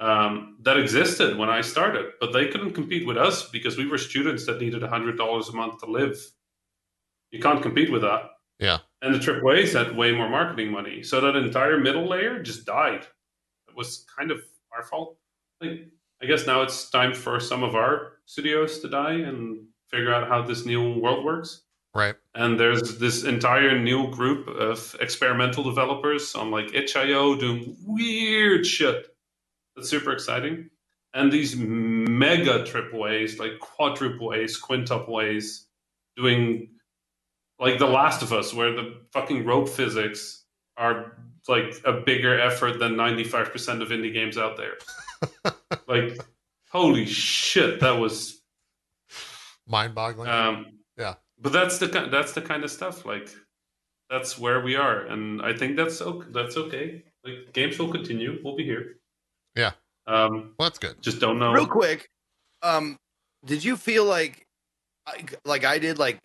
um, 0.00 0.56
that 0.62 0.78
existed 0.78 1.36
when 1.36 1.48
I 1.48 1.60
started, 1.60 2.12
but 2.20 2.32
they 2.32 2.48
couldn't 2.48 2.72
compete 2.72 3.06
with 3.06 3.16
us 3.16 3.48
because 3.50 3.76
we 3.76 3.86
were 3.86 3.98
students 3.98 4.46
that 4.46 4.60
needed 4.60 4.82
hundred 4.82 5.16
dollars 5.16 5.48
a 5.48 5.52
month 5.52 5.80
to 5.80 5.86
live. 5.86 6.18
You 7.30 7.40
can't 7.40 7.62
compete 7.62 7.90
with 7.90 8.02
that. 8.02 8.30
Yeah. 8.58 8.78
And 9.02 9.14
the 9.14 9.18
AAA's 9.18 9.72
had 9.72 9.96
way 9.96 10.12
more 10.12 10.28
marketing 10.28 10.70
money, 10.70 11.02
so 11.02 11.20
that 11.20 11.36
entire 11.36 11.78
middle 11.78 12.08
layer 12.08 12.42
just 12.42 12.64
died. 12.64 13.06
It 13.68 13.76
was 13.76 14.04
kind 14.16 14.30
of 14.30 14.40
our 14.74 14.82
fault. 14.82 15.16
Like, 15.60 15.88
I 16.22 16.26
guess 16.26 16.46
now 16.46 16.62
it's 16.62 16.90
time 16.90 17.14
for 17.14 17.38
some 17.38 17.62
of 17.62 17.74
our 17.74 18.18
studios 18.26 18.80
to 18.80 18.88
die 18.88 19.14
and 19.14 19.64
figure 19.88 20.12
out 20.12 20.28
how 20.28 20.42
this 20.42 20.66
new 20.66 20.98
world 20.98 21.24
works. 21.24 21.62
right. 21.94 22.14
And 22.34 22.58
there's 22.58 22.98
this 22.98 23.24
entire 23.24 23.78
new 23.78 24.10
group 24.10 24.46
of 24.48 24.94
experimental 25.00 25.64
developers 25.64 26.34
on 26.34 26.50
like 26.50 26.74
itch.io 26.74 27.36
doing 27.36 27.76
weird 27.84 28.66
shit. 28.66 29.08
That's 29.78 29.88
super 29.88 30.10
exciting. 30.12 30.70
And 31.14 31.30
these 31.32 31.56
mega 31.56 32.64
triple 32.64 33.06
A's, 33.06 33.38
like 33.38 33.58
quadruple 33.60 34.34
A's, 34.34 34.56
quintuple 34.56 35.20
A's, 35.20 35.66
doing 36.16 36.70
like 37.60 37.78
The 37.78 37.86
Last 37.86 38.22
of 38.22 38.32
Us, 38.32 38.52
where 38.52 38.72
the 38.72 39.02
fucking 39.12 39.44
rope 39.44 39.68
physics 39.68 40.44
are 40.76 41.16
like 41.48 41.74
a 41.84 41.92
bigger 41.92 42.38
effort 42.40 42.78
than 42.78 42.94
95% 42.94 43.80
of 43.82 43.88
indie 43.88 44.12
games 44.12 44.36
out 44.36 44.56
there. 44.56 44.74
like, 45.88 46.18
holy 46.70 47.06
shit, 47.06 47.80
that 47.80 47.92
was 47.98 48.40
Mind 49.66 49.94
boggling. 49.94 50.28
um, 50.28 50.66
Yeah. 50.96 51.14
but 51.40 51.52
that's 51.52 51.78
the 51.78 51.86
that's 52.10 52.32
the 52.32 52.42
kind 52.42 52.64
of 52.64 52.70
stuff 52.70 53.04
like 53.04 53.28
that's 54.10 54.38
where 54.38 54.60
we 54.60 54.74
are, 54.76 55.00
and 55.06 55.40
I 55.42 55.52
think 55.52 55.76
that's 55.76 56.00
okay. 56.00 56.26
That's 56.30 56.56
okay. 56.56 57.04
Like 57.24 57.52
games 57.52 57.78
will 57.78 57.90
continue. 57.92 58.40
We'll 58.42 58.56
be 58.56 58.64
here. 58.64 58.97
Yeah. 60.08 60.24
Um, 60.24 60.54
well, 60.58 60.68
that's 60.68 60.78
good. 60.78 61.00
just 61.02 61.20
don't 61.20 61.38
know. 61.38 61.52
Real 61.52 61.66
quick, 61.66 62.08
um, 62.62 62.96
did 63.44 63.62
you 63.62 63.76
feel 63.76 64.04
like, 64.04 64.46
like, 65.06 65.34
like 65.44 65.64
I 65.64 65.78
did? 65.78 65.98
Like, 65.98 66.18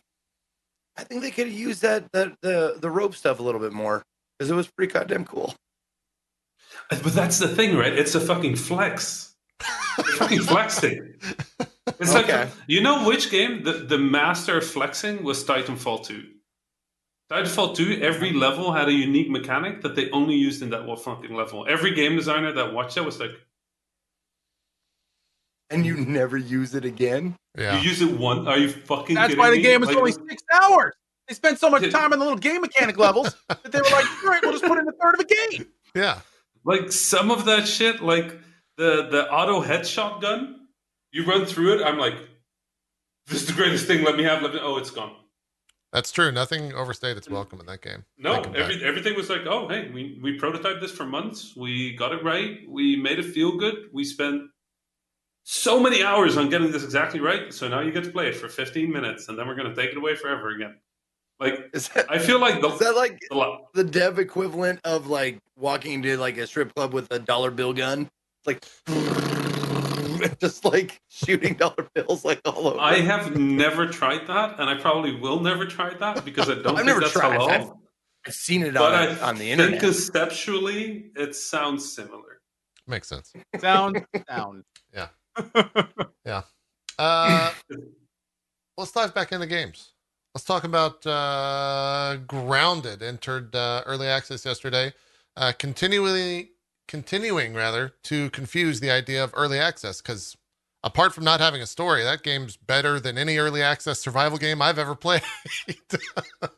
I 0.98 1.04
think 1.04 1.22
they 1.22 1.32
could 1.32 1.48
have 1.48 1.56
used 1.56 1.82
that 1.82 2.12
that 2.14 2.34
the 2.42 2.78
the 2.80 2.90
rope 2.90 3.16
stuff 3.16 3.40
a 3.40 3.44
little 3.44 3.62
bit 3.62 3.74
more 3.74 4.04
because 4.38 4.50
it 4.50 4.56
was 4.56 4.68
pretty 4.70 4.94
goddamn 4.94 5.26
cool. 5.26 5.54
But 6.90 7.04
that's 7.14 7.40
the 7.40 7.48
thing, 7.48 7.76
right? 7.78 7.94
It's 7.94 8.16
a 8.16 8.20
fucking 8.20 8.56
flex. 8.56 9.36
They're 9.98 10.06
fucking 10.18 10.42
flexing. 10.42 11.16
It's 12.00 12.16
Okay. 12.16 12.40
like 12.44 12.50
you 12.68 12.82
know 12.82 13.06
which 13.08 13.30
game 13.32 13.64
the 13.64 13.74
the 13.74 13.98
master 13.98 14.58
of 14.58 14.66
flexing 14.66 15.24
was 15.24 15.44
Titanfall 15.46 16.06
two. 16.06 16.24
Titanfall 17.32 17.76
two, 17.76 18.00
every 18.02 18.34
level 18.34 18.72
had 18.74 18.88
a 18.88 18.92
unique 18.94 19.30
mechanic 19.30 19.82
that 19.82 19.96
they 19.96 20.10
only 20.12 20.36
used 20.36 20.62
in 20.62 20.70
that 20.72 20.86
one 20.86 20.98
fucking 20.98 21.34
level. 21.34 21.66
Every 21.68 21.94
game 21.94 22.16
designer 22.16 22.52
that 22.54 22.74
watched 22.74 22.96
that 22.96 23.04
was 23.06 23.20
like, 23.20 23.32
and 25.74 25.86
you 25.86 25.98
never 25.98 26.38
use 26.38 26.76
it 26.76 26.86
again. 26.86 27.36
Yeah. 27.58 27.78
You 27.78 27.90
use 27.90 28.02
it 28.02 28.18
one. 28.18 28.48
Are 28.48 28.58
you 28.58 28.70
fucking? 28.70 29.16
That's 29.16 29.36
why 29.36 29.50
the 29.50 29.58
me? 29.58 29.64
game 29.64 29.84
is 29.84 29.90
Like, 29.90 29.98
only 29.98 30.12
six 30.12 30.44
hours. 30.54 30.94
They 31.28 31.34
spent 31.36 31.60
so 31.60 31.70
much 31.70 31.90
time 31.92 32.12
on 32.12 32.20
the 32.20 32.26
little 32.26 32.38
game 32.40 32.62
mechanic 32.62 32.98
levels 32.98 33.36
that 33.48 33.72
they 33.72 33.80
were 33.80 33.90
like, 33.90 34.06
all 34.24 34.30
right, 34.30 34.42
we'll 34.44 34.52
just 34.52 34.66
put 34.66 34.78
in 34.78 34.88
a 34.88 34.92
third 34.92 35.14
of 35.16 35.20
a 35.22 35.24
game. 35.24 35.68
Yeah. 35.96 36.20
like 36.66 36.92
some 36.92 37.32
of 37.32 37.46
that 37.46 37.68
shit, 37.68 38.02
like 38.02 38.40
the 38.78 39.08
the 39.10 39.30
auto 39.32 39.62
headshot 39.62 40.22
gun. 40.22 40.68
You 41.12 41.26
run 41.26 41.46
through 41.46 41.80
it. 41.80 41.84
I'm 41.84 41.98
like, 41.98 42.16
this 43.28 43.42
is 43.42 43.48
the 43.48 43.54
greatest 43.54 43.86
thing. 43.86 44.04
Let 44.04 44.16
me 44.16 44.24
have. 44.24 44.42
Let 44.42 44.54
me. 44.54 44.60
Oh, 44.62 44.78
it's 44.78 44.90
gone. 44.92 45.16
That's 45.94 46.12
true. 46.12 46.32
Nothing 46.32 46.74
overstayed 46.74 47.18
its 47.18 47.30
welcome 47.30 47.60
in 47.60 47.68
that 47.68 47.84
game. 47.84 48.04
No, 48.18 48.42
every, 48.56 48.84
everything 48.84 49.16
was 49.16 49.30
like, 49.30 49.46
oh, 49.46 49.68
hey, 49.70 49.92
we, 49.94 50.20
we 50.24 50.40
prototyped 50.40 50.82
this 50.82 50.92
for 50.92 51.06
months. 51.06 51.54
We 51.56 51.96
got 51.96 52.12
it 52.14 52.24
right. 52.24 52.62
We 52.68 52.96
made 52.96 53.20
it 53.20 53.26
feel 53.26 53.58
good. 53.60 53.76
We 53.94 54.04
spent 54.04 54.42
so 55.44 55.80
many 55.80 56.04
hours 56.04 56.38
on 56.38 56.50
getting 56.50 56.72
this 56.72 56.84
exactly 56.84 57.20
right. 57.20 57.54
So 57.54 57.68
now 57.68 57.82
you 57.82 57.92
get 57.92 58.04
to 58.06 58.12
play 58.12 58.28
it 58.30 58.36
for 58.36 58.48
15 58.48 58.92
minutes, 58.92 59.28
and 59.30 59.38
then 59.38 59.48
we're 59.48 59.56
going 59.56 59.70
to 59.70 59.76
take 59.76 59.92
it 59.92 59.98
away 59.98 60.16
forever 60.16 60.50
again. 60.50 60.78
Like, 61.40 61.70
Is 61.74 61.90
that, 61.90 62.10
I 62.10 62.20
feel 62.20 62.40
like 62.40 62.62
the, 62.62 62.70
is 62.70 62.80
that 62.80 62.96
like 62.96 63.20
the 63.30 63.58
the 63.74 63.84
dev 63.84 64.20
equivalent 64.20 64.80
of 64.86 65.08
like 65.08 65.40
walking 65.58 65.94
into 65.94 66.16
like 66.18 66.38
a 66.38 66.48
strip 66.48 66.74
club 66.76 66.94
with 66.94 67.12
a 67.12 67.20
dollar 67.20 67.52
bill 67.52 67.74
gun? 67.74 68.10
It's 68.46 68.48
like 68.48 70.38
just 70.40 70.64
like 70.64 71.02
shooting 71.10 71.54
dollar 71.60 71.88
bills 71.94 72.24
like 72.24 72.40
all 72.46 72.68
over. 72.68 72.80
I 72.80 72.96
have 73.00 73.36
never 73.36 73.88
tried 73.88 74.28
that, 74.28 74.60
and 74.60 74.70
I 74.70 74.76
probably 74.76 75.16
will 75.16 75.40
never 75.42 75.66
try 75.66 75.94
that 75.96 76.24
because 76.24 76.50
I 76.50 76.54
don't 76.56 76.68
I've 76.68 76.76
think 76.78 76.86
never 76.88 77.00
that's 77.02 77.14
tried. 77.14 77.40
halal. 77.40 77.50
I've- 77.50 77.70
I've 78.26 78.34
seen 78.34 78.62
it 78.64 78.74
but 78.74 78.94
on, 78.94 78.94
I 78.94 79.20
on 79.20 79.36
the 79.36 79.40
think 79.50 79.60
internet. 79.60 79.82
conceptually, 79.82 81.12
it 81.18 81.36
sounds 81.36 81.94
similar. 81.94 82.40
Makes 82.88 83.10
sense. 83.10 83.34
Sounds 83.60 84.00
sound, 84.30 84.64
sound. 84.94 85.10
Uh, 87.00 87.52
let's 88.78 88.92
dive 88.92 89.14
back 89.14 89.32
into 89.32 89.48
games. 89.48 89.94
Let's 90.34 90.46
talk 90.46 90.64
about 90.64 91.06
uh, 91.06 92.18
Grounded. 92.28 93.04
Entered 93.04 93.56
uh, 93.56 93.84
early 93.86 94.08
access 94.08 94.46
yesterday. 94.46 94.94
Uh, 95.36 95.52
continually, 95.58 96.52
continuing 96.88 97.54
rather 97.54 97.94
to 98.04 98.30
confuse 98.32 98.80
the 98.80 98.92
idea 98.92 99.24
of 99.24 99.32
early 99.36 99.60
access 99.60 100.02
because 100.02 100.36
apart 100.84 101.14
from 101.14 101.24
not 101.24 101.40
having 101.40 101.62
a 101.62 101.66
story, 101.66 102.04
that 102.04 102.24
game's 102.24 102.58
better 102.58 103.00
than 103.00 103.18
any 103.18 103.38
early 103.38 103.62
access 103.62 104.00
survival 104.00 104.38
game 104.38 104.62
I've 104.62 104.80
ever 104.80 104.96
played. 104.96 105.22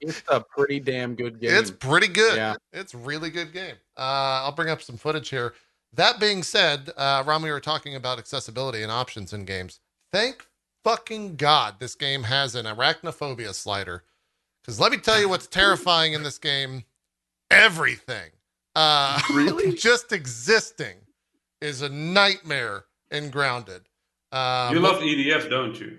It's 0.02 0.24
a 0.30 0.40
pretty 0.42 0.80
damn 0.80 1.16
good 1.16 1.40
game. 1.40 1.52
it's 1.54 1.72
pretty 1.72 2.08
good. 2.08 2.36
Yeah. 2.36 2.56
It's 2.74 2.94
a 2.94 2.98
really 2.98 3.30
good 3.30 3.54
game. 3.54 3.76
Uh, 3.98 4.44
I'll 4.44 4.52
bring 4.52 4.70
up 4.70 4.82
some 4.82 4.98
footage 4.98 5.30
here. 5.30 5.54
That 5.96 6.20
being 6.20 6.44
said, 6.44 6.92
uh, 6.98 7.24
Ron, 7.26 7.42
we 7.42 7.52
were 7.52 7.60
talking 7.60 7.96
about 7.96 8.20
accessibility 8.20 8.84
and 8.84 8.92
options 8.92 9.34
in 9.34 9.46
games. 9.46 9.80
Thank 10.12 10.48
fucking 10.84 11.36
God 11.36 11.76
this 11.80 11.96
game 11.96 12.24
has 12.24 12.54
an 12.54 12.66
arachnophobia 12.66 13.54
slider. 13.54 14.04
Because 14.62 14.80
let 14.80 14.92
me 14.92 14.98
tell 14.98 15.20
you 15.20 15.30
what's 15.30 15.48
terrifying 15.48 16.14
in 16.14 16.24
this 16.24 16.38
game 16.38 16.84
everything. 17.50 18.32
Uh, 18.76 19.20
Really? 19.34 19.74
just 19.78 20.12
existing 20.12 20.96
is 21.62 21.82
a 21.82 21.90
nightmare 21.90 22.86
in 23.12 23.30
Grounded. 23.30 23.84
Um, 24.32 24.74
you 24.74 24.80
love 24.80 25.02
EDF, 25.02 25.50
don't 25.50 25.80
you? 25.80 25.98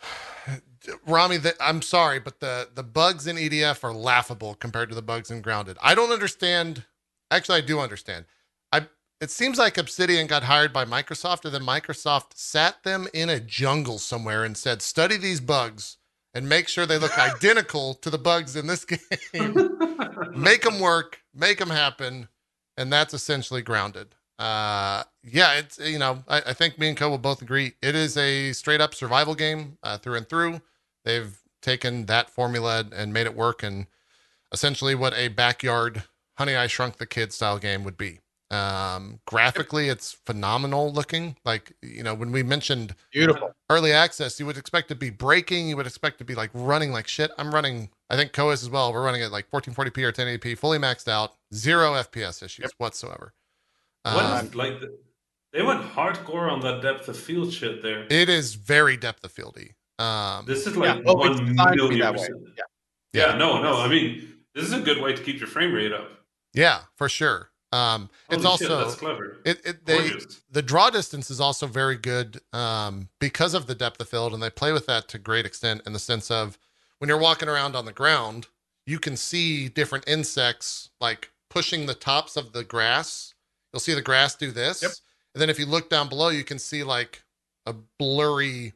Rami, 1.06 1.38
the, 1.38 1.54
I'm 1.60 1.82
sorry, 1.82 2.20
but 2.20 2.40
the 2.40 2.68
the 2.74 2.82
bugs 2.82 3.26
in 3.26 3.36
EDF 3.36 3.82
are 3.84 3.92
laughable 3.92 4.54
compared 4.54 4.90
to 4.90 4.94
the 4.94 5.02
bugs 5.02 5.30
in 5.30 5.40
Grounded. 5.40 5.76
I 5.82 5.94
don't 5.94 6.12
understand. 6.12 6.84
Actually, 7.30 7.58
I 7.58 7.62
do 7.62 7.80
understand. 7.80 8.26
It 9.24 9.30
seems 9.30 9.56
like 9.56 9.78
Obsidian 9.78 10.26
got 10.26 10.42
hired 10.42 10.70
by 10.70 10.84
Microsoft, 10.84 11.46
and 11.46 11.54
then 11.54 11.62
Microsoft 11.62 12.34
sat 12.34 12.82
them 12.82 13.08
in 13.14 13.30
a 13.30 13.40
jungle 13.40 13.98
somewhere 13.98 14.44
and 14.44 14.54
said, 14.54 14.82
"Study 14.82 15.16
these 15.16 15.40
bugs 15.40 15.96
and 16.34 16.46
make 16.46 16.68
sure 16.68 16.84
they 16.84 16.98
look 16.98 17.18
identical 17.34 17.94
to 17.94 18.10
the 18.10 18.18
bugs 18.18 18.54
in 18.54 18.66
this 18.66 18.84
game. 18.84 19.78
make 20.36 20.60
them 20.60 20.78
work, 20.78 21.22
make 21.32 21.56
them 21.56 21.70
happen." 21.70 22.28
And 22.76 22.92
that's 22.92 23.14
essentially 23.14 23.62
Grounded. 23.62 24.14
Uh, 24.38 25.04
yeah, 25.22 25.54
it's 25.54 25.78
you 25.78 25.98
know, 25.98 26.22
I, 26.28 26.42
I 26.48 26.52
think 26.52 26.78
me 26.78 26.88
and 26.88 26.96
Co 26.98 27.08
will 27.08 27.16
both 27.16 27.40
agree 27.40 27.72
it 27.80 27.94
is 27.94 28.18
a 28.18 28.52
straight 28.52 28.82
up 28.82 28.94
survival 28.94 29.34
game 29.34 29.78
uh, 29.82 29.96
through 29.96 30.16
and 30.16 30.28
through. 30.28 30.60
They've 31.06 31.34
taken 31.62 32.04
that 32.06 32.28
formula 32.28 32.84
and 32.94 33.14
made 33.14 33.26
it 33.26 33.34
work, 33.34 33.62
and 33.62 33.86
essentially 34.52 34.94
what 34.94 35.14
a 35.14 35.28
backyard 35.28 36.02
Honey 36.36 36.56
I 36.56 36.66
Shrunk 36.66 36.98
the 36.98 37.06
Kid 37.06 37.32
style 37.32 37.58
game 37.58 37.84
would 37.84 37.96
be. 37.96 38.20
Um, 38.50 39.20
graphically, 39.26 39.88
it's 39.88 40.12
phenomenal 40.26 40.92
looking. 40.92 41.36
Like 41.44 41.72
you 41.82 42.02
know, 42.02 42.14
when 42.14 42.30
we 42.30 42.42
mentioned 42.42 42.94
Beautiful. 43.12 43.52
early 43.70 43.92
access, 43.92 44.38
you 44.38 44.46
would 44.46 44.56
expect 44.58 44.88
to 44.88 44.94
be 44.94 45.10
breaking. 45.10 45.68
You 45.68 45.76
would 45.76 45.86
expect 45.86 46.18
to 46.18 46.24
be 46.24 46.34
like 46.34 46.50
running 46.54 46.92
like 46.92 47.08
shit. 47.08 47.30
I'm 47.38 47.52
running. 47.52 47.90
I 48.10 48.16
think 48.16 48.32
Coas 48.32 48.62
as 48.62 48.70
well. 48.70 48.92
We're 48.92 49.04
running 49.04 49.22
at 49.22 49.32
like 49.32 49.50
1440p 49.50 49.98
or 50.04 50.12
1080p, 50.12 50.58
fully 50.58 50.78
maxed 50.78 51.08
out, 51.08 51.32
zero 51.52 51.92
FPS 51.94 52.42
issues 52.42 52.70
whatsoever. 52.78 53.32
What 54.04 54.24
Um, 54.24 54.46
is, 54.46 54.54
like 54.54 54.80
the, 54.80 54.96
they 55.52 55.62
went 55.62 55.82
hardcore 55.82 56.52
on 56.52 56.60
that 56.60 56.82
depth 56.82 57.08
of 57.08 57.16
field 57.18 57.52
shit 57.52 57.82
there. 57.82 58.06
it 58.10 58.28
is 58.28 58.54
very 58.54 58.96
depth 58.96 59.24
of 59.24 59.32
fieldy. 59.34 59.70
Um, 59.98 60.44
This 60.44 60.66
is 60.66 60.76
like 60.76 60.98
it's 60.98 61.06
one 61.14 61.30
designed 61.46 61.78
to 61.78 61.88
be 61.88 61.96
million 61.96 62.12
percent. 62.12 62.36
Yeah. 62.56 62.62
Yeah, 63.14 63.26
Yeah. 63.30 63.36
no, 63.38 63.62
no. 63.62 63.78
I 63.80 63.88
mean, 63.88 64.34
this 64.54 64.64
is 64.64 64.72
a 64.74 64.80
good 64.80 65.00
way 65.00 65.14
to 65.14 65.22
keep 65.22 65.38
your 65.40 65.48
frame 65.48 65.72
rate 65.72 65.92
up. 65.92 66.10
yeah, 66.52 66.82
for 66.96 67.08
sure. 67.08 67.50
Um, 67.74 68.08
it's 68.30 68.44
Holy 68.44 68.56
shit, 68.58 68.70
also 68.70 68.84
that's 68.84 68.94
clever. 69.00 69.38
it, 69.44 69.60
it 69.64 69.84
they 69.86 70.08
Gorgeous. 70.10 70.42
the 70.50 70.62
draw 70.62 70.90
distance 70.90 71.30
is 71.30 71.40
also 71.40 71.66
very 71.66 71.96
good 71.96 72.40
um, 72.52 73.08
because 73.18 73.52
of 73.54 73.66
the 73.66 73.74
depth 73.74 74.00
of 74.00 74.08
field, 74.08 74.32
and 74.32 74.42
they 74.42 74.50
play 74.50 74.72
with 74.72 74.86
that 74.86 75.08
to 75.08 75.18
great 75.18 75.44
extent 75.44 75.82
in 75.86 75.92
the 75.92 75.98
sense 75.98 76.30
of 76.30 76.56
when 76.98 77.08
you're 77.08 77.18
walking 77.18 77.48
around 77.48 77.74
on 77.74 77.84
the 77.84 77.92
ground, 77.92 78.46
you 78.86 78.98
can 79.00 79.16
see 79.16 79.68
different 79.68 80.06
insects 80.06 80.90
like 81.00 81.30
pushing 81.50 81.86
the 81.86 81.94
tops 81.94 82.36
of 82.36 82.52
the 82.52 82.62
grass. 82.62 83.34
You'll 83.72 83.80
see 83.80 83.94
the 83.94 84.02
grass 84.02 84.36
do 84.36 84.52
this, 84.52 84.82
Yep. 84.82 84.92
and 85.34 85.42
then 85.42 85.50
if 85.50 85.58
you 85.58 85.66
look 85.66 85.90
down 85.90 86.08
below, 86.08 86.28
you 86.28 86.44
can 86.44 86.60
see 86.60 86.84
like 86.84 87.24
a 87.66 87.74
blurry 87.98 88.74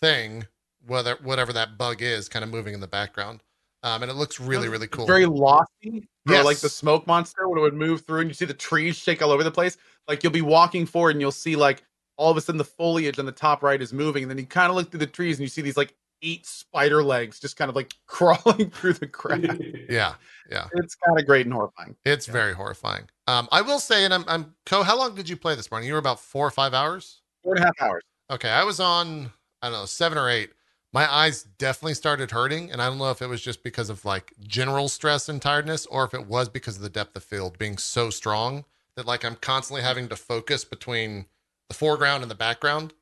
thing, 0.00 0.46
whether 0.84 1.14
whatever 1.22 1.52
that 1.52 1.78
bug 1.78 2.02
is, 2.02 2.28
kind 2.28 2.42
of 2.44 2.50
moving 2.50 2.74
in 2.74 2.80
the 2.80 2.88
background, 2.88 3.43
um, 3.84 4.02
and 4.02 4.10
it 4.10 4.14
looks 4.14 4.40
really 4.40 4.68
really 4.68 4.88
cool. 4.88 5.06
Very 5.06 5.26
lofty. 5.26 6.08
Or 6.28 6.42
like 6.42 6.56
the 6.58 6.68
smoke 6.70 7.06
monster 7.06 7.48
when 7.48 7.58
it 7.58 7.62
would 7.62 7.74
move 7.74 8.00
through 8.06 8.20
and 8.20 8.30
you 8.30 8.34
see 8.34 8.46
the 8.46 8.54
trees 8.54 8.96
shake 8.96 9.20
all 9.22 9.30
over 9.30 9.44
the 9.44 9.50
place. 9.50 9.76
Like 10.08 10.22
you'll 10.24 10.32
be 10.32 10.40
walking 10.42 10.86
forward 10.86 11.10
and 11.10 11.20
you'll 11.20 11.30
see 11.30 11.54
like 11.54 11.84
all 12.16 12.30
of 12.30 12.36
a 12.38 12.40
sudden 12.40 12.56
the 12.56 12.64
foliage 12.64 13.18
on 13.18 13.26
the 13.26 13.32
top 13.32 13.62
right 13.62 13.80
is 13.82 13.92
moving. 13.92 14.22
And 14.24 14.30
then 14.30 14.38
you 14.38 14.46
kind 14.46 14.70
of 14.70 14.74
look 14.76 14.90
through 14.90 15.00
the 15.00 15.06
trees 15.06 15.36
and 15.36 15.42
you 15.42 15.48
see 15.48 15.60
these 15.60 15.76
like 15.76 15.94
eight 16.22 16.46
spider 16.46 17.02
legs 17.04 17.38
just 17.38 17.58
kind 17.58 17.68
of 17.68 17.76
like 17.76 17.92
crawling 18.06 18.70
through 18.70 18.94
the 18.94 19.06
crack. 19.20 19.42
yeah, 19.90 20.14
Yeah. 20.50 20.66
it's 20.76 20.94
kind 20.94 21.20
of 21.20 21.26
great 21.26 21.44
and 21.44 21.52
horrifying. 21.54 21.94
It's 22.06 22.24
very 22.24 22.54
horrifying. 22.54 23.04
Um, 23.26 23.46
I 23.52 23.60
will 23.60 23.78
say, 23.78 24.06
and 24.06 24.14
I'm, 24.14 24.24
I'm 24.26 24.54
Co. 24.64 24.82
How 24.82 24.96
long 24.96 25.14
did 25.14 25.28
you 25.28 25.36
play 25.36 25.54
this 25.54 25.70
morning? 25.70 25.86
You 25.86 25.92
were 25.92 25.98
about 25.98 26.20
four 26.20 26.46
or 26.46 26.50
five 26.50 26.72
hours. 26.72 27.20
Four 27.42 27.56
and 27.56 27.64
a 27.64 27.66
half 27.66 27.82
hours. 27.82 28.02
Okay, 28.30 28.48
I 28.48 28.64
was 28.64 28.80
on, 28.80 29.30
I 29.60 29.68
don't 29.68 29.80
know, 29.80 29.84
seven 29.84 30.16
or 30.16 30.30
eight. 30.30 30.52
My 30.94 31.12
eyes 31.12 31.42
definitely 31.42 31.94
started 31.94 32.30
hurting, 32.30 32.70
and 32.70 32.80
I 32.80 32.86
don't 32.86 32.98
know 32.98 33.10
if 33.10 33.20
it 33.20 33.26
was 33.26 33.42
just 33.42 33.64
because 33.64 33.90
of 33.90 34.04
like 34.04 34.32
general 34.46 34.88
stress 34.88 35.28
and 35.28 35.42
tiredness, 35.42 35.86
or 35.86 36.04
if 36.04 36.14
it 36.14 36.28
was 36.28 36.48
because 36.48 36.76
of 36.76 36.82
the 36.82 36.88
depth 36.88 37.16
of 37.16 37.24
field 37.24 37.58
being 37.58 37.78
so 37.78 38.10
strong 38.10 38.64
that 38.94 39.04
like 39.04 39.24
I'm 39.24 39.34
constantly 39.34 39.82
having 39.82 40.08
to 40.10 40.14
focus 40.14 40.64
between 40.64 41.26
the 41.66 41.74
foreground 41.74 42.22
and 42.22 42.30
the 42.30 42.36
background. 42.36 42.94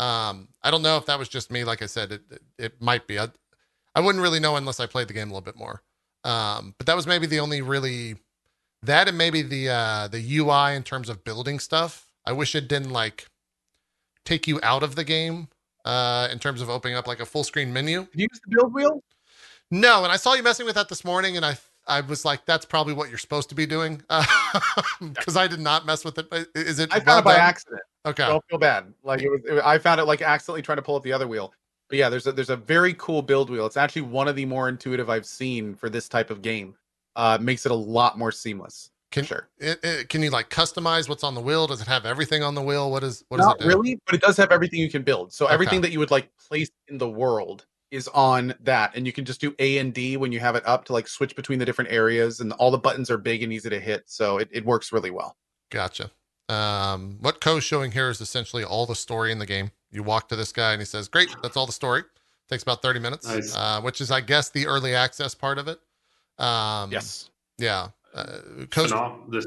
Um, 0.00 0.48
I 0.64 0.72
don't 0.72 0.82
know 0.82 0.96
if 0.96 1.06
that 1.06 1.16
was 1.16 1.28
just 1.28 1.52
me. 1.52 1.62
Like 1.62 1.80
I 1.80 1.86
said, 1.86 2.10
it 2.10 2.22
it, 2.28 2.42
it 2.58 2.82
might 2.82 3.06
be. 3.06 3.20
I, 3.20 3.28
I 3.94 4.00
wouldn't 4.00 4.20
really 4.20 4.40
know 4.40 4.56
unless 4.56 4.80
I 4.80 4.86
played 4.86 5.06
the 5.06 5.14
game 5.14 5.30
a 5.30 5.32
little 5.32 5.40
bit 5.40 5.56
more. 5.56 5.80
Um, 6.24 6.74
but 6.76 6.88
that 6.88 6.96
was 6.96 7.06
maybe 7.06 7.28
the 7.28 7.38
only 7.38 7.62
really 7.62 8.16
that 8.82 9.06
and 9.06 9.16
maybe 9.16 9.42
the 9.42 9.68
uh 9.68 10.08
the 10.08 10.38
UI 10.38 10.74
in 10.74 10.82
terms 10.82 11.08
of 11.08 11.22
building 11.22 11.60
stuff. 11.60 12.12
I 12.26 12.32
wish 12.32 12.56
it 12.56 12.66
didn't 12.66 12.90
like 12.90 13.28
take 14.24 14.48
you 14.48 14.58
out 14.60 14.82
of 14.82 14.96
the 14.96 15.04
game 15.04 15.46
uh 15.84 16.28
in 16.30 16.38
terms 16.38 16.60
of 16.60 16.68
opening 16.70 16.96
up 16.96 17.06
like 17.06 17.20
a 17.20 17.26
full 17.26 17.44
screen 17.44 17.72
menu. 17.72 18.00
Did 18.12 18.20
you 18.20 18.26
use 18.30 18.40
the 18.46 18.56
build 18.56 18.74
wheel? 18.74 19.02
No, 19.70 20.02
and 20.04 20.12
I 20.12 20.16
saw 20.16 20.34
you 20.34 20.42
messing 20.42 20.66
with 20.66 20.74
that 20.76 20.88
this 20.88 21.04
morning 21.04 21.36
and 21.36 21.44
I 21.44 21.56
I 21.86 22.00
was 22.02 22.24
like 22.24 22.44
that's 22.44 22.66
probably 22.66 22.94
what 22.94 23.08
you're 23.08 23.18
supposed 23.18 23.48
to 23.50 23.54
be 23.54 23.66
doing. 23.66 24.02
because 25.00 25.36
I 25.36 25.46
did 25.46 25.60
not 25.60 25.86
mess 25.86 26.04
with 26.04 26.18
it. 26.18 26.26
Is 26.54 26.78
it 26.78 26.92
I 26.92 27.00
found 27.00 27.20
it 27.20 27.24
by 27.24 27.32
done? 27.34 27.40
accident. 27.42 27.82
Okay. 28.06 28.26
Don't 28.26 28.44
feel 28.48 28.58
bad. 28.58 28.92
Like 29.02 29.22
it 29.22 29.28
was, 29.30 29.40
it- 29.44 29.62
I 29.64 29.78
found 29.78 30.00
it 30.00 30.04
like 30.04 30.22
accidentally 30.22 30.62
trying 30.62 30.76
to 30.76 30.82
pull 30.82 30.96
up 30.96 31.02
the 31.02 31.12
other 31.12 31.26
wheel. 31.28 31.52
But 31.88 31.98
yeah, 31.98 32.10
there's 32.10 32.26
a 32.26 32.32
there's 32.32 32.50
a 32.50 32.56
very 32.56 32.92
cool 32.94 33.22
build 33.22 33.48
wheel. 33.48 33.64
It's 33.64 33.78
actually 33.78 34.02
one 34.02 34.28
of 34.28 34.36
the 34.36 34.44
more 34.44 34.68
intuitive 34.68 35.08
I've 35.08 35.24
seen 35.26 35.74
for 35.74 35.88
this 35.88 36.08
type 36.08 36.30
of 36.30 36.42
game. 36.42 36.74
Uh, 37.16 37.38
makes 37.40 37.64
it 37.66 37.72
a 37.72 37.74
lot 37.74 38.16
more 38.18 38.30
seamless. 38.30 38.90
Can- 39.10 39.24
sure. 39.24 39.48
It, 39.58 39.78
it, 39.82 40.08
can 40.08 40.22
you 40.22 40.30
like 40.30 40.50
customize 40.50 41.08
what's 41.08 41.24
on 41.24 41.34
the 41.34 41.40
wheel? 41.40 41.66
Does 41.66 41.80
it 41.80 41.88
have 41.88 42.04
everything 42.04 42.42
on 42.42 42.54
the 42.54 42.62
wheel? 42.62 42.90
What 42.90 43.02
is 43.02 43.24
what 43.28 43.38
does 43.38 43.54
it 43.54 43.60
do? 43.60 43.68
really, 43.68 43.98
but 44.04 44.14
it 44.14 44.20
does 44.20 44.36
have 44.36 44.52
everything 44.52 44.80
you 44.80 44.90
can 44.90 45.02
build. 45.02 45.32
So 45.32 45.46
everything 45.46 45.78
Okay. 45.78 45.88
that 45.88 45.92
you 45.92 45.98
would 45.98 46.10
like 46.10 46.30
place 46.36 46.70
in 46.88 46.98
the 46.98 47.08
world 47.08 47.64
is 47.90 48.06
on 48.08 48.54
that, 48.60 48.94
and 48.94 49.06
you 49.06 49.12
can 49.12 49.24
just 49.24 49.40
do 49.40 49.54
A 49.60 49.78
and 49.78 49.94
D 49.94 50.18
when 50.18 50.30
you 50.30 50.40
have 50.40 50.56
it 50.56 50.66
up 50.66 50.84
to 50.86 50.92
like 50.92 51.08
switch 51.08 51.34
between 51.34 51.58
the 51.58 51.64
different 51.64 51.90
areas, 51.90 52.40
and 52.40 52.52
all 52.54 52.70
the 52.70 52.76
buttons 52.78 53.10
are 53.10 53.16
big 53.16 53.42
and 53.42 53.50
easy 53.50 53.70
to 53.70 53.80
hit. 53.80 54.02
So 54.06 54.36
it, 54.36 54.48
it 54.52 54.64
works 54.66 54.92
really 54.92 55.10
well. 55.10 55.36
Gotcha. 55.70 56.10
Um, 56.50 57.16
what 57.20 57.40
Co's 57.40 57.64
showing 57.64 57.92
here 57.92 58.10
is 58.10 58.20
essentially 58.20 58.62
all 58.64 58.84
the 58.84 58.94
story 58.94 59.32
in 59.32 59.38
the 59.38 59.46
game. 59.46 59.70
You 59.90 60.02
walk 60.02 60.28
to 60.28 60.36
this 60.36 60.52
guy 60.52 60.72
and 60.72 60.82
he 60.82 60.86
says, 60.86 61.08
"Great, 61.08 61.34
that's 61.42 61.56
all 61.56 61.64
the 61.66 61.72
story." 61.72 62.02
Takes 62.50 62.62
about 62.62 62.82
thirty 62.82 63.00
minutes, 63.00 63.26
Nice. 63.26 63.54
uh, 63.56 63.80
which 63.80 64.02
is, 64.02 64.10
I 64.10 64.20
guess, 64.20 64.50
the 64.50 64.66
early 64.66 64.94
access 64.94 65.34
part 65.34 65.58
of 65.58 65.66
it. 65.68 65.80
Um, 66.38 66.92
yes. 66.92 67.30
Yeah. 67.58 67.88
Uh, 68.14 68.66
Co's, 68.70 68.92
Phenom- 68.92 69.30
this, 69.30 69.46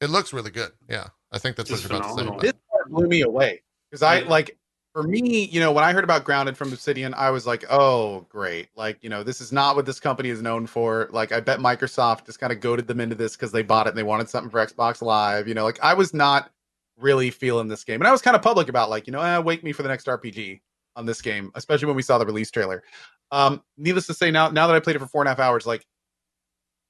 it 0.00 0.10
looks 0.10 0.32
really 0.32 0.50
good. 0.50 0.72
Yeah, 0.88 1.08
I 1.32 1.38
think 1.38 1.56
that's 1.56 1.70
what 1.70 1.80
Just 1.80 1.90
you're 1.90 1.98
about 1.98 2.16
to 2.16 2.24
say. 2.24 2.38
This 2.40 2.52
part 2.70 2.90
blew 2.90 3.06
me 3.08 3.22
away 3.22 3.62
because 3.90 4.02
I 4.02 4.20
Yeah. 4.20 4.28
like 4.28 4.56
for 4.92 5.04
me, 5.04 5.44
you 5.44 5.60
know, 5.60 5.70
when 5.70 5.84
I 5.84 5.92
heard 5.92 6.02
about 6.02 6.24
Grounded 6.24 6.56
from 6.56 6.72
Obsidian, 6.72 7.14
I 7.14 7.30
was 7.30 7.46
like, 7.46 7.64
oh, 7.70 8.26
great. 8.28 8.70
Like, 8.74 8.98
you 9.02 9.08
know, 9.08 9.22
this 9.22 9.40
is 9.40 9.52
not 9.52 9.76
what 9.76 9.86
this 9.86 10.00
company 10.00 10.30
is 10.30 10.42
known 10.42 10.66
for. 10.66 11.08
Like, 11.12 11.30
I 11.30 11.38
bet 11.38 11.60
Microsoft 11.60 12.26
just 12.26 12.40
kind 12.40 12.52
of 12.52 12.58
goaded 12.58 12.88
them 12.88 12.98
into 12.98 13.14
this 13.14 13.36
because 13.36 13.52
they 13.52 13.62
bought 13.62 13.86
it 13.86 13.90
and 13.90 13.98
they 13.98 14.02
wanted 14.02 14.28
something 14.28 14.50
for 14.50 14.58
Xbox 14.66 15.00
Live. 15.00 15.46
You 15.46 15.54
know, 15.54 15.62
like 15.64 15.78
I 15.80 15.94
was 15.94 16.12
not 16.12 16.50
really 16.98 17.30
feeling 17.30 17.68
this 17.68 17.84
game. 17.84 18.00
And 18.00 18.08
I 18.08 18.10
was 18.12 18.20
kind 18.20 18.34
of 18.34 18.42
public 18.42 18.68
about 18.68 18.90
like, 18.90 19.06
you 19.06 19.12
know, 19.12 19.20
eh, 19.20 19.38
wake 19.38 19.62
me 19.62 19.70
for 19.72 19.82
the 19.84 19.88
next 19.88 20.06
RPG 20.08 20.60
on 20.96 21.06
this 21.06 21.22
game, 21.22 21.52
especially 21.54 21.86
when 21.86 21.96
we 21.96 22.02
saw 22.02 22.18
the 22.18 22.26
release 22.26 22.50
trailer. 22.50 22.82
Um, 23.30 23.62
needless 23.76 24.08
to 24.08 24.14
say, 24.14 24.32
now 24.32 24.48
now 24.50 24.66
that 24.66 24.74
I 24.74 24.80
played 24.80 24.96
it 24.96 24.98
for 24.98 25.06
four 25.06 25.22
and 25.22 25.28
a 25.28 25.30
half 25.30 25.38
hours, 25.38 25.66
like 25.66 25.86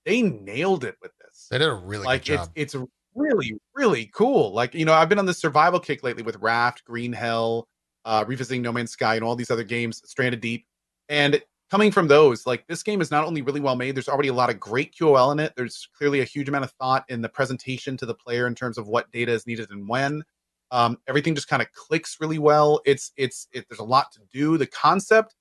they 0.04 0.22
nailed 0.22 0.84
it 0.84 0.96
with 1.02 1.12
this. 1.18 1.48
They 1.50 1.58
did 1.58 1.68
a 1.68 1.74
really 1.74 2.04
like 2.04 2.24
good 2.24 2.36
job. 2.36 2.48
it's 2.54 2.74
it's 2.74 2.86
really 3.14 3.54
really 3.74 4.10
cool. 4.14 4.52
Like 4.52 4.74
you 4.74 4.84
know 4.84 4.94
i've 4.94 5.08
been 5.08 5.18
on 5.18 5.26
this 5.26 5.38
survival 5.38 5.80
kick 5.80 6.02
lately 6.02 6.22
with 6.22 6.36
raft 6.36 6.84
green 6.84 7.12
hell 7.12 7.68
uh 8.04 8.24
revisiting 8.26 8.62
no 8.62 8.72
man's 8.72 8.92
sky 8.92 9.14
and 9.16 9.24
all 9.24 9.36
these 9.36 9.50
other 9.50 9.64
games 9.64 10.02
stranded 10.08 10.40
deep. 10.40 10.66
And 11.08 11.42
coming 11.70 11.92
from 11.92 12.08
those 12.08 12.46
like 12.46 12.66
this 12.66 12.82
game 12.82 13.00
is 13.00 13.10
not 13.10 13.24
only 13.24 13.42
really 13.42 13.60
well 13.60 13.76
made 13.76 13.94
there's 13.94 14.08
already 14.08 14.28
a 14.28 14.34
lot 14.34 14.50
of 14.50 14.58
great 14.58 14.94
qol 14.94 15.32
in 15.32 15.40
it. 15.40 15.52
There's 15.56 15.88
clearly 15.96 16.20
a 16.20 16.24
huge 16.24 16.48
amount 16.48 16.64
of 16.64 16.72
thought 16.72 17.04
in 17.08 17.20
the 17.20 17.28
presentation 17.28 17.96
to 17.98 18.06
the 18.06 18.14
player 18.14 18.46
in 18.46 18.54
terms 18.54 18.78
of 18.78 18.88
what 18.88 19.10
data 19.12 19.32
is 19.32 19.46
needed 19.46 19.70
and 19.70 19.88
when. 19.88 20.22
Um 20.70 20.98
everything 21.08 21.34
just 21.34 21.48
kind 21.48 21.62
of 21.62 21.70
clicks 21.72 22.18
really 22.20 22.38
well. 22.38 22.80
It's 22.86 23.12
it's 23.16 23.48
it, 23.52 23.66
there's 23.68 23.80
a 23.80 23.84
lot 23.84 24.12
to 24.12 24.20
do. 24.32 24.56
The 24.56 24.66
concept 24.66 25.34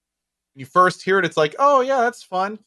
when 0.54 0.62
you 0.62 0.66
first 0.66 1.04
hear 1.04 1.20
it 1.20 1.26
it's 1.26 1.38
like 1.38 1.56
oh 1.60 1.82
yeah 1.82 2.02
that's 2.02 2.24
fun 2.24 2.60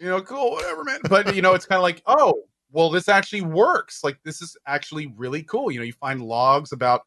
you 0.00 0.06
know 0.06 0.20
cool 0.22 0.52
whatever 0.52 0.82
man 0.82 0.98
but 1.08 1.34
you 1.34 1.42
know 1.42 1.54
it's 1.54 1.66
kind 1.66 1.76
of 1.76 1.82
like 1.82 2.02
oh 2.06 2.42
well 2.72 2.90
this 2.90 3.08
actually 3.08 3.42
works 3.42 4.02
like 4.02 4.18
this 4.24 4.40
is 4.42 4.56
actually 4.66 5.06
really 5.16 5.42
cool 5.42 5.70
you 5.70 5.78
know 5.78 5.84
you 5.84 5.92
find 5.92 6.22
logs 6.22 6.72
about 6.72 7.02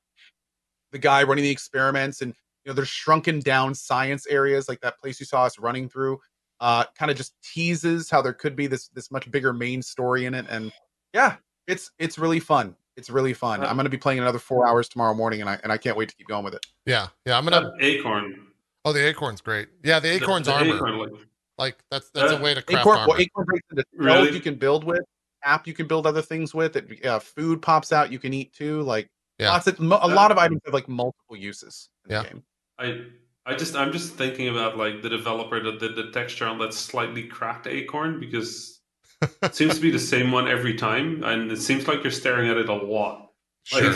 the 0.91 0.99
guy 0.99 1.23
running 1.23 1.43
the 1.43 1.49
experiments 1.49 2.21
and 2.21 2.33
you 2.63 2.69
know 2.69 2.73
there's 2.73 2.87
shrunken 2.89 3.39
down 3.39 3.73
science 3.73 4.27
areas 4.27 4.69
like 4.69 4.79
that 4.81 4.99
place 4.99 5.19
you 5.19 5.25
saw 5.25 5.43
us 5.43 5.57
running 5.59 5.89
through 5.89 6.19
uh 6.59 6.83
kind 6.97 7.09
of 7.09 7.17
just 7.17 7.33
teases 7.41 8.09
how 8.09 8.21
there 8.21 8.33
could 8.33 8.55
be 8.55 8.67
this 8.67 8.89
this 8.89 9.09
much 9.11 9.29
bigger 9.31 9.51
main 9.53 9.81
story 9.81 10.25
in 10.25 10.33
it 10.35 10.45
and 10.49 10.71
yeah 11.13 11.35
it's 11.67 11.91
it's 11.97 12.19
really 12.19 12.39
fun 12.39 12.75
it's 12.95 13.09
really 13.09 13.33
fun 13.33 13.63
Uh, 13.63 13.67
i'm 13.67 13.75
going 13.75 13.85
to 13.85 13.89
be 13.89 13.97
playing 13.97 14.19
another 14.19 14.37
four 14.37 14.67
hours 14.67 14.87
tomorrow 14.87 15.15
morning 15.15 15.41
and 15.41 15.49
i 15.49 15.57
and 15.63 15.71
i 15.71 15.77
can't 15.77 15.97
wait 15.97 16.09
to 16.09 16.15
keep 16.15 16.27
going 16.27 16.43
with 16.45 16.53
it 16.53 16.63
yeah, 16.85 17.07
yeah. 17.25 17.37
I'm 17.37 17.45
gonna. 17.45 17.61
that 17.61 17.83
acorn. 17.83 18.47
Oh, 18.85 18.91
the 18.91 19.07
acorn's 19.07 19.39
great. 19.39 19.69
Yeah, 19.85 20.01
the 20.01 20.09
the- 20.09 20.15
acorn's 20.15 20.47
the 20.47 20.53
armor. 20.53 20.75
acorn, 20.75 20.97
like, 20.97 21.11
Like 21.57 21.77
that's 21.91 22.09
that's 22.11 22.31
a 22.31 22.37
Uh, 22.37 22.41
way 22.41 22.53
to 22.53 22.61
craft 22.61 22.81
acorn, 22.81 22.97
armor. 22.99 23.09
well, 23.13 23.21
acorn 23.21 23.45
breaks 23.45 23.67
into 23.69 23.83
Really? 23.93 24.31
you 24.33 24.39
can 24.41 24.55
build 24.55 24.83
with 24.83 25.01
app 25.45 25.67
you 25.67 25.73
can 25.73 25.87
build 25.87 26.07
other 26.07 26.21
things 26.21 26.53
with 26.53 26.75
it 26.77 27.05
uh, 27.05 27.19
food 27.19 27.61
pops 27.61 27.91
out 27.91 28.09
you 28.11 28.17
can 28.17 28.33
eat 28.33 28.53
too 28.53 28.81
like 28.83 29.09
Yeah. 29.39 29.49
lots 29.51 29.67
of 29.67 29.77
mo- 29.79 29.99
a 30.01 30.07
lot 30.07 30.31
of 30.31 30.37
items 30.37 30.61
have 30.65 30.73
like 30.73 30.87
multiple 30.87 31.35
uses 31.35 31.89
in 32.05 32.11
Yeah. 32.13 32.21
the 32.23 32.27
game 32.29 32.43
I 32.79 33.05
I 33.45 33.55
just 33.55 33.75
I'm 33.75 33.91
just 33.91 34.13
thinking 34.13 34.47
about 34.47 34.77
like 34.77 35.01
the 35.01 35.09
developer 35.09 35.59
that 35.61 35.79
did 35.79 35.95
the 35.95 36.11
texture 36.11 36.45
on 36.47 36.57
that 36.59 36.73
slightly 36.73 37.23
cracked 37.27 37.67
acorn 37.67 38.19
because 38.21 38.79
it 39.43 39.53
seems 39.53 39.75
to 39.75 39.81
be 39.81 39.91
the 39.91 39.99
same 39.99 40.31
one 40.31 40.47
every 40.49 40.73
time, 40.75 41.23
and 41.23 41.49
it 41.51 41.61
seems 41.61 41.87
like 41.87 42.03
you're 42.03 42.11
staring 42.11 42.49
at 42.49 42.57
it 42.57 42.67
a 42.67 42.73
lot. 42.73 43.31
Like, 43.73 43.83
Sure. 43.83 43.95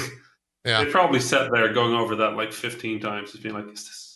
Yeah. 0.66 0.84
They 0.84 0.90
probably 0.92 1.20
sat 1.20 1.50
there 1.52 1.72
going 1.74 1.94
over 1.94 2.16
that 2.18 2.36
like 2.36 2.52
15 2.54 3.00
times, 3.02 3.32
just 3.32 3.44
being 3.44 3.56
like, 3.56 3.66
"Is 3.74 3.86
this?" 3.86 4.07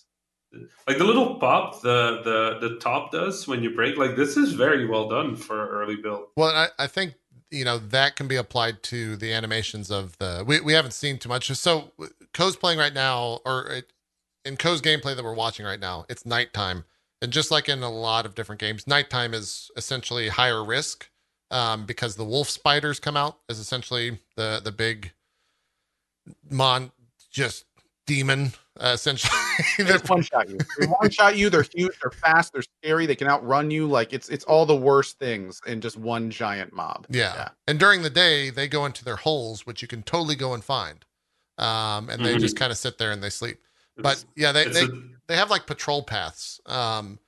Like 0.87 0.97
the 0.97 1.05
little 1.05 1.35
pop 1.35 1.81
the 1.81 2.21
the 2.23 2.69
the 2.69 2.75
top 2.77 3.11
does 3.11 3.47
when 3.47 3.63
you 3.63 3.73
break. 3.73 3.97
Like 3.97 4.15
this 4.15 4.37
is 4.37 4.53
very 4.53 4.85
well 4.85 5.07
done 5.07 5.35
for 5.35 5.69
early 5.69 5.95
build. 5.95 6.27
Well, 6.35 6.49
I, 6.49 6.67
I 6.83 6.87
think 6.87 7.13
you 7.49 7.63
know 7.63 7.77
that 7.77 8.15
can 8.15 8.27
be 8.27 8.35
applied 8.35 8.83
to 8.83 9.15
the 9.15 9.33
animations 9.33 9.89
of 9.89 10.17
the. 10.17 10.43
We, 10.45 10.59
we 10.59 10.73
haven't 10.73 10.91
seen 10.91 11.17
too 11.17 11.29
much. 11.29 11.49
So 11.51 11.91
Co's 12.33 12.55
playing 12.55 12.79
right 12.79 12.93
now, 12.93 13.39
or 13.45 13.67
it, 13.67 13.93
in 14.43 14.57
Co's 14.57 14.81
gameplay 14.81 15.15
that 15.15 15.23
we're 15.23 15.33
watching 15.33 15.65
right 15.65 15.79
now, 15.79 16.05
it's 16.09 16.25
nighttime, 16.25 16.83
and 17.21 17.31
just 17.31 17.51
like 17.51 17.69
in 17.69 17.81
a 17.81 17.91
lot 17.91 18.25
of 18.25 18.35
different 18.35 18.59
games, 18.59 18.87
nighttime 18.87 19.33
is 19.33 19.71
essentially 19.77 20.27
higher 20.27 20.63
risk 20.63 21.09
um, 21.51 21.85
because 21.85 22.15
the 22.15 22.25
wolf 22.25 22.49
spiders 22.49 22.99
come 22.99 23.15
out 23.15 23.37
as 23.49 23.59
essentially 23.59 24.19
the 24.35 24.59
the 24.63 24.71
big 24.71 25.11
mon 26.49 26.91
just 27.29 27.65
demon 28.05 28.53
uh, 28.79 28.91
essentially. 28.93 29.31
they 29.77 29.83
just 29.85 30.09
one 30.09 30.21
shot 30.21 30.49
you 30.49 30.57
they 30.79 30.87
one 30.87 31.09
shot 31.09 31.35
you 31.37 31.49
they're 31.49 31.65
huge 31.75 31.91
they're 32.01 32.11
fast 32.11 32.53
they're 32.53 32.63
scary 32.83 33.05
they 33.05 33.15
can 33.15 33.27
outrun 33.27 33.69
you 33.69 33.85
like 33.87 34.13
it's 34.13 34.29
it's 34.29 34.43
all 34.45 34.65
the 34.65 34.75
worst 34.75 35.19
things 35.19 35.59
in 35.67 35.81
just 35.81 35.97
one 35.97 36.29
giant 36.31 36.73
mob 36.73 37.05
Yeah. 37.09 37.49
And 37.67 37.79
during 37.79 38.01
the 38.01 38.09
day, 38.09 38.49
they 38.49 38.67
go 38.67 38.85
into 38.85 39.03
their 39.03 39.17
holes, 39.17 39.65
which 39.65 39.81
you 39.81 39.87
can 39.87 40.03
totally 40.03 40.35
go 40.35 40.53
and 40.53 40.63
find. 40.63 41.05
Um, 41.57 42.09
and 42.09 42.25
they 42.25 42.35
Mhm. 42.35 42.39
just 42.39 42.55
kind 42.55 42.71
of 42.71 42.77
sit 42.77 42.97
there 42.97 43.11
and 43.11 43.21
they 43.21 43.29
sleep. 43.29 43.59
But 43.97 44.23
yeah, 44.35 44.51
they, 44.51 44.65
they, 44.65 44.85
a- 44.85 44.89
they 45.27 45.35
have 45.35 45.49
like 45.51 45.67
patrol 45.67 46.01
paths. 46.01 46.59
Um, 46.65 47.19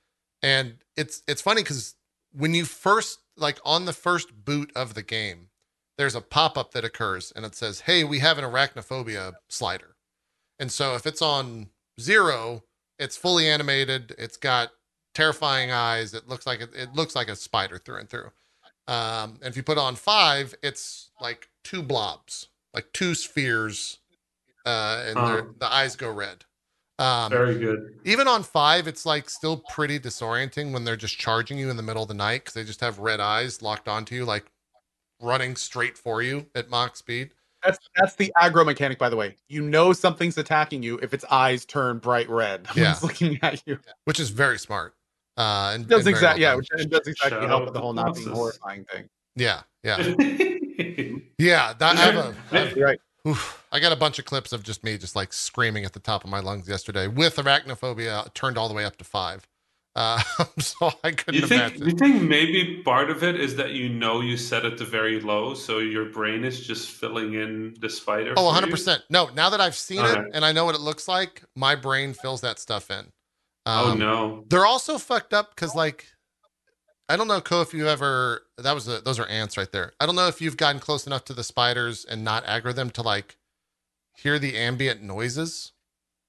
and 0.42 0.78
it's 0.96 1.22
it's 1.28 1.40
funny 1.42 1.62
because 1.62 1.94
when 2.32 2.52
you 2.54 2.64
first 2.64 3.18
like 3.36 3.58
on 3.64 3.84
the 3.84 3.92
first 3.92 4.32
boot 4.44 4.72
of 4.74 4.94
the 4.94 5.02
game, 5.02 5.50
there's 5.98 6.14
a 6.16 6.20
pop 6.20 6.58
up 6.58 6.72
that 6.72 6.84
occurs 6.84 7.32
and 7.36 7.44
it 7.44 7.54
says, 7.54 7.80
"Hey, 7.80 8.02
we 8.02 8.18
have 8.20 8.38
an 8.38 8.44
arachnophobia 8.44 9.34
slider." 9.48 9.93
And 10.58 10.70
so 10.70 10.94
if 10.94 11.06
it's 11.06 11.22
on 11.22 11.68
zero, 12.00 12.62
it's 12.98 13.16
fully 13.16 13.48
animated. 13.48 14.14
It's 14.18 14.36
got 14.36 14.70
terrifying 15.14 15.70
eyes. 15.70 16.14
It 16.14 16.28
looks 16.28 16.46
like 16.46 16.60
it, 16.60 16.70
it 16.74 16.94
looks 16.94 17.14
like 17.16 17.28
a 17.28 17.36
spider 17.36 17.78
through 17.78 17.98
and 17.98 18.08
through. 18.08 18.30
Um, 18.86 19.38
and 19.40 19.44
if 19.44 19.56
you 19.56 19.62
put 19.62 19.78
on 19.78 19.96
five, 19.96 20.54
it's 20.62 21.10
like 21.20 21.48
two 21.64 21.82
blobs, 21.82 22.48
like 22.74 22.92
two 22.92 23.14
spheres, 23.14 23.98
uh, 24.66 25.04
and 25.06 25.16
Uh-huh. 25.16 25.42
the 25.58 25.72
eyes 25.72 25.96
go 25.96 26.10
red. 26.10 26.44
Um, 26.98 27.30
very 27.32 27.58
good. 27.58 27.98
even 28.04 28.28
on 28.28 28.44
five, 28.44 28.86
it's 28.86 29.04
like 29.04 29.28
still 29.28 29.56
pretty 29.56 29.98
disorienting 29.98 30.72
when 30.72 30.84
they're 30.84 30.96
just 30.96 31.18
charging 31.18 31.58
you 31.58 31.68
in 31.70 31.76
the 31.76 31.82
middle 31.82 32.02
of 32.02 32.08
the 32.08 32.14
night 32.14 32.42
because 32.44 32.54
they 32.54 32.62
just 32.62 32.80
have 32.80 32.98
red 33.00 33.18
eyes 33.18 33.62
locked 33.62 33.88
onto 33.88 34.14
you, 34.14 34.24
like 34.24 34.44
running 35.20 35.56
straight 35.56 35.96
for 35.98 36.22
you 36.22 36.46
at 36.54 36.68
Mach 36.70 36.94
speed. 36.96 37.32
That's 37.64 37.78
that's 37.96 38.14
the 38.16 38.32
aggro 38.40 38.64
mechanic 38.64 38.98
by 38.98 39.08
the 39.08 39.16
way 39.16 39.34
you 39.48 39.62
know 39.62 39.92
something's 39.92 40.36
attacking 40.38 40.82
you 40.82 40.98
if 41.02 41.14
its 41.14 41.24
eyes 41.30 41.64
turn 41.64 41.98
bright 41.98 42.28
red 42.28 42.66
when 42.74 42.76
Yeah. 42.84 42.92
it's 42.92 43.02
looking 43.02 43.38
at 43.42 43.62
you 43.66 43.78
which 44.04 44.20
is 44.20 44.30
very 44.30 44.58
smart. 44.58 44.94
Uh, 45.36 45.72
and 45.74 45.84
it 45.84 45.88
does 45.88 46.06
exactly 46.06 46.44
well 46.44 46.52
yeah 46.52 46.56
which 46.56 46.68
it 46.76 46.90
does 46.90 47.06
exactly 47.06 47.40
Shout 47.40 47.48
help 47.48 47.64
with 47.64 47.74
the 47.74 47.80
whole 47.80 47.92
not 47.92 48.14
being 48.14 48.28
horrifying 48.30 48.84
thing 48.84 49.08
yeah, 49.36 49.62
yeah, 49.82 49.96
yeah. 51.38 51.72
That, 51.72 51.96
I 51.96 52.00
have 52.00 52.14
a, 52.16 52.34
I 52.52 52.58
have- 52.58 52.76
right 52.76 53.00
oof, 53.26 53.64
I 53.72 53.80
got 53.80 53.90
a 53.92 53.96
bunch 53.96 54.18
of 54.20 54.24
clips 54.26 54.52
of 54.52 54.62
just 54.62 54.84
me 54.84 54.96
just 54.96 55.16
like 55.16 55.32
screaming 55.32 55.84
at 55.84 55.92
the 55.92 55.98
top 56.00 56.22
of 56.24 56.30
my 56.30 56.40
lungs 56.40 56.68
yesterday 56.68 57.08
with 57.08 57.36
arachnophobia 57.36 58.32
turned 58.34 58.56
all 58.58 58.68
the 58.68 58.74
way 58.74 58.84
up 58.84 58.96
to 58.98 59.04
five. 59.04 59.48
Uh, 59.96 60.20
so 60.58 60.90
I 61.04 61.12
couldn't 61.12 61.40
you 61.40 61.46
think 61.46 61.60
imagine. 61.76 61.88
you 61.88 61.94
think 61.96 62.22
maybe 62.22 62.82
part 62.84 63.10
of 63.10 63.22
it 63.22 63.38
is 63.40 63.54
that 63.56 63.70
you 63.72 63.88
know 63.88 64.20
you 64.20 64.36
set 64.36 64.64
it 64.64 64.76
to 64.78 64.84
very 64.84 65.20
low, 65.20 65.54
so 65.54 65.78
your 65.78 66.06
brain 66.06 66.44
is 66.44 66.66
just 66.66 66.90
filling 66.90 67.34
in 67.34 67.76
the 67.80 67.88
spider. 67.88 68.34
Oh, 68.36 68.52
for 68.52 68.66
you? 68.66 68.72
100%. 68.74 69.02
No, 69.10 69.28
now 69.34 69.50
that 69.50 69.60
I've 69.60 69.76
seen 69.76 70.04
it 70.04 70.18
and 70.32 70.44
I 70.44 70.52
know 70.52 70.64
what 70.64 70.74
it 70.74 70.80
looks 70.80 71.06
like, 71.06 71.42
my 71.54 71.76
brain 71.76 72.12
fills 72.12 72.40
that 72.40 72.58
stuff 72.58 72.90
in. 72.90 73.06
Oh 73.66 73.92
Um, 73.92 73.98
no. 73.98 74.44
They're 74.48 74.66
also 74.66 74.98
fucked 74.98 75.32
up 75.32 75.54
because, 75.54 75.74
like, 75.76 76.06
I 77.08 77.16
don't 77.16 77.28
know, 77.28 77.40
Co, 77.40 77.60
if 77.60 77.72
you 77.72 77.86
ever, 77.88 78.42
that 78.58 78.74
was, 78.74 78.88
a, 78.88 79.00
those 79.00 79.20
are 79.20 79.26
ants 79.26 79.56
right 79.56 79.70
there. 79.70 79.92
I 80.00 80.06
don't 80.06 80.16
know 80.16 80.26
if 80.26 80.40
you've 80.40 80.56
gotten 80.56 80.80
close 80.80 81.06
enough 81.06 81.24
to 81.26 81.34
the 81.34 81.44
spiders 81.44 82.04
and 82.04 82.24
not 82.24 82.44
aggro 82.46 82.74
them 82.74 82.90
to, 82.90 83.02
like, 83.02 83.36
hear 84.16 84.38
the 84.38 84.56
ambient 84.56 85.02
noises. 85.02 85.72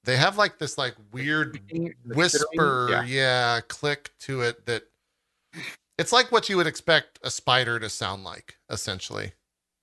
They 0.05 0.17
have, 0.17 0.37
like, 0.37 0.59
this, 0.59 0.77
like, 0.77 0.95
weird 1.11 1.59
whisper, 2.05 2.87
chittering, 2.89 3.07
yeah. 3.09 3.59
click 3.67 4.11
to 4.19 4.41
it 4.41 4.65
that 4.65 4.83
it's 5.97 6.11
like 6.11 6.31
what 6.31 6.49
you 6.49 6.57
would 6.57 6.67
expect 6.67 7.19
a 7.23 7.29
spider 7.29 7.79
to 7.79 7.89
sound 7.89 8.23
like, 8.23 8.57
essentially. 8.69 9.33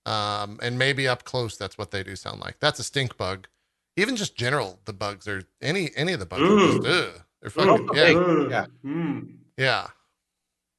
Um, 0.05 0.59
and 0.61 0.77
maybe 0.77 1.07
up 1.07 1.23
close, 1.23 1.57
that's 1.57 1.77
what 1.77 1.91
they 1.91 2.03
do 2.03 2.15
sound 2.15 2.41
like. 2.41 2.57
That's 2.59 2.79
a 2.79 2.83
stink 2.83 3.17
bug. 3.17 3.47
Even 3.95 4.15
just 4.15 4.35
general, 4.35 4.79
the 4.85 4.93
bugs 4.93 5.27
are 5.27 5.43
any 5.61 5.91
any 5.95 6.13
of 6.13 6.19
the 6.19 6.25
bugs 6.25 6.41
are 6.41 6.81
just, 6.81 6.87
ugh. 6.87 7.21
They're 7.41 7.49
fucking 7.49 7.89
Ooh. 7.89 7.95
yeah, 7.95 8.49
yeah. 8.49 8.65
Hmm. 8.81 9.19
yeah. 9.57 9.87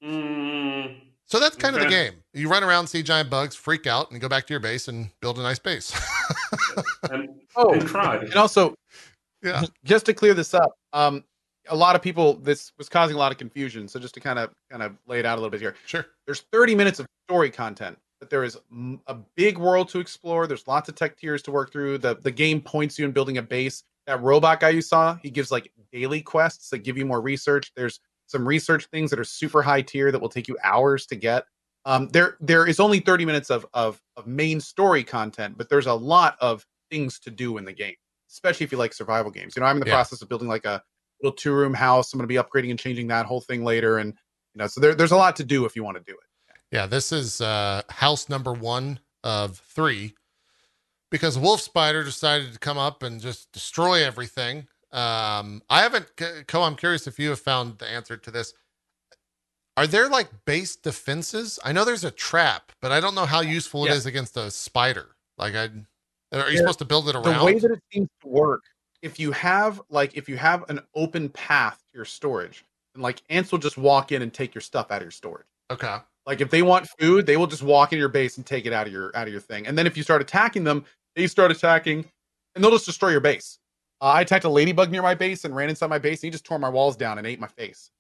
Mm. 0.03 1.01
So 1.27 1.41
that's 1.41 1.57
kind 1.57 1.75
of 1.75 1.83
the 1.83 1.89
game. 1.89 2.15
You 2.35 2.51
run 2.51 2.63
around, 2.63 2.89
see 2.89 3.03
giant 3.03 3.31
bugs, 3.31 3.55
freak 3.55 3.87
out, 3.87 4.11
and 4.11 4.21
go 4.21 4.29
back 4.29 4.47
to 4.47 4.53
your 4.53 4.61
base 4.61 4.89
and 4.89 5.11
build 5.21 5.39
a 5.39 5.43
nice 5.43 5.59
base. 5.59 5.93
And, 7.11 7.29
oh 7.55 7.75
and 7.75 7.87
cry. 7.87 8.17
and 8.17 8.35
also 8.37 8.75
yeah. 9.45 9.63
just 9.85 10.07
to 10.07 10.15
clear 10.15 10.35
this 10.35 10.55
up 10.55 10.73
um 10.93 11.23
a 11.69 11.77
lot 11.77 11.97
of 11.97 12.03
people 12.03 12.35
this 12.35 12.73
was 12.79 12.89
causing 12.89 13.17
a 13.17 13.19
lot 13.19 13.33
of 13.33 13.39
confusion 13.39 13.87
so 13.89 13.99
just 13.99 14.15
to 14.15 14.21
kind 14.21 14.39
of 14.39 14.51
kind 14.71 14.83
of 14.83 14.97
lay 15.07 15.19
it 15.19 15.27
out 15.27 15.35
a 15.35 15.41
little 15.41 15.51
bit 15.51 15.61
here 15.61 15.75
Sure. 15.87 16.07
there's 16.27 16.41
30 16.53 16.75
minutes 16.75 16.99
of 16.99 17.07
story 17.29 17.51
content 17.51 17.99
but 18.25 18.31
there 18.31 18.45
is 18.45 18.57
a 19.07 19.17
big 19.37 19.59
world 19.59 19.89
to 19.91 19.99
explore. 19.99 20.47
There's 20.47 20.67
lots 20.67 20.89
of 20.89 20.95
tech 20.95 21.19
tiers 21.19 21.43
to 21.43 21.51
work 21.51 21.71
through. 21.71 21.99
The 21.99 22.15
the 22.17 22.31
game 22.31 22.59
points 22.61 22.99
you 22.99 23.05
in 23.05 23.13
building 23.13 23.37
a 23.37 23.43
base. 23.43 23.83
That 24.07 24.23
robot 24.23 24.61
guy 24.61 24.71
you 24.71 24.81
saw, 24.81 25.17
he 25.17 25.29
gives 25.29 25.51
like 25.51 25.71
daily 25.93 26.23
quests 26.23 26.71
that 26.71 26.79
give 26.79 26.97
you 26.97 27.05
more 27.05 27.21
research. 27.21 27.71
There's 27.77 28.01
some 28.27 28.49
research 28.49 28.87
things 28.87 29.11
that 29.11 29.19
are 29.19 29.25
super 29.25 29.61
high 29.61 29.83
tier 29.83 30.11
that 30.11 30.21
will 30.23 30.31
take 30.31 30.49
you 30.49 30.57
hours 30.65 31.05
to 31.07 31.17
get. 31.17 31.45
Um, 31.85 32.09
there 32.09 32.39
there 32.41 32.67
is 32.67 32.81
only 32.81 33.01
30 33.01 33.27
minutes 33.27 33.51
of, 33.51 33.67
of 33.75 34.01
of 34.17 34.27
main 34.27 34.59
story 34.59 35.05
content, 35.05 35.59
but 35.59 35.69
there's 35.69 35.87
a 35.87 35.93
lot 35.95 36.37
of 36.41 36.65
things 36.91 37.19
to 37.21 37.31
do 37.31 37.59
in 37.59 37.67
the 37.67 37.73
game, 37.75 37.97
especially 38.35 38.65
if 38.65 38.73
you 38.73 38.79
like 38.79 38.93
survival 38.93 39.31
games. 39.31 39.55
You 39.55 39.61
know, 39.61 39.67
I'm 39.67 39.77
in 39.77 39.81
the 39.81 39.87
Yeah. 39.87 39.95
process 39.95 40.21
of 40.21 40.29
building 40.29 40.49
like 40.49 40.65
a 40.65 40.83
little 41.23 41.35
two 41.37 41.53
room 41.53 41.73
house. 41.73 42.13
I'm 42.13 42.19
going 42.19 42.29
to 42.29 42.35
be 42.35 42.43
upgrading 42.43 42.71
and 42.71 42.79
changing 42.79 43.07
that 43.07 43.27
whole 43.27 43.41
thing 43.41 43.65
later, 43.65 43.99
and 43.99 44.13
you 44.55 44.59
know, 44.59 44.67
so 44.67 44.81
there, 44.81 44.95
there's 44.95 45.13
a 45.13 45.17
lot 45.17 45.37
to 45.37 45.45
do 45.45 45.65
if 45.65 45.75
you 45.77 45.85
want 45.85 45.97
to 45.97 46.03
do 46.03 46.13
it. 46.13 46.57
Yeah, 46.71 46.87
this 46.87 47.13
is 47.13 47.41
uh, 47.41 47.83
house 47.89 48.29
number 48.29 48.53
one 48.53 48.99
of 49.23 49.59
three 49.59 50.15
because 51.11 51.39
Wolf 51.39 51.61
Spider 51.61 52.03
decided 52.03 52.53
to 52.53 52.59
come 52.59 52.79
up 52.79 53.03
and 53.05 53.21
just 53.21 53.53
destroy 53.53 54.05
everything. 54.05 54.67
Um, 54.91 55.63
I 55.71 55.83
haven't, 55.83 56.07
Co, 56.49 56.63
I'm 56.63 56.75
curious 56.77 57.07
if 57.07 57.19
you 57.19 57.31
have 57.31 57.41
found 57.41 57.79
the 57.79 57.89
answer 57.89 58.17
to 58.17 58.31
this. 58.31 58.55
Are 59.77 59.87
there 59.87 60.09
like 60.09 60.29
base 60.45 60.77
defenses? 60.77 61.59
I 61.65 61.73
know 61.73 61.85
there's 61.85 62.05
a 62.05 62.11
trap, 62.11 62.73
but 62.81 62.93
I 62.93 63.01
don't 63.01 63.15
know 63.15 63.27
how 63.27 63.41
useful 63.41 63.85
it 63.85 63.89
Yeah. 63.89 63.95
is 63.95 64.07
against 64.07 64.37
a 64.37 64.51
spider. 64.51 65.17
Like, 65.37 65.55
I 65.55 65.69
are 66.41 66.51
you 66.51 66.59
supposed 66.59 66.79
to 66.81 66.85
build 66.85 67.09
it 67.09 67.15
around? 67.15 67.39
the 67.39 67.45
way 67.45 67.59
that 67.59 67.71
it 67.71 67.81
seems 67.93 68.09
to 68.23 68.29
work 68.29 68.63
if 69.03 69.21
you 69.21 69.33
have 69.33 69.81
like 69.91 70.17
if 70.17 70.29
you 70.29 70.37
have 70.37 70.69
an 70.71 70.81
open 70.95 71.29
path 71.29 71.79
to 71.93 71.99
your 71.99 72.07
storage 72.07 72.65
and 72.95 73.03
like 73.03 73.23
ants 73.29 73.53
will 73.53 73.59
just 73.59 73.77
walk 73.77 74.13
in 74.13 74.23
and 74.23 74.33
take 74.33 74.55
your 74.55 74.63
stuff 74.63 74.91
out 74.91 74.97
of 74.97 75.03
your 75.03 75.11
storage. 75.11 75.47
Okay, 75.71 75.97
like 76.27 76.41
if 76.41 76.51
they 76.51 76.63
want 76.63 76.89
food 76.99 77.27
they 77.27 77.37
will 77.37 77.47
just 77.47 77.63
walk 77.63 77.93
into 77.93 78.01
your 78.01 78.09
base 78.09 78.39
and 78.39 78.47
take 78.47 78.67
it 78.67 78.73
out 78.73 78.87
of 78.87 78.93
your 78.93 79.15
out 79.15 79.27
of 79.27 79.33
your 79.33 79.43
thing. 79.43 79.67
And 79.67 79.77
then 79.77 79.87
if 79.87 79.97
you 79.97 80.03
start 80.03 80.23
attacking 80.23 80.65
them 80.65 80.85
they 81.15 81.27
start 81.27 81.51
attacking 81.51 82.05
and 82.55 82.65
they'll 82.65 82.71
just 82.71 82.87
destroy 82.87 83.11
your 83.11 83.21
base. 83.21 83.59
Uh, 84.01 84.07
i 84.07 84.23
attacked 84.23 84.45
a 84.45 84.49
ladybug 84.49 84.91
near 84.91 85.03
my 85.03 85.15
base 85.15 85.45
and 85.45 85.55
ran 85.55 85.69
inside 85.69 85.89
my 85.89 85.99
base 85.99 86.23
and 86.23 86.29
he 86.29 86.31
just 86.31 86.45
tore 86.45 86.59
my 86.59 86.69
walls 86.69 86.97
down 86.97 87.19
and 87.19 87.27
ate 87.27 87.39
my 87.39 87.47
face. 87.49 87.91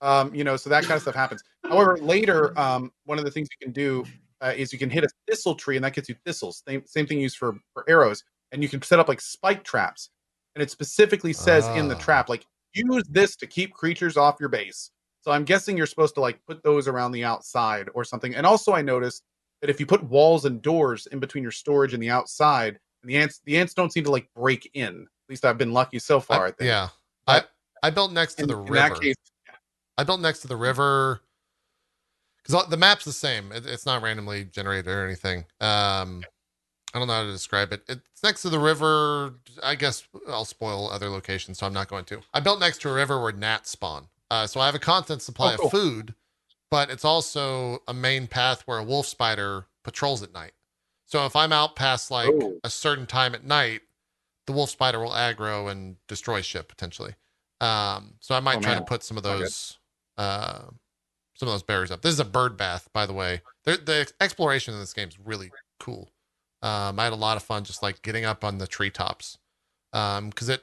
Um 0.00 0.32
you 0.32 0.44
know 0.44 0.56
so 0.56 0.70
that 0.70 0.84
kind 0.84 0.94
of 0.94 1.02
stuff 1.02 1.16
happens. 1.16 1.42
However 1.64 1.98
later 1.98 2.56
um 2.56 2.92
one 3.04 3.18
of 3.18 3.24
the 3.24 3.32
things 3.32 3.48
you 3.50 3.66
can 3.66 3.72
do 3.72 4.04
uh, 4.42 4.52
is 4.56 4.72
you 4.72 4.78
can 4.78 4.90
hit 4.90 5.04
a 5.04 5.08
thistle 5.28 5.54
tree 5.54 5.76
and 5.76 5.84
that 5.84 5.94
gets 5.94 6.08
you 6.08 6.16
thistles. 6.26 6.62
Same, 6.66 6.82
same 6.86 7.06
thing 7.06 7.20
used 7.20 7.36
for 7.38 7.54
for 7.72 7.84
arrows. 7.88 8.24
And 8.50 8.62
you 8.62 8.68
can 8.68 8.82
set 8.82 8.98
up 8.98 9.08
like 9.08 9.20
spike 9.20 9.64
traps. 9.64 10.10
And 10.54 10.62
it 10.62 10.70
specifically 10.70 11.32
says 11.32 11.66
in 11.68 11.88
the 11.88 11.94
trap 11.94 12.28
like 12.28 12.44
use 12.74 13.04
this 13.08 13.36
to 13.36 13.46
keep 13.46 13.72
creatures 13.72 14.16
off 14.16 14.36
your 14.40 14.48
base. 14.50 14.90
So 15.22 15.30
i'm 15.30 15.44
guessing 15.44 15.76
you're 15.76 15.86
supposed 15.86 16.14
to 16.16 16.20
like 16.20 16.40
put 16.46 16.62
those 16.62 16.88
around 16.88 17.12
the 17.12 17.24
outside 17.24 17.88
or 17.94 18.04
something. 18.04 18.34
And 18.34 18.44
also 18.44 18.72
i 18.72 18.82
noticed 18.82 19.22
that 19.60 19.70
if 19.70 19.78
you 19.80 19.86
put 19.86 20.02
walls 20.02 20.44
and 20.44 20.60
doors 20.60 21.06
in 21.12 21.20
between 21.20 21.42
your 21.42 21.52
storage 21.52 21.94
and 21.94 22.02
the 22.02 22.10
outside 22.10 22.78
and 23.02 23.10
the 23.10 23.16
ants 23.16 23.40
the 23.44 23.56
ants 23.56 23.72
don't 23.74 23.92
seem 23.92 24.04
to 24.04 24.10
like 24.10 24.28
break 24.34 24.68
in. 24.74 25.02
At 25.02 25.30
least 25.30 25.44
i've 25.44 25.56
been 25.58 25.72
lucky 25.72 25.98
so 26.00 26.18
far 26.20 26.46
I, 26.46 26.48
I- 26.48 26.50
think. 26.50 26.66
yeah, 26.68 26.88
But 27.26 27.50
I 27.82 27.86
I 27.86 27.90
built 27.90 28.12
next 28.12 28.34
to 28.34 28.42
in, 28.42 28.48
the 28.48 28.56
in 28.58 28.64
river. 28.64 28.74
that 28.74 29.00
case 29.00 29.14
I 29.96 30.04
built 30.04 30.20
next 30.20 30.40
to 30.40 30.48
the 30.48 30.56
river 30.56 31.20
because 32.44 32.66
the 32.68 32.76
map's 32.76 33.04
the 33.04 33.12
same. 33.12 33.52
It, 33.52 33.66
it's 33.66 33.86
not 33.86 34.02
randomly 34.02 34.44
generated 34.44 34.88
or 34.88 35.04
anything. 35.04 35.44
Um, 35.60 36.22
I 36.94 36.98
don't 36.98 37.08
know 37.08 37.14
how 37.14 37.22
to 37.24 37.32
describe 37.32 37.72
it. 37.72 37.82
It's 37.88 38.22
next 38.22 38.42
to 38.42 38.50
the 38.50 38.58
river. 38.58 39.34
I 39.62 39.74
guess 39.74 40.06
I'll 40.28 40.44
spoil 40.44 40.90
other 40.90 41.08
locations, 41.08 41.58
so 41.58 41.66
I'm 41.66 41.72
not 41.72 41.88
going 41.88 42.04
to. 42.06 42.20
I 42.34 42.40
built 42.40 42.60
next 42.60 42.82
to 42.82 42.90
a 42.90 42.92
river 42.92 43.20
where 43.20 43.32
gnats 43.32 43.70
spawn. 43.70 44.08
Uh, 44.30 44.46
so 44.46 44.60
I 44.60 44.66
have 44.66 44.74
a 44.74 44.78
constant 44.78 45.22
supply 45.22 45.54
Oh, 45.54 45.56
cool. 45.56 45.66
of 45.66 45.70
food, 45.72 46.14
but 46.70 46.90
it's 46.90 47.04
also 47.04 47.82
a 47.88 47.94
main 47.94 48.26
path 48.26 48.62
where 48.66 48.78
a 48.78 48.84
wolf 48.84 49.06
spider 49.06 49.66
patrols 49.84 50.22
at 50.22 50.32
night. 50.32 50.52
So 51.06 51.26
if 51.26 51.36
I'm 51.36 51.52
out 51.52 51.76
past 51.76 52.10
like 52.10 52.30
Oh. 52.30 52.58
a 52.64 52.70
certain 52.70 53.06
time 53.06 53.34
at 53.34 53.44
night, 53.44 53.82
the 54.46 54.52
wolf 54.52 54.70
spider 54.70 55.00
will 55.00 55.10
aggro 55.12 55.70
and 55.70 55.96
destroy 56.08 56.40
ship 56.42 56.68
potentially. 56.68 57.14
Um, 57.60 58.14
so 58.20 58.34
I 58.34 58.40
might 58.40 58.56
Oh, 58.58 58.60
try 58.60 58.74
to 58.74 58.80
put 58.82 59.02
some 59.02 59.16
of 59.16 59.22
those 59.22 59.78
uh, 60.16 60.62
some 61.42 61.48
of 61.48 61.54
those 61.54 61.64
barriers 61.64 61.90
up. 61.90 62.02
This 62.02 62.12
is 62.12 62.20
a 62.20 62.24
bird 62.24 62.56
bath, 62.56 62.88
by 62.92 63.04
the 63.04 63.12
way. 63.12 63.42
The, 63.64 63.72
the 63.72 64.12
exploration 64.20 64.74
in 64.74 64.78
this 64.78 64.92
game 64.92 65.08
is 65.08 65.18
really 65.18 65.50
cool. 65.80 66.12
Um, 66.62 67.00
I 67.00 67.04
had 67.04 67.12
a 67.12 67.16
lot 67.16 67.36
of 67.36 67.42
fun 67.42 67.64
just 67.64 67.82
like 67.82 68.00
getting 68.02 68.24
up 68.24 68.44
on 68.44 68.58
the 68.58 68.68
treetops 68.68 69.38
because 69.90 70.48
it 70.48 70.62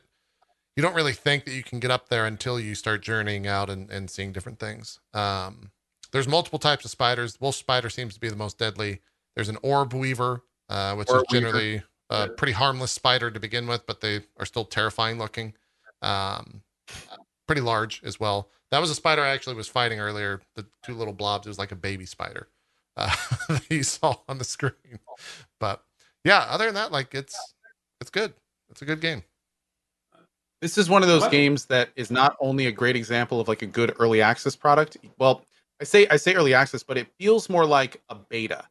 you 0.77 0.81
don't 0.81 0.95
really 0.95 1.11
think 1.11 1.43
that 1.43 1.51
you 1.51 1.64
can 1.64 1.81
get 1.81 1.91
up 1.91 2.07
there 2.07 2.26
until 2.26 2.61
you 2.61 2.76
start 2.76 3.01
journeying 3.01 3.45
out 3.45 3.69
and, 3.69 3.89
and 3.91 4.10
seeing 4.10 4.31
different 4.31 4.57
things. 4.57 5.01
Um, 5.14 5.72
there's 6.14 6.30
multiple 6.30 6.60
types 6.60 6.85
of 6.85 6.91
spiders. 6.91 7.41
Wolf 7.41 7.56
spider 7.56 7.89
seems 7.89 8.14
to 8.14 8.22
be 8.22 8.30
the 8.30 8.38
most 8.38 8.57
deadly. 8.57 9.01
There's 9.35 9.49
an 9.49 9.57
orb 9.61 9.93
weaver, 9.93 10.43
uh, 10.69 10.95
which 10.95 11.10
Orb 11.10 11.26
is 11.27 11.34
generally 11.34 11.84
a 12.10 12.30
pretty 12.30 12.53
harmless 12.53 12.93
spider 12.93 13.30
to 13.30 13.39
begin 13.41 13.68
with, 13.68 13.85
but 13.85 13.99
they 13.99 14.22
are 14.38 14.45
still 14.45 14.64
terrifying 14.64 15.18
looking. 15.18 15.53
Um, 16.01 16.61
pretty 17.45 17.61
large 17.61 18.01
as 18.06 18.18
well. 18.18 18.49
That 18.71 18.79
was 18.79 18.89
a 18.89 18.95
spider 18.95 19.21
I 19.23 19.29
actually 19.29 19.55
was 19.55 19.67
fighting 19.67 19.99
earlier. 19.99 20.41
The 20.55 20.65
two 20.83 20.93
little 20.93 21.13
blobs. 21.13 21.47
It 21.47 21.49
was 21.49 21.59
like 21.59 21.71
a 21.71 21.75
baby 21.75 22.05
spider 22.05 22.47
uh, 22.97 23.15
that 23.49 23.63
you 23.69 23.83
saw 23.83 24.15
on 24.27 24.37
the 24.37 24.43
screen. 24.43 24.99
But 25.59 25.83
yeah, 26.23 26.45
other 26.49 26.65
than 26.65 26.75
that, 26.75 26.91
like 26.91 27.15
it's 27.15 27.37
it's 28.01 28.09
good. 28.09 28.33
It's 28.69 28.81
a 28.81 28.85
good 28.85 29.01
game. 29.01 29.23
This 30.61 30.77
is 30.77 30.89
one 30.89 31.01
of 31.03 31.07
those 31.07 31.21
What? 31.21 31.31
games 31.31 31.65
that 31.65 31.89
is 31.95 32.11
not 32.11 32.35
only 32.41 32.67
a 32.67 32.71
great 32.71 32.95
example 32.95 33.39
of 33.39 33.47
like 33.47 33.61
a 33.61 33.65
good 33.65 33.95
early 33.97 34.21
access 34.21 34.55
product. 34.55 34.97
Well, 35.17 35.45
I 35.81 35.85
say 35.85 36.07
I 36.09 36.17
say 36.17 36.33
early 36.35 36.53
access, 36.53 36.83
but 36.83 36.97
it 36.97 37.07
feels 37.17 37.49
more 37.49 37.65
like 37.65 38.01
a 38.09 38.15
beta, 38.15 38.65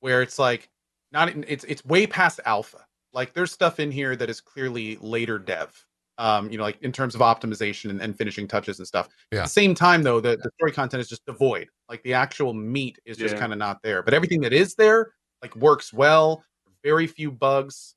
where 0.00 0.22
it's 0.22 0.38
like 0.38 0.68
not 1.10 1.28
it's 1.48 1.64
it's 1.64 1.84
way 1.84 2.06
past 2.06 2.40
alpha. 2.46 2.86
Like 3.12 3.32
there's 3.34 3.52
stuff 3.52 3.80
in 3.80 3.90
here 3.90 4.14
that 4.16 4.30
is 4.30 4.40
clearly 4.40 4.96
later 5.00 5.38
dev. 5.38 5.84
Um, 6.18 6.50
you 6.50 6.58
know, 6.58 6.64
like 6.64 6.78
in 6.82 6.92
terms 6.92 7.14
of 7.14 7.22
optimization 7.22 7.88
and, 7.90 8.00
and 8.00 8.16
finishing 8.16 8.46
touches 8.46 8.78
and 8.78 8.86
stuff. 8.86 9.06
At 9.32 9.36
Yeah. 9.36 9.42
the 9.44 9.48
same 9.48 9.74
time, 9.74 10.02
though, 10.02 10.20
the, 10.20 10.36
the 10.36 10.50
story 10.58 10.70
content 10.70 11.00
is 11.00 11.08
just 11.08 11.24
devoid. 11.24 11.68
Like 11.88 12.02
the 12.02 12.12
actual 12.14 12.52
meat 12.52 12.98
is 13.06 13.16
just 13.16 13.34
Yeah. 13.34 13.40
kind 13.40 13.52
of 13.52 13.58
not 13.58 13.82
there. 13.82 14.02
But 14.02 14.12
everything 14.12 14.42
that 14.42 14.52
is 14.52 14.74
there, 14.74 15.14
like 15.40 15.56
works 15.56 15.92
well. 15.92 16.44
Very 16.84 17.06
few 17.06 17.30
bugs. 17.32 17.94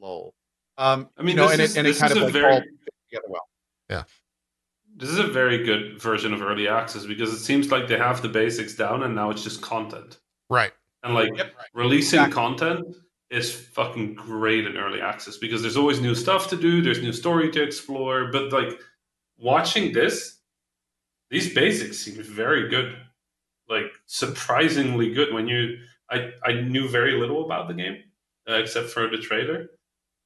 Lol. 0.00 0.34
Um, 0.78 1.08
I 1.16 1.22
mean, 1.22 1.30
you 1.30 1.36
know, 1.36 1.48
and 1.50 1.60
is, 1.60 1.76
it 1.76 1.78
and 1.78 1.86
it 1.86 1.96
kind 1.96 2.12
of 2.12 2.22
like 2.22 2.32
very 2.32 2.52
all 2.52 2.60
fit 2.60 2.94
together 3.08 3.26
well. 3.28 3.48
Yeah. 3.88 4.04
This 4.96 5.08
is 5.10 5.18
a 5.18 5.26
very 5.28 5.64
good 5.64 6.00
version 6.02 6.32
of 6.32 6.42
early 6.42 6.66
access 6.68 7.06
because 7.06 7.32
it 7.32 7.38
seems 7.38 7.70
like 7.70 7.86
they 7.86 7.98
have 7.98 8.20
the 8.20 8.28
basics 8.28 8.74
down 8.74 9.04
and 9.04 9.14
now 9.14 9.30
it's 9.30 9.44
just 9.44 9.60
content. 9.62 10.18
Right. 10.50 10.72
And 11.04 11.14
like 11.14 11.36
Yep. 11.36 11.52
releasing 11.74 12.18
Exactly. 12.18 12.34
content 12.34 12.96
is 13.30 13.54
fucking 13.54 14.14
great 14.14 14.66
in 14.66 14.76
early 14.76 15.00
access 15.00 15.36
because 15.36 15.60
there's 15.60 15.76
always 15.76 16.00
new 16.00 16.14
stuff 16.14 16.48
to 16.48 16.56
do, 16.56 16.80
there's 16.80 17.02
new 17.02 17.12
story 17.12 17.50
to 17.50 17.62
explore. 17.62 18.30
But 18.32 18.52
like 18.52 18.80
watching 19.38 19.92
this, 19.92 20.38
these 21.30 21.54
basics 21.54 21.98
seem 21.98 22.22
very 22.22 22.68
good, 22.68 22.96
like 23.68 23.92
surprisingly 24.06 25.12
good. 25.12 25.32
When 25.34 25.46
you, 25.46 25.78
I, 26.10 26.30
I 26.44 26.52
knew 26.54 26.88
very 26.88 27.20
little 27.20 27.44
about 27.44 27.68
the 27.68 27.74
game 27.74 28.02
uh, 28.48 28.54
except 28.54 28.88
for 28.88 29.08
the 29.08 29.18
trailer, 29.18 29.68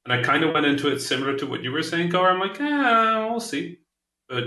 and 0.05 0.13
I 0.13 0.21
kind 0.21 0.43
of 0.43 0.53
went 0.53 0.65
into 0.65 0.89
it 0.89 0.99
similar 0.99 1.37
to 1.37 1.45
what 1.45 1.63
you 1.63 1.71
were 1.71 1.83
saying, 1.83 2.09
Gar. 2.09 2.31
I'm 2.31 2.39
like, 2.39 2.57
ah, 2.59 3.27
we'll 3.29 3.39
see. 3.39 3.79
But 4.27 4.43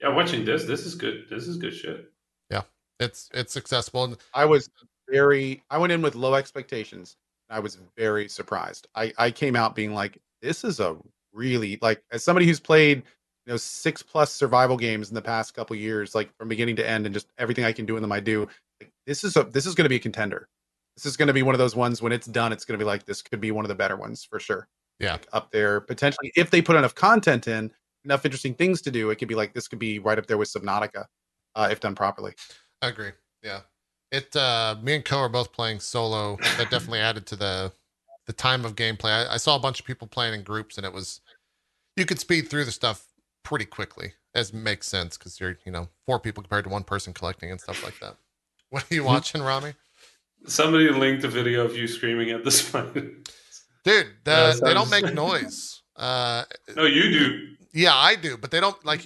yeah, 0.00 0.08
watching 0.08 0.44
this, 0.44 0.64
this 0.64 0.86
is 0.86 0.94
good. 0.94 1.26
This 1.28 1.46
is 1.46 1.56
good 1.56 1.74
shit. 1.74 2.10
Yeah, 2.50 2.62
it's 2.98 3.30
it's 3.34 3.56
accessible. 3.56 4.04
And 4.04 4.16
I 4.34 4.44
was 4.44 4.70
very 5.10 5.62
I 5.70 5.78
went 5.78 5.92
in 5.92 6.02
with 6.02 6.14
low 6.14 6.34
expectations. 6.34 7.16
I 7.50 7.60
was 7.60 7.78
very 7.96 8.28
surprised. 8.28 8.88
I 8.94 9.12
I 9.18 9.30
came 9.30 9.56
out 9.56 9.74
being 9.74 9.92
like 9.92 10.18
this 10.40 10.64
is 10.64 10.80
a 10.80 10.96
really 11.32 11.78
like 11.82 12.02
as 12.12 12.24
somebody 12.24 12.46
who's 12.46 12.60
played 12.60 12.98
you 13.46 13.52
know 13.52 13.56
six 13.56 14.02
plus 14.02 14.32
survival 14.32 14.76
games 14.76 15.08
in 15.08 15.14
the 15.14 15.22
past 15.22 15.54
couple 15.54 15.76
years 15.76 16.14
like 16.14 16.34
from 16.36 16.48
beginning 16.48 16.76
to 16.76 16.88
end 16.88 17.06
and 17.06 17.14
just 17.14 17.28
everything 17.38 17.64
I 17.64 17.72
can 17.72 17.86
do 17.86 17.96
in 17.96 18.02
them 18.02 18.12
I 18.12 18.20
do. 18.20 18.48
Like, 18.80 18.92
this 19.06 19.24
is 19.24 19.36
a 19.36 19.44
this 19.44 19.66
is 19.66 19.74
going 19.74 19.84
to 19.84 19.90
be 19.90 19.96
a 19.96 20.00
contender. 20.00 20.48
This 20.96 21.06
is 21.06 21.16
going 21.16 21.28
to 21.28 21.34
be 21.34 21.42
one 21.42 21.54
of 21.54 21.58
those 21.58 21.76
ones 21.76 22.02
when 22.02 22.12
it's 22.12 22.26
done 22.26 22.52
it's 22.52 22.64
going 22.64 22.78
to 22.78 22.82
be 22.82 22.86
like 22.86 23.04
this 23.04 23.22
could 23.22 23.40
be 23.40 23.50
one 23.50 23.64
of 23.64 23.68
the 23.68 23.74
better 23.74 23.96
ones 23.96 24.24
for 24.24 24.38
sure. 24.38 24.68
Yeah. 24.98 25.12
Like, 25.12 25.28
up 25.32 25.50
there 25.50 25.80
potentially 25.80 26.32
if 26.36 26.50
they 26.50 26.62
put 26.62 26.76
enough 26.76 26.94
content 26.94 27.48
in, 27.48 27.70
enough 28.04 28.24
interesting 28.24 28.54
things 28.54 28.80
to 28.82 28.90
do, 28.90 29.10
it 29.10 29.16
could 29.16 29.28
be 29.28 29.34
like 29.34 29.54
this 29.54 29.68
could 29.68 29.78
be 29.78 29.98
right 29.98 30.18
up 30.18 30.26
there 30.26 30.38
with 30.38 30.52
Subnautica 30.52 31.06
uh, 31.54 31.68
if 31.70 31.80
done 31.80 31.94
properly. 31.94 32.32
I 32.82 32.88
agree. 32.88 33.10
Yeah. 33.42 33.60
It 34.12 34.34
uh 34.34 34.76
me 34.82 34.96
and 34.96 35.04
Co 35.04 35.18
are 35.18 35.28
both 35.28 35.52
playing 35.52 35.80
solo. 35.80 36.36
That 36.56 36.70
definitely 36.70 36.98
added 37.10 37.26
to 37.26 37.36
the 37.36 37.72
the 38.26 38.32
time 38.32 38.64
of 38.64 38.76
gameplay. 38.76 39.26
I, 39.28 39.34
I 39.34 39.36
saw 39.36 39.56
a 39.56 39.60
bunch 39.60 39.80
of 39.80 39.86
people 39.86 40.06
playing 40.08 40.34
in 40.34 40.42
groups 40.42 40.76
and 40.76 40.86
it 40.86 40.92
was 40.92 41.20
you 41.96 42.04
could 42.06 42.18
speed 42.20 42.48
through 42.48 42.64
the 42.64 42.72
stuff 42.72 43.06
pretty 43.42 43.64
quickly, 43.64 44.12
as 44.34 44.52
makes 44.52 44.86
sense 44.86 45.16
because 45.18 45.40
you're, 45.40 45.58
you 45.64 45.72
know, 45.72 45.88
four 46.06 46.20
people 46.20 46.42
compared 46.42 46.64
to 46.64 46.70
one 46.70 46.84
person 46.84 47.12
collecting 47.12 47.50
and 47.50 47.60
stuff 47.60 47.82
like 47.84 47.98
that. 48.00 48.16
What 48.70 48.84
are 48.88 48.94
you 48.94 49.02
watching, 49.02 49.42
Rami? 49.42 49.74
Somebody 50.46 50.88
linked 50.90 51.24
a 51.24 51.28
video 51.28 51.64
of 51.64 51.76
you 51.76 51.88
screaming 51.88 52.30
at 52.30 52.44
the 52.44 52.50
spider. 52.60 53.10
Dude, 53.84 54.06
the, 54.22 54.30
Yeah, 54.30 54.54
they 54.62 54.74
don't 54.74 54.90
make 54.90 55.12
noise. 55.12 55.82
Uh 55.96 56.44
no, 56.76 56.84
you 56.84 57.02
do. 57.10 57.48
yeah, 57.72 57.94
I 57.96 58.14
do, 58.14 58.36
but 58.36 58.50
they 58.52 58.60
don't 58.60 58.82
like 58.84 59.04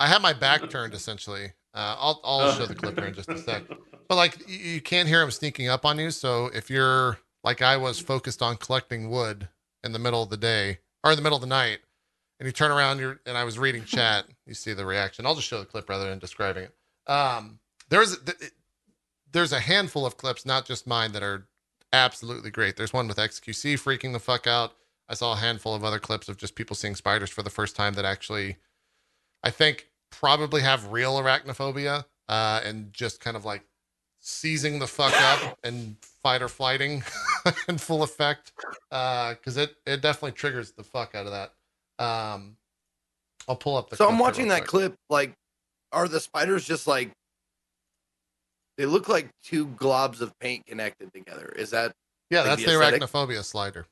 I 0.00 0.08
have 0.08 0.20
my 0.20 0.32
back 0.32 0.68
turned 0.68 0.94
essentially. 0.94 1.52
Uh, 1.74 1.96
I'll 1.98 2.20
I'll 2.24 2.52
show 2.52 2.66
the 2.66 2.74
clip 2.74 2.98
here 2.98 3.08
in 3.08 3.14
just 3.14 3.28
a 3.28 3.38
sec. 3.38 3.62
But 4.06 4.16
like 4.16 4.46
you, 4.46 4.58
you 4.58 4.80
can't 4.82 5.08
hear 5.08 5.22
him 5.22 5.30
sneaking 5.30 5.68
up 5.68 5.86
on 5.86 5.98
you. 5.98 6.10
So 6.10 6.50
if 6.52 6.68
you're 6.68 7.18
like 7.42 7.62
I 7.62 7.78
was 7.78 7.98
focused 7.98 8.42
on 8.42 8.58
collecting 8.58 9.08
wood 9.08 9.48
in 9.82 9.92
the 9.92 9.98
middle 9.98 10.22
of 10.22 10.28
the 10.28 10.36
day 10.36 10.80
or 11.02 11.12
in 11.12 11.16
the 11.16 11.22
middle 11.22 11.36
of 11.36 11.40
the 11.40 11.46
night, 11.48 11.78
and 12.38 12.46
you 12.46 12.52
turn 12.52 12.70
around, 12.70 12.98
you're 12.98 13.18
and 13.24 13.38
I 13.38 13.44
was 13.44 13.58
reading 13.58 13.84
chat, 13.86 14.26
you 14.46 14.52
see 14.52 14.74
the 14.74 14.84
reaction. 14.84 15.24
I'll 15.24 15.34
just 15.34 15.48
show 15.48 15.58
the 15.58 15.64
clip 15.64 15.88
rather 15.88 16.10
than 16.10 16.18
describing 16.18 16.64
it. 16.64 17.10
Um, 17.10 17.60
there's 17.88 18.18
there's 19.32 19.52
a 19.52 19.60
handful 19.60 20.04
of 20.04 20.18
clips, 20.18 20.44
not 20.44 20.66
just 20.66 20.86
mine, 20.86 21.12
that 21.12 21.22
are 21.22 21.48
absolutely 21.92 22.50
great. 22.50 22.76
There's 22.76 22.92
one 22.92 23.08
with 23.08 23.16
XQC 23.16 23.74
freaking 23.74 24.12
the 24.12 24.18
fuck 24.18 24.46
out. 24.46 24.72
I 25.08 25.14
saw 25.14 25.32
a 25.32 25.36
handful 25.36 25.74
of 25.74 25.84
other 25.84 25.98
clips 25.98 26.28
of 26.28 26.36
just 26.36 26.54
people 26.54 26.76
seeing 26.76 26.94
spiders 26.94 27.30
for 27.30 27.42
the 27.42 27.50
first 27.50 27.76
time 27.76 27.94
that 27.94 28.04
actually, 28.04 28.56
I 29.42 29.50
think, 29.50 29.88
probably 30.18 30.62
have 30.62 30.90
real 30.92 31.18
arachnophobia 31.18 32.04
uh, 32.28 32.60
and 32.64 32.92
just 32.92 33.20
kind 33.20 33.36
of 33.36 33.44
like 33.44 33.64
seizing 34.20 34.78
the 34.78 34.86
fuck 34.86 35.12
up 35.20 35.58
and 35.64 35.96
fight 36.22 36.40
or 36.42 36.48
flighting 36.48 37.02
in 37.68 37.76
full 37.76 38.02
effect 38.02 38.52
because 38.88 39.58
uh, 39.58 39.62
it 39.62 39.76
it 39.86 40.00
definitely 40.00 40.32
triggers 40.32 40.72
the 40.72 40.84
fuck 40.84 41.14
out 41.14 41.26
of 41.26 41.32
that. 41.32 41.52
Um, 42.04 42.56
I'll 43.48 43.56
pull 43.56 43.76
up 43.76 43.90
the. 43.90 43.96
So 43.96 44.08
I'm 44.08 44.18
watching 44.18 44.48
that 44.48 44.66
clip. 44.66 44.94
Like, 45.10 45.34
are 45.92 46.08
the 46.08 46.20
spiders 46.20 46.64
just 46.64 46.86
like? 46.86 47.10
They 48.76 48.86
look 48.86 49.08
like 49.08 49.28
two 49.44 49.68
globs 49.68 50.20
of 50.20 50.36
paint 50.40 50.66
connected 50.66 51.12
together. 51.12 51.52
Is 51.56 51.70
that? 51.70 51.92
Yeah, 52.30 52.40
like 52.40 52.48
that's 52.50 52.64
the, 52.64 52.72
aesthetic? 52.72 53.02
arachnophobia 53.02 53.44
slider. 53.44 53.86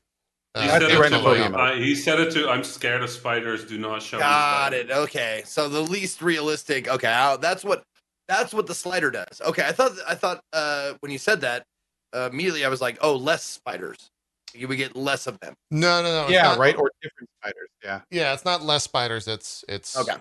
He 0.55 0.61
Uh, 0.61 0.67
said, 0.67 0.83
it 0.83 0.89
to, 0.89 0.95
arachnophobia. 0.95 1.55
I- 1.55 1.75
he 1.77 1.95
said 1.95 2.19
it 2.19 2.31
to. 2.33 2.47
I'm 2.49 2.63
scared 2.63 3.01
of 3.01 3.09
spiders. 3.09 3.65
Do 3.65 3.77
not 3.79 4.03
show 4.03 4.17
me. 4.17 4.21
Got 4.21 4.73
it. 4.73 4.91
Okay, 4.91 5.41
so 5.45 5.67
the 5.67 5.81
least 5.81 6.21
realistic. 6.21 6.87
Okay, 6.87 7.07
I- 7.07 7.37
that's 7.37 7.63
what 7.63 7.83
that's 8.27 8.53
what 8.53 8.67
the 8.67 8.75
slider 8.75 9.09
does. 9.09 9.41
Okay, 9.41 9.65
I 9.65 9.71
thought 9.71 9.93
I 10.07 10.13
thought 10.15 10.43
uh, 10.53 10.93
when 10.99 11.11
you 11.11 11.17
said 11.17 11.41
that 11.41 11.65
uh, 12.13 12.29
immediately, 12.31 12.63
I 12.65 12.69
was 12.69 12.81
like, 12.81 12.99
oh, 13.01 13.15
less 13.15 13.43
spiders. 13.43 14.09
You 14.53 14.67
would 14.67 14.77
get 14.77 14.95
less 14.95 15.25
of 15.25 15.39
them. 15.39 15.55
no, 15.71 16.03
no, 16.03 16.25
no. 16.25 16.29
yeah, 16.29 16.43
not- 16.43 16.59
right. 16.59 16.77
Or 16.77 16.91
different 17.01 17.29
spiders. 17.41 17.69
Yeah. 17.83 18.01
Yeah, 18.11 18.33
it's 18.33 18.45
not 18.45 18.61
less 18.61 18.83
spiders. 18.83 19.27
It's 19.27 19.65
it's 19.67 19.97
Okay. 19.97 20.17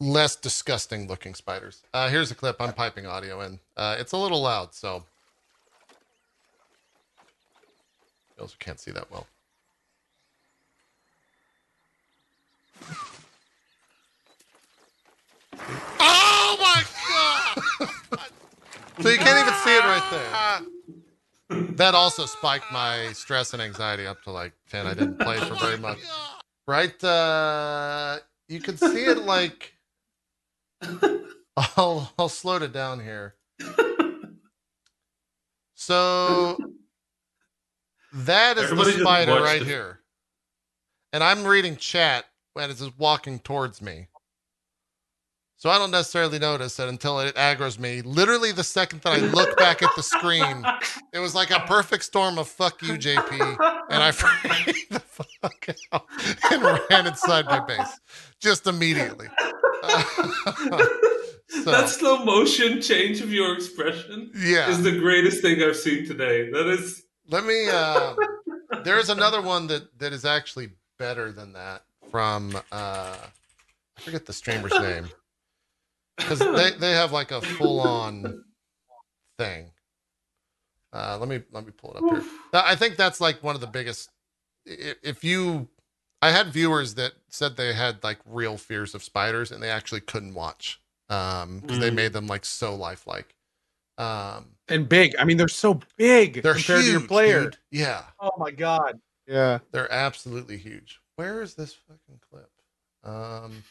less 0.00 0.34
disgusting 0.34 1.06
looking 1.06 1.34
spiders. 1.36 1.84
Uh, 1.94 2.08
here's 2.08 2.32
a 2.32 2.34
clip. 2.34 2.56
I'm 2.60 2.72
piping 2.72 3.06
audio 3.06 3.40
in. 3.42 3.60
Uh, 3.76 3.94
it's 4.00 4.10
a 4.10 4.16
little 4.16 4.42
loud, 4.42 4.74
so 4.74 5.04
you 8.36 8.42
also 8.42 8.56
can't 8.58 8.78
see 8.78 8.90
that 8.90 9.10
well. 9.10 9.26
Oh 15.98 16.56
my 16.60 16.82
god! 17.08 18.20
so 19.00 19.08
you 19.08 19.18
can't 19.18 19.40
even 19.40 19.54
see 19.64 19.74
it 19.74 19.84
right 19.84 20.10
there. 20.10 21.66
That 21.76 21.94
also 21.94 22.26
spiked 22.26 22.70
my 22.72 23.12
stress 23.12 23.52
and 23.52 23.62
anxiety 23.62 24.06
up 24.06 24.22
to 24.22 24.30
like 24.30 24.52
10. 24.70 24.86
I 24.86 24.94
didn't 24.94 25.18
play 25.18 25.38
for 25.38 25.54
very 25.54 25.78
much. 25.78 25.98
Right? 26.66 27.02
Uh, 27.02 28.18
you 28.48 28.60
can 28.60 28.76
see 28.76 29.04
it 29.04 29.18
like. 29.18 29.72
I'll, 31.76 32.12
I'll 32.18 32.28
slow 32.28 32.56
it 32.56 32.72
down 32.72 33.00
here. 33.00 33.34
So 35.74 36.58
that 38.24 38.56
is 38.56 38.64
Everybody 38.64 38.92
the 38.92 39.00
spider 39.00 39.34
right 39.34 39.62
here. 39.62 40.00
And 41.12 41.22
I'm 41.22 41.44
reading 41.44 41.76
chat 41.76 42.24
when 42.54 42.70
it's 42.70 42.80
just 42.80 42.98
walking 42.98 43.38
towards 43.38 43.80
me. 43.80 44.08
So 45.58 45.70
I 45.70 45.78
don't 45.78 45.90
necessarily 45.90 46.38
notice 46.38 46.78
it 46.78 46.88
until 46.88 47.18
it 47.20 47.34
aggroes 47.34 47.78
me. 47.78 48.02
Literally 48.02 48.52
the 48.52 48.62
second 48.62 49.00
that 49.02 49.14
I 49.14 49.18
look 49.18 49.56
back 49.56 49.82
at 49.82 49.88
the 49.96 50.02
screen, 50.02 50.64
it 51.14 51.18
was 51.18 51.34
like 51.34 51.50
a 51.50 51.60
perfect 51.60 52.04
storm 52.04 52.38
of 52.38 52.46
fuck 52.46 52.82
you, 52.82 52.94
JP. 52.94 53.56
And 53.88 54.02
I 54.02 54.10
freaked 54.12 54.90
the 54.90 55.00
fuck 55.00 55.68
out 55.92 56.04
and 56.50 56.62
ran 56.90 57.06
inside 57.06 57.46
my 57.46 57.60
base 57.60 58.00
just 58.38 58.66
immediately. 58.66 59.28
so, 61.48 61.70
that 61.70 61.88
slow 61.88 62.22
motion 62.22 62.82
change 62.82 63.22
of 63.22 63.32
your 63.32 63.54
expression 63.54 64.30
yeah. 64.36 64.68
is 64.68 64.82
the 64.82 64.98
greatest 64.98 65.40
thing 65.40 65.62
I've 65.62 65.76
seen 65.76 66.06
today. 66.06 66.50
That 66.50 66.66
is. 66.66 67.05
Let 67.28 67.44
me. 67.44 67.70
Uh, 67.70 68.14
there's 68.84 69.08
another 69.08 69.40
one 69.42 69.66
that 69.68 69.98
that 69.98 70.12
is 70.12 70.24
actually 70.24 70.70
better 70.98 71.32
than 71.32 71.52
that 71.54 71.82
from. 72.10 72.56
Uh, 72.56 73.16
I 73.20 74.00
forget 74.02 74.26
the 74.26 74.32
streamer's 74.32 74.78
name 74.80 75.10
because 76.18 76.40
they 76.40 76.72
they 76.78 76.92
have 76.92 77.12
like 77.12 77.32
a 77.32 77.40
full 77.40 77.80
on 77.80 78.42
thing. 79.38 79.70
Uh, 80.92 81.16
let 81.18 81.28
me 81.28 81.42
let 81.52 81.66
me 81.66 81.72
pull 81.76 81.90
it 81.92 81.96
up 81.98 82.10
here. 82.10 82.24
I 82.52 82.74
think 82.76 82.96
that's 82.96 83.20
like 83.20 83.42
one 83.42 83.54
of 83.54 83.60
the 83.60 83.66
biggest. 83.66 84.10
If 84.64 85.22
you, 85.22 85.68
I 86.22 86.30
had 86.30 86.48
viewers 86.48 86.94
that 86.94 87.12
said 87.28 87.56
they 87.56 87.72
had 87.72 88.02
like 88.02 88.18
real 88.24 88.56
fears 88.56 88.94
of 88.94 89.02
spiders 89.04 89.52
and 89.52 89.62
they 89.62 89.70
actually 89.70 90.00
couldn't 90.00 90.34
watch 90.34 90.80
um 91.08 91.60
because 91.60 91.78
they 91.78 91.90
Mm. 91.90 91.94
made 91.94 92.12
them 92.12 92.26
like 92.26 92.44
so 92.44 92.74
lifelike. 92.74 93.35
Um, 93.98 94.46
And 94.68 94.88
big. 94.88 95.14
I 95.18 95.24
mean, 95.24 95.36
they're 95.36 95.48
so 95.48 95.80
big 95.96 96.42
they're 96.42 96.54
compared 96.54 96.80
huge, 96.80 96.86
to 96.86 96.98
your 96.98 97.08
player. 97.08 97.42
dude. 97.44 97.56
Yeah. 97.70 98.02
Oh 98.20 98.30
my 98.38 98.50
god. 98.50 99.00
Yeah. 99.26 99.58
They're 99.72 99.90
absolutely 99.92 100.56
huge. 100.58 101.00
Where 101.16 101.40
is 101.42 101.54
this 101.54 101.72
fucking 101.74 102.20
clip? 102.30 102.50
Um. 103.04 103.62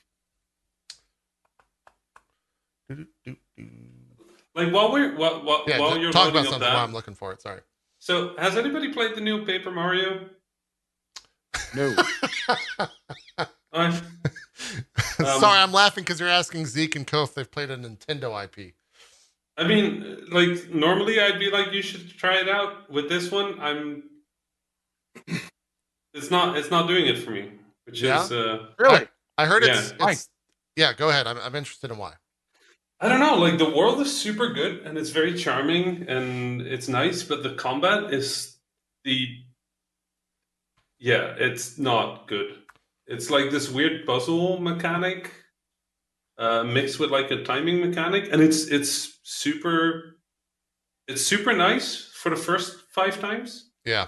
Like 4.56 4.72
while 4.72 4.91
we're 4.91 5.15
while, 5.15 5.43
while, 5.43 5.64
Yeah, 5.68 5.80
while 5.80 5.97
you're 5.97 6.11
talk 6.11 6.26
loading 6.26 6.39
about 6.41 6.45
something 6.52 6.60
that. 6.61 6.73
while 6.76 6.84
I'm 6.85 6.93
looking 6.93 7.14
for 7.15 7.31
it. 7.34 7.41
Sorry. 7.41 7.61
So 7.99 8.35
has 8.38 8.56
anybody 8.57 8.93
played 8.93 9.15
the 9.15 9.22
new 9.22 9.45
Paper 9.45 9.72
Mario? 9.72 10.30
No. 11.76 11.93
I, 13.73 13.99
Sorry, 15.18 15.60
I'm 15.60 15.72
laughing 15.73 16.03
because 16.03 16.19
you're 16.19 16.30
asking 16.30 16.65
Zeke 16.65 16.95
and 16.95 17.06
Co 17.07 17.23
if 17.23 17.34
they've 17.34 17.49
played 17.49 17.69
a 17.69 17.77
Nintendo 17.77 18.41
IP. 18.43 18.73
I 19.57 19.65
mean, 19.65 20.26
like 20.32 20.69
normally 20.73 21.19
I'd 21.19 21.40
be 21.40 21.49
like, 21.49 21.72
you 21.72 21.82
should 21.82 22.10
try 22.18 22.40
it 22.40 22.49
out. 22.49 22.90
With 22.91 23.07
this 23.10 23.32
one, 23.32 23.60
I'm. 23.60 24.03
It's 26.14 26.32
not. 26.32 26.57
It's 26.57 26.72
not 26.72 26.88
doing 26.88 27.07
it 27.07 27.18
for 27.19 27.32
me, 27.32 27.52
which 27.86 28.02
Yeah? 28.02 28.23
is. 28.23 28.32
uh 28.32 28.68
Really? 28.80 29.07
I 29.38 29.45
heard 29.45 29.64
Yeah. 29.65 29.80
it's, 29.80 29.94
it's 29.99 30.30
yeah. 30.76 30.94
Go 30.94 31.10
ahead. 31.10 31.27
I'm, 31.27 31.38
I'm 31.38 31.56
interested 31.56 31.91
in 31.91 31.98
why. 31.98 32.14
I 33.02 33.10
don't 33.10 33.19
know. 33.19 33.36
Like 33.36 33.57
the 33.57 33.69
world 33.69 33.99
is 34.02 34.15
super 34.15 34.49
good 34.53 34.80
and 34.86 34.98
it's 34.98 35.10
very 35.10 35.34
charming 35.34 36.06
and 36.07 36.61
it's 36.61 36.88
nice, 36.88 37.23
but 37.23 37.44
the 37.44 37.56
combat 37.56 38.14
is 38.14 38.57
the. 39.03 39.27
Yeah, 40.99 41.36
it's 41.38 41.77
not 41.77 42.27
good. 42.27 42.57
It's 43.07 43.30
like 43.30 43.52
this 43.52 43.69
weird 43.69 44.06
puzzle 44.06 44.60
mechanic, 44.60 45.32
uh, 46.38 46.64
mixed 46.64 46.99
with 46.99 47.11
like 47.11 47.30
a 47.32 47.44
timing 47.44 47.80
mechanic, 47.82 48.30
and 48.32 48.41
it's 48.41 48.68
it's 48.68 49.14
super. 49.30 50.18
It's 51.07 51.22
super 51.26 51.53
nice 51.53 52.11
for 52.14 52.30
the 52.30 52.35
first 52.35 52.77
five 52.89 53.19
times, 53.19 53.69
Yeah, 53.85 54.07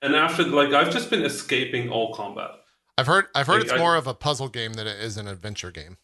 and 0.00 0.14
after 0.14 0.44
like 0.44 0.72
I've 0.72 0.90
just 0.92 1.10
been 1.10 1.22
escaping 1.24 1.90
all 1.90 2.14
combat. 2.14 2.50
I've 2.96 3.06
heard. 3.06 3.26
I've 3.34 3.46
heard 3.46 3.54
Like, 3.56 3.62
it's 3.64 3.72
I- 3.72 3.78
more 3.78 3.96
of 3.96 4.06
a 4.06 4.14
puzzle 4.14 4.48
game 4.48 4.74
than 4.74 4.86
it 4.86 4.98
is 5.00 5.16
an 5.16 5.26
adventure 5.28 5.70
game. 5.70 5.96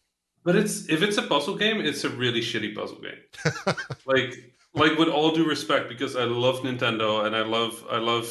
But 0.43 0.55
it's 0.55 0.87
if 0.89 1.01
it's 1.01 1.17
a 1.17 1.23
puzzle 1.23 1.55
game, 1.55 1.81
it's 1.81 2.03
a 2.03 2.09
really 2.09 2.41
shitty 2.41 2.75
puzzle 2.75 2.99
game. 3.01 3.75
like 4.05 4.33
like 4.73 4.97
with 4.97 5.09
all 5.09 5.31
due 5.31 5.47
respect, 5.47 5.89
because 5.89 6.15
I 6.15 6.23
love 6.25 6.59
Nintendo 6.59 7.25
and 7.25 7.35
I 7.35 7.41
love 7.41 7.83
I 7.89 7.97
love 7.97 8.27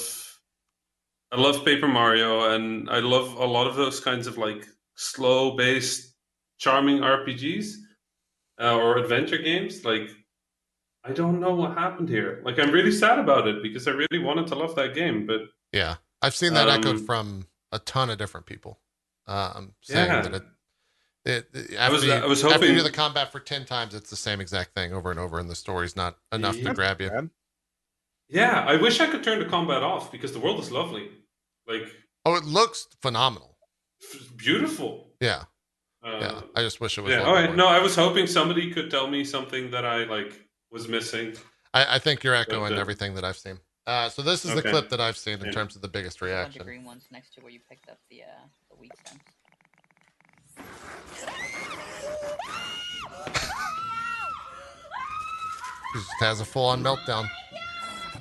I 1.33 1.37
love 1.41 1.65
Paper 1.65 1.89
Mario 1.89 2.55
and 2.55 2.89
I 2.91 3.01
love 3.01 3.35
a 3.35 3.45
lot 3.45 3.67
of 3.67 3.75
those 3.77 4.01
kinds 4.01 4.27
of 4.27 4.39
like 4.39 4.67
slow 4.95 5.57
based 5.57 6.15
charming 6.59 6.99
RPGs 7.01 7.75
uh, 8.61 8.77
or 8.77 8.99
adventure 8.99 9.39
games. 9.39 9.85
Like 9.85 10.11
I 11.05 11.13
don't 11.13 11.41
know 11.41 11.55
what 11.55 11.77
happened 11.79 12.09
here. 12.09 12.43
Like 12.45 12.59
I'm 12.59 12.71
really 12.71 12.93
sad 12.93 13.19
about 13.19 13.47
it 13.49 13.63
because 13.63 13.87
I 13.89 13.93
really 13.93 14.19
wanted 14.19 14.47
to 14.49 14.55
love 14.55 14.75
that 14.77 14.95
game, 14.95 15.27
but 15.27 15.43
Yeah, 15.73 15.97
I've 16.23 16.35
seen 16.35 16.55
that 16.55 16.69
echoed 16.69 16.97
Um, 16.97 17.07
from 17.07 17.47
a 17.73 17.79
ton 17.79 18.11
of 18.11 18.19
different 18.19 18.47
people, 18.47 18.81
um, 19.27 19.75
saying 19.83 20.07
Yeah. 20.09 20.23
that 20.23 20.35
it. 20.35 20.43
It, 21.25 21.49
it- 21.53 21.75
after, 21.75 21.93
was- 21.95 22.05
you, 22.05 22.13
I 22.13 22.27
was 22.27 22.43
after 22.45 22.67
you 22.67 22.77
do 22.77 22.83
the 22.83 22.91
combat 22.91 23.31
for 23.33 23.39
10 23.41 23.67
times, 23.67 23.95
it's 23.95 24.09
the 24.09 24.17
same 24.17 24.41
exact 24.41 24.75
thing 24.75 24.93
over 24.95 25.11
and 25.11 25.21
over, 25.21 25.39
and 25.39 25.51
the 25.51 25.55
story's 25.55 25.95
not 25.95 26.17
enough 26.33 26.57
to 26.57 26.73
grab 26.73 27.01
you. 27.03 27.31
Yeah, 28.29 28.65
I 28.67 28.77
wish 28.77 29.01
I 29.01 29.07
could 29.07 29.23
turn 29.23 29.39
the 29.39 29.45
combat 29.45 29.83
off 29.83 30.11
because 30.13 30.33
the 30.33 30.39
world 30.41 30.61
is 30.61 30.71
lovely. 30.71 31.11
Like 31.67 31.83
Oh, 32.25 32.35
it 32.35 32.45
looks 32.45 32.87
phenomenal. 33.03 33.59
f- 34.03 34.37
beautiful. 34.37 35.11
Yeah, 35.21 35.45
Uh, 36.05 36.19
yeah. 36.21 36.41
I 36.55 36.63
just 36.63 36.81
wish 36.81 36.97
it 36.99 37.01
was. 37.03 37.11
Yeah. 37.11 37.19
little 37.19 37.31
All 37.35 37.37
bit 37.41 37.49
right. 37.49 37.57
more. 37.57 37.67
No, 37.67 37.69
I 37.69 37.81
was 37.81 37.95
hoping 37.97 38.27
somebody 38.27 38.71
could 38.71 38.91
tell 38.91 39.09
me 39.09 39.25
something 39.25 39.71
that 39.73 39.85
I 39.85 40.05
like 40.05 40.33
was 40.71 40.89
missing. 40.89 41.35
I, 41.75 41.97
I 41.97 41.99
think 41.99 42.23
you're 42.23 42.35
echoing 42.35 42.73
Okay. 42.73 42.81
everything 42.81 43.15
that 43.15 43.25
I've 43.25 43.37
seen. 43.37 43.59
Uh, 43.87 44.09
so 44.09 44.23
this 44.23 44.45
is 44.45 44.55
the 44.55 44.63
clip 44.63 44.91
that 44.91 45.01
I've 45.01 45.17
seen 45.17 45.39
in 45.41 45.47
Yeah. 45.47 45.53
terms 45.53 45.75
of 45.75 45.83
the 45.83 45.89
biggest 45.89 46.19
A 46.19 46.21
bunch 46.21 46.31
of 46.31 46.37
reaction. 46.37 46.63
green 46.65 46.85
ones 46.85 47.05
next 47.11 47.35
to 47.35 47.41
where 47.41 47.51
you 47.51 47.61
picked 47.69 47.89
up 47.89 47.99
the 48.11 48.23
uh, 48.23 48.27
the 48.71 48.77
weak 48.77 48.93
sense. 49.07 49.23
He 55.95 55.99
just 56.01 56.11
has 56.21 56.41
a 56.41 56.45
full 56.45 56.67
on 56.67 56.83
meltdown. 56.83 57.29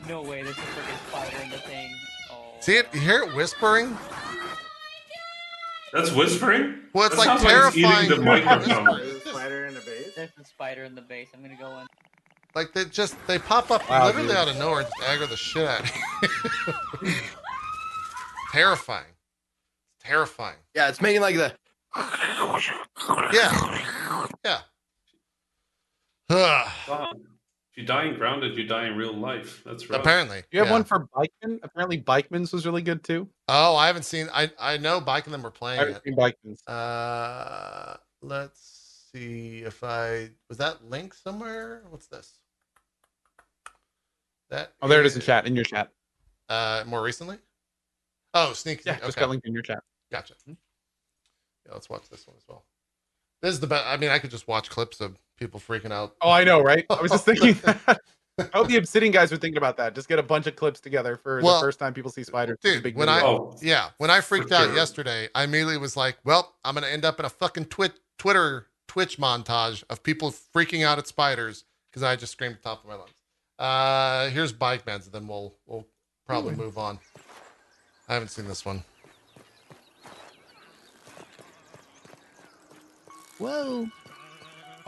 No 0.08 0.22
way, 0.22 0.42
there's 0.42 0.58
a 0.58 0.62
freaking 0.62 1.08
spider 1.10 1.44
in 1.44 1.50
the 1.50 1.58
thing. 1.58 1.94
Oh, 2.32 2.36
See 2.62 2.78
it? 2.78 2.88
You 2.94 3.02
hear 3.02 3.24
it 3.24 3.36
whispering? 3.36 3.98
That's 5.94 6.12
whispering. 6.12 6.80
Well, 6.94 7.06
it's 7.08 7.16
That 7.16 7.20
like 7.20 7.40
sounds 7.40 7.44
like 7.44 7.54
it's 7.54 7.76
terrifying. 7.76 8.06
eating 8.06 8.20
the 8.20 8.26
microphone. 8.26 9.20
Spider 9.22 9.66
in 9.68 9.74
the 9.74 9.80
base. 9.82 10.14
There's 10.16 10.30
a 10.40 10.44
spider 10.46 10.84
in 10.84 10.96
the 10.96 11.02
base. 11.02 11.30
I'm 11.34 11.42
gonna 11.42 11.56
go 11.56 11.80
in. 11.80 11.88
Like 12.56 12.74
they 12.74 12.86
just 12.86 13.16
they 13.28 13.38
pop 13.40 13.70
up 13.72 13.88
Wow, 13.90 14.06
literally 14.08 14.28
dude. 14.30 14.38
out 14.38 14.48
of 14.48 14.58
nowhere 14.58 14.80
and 14.82 14.88
just 14.88 15.10
aggro 15.10 15.30
the 15.30 15.38
shit 15.38 15.68
out 15.68 15.82
of 15.82 15.92
you. 17.04 17.14
terrifying. 18.52 19.06
Terrifying. 20.04 20.58
Yeah, 20.76 20.90
it's 20.90 21.02
making 21.02 21.22
like 21.22 21.36
the. 21.36 21.54
Yeah. 23.34 23.80
Yeah. 24.44 24.60
Ugh. 26.30 27.18
Wow. 27.78 27.82
You 27.82 27.86
die 27.86 28.06
in 28.06 28.16
grounded, 28.16 28.58
you 28.58 28.64
die 28.66 28.88
in 28.88 28.96
real 28.96 29.14
life. 29.14 29.62
That's 29.64 29.88
right. 29.90 30.00
Apparently. 30.00 30.44
You 30.52 30.60
have 30.60 30.68
yeah. 30.68 30.74
one 30.74 30.84
for 30.84 31.08
Bikeman? 31.16 31.60
Apparently 31.62 32.02
Bikeman's 32.02 32.52
was 32.52 32.66
really 32.66 32.82
good 32.82 33.04
too. 33.04 33.30
Oh, 33.48 33.76
I 33.76 33.86
haven't 33.88 34.04
seen 34.04 34.28
I 34.34 34.52
I 34.60 34.78
know 34.78 35.00
Bike 35.00 35.26
and 35.26 35.34
them 35.34 35.44
were 35.44 35.50
I 35.50 35.58
playing 35.58 35.80
haven't 35.80 35.98
it. 35.98 36.04
seen 36.04 36.16
Bikeman's. 36.16 36.68
Uh 36.68 37.98
let's 38.24 39.10
see 39.14 39.60
if 39.60 39.84
I 39.84 40.32
was 40.50 40.58
that 40.58 40.90
link 40.90 41.14
somewhere? 41.14 41.84
What's 41.90 42.08
this? 42.08 42.40
That 44.50 44.74
Oh, 44.82 44.88
there 44.88 45.00
it 45.02 45.06
is 45.06 45.16
in 45.16 45.22
chat, 45.22 45.46
in 45.46 45.56
your 45.56 45.66
chat. 45.66 45.92
Uh 46.50 46.84
more 46.88 47.04
recently? 47.04 47.38
Oh, 48.34 48.54
sneak. 48.54 48.84
Yeah, 48.86 48.94
Sneak. 48.94 49.06
just 49.06 49.18
got 49.20 49.30
linked 49.30 49.46
in 49.46 49.54
your 49.54 49.62
chat. 49.64 49.84
Gotcha. 50.12 50.34
Yeah, 50.48 50.54
let's 51.74 51.90
watch 51.90 52.10
this 52.10 52.26
one 52.26 52.38
as 52.38 52.44
well. 52.48 52.66
This 53.42 53.54
is 53.54 53.60
the 53.60 53.68
best. 53.68 53.86
I 53.86 53.98
mean, 53.98 54.10
I 54.10 54.20
could 54.20 54.32
just 54.32 54.48
watch 54.48 54.70
clips 54.70 55.00
of 55.00 55.20
people 55.38 55.60
freaking 55.60 55.92
out. 55.92 56.16
Oh, 56.22 56.30
I 56.32 56.44
know, 56.44 56.62
right? 56.62 56.86
I 56.90 57.02
was 57.02 57.12
just 57.12 57.26
thinking 57.26 57.54
that. 57.64 58.00
I 58.40 58.46
hope 58.54 58.68
the 58.68 58.76
Obsidian 58.78 59.12
guys 59.12 59.32
were 59.32 59.38
thinking 59.38 59.58
about 59.58 59.78
that. 59.78 59.96
Just 59.96 60.08
get 60.08 60.20
a 60.20 60.24
bunch 60.24 60.46
of 60.46 60.56
clips 60.56 60.80
together 60.80 61.18
for 61.18 61.42
Well, 61.42 61.56
the 61.56 61.66
first 61.66 61.80
time 61.80 61.92
people 61.94 62.12
see 62.12 62.24
spiders. 62.24 62.60
Dude, 62.62 62.84
big 62.84 62.96
when 62.96 63.08
video. 63.08 63.24
I- 63.24 63.28
Oh, 63.28 63.58
Yeah, 63.64 63.90
when 63.98 64.12
I 64.12 64.22
freaked 64.22 64.50
For 64.50 64.56
out 64.56 64.66
sure. 64.66 64.76
yesterday, 64.76 65.28
I 65.34 65.44
immediately 65.46 65.78
was 65.80 65.98
like, 65.98 66.18
"Well, 66.24 66.56
I'm 66.64 66.76
gonna 66.76 66.86
end 66.88 67.04
up 67.04 67.18
in 67.20 67.26
a 67.26 67.30
fucking 67.30 67.66
twit 67.66 67.94
Twitter 68.20 68.68
Twitch 68.88 69.18
montage 69.18 69.84
of 69.90 70.04
people 70.04 70.32
freaking 70.32 70.86
out 70.86 71.00
at 71.00 71.08
spiders 71.08 71.64
because 71.90 72.04
I 72.04 72.16
just 72.16 72.32
screamed 72.34 72.56
at 72.56 72.62
the 72.64 72.70
top 72.70 72.84
of 72.84 72.90
my 72.90 72.96
lungs." 72.96 73.12
Uh, 73.58 74.30
here's 74.30 74.54
Bikeman's, 74.54 75.06
and 75.08 75.14
then 75.16 75.28
we'll 75.28 75.56
we'll 75.66 75.88
probably 76.28 76.54
move 76.54 76.78
on. 76.78 77.00
I 78.08 78.14
haven't 78.14 78.30
seen 78.30 78.48
this 78.48 78.64
one. 78.64 78.84
Whoa. 83.40 83.88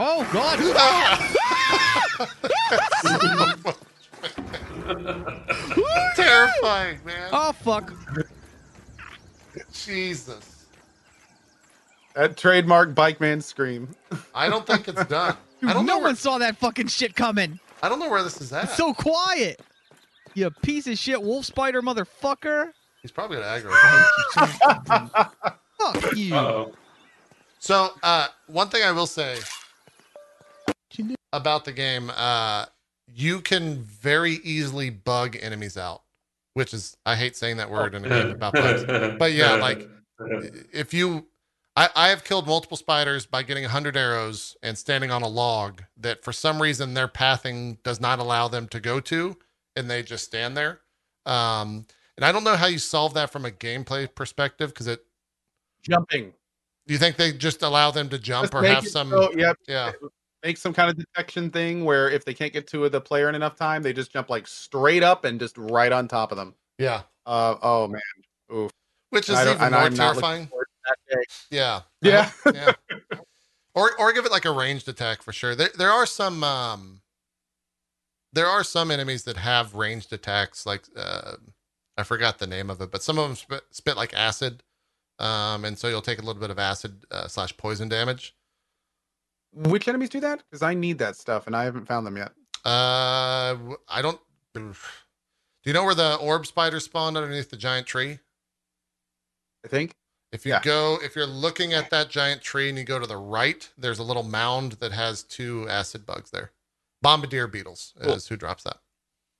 Oh 0.01 0.25
God! 0.31 0.57
Terrifying, 6.15 6.99
man. 7.05 7.29
Oh 7.33 7.51
fuck! 7.51 7.91
Jesus. 9.73 10.67
that 12.15 12.37
trademark 12.37 12.95
Bikeman 12.95 13.43
scream. 13.43 13.89
I 14.33 14.47
don't 14.47 14.65
think 14.65 14.87
it's 14.87 15.03
done. 15.05 15.35
Dude, 15.59 15.69
I 15.69 15.73
don't 15.73 15.85
no 15.85 15.95
know. 15.95 15.97
Where, 15.97 16.07
one 16.07 16.15
saw 16.15 16.37
that 16.37 16.55
fucking 16.55 16.87
shit 16.87 17.13
coming. 17.13 17.59
I 17.83 17.89
don't 17.89 17.99
know 17.99 18.09
where 18.09 18.23
this 18.23 18.39
is 18.39 18.53
at. 18.53 18.63
It's 18.65 18.77
so 18.77 18.93
quiet. 18.93 19.59
You 20.33 20.49
piece 20.49 20.87
of 20.87 20.97
shit 20.97 21.21
wolf 21.21 21.43
spider 21.43 21.81
motherfucker. 21.81 22.71
He's 23.01 23.11
probably 23.11 23.35
gonna 23.37 23.47
aggro. 23.47 23.73
Fuck 25.77 26.15
you. 26.15 26.35
uh-oh. 26.35 26.71
So, 27.59 27.89
uh, 28.01 28.27
one 28.47 28.69
thing 28.69 28.83
I 28.83 28.93
will 28.93 29.05
say 29.05 29.39
You 30.99 31.05
knew- 31.05 31.15
about 31.31 31.63
the 31.63 31.71
game, 31.71 32.11
uh, 32.13 32.65
you 33.07 33.39
can 33.39 33.81
very 33.83 34.33
easily 34.43 34.89
bug 34.89 35.37
enemies 35.39 35.77
out, 35.77 36.03
which 36.55 36.73
is 36.73 36.97
I 37.05 37.15
hate 37.15 37.35
saying 37.37 37.57
that 37.57 37.71
word 37.71 37.95
in 37.95 38.03
a 38.05 38.09
game 38.09 38.31
about 38.31 38.53
bugs. 38.53 38.83
But 39.17 39.31
yeah, 39.31 39.53
like 39.53 39.89
if 40.73 40.93
you, 40.93 41.25
I, 41.77 41.89
I 41.95 42.09
have 42.09 42.25
killed 42.25 42.47
multiple 42.47 42.75
spiders 42.75 43.25
by 43.25 43.43
getting 43.43 43.63
hundred 43.63 43.95
arrows 43.95 44.57
and 44.61 44.77
standing 44.77 45.09
on 45.09 45.21
a 45.21 45.27
log 45.27 45.83
that 45.97 46.23
for 46.23 46.33
some 46.33 46.61
reason 46.61 46.93
their 46.93 47.07
pathing 47.07 47.77
does 47.83 48.01
not 48.01 48.19
allow 48.19 48.49
them 48.49 48.67
to 48.67 48.81
go 48.81 48.99
to, 48.99 49.37
and 49.77 49.89
they 49.89 50.03
just 50.03 50.25
stand 50.25 50.57
there. 50.57 50.81
Um, 51.25 51.85
and 52.17 52.25
I 52.25 52.33
don't 52.33 52.43
know 52.43 52.57
how 52.57 52.67
you 52.67 52.79
solve 52.79 53.13
that 53.13 53.29
from 53.31 53.45
a 53.45 53.51
gameplay 53.51 54.13
perspective 54.13 54.69
because 54.73 54.87
it. 54.87 55.05
Jumping. 55.81 56.33
Do 56.87 56.93
you 56.93 56.97
think 56.99 57.15
they 57.15 57.31
just 57.31 57.61
allow 57.61 57.91
them 57.91 58.09
to 58.09 58.19
jump 58.19 58.51
Just 58.51 58.53
or 58.53 58.67
have 58.67 58.83
it 58.83 58.89
some? 58.89 59.09
so- 59.09 59.31
yep. 59.37 59.55
yeah. 59.67 59.91
Make 60.43 60.57
some 60.57 60.73
kind 60.73 60.89
of 60.89 60.97
detection 60.97 61.49
thing 61.49 61.83
where 61.83 62.09
if 62.09 62.23
they 62.23 62.33
can't 62.33 62.53
get 62.53 62.65
to 62.67 62.87
the 62.87 63.01
player 63.01 63.27
in 63.27 63.35
enough 63.35 63.55
time, 63.55 63.83
they 63.83 63.91
just 63.91 64.11
jump 64.11 64.29
like 64.29 64.47
straight 64.47 65.03
up 65.03 65.25
and 65.25 65.39
just 65.39 65.57
right 65.57 65.91
on 65.91 66.07
top 66.07 66.31
of 66.31 66.37
them. 66.37 66.55
Yeah. 66.77 67.01
Uh, 67.25 67.55
oh 67.61 67.87
man. 67.87 68.69
Which 69.09 69.29
is 69.29 69.39
even 69.39 69.57
and 69.59 69.71
more 69.71 69.81
I'm 69.81 69.93
terrifying. 69.93 70.47
forward 70.47 70.67
that 70.87 70.97
day. 71.09 71.23
Yeah. 71.51 71.81
Yeah. 72.01 72.31
Yeah. 72.53 72.71
Or 73.75 73.91
or 73.99 74.11
give 74.11 74.25
it 74.25 74.31
like 74.31 74.45
a 74.45 74.51
ranged 74.51 74.89
attack 74.89 75.21
for 75.21 75.31
sure. 75.31 75.55
There 75.55 75.69
there 75.77 75.91
are 75.91 76.07
some 76.07 76.43
um 76.43 77.01
there 78.33 78.47
are 78.47 78.63
some 78.63 78.91
enemies 78.91 79.23
that 79.23 79.37
have 79.37 79.75
ranged 79.75 80.11
attacks 80.11 80.65
like 80.65 80.83
uh 80.97 81.35
I 81.95 82.03
forgot 82.03 82.39
the 82.39 82.47
name 82.47 82.69
of 82.69 82.81
it, 82.81 82.91
but 82.91 83.03
some 83.03 83.19
of 83.19 83.27
them 83.27 83.35
spit, 83.35 83.61
spit 83.71 83.95
like 83.95 84.13
acid. 84.13 84.63
Um 85.19 85.63
and 85.65 85.77
so 85.77 85.87
you'll 85.87 86.01
take 86.01 86.19
a 86.19 86.23
little 86.23 86.41
bit 86.41 86.49
of 86.49 86.59
acid 86.59 87.05
uh, 87.11 87.27
slash 87.27 87.55
poison 87.57 87.87
damage. 87.87 88.35
Which 89.53 89.87
enemies 89.87 90.09
do 90.09 90.19
that? 90.19 90.43
Because 90.49 90.61
I 90.61 90.73
need 90.73 90.97
that 90.99 91.15
stuff 91.15 91.47
and 91.47 91.55
I 91.55 91.63
haven't 91.63 91.85
found 91.87 92.05
them 92.05 92.17
yet. 92.17 92.31
Uh 92.65 93.55
I 93.87 94.01
don't 94.01 94.19
do 94.53 94.73
you 95.65 95.73
know 95.73 95.83
where 95.83 95.95
the 95.95 96.15
orb 96.15 96.45
spiders 96.45 96.85
spawned 96.85 97.17
underneath 97.17 97.49
the 97.49 97.57
giant 97.57 97.87
tree? 97.87 98.19
I 99.65 99.67
think. 99.67 99.93
If 100.31 100.45
you 100.45 100.53
Yeah. 100.53 100.61
go, 100.61 100.99
if 101.01 101.15
you're 101.15 101.25
looking 101.25 101.73
at 101.73 101.89
that 101.89 102.09
giant 102.09 102.41
tree 102.41 102.69
and 102.69 102.77
you 102.77 102.83
go 102.83 102.99
to 102.99 103.07
the 103.07 103.17
right, 103.17 103.67
there's 103.77 103.99
a 103.99 104.03
little 104.03 104.23
mound 104.23 104.73
that 104.73 104.91
has 104.91 105.23
two 105.23 105.67
acid 105.69 106.05
bugs 106.05 106.29
there. 106.31 106.51
Bombardier 107.01 107.47
beetles 107.47 107.93
Cool. 108.01 108.13
is 108.13 108.27
who 108.27 108.37
drops 108.37 108.63
that. 108.63 108.77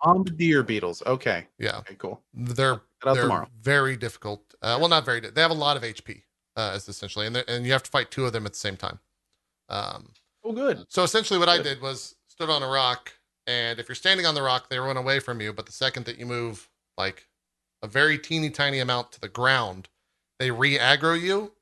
Bombardier 0.04 0.64
beetles. 0.64 1.04
Okay. 1.06 1.48
Yeah, 1.58 1.78
Okay, 1.80 1.96
cool. 1.96 2.24
they're 2.34 2.82
they're 3.04 3.24
tomorrow. 3.24 3.50
very 3.62 3.96
difficult. 3.98 4.54
Uh, 4.62 4.78
well, 4.80 4.90
not 4.90 5.06
very. 5.06 5.20
They 5.20 5.42
have 5.42 5.52
a 5.52 5.54
lot 5.54 5.78
of 5.78 5.84
HP, 5.84 6.24
uh, 6.56 6.72
essentially, 6.76 7.28
and 7.28 7.38
and 7.38 7.66
you 7.66 7.72
have 7.74 7.84
to 7.84 7.92
fight 7.92 8.10
two 8.12 8.26
of 8.26 8.34
them 8.34 8.46
at 8.46 8.54
the 8.54 8.60
same 8.60 8.78
time. 8.78 9.00
Um, 9.70 10.12
Oh, 10.44 10.54
good. 10.54 10.86
so 10.90 11.04
essentially, 11.04 11.38
what 11.40 11.50
I 11.50 11.62
did 11.62 11.82
was 11.82 12.16
stood 12.28 12.50
on 12.50 12.64
a 12.64 12.68
rock, 12.68 13.12
and 13.46 13.80
if 13.80 13.90
you're 13.90 13.96
standing 13.96 14.26
on 14.26 14.36
the 14.36 14.42
rock, 14.42 14.70
they 14.70 14.80
run 14.80 14.98
away 14.98 15.20
from 15.20 15.42
you. 15.42 15.52
But 15.54 15.66
the 15.66 15.72
second 15.72 16.06
that 16.06 16.18
you 16.18 16.26
move 16.26 16.70
like 16.98 17.28
a 17.84 17.88
very 17.88 18.18
teeny 18.18 18.50
tiny 18.50 18.80
amount 18.80 19.12
to 19.14 19.20
the 19.22 19.28
ground, 19.30 19.90
they 20.40 20.50
re-aggro 20.52 21.20
you. 21.20 21.54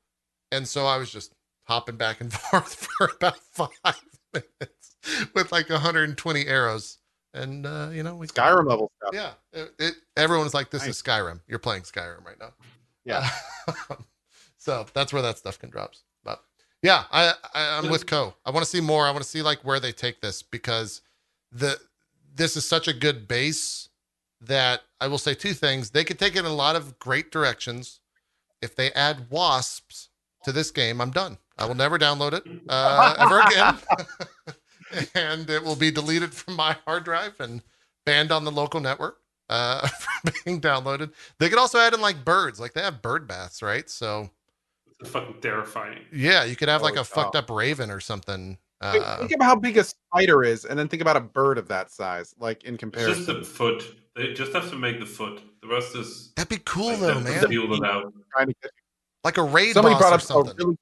And 0.52 0.66
so 0.66 0.86
I 0.86 0.96
was 0.96 1.10
just 1.10 1.32
hopping 1.64 1.96
back 1.96 2.20
and 2.20 2.32
forth 2.50 2.86
for 2.98 3.10
about 3.16 3.38
five 3.38 3.68
minutes 4.32 4.96
with 5.34 5.50
like 5.52 5.68
120 5.68 6.46
arrows, 6.46 6.98
and 7.34 7.66
uh, 7.66 7.90
you 7.92 8.02
know 8.02 8.14
we 8.16 8.26
Skyrim 8.28 8.66
level 8.66 8.90
stuff. 9.02 9.10
Yeah, 9.12 9.32
it, 9.52 9.72
it, 9.78 9.94
everyone's 10.16 10.54
like, 10.54 10.70
"This 10.70 10.82
Nice. 10.82 10.96
is 10.96 11.02
Skyrim. 11.02 11.40
You're 11.48 11.58
playing 11.58 11.82
Skyrim 11.82 12.24
right 12.24 12.38
now." 12.38 12.52
Yeah. 13.04 13.28
so 14.56 14.86
that's 14.94 15.12
where 15.12 15.22
that 15.22 15.38
stuff 15.38 15.58
can 15.58 15.70
drops. 15.70 16.04
Yeah, 16.82 17.04
I, 17.10 17.32
I 17.54 17.78
I'm 17.78 17.90
with 17.90 18.06
Co. 18.06 18.34
I 18.44 18.50
want 18.50 18.64
to 18.64 18.70
see 18.70 18.80
more. 18.80 19.06
I 19.06 19.10
want 19.10 19.22
to 19.22 19.28
see 19.28 19.42
like 19.42 19.64
where 19.64 19.80
they 19.80 19.92
take 19.92 20.20
this 20.20 20.42
because 20.42 21.02
the 21.50 21.78
this 22.34 22.56
is 22.56 22.68
such 22.68 22.86
a 22.86 22.92
good 22.92 23.26
base 23.26 23.88
that 24.40 24.82
I 25.00 25.08
will 25.08 25.18
say 25.18 25.34
two 25.34 25.54
things. 25.54 25.90
They 25.90 26.04
could 26.04 26.18
take 26.18 26.36
it 26.36 26.40
in 26.40 26.44
a 26.44 26.54
lot 26.54 26.76
of 26.76 26.98
great 26.98 27.32
directions. 27.32 28.00
If 28.62 28.76
they 28.76 28.92
add 28.92 29.30
wasps 29.30 30.08
to 30.44 30.52
this 30.52 30.70
game, 30.70 31.00
I'm 31.00 31.10
done. 31.10 31.38
I 31.58 31.66
will 31.66 31.74
never 31.74 31.98
download 31.98 32.34
it 32.34 32.44
uh, 32.68 33.14
ever 33.18 33.40
again, 33.40 33.78
and 35.14 35.50
it 35.50 35.64
will 35.64 35.76
be 35.76 35.90
deleted 35.90 36.32
from 36.32 36.54
my 36.54 36.76
hard 36.86 37.04
drive 37.04 37.40
and 37.40 37.62
banned 38.06 38.30
on 38.30 38.44
the 38.44 38.52
local 38.52 38.80
network 38.80 39.18
uh, 39.48 39.86
from 39.88 40.32
being 40.44 40.60
downloaded. 40.60 41.12
They 41.38 41.48
could 41.48 41.58
also 41.58 41.78
add 41.78 41.94
in 41.94 42.00
like 42.00 42.24
birds, 42.24 42.60
like 42.60 42.74
they 42.74 42.82
have 42.82 43.02
bird 43.02 43.26
baths, 43.26 43.62
right? 43.62 43.88
So 43.90 44.30
fucking 45.06 45.40
terrifying. 45.40 46.00
yeah, 46.12 46.44
you 46.44 46.56
could 46.56 46.68
have 46.68 46.82
like 46.82 46.96
Oh, 46.96 47.00
a 47.02 47.04
fucked 47.04 47.36
up 47.36 47.50
raven 47.50 47.90
or 47.90 48.00
something. 48.00 48.58
Think, 48.80 49.04
Uh, 49.04 49.18
think 49.18 49.32
about 49.32 49.46
how 49.46 49.56
big 49.56 49.76
a 49.76 49.84
spider 49.84 50.44
is, 50.44 50.64
and 50.64 50.78
then 50.78 50.88
think 50.88 51.02
about 51.02 51.16
a 51.16 51.20
bird 51.20 51.58
of 51.58 51.66
that 51.68 51.90
size, 51.90 52.34
like 52.38 52.62
in 52.64 52.74
It's 52.74 52.80
comparison. 52.80 53.24
just 53.24 53.26
the 53.26 53.44
foot. 53.44 53.84
They 54.14 54.32
just 54.34 54.52
have 54.52 54.68
to 54.70 54.76
make 54.76 55.00
the 55.00 55.06
foot. 55.06 55.42
The 55.62 55.68
rest 55.68 55.96
is 55.96 56.32
that'd 56.36 56.48
be 56.48 56.58
cool 56.64 56.90
like, 56.90 57.00
though, 57.00 57.20
man. 57.20 57.48
to 57.48 57.72
it 57.74 57.84
out. 57.84 58.12
Trying 58.32 58.48
to 58.48 58.54
get- 58.62 58.70
Like 59.24 59.36
a 59.38 59.42
raid 59.42 59.72
Somebody 59.74 59.94
boss 59.94 60.00
brought 60.02 60.10
or 60.12 60.14
up 60.14 60.20
a 60.20 60.24
something. 60.24 60.56
really. 60.58 60.76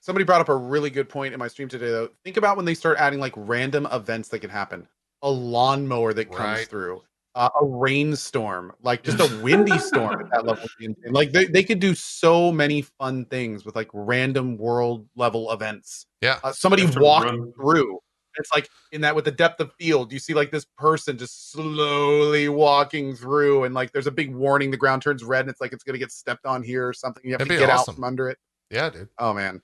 Somebody 0.00 0.24
brought 0.24 0.40
up 0.40 0.48
a 0.48 0.56
really 0.56 0.90
good 0.90 1.08
point 1.08 1.34
in 1.34 1.38
my 1.38 1.48
stream 1.48 1.68
today, 1.68 1.86
though. 1.90 2.10
Think 2.24 2.36
about 2.36 2.56
when 2.56 2.64
they 2.66 2.74
start 2.74 2.98
adding 2.98 3.20
like 3.20 3.32
random 3.36 3.86
events 3.92 4.28
that 4.30 4.40
can 4.40 4.50
happen. 4.50 4.88
A 5.22 5.30
lawnmower 5.30 6.12
that 6.14 6.26
comes 6.26 6.38
Right. 6.40 6.68
through, 6.68 7.02
uh, 7.38 7.48
a 7.60 7.64
rainstorm, 7.64 8.72
like 8.82 9.02
just 9.02 9.20
a 9.20 9.40
windy 9.42 9.78
storm 9.78 10.20
at 10.20 10.30
that 10.32 10.44
level. 10.44 10.62
would 10.64 10.70
be 10.78 10.86
insane. 10.86 11.12
Like 11.12 11.32
they, 11.32 11.46
they 11.46 11.62
could 11.62 11.78
do 11.80 11.94
so 11.94 12.50
many 12.52 12.82
fun 12.82 13.24
things 13.26 13.64
with 13.64 13.76
like 13.76 13.88
random 13.94 14.58
world 14.58 15.06
level 15.16 15.50
events. 15.52 16.04
Yeah. 16.20 16.38
Uh, 16.44 16.52
somebody 16.52 16.82
You 16.82 16.88
have 16.88 16.96
to 16.96 17.00
walked 17.00 17.26
run- 17.30 17.52
through 17.54 18.00
It's 18.38 18.50
like 18.52 18.68
in 18.92 19.00
that 19.02 19.14
with 19.16 19.24
the 19.24 19.30
depth 19.30 19.60
of 19.60 19.72
field, 19.80 20.12
you 20.12 20.18
see 20.18 20.34
like 20.34 20.50
this 20.50 20.66
person 20.76 21.16
just 21.16 21.52
slowly 21.52 22.48
walking 22.48 23.14
through, 23.14 23.64
and 23.64 23.74
like 23.74 23.92
there's 23.92 24.06
a 24.08 24.12
big 24.12 24.34
warning: 24.34 24.70
the 24.70 24.76
ground 24.76 25.02
turns 25.02 25.22
red, 25.24 25.40
and 25.42 25.50
it's 25.50 25.60
like 25.60 25.72
it's 25.72 25.84
gonna 25.84 25.98
get 25.98 26.10
stepped 26.12 26.44
on 26.44 26.62
here 26.62 26.86
or 26.88 26.92
something. 26.92 27.22
You 27.24 27.32
have 27.32 27.38
That'd 27.38 27.52
to 27.52 27.58
get 27.66 27.70
awesome. 27.70 27.92
out 27.92 27.94
from 27.96 28.04
under 28.04 28.28
it. 28.28 28.38
Yeah, 28.70 28.90
dude. 28.90 29.08
Oh 29.18 29.32
man, 29.32 29.62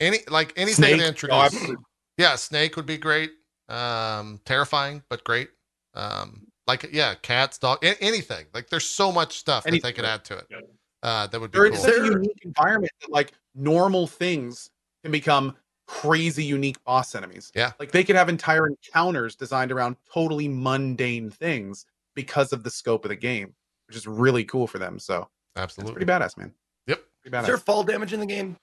Any 0.00 0.18
like 0.28 0.52
anything 0.56 0.74
Snake? 0.74 0.98
to 0.98 1.04
Oh, 1.04 1.08
introduce. 1.08 1.36
absolutely. 1.36 1.84
yeah, 2.18 2.36
snake 2.36 2.76
would 2.76 2.86
be 2.86 2.98
great. 2.98 3.30
Um, 3.68 4.40
terrifying, 4.44 5.02
but 5.08 5.22
great. 5.24 5.48
Um, 5.94 6.46
like 6.66 6.88
yeah, 6.92 7.14
cats, 7.22 7.58
dog, 7.58 7.84
a- 7.84 8.00
anything. 8.02 8.46
Like 8.54 8.70
there's 8.70 8.84
so 8.84 9.12
much 9.12 9.38
stuff 9.38 9.64
that 9.64 9.82
they 9.82 9.92
could 9.92 10.04
add 10.04 10.24
to 10.26 10.38
it. 10.38 10.46
Yeah. 10.50 10.58
Uh, 11.02 11.26
that 11.26 11.38
would 11.40 11.50
be 11.50 11.58
They're 11.58 11.68
cool. 11.70 11.76
in 11.78 11.82
such 11.82 11.98
a 12.00 12.04
unique 12.04 12.40
environment 12.44 12.92
that 13.02 13.10
like 13.10 13.32
normal 13.54 14.06
things 14.06 14.70
can 15.02 15.12
become 15.12 15.54
crazy 15.86 16.42
unique 16.42 16.82
boss 16.84 17.14
enemies. 17.14 17.52
Yeah. 17.54 17.72
Like 17.78 17.92
they 17.92 18.02
could 18.04 18.16
have 18.16 18.30
entire 18.30 18.66
encounters 18.66 19.36
designed 19.36 19.70
around 19.70 19.96
totally 20.10 20.48
mundane 20.48 21.28
things 21.30 21.84
because 22.14 22.54
of 22.54 22.62
the 22.62 22.70
scope 22.70 23.04
of 23.04 23.10
the 23.10 23.16
game, 23.16 23.54
which 23.86 23.96
is 23.96 24.06
really 24.06 24.44
cool 24.44 24.66
for 24.66 24.78
them. 24.78 24.98
So 24.98 25.28
it's 25.54 25.62
Absolutely. 25.62 25.92
pretty 26.04 26.10
badass, 26.10 26.38
man. 26.38 26.54
Yep. 26.86 27.04
Pretty 27.20 27.36
Is 27.36 27.46
there 27.46 27.58
fall 27.58 27.84
damage 27.84 28.14
in 28.14 28.20
the 28.20 28.26
game? 28.26 28.56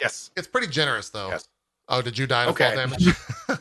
yes. 0.00 0.30
It's 0.36 0.46
pretty 0.46 0.66
generous 0.66 1.08
though. 1.08 1.28
Yes. 1.28 1.48
Oh, 1.88 2.02
did 2.02 2.18
you 2.18 2.26
die 2.26 2.44
to 2.44 2.50
Okay. 2.50 2.66
fall 2.66 2.76
damage? 2.76 3.08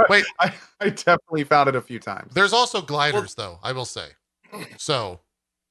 Wait, 0.08 0.24
I, 0.38 0.52
I 0.80 0.88
definitely 0.90 1.44
found 1.44 1.68
it 1.68 1.76
a 1.76 1.80
few 1.80 1.98
times. 1.98 2.32
there's 2.34 2.52
also 2.52 2.80
gliders 2.82 3.34
though. 3.34 3.58
I 3.62 3.72
will 3.72 3.84
say. 3.84 4.08
So 4.78 5.20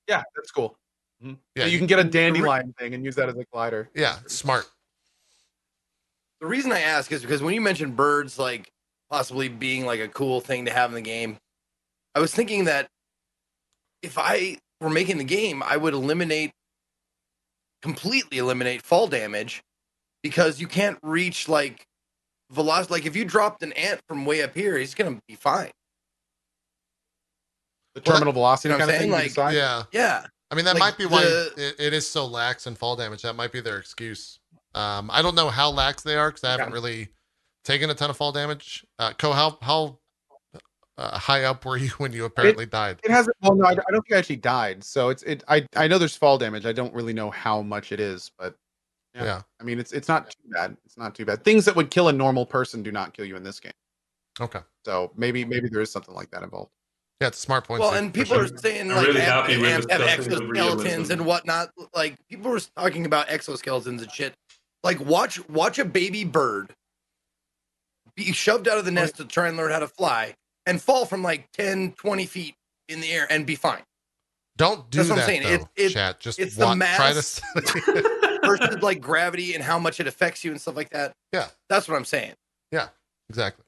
Yeah, 0.07 0.23
that's 0.35 0.51
cool. 0.51 0.77
Mhm. 1.23 1.37
yeah, 1.55 1.63
So 1.63 1.69
you 1.69 1.77
can 1.77 1.87
get 1.87 1.99
a 1.99 2.03
dandelion 2.03 2.73
thing 2.79 2.93
and 2.93 3.03
use 3.05 3.15
that 3.15 3.29
as 3.29 3.35
a 3.37 3.45
glider. 3.53 3.89
yeah, 3.93 4.17
smart. 4.27 4.65
The 6.39 6.47
reason 6.47 6.71
I 6.71 6.79
ask 6.81 7.11
is 7.11 7.21
because 7.21 7.41
when 7.43 7.53
you 7.53 7.61
mentioned 7.61 7.95
birds, 7.95 8.39
like 8.39 8.71
possibly 9.09 9.47
being 9.49 9.85
like 9.85 9.99
a 9.99 10.07
cool 10.07 10.41
thing 10.41 10.65
to 10.65 10.71
have 10.71 10.89
in 10.89 10.95
the 10.95 11.01
game, 11.01 11.37
I 12.15 12.19
was 12.19 12.33
thinking 12.33 12.65
that 12.65 12.87
if 14.01 14.17
I 14.17 14.57
were 14.79 14.89
making 14.89 15.19
the 15.19 15.23
game, 15.23 15.61
I 15.61 15.77
would 15.77 15.93
eliminate 15.93 16.51
completely 17.83 18.37
eliminate 18.37 18.81
fall 18.81 19.07
damage 19.07 19.61
because 20.23 20.59
you 20.59 20.67
can't 20.67 20.97
reach 21.03 21.47
like 21.47 21.85
velocity. 22.51 22.93
Like 22.93 23.05
if 23.05 23.15
you 23.15 23.25
dropped 23.25 23.63
an 23.63 23.73
ant 23.73 23.99
from 24.07 24.25
way 24.25 24.41
up 24.43 24.53
here, 24.55 24.77
he's 24.77 24.93
gonna 24.93 25.19
be 25.27 25.35
fine. 25.35 25.71
The 27.95 28.01
Well, 28.05 28.15
terminal 28.15 28.33
velocity 28.33 28.69
you 28.69 28.73
know 28.73 28.79
kind 28.79 28.87
what 28.89 28.95
of 28.95 29.01
I'm 29.01 29.01
thing. 29.01 29.11
saying? 29.11 29.23
you 29.23 29.29
decide? 29.29 29.53
Yeah. 29.55 29.83
Yeah, 29.91 30.25
I 30.49 30.55
mean, 30.55 30.65
that 30.65 30.75
Like, 30.75 30.79
might 30.79 30.97
be 30.97 31.05
why 31.05 31.23
the- 31.23 31.53
it, 31.57 31.75
it 31.79 31.93
is 31.93 32.09
so 32.09 32.25
lax 32.25 32.67
in 32.67 32.75
fall 32.75 32.95
damage. 32.95 33.21
That 33.23 33.33
might 33.35 33.51
be 33.51 33.59
their 33.61 33.77
excuse. 33.77 34.39
Um, 34.73 35.09
I 35.11 35.21
don't 35.21 35.35
know 35.35 35.49
how 35.49 35.69
lax 35.69 36.01
they 36.03 36.15
are 36.15 36.29
because 36.29 36.43
I 36.45 36.51
haven't 36.51 36.69
Yeah. 36.69 36.73
really 36.73 37.09
taken 37.65 37.89
a 37.89 37.93
ton 37.95 38.09
of 38.09 38.15
fall 38.17 38.31
damage. 38.31 38.85
Uh, 38.97 39.11
Co, 39.13 39.33
how 39.33 39.57
how 39.61 39.99
uh, 40.97 41.17
high 41.17 41.43
up 41.43 41.65
were 41.65 41.75
you 41.77 41.89
when 41.97 42.13
you 42.13 42.23
apparently 42.25 42.65
died? 42.65 42.99
It 43.03 43.11
hasn't. 43.11 43.35
Well, 43.41 43.55
no, 43.55 43.65
I, 43.65 43.73
don't- 43.75 43.85
I 43.87 43.91
don't 43.91 44.01
think 44.07 44.15
I 44.15 44.19
actually 44.19 44.37
died. 44.37 44.83
So 44.85 45.09
it's 45.09 45.23
it. 45.23 45.43
I 45.49 45.65
I 45.75 45.87
know 45.89 45.97
there's 45.97 46.15
fall 46.15 46.37
damage. 46.37 46.65
I 46.65 46.71
don't 46.71 46.93
really 46.93 47.13
know 47.13 47.29
how 47.29 47.61
much 47.61 47.91
it 47.91 47.99
is, 47.99 48.31
but 48.37 48.55
Yeah. 49.15 49.23
yeah. 49.23 49.41
I 49.59 49.63
mean, 49.63 49.79
it's 49.79 49.91
it's 49.91 50.07
not 50.07 50.29
too 50.31 50.49
bad. 50.49 50.77
It's 50.85 50.97
not 50.97 51.15
too 51.15 51.25
bad. 51.25 51.43
Things 51.43 51.65
that 51.65 51.75
would 51.75 51.91
kill 51.91 52.07
a 52.07 52.13
normal 52.13 52.45
person 52.45 52.81
do 52.81 52.91
not 52.91 53.13
kill 53.13 53.25
you 53.25 53.35
in 53.35 53.43
this 53.43 53.59
game. 53.59 53.73
Okay. 54.39 54.59
So 54.85 55.11
maybe 55.15 55.43
maybe 55.43 55.69
there 55.69 55.81
is 55.81 55.91
something 55.91 56.15
like 56.15 56.31
that 56.31 56.43
involved. 56.43 56.71
Yeah, 57.19 57.27
it's 57.27 57.37
a 57.37 57.41
smart 57.41 57.65
point. 57.67 57.81
well, 57.81 57.93
and 57.93 58.11
people 58.11 58.35
sure. 58.35 58.45
are 58.45 58.57
saying 58.57 58.89
I'm 58.89 58.97
like 58.97 59.07
really 59.07 59.21
have, 59.21 59.45
have, 59.47 59.89
have 59.91 60.01
exoskeletons 60.01 61.11
and 61.11 61.25
whatnot. 61.25 61.71
Like 61.93 62.15
people 62.29 62.49
were 62.49 62.61
talking 62.75 63.05
about 63.05 63.27
exoskeletons 63.27 64.01
and 64.01 64.11
shit. 64.11 64.33
Like 64.83 64.99
watch 64.99 65.47
watch 65.49 65.77
a 65.77 65.85
baby 65.85 66.23
bird 66.23 66.73
be 68.15 68.31
shoved 68.31 68.67
out 68.67 68.77
of 68.77 68.85
the 68.85 68.91
nest 68.91 69.17
to 69.17 69.25
try 69.25 69.47
and 69.47 69.57
learn 69.57 69.71
how 69.71 69.79
to 69.79 69.87
fly 69.87 70.33
and 70.65 70.81
fall 70.81 71.05
from 71.05 71.21
like 71.23 71.51
10, 71.51 71.93
20 71.93 72.25
feet 72.25 72.55
in 72.89 72.99
the 73.01 73.11
air 73.11 73.27
and 73.29 73.45
be 73.45 73.55
fine. 73.55 73.83
Don't 74.57 74.89
do 74.89 74.97
That's 74.97 75.09
what 75.09 75.13
I'm 75.13 75.19
that 75.19 75.25
saying. 75.27 75.43
though, 75.43 75.49
It- 75.75 75.85
it- 75.85 75.89
chat. 75.91 76.19
Just 76.19 76.39
it's 76.39 76.55
the 76.55 76.65
wa- 76.65 76.75
try 76.75 77.13
to. 77.13 78.17
mass 78.41 78.59
Versus 78.59 78.81
like 78.81 79.01
gravity 79.01 79.53
and 79.53 79.63
how 79.63 79.79
much 79.79 79.99
it 79.99 80.07
affects 80.07 80.43
you 80.43 80.51
and 80.51 80.59
stuff 80.59 80.75
like 80.75 80.89
that. 80.91 81.13
Yeah. 81.33 81.47
That's 81.69 81.87
what 81.87 81.95
I'm 81.95 82.05
saying. 82.05 82.33
Yeah, 82.71 82.89
exactly. 83.29 83.65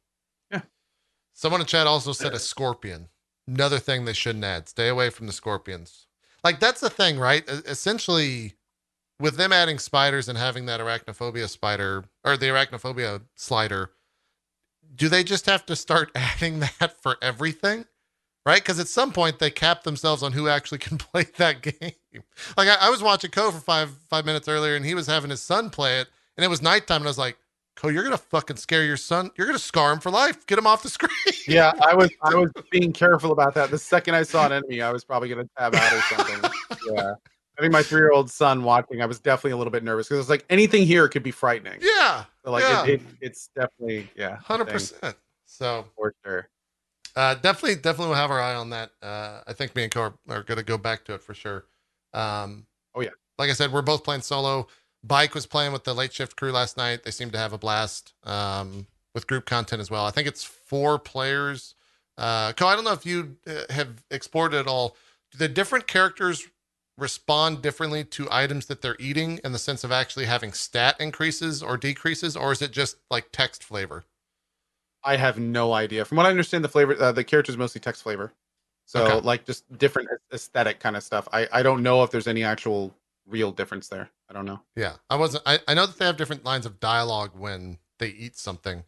Yeah. 0.51 0.61
Someone 1.33 1.61
in 1.61 1.67
chat 1.67 1.87
also 1.87 2.13
said 2.13 2.33
a 2.33 2.39
scorpion. 2.39 3.09
Another 3.47 3.79
thing 3.79 4.05
they 4.05 4.13
shouldn't 4.13 4.45
add. 4.45 4.69
Stay 4.69 4.87
away 4.87 5.09
from 5.09 5.27
the 5.27 5.33
scorpions. 5.33 6.07
Like 6.43 6.59
that's 6.59 6.81
the 6.81 6.89
thing, 6.89 7.19
right? 7.19 7.47
Essentially, 7.47 8.53
with 9.19 9.37
them 9.37 9.53
adding 9.53 9.79
spiders 9.79 10.27
and 10.27 10.37
having 10.37 10.65
that 10.65 10.79
arachnophobia 10.79 11.47
spider 11.47 12.05
or 12.23 12.37
the 12.37 12.47
arachnophobia 12.47 13.21
slider, 13.35 13.91
do 14.95 15.09
they 15.09 15.23
just 15.23 15.45
have 15.45 15.65
to 15.67 15.75
start 15.75 16.11
adding 16.15 16.59
that 16.59 17.01
for 17.01 17.17
everything? 17.21 17.85
Right? 18.45 18.61
Because 18.61 18.79
at 18.79 18.89
some 18.89 19.13
point 19.13 19.39
they 19.39 19.49
cap 19.49 19.83
themselves 19.83 20.21
on 20.21 20.33
who 20.33 20.47
actually 20.49 20.77
can 20.79 20.97
play 20.97 21.25
that 21.37 21.61
game. 21.61 22.23
Like 22.57 22.67
I, 22.67 22.75
I 22.81 22.89
was 22.89 23.01
watching 23.01 23.31
Co 23.31 23.51
for 23.51 23.59
five 23.59 23.91
five 24.09 24.25
minutes 24.25 24.47
earlier, 24.47 24.75
and 24.75 24.85
he 24.85 24.95
was 24.95 25.07
having 25.07 25.29
his 25.29 25.41
son 25.41 25.69
play 25.69 25.99
it, 25.99 26.07
and 26.37 26.43
it 26.43 26.49
was 26.49 26.61
nighttime, 26.61 26.97
and 26.97 27.05
I 27.05 27.09
was 27.09 27.17
like, 27.17 27.37
Co, 27.75 27.87
you're 27.87 28.03
gonna 28.03 28.17
fucking 28.17 28.57
scare 28.57 28.83
your 28.83 28.97
son. 28.97 29.31
You're 29.37 29.47
gonna 29.47 29.59
scar 29.59 29.91
him 29.93 29.99
for 29.99 30.11
life. 30.11 30.45
Get 30.45 30.57
him 30.59 30.67
off 30.67 30.83
the 30.83 30.89
screen. 30.97 31.11
Yeah, 31.47 31.73
I 31.81 31.95
was 31.95 32.11
I 32.21 32.35
was 32.35 32.51
being 32.69 32.93
careful 32.93 33.31
about 33.31 33.55
that. 33.55 33.71
The 33.71 33.79
second 33.79 34.15
I 34.15 34.23
saw 34.23 34.45
an 34.45 34.51
enemy, 34.51 34.81
I 34.81 34.91
was 34.91 35.03
probably 35.03 35.29
gonna 35.29 35.49
tab 35.57 35.73
out 35.75 35.93
or 35.93 36.01
something. 36.01 36.51
Yeah. 36.93 37.13
I 37.57 37.61
think 37.61 37.71
my 37.71 37.83
three 37.83 38.01
year 38.01 38.11
old 38.11 38.29
son 38.29 38.63
watching, 38.63 39.01
I 39.01 39.05
was 39.05 39.19
definitely 39.19 39.51
a 39.51 39.57
little 39.57 39.71
bit 39.71 39.83
nervous 39.83 40.07
because 40.07 40.19
it's 40.19 40.29
like 40.29 40.43
anything 40.49 40.85
here 40.85 41.07
could 41.07 41.23
be 41.23 41.31
frightening. 41.31 41.79
yeah, 41.81 42.25
So 42.43 42.51
like 42.51 42.63
yeah. 42.63 42.83
it, 42.83 42.89
it, 42.89 43.01
it's 43.21 43.49
definitely 43.55 44.09
yeah, 44.17 44.35
hundred 44.37 44.67
percent. 44.69 45.15
So 45.45 45.85
for 45.95 46.13
sure. 46.25 46.49
Uh, 47.15 47.35
definitely, 47.35 47.75
definitely, 47.75 48.07
we'll 48.07 48.15
have 48.17 48.31
our 48.31 48.41
eye 48.41 48.55
on 48.55 48.69
that. 48.71 48.91
Uh, 49.01 49.41
I 49.47 49.53
think 49.53 49.75
me 49.75 49.83
and 49.83 49.91
Co 49.91 50.01
are, 50.01 50.13
are 50.29 50.43
gonna 50.43 50.63
go 50.63 50.77
back 50.77 51.05
to 51.05 51.13
it 51.15 51.21
for 51.21 51.33
sure. 51.33 51.65
Um, 52.13 52.65
Oh, 52.95 53.01
yeah. 53.01 53.09
like 53.37 53.49
I 53.49 53.53
said, 53.53 53.71
we're 53.71 53.81
both 53.81 54.03
playing 54.03 54.21
solo. 54.21 54.67
Bike 55.03 55.33
was 55.33 55.45
playing 55.45 55.73
with 55.73 55.83
the 55.83 55.93
late 55.93 56.13
shift 56.13 56.35
crew 56.35 56.51
last 56.51 56.77
night. 56.77 57.03
They 57.03 57.11
seem 57.11 57.31
to 57.31 57.37
have 57.37 57.53
a 57.53 57.57
blast 57.57 58.13
um, 58.23 58.87
with 59.13 59.27
group 59.27 59.45
content 59.45 59.81
as 59.81 59.91
well. 59.91 60.05
I 60.05 60.11
think 60.11 60.27
it's 60.27 60.43
four 60.43 60.97
players. 60.99 61.75
Uh, 62.17 62.53
Co, 62.53 62.67
I 62.67 62.75
don't 62.75 62.83
know 62.83 62.93
if 62.93 63.05
you 63.05 63.37
uh, 63.47 63.71
have 63.73 64.03
explored 64.11 64.53
it 64.53 64.57
at 64.57 64.67
all. 64.67 64.95
Do 65.31 65.39
the 65.39 65.47
different 65.49 65.87
characters 65.87 66.47
respond 66.97 67.61
differently 67.63 68.03
to 68.03 68.27
items 68.31 68.67
that 68.67 68.81
they're 68.83 68.95
eating 68.99 69.39
in 69.43 69.51
the 69.51 69.59
sense 69.59 69.83
of 69.83 69.91
actually 69.91 70.25
having 70.25 70.53
stat 70.53 70.95
increases 70.99 71.63
or 71.63 71.75
decreases, 71.75 72.37
or 72.37 72.51
is 72.51 72.61
it 72.61 72.71
just 72.71 72.97
like 73.09 73.31
text 73.31 73.63
flavor? 73.63 74.03
I 75.03 75.17
have 75.17 75.39
no 75.39 75.73
idea. 75.73 76.05
From 76.05 76.17
what 76.17 76.25
I 76.25 76.29
understand, 76.29 76.63
the 76.63 76.69
flavor, 76.69 76.95
uh, 77.01 77.11
the 77.11 77.23
character 77.23 77.51
is 77.51 77.57
mostly 77.57 77.81
text 77.81 78.03
flavor. 78.03 78.31
So 78.85 79.03
Okay. 79.05 79.19
like 79.21 79.45
just 79.45 79.71
different 79.77 80.09
aesthetic 80.33 80.79
kind 80.79 80.95
of 80.95 81.03
stuff. 81.03 81.27
I 81.31 81.47
I 81.51 81.63
don't 81.63 81.83
know 81.83 82.03
if 82.03 82.11
there's 82.11 82.27
any 82.27 82.43
actual 82.43 82.93
real 83.25 83.51
difference 83.51 83.87
there. 83.87 84.09
I 84.29 84.33
don't 84.33 84.45
know. 84.45 84.59
Yeah, 84.75 84.95
I 85.09 85.15
wasn't. 85.15 85.43
I, 85.45 85.59
I 85.67 85.73
know 85.73 85.85
that 85.85 85.97
they 85.97 86.05
have 86.05 86.17
different 86.17 86.43
lines 86.43 86.65
of 86.65 86.79
dialogue 86.79 87.31
when 87.35 87.77
they 87.99 88.09
eat 88.09 88.37
something. 88.37 88.83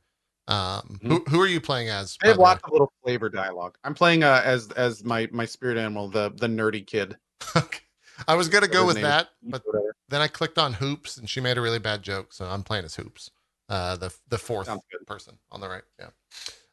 Um, 0.48 1.00
who 1.02 1.24
who 1.30 1.40
are 1.42 1.48
you 1.48 1.62
playing 1.62 1.90
as? 1.90 2.18
I 2.24 2.28
have 2.28 2.38
way? 2.38 2.44
lots 2.44 2.64
of 2.64 2.72
little 2.72 2.92
flavor 3.04 3.30
dialogue. 3.30 3.78
I'm 3.84 3.94
playing 3.94 4.24
uh, 4.24 4.42
as 4.44 4.72
as 4.72 5.04
my 5.04 5.28
my 5.32 5.46
spirit 5.46 5.78
animal, 5.78 6.08
the 6.08 6.32
the 6.36 6.48
nerdy 6.48 6.86
kid. 6.86 7.18
Okay. 7.56 7.80
I 8.28 8.36
was 8.36 8.48
gonna 8.48 8.68
go 8.68 8.86
with 8.86 9.02
that, 9.02 9.30
but 9.44 9.62
whatever. 9.66 9.94
then 10.10 10.22
I 10.22 10.28
clicked 10.28 10.58
on 10.58 10.74
Hoops 10.74 11.18
and 11.18 11.30
she 11.30 11.42
made 11.42 11.58
a 11.58 11.62
really 11.62 11.80
bad 11.80 12.02
joke, 12.02 12.32
so 12.32 12.46
I'm 12.46 12.64
playing 12.64 12.86
as 12.86 12.96
Hoops, 12.96 13.30
uh, 13.70 13.96
the 13.98 14.14
the 14.30 14.38
fourth 14.38 14.70
person 15.06 15.38
on 15.52 15.60
the 15.62 15.70
right. 15.70 15.84
Yeah, 16.00 16.10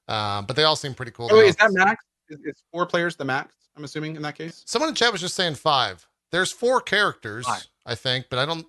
um, 0.08 0.46
but 0.46 0.56
they 0.56 0.64
all 0.64 0.76
seem 0.76 0.94
pretty 0.94 1.12
cool. 1.12 1.28
Oh, 1.30 1.38
wait, 1.38 1.48
is 1.48 1.56
that 1.56 1.72
max? 1.72 2.04
Is, 2.28 2.38
is 2.44 2.62
four 2.72 2.86
players 2.86 3.16
the 3.16 3.24
max? 3.24 3.54
I'm 3.76 3.84
assuming 3.84 4.16
in 4.16 4.22
that 4.22 4.34
case. 4.36 4.62
Someone 4.66 4.88
in 4.90 4.94
chat 4.94 5.12
was 5.12 5.20
just 5.20 5.34
saying 5.34 5.54
five. 5.54 6.06
There's 6.30 6.50
four 6.52 6.80
characters, 6.80 7.46
Five. 7.46 7.66
I 7.86 7.94
think, 7.94 8.26
but 8.30 8.38
I 8.38 8.46
don't. 8.46 8.66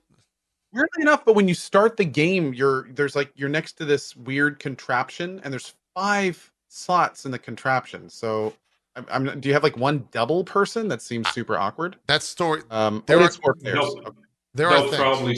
Weirdly 0.73 1.01
enough, 1.01 1.23
but 1.23 1.35
when 1.35 1.47
you 1.47 1.53
start 1.53 1.97
the 1.97 2.05
game, 2.05 2.53
you're 2.53 2.87
there's 2.93 3.15
like 3.15 3.31
you're 3.35 3.49
next 3.49 3.73
to 3.73 3.85
this 3.85 4.15
weird 4.15 4.59
contraption, 4.59 5.39
and 5.43 5.53
there's 5.53 5.73
five 5.93 6.51
slots 6.67 7.25
in 7.25 7.31
the 7.31 7.37
contraption. 7.39 8.09
So, 8.09 8.53
I'm, 8.95 9.05
I'm 9.09 9.39
do 9.39 9.49
you 9.49 9.53
have 9.53 9.63
like 9.63 9.77
one 9.77 10.07
double 10.11 10.43
person 10.43 10.87
that 10.87 11.01
seems 11.01 11.29
super 11.29 11.57
awkward? 11.57 11.97
That's 12.07 12.25
story. 12.25 12.63
Um, 12.71 13.03
There 13.05 13.17
there 13.17 13.27
are- 13.27 13.31
four 13.31 13.53
players. 13.55 13.75
No. 13.75 14.01
Okay. 14.01 14.19
There 14.55 14.69
are 14.69 14.81
things. 14.81 14.95
probably 14.95 15.37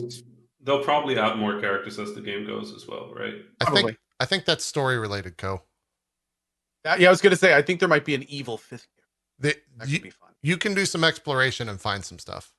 they'll 0.66 0.84
probably 0.84 1.18
add 1.18 1.38
more 1.38 1.62
characters 1.62 1.98
as 2.00 2.14
the 2.14 2.22
game 2.22 2.46
goes 2.46 2.74
as 2.76 2.86
well, 2.88 3.14
right? 3.16 3.36
I 3.62 3.66
Probably. 3.66 3.84
think 3.84 3.98
I 4.20 4.26
think 4.26 4.44
that's 4.46 4.66
story 4.66 4.98
related. 5.00 5.38
Co. 5.38 5.62
That- 6.84 7.00
yeah, 7.00 7.08
I 7.08 7.12
was 7.12 7.22
gonna 7.22 7.36
say 7.38 7.56
I 7.56 7.62
think 7.62 7.80
there 7.80 7.90
might 7.90 8.06
be 8.06 8.16
an 8.16 8.24
evil 8.30 8.58
fifth. 8.58 8.88
The, 9.40 9.56
That 9.78 9.88
you, 9.90 10.00
could 10.00 10.04
be 10.04 10.10
fun. 10.12 10.30
you 10.44 10.58
can 10.58 10.74
do 10.74 10.86
some 10.86 11.04
exploration 11.04 11.68
and 11.70 11.80
find 11.80 12.04
some 12.06 12.20
stuff 12.20 12.54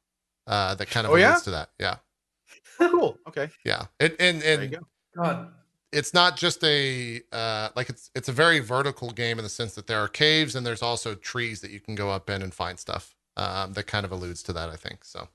uh, 0.46 0.74
that 0.74 0.88
kind 0.90 1.06
of 1.06 1.12
Oh, 1.12 1.16
yeah? 1.16 1.36
to 1.36 1.50
that. 1.50 1.70
Yeah, 1.78 1.96
Cool. 2.78 3.18
Okay. 3.28 3.50
yeah. 3.64 3.86
It, 3.98 4.16
and 4.20 4.40
There 4.42 4.54
you 4.56 4.60
and 4.62 4.72
go. 4.72 4.78
God, 5.16 5.48
it's 5.92 6.12
not 6.12 6.36
just 6.36 6.62
a 6.64 7.22
uh, 7.32 7.70
like 7.76 7.88
it's 7.88 8.10
it's 8.14 8.28
a 8.28 8.32
very 8.32 8.58
vertical 8.58 9.10
game 9.10 9.38
in 9.38 9.42
the 9.44 9.48
sense 9.48 9.74
that 9.74 9.86
there 9.86 9.98
are 10.00 10.08
caves 10.08 10.54
and 10.54 10.66
there's 10.66 10.82
also 10.82 11.14
trees 11.14 11.60
that 11.62 11.70
you 11.70 11.80
can 11.80 11.94
go 11.94 12.10
up 12.10 12.28
in 12.28 12.42
and 12.42 12.52
find 12.52 12.78
stuff. 12.78 13.14
Um, 13.38 13.72
that 13.74 13.86
kind 13.86 14.04
of 14.06 14.12
alludes 14.12 14.42
to 14.44 14.52
that, 14.54 14.68
I 14.70 14.76
think. 14.76 15.04
So, 15.04 15.28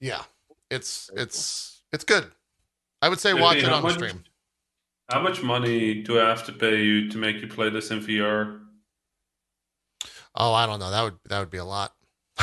yeah, 0.00 0.22
it's 0.72 1.06
Very 1.08 1.16
cool. 1.18 1.22
it's 1.24 1.82
it's 1.92 2.04
good. 2.04 2.26
I 3.00 3.08
would 3.08 3.20
say 3.20 3.34
watch 3.34 3.58
it 3.58 3.64
how 3.64 3.74
on 3.76 3.82
the 3.82 3.88
much- 3.88 3.94
stream. 3.96 4.24
How 5.10 5.20
much 5.20 5.42
money 5.42 6.02
do 6.02 6.18
I 6.20 6.28
have 6.28 6.44
to 6.46 6.52
pay 6.52 6.82
you 6.82 7.10
to 7.10 7.18
make 7.18 7.40
you 7.42 7.46
play 7.48 7.68
this 7.68 7.90
in 7.90 8.00
VR? 8.00 8.60
Oh, 10.34 10.54
I 10.54 10.64
don't 10.66 10.80
know. 10.80 10.90
That 10.90 11.02
would 11.02 11.18
that 11.28 11.38
would 11.40 11.50
be 11.50 11.58
a 11.58 11.64
lot. 11.64 11.92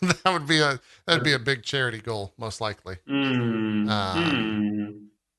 that 0.00 0.20
would 0.32 0.46
be 0.46 0.60
a 0.60 0.78
that'd 1.06 1.24
be 1.24 1.32
a 1.32 1.38
big 1.38 1.62
charity 1.64 1.98
goal, 1.98 2.32
most 2.38 2.60
likely. 2.60 2.96
Hmm. 3.08 3.88
Uh, 3.88 4.14
hmm. 4.30 4.90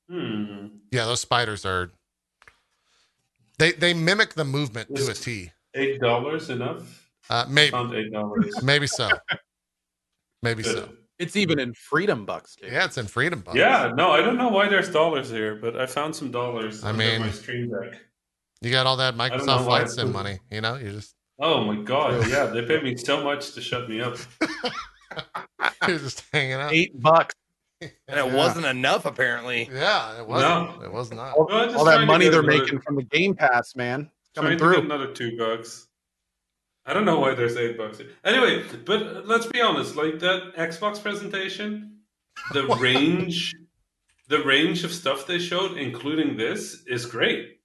Hmm. 0.09 0.67
Yeah, 0.91 1.05
those 1.05 1.21
spiders 1.21 1.65
are. 1.65 1.91
They 3.57 3.71
they 3.71 3.93
mimic 3.93 4.33
the 4.33 4.43
movement 4.43 4.93
to 4.95 5.09
a 5.09 5.13
T. 5.13 5.51
Eight 5.75 6.01
dollars 6.01 6.49
enough? 6.49 7.09
Uh, 7.29 7.45
maybe 7.47 7.77
eight 7.95 8.11
dollars. 8.11 8.61
maybe 8.63 8.87
so. 8.87 9.09
Maybe 10.43 10.63
so. 10.63 10.89
Good. 11.17 11.25
It's 11.27 11.35
even 11.35 11.59
in 11.59 11.73
freedom 11.73 12.25
bucks. 12.25 12.55
Jake. 12.55 12.71
Yeah, 12.71 12.85
it's 12.85 12.97
in 12.97 13.07
Freedom 13.07 13.39
Bucks. 13.41 13.57
Yeah, 13.57 13.91
no, 13.95 14.11
I 14.11 14.21
don't 14.21 14.37
know 14.37 14.49
why 14.49 14.67
there's 14.67 14.89
dollars 14.89 15.29
here, 15.29 15.55
but 15.55 15.77
I 15.77 15.85
found 15.85 16.15
some 16.15 16.31
dollars. 16.31 16.83
I 16.83 16.89
under 16.89 16.99
mean- 17.03 17.21
my 17.21 17.29
stream 17.29 17.69
deck. 17.69 17.99
You 18.61 18.71
got 18.71 18.85
all 18.85 18.97
that 18.97 19.15
don't 19.17 19.29
know 19.29 19.35
Microsoft 19.37 19.59
why 19.59 19.79
Flight 19.79 19.89
Sim 19.89 20.11
money. 20.11 20.39
You 20.49 20.61
know, 20.61 20.75
you 20.75 20.91
just 20.91 21.13
Oh 21.39 21.63
my 21.63 21.81
god, 21.83 22.27
yeah, 22.29 22.45
they 22.45 22.63
paid 22.65 22.83
me 22.83 22.95
so 22.95 23.23
much 23.23 23.51
to 23.53 23.61
shut 23.61 23.89
me 23.89 24.01
up. 24.01 24.17
you're 25.87 25.99
just 25.99 26.23
hanging 26.31 26.53
out. 26.53 26.73
Eight 26.73 26.99
bucks. 27.01 27.35
and 27.81 27.91
it 27.91 28.15
Yeah. 28.15 28.23
wasn't 28.35 28.65
enough 28.65 29.05
apparently. 29.05 29.69
Yeah, 29.71 30.19
it 30.19 30.27
wasn't. 30.27 30.83
It 30.83 30.91
was 30.91 31.11
not. 31.11 31.35
All, 31.35 31.45
Well, 31.47 31.77
all 31.77 31.85
that 31.85 32.05
money 32.07 32.29
they're 32.29 32.39
another- 32.41 32.59
making 32.63 32.79
from 32.81 32.95
the 32.95 33.03
Game 33.03 33.35
Pass, 33.35 33.75
man, 33.75 34.09
coming 34.35 34.57
Trying 34.57 34.71
to 34.71 34.75
get 34.75 34.81
through. 34.81 34.85
another 34.85 35.13
two 35.13 35.37
bucks. 35.37 35.84
I 36.85 36.93
don't 36.93 37.05
know 37.05 37.19
why 37.19 37.33
there's 37.33 37.55
eight 37.57 37.77
bucks. 37.77 37.99
Anyway, 38.23 38.63
but 38.85 39.25
let's 39.27 39.47
be 39.47 39.61
honest, 39.61 39.95
like 39.95 40.19
that 40.19 40.55
Xbox 40.55 41.01
presentation, 41.01 41.97
the 42.53 42.67
range, 42.79 43.55
the 44.27 44.43
range 44.43 44.83
of 44.83 44.91
stuff 44.91 45.25
they 45.25 45.39
showed, 45.39 45.77
including 45.77 46.37
this, 46.37 46.83
is 46.85 47.05
great. 47.05 47.59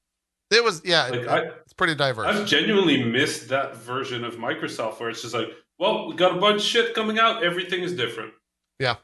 It 0.51 0.65
was 0.65 0.83
yeah. 0.85 1.05
Like 1.09 1.21
it- 1.21 1.29
I, 1.29 1.39
it's 1.63 1.73
pretty 1.75 1.95
diverse. 1.95 2.27
I've 2.27 2.47
genuinely 2.47 3.05
missed 3.05 3.49
that 3.51 3.77
version 3.77 4.25
of 4.25 4.37
Microsoft 4.37 4.99
where 5.01 5.11
it's 5.11 5.23
just 5.23 5.35
like, 5.35 5.49
well, 5.79 6.09
we 6.09 6.15
got 6.17 6.37
a 6.37 6.41
bunch 6.41 6.63
of 6.63 6.67
shit 6.67 6.95
coming 6.95 7.19
out. 7.19 7.45
Everything 7.45 7.83
is 7.83 7.95
different. 7.95 8.33
Yeah. 8.79 8.97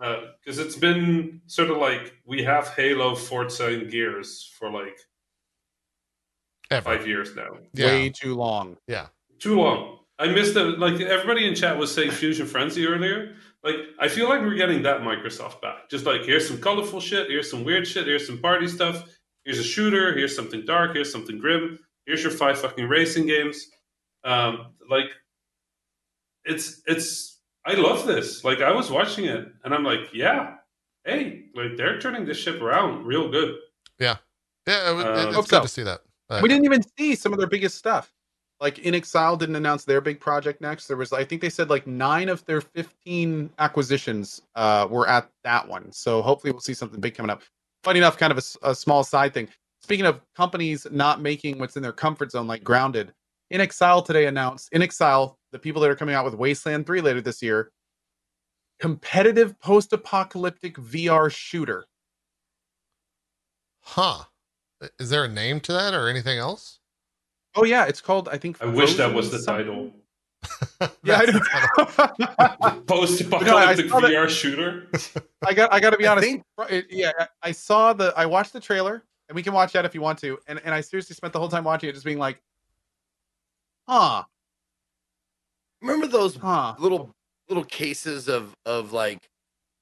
Uh, 0.00 0.20
because 0.40 0.60
it's 0.60 0.76
been 0.76 1.40
sort 1.46 1.70
of 1.70 1.76
like 1.78 2.14
we 2.24 2.44
have 2.44 2.68
Halo, 2.68 3.16
Forza, 3.16 3.66
and 3.66 3.90
Gears 3.90 4.48
for 4.56 4.70
like 4.70 4.96
Ever. 6.70 6.84
five 6.84 7.06
years 7.06 7.34
now. 7.34 7.58
Yeah. 7.74 7.86
Way 7.86 8.10
too 8.10 8.34
long. 8.36 8.76
Too 9.40 9.60
long. 9.60 9.98
I 10.18 10.26
missed 10.28 10.56
it. 10.56 10.78
Like 10.78 11.00
everybody 11.00 11.46
in 11.46 11.54
chat 11.54 11.76
was 11.78 11.94
saying 11.94 12.10
Fusion 12.10 12.46
Frenzy 12.46 12.86
earlier. 12.86 13.34
Like 13.62 13.76
I 13.98 14.08
feel 14.08 14.28
like 14.28 14.40
we're 14.40 14.54
getting 14.54 14.82
that 14.82 15.00
Microsoft 15.02 15.60
back. 15.60 15.88
Just 15.90 16.06
like 16.06 16.22
here's 16.24 16.46
some 16.46 16.60
colorful 16.60 17.00
shit, 17.00 17.28
here's 17.28 17.50
some 17.50 17.64
weird 17.64 17.86
shit, 17.86 18.06
here's 18.06 18.26
some 18.26 18.38
party 18.38 18.66
stuff, 18.68 19.04
here's 19.44 19.58
a 19.58 19.64
shooter, 19.64 20.12
here's 20.16 20.34
something 20.34 20.64
dark, 20.64 20.94
here's 20.94 21.10
something 21.12 21.38
grim, 21.38 21.78
here's 22.06 22.22
your 22.22 22.32
five 22.32 22.58
fucking 22.58 22.88
racing 22.88 23.26
games. 23.26 23.66
Um, 24.24 24.74
like 24.90 25.06
it's 26.44 26.82
it's 26.86 27.40
I 27.64 27.74
love 27.74 28.06
this. 28.06 28.44
Like 28.44 28.60
I 28.60 28.72
was 28.72 28.90
watching 28.90 29.26
it 29.26 29.46
and 29.64 29.74
I'm 29.74 29.84
like, 29.84 30.08
yeah, 30.12 30.54
hey, 31.04 31.44
like 31.54 31.76
they're 31.76 32.00
turning 32.00 32.24
this 32.24 32.38
ship 32.38 32.60
around 32.62 33.06
real 33.06 33.28
good. 33.30 33.56
Yeah, 33.98 34.16
yeah, 34.66 34.90
it, 34.90 34.94
was- 34.94 35.04
Uh, 35.04 35.24
it's 35.26 35.36
Hope 35.36 35.48
good 35.48 35.56
so. 35.56 35.62
to 35.62 35.68
see 35.68 35.82
that. 35.82 36.00
Uh, 36.30 36.40
we 36.42 36.48
didn't 36.48 36.64
even 36.64 36.82
see 36.98 37.14
some 37.14 37.32
of 37.32 37.38
their 37.38 37.48
biggest 37.48 37.76
stuff. 37.76 38.12
Like 38.60 38.76
inXile 38.76 39.38
didn't 39.38 39.56
announce 39.56 39.84
their 39.84 40.00
big 40.00 40.18
project 40.18 40.60
next. 40.60 40.86
There 40.86 40.96
was, 40.96 41.12
I 41.12 41.24
think 41.24 41.40
they 41.40 41.48
said 41.48 41.70
like 41.70 41.86
nine 41.86 42.28
of 42.28 42.44
their 42.44 42.60
15 42.60 43.50
acquisitions 43.58 44.42
uh, 44.56 44.88
were 44.90 45.08
at 45.08 45.30
that 45.44 45.66
one. 45.68 45.92
So 45.92 46.22
hopefully 46.22 46.52
we'll 46.52 46.60
see 46.60 46.74
something 46.74 47.00
big 47.00 47.14
coming 47.14 47.30
up. 47.30 47.42
Funny 47.84 47.98
enough, 47.98 48.18
kind 48.18 48.32
of 48.32 48.44
a 48.62 48.74
small 48.74 49.04
side 49.04 49.32
thing. 49.32 49.48
Speaking 49.80 50.06
of 50.06 50.20
companies 50.36 50.86
not 50.90 51.22
making 51.22 51.58
what's 51.58 51.76
in 51.76 51.82
their 51.82 51.92
comfort 51.92 52.32
zone, 52.32 52.48
like 52.48 52.64
Grounded, 52.64 53.12
inXile 53.52 54.04
today 54.04 54.26
announced, 54.26 54.72
inXile, 54.72 55.36
the 55.52 55.58
people 55.58 55.80
that 55.82 55.90
are 55.90 55.96
coming 55.96 56.16
out 56.16 56.24
with 56.24 56.34
Wasteland 56.34 56.84
3 56.84 57.00
later 57.00 57.20
this 57.20 57.40
year, 57.40 57.70
competitive 58.80 59.58
post 59.60 59.92
apocalyptic 59.92 60.76
VR 60.76 61.30
shooter. 61.30 61.86
Huh? 63.82 64.24
Is 64.98 65.10
there 65.10 65.24
a 65.24 65.28
name 65.28 65.60
to 65.60 65.72
that 65.72 65.94
or 65.94 66.08
anything 66.08 66.38
else? 66.38 66.77
Oh, 67.58 67.64
yeah, 67.64 67.84
it's 67.86 68.00
called, 68.00 68.28
I 68.28 68.38
think. 68.38 68.62
I 68.62 68.66
wish 68.66 68.94
that 68.94 69.12
was 69.12 69.30
the 69.30 69.38
something. 69.38 69.66
title. 69.66 69.92
Yeah, 71.02 71.20
I 71.20 72.68
know. 72.68 72.80
Post 72.86 73.20
apocalyptic 73.20 73.88
saw 73.90 74.00
that- 74.00 74.10
VR 74.10 74.28
shooter. 74.28 74.86
I 75.44 75.52
got 75.52 75.72
I 75.72 75.80
got 75.80 75.90
to 75.90 75.96
be 75.96 76.06
I 76.06 76.12
honest. 76.12 76.28
think- 76.28 76.44
it- 76.70 76.86
yeah, 76.90 77.10
I- 77.18 77.28
I 77.42 77.52
saw 77.52 77.92
the 77.92 78.12
I 78.16 78.24
watched 78.26 78.52
the 78.52 78.60
trailer, 78.60 79.02
and 79.28 79.34
we 79.36 79.42
can 79.42 79.52
watch 79.52 79.72
that 79.72 79.84
if 79.84 79.94
you 79.94 80.00
want 80.00 80.18
to. 80.20 80.38
And 80.46 80.60
and 80.64 80.72
I 80.74 80.80
seriously 80.80 81.14
spent 81.16 81.32
the 81.32 81.38
whole 81.40 81.48
time 81.48 81.64
watching 81.64 81.88
it, 81.90 81.92
just 81.94 82.04
being 82.04 82.18
like, 82.18 82.40
huh, 83.88 84.22
Remember 85.82 86.06
those 86.06 86.36
huh. 86.36 86.74
little 86.78 87.14
little 87.48 87.64
cases 87.64 88.28
of 88.28 88.54
of 88.66 88.92
like 88.92 89.28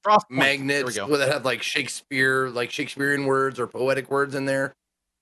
Frostpoint. 0.05 0.21
There 0.29 0.37
magnets 0.39 0.97
where 1.01 1.17
that 1.17 1.31
had 1.31 1.45
like 1.45 1.61
Shakespeare, 1.61 2.49
like 2.49 2.71
Shakespearean 2.71 3.25
words 3.25 3.59
or 3.59 3.67
poetic 3.67 4.09
words 4.09 4.35
in 4.35 4.45
there. 4.45 4.73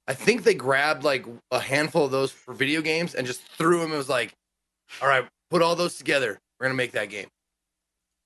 I 0.07 0.13
think 0.13 0.43
they 0.43 0.53
grabbed 0.53 1.03
like 1.03 1.25
a 1.51 1.59
handful 1.59 2.05
of 2.05 2.11
those 2.11 2.31
for 2.31 2.53
video 2.53 2.81
games 2.81 3.15
and 3.15 3.25
just 3.25 3.41
threw 3.41 3.79
them. 3.79 3.91
It 3.91 3.97
was 3.97 4.09
like, 4.09 4.33
all 5.01 5.07
right, 5.07 5.25
put 5.49 5.61
all 5.61 5.75
those 5.75 5.97
together. 5.97 6.39
We're 6.59 6.65
gonna 6.67 6.75
make 6.75 6.91
that 6.91 7.09
game. 7.09 7.27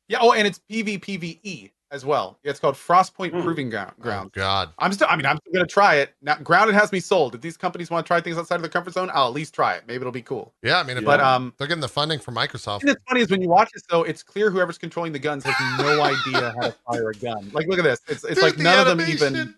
Yeah. 0.07 0.17
Oh, 0.21 0.33
and 0.33 0.45
it's 0.45 0.59
PvPvE 0.69 1.71
as 1.91 2.05
well. 2.05 2.37
Yeah, 2.43 2.51
it's 2.51 2.59
called 2.59 2.75
Frostpoint 2.75 3.31
Hmm. 3.31 3.41
Proving 3.41 3.69
Ground. 3.69 3.93
Oh, 4.03 4.29
God. 4.33 4.69
I'm 4.77 4.91
still. 4.91 5.07
I 5.09 5.15
mean, 5.15 5.25
I'm 5.25 5.37
still 5.37 5.53
gonna 5.53 5.65
try 5.65 5.95
it. 5.95 6.13
Now, 6.21 6.35
Grounded 6.35 6.75
has 6.75 6.91
me 6.91 6.99
sold. 6.99 7.33
If 7.33 7.41
these 7.41 7.57
companies 7.57 7.89
want 7.89 8.05
to 8.05 8.07
try 8.07 8.19
things 8.19 8.37
outside 8.37 8.55
of 8.55 8.61
their 8.61 8.69
comfort 8.69 8.93
zone, 8.93 9.09
I'll 9.13 9.27
at 9.27 9.33
least 9.33 9.55
try 9.55 9.75
it. 9.75 9.83
Maybe 9.87 10.01
it'll 10.01 10.11
be 10.11 10.21
cool. 10.21 10.53
Yeah, 10.61 10.79
I 10.79 10.83
mean, 10.83 10.97
if 10.97 11.05
But 11.05 11.21
um, 11.21 11.53
they're 11.57 11.67
getting 11.67 11.81
the 11.81 11.87
funding 11.87 12.19
from 12.19 12.35
Microsoft. 12.35 12.81
And 12.81 12.89
it's 12.89 13.01
funny 13.07 13.21
is 13.21 13.31
when 13.31 13.41
you 13.41 13.49
watch 13.49 13.69
this 13.73 13.83
though, 13.89 14.03
it's 14.03 14.21
clear 14.21 14.51
whoever's 14.51 14.77
controlling 14.77 15.13
the 15.13 15.19
guns 15.19 15.45
has 15.45 15.55
no 15.79 16.01
idea 16.03 16.53
how 16.59 16.67
to 16.67 16.75
fire 16.85 17.09
a 17.09 17.13
gun. 17.13 17.49
Like, 17.53 17.67
look 17.67 17.79
at 17.79 17.83
this. 17.83 18.01
It's 18.07 18.23
it's 18.23 18.35
Dude, 18.35 18.43
like 18.43 18.55
the 18.57 18.63
none 18.63 18.79
of 18.79 18.97
them 18.97 19.07
even. 19.07 19.55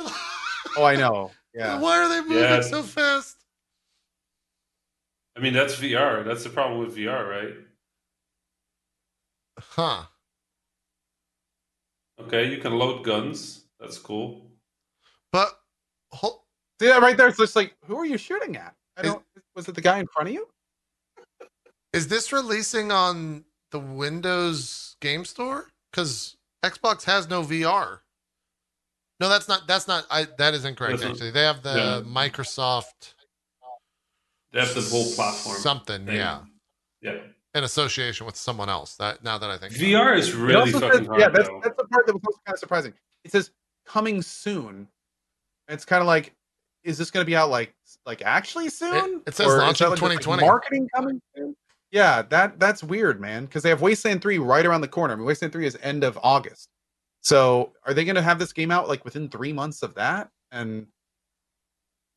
Oh, 0.76 0.84
I 0.84 0.94
know. 0.94 1.32
Yeah. 1.54 1.78
Why 1.80 1.98
are 1.98 2.08
they 2.08 2.20
moving 2.20 2.38
Yeah. 2.42 2.60
so 2.60 2.82
fast? 2.82 3.36
I 5.36 5.40
mean, 5.40 5.52
that's 5.52 5.76
VR. 5.76 6.24
That's 6.24 6.44
the 6.44 6.50
problem 6.50 6.80
with 6.80 6.96
VR, 6.96 7.28
right? 7.28 7.54
Huh? 9.58 10.04
Okay, 12.20 12.50
you 12.50 12.58
can 12.58 12.72
load 12.78 13.04
guns. 13.04 13.64
That's 13.78 13.98
cool. 13.98 14.50
But 15.32 15.58
hol- 16.12 16.46
See 16.80 16.86
that 16.86 17.02
right 17.02 17.16
there? 17.16 17.28
It's 17.28 17.38
just 17.38 17.56
like, 17.56 17.74
who 17.86 17.96
are 17.98 18.06
you 18.06 18.18
shooting 18.18 18.56
at? 18.56 18.74
I 18.96 19.02
Is- 19.02 19.06
don't. 19.12 19.24
Was 19.54 19.68
it 19.68 19.74
the 19.74 19.80
guy 19.80 19.98
in 19.98 20.06
front 20.06 20.28
of 20.28 20.34
you? 20.34 20.46
is 21.92 22.06
this 22.08 22.32
releasing 22.32 22.92
on 22.92 23.44
the 23.72 23.78
Windows 23.80 24.96
Game 25.00 25.24
Store? 25.24 25.70
Because 25.90 26.36
Xbox 26.64 27.04
has 27.04 27.28
no 27.28 27.42
VR. 27.42 28.00
No, 29.20 29.28
that's 29.28 29.48
not. 29.48 29.66
That's 29.66 29.86
not. 29.86 30.06
I. 30.10 30.26
That 30.38 30.54
is 30.54 30.64
incorrect. 30.64 30.92
That's 30.92 31.02
not- 31.04 31.10
Actually, 31.12 31.30
they 31.32 31.42
have 31.42 31.62
the 31.62 31.74
yeah. 31.74 32.00
Microsoft 32.10 33.14
That's 34.52 34.74
the 34.74 34.80
whole 34.82 35.10
platform. 35.14 35.56
something. 35.58 36.06
thing. 36.06 36.16
Yeah, 36.16 36.40
Yeah. 37.02 37.18
in 37.54 37.64
association 37.64 38.26
with 38.26 38.36
someone 38.36 38.68
else. 38.68 38.96
That 38.96 39.22
now 39.22 39.38
that 39.38 39.50
I 39.50 39.58
think. 39.58 39.74
VR 39.74 40.16
is 40.16 40.32
really 40.34 40.72
fucking 40.72 40.90
says- 40.90 41.06
hard. 41.06 41.20
yeah, 41.20 41.28
that's 41.28 41.48
though. 41.48 41.60
that's 41.62 41.76
the 41.76 41.84
part 41.84 42.06
that 42.06 42.14
was 42.14 42.22
also 42.26 42.38
kind 42.46 42.54
of 42.54 42.58
surprising. 42.60 42.94
It 43.24 43.32
says 43.32 43.50
coming 43.86 44.22
soon. 44.22 44.88
It's 45.68 45.84
kind 45.84 46.00
of 46.00 46.06
like, 46.06 46.34
is 46.82 46.98
this 46.98 47.10
going 47.10 47.22
to 47.22 47.26
be 47.26 47.36
out 47.36 47.50
like 47.50 47.74
like 48.06 48.22
actually 48.22 48.70
soon? 48.70 49.22
it 49.26 49.34
says 49.34 49.46
Or 49.46 49.56
is 49.56 49.62
launching 49.62 49.88
like, 49.90 49.98
just, 49.98 50.02
like, 50.02 50.20
2020. 50.20 50.42
marketing 50.44 50.88
coming 50.96 51.20
soon. 51.36 51.54
Yeah, 51.92 52.22
that 52.22 52.58
that's 52.58 52.82
weird, 52.82 53.20
man. 53.20 53.44
Because 53.44 53.62
they 53.62 53.68
have 53.68 53.82
Wasteland 53.82 54.22
Three 54.22 54.38
right 54.38 54.64
around 54.64 54.80
the 54.80 54.88
corner. 54.88 55.12
I 55.12 55.16
mean, 55.16 55.26
Wasteland 55.26 55.52
Three 55.52 55.66
is 55.66 55.76
end 55.82 56.02
of 56.04 56.18
August. 56.22 56.68
So 57.22 57.72
are 57.84 57.92
they 57.94 58.04
going 58.04 58.14
to 58.16 58.22
have 58.22 58.38
this 58.38 58.52
game 58.52 58.70
out 58.70 58.88
like 58.88 59.04
within 59.04 59.28
three 59.28 59.52
months 59.52 59.82
of 59.82 59.94
that? 59.94 60.30
And 60.52 60.86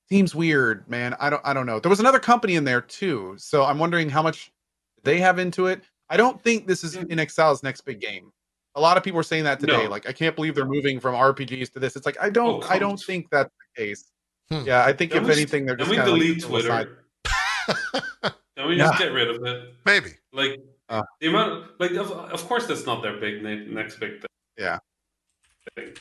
seems 0.09 0.33
weird, 0.35 0.87
man. 0.89 1.15
I 1.19 1.29
don't 1.29 1.41
I 1.43 1.53
don't 1.53 1.65
know. 1.65 1.79
There 1.79 1.89
was 1.89 1.99
another 1.99 2.19
company 2.19 2.55
in 2.55 2.63
there 2.63 2.81
too, 2.81 3.35
so 3.37 3.63
I'm 3.65 3.79
wondering 3.79 4.09
how 4.09 4.21
much 4.21 4.51
they 5.03 5.19
have 5.19 5.39
into 5.39 5.67
it. 5.67 5.81
I 6.09 6.17
don't 6.17 6.41
think 6.41 6.67
this 6.67 6.83
is 6.83 6.95
Mm. 6.95 7.09
inXile's 7.09 7.63
next 7.63 7.81
big 7.81 7.99
game. 7.99 8.31
A 8.75 8.81
lot 8.81 8.97
of 8.97 9.03
people 9.03 9.19
are 9.19 9.23
saying 9.23 9.43
that 9.45 9.59
today. 9.59 9.83
No. 9.83 9.89
Like, 9.89 10.07
I 10.07 10.11
can't 10.13 10.35
believe 10.35 10.55
they're 10.55 10.65
moving 10.65 10.99
from 10.99 11.15
RPGs 11.15 11.71
to 11.73 11.79
this. 11.79 11.95
It's 11.95 12.05
like 12.05 12.17
I 12.21 12.29
don't 12.29 12.63
Oh, 12.63 12.67
I 12.69 12.79
don't 12.79 12.91
come- 12.91 12.97
think 12.97 13.29
that's 13.29 13.49
the 13.75 13.83
case. 13.83 14.09
Hmm. 14.49 14.65
Yeah, 14.65 14.83
I 14.85 14.93
think 14.93 15.11
Can 15.11 15.21
if 15.23 15.27
we- 15.27 15.33
anything, 15.33 15.65
they're 15.65 15.75
Can 15.75 15.85
just 15.85 15.91
we 15.91 15.97
kind 15.97 16.09
of 16.09 16.15
delete 16.15 16.43
Twitter? 16.43 17.05
Can 18.57 18.67
we 18.67 18.77
just 18.77 18.97
get 18.99 19.11
rid 19.13 19.29
of 19.29 19.43
it? 19.45 19.73
Maybe. 19.85 20.09
Like 20.31 20.59
Uh. 20.89 21.01
the 21.21 21.27
amount, 21.27 21.79
like 21.79 21.91
of, 21.91 22.11
of 22.11 22.45
course 22.47 22.67
that's 22.67 22.85
not 22.85 23.01
their 23.01 23.17
big 23.19 23.41
next 23.43 23.99
big 23.99 24.19
thing. 24.19 24.27
Yeah. 24.57 24.79
Thing. 25.75 25.93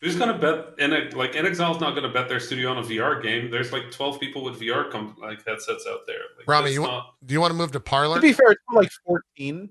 Who's 0.00 0.16
gonna 0.16 0.36
bet? 0.38 0.74
In 0.78 0.92
a, 0.92 1.08
like 1.16 1.32
inXile's 1.32 1.80
not 1.80 1.94
gonna 1.94 2.12
bet 2.12 2.28
their 2.28 2.40
studio 2.40 2.70
on 2.70 2.78
a 2.78 2.82
VR 2.82 3.22
game. 3.22 3.50
There's 3.50 3.72
like 3.72 3.90
12 3.90 4.20
people 4.20 4.44
with 4.44 4.60
VR 4.60 4.90
com- 4.90 5.16
like 5.20 5.44
headsets 5.46 5.86
out 5.88 6.00
there. 6.06 6.16
Like, 6.36 6.46
Rami, 6.46 6.72
you 6.72 6.82
not 6.82 7.14
Do 7.24 7.32
you 7.32 7.40
want 7.40 7.52
to 7.52 7.56
move 7.56 7.72
to 7.72 7.80
Parler? 7.80 8.16
To 8.16 8.20
be 8.22 8.32
fair, 8.32 8.52
it's 8.52 8.60
like 8.72 8.90
14. 9.06 9.70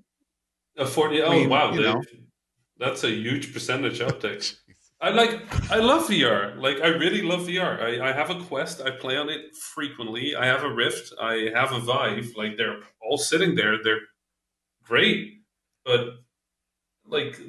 a 0.77 0.85
40. 0.85 1.21
Oh 1.21 1.27
I 1.27 1.29
mean, 1.35 1.49
wow, 1.49 1.71
you 1.71 1.83
they- 1.83 1.93
know. 1.93 2.01
that's 2.79 3.03
a 3.03 3.09
huge 3.11 3.53
percentage 3.53 3.99
uptick. 3.99 4.55
I 5.01 5.09
like 5.09 5.71
I 5.71 5.77
love 5.77 6.07
VR. 6.07 6.57
Like 6.57 6.79
I 6.81 6.87
really 6.87 7.21
love 7.21 7.41
VR. 7.41 7.81
I, 8.01 8.09
I 8.09 8.13
have 8.13 8.29
a 8.29 8.39
Quest. 8.45 8.81
I 8.81 8.89
play 8.91 9.17
on 9.17 9.29
it 9.29 9.55
frequently. 9.55 10.35
I 10.35 10.45
have 10.45 10.63
a 10.63 10.73
Rift. 10.73 11.13
I 11.21 11.51
have 11.53 11.73
a 11.73 11.79
Vive. 11.79 12.31
Like 12.37 12.55
they're 12.57 12.79
all 13.01 13.17
sitting 13.17 13.53
there. 13.53 13.83
They're 13.83 13.99
great, 14.83 15.41
but 15.85 16.22
like 17.07 17.39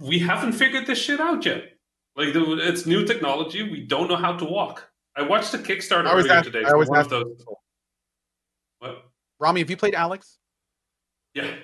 we 0.00 0.18
haven't 0.18 0.52
figured 0.52 0.86
this 0.86 0.98
shit 0.98 1.20
out 1.20 1.44
yet. 1.44 1.64
Like 2.16 2.28
it's 2.34 2.86
new 2.86 3.04
technology. 3.06 3.62
We 3.62 3.82
don't 3.86 4.08
know 4.08 4.16
how 4.16 4.36
to 4.36 4.44
walk. 4.44 4.90
I 5.16 5.22
watched 5.22 5.52
the 5.52 5.58
Kickstarter 5.58 6.06
I 6.06 6.10
always 6.10 6.26
earlier 6.26 6.42
today. 6.42 6.60
I 6.60 6.68
for 6.68 6.74
always 6.74 6.88
one 6.88 7.00
of 7.00 7.08
those. 7.10 7.44
What? 8.78 9.04
Rami, 9.38 9.60
have 9.60 9.70
you 9.70 9.76
played 9.76 9.94
Alyx? 9.94 10.36
Yeah, 11.34 11.54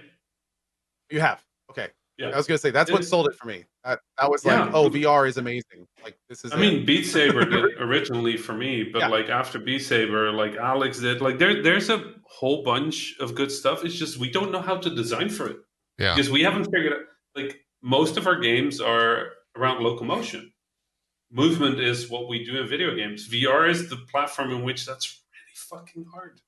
You 1.10 1.20
have. 1.20 1.42
Okay. 1.70 1.88
yeah. 2.18 2.28
I 2.30 2.36
was 2.36 2.46
gonna 2.46 2.58
say 2.58 2.70
that's 2.70 2.90
what 2.90 3.04
sold 3.04 3.28
it 3.28 3.34
for 3.34 3.46
me. 3.48 3.64
That, 3.84 4.00
that 4.18 4.30
was 4.30 4.44
Yeah. 4.44 4.64
like, 4.64 4.74
oh, 4.74 4.88
VR 4.88 5.28
is 5.28 5.36
amazing. 5.36 5.86
Like 6.02 6.16
this 6.28 6.44
is. 6.44 6.52
I 6.52 6.56
it. 6.56 6.60
mean, 6.60 6.86
Beat 6.86 7.04
Saber 7.04 7.44
did 7.44 7.64
originally 7.80 8.36
for 8.36 8.52
me, 8.52 8.84
but 8.84 9.00
Yeah. 9.00 9.08
like 9.08 9.28
after 9.28 9.58
Beat 9.58 9.80
Saber, 9.80 10.30
like 10.32 10.52
Alyx 10.54 11.00
did, 11.00 11.20
like 11.20 11.38
there, 11.38 11.62
there's 11.62 11.90
a 11.90 12.14
whole 12.24 12.62
bunch 12.62 13.16
of 13.20 13.34
good 13.34 13.50
stuff. 13.50 13.84
It's 13.84 13.94
just 13.94 14.18
we 14.18 14.30
don't 14.30 14.52
know 14.52 14.60
how 14.62 14.76
to 14.76 14.94
design 14.94 15.28
for 15.28 15.48
it 15.48 15.56
Yeah. 15.98 16.14
because 16.14 16.30
we 16.30 16.42
haven't 16.42 16.64
figured 16.66 16.92
out. 16.92 17.00
Like 17.36 17.60
most 17.82 18.16
of 18.16 18.26
our 18.26 18.36
games 18.40 18.80
are 18.80 19.28
around 19.56 19.82
locomotion. 19.82 20.52
Movement 21.30 21.80
is 21.80 22.08
what 22.08 22.28
we 22.28 22.44
do 22.44 22.58
in 22.60 22.66
video 22.68 22.94
games. 22.94 23.28
VR 23.28 23.68
is 23.68 23.88
the 23.90 23.96
platform 23.96 24.50
in 24.50 24.62
which 24.62 24.86
that's 24.86 25.20
really 25.32 25.82
fucking 25.82 26.06
hard. 26.12 26.40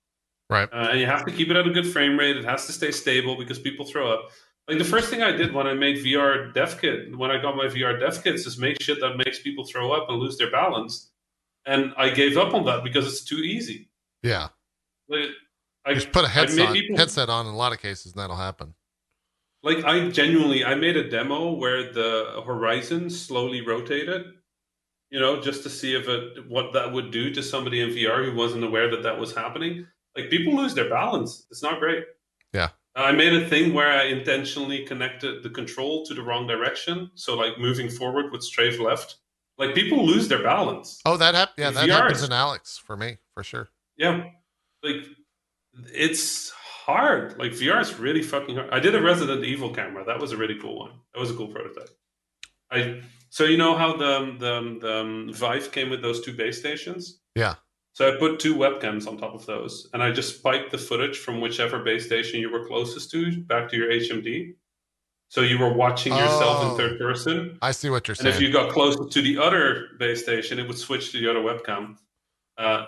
Right. 0.50 0.68
Uh, 0.73 0.89
and 0.91 1.00
you 1.00 1.07
have 1.07 1.25
to 1.26 1.33
keep 1.33 1.50
it 1.50 1.57
at 1.57 1.67
a 1.67 1.70
good 1.70 1.86
frame 1.86 2.18
rate. 2.18 2.36
It 2.36 2.44
has 2.44 2.67
to 2.67 2.73
stay 2.73 2.91
stable 2.91 3.36
because 3.36 3.58
people 3.58 3.84
throw 3.84 4.10
up. 4.10 4.31
Like 4.67 4.78
the 4.78 4.84
first 4.84 5.08
thing 5.10 5.23
I 5.23 5.33
did 5.33 5.52
when 5.52 5.67
I 5.67 5.75
made 5.75 5.99
VR 6.05 6.52
dev 6.55 6.81
kit, 6.81 7.17
when 7.17 7.31
I 7.31 7.41
got 7.41 7.57
my 7.57 7.67
VR 7.67 7.99
dev 7.99 8.23
kits, 8.23 8.47
is 8.47 8.58
make 8.58 8.81
shit 8.83 9.00
that 9.00 9.17
makes 9.17 9.41
people 9.41 9.65
throw 9.65 9.92
up 9.92 10.08
and 10.08 10.18
lose 10.18 10.39
their 10.39 10.50
balance. 10.50 11.10
And 11.67 11.92
I 11.97 12.10
gave 12.10 12.36
up 12.36 12.55
on 12.55 12.65
that 12.67 12.84
because 12.84 13.07
it's 13.07 13.25
too 13.25 13.39
easy. 13.39 13.89
Yeah. 14.23 14.49
Like, 15.08 15.31
I, 15.84 15.94
Just 15.94 16.12
put 16.12 16.25
a 16.25 16.28
headset 16.28 16.73
people- 16.73 16.97
headset 16.97 17.28
on 17.28 17.47
in 17.47 17.52
a 17.52 17.57
lot 17.57 17.73
of 17.73 17.81
cases, 17.81 18.12
and 18.12 18.20
that'll 18.20 18.36
happen. 18.36 18.75
Like 19.62 19.85
I 19.85 20.09
genuinely, 20.11 20.65
I 20.65 20.75
made 20.75 20.97
a 20.97 21.09
demo 21.11 21.53
where 21.53 21.93
the 21.93 22.43
horizon 22.47 23.11
slowly 23.11 23.61
rotated. 23.67 24.27
You 25.11 25.20
know, 25.20 25.41
just 25.41 25.62
to 25.62 25.70
see 25.70 25.95
if 25.95 26.07
it 26.07 26.49
what 26.49 26.73
that 26.75 26.93
would 26.93 27.11
do 27.11 27.33
to 27.33 27.43
somebody 27.43 27.81
in 27.81 27.91
VR 27.91 28.25
who 28.25 28.37
wasn't 28.37 28.62
aware 28.65 28.91
that 28.91 29.03
that 29.03 29.19
was 29.19 29.35
happening. 29.35 29.87
Like 30.17 30.31
people 30.31 30.55
lose 30.55 30.75
their 30.75 30.89
balance. 30.91 31.47
It's 31.51 31.62
not 31.62 31.81
great. 31.81 32.05
Yeah. 32.53 32.69
I 32.95 33.12
made 33.12 33.33
a 33.33 33.49
thing 33.49 33.73
where 33.75 33.91
I 33.91 34.05
intentionally 34.05 34.85
connected 34.85 35.43
the 35.43 35.51
control 35.51 36.05
to 36.07 36.15
the 36.15 36.23
wrong 36.23 36.47
direction. 36.47 37.11
So 37.15 37.37
like 37.37 37.59
moving 37.59 37.89
forward 37.89 38.33
with 38.33 38.43
strafe 38.43 38.78
left. 38.81 39.17
Like 39.57 39.75
people 39.75 40.05
lose 40.05 40.28
their 40.28 40.43
balance. 40.43 41.01
Oh, 41.05 41.17
that 41.17 41.35
hap- 41.35 41.53
Yeah, 41.57 41.70
that 41.70 41.89
VR 41.89 41.93
happens 41.93 42.23
in 42.23 42.31
Alyx 42.31 42.78
for 42.81 42.97
me 42.97 43.19
for 43.35 43.43
sure. 43.43 43.69
Yeah. 43.97 44.25
Like 44.83 45.05
it's 45.95 46.53
hard. 46.89 47.39
Like 47.39 47.52
VR 47.52 47.81
is 47.81 47.99
really 47.99 48.23
fucking 48.23 48.57
hard. 48.57 48.70
I 48.73 48.81
did 48.81 48.94
a 48.94 49.02
Resident 49.02 49.44
Evil 49.44 49.73
camera. 49.75 50.05
That 50.05 50.18
was 50.18 50.33
a 50.33 50.36
really 50.36 50.58
cool 50.58 50.78
one. 50.78 50.92
That 51.15 51.20
was 51.20 51.31
a 51.31 51.34
cool 51.34 51.49
prototype. 51.49 51.91
I 52.70 53.02
so 53.31 53.44
you 53.44 53.58
know 53.58 53.76
how 53.76 53.97
the 53.97 54.36
the, 54.39 54.78
the 54.81 55.00
um, 55.00 55.31
Vive 55.33 55.70
came 55.70 55.91
with 55.91 56.00
those 56.02 56.20
two 56.25 56.33
base 56.33 56.58
stations? 56.58 57.20
Yeah. 57.34 57.55
So 57.92 58.08
I 58.08 58.17
put 58.18 58.39
two 58.39 58.55
webcams 58.55 59.08
on 59.08 59.17
top 59.18 59.34
of 59.34 59.44
those, 59.44 59.91
and 59.92 60.02
I 60.02 60.12
just 60.12 60.39
spiked 60.39 60.70
the 60.70 60.78
footage 60.78 61.18
from 61.18 61.41
whichever 61.41 61.81
base 61.83 62.07
station 62.07 62.41
you 62.41 62.50
were 62.50 62.65
closest 62.67 63.10
to 63.10 63.41
back 63.42 63.68
to 63.70 63.76
your 63.76 63.91
HMD. 63.91 64.55
So 65.31 65.42
you 65.42 65.58
were 65.58 65.73
watching 65.75 66.12
yourself 66.15 66.58
Oh. 66.60 66.70
in 66.70 66.76
third 66.78 66.99
person, 66.99 67.58
I 67.60 67.73
see 67.73 67.91
what 67.91 68.08
you're 68.08 68.15
saying. 68.15 68.28
and 68.28 68.34
if 68.34 68.41
you 68.41 68.50
got 68.52 68.73
closer 68.73 69.05
to 69.05 69.20
the 69.23 69.36
other 69.36 69.89
base 69.99 70.23
station, 70.23 70.58
it 70.58 70.67
would 70.68 70.78
switch 70.78 71.10
to 71.12 71.20
the 71.20 71.28
other 71.28 71.41
webcam. 71.41 71.97
Uh, 72.57 72.86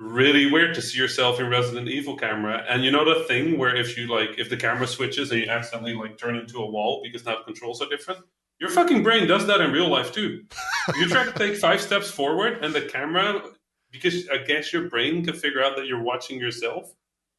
really 0.00 0.50
weird 0.50 0.74
to 0.74 0.82
see 0.82 0.98
yourself 0.98 1.38
in 1.38 1.48
Resident 1.48 1.88
Evil 1.88 2.16
camera. 2.16 2.64
And 2.68 2.82
you 2.82 2.90
know 2.90 3.04
the 3.04 3.24
thing 3.26 3.58
where 3.58 3.76
if 3.76 3.96
you 3.98 4.06
like, 4.08 4.38
if 4.38 4.48
the 4.48 4.56
camera 4.56 4.86
switches 4.86 5.30
and 5.30 5.42
you 5.42 5.48
accidentally 5.48 5.94
like 5.94 6.16
turn 6.18 6.36
into 6.36 6.58
a 6.58 6.66
wall 6.68 7.00
because 7.04 7.24
now 7.26 7.36
the 7.36 7.44
controls 7.44 7.82
are 7.82 7.88
different, 7.88 8.20
your 8.58 8.70
fucking 8.70 9.02
brain 9.02 9.26
does 9.28 9.46
that 9.46 9.60
in 9.60 9.72
real 9.72 9.88
life 9.88 10.12
too. 10.12 10.44
you 10.98 11.08
try 11.08 11.24
to 11.24 11.32
take 11.32 11.56
five 11.56 11.80
steps 11.80 12.10
forward 12.10 12.64
and 12.64 12.74
the 12.74 12.82
camera, 12.82 13.42
because 13.90 14.28
I 14.28 14.38
guess 14.38 14.72
your 14.72 14.88
brain 14.88 15.24
can 15.24 15.34
figure 15.34 15.62
out 15.62 15.76
that 15.76 15.86
you're 15.86 16.02
watching 16.02 16.38
yourself. 16.38 16.94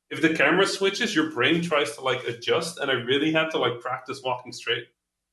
If 0.09 0.21
the 0.21 0.33
camera 0.33 0.67
switches, 0.67 1.15
your 1.15 1.31
brain 1.31 1.61
tries 1.61 1.95
to 1.95 2.01
like 2.01 2.23
adjust, 2.27 2.77
and 2.79 2.91
I 2.91 2.95
really 2.95 3.31
had 3.31 3.49
to 3.51 3.57
like 3.57 3.79
practice 3.79 4.21
walking 4.23 4.51
straight. 4.51 4.85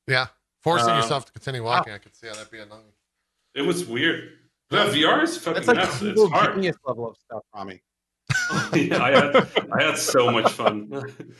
yeah. 0.07 0.27
Forcing 0.61 0.89
Um, 0.89 0.97
yourself 0.97 1.25
to 1.25 1.31
continue 1.31 1.63
walking, 1.63 1.93
I 1.93 1.99
could 1.99 2.13
see 2.15 2.27
how 2.27 2.33
that'd 2.33 2.51
be 2.51 2.59
annoying. 2.59 2.91
It 3.55 3.61
was 3.61 3.85
weird. 3.85 4.38
Yeah, 4.71 4.85
VR 4.89 5.23
is 5.23 5.37
fucking 5.37 5.53
that's 5.63 5.67
like 5.67 5.77
nuts. 5.77 5.99
the 5.99 6.11
It's 6.11 6.29
hard. 6.31 6.55
genius 6.55 6.77
level 6.85 7.09
of 7.09 7.17
stuff, 7.17 7.41
Rami. 7.55 7.81
yeah, 8.73 9.01
I 9.03 9.09
had 9.11 9.35
I 9.71 9.83
had 9.83 9.97
so 9.97 10.31
much 10.31 10.51
fun. 10.51 10.89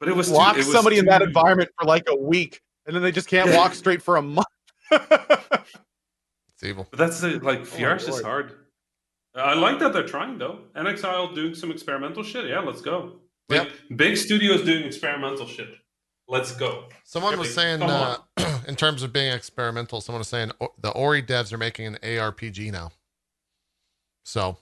But 0.00 0.08
it 0.08 0.16
was 0.16 0.26
too- 0.26 0.34
Lock 0.34 0.54
it 0.56 0.58
was 0.58 0.72
somebody 0.72 0.98
in 0.98 1.04
that 1.04 1.18
too- 1.18 1.26
environment 1.26 1.70
for 1.78 1.86
like 1.86 2.02
a 2.08 2.16
week, 2.16 2.60
and 2.86 2.96
then 2.96 3.04
they 3.04 3.12
just 3.12 3.28
can't 3.28 3.54
walk 3.54 3.72
straight 3.82 4.02
for 4.02 4.16
a 4.16 4.22
month. 4.22 4.48
It's 4.90 6.64
evil. 6.64 6.86
But 6.90 6.98
that's 6.98 7.20
the 7.20 7.38
like 7.38 7.60
Oh 7.60 7.64
VR 7.64 7.96
is 8.08 8.20
hard. 8.20 8.54
I 9.34 9.54
like 9.54 9.78
that 9.78 9.92
they're 9.92 10.06
trying 10.06 10.38
though. 10.38 10.58
inXile 10.76 11.34
doing 11.34 11.54
some 11.54 11.70
experimental 11.70 12.22
shit. 12.24 12.46
Yeah, 12.48 12.58
let's 12.60 12.80
go. 12.80 13.20
Like 13.48 13.70
big 13.94 14.16
studios 14.16 14.64
doing 14.64 14.84
experimental 14.84 15.46
shit. 15.46 15.68
Let's 16.28 16.52
go. 16.56 16.88
Someone 17.04 17.38
was 17.38 17.54
saying, 17.54 17.80
Come 17.80 17.90
uh, 17.90 18.16
in 18.66 18.76
terms 18.76 19.02
of 19.02 19.12
being 19.12 19.32
experimental, 19.32 20.00
someone 20.00 20.20
was 20.20 20.28
saying 20.28 20.52
the 20.80 20.90
Ori 20.90 21.22
devs 21.22 21.52
are 21.52 21.58
making 21.58 21.86
an 21.86 21.98
ARPG 22.02 22.70
now. 22.72 22.92
So 24.24 24.56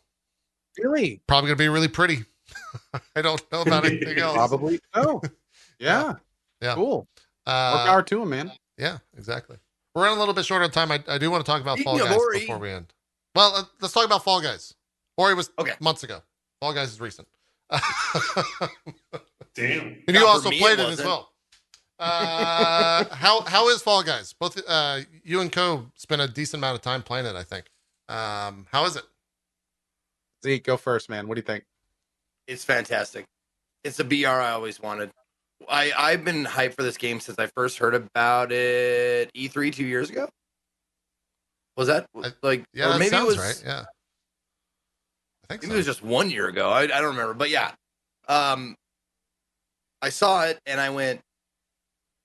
really? 0.79 1.21
probably 1.27 1.49
gonna 1.49 1.57
be 1.57 1.69
really 1.69 1.89
pretty. 1.89 2.25
I 3.17 3.23
don't 3.23 3.43
know 3.53 3.63
about 3.63 3.85
anything 3.85 4.19
else. 4.21 4.35
Probably 4.37 4.81
so. 4.95 5.21
Yeah. 5.79 6.17
Yeah. 6.61 6.75
Cool. 6.75 7.09
More 7.47 7.55
Uh, 7.55 7.87
power 7.87 8.03
to 8.03 8.23
him, 8.23 8.29
man. 8.29 8.53
yeah, 8.77 8.99
exactly. 9.17 9.57
We're 9.95 10.03
running 10.03 10.19
a 10.19 10.21
little 10.21 10.35
bit 10.35 10.45
short 10.45 10.63
on 10.63 10.71
time. 10.71 10.93
I, 10.93 11.03
I 11.09 11.17
do 11.17 11.31
want 11.31 11.43
to 11.45 11.51
talk 11.51 11.63
about 11.63 11.79
Fall 11.79 11.97
Speaking 11.97 12.13
of 12.13 12.17
Guys 12.19 12.25
Ori- 12.27 12.39
before 12.41 12.59
we 12.59 12.71
end. 12.71 12.93
Well, 13.35 13.55
uh, 13.57 13.63
let's 13.81 13.95
talk 13.95 14.05
about 14.05 14.23
Fall 14.23 14.43
Guys. 14.43 14.75
Ori 15.17 15.33
was 15.33 15.51
Okay. 15.59 15.73
months 15.81 16.03
ago. 16.03 16.21
Fall 16.61 16.75
Guys 16.75 16.91
is 16.93 17.01
recent. 17.01 17.29
Damn. 19.55 19.97
And 20.07 20.17
you 20.17 20.27
also 20.27 20.51
me, 20.51 20.57
it 20.57 20.61
played 20.61 20.79
it, 20.79 20.89
as 20.91 20.99
well. 21.03 21.30
Uh, 22.01 23.05
how 23.15 23.43
how 23.43 23.69
is 23.69 23.83
Fall 23.83 24.03
Guys? 24.03 24.33
Both 24.33 24.61
uh, 24.67 25.01
you 25.23 25.41
and 25.41 25.53
Co 25.53 25.87
spent 25.97 26.23
a 26.23 26.29
decent 26.29 26.61
amount 26.61 26.77
of 26.77 26.83
time 26.83 27.03
playing 27.03 27.27
it. 27.27 27.37
I 27.37 27.43
think. 27.43 27.67
Um, 28.09 28.67
how 28.73 28.85
is 28.87 28.97
it? 28.97 29.05
Zeke, 30.43 30.65
go 30.65 30.77
first, 30.77 31.11
man. 31.11 31.29
What 31.29 31.35
do 31.35 31.41
you 31.41 31.45
think? 31.47 31.65
It's 32.49 32.65
fantastic. 32.65 33.27
It's 33.85 34.01
a 34.01 34.05
BR 34.05 34.27
I 34.27 34.53
always 34.53 34.81
wanted. 34.81 35.11
I 35.69 35.93
I've 35.97 36.25
been 36.25 36.45
hyped 36.47 36.75
for 36.75 36.83
this 36.83 36.97
game 36.97 37.21
since 37.21 37.39
I 37.39 37.47
first 37.55 37.77
heard 37.79 37.95
about 37.95 38.51
it 38.51 39.31
E3 39.35 39.73
two 39.73 39.85
years 39.85 40.09
ago. 40.09 40.29
Was 41.77 41.89
that 41.89 42.07
I- 42.17 42.33
like? 42.43 42.65
Yeah, 42.73 42.87
or 42.87 42.93
that 42.95 42.99
maybe 42.99 43.11
sounds 43.11 43.25
it 43.35 43.37
was, 43.37 43.39
right. 43.39 43.63
Yeah, 43.65 43.85
I 45.45 45.47
think 45.49 45.63
Maybe 45.63 45.71
so. 45.73 45.75
it 45.75 45.77
was 45.79 45.87
just 45.87 46.03
one 46.03 46.31
year 46.31 46.49
ago. 46.49 46.71
I, 46.71 46.83
I 46.85 46.87
don't 46.87 47.05
remember, 47.17 47.35
but 47.35 47.51
yeah, 47.51 47.73
um, 48.29 48.75
I 50.01 50.09
saw 50.09 50.45
it 50.45 50.59
and 50.67 50.81
I 50.81 50.91
went, 50.91 51.21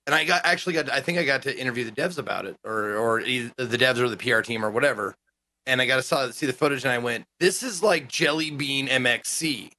and 0.06 0.14
I 0.14 0.24
got 0.24 0.42
actually 0.44 0.74
got. 0.74 0.90
I 0.90 1.00
think 1.00 1.18
I 1.18 1.24
got 1.24 1.42
to 1.42 1.58
interview 1.58 1.84
the 1.84 1.90
devs 1.90 2.18
about 2.18 2.46
it, 2.46 2.56
or 2.64 2.96
or 2.96 3.22
the 3.22 3.50
devs 3.58 3.98
or 3.98 4.08
the 4.08 4.16
PR 4.16 4.40
team 4.40 4.64
or 4.64 4.70
whatever. 4.70 5.14
And 5.66 5.82
I 5.82 5.86
got 5.86 5.96
to 5.96 6.02
saw 6.02 6.30
see 6.30 6.46
the 6.46 6.52
footage, 6.52 6.84
and 6.84 6.92
I 6.92 6.98
went, 6.98 7.24
"This 7.40 7.62
is 7.62 7.82
like 7.82 8.08
Jelly 8.08 8.50
Bean 8.50 8.86
MXC, 8.86 9.72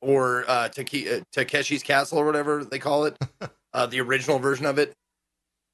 or 0.00 0.44
uh, 0.48 0.68
Take- 0.68 1.06
uh, 1.06 1.20
Takeshi's 1.34 1.82
Castle, 1.82 2.18
or 2.18 2.24
whatever 2.24 2.64
they 2.64 2.78
call 2.78 3.04
it, 3.04 3.18
uh, 3.74 3.86
the 3.86 4.00
original 4.00 4.38
version 4.38 4.64
of 4.64 4.78
it. 4.78 4.94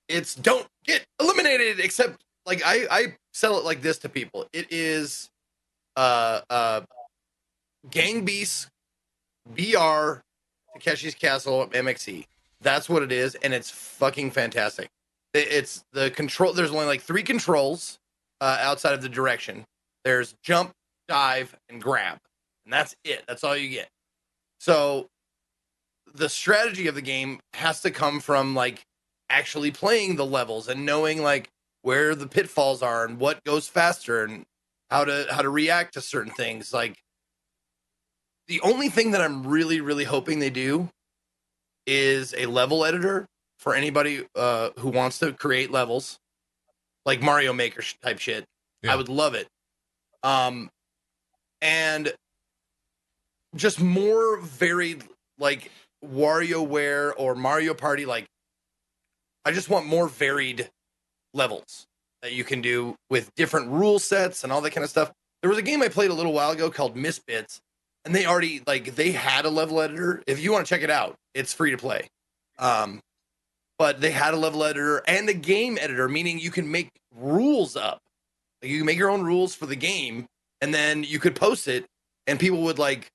It's 0.08 0.34
don't 0.34 0.66
get 0.84 1.04
eliminated, 1.20 1.78
except 1.78 2.20
like 2.44 2.62
I 2.64 2.86
I 2.90 3.16
sell 3.32 3.58
it 3.58 3.64
like 3.64 3.80
this 3.80 3.98
to 3.98 4.08
people. 4.08 4.48
It 4.52 4.66
is 4.70 5.30
uh 5.96 6.40
uh 6.50 6.80
Gang 7.90 8.24
Beasts 8.24 8.66
BR 9.54 10.20
Takeshi's 10.80 11.14
Castle 11.14 11.68
MXC. 11.68 12.26
That's 12.62 12.88
what 12.88 13.02
it 13.02 13.12
is, 13.12 13.34
and 13.36 13.52
it's 13.52 13.70
fucking 13.70 14.30
fantastic. 14.30 14.88
It's 15.34 15.82
the 15.92 16.10
control. 16.10 16.52
There's 16.52 16.70
only 16.70 16.86
like 16.86 17.02
three 17.02 17.22
controls 17.22 17.98
uh, 18.40 18.58
outside 18.60 18.94
of 18.94 19.02
the 19.02 19.08
direction. 19.08 19.64
There's 20.04 20.34
jump, 20.42 20.72
dive, 21.08 21.56
and 21.68 21.80
grab, 21.80 22.18
and 22.64 22.72
that's 22.72 22.94
it. 23.04 23.24
That's 23.26 23.42
all 23.44 23.56
you 23.56 23.68
get. 23.68 23.88
So 24.60 25.08
the 26.14 26.28
strategy 26.28 26.86
of 26.86 26.94
the 26.94 27.02
game 27.02 27.40
has 27.54 27.80
to 27.82 27.90
come 27.90 28.20
from 28.20 28.54
like 28.54 28.82
actually 29.30 29.70
playing 29.70 30.16
the 30.16 30.26
levels 30.26 30.68
and 30.68 30.84
knowing 30.84 31.22
like 31.22 31.48
where 31.82 32.14
the 32.14 32.26
pitfalls 32.26 32.82
are 32.82 33.04
and 33.04 33.18
what 33.18 33.42
goes 33.44 33.66
faster 33.66 34.24
and 34.24 34.44
how 34.90 35.04
to 35.04 35.26
how 35.30 35.40
to 35.40 35.48
react 35.48 35.94
to 35.94 36.00
certain 36.00 36.32
things 36.32 36.72
like 36.72 36.98
the 38.46 38.60
only 38.60 38.90
thing 38.90 39.12
that 39.12 39.22
i'm 39.22 39.46
really 39.46 39.80
really 39.80 40.04
hoping 40.04 40.38
they 40.38 40.50
do 40.50 40.88
is 41.86 42.34
a 42.36 42.46
level 42.46 42.84
editor 42.84 43.26
for 43.58 43.74
anybody 43.74 44.24
uh, 44.34 44.70
who 44.78 44.88
wants 44.88 45.18
to 45.20 45.32
create 45.32 45.70
levels 45.70 46.18
like 47.04 47.22
Mario 47.22 47.52
Maker 47.52 47.82
type 48.02 48.18
shit. 48.18 48.44
Yeah. 48.82 48.92
I 48.92 48.96
would 48.96 49.08
love 49.08 49.34
it. 49.34 49.48
Um, 50.22 50.70
and 51.60 52.12
just 53.54 53.80
more 53.80 54.40
varied, 54.40 55.04
like 55.38 55.70
WarioWare 56.04 57.12
or 57.16 57.34
Mario 57.34 57.74
Party. 57.74 58.06
Like, 58.06 58.26
I 59.44 59.52
just 59.52 59.68
want 59.68 59.86
more 59.86 60.08
varied 60.08 60.70
levels 61.34 61.86
that 62.22 62.32
you 62.32 62.44
can 62.44 62.60
do 62.60 62.96
with 63.10 63.34
different 63.34 63.68
rule 63.68 63.98
sets 63.98 64.44
and 64.44 64.52
all 64.52 64.60
that 64.60 64.70
kind 64.70 64.84
of 64.84 64.90
stuff. 64.90 65.12
There 65.40 65.48
was 65.50 65.58
a 65.58 65.62
game 65.62 65.82
I 65.82 65.88
played 65.88 66.10
a 66.10 66.14
little 66.14 66.32
while 66.32 66.52
ago 66.52 66.70
called 66.70 66.96
Misbits, 66.96 67.60
and 68.04 68.14
they 68.14 68.26
already 68.26 68.62
like 68.66 68.94
they 68.94 69.12
had 69.12 69.44
a 69.44 69.50
level 69.50 69.80
editor. 69.80 70.22
If 70.26 70.42
you 70.42 70.52
want 70.52 70.66
to 70.66 70.70
check 70.74 70.82
it 70.82 70.90
out, 70.90 71.14
it's 71.34 71.52
free 71.52 71.70
to 71.70 71.76
play. 71.76 72.08
Um, 72.58 73.00
but 73.78 74.00
they 74.00 74.10
had 74.10 74.34
a 74.34 74.36
level 74.36 74.64
editor 74.64 75.02
and 75.06 75.28
a 75.28 75.34
game 75.34 75.78
editor, 75.80 76.08
meaning 76.08 76.38
you 76.38 76.50
can 76.50 76.70
make 76.70 76.90
rules 77.14 77.76
up. 77.76 78.00
Like 78.62 78.70
you 78.70 78.78
can 78.78 78.86
make 78.86 78.98
your 78.98 79.10
own 79.10 79.22
rules 79.22 79.54
for 79.54 79.66
the 79.66 79.76
game, 79.76 80.26
and 80.60 80.72
then 80.72 81.04
you 81.04 81.18
could 81.18 81.34
post 81.34 81.68
it, 81.68 81.86
and 82.26 82.38
people 82.38 82.62
would 82.62 82.78
like 82.78 83.08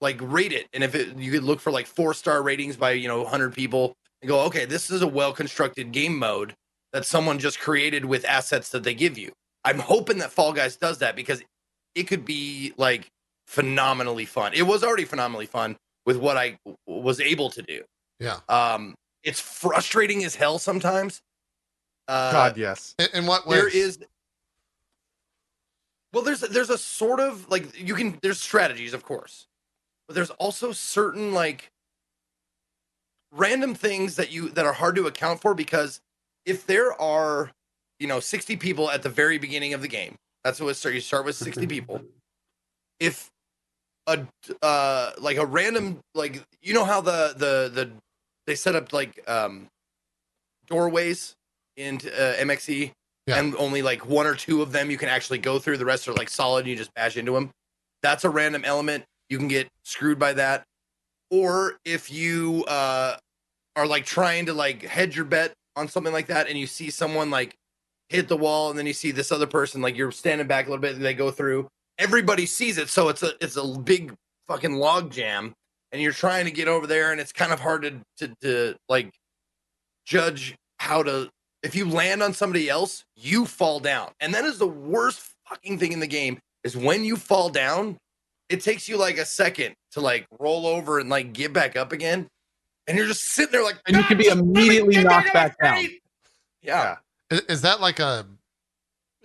like 0.00 0.18
rate 0.20 0.52
it. 0.52 0.66
And 0.72 0.84
if 0.84 0.94
it, 0.94 1.16
you 1.16 1.30
could 1.30 1.44
look 1.44 1.60
for 1.60 1.70
like 1.70 1.86
four 1.86 2.14
star 2.14 2.42
ratings 2.42 2.76
by 2.76 2.92
you 2.92 3.08
know 3.08 3.22
100 3.22 3.54
people 3.54 3.94
and 4.20 4.28
go, 4.28 4.40
okay, 4.42 4.64
this 4.64 4.90
is 4.90 5.02
a 5.02 5.06
well 5.06 5.32
constructed 5.32 5.92
game 5.92 6.18
mode 6.18 6.54
that 6.92 7.04
someone 7.04 7.38
just 7.38 7.58
created 7.58 8.04
with 8.04 8.24
assets 8.24 8.70
that 8.70 8.84
they 8.84 8.94
give 8.94 9.18
you. 9.18 9.32
I'm 9.64 9.78
hoping 9.78 10.18
that 10.18 10.30
Fall 10.30 10.52
Guys 10.52 10.76
does 10.76 10.98
that 10.98 11.16
because 11.16 11.42
it 11.94 12.04
could 12.04 12.24
be 12.24 12.72
like 12.76 13.08
phenomenally 13.46 14.24
fun. 14.24 14.52
It 14.54 14.62
was 14.62 14.82
already 14.82 15.04
phenomenally 15.04 15.46
fun 15.46 15.76
with 16.06 16.16
what 16.16 16.36
I 16.36 16.58
w- 16.64 16.76
was 16.86 17.20
able 17.20 17.50
to 17.50 17.62
do. 17.62 17.82
Yeah. 18.20 18.40
Um, 18.48 18.94
it's 19.22 19.40
frustrating 19.40 20.24
as 20.24 20.34
hell 20.34 20.58
sometimes. 20.58 21.20
Uh, 22.08 22.32
God, 22.32 22.56
yes. 22.56 22.94
In, 22.98 23.08
in 23.14 23.26
what 23.26 23.46
ways? 23.46 23.60
there 23.60 23.68
is. 23.68 23.98
Well, 26.12 26.22
there's 26.22 26.40
there's 26.40 26.70
a 26.70 26.78
sort 26.78 27.20
of 27.20 27.48
like 27.50 27.78
you 27.78 27.94
can 27.94 28.18
there's 28.22 28.40
strategies, 28.40 28.94
of 28.94 29.02
course, 29.02 29.46
but 30.06 30.14
there's 30.14 30.30
also 30.30 30.72
certain 30.72 31.32
like 31.32 31.70
random 33.32 33.74
things 33.74 34.16
that 34.16 34.30
you 34.30 34.50
that 34.50 34.64
are 34.64 34.72
hard 34.72 34.94
to 34.96 35.06
account 35.06 35.40
for 35.40 35.54
because 35.54 36.00
if 36.46 36.66
there 36.66 37.00
are 37.00 37.50
you 37.98 38.06
know 38.06 38.20
60 38.20 38.56
people 38.56 38.90
at 38.90 39.02
the 39.02 39.08
very 39.08 39.38
beginning 39.38 39.74
of 39.74 39.82
the 39.82 39.88
game, 39.88 40.14
that's 40.44 40.60
what 40.60 40.68
it 40.68 40.74
start. 40.74 40.94
You 40.94 41.00
start 41.00 41.24
with 41.24 41.36
60 41.36 41.66
people. 41.68 42.00
If 43.00 43.30
a 44.06 44.26
uh 44.62 45.12
like 45.18 45.36
a 45.38 45.46
random 45.46 45.98
like 46.14 46.42
you 46.62 46.74
know 46.74 46.84
how 46.84 47.00
the 47.00 47.34
the 47.36 47.70
the 47.74 47.90
they 48.46 48.54
set 48.54 48.74
up 48.74 48.92
like 48.92 49.22
um 49.28 49.66
doorways 50.66 51.34
into 51.76 52.08
uh, 52.12 52.34
MXC 52.36 52.92
Yeah. 53.26 53.38
and 53.38 53.54
only 53.56 53.82
like 53.82 54.06
one 54.06 54.26
or 54.26 54.34
two 54.34 54.62
of 54.62 54.72
them 54.72 54.90
you 54.90 54.98
can 54.98 55.08
actually 55.08 55.38
go 55.38 55.58
through. 55.58 55.78
The 55.78 55.84
rest 55.84 56.06
are 56.08 56.12
like 56.12 56.28
solid 56.28 56.60
and 56.60 56.68
you 56.68 56.76
just 56.76 56.92
bash 56.94 57.16
into 57.16 57.32
them 57.32 57.50
that's 58.02 58.24
a 58.24 58.30
random 58.30 58.64
element. 58.66 59.02
You 59.30 59.38
can 59.38 59.48
get 59.48 59.66
screwed 59.82 60.18
by 60.18 60.34
that. 60.34 60.62
Or 61.30 61.78
if 61.86 62.12
you 62.12 62.64
uh 62.68 63.16
are 63.76 63.86
like 63.86 64.04
trying 64.04 64.46
to 64.46 64.52
like 64.52 64.82
hedge 64.82 65.16
your 65.16 65.24
bet 65.24 65.52
on 65.74 65.88
something 65.88 66.12
like 66.12 66.26
that 66.26 66.48
and 66.48 66.58
you 66.58 66.66
see 66.66 66.90
someone 66.90 67.30
like 67.30 67.54
hit 68.10 68.28
the 68.28 68.36
wall 68.36 68.68
and 68.70 68.78
then 68.78 68.86
you 68.86 68.92
see 68.92 69.10
this 69.10 69.32
other 69.32 69.46
person 69.46 69.80
like 69.80 69.96
you're 69.96 70.12
standing 70.12 70.46
back 70.46 70.66
a 70.66 70.70
little 70.70 70.80
bit 70.82 70.94
and 70.94 71.04
they 71.04 71.14
go 71.14 71.30
through 71.30 71.66
everybody 71.98 72.46
sees 72.46 72.78
it 72.78 72.88
so 72.88 73.08
it's 73.08 73.22
a 73.22 73.32
it's 73.40 73.56
a 73.56 73.78
big 73.78 74.12
fucking 74.46 74.74
log 74.74 75.10
jam 75.10 75.54
and 75.92 76.02
you're 76.02 76.12
trying 76.12 76.44
to 76.44 76.50
get 76.50 76.68
over 76.68 76.86
there 76.86 77.12
and 77.12 77.20
it's 77.20 77.32
kind 77.32 77.52
of 77.52 77.60
hard 77.60 77.82
to 77.82 78.00
to, 78.16 78.34
to 78.40 78.74
like 78.88 79.10
judge 80.04 80.54
how 80.78 81.02
to 81.02 81.28
if 81.62 81.74
you 81.74 81.88
land 81.88 82.22
on 82.22 82.32
somebody 82.32 82.68
else 82.68 83.04
you 83.16 83.46
fall 83.46 83.80
down 83.80 84.10
and 84.20 84.34
that 84.34 84.44
is 84.44 84.58
the 84.58 84.66
worst 84.66 85.30
fucking 85.48 85.78
thing 85.78 85.92
in 85.92 86.00
the 86.00 86.06
game 86.06 86.38
is 86.64 86.76
when 86.76 87.04
you 87.04 87.16
fall 87.16 87.48
down 87.48 87.96
it 88.48 88.60
takes 88.60 88.88
you 88.88 88.96
like 88.96 89.18
a 89.18 89.24
second 89.24 89.74
to 89.92 90.00
like 90.00 90.26
roll 90.38 90.66
over 90.66 90.98
and 90.98 91.08
like 91.08 91.32
get 91.32 91.52
back 91.52 91.76
up 91.76 91.92
again 91.92 92.26
and 92.86 92.98
you're 92.98 93.06
just 93.06 93.24
sitting 93.30 93.52
there 93.52 93.64
like 93.64 93.76
And 93.86 93.96
you 93.96 94.02
can 94.02 94.18
be 94.18 94.30
ah, 94.30 94.34
"God, 94.34 94.44
damn 94.44 94.56
it, 94.56 94.58
immediately 94.58 95.04
knocked 95.04 95.32
back 95.32 95.56
down." 95.62 95.76
feet." 95.76 96.02
yeah 96.60 96.96
Is, 97.30 97.40
is 97.42 97.62
that 97.62 97.80
like 97.80 97.98
a? 98.00 98.26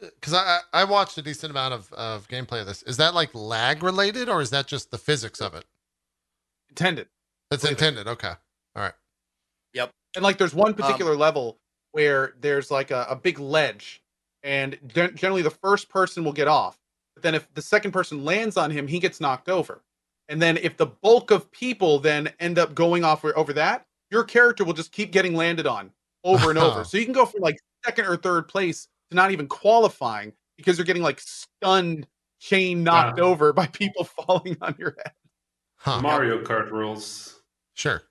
Because 0.01 0.33
I 0.33 0.59
I 0.73 0.81
I 0.81 0.83
watched 0.85 1.17
a 1.17 1.21
decent 1.21 1.51
amount 1.51 1.73
of 1.73 1.91
of 1.93 2.27
gameplay 2.27 2.61
of 2.61 2.67
this. 2.67 2.83
Is 2.83 2.97
that 2.97 3.13
like 3.13 3.33
lag 3.33 3.83
related, 3.83 4.29
or 4.29 4.41
is 4.41 4.49
that 4.51 4.67
just 4.67 4.91
the 4.91 4.97
physics 4.97 5.41
of 5.41 5.53
it? 5.53 5.65
Intended. 6.69 7.07
It's 7.51 7.63
Believe 7.63 7.77
it. 7.77 7.81
intended. 7.83 8.07
Okay. 8.07 8.33
All 8.75 8.83
right. 8.83 8.93
Yep. 9.73 9.91
And 10.15 10.23
like 10.23 10.37
there's 10.37 10.53
one 10.53 10.69
Um, 10.69 10.75
particular 10.75 11.15
level 11.15 11.59
where 11.91 12.35
there's 12.39 12.69
like 12.71 12.91
a, 12.91 13.07
a 13.09 13.15
big 13.15 13.39
ledge, 13.39 14.01
and 14.43 14.77
gen- 14.87 15.15
generally 15.15 15.41
the 15.41 15.49
first 15.49 15.89
person 15.89 16.23
will 16.23 16.33
get 16.33 16.47
off. 16.47 16.77
But 17.15 17.23
then 17.23 17.35
if 17.35 17.51
the 17.53 17.61
second 17.61 17.91
person 17.91 18.23
lands 18.23 18.55
on 18.57 18.71
him, 18.71 18.87
he 18.87 18.99
gets 18.99 19.19
knocked 19.19 19.49
over. 19.49 19.83
And 20.29 20.39
then 20.41 20.57
if 20.57 20.77
the 20.77 20.85
bulk 20.85 21.31
of 21.31 21.49
people 21.51 21.99
then 21.99 22.31
end 22.39 22.59
up 22.59 22.75
going 22.75 23.03
off 23.03 23.25
over 23.25 23.51
that, 23.53 23.87
your 24.11 24.23
character 24.23 24.63
will 24.63 24.73
just 24.73 24.91
keep 24.91 25.11
getting 25.11 25.33
landed 25.35 25.65
on 25.65 25.91
over 26.23 26.51
and 26.51 26.59
over. 26.59 26.83
So 26.85 26.97
you 26.97 27.05
can 27.05 27.13
go 27.13 27.25
from 27.25 27.41
like 27.41 27.57
second 27.83 28.05
or 28.05 28.15
third 28.15 28.47
place 28.47 28.87
to 29.09 29.15
not 29.15 29.31
even 29.31 29.47
qualifying 29.47 30.33
because 30.57 30.77
you're 30.77 30.85
getting 30.85 31.03
like 31.03 31.19
stunned, 31.19 32.07
chain 32.39 32.83
knocked 32.83 33.17
Yeah. 33.17 33.23
over 33.25 33.53
by 33.53 33.67
people 33.67 34.03
falling 34.25 34.57
on 34.61 34.75
your 34.77 34.95
head. 34.97 35.13
Huh. 35.77 36.01
Mario 36.01 36.41
Kart 36.43 36.69
rules. 36.71 37.41
Sure. 37.73 38.03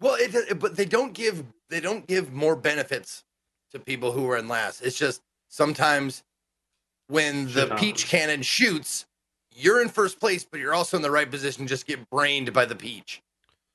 Well, 0.00 0.14
it, 0.14 0.34
it- 0.34 0.58
but 0.58 0.76
they 0.76 0.84
don't 0.86 1.12
give 1.12 1.44
they 1.68 1.80
don't 1.80 2.06
give 2.06 2.32
more 2.32 2.56
benefits 2.56 3.22
to 3.72 3.78
people 3.78 4.10
who 4.12 4.28
are 4.30 4.36
in 4.36 4.48
last. 4.48 4.80
It's 4.82 4.98
just 4.98 5.22
sometimes 5.48 6.22
when 7.08 7.44
the 7.46 7.68
Shit 7.68 7.76
peach 7.78 8.02
happens. 8.02 8.04
cannon 8.04 8.42
shoots, 8.42 9.06
you're 9.54 9.80
in 9.82 9.88
first 9.88 10.18
place, 10.18 10.44
but 10.50 10.58
you're 10.60 10.74
also 10.74 10.96
in 10.96 11.02
the 11.02 11.10
right 11.10 11.30
position. 11.30 11.66
Just 11.66 11.86
get 11.86 12.08
brained 12.10 12.52
by 12.52 12.64
the 12.64 12.74
peach, 12.74 13.22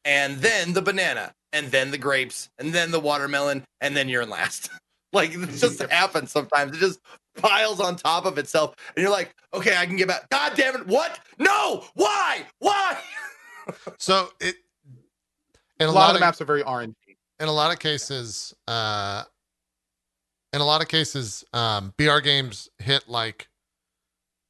and 0.03 0.37
then 0.39 0.73
the 0.73 0.81
banana, 0.81 1.33
and 1.53 1.67
then 1.71 1.91
the 1.91 1.97
grapes, 1.97 2.49
and 2.59 2.73
then 2.73 2.91
the 2.91 2.99
watermelon, 2.99 3.63
and 3.79 3.95
then 3.95 4.09
you're 4.09 4.21
in 4.23 4.29
last. 4.29 4.69
like 5.15 5.33
it 5.33 5.49
just 5.49 5.81
happens 5.81 6.31
sometimes. 6.31 6.75
It 6.75 6.79
just 6.79 6.99
piles 7.37 7.79
on 7.79 7.95
top 7.95 8.25
of 8.25 8.37
itself, 8.37 8.75
and 8.95 9.01
you're 9.01 9.11
like, 9.11 9.33
okay, 9.53 9.75
I 9.77 9.85
can 9.85 9.95
get 9.95 10.07
back. 10.07 10.29
God 10.29 10.53
damn 10.55 10.75
it! 10.75 10.87
What? 10.87 11.19
No! 11.39 11.85
Why? 11.95 12.43
Why? 12.59 12.97
So 13.97 14.29
it. 14.39 14.57
In 15.79 15.87
A 15.87 15.89
a, 15.89 15.91
lot, 15.91 15.95
lot 15.95 16.09
of 16.09 16.13
the 16.13 16.17
of 16.17 16.21
maps 16.21 16.39
are 16.41 16.45
very 16.45 16.61
RNG. 16.61 16.93
in 17.39 17.47
a 17.47 17.51
lot 17.51 17.73
of 17.73 17.79
cases, 17.79 18.53
uh, 18.67 19.23
in 20.53 20.61
a 20.61 20.65
lot 20.65 20.81
of 20.83 20.87
cases, 20.87 21.43
um, 21.51 21.91
BR 21.97 22.19
games 22.19 22.69
hit 22.77 23.09
like 23.09 23.47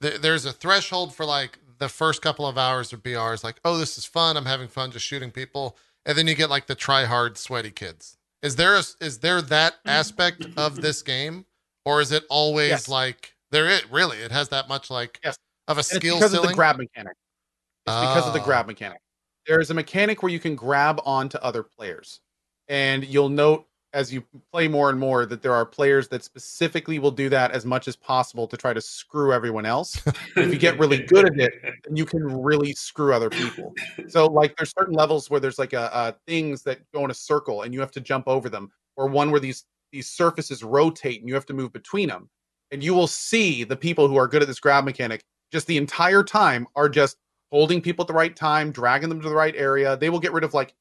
there, 0.02 0.18
there's 0.18 0.46
a 0.46 0.52
threshold 0.52 1.16
for 1.16 1.26
like 1.26 1.58
the 1.80 1.90
first 1.90 2.22
couple 2.22 2.46
of 2.46 2.58
hours 2.58 2.94
of 2.94 3.04
BR 3.04 3.34
is 3.34 3.44
like, 3.44 3.56
oh, 3.66 3.78
this 3.78 3.98
is 3.98 4.06
fun. 4.06 4.38
I'm 4.38 4.46
having 4.46 4.68
fun 4.68 4.92
just 4.92 5.06
shooting 5.06 5.32
people, 5.32 5.78
and 6.06 6.18
then 6.18 6.28
you 6.28 6.36
get 6.36 6.50
like 6.50 6.68
the 6.68 6.76
try 6.76 7.06
hard, 7.06 7.38
sweaty 7.38 7.72
kids. 7.72 8.15
Is 8.46 8.56
there 8.56 8.76
a, 8.76 8.84
is 9.02 9.20
there 9.20 9.42
that 9.42 9.76
aspect 9.88 10.46
of 10.56 10.80
this 10.80 11.02
game, 11.02 11.48
or 11.84 12.00
is 12.00 12.12
it 12.12 12.24
always 12.30 12.70
Yes. 12.70 12.88
like 12.88 13.36
there? 13.50 13.68
It 13.68 13.90
really 13.92 14.18
it 14.18 14.32
has 14.32 14.50
that 14.50 14.68
much 14.70 14.92
like 14.92 15.20
Yes. 15.24 15.36
of 15.68 15.78
a 15.78 15.80
And 15.80 15.86
skill 16.00 16.18
because 16.18 16.36
of 16.36 16.44
the 16.44 16.54
grab 16.54 16.78
mechanic. 16.78 17.16
It's 17.88 18.00
because 18.02 18.28
of 18.28 18.34
the 18.34 18.40
Ah. 18.40 18.44
grab 18.46 18.68
mechanic. 18.68 19.00
There 19.48 19.60
is 19.60 19.72
a 19.72 19.74
mechanic 19.74 20.22
where 20.22 20.32
you 20.32 20.40
can 20.40 20.56
grab 20.56 21.02
onto 21.06 21.40
other 21.40 21.64
players. 21.64 22.22
And 22.68 23.04
you'll 23.04 23.30
note 23.30 23.68
as 23.96 24.14
you 24.14 24.22
play 24.52 24.68
more 24.68 24.90
and 24.90 25.00
more 25.00 25.26
that 25.26 25.42
there 25.42 25.54
are 25.54 25.66
players 25.66 26.10
that 26.10 26.22
specifically 26.22 27.00
will 27.00 27.12
do 27.12 27.30
that 27.30 27.52
as 27.52 27.66
much 27.66 27.88
as 27.88 27.96
possible 27.96 28.46
to 28.46 28.58
try 28.58 28.74
to 28.74 28.82
screw 28.82 29.32
everyone 29.32 29.66
else. 29.66 30.06
If 30.36 30.52
you 30.52 30.60
get 30.60 30.78
really 30.78 31.04
good 31.04 31.26
at 31.26 31.40
it, 31.40 31.54
then 31.62 31.96
you 31.96 32.06
can 32.06 32.22
really 32.44 32.74
screw 32.74 33.14
other 33.14 33.30
people. 33.30 33.74
So 34.10 34.26
like 34.28 34.54
there's 34.58 34.74
certain 34.78 34.94
levels 34.94 35.30
where 35.30 35.40
there's 35.40 35.58
like 35.58 35.72
a, 35.72 35.90
a 35.94 36.16
things 36.28 36.62
that 36.64 36.80
go 36.94 37.06
in 37.06 37.10
a 37.10 37.14
circle 37.14 37.62
and 37.62 37.74
you 37.74 37.80
have 37.80 37.92
to 37.92 38.02
jump 38.02 38.28
over 38.28 38.50
them, 38.50 38.70
or 38.98 39.08
one 39.08 39.32
where 39.32 39.40
these 39.40 39.64
these 39.94 40.10
surfaces 40.10 40.62
rotate 40.62 41.22
and 41.22 41.30
you 41.30 41.34
have 41.34 41.46
to 41.46 41.54
move 41.54 41.72
between 41.72 42.10
them. 42.10 42.30
And 42.72 42.84
you 42.84 42.94
will 42.94 43.08
see 43.08 43.64
the 43.64 43.78
people 43.78 44.10
who 44.10 44.18
are 44.18 44.28
good 44.28 44.42
at 44.42 44.48
this 44.50 44.60
grab 44.60 44.84
mechanic 44.84 45.24
just 45.54 45.68
the 45.68 45.78
entire 45.78 46.22
time 46.22 46.68
are 46.76 46.90
just 46.90 47.16
holding 47.50 47.82
people 47.82 48.04
at 48.04 48.08
the 48.08 48.14
right 48.14 48.36
time, 48.36 48.74
dragging 48.74 49.08
them 49.08 49.22
to 49.22 49.30
the 49.30 49.36
right 49.36 49.56
area. 49.56 49.96
They 49.96 50.10
will 50.10 50.20
get 50.20 50.34
rid 50.34 50.44
of 50.44 50.54
like 50.54 50.74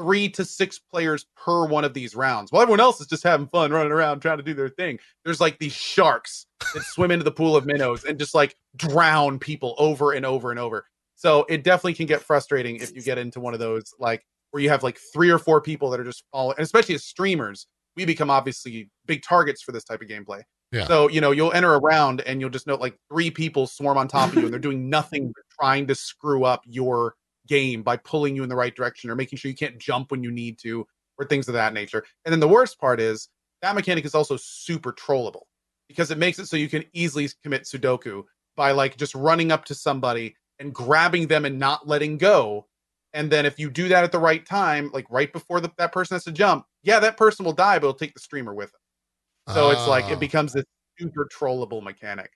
three 0.00 0.30
to 0.30 0.46
six 0.46 0.78
players 0.78 1.26
per 1.36 1.66
one 1.66 1.84
of 1.84 1.92
these 1.92 2.14
rounds. 2.14 2.50
While 2.50 2.62
everyone 2.62 2.80
else 2.80 3.02
is 3.02 3.06
just 3.06 3.22
having 3.22 3.46
fun 3.48 3.70
running 3.70 3.92
around 3.92 4.20
trying 4.20 4.38
to 4.38 4.42
do 4.42 4.54
their 4.54 4.70
thing. 4.70 4.98
There's 5.26 5.42
like 5.42 5.58
these 5.58 5.74
sharks 5.74 6.46
that 6.72 6.82
swim 6.84 7.10
into 7.10 7.24
the 7.24 7.30
pool 7.30 7.54
of 7.54 7.66
minnows 7.66 8.04
and 8.04 8.18
just 8.18 8.34
like 8.34 8.56
drown 8.76 9.38
people 9.38 9.74
over 9.76 10.12
and 10.12 10.24
over 10.24 10.50
and 10.50 10.58
over. 10.58 10.86
So 11.16 11.44
it 11.50 11.64
definitely 11.64 11.94
can 11.94 12.06
get 12.06 12.22
frustrating 12.22 12.76
if 12.76 12.96
you 12.96 13.02
get 13.02 13.18
into 13.18 13.40
one 13.40 13.52
of 13.52 13.60
those 13.60 13.92
like 13.98 14.24
where 14.52 14.62
you 14.62 14.70
have 14.70 14.82
like 14.82 14.98
three 15.12 15.28
or 15.28 15.38
four 15.38 15.60
people 15.60 15.90
that 15.90 16.00
are 16.00 16.04
just 16.04 16.24
all, 16.32 16.52
and 16.52 16.60
especially 16.60 16.94
as 16.94 17.04
streamers, 17.04 17.66
we 17.94 18.06
become 18.06 18.30
obviously 18.30 18.88
big 19.04 19.22
targets 19.22 19.60
for 19.60 19.72
this 19.72 19.84
type 19.84 20.00
of 20.00 20.08
gameplay. 20.08 20.40
Yeah. 20.72 20.86
So, 20.86 21.10
you 21.10 21.20
know, 21.20 21.32
you'll 21.32 21.52
enter 21.52 21.74
a 21.74 21.78
round 21.78 22.22
and 22.22 22.40
you'll 22.40 22.48
just 22.48 22.66
note 22.66 22.80
like 22.80 22.96
three 23.12 23.30
people 23.30 23.66
swarm 23.66 23.98
on 23.98 24.08
top 24.08 24.30
of 24.30 24.36
you 24.36 24.44
and 24.44 24.52
they're 24.52 24.58
doing 24.58 24.88
nothing 24.88 25.26
but 25.26 25.42
trying 25.60 25.86
to 25.88 25.94
screw 25.94 26.44
up 26.44 26.62
your 26.64 27.16
game 27.50 27.82
by 27.82 27.96
pulling 27.96 28.34
you 28.36 28.42
in 28.44 28.48
the 28.48 28.56
right 28.56 28.74
direction 28.74 29.10
or 29.10 29.16
making 29.16 29.36
sure 29.36 29.50
you 29.50 29.56
can't 29.56 29.78
jump 29.78 30.10
when 30.10 30.22
you 30.22 30.30
need 30.30 30.58
to 30.60 30.86
or 31.18 31.26
things 31.26 31.48
of 31.48 31.54
that 31.54 31.74
nature. 31.74 32.04
And 32.24 32.32
then 32.32 32.40
the 32.40 32.48
worst 32.48 32.78
part 32.80 33.00
is 33.00 33.28
that 33.60 33.74
mechanic 33.74 34.04
is 34.06 34.14
also 34.14 34.36
super 34.38 34.92
trollable 34.92 35.42
because 35.88 36.10
it 36.10 36.18
makes 36.18 36.38
it 36.38 36.46
so 36.46 36.56
you 36.56 36.68
can 36.68 36.84
easily 36.94 37.28
commit 37.42 37.64
Sudoku 37.64 38.22
by 38.56 38.70
like 38.70 38.96
just 38.96 39.14
running 39.14 39.52
up 39.52 39.64
to 39.66 39.74
somebody 39.74 40.36
and 40.60 40.72
grabbing 40.72 41.26
them 41.26 41.44
and 41.44 41.58
not 41.58 41.86
letting 41.88 42.16
go. 42.16 42.66
And 43.12 43.30
then 43.30 43.44
if 43.44 43.58
you 43.58 43.68
do 43.70 43.88
that 43.88 44.04
at 44.04 44.12
the 44.12 44.18
right 44.20 44.46
time, 44.46 44.90
like 44.94 45.06
right 45.10 45.32
before 45.32 45.60
the, 45.60 45.70
that 45.78 45.92
person 45.92 46.14
has 46.14 46.24
to 46.24 46.32
jump, 46.32 46.64
yeah, 46.84 47.00
that 47.00 47.16
person 47.16 47.44
will 47.44 47.52
die, 47.52 47.78
but 47.78 47.86
it'll 47.88 47.94
take 47.98 48.14
the 48.14 48.20
streamer 48.20 48.54
with 48.54 48.70
them. 48.70 49.54
So 49.54 49.70
it's 49.70 49.86
like 49.88 50.04
Ah. 50.04 50.12
it 50.12 50.20
becomes 50.20 50.52
this 50.52 50.64
super 50.98 51.26
trollable 51.36 51.82
mechanic. 51.82 52.30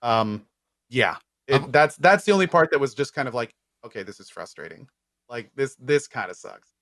Um, 0.00 0.46
yeah, 0.88 1.16
it, 1.46 1.62
Um, 1.62 1.70
that's 1.70 1.96
that's 1.96 2.24
the 2.24 2.32
only 2.32 2.46
part 2.46 2.70
that 2.70 2.80
was 2.80 2.94
just 2.94 3.12
kind 3.12 3.28
of 3.28 3.34
like, 3.34 3.52
okay, 3.84 4.02
this 4.02 4.20
is 4.20 4.30
frustrating. 4.30 4.86
Like 5.28 5.50
this 5.54 5.76
this 5.80 6.06
kind 6.06 6.30
of 6.30 6.36
sucks. 6.36 6.72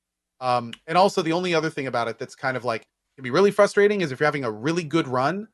Um, 0.41 0.73
and 0.87 0.99
also 0.99 1.23
the 1.23 1.33
only 1.33 1.55
other 1.55 1.71
thing 1.71 1.87
about 1.87 2.09
it 2.09 2.19
that's 2.19 2.35
kind 2.35 2.57
of 2.57 2.65
like 2.65 2.83
can 3.17 3.23
be 3.23 3.31
really 3.31 3.51
frustrating 3.51 4.01
is 4.01 4.11
if 4.11 4.19
you're 4.19 4.27
having 4.27 4.45
a 4.45 4.51
really 4.51 4.85
good 4.85 5.07
run, 5.07 5.49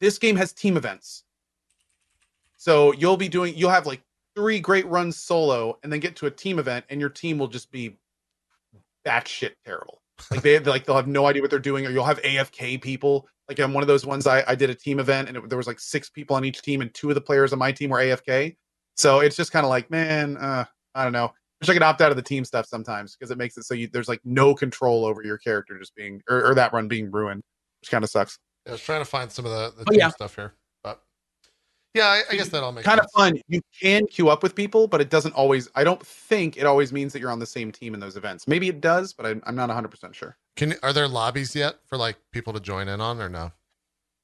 this 0.00 0.18
game 0.18 0.36
has 0.36 0.52
team 0.52 0.76
events. 0.76 1.24
So 2.56 2.92
you'll 2.92 3.16
be 3.16 3.28
doing 3.28 3.54
you'll 3.56 3.70
have 3.70 3.86
like 3.86 4.02
three 4.34 4.60
great 4.60 4.86
runs 4.86 5.16
solo 5.16 5.78
and 5.82 5.92
then 5.92 6.00
get 6.00 6.16
to 6.16 6.26
a 6.26 6.30
team 6.30 6.58
event 6.58 6.84
and 6.90 7.00
your 7.00 7.08
team 7.08 7.38
will 7.38 7.48
just 7.48 7.70
be 7.70 7.96
batshit 9.06 9.52
terrible. 9.64 10.02
Like 10.30 10.42
they 10.42 10.58
like 10.58 10.84
they'll 10.84 10.96
have 10.96 11.06
no 11.06 11.26
idea 11.26 11.42
what 11.42 11.50
they're 11.50 11.58
doing, 11.58 11.86
or 11.86 11.90
you'll 11.90 12.04
have 12.04 12.20
AFK 12.22 12.80
people. 12.82 13.28
Like 13.48 13.60
on 13.60 13.72
one 13.72 13.82
of 13.82 13.88
those 13.88 14.04
ones, 14.04 14.26
I, 14.26 14.44
I 14.46 14.54
did 14.54 14.68
a 14.68 14.74
team 14.74 14.98
event 14.98 15.28
and 15.28 15.36
it, 15.36 15.48
there 15.48 15.56
was 15.56 15.66
like 15.66 15.80
six 15.80 16.10
people 16.10 16.36
on 16.36 16.44
each 16.44 16.60
team, 16.62 16.82
and 16.82 16.92
two 16.92 17.08
of 17.08 17.14
the 17.14 17.20
players 17.20 17.52
on 17.52 17.58
my 17.58 17.72
team 17.72 17.90
were 17.90 17.98
AFK. 17.98 18.56
So 18.96 19.20
it's 19.20 19.36
just 19.36 19.52
kind 19.52 19.64
of 19.64 19.70
like, 19.70 19.90
man, 19.90 20.36
uh, 20.36 20.64
I 20.98 21.04
don't 21.04 21.12
know. 21.12 21.32
Wish 21.60 21.68
I 21.70 21.72
could 21.72 21.82
opt 21.82 22.00
out 22.00 22.10
of 22.10 22.16
the 22.16 22.22
team 22.22 22.44
stuff 22.44 22.66
sometimes 22.66 23.16
because 23.16 23.30
it 23.30 23.38
makes 23.38 23.56
it 23.56 23.64
so 23.64 23.74
you 23.74 23.88
there's 23.92 24.08
like 24.08 24.20
no 24.24 24.54
control 24.54 25.04
over 25.04 25.22
your 25.22 25.38
character 25.38 25.78
just 25.78 25.94
being 25.94 26.22
or, 26.28 26.50
or 26.50 26.54
that 26.54 26.72
run 26.72 26.88
being 26.88 27.10
ruined, 27.10 27.42
which 27.80 27.90
kind 27.90 28.04
of 28.04 28.10
sucks. 28.10 28.38
I 28.66 28.72
was 28.72 28.80
trying 28.80 29.00
to 29.00 29.04
find 29.04 29.32
some 29.32 29.44
of 29.44 29.50
the, 29.50 29.72
the 29.76 29.84
Oh, 29.88 29.90
team 29.90 30.00
yeah. 30.00 30.08
stuff 30.08 30.36
here, 30.36 30.54
but 30.84 31.02
yeah, 31.94 32.06
I, 32.06 32.22
I 32.30 32.36
guess 32.36 32.50
that 32.50 32.62
all 32.62 32.70
makes 32.70 32.86
kind 32.86 33.00
of 33.00 33.06
fun. 33.14 33.40
You 33.48 33.60
can 33.80 34.06
queue 34.06 34.28
up 34.28 34.42
with 34.42 34.54
people, 34.54 34.86
but 34.86 35.00
it 35.00 35.10
doesn't 35.10 35.32
always. 35.32 35.68
I 35.74 35.84
don't 35.84 36.04
think 36.04 36.56
it 36.56 36.66
always 36.66 36.92
means 36.92 37.12
that 37.12 37.20
you're 37.20 37.30
on 37.30 37.38
the 37.38 37.46
same 37.46 37.72
team 37.72 37.94
in 37.94 38.00
those 38.00 38.16
events. 38.16 38.46
Maybe 38.46 38.68
it 38.68 38.80
does, 38.80 39.12
but 39.12 39.26
I'm, 39.26 39.42
I'm 39.46 39.56
not 39.56 39.68
100 39.68 39.88
percent 39.88 40.14
sure. 40.14 40.36
Can 40.56 40.74
are 40.82 40.92
there 40.92 41.08
lobbies 41.08 41.56
yet 41.56 41.76
for 41.86 41.96
like 41.96 42.16
people 42.30 42.52
to 42.52 42.60
join 42.60 42.88
in 42.88 43.00
on 43.00 43.20
or 43.20 43.28
no? 43.28 43.52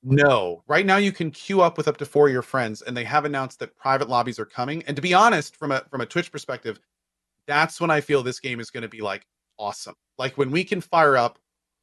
No, 0.07 0.63
right 0.69 0.85
now 0.85 0.99
you 0.99 1.13
can 1.13 1.31
queue 1.31 1.63
up 1.63 1.79
with 1.79 1.89
up 1.89 1.97
to 1.97 2.05
four 2.05 2.27
of 2.27 2.33
your 2.33 2.43
friends, 2.43 2.83
and 2.83 2.95
they 2.95 3.05
have 3.05 3.25
announced 3.25 3.59
that 3.61 3.75
private 3.77 4.09
lobbies 4.09 4.39
are 4.39 4.45
coming. 4.45 4.83
And 4.87 4.95
to 4.97 5.03
be 5.03 5.15
honest, 5.15 5.57
from 5.57 5.73
a 5.73 5.83
from 5.91 6.03
a 6.03 6.07
Twitch 6.07 6.31
perspective, 6.31 6.79
that's 7.47 7.81
when 7.81 7.91
I 7.91 8.01
feel 8.03 8.23
this 8.23 8.41
game 8.41 8.61
is 8.61 8.71
going 8.71 8.83
to 8.83 8.89
be 8.89 9.01
like 9.01 9.27
awesome. 9.59 9.95
Like 10.19 10.37
when 10.37 10.51
we 10.51 10.63
can 10.63 10.83
fire 10.83 11.17
up, 11.17 11.39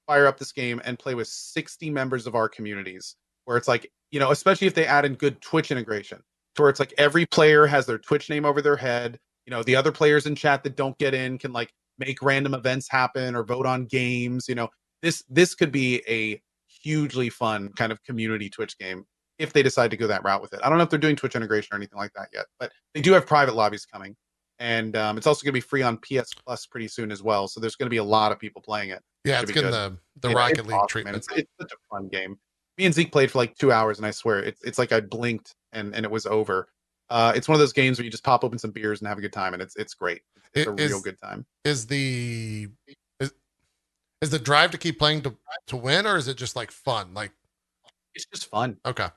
fire 0.06 0.28
up 0.28 0.38
this 0.38 0.52
game 0.52 0.82
and 0.86 1.00
play 1.00 1.16
with 1.16 1.28
60 1.28 1.90
members 1.90 2.28
of 2.28 2.36
our 2.36 2.48
communities, 2.48 3.16
where 3.46 3.58
it's 3.58 3.68
like 3.68 3.92
you 4.12 4.20
know, 4.20 4.32
especially 4.32 4.68
if 4.68 4.76
they 4.76 4.86
add 4.86 5.06
in 5.06 5.16
good 5.16 5.42
Twitch 5.42 5.72
integration, 5.72 6.20
to 6.56 6.62
where 6.62 6.70
it's 6.70 6.80
like 6.80 6.94
every 7.00 7.26
player 7.26 7.66
has 7.66 7.88
their 7.88 7.98
Twitch 7.98 8.30
name 8.30 8.46
over 8.46 8.62
their 8.62 8.78
head. 8.78 9.20
You 9.48 9.52
know, 9.52 9.64
the 9.64 9.76
other 9.76 9.92
players 9.92 10.28
in 10.28 10.36
chat 10.36 10.64
that 10.64 10.76
don't 10.76 10.98
get 11.00 11.16
in 11.16 11.40
can 11.40 11.54
like 11.54 11.74
make 11.98 12.22
random 12.22 12.54
events 12.54 12.88
happen 12.88 13.36
or 13.36 13.44
vote 13.44 13.66
on 13.66 13.86
games. 13.86 14.48
You 14.48 14.56
know, 14.56 14.70
this 15.02 15.24
this 15.30 15.56
could 15.56 15.72
be 15.72 16.04
a 16.08 16.40
hugely 16.84 17.30
fun 17.30 17.70
kind 17.78 17.92
of 17.92 18.04
community 18.04 18.50
Twitch 18.50 18.78
game 18.78 19.06
if 19.40 19.54
they 19.54 19.64
decide 19.64 19.90
to 19.92 19.98
go 19.98 20.08
that 20.08 20.24
route 20.24 20.42
with 20.42 20.54
it. 20.54 20.60
I 20.64 20.70
don't 20.70 20.78
know 20.78 20.84
if 20.84 20.90
they're 20.90 21.00
doing 21.00 21.16
Twitch 21.16 21.36
integration 21.36 21.74
or 21.74 21.78
anything 21.78 21.98
like 21.98 22.14
that 22.14 22.30
yet, 22.34 22.46
but 22.60 22.72
they 22.94 23.02
do 23.02 23.14
have 23.14 23.26
private 23.26 23.56
lobbies 23.56 23.86
coming, 23.86 24.16
and 24.60 24.96
um, 24.96 25.18
it's 25.18 25.26
also 25.28 25.44
going 25.44 25.52
to 25.52 25.54
be 25.54 25.62
free 25.62 25.82
on 25.82 25.98
PS 25.98 26.34
Plus 26.46 26.66
pretty 26.68 26.88
soon 26.88 27.12
as 27.12 27.24
well. 27.24 27.48
So 27.48 27.60
there's 27.60 27.76
going 27.76 27.88
to 27.88 27.92
be 27.92 27.98
a 27.98 28.04
lot 28.04 28.32
of 28.32 28.40
people 28.40 28.62
playing 28.62 28.90
it. 28.90 29.02
Yeah, 29.26 29.40
Should 29.40 29.50
it's 29.50 29.52
getting 29.54 29.72
good. 29.72 29.98
the 30.22 30.28
the 30.28 30.30
know, 30.30 30.36
Rocket 30.40 30.66
League 30.66 30.76
awesome, 30.76 30.88
treatment. 30.88 31.18
It's, 31.18 31.28
it's 31.36 31.50
such 31.60 31.72
a 31.72 31.78
fun 31.96 32.08
game. 32.10 32.38
Me 32.78 32.86
and 32.86 32.94
Zeke 32.94 33.12
played 33.12 33.32
for 33.32 33.38
like 33.40 33.56
two 33.56 33.72
hours, 33.72 33.98
and 33.98 34.06
I 34.06 34.12
swear 34.12 34.40
it's 34.40 34.64
it's 34.64 34.78
like 34.78 34.92
I 34.92 35.00
blinked 35.02 35.56
and 35.74 35.96
and 35.96 36.06
it 36.06 36.12
was 36.12 36.26
over. 36.26 36.68
Uh, 37.10 37.34
it's 37.36 37.48
one 37.50 37.54
of 37.56 37.60
those 37.60 37.74
games 37.74 37.98
where 38.00 38.06
you 38.06 38.12
just 38.12 38.24
pop 38.24 38.44
open 38.46 38.58
some 38.58 38.72
beers 38.72 39.02
and 39.02 39.08
have 39.08 39.18
a 39.18 39.22
good 39.22 39.34
time, 39.34 39.54
and 39.54 39.62
it's 39.62 39.76
it's 39.76 39.94
great. 39.94 40.22
It's 40.54 40.68
a 40.68 40.72
It 40.74 40.80
is- 40.80 40.92
real 40.92 41.02
good 41.02 41.18
time. 41.22 41.46
Is 41.66 41.86
the 41.88 42.68
is, 44.22 44.28
is 44.28 44.30
the 44.32 44.40
drive 44.40 44.72
to 44.72 44.78
keep 44.78 45.00
playing 45.00 45.22
to 45.24 45.36
to 45.68 45.78
win, 45.78 46.06
or 46.06 46.18
is 46.18 46.28
it 46.28 46.38
just 46.38 46.56
like 46.56 46.72
fun? 46.72 47.14
Like 47.14 47.32
It's 48.16 48.26
just 48.26 48.48
fun. 48.50 48.78
okay, 48.86 49.08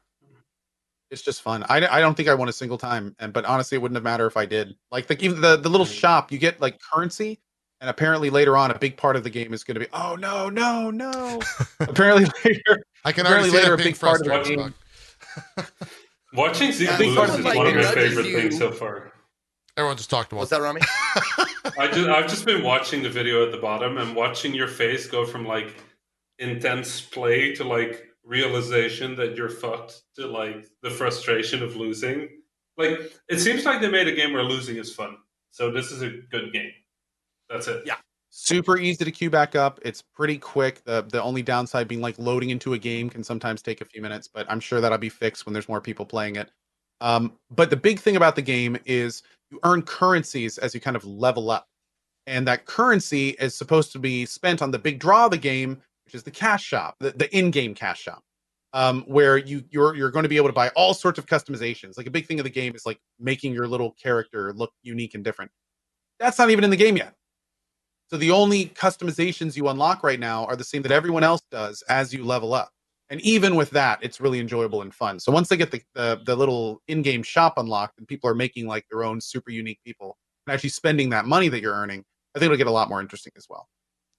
it's 1.11 1.23
just 1.23 1.43
fun. 1.43 1.65
I, 1.69 1.87
I 1.87 2.01
don't 2.01 2.17
think 2.17 2.29
I 2.29 2.35
won 2.35 2.49
a 2.49 2.53
single 2.53 2.79
time, 2.79 3.15
and 3.19 3.33
but 3.33 3.45
honestly, 3.45 3.77
it 3.77 3.83
wouldn't 3.83 3.97
have 3.97 4.05
mattered 4.05 4.27
if 4.27 4.37
I 4.37 4.47
did. 4.47 4.75
Like 4.91 5.07
the 5.07 5.23
even 5.25 5.41
the 5.41 5.57
the 5.57 5.69
little 5.69 5.87
mm. 5.87 5.93
shop, 6.01 6.33
you 6.33 6.39
get 6.39 6.61
like 6.61 6.79
currency, 6.93 7.41
and 7.81 7.91
apparently 7.91 8.31
later 8.31 8.57
on, 8.57 8.71
a 8.71 8.79
big 8.79 8.97
part 8.97 9.17
of 9.17 9.25
the 9.25 9.31
game 9.31 9.53
is 9.55 9.65
going 9.65 9.75
to 9.75 9.81
be 9.81 9.87
oh 9.93 10.17
no 10.17 10.49
no 10.49 10.91
no. 10.91 11.41
apparently 11.81 12.27
later, 12.45 12.85
I 13.05 13.13
can 13.13 13.27
Apparently 13.27 13.51
already 13.51 13.51
see 13.51 13.57
later 13.57 13.69
that 13.69 13.75
a 13.75 13.77
being 13.77 13.89
big 13.91 14.01
part 14.01 14.21
of 14.21 14.27
the 14.27 14.55
game- 14.57 14.75
Watching 16.33 16.73
Zeke 16.73 16.89
Yeah, 16.89 16.99
lose 16.99 17.31
is 17.31 17.39
of, 17.39 17.45
one 17.55 17.67
of 17.67 17.75
my 17.75 17.83
favorite 17.93 18.27
you- 18.27 18.37
things 18.41 18.59
so 18.59 18.73
far. 18.73 19.13
Everyone 19.77 19.97
just 19.97 20.11
talked 20.11 20.31
about 20.31 20.41
What's 20.41 20.51
that, 20.51 20.61
Rami? 20.61 20.81
I 21.79 21.89
just 21.89 22.09
I've 22.09 22.29
just 22.29 22.45
been 22.45 22.63
watching 22.63 23.03
the 23.03 23.11
video 23.11 23.45
at 23.45 23.51
the 23.51 23.59
bottom 23.59 23.99
and 23.99 24.15
watching 24.15 24.55
your 24.55 24.69
face 24.69 25.07
go 25.09 25.27
from 25.27 25.45
like 25.45 25.75
intense 26.39 27.01
play 27.01 27.55
to 27.57 27.65
like 27.65 28.07
realization 28.25 29.17
that 29.17 29.37
you're 29.37 29.49
fucked 29.49 30.03
to 30.17 30.27
like 30.27 30.67
the 30.83 30.91
frustration 30.91 31.63
of 31.63 31.75
losing. 31.75 32.29
Like 32.77 33.13
it 33.29 33.41
seems 33.41 33.65
like 33.65 33.81
they 33.81 33.91
made 33.91 34.07
a 34.07 34.15
game 34.15 34.33
where 34.33 34.45
losing 34.45 34.77
is 34.77 34.95
fun. 34.95 35.17
So 35.51 35.73
this 35.73 35.91
is 35.91 36.03
a 36.03 36.11
good 36.31 36.53
game. 36.53 36.73
That's 37.51 37.67
it. 37.67 37.83
Yeah. 37.85 37.97
super 38.31 38.79
easy 38.79 39.05
to 39.05 39.11
queue 39.11 39.31
back 39.31 39.57
up. 39.57 39.81
It's 39.85 40.03
pretty 40.03 40.39
quick. 40.39 40.85
The 40.85 41.03
the 41.03 41.21
only 41.21 41.43
downside 41.43 41.89
being 41.89 42.01
like 42.01 42.17
loading 42.19 42.51
into 42.51 42.75
a 42.75 42.79
game 42.79 43.11
can 43.11 43.25
sometimes 43.25 43.61
take 43.61 43.81
a 43.81 43.85
few 43.85 44.03
minutes, 44.03 44.29
but 44.29 44.47
I'm 44.49 44.61
sure 44.61 44.81
that'll 44.81 44.99
be 44.99 45.09
fixed 45.09 45.47
when 45.47 45.53
there's 45.53 45.69
more 45.69 45.81
people 45.81 46.07
playing 46.07 46.37
it. 46.37 46.51
Um, 47.01 47.33
but 47.51 47.71
the 47.71 47.77
big 47.77 47.99
thing 47.99 48.17
about 48.17 48.37
the 48.37 48.43
game 48.43 48.79
is 48.87 49.23
you 49.55 49.61
earn 49.65 49.83
currencies 49.83 50.59
as 50.59 50.75
you 50.75 50.81
kind 50.81 50.97
of 50.97 51.05
level 51.05 51.51
up. 51.51 51.67
And 52.27 52.47
that 52.49 52.67
currency 52.67 53.31
is 53.41 53.55
supposed 53.55 53.93
to 53.93 53.99
be 53.99 54.27
spent 54.27 54.63
on 54.63 54.71
the 54.71 54.79
big 54.79 54.99
draw 54.99 55.27
of 55.27 55.31
the 55.31 55.39
game, 55.39 55.81
which 56.05 56.15
is 56.15 56.23
the 56.23 56.31
cash 56.31 56.65
shop, 56.65 56.97
the, 57.01 57.11
the 57.11 57.35
in-game 57.37 57.75
cash 57.75 58.01
shop. 58.01 58.23
Um, 58.73 59.03
where 59.03 59.37
you 59.37 59.63
you're 59.71 59.95
you're 59.95 60.11
going 60.11 60.25
to 60.25 60.29
be 60.29 60.37
able 60.37 60.49
to 60.49 60.53
buy 60.53 60.69
all 60.71 60.95
sorts 60.95 61.17
of 61.17 61.27
customizations. 61.27 61.97
Like 61.97 62.09
a 62.09 62.11
big 62.11 62.27
thing 62.27 62.41
of 62.41 62.45
the 62.45 62.51
game 62.51 62.75
is 62.75 62.85
like 62.85 62.99
making 63.21 63.55
your 63.55 63.69
little 63.69 63.93
character 63.93 64.53
look 64.53 64.73
unique 64.83 65.15
and 65.15 65.23
different. 65.23 65.53
That's 66.19 66.41
not 66.41 66.51
even 66.51 66.65
in 66.65 66.71
the 66.71 66.77
game 66.77 66.97
yet. 66.97 67.15
So 68.11 68.17
the 68.17 68.33
only 68.33 68.67
customizations 68.67 69.57
you 69.57 69.69
unlock 69.69 70.03
right 70.03 70.19
now 70.19 70.45
are 70.47 70.57
the 70.57 70.65
same 70.65 70.83
that 70.83 70.91
everyone 70.91 71.23
else 71.23 71.43
does 71.53 71.83
as 71.89 72.13
you 72.13 72.25
level 72.25 72.53
up. 72.53 72.71
And 73.11 73.21
even 73.21 73.55
with 73.55 73.71
that, 73.71 73.99
it's 74.03 74.21
really 74.21 74.41
enjoyable 74.41 74.83
and 74.83 74.95
fun. 74.95 75.21
So 75.21 75.31
once 75.31 75.49
they 75.49 75.57
get 75.57 75.71
the 75.71 75.83
the, 75.95 76.21
the 76.25 76.35
little 76.37 76.81
in-game 76.89 77.23
shop 77.23 77.59
unlocked 77.59 77.99
and 77.99 78.09
people 78.09 78.29
are 78.31 78.35
making 78.35 78.67
like 78.67 78.87
their 78.91 79.05
own 79.05 79.21
super 79.21 79.51
unique 79.51 79.81
people 79.85 80.17
and 80.47 80.55
actually 80.55 80.71
spending 80.71 81.11
that 81.11 81.27
money 81.27 81.49
that 81.49 81.61
you're 81.61 81.75
earning, 81.75 82.05
I 82.35 82.39
think 82.39 82.47
it'll 82.47 82.57
get 82.59 82.67
a 82.67 82.73
lot 82.73 82.89
more 82.89 83.01
interesting 83.01 83.33
as 83.37 83.47
well. 83.49 83.69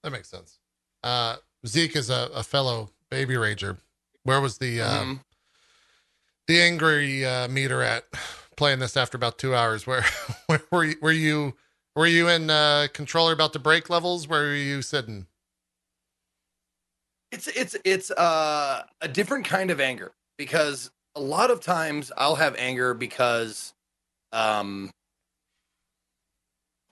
That 0.03 0.11
makes 0.11 0.29
sense. 0.29 0.59
Uh, 1.03 1.37
Zeke 1.65 1.95
is 1.95 2.09
a, 2.09 2.29
a 2.33 2.43
fellow 2.43 2.91
baby 3.09 3.33
rager. 3.33 3.77
Where 4.23 4.39
was 4.41 4.57
the 4.59 4.81
uh, 4.81 5.03
Mhm. 5.03 5.19
the 6.47 6.61
angry 6.61 7.25
uh, 7.25 7.47
meter 7.47 7.81
at 7.81 8.05
playing 8.55 8.79
this 8.79 8.95
after 8.95 9.17
about 9.17 9.37
two 9.37 9.55
hours? 9.55 9.87
Where, 9.87 10.05
where 10.47 10.61
were 10.71 10.83
you? 10.83 10.95
Were 11.01 11.11
you 11.11 11.55
were 11.95 12.07
you 12.07 12.27
in 12.27 12.49
uh, 12.49 12.87
controller 12.93 13.33
about 13.33 13.53
to 13.53 13.59
break 13.59 13.89
levels? 13.89 14.27
Where 14.27 14.41
were 14.43 14.53
you 14.55 14.81
sitting? 14.81 15.27
It's 17.35 17.47
it's 17.47 17.75
it's 17.83 18.11
uh, 18.11 18.83
a 19.01 19.07
different 19.09 19.43
kind 19.43 19.69
of 19.69 19.81
anger 19.81 20.13
because 20.37 20.89
a 21.15 21.19
lot 21.19 21.51
of 21.51 21.59
times 21.59 22.09
I'll 22.15 22.35
have 22.35 22.55
anger 22.57 22.93
because 22.93 23.73
um 24.31 24.89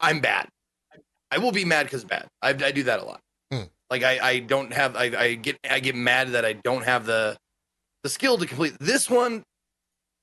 I'm 0.02 0.20
bad. 0.20 0.50
I 1.32 1.38
will 1.38 1.54
be 1.54 1.64
mad 1.64 1.86
because 1.86 2.04
bad. 2.04 2.28
I, 2.42 2.50
I 2.50 2.72
do 2.74 2.84
that 2.84 3.00
a 3.00 3.06
lot. 3.06 3.22
Hmm. 3.54 3.64
Like 3.90 4.04
I, 4.04 4.20
I 4.20 4.40
don't 4.40 4.74
have 4.74 4.98
I, 4.98 5.12
I 5.18 5.36
get 5.36 5.58
I 5.70 5.80
get 5.80 5.96
mad 5.96 6.34
that 6.34 6.44
I 6.44 6.52
don't 6.52 6.84
have 6.84 7.06
the 7.06 7.38
the 8.04 8.10
skill 8.10 8.38
to 8.38 8.46
complete 8.46 8.76
this 8.82 9.10
one. 9.10 9.44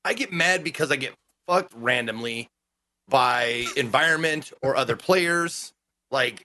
I 0.05 0.13
get 0.13 0.35
mad 0.35 0.63
because 0.63 0.93
I 0.93 0.97
get 0.97 1.15
fucked 1.49 1.73
randomly 1.75 2.47
by 3.09 3.65
environment 3.75 4.53
or 4.61 4.77
other 4.77 4.97
players. 4.97 5.73
Like 6.11 6.43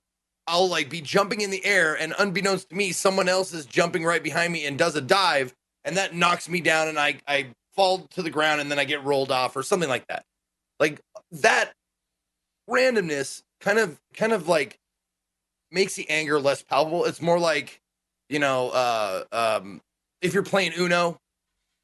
I'll 0.48 0.68
like 0.70 0.90
be 0.90 1.02
jumping 1.02 1.42
in 1.42 1.50
the 1.50 1.66
air 1.66 1.96
and 1.96 2.14
unbeknownst 2.18 2.70
to 2.70 2.76
me, 2.76 2.92
someone 2.92 3.28
else 3.28 3.54
is 3.54 3.66
jumping 3.66 4.04
right 4.04 4.22
behind 4.22 4.54
me 4.54 4.66
and 4.66 4.78
does 4.78 4.96
a 4.96 5.02
dive 5.02 5.54
and 5.84 5.98
that 5.98 6.16
knocks 6.16 6.50
me 6.50 6.62
down 6.62 6.88
and 6.88 7.00
I, 7.00 7.20
I 7.28 7.48
fall 7.74 8.00
to 8.12 8.22
the 8.22 8.30
ground 8.30 8.62
and 8.62 8.70
then 8.70 8.80
I 8.80 8.86
get 8.86 9.04
rolled 9.04 9.32
off 9.32 9.56
or 9.56 9.64
something 9.64 9.90
like 9.90 10.08
that. 10.08 10.24
Like 10.80 11.00
that 11.32 11.72
randomness 12.70 13.44
kind 13.60 13.80
of 13.80 14.00
kind 14.14 14.34
of 14.34 14.48
like 14.48 14.78
makes 15.72 15.96
the 15.96 16.10
anger 16.10 16.40
less 16.40 16.62
palpable. 16.62 17.06
It's 17.06 17.22
more 17.22 17.40
like, 17.40 17.80
you 18.30 18.40
know, 18.40 18.70
uh 18.70 19.24
um 19.32 19.82
if 20.22 20.34
you're 20.34 20.44
playing 20.44 20.74
Uno 20.78 21.18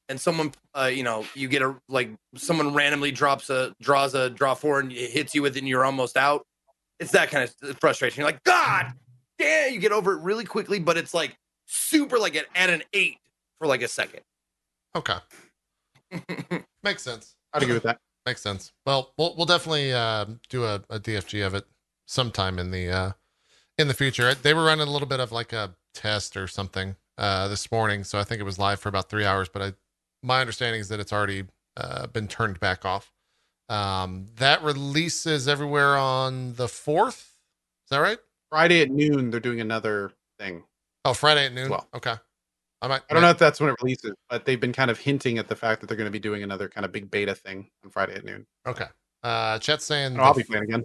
and 0.10 0.20
someone 0.20 0.52
uh 0.76 0.90
you 0.94 1.04
know, 1.04 1.26
you 1.36 1.48
get 1.48 1.62
a 1.62 1.76
like 1.90 2.12
someone 2.36 2.74
randomly 2.74 3.12
drops 3.12 3.50
a 3.50 3.74
draws 3.82 4.14
a 4.14 4.30
draw 4.30 4.54
four 4.54 4.80
and 4.80 4.92
it 4.92 5.12
hits 5.12 5.34
you 5.34 5.42
with 5.42 5.56
it 5.56 5.60
and 5.60 5.68
you're 5.68 5.86
almost 5.86 6.18
out 6.18 6.46
it's 7.02 7.12
that 7.12 7.32
kind 7.32 7.44
of 7.44 7.80
frustration. 7.80 8.22
You're 8.22 8.30
like, 8.30 8.44
God 8.44 8.94
damn, 9.38 9.74
you 9.74 9.80
get 9.80 9.92
over 9.92 10.14
it 10.14 10.22
really 10.22 10.46
quickly, 10.46 10.80
but 10.80 10.98
it's 10.98 11.14
like 11.14 11.36
super 11.66 12.20
like 12.20 12.36
at, 12.36 12.46
at 12.56 12.70
an 12.70 12.84
eight 12.94 13.18
for 13.58 13.68
like 13.68 13.82
a 13.82 13.88
second. 13.88 14.22
Okay. 14.96 15.18
Makes 16.84 17.02
sense. 17.02 17.36
I'd 17.54 17.64
agree 17.64 17.74
with 17.74 17.84
that. 17.84 17.98
Makes 18.26 18.42
sense. 18.42 18.72
Well, 18.86 19.14
we'll 19.18 19.36
we'll 19.36 19.48
definitely 19.48 19.92
uh, 19.92 20.26
do 20.50 20.64
a, 20.64 20.84
a 20.90 21.00
DFG 21.00 21.46
of 21.46 21.56
it 21.56 21.66
sometime 22.06 22.60
in 22.60 22.70
the 22.70 22.90
uh, 22.90 23.12
in 23.80 23.88
the 23.88 23.96
future. 23.96 24.34
They 24.36 24.54
were 24.54 24.66
running 24.66 24.88
a 24.88 24.92
little 24.92 25.08
bit 25.08 25.20
of 25.20 25.32
like 25.32 25.54
a 25.54 25.76
test 25.96 26.38
or 26.38 26.48
something 26.48 26.96
uh, 27.18 27.48
this 27.48 27.72
morning, 27.72 28.04
so 28.04 28.20
I 28.20 28.24
think 28.24 28.40
it 28.40 28.44
was 28.44 28.60
live 28.60 28.80
for 28.80 28.90
about 28.90 29.10
three 29.10 29.26
hours. 29.26 29.50
But 29.50 29.62
I, 29.64 29.74
my 30.22 30.40
understanding 30.40 30.82
is 30.82 30.90
that 30.90 31.00
it's 31.00 31.12
already 31.12 31.46
uh, 31.76 32.08
been 32.08 32.28
turned 32.28 32.60
back 32.60 32.86
off. 32.86 33.12
Um, 33.72 34.27
that 34.35 34.61
releases 34.64 35.48
everywhere 35.48 35.95
on 35.95 36.56
the 36.56 36.67
fourth. 36.67 37.38
Is 37.85 37.90
that 37.90 38.00
right? 38.00 38.17
Friday 38.50 38.82
at 38.82 38.91
noon, 38.91 39.32
they're 39.32 39.40
doing 39.40 39.61
another 39.61 40.11
thing. 40.38 40.64
Oh, 41.06 41.14
Friday 41.14 41.45
at 41.45 41.53
noon. 41.53 41.69
Well. 41.69 41.88
okay. 41.93 42.16
I 42.82 42.88
might. 42.88 43.01
I 43.09 43.14
don't 43.14 43.24
know 43.24 43.30
if 43.30 43.38
that's 43.38 43.61
when 43.61 43.69
it 43.69 43.77
releases, 43.82 44.11
but 44.30 44.43
they've 44.45 44.59
been 44.59 44.74
kind 44.74 44.91
of 44.91 45.00
hinting 45.00 45.38
at 45.38 45.48
the 45.48 45.56
fact 45.56 45.80
that 45.80 45.88
they're 45.88 45.95
going 45.95 46.08
to 46.08 46.11
be 46.11 46.19
doing 46.19 46.43
another 46.43 46.67
kind 46.67 46.83
of 46.83 46.91
big 46.91 47.09
beta 47.09 47.33
thing 47.33 47.69
on 47.85 47.91
Friday 47.91 48.16
at 48.16 48.25
noon. 48.25 48.45
Okay. 48.67 48.88
Uh, 49.24 49.58
Chet's 49.59 49.85
saying. 49.85 50.19
I'll 50.19 50.33
be 50.33 50.43
playing 50.43 50.66
again. 50.66 50.83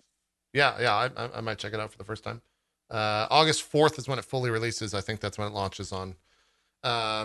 Yeah, 0.53 0.77
yeah, 0.81 0.95
I, 0.95 1.07
I, 1.17 1.39
I 1.39 1.41
might 1.41 1.59
check 1.59 1.73
it 1.73 1.81
out 1.81 1.91
for 1.91 1.99
the 1.99 2.05
first 2.05 2.23
time. 2.23 2.41
Uh, 2.89 3.27
August 3.31 3.63
fourth 3.63 3.99
is 3.99 4.07
when 4.07 4.21
it 4.21 4.25
fully 4.25 4.51
releases. 4.51 4.95
I 4.95 5.01
think 5.01 5.19
that's 5.19 5.39
when 5.39 5.49
it 5.49 5.55
launches 5.55 5.91
on 5.91 6.15
uh, 6.85 7.25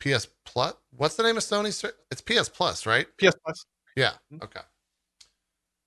PS 0.00 0.26
Plus. 0.44 0.74
What's 0.94 1.14
the 1.14 1.22
name 1.22 1.38
of 1.38 1.42
Sony's? 1.42 1.82
It's 2.10 2.20
PS 2.20 2.50
Plus, 2.50 2.84
right? 2.84 3.06
PS 3.16 3.34
Plus. 3.42 3.64
Yeah. 3.96 4.12
Okay. 4.42 4.60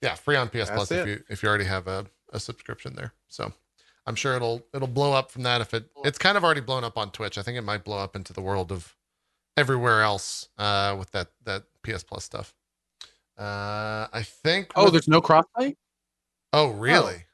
Yeah, 0.01 0.15
free 0.15 0.35
on 0.35 0.49
PS 0.49 0.53
That's 0.53 0.71
Plus 0.71 0.91
if 0.91 1.07
you 1.07 1.23
if 1.29 1.41
you 1.41 1.49
already 1.49 1.63
have 1.65 1.87
a, 1.87 2.05
a 2.31 2.39
subscription 2.39 2.95
there. 2.95 3.13
So 3.27 3.51
I'm 4.05 4.15
sure 4.15 4.35
it'll 4.35 4.65
it'll 4.73 4.87
blow 4.87 5.13
up 5.13 5.31
from 5.31 5.43
that. 5.43 5.61
If 5.61 5.73
it 5.73 5.89
it's 6.03 6.17
kind 6.17 6.37
of 6.37 6.43
already 6.43 6.61
blown 6.61 6.83
up 6.83 6.97
on 6.97 7.11
Twitch. 7.11 7.37
I 7.37 7.41
think 7.41 7.57
it 7.57 7.61
might 7.63 7.83
blow 7.83 7.97
up 7.97 8.15
into 8.15 8.33
the 8.33 8.41
world 8.41 8.71
of 8.71 8.95
everywhere 9.57 10.01
else 10.01 10.49
uh, 10.57 10.95
with 10.99 11.11
that 11.11 11.29
that 11.45 11.63
PS 11.83 12.03
Plus 12.03 12.23
stuff. 12.23 12.53
Uh, 13.37 14.07
I 14.13 14.21
think. 14.23 14.71
Oh, 14.75 14.85
with- 14.85 14.93
there's 14.93 15.07
no 15.07 15.21
crossplay. 15.21 15.75
oh 16.53 16.69
really? 16.69 17.25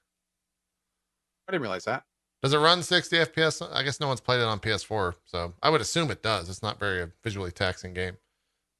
I 1.48 1.52
didn't 1.52 1.64
realize 1.64 1.84
that. 1.86 2.04
Does 2.42 2.54
it 2.54 2.58
run 2.60 2.82
60 2.82 3.18
FPS? 3.18 3.68
I 3.72 3.84
guess 3.84 4.00
no 4.00 4.08
one's 4.08 4.22
played 4.22 4.40
it 4.40 4.46
on 4.46 4.60
PS4, 4.60 5.14
so 5.26 5.54
I 5.62 5.70
would 5.70 5.82
assume 5.82 6.10
it 6.10 6.24
does. 6.24 6.50
It's 6.50 6.64
not 6.64 6.80
very 6.80 7.02
a 7.04 7.12
visually 7.24 7.52
taxing 7.52 7.94
game. 7.94 8.18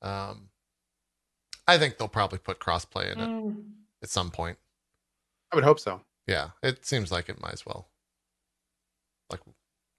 Um, 0.02 0.50
I 1.74 1.78
think 1.78 1.98
they'll 1.98 2.08
probably 2.08 2.40
put 2.40 2.60
crossplay 2.60 3.12
in 3.12 3.20
it 3.20 3.30
Mm. 3.30 3.64
at 4.04 4.10
some 4.10 4.30
point. 4.32 4.58
I 5.52 5.56
would 5.56 5.64
hope 5.64 5.80
so. 5.80 6.02
Yeah, 6.28 6.52
it 6.64 6.86
seems 6.86 7.12
like 7.12 7.30
it 7.30 7.42
might 7.42 7.54
as 7.54 7.66
well. 7.66 7.90
Like 9.30 9.42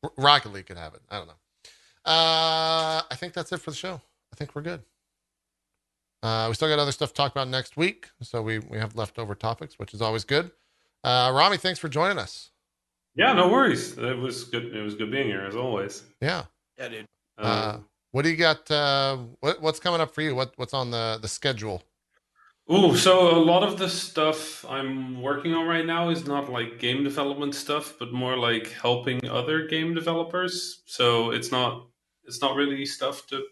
R- 0.02 0.12
Rocket 0.16 0.52
League 0.52 0.66
could 0.66 0.78
have 0.78 0.94
it. 0.94 1.02
I 1.10 1.18
don't 1.18 1.26
know. 1.26 1.34
Uh, 2.04 3.02
I 3.10 3.14
think 3.16 3.32
that's 3.32 3.52
it 3.52 3.58
for 3.60 3.70
the 3.70 3.76
show. 3.76 4.00
I 4.32 4.36
think 4.36 4.54
we're 4.54 4.62
good. 4.62 4.82
Uh, 6.22 6.46
we 6.48 6.54
still 6.54 6.68
got 6.68 6.78
other 6.78 6.92
stuff 6.92 7.10
to 7.10 7.14
talk 7.14 7.32
about 7.32 7.48
next 7.48 7.76
week, 7.76 8.08
so 8.22 8.42
we 8.42 8.58
we 8.60 8.78
have 8.78 8.94
leftover 8.96 9.34
topics, 9.34 9.78
which 9.78 9.92
is 9.92 10.00
always 10.00 10.24
good. 10.24 10.50
Uh, 11.04 11.32
Rami, 11.34 11.56
thanks 11.56 11.78
for 11.80 11.88
joining 11.88 12.18
us. 12.18 12.50
Yeah, 13.14 13.32
no 13.32 13.48
worries. 13.48 13.98
It 13.98 14.16
was 14.18 14.44
good. 14.44 14.74
It 14.74 14.82
was 14.82 14.94
good 14.94 15.10
being 15.10 15.26
here 15.26 15.42
as 15.42 15.56
always. 15.56 16.02
Yeah. 16.20 16.44
Yeah, 16.78 16.88
dude. 16.88 17.06
Uh, 17.38 17.72
Um, 17.76 17.88
what 18.12 18.22
do 18.22 18.30
you 18.30 18.36
got? 18.36 18.70
Uh, 18.70 19.18
what 19.40 19.60
what's 19.60 19.80
coming 19.80 20.00
up 20.00 20.14
for 20.14 20.22
you? 20.22 20.34
What 20.34 20.52
what's 20.56 20.74
on 20.74 20.90
the 20.90 21.18
the 21.20 21.28
schedule? 21.28 21.82
Ooh, 22.72 22.96
so 22.96 23.36
a 23.36 23.42
lot 23.42 23.64
of 23.64 23.76
the 23.76 23.88
stuff 23.88 24.64
I'm 24.68 25.20
working 25.20 25.52
on 25.52 25.66
right 25.66 25.84
now 25.84 26.10
is 26.10 26.26
not 26.26 26.50
like 26.50 26.78
game 26.78 27.02
development 27.02 27.54
stuff, 27.54 27.94
but 27.98 28.12
more 28.12 28.36
like 28.36 28.70
helping 28.70 29.28
other 29.28 29.66
game 29.66 29.94
developers. 29.94 30.82
So 30.86 31.30
it's 31.32 31.50
not 31.50 31.86
it's 32.24 32.40
not 32.40 32.54
really 32.54 32.86
stuff 32.86 33.26
to 33.28 33.42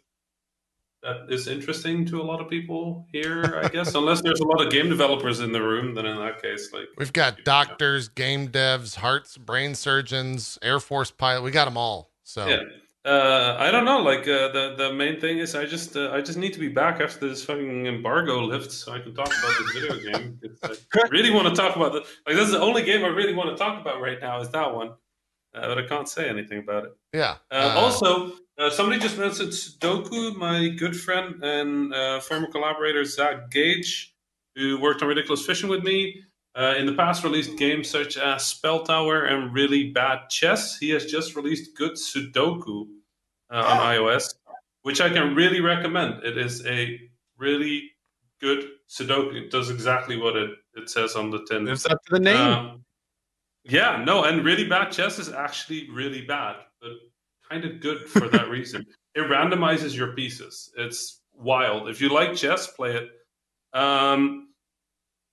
that 1.02 1.26
is 1.30 1.48
interesting 1.48 2.04
to 2.04 2.20
a 2.20 2.22
lot 2.22 2.40
of 2.40 2.48
people 2.48 3.06
here, 3.10 3.62
I 3.64 3.68
guess. 3.72 3.94
Unless 3.94 4.20
there's 4.20 4.40
a 4.40 4.46
lot 4.46 4.64
of 4.64 4.70
game 4.70 4.88
developers 4.88 5.40
in 5.40 5.52
the 5.52 5.62
room, 5.62 5.94
then 5.94 6.06
in 6.06 6.16
that 6.18 6.42
case, 6.42 6.70
like 6.72 6.88
We've 6.98 7.12
got 7.12 7.44
doctors, 7.44 8.08
game 8.08 8.48
devs, 8.48 8.96
hearts, 8.96 9.38
brain 9.38 9.74
surgeons, 9.74 10.58
Air 10.62 10.78
Force 10.78 11.10
pilot. 11.10 11.42
We 11.42 11.50
got 11.50 11.64
them 11.64 11.76
all. 11.76 12.10
So 12.22 12.46
yeah. 12.46 12.62
Uh, 13.04 13.56
I 13.58 13.70
don't 13.70 13.86
know. 13.86 14.00
Like 14.00 14.20
uh, 14.28 14.52
the 14.52 14.74
the 14.76 14.92
main 14.92 15.18
thing 15.20 15.38
is, 15.38 15.54
I 15.54 15.64
just 15.64 15.96
uh, 15.96 16.10
I 16.12 16.20
just 16.20 16.36
need 16.36 16.52
to 16.52 16.60
be 16.60 16.68
back 16.68 17.00
after 17.00 17.28
this 17.28 17.42
fucking 17.44 17.86
embargo 17.86 18.40
lifts, 18.44 18.74
so 18.76 18.92
I 18.92 18.98
can 19.00 19.14
talk 19.14 19.28
about 19.28 19.54
this 19.58 19.72
video 19.72 20.12
game. 20.12 20.38
It's, 20.42 20.60
I 20.94 21.08
really 21.10 21.30
want 21.30 21.48
to 21.48 21.54
talk 21.54 21.76
about 21.76 21.94
it. 21.94 22.04
Like 22.26 22.36
This 22.36 22.46
is 22.46 22.52
the 22.52 22.60
only 22.60 22.82
game 22.82 23.02
I 23.04 23.08
really 23.08 23.34
want 23.34 23.48
to 23.50 23.56
talk 23.56 23.80
about 23.80 24.02
right 24.02 24.20
now 24.20 24.40
is 24.40 24.50
that 24.50 24.74
one, 24.74 24.88
uh, 25.54 25.68
but 25.68 25.78
I 25.78 25.86
can't 25.86 26.08
say 26.08 26.28
anything 26.28 26.58
about 26.58 26.84
it. 26.84 26.92
yeah. 27.14 27.36
Uh, 27.50 27.54
Uh, 27.54 27.80
also, 27.80 28.32
uh, 28.58 28.68
somebody 28.68 29.00
just 29.00 29.16
mentioned 29.16 29.52
Sudoku. 29.52 30.36
My 30.36 30.68
good 30.68 30.94
friend 30.94 31.42
and 31.42 31.94
uh, 31.94 32.20
former 32.20 32.48
collaborator 32.48 33.04
Zach 33.06 33.50
Gage, 33.50 34.14
who 34.56 34.78
worked 34.78 35.00
on 35.00 35.08
Ridiculous 35.08 35.46
Fishing 35.46 35.70
with 35.70 35.82
me, 35.82 36.22
uh, 36.56 36.74
in 36.76 36.86
the 36.86 36.94
past 36.94 37.22
released 37.22 37.56
games 37.58 37.88
such 37.88 38.16
as 38.16 38.44
Spell 38.44 38.84
Tower 38.84 39.24
and 39.24 39.54
Really 39.54 39.90
Bad 39.92 40.28
Chess. 40.28 40.78
He 40.78 40.90
has 40.90 41.06
just 41.06 41.36
released 41.36 41.76
Good 41.76 41.92
Sudoku 41.92 42.86
uh, 43.50 43.64
on 43.66 43.76
iOS, 43.78 44.34
which 44.82 45.00
I 45.00 45.08
can 45.08 45.34
really 45.34 45.60
recommend. 45.60 46.24
It 46.24 46.36
is 46.36 46.66
a 46.66 46.98
really 47.38 47.90
good 48.40 48.64
Sudoku. 48.88 49.34
It 49.34 49.50
does 49.50 49.70
exactly 49.70 50.16
what 50.16 50.36
it, 50.36 50.50
it 50.74 50.90
says 50.90 51.14
on 51.14 51.30
the 51.30 51.44
tin. 51.48 51.66
Lives 51.66 51.86
up 51.86 52.04
to 52.06 52.14
the 52.14 52.20
name. 52.20 52.36
Um, 52.36 52.84
yeah, 53.64 54.02
no, 54.04 54.24
and 54.24 54.44
really 54.44 54.66
bad 54.66 54.90
chess 54.90 55.18
is 55.18 55.28
actually 55.28 55.88
really 55.90 56.22
bad, 56.22 56.56
but 56.80 56.92
kind 57.48 57.64
of 57.64 57.80
good 57.80 58.08
for 58.08 58.28
that 58.28 58.48
reason. 58.50 58.86
It 59.14 59.28
randomizes 59.30 59.94
your 59.94 60.14
pieces. 60.14 60.72
It's 60.76 61.20
wild. 61.34 61.88
If 61.88 62.00
you 62.00 62.08
like 62.08 62.34
chess, 62.34 62.66
play 62.68 62.96
it. 62.96 63.08
Um, 63.78 64.48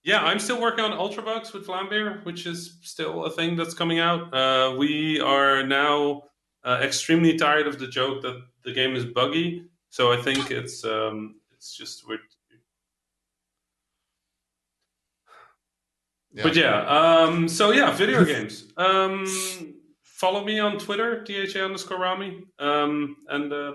yeah, 0.07 0.23
I'm 0.23 0.39
still 0.39 0.61
working 0.61 0.85
on 0.85 0.91
Ultrabugs 0.91 1.51
with 1.53 1.67
Vlambeer, 1.67 2.23
which 2.23 2.45
is 2.45 2.79
still 2.81 3.25
a 3.25 3.29
thing 3.29 3.57
that's 3.57 3.73
coming 3.73 3.99
out. 3.99 4.33
Uh, 4.33 4.73
we 4.77 5.19
are 5.19 5.63
now 5.63 6.23
uh, 6.63 6.79
extremely 6.81 7.37
tired 7.37 7.67
of 7.67 7.77
the 7.77 7.87
joke 7.87 8.21
that 8.21 8.41
the 8.63 8.71
game 8.71 8.95
is 8.95 9.03
buggy, 9.03 9.65
so 9.89 10.13
I 10.13 10.21
think 10.21 10.49
it's 10.49 10.85
um, 10.85 11.35
it's 11.51 11.75
just 11.75 12.07
we're 12.07 12.19
Yeah. 16.33 16.43
But 16.43 16.55
yeah, 16.55 16.85
um, 16.85 17.49
so 17.49 17.71
yeah, 17.71 17.91
video 17.91 18.23
games. 18.23 18.71
Um, 18.77 19.25
follow 20.03 20.45
me 20.45 20.59
on 20.59 20.77
Twitter, 20.77 21.25
tha 21.25 21.65
underscore 21.65 21.99
Rami, 21.99 22.43
um, 22.59 23.17
and 23.27 23.51
uh, 23.51 23.73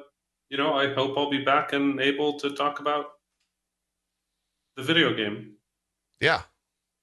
you 0.49 0.57
know 0.57 0.73
I 0.73 0.94
hope 0.94 1.19
I'll 1.19 1.31
be 1.31 1.44
back 1.44 1.75
and 1.75 2.01
able 2.01 2.39
to 2.39 2.51
talk 2.55 2.78
about 2.81 3.07
the 4.77 4.83
video 4.83 5.12
game. 5.12 5.51
Yeah. 6.23 6.42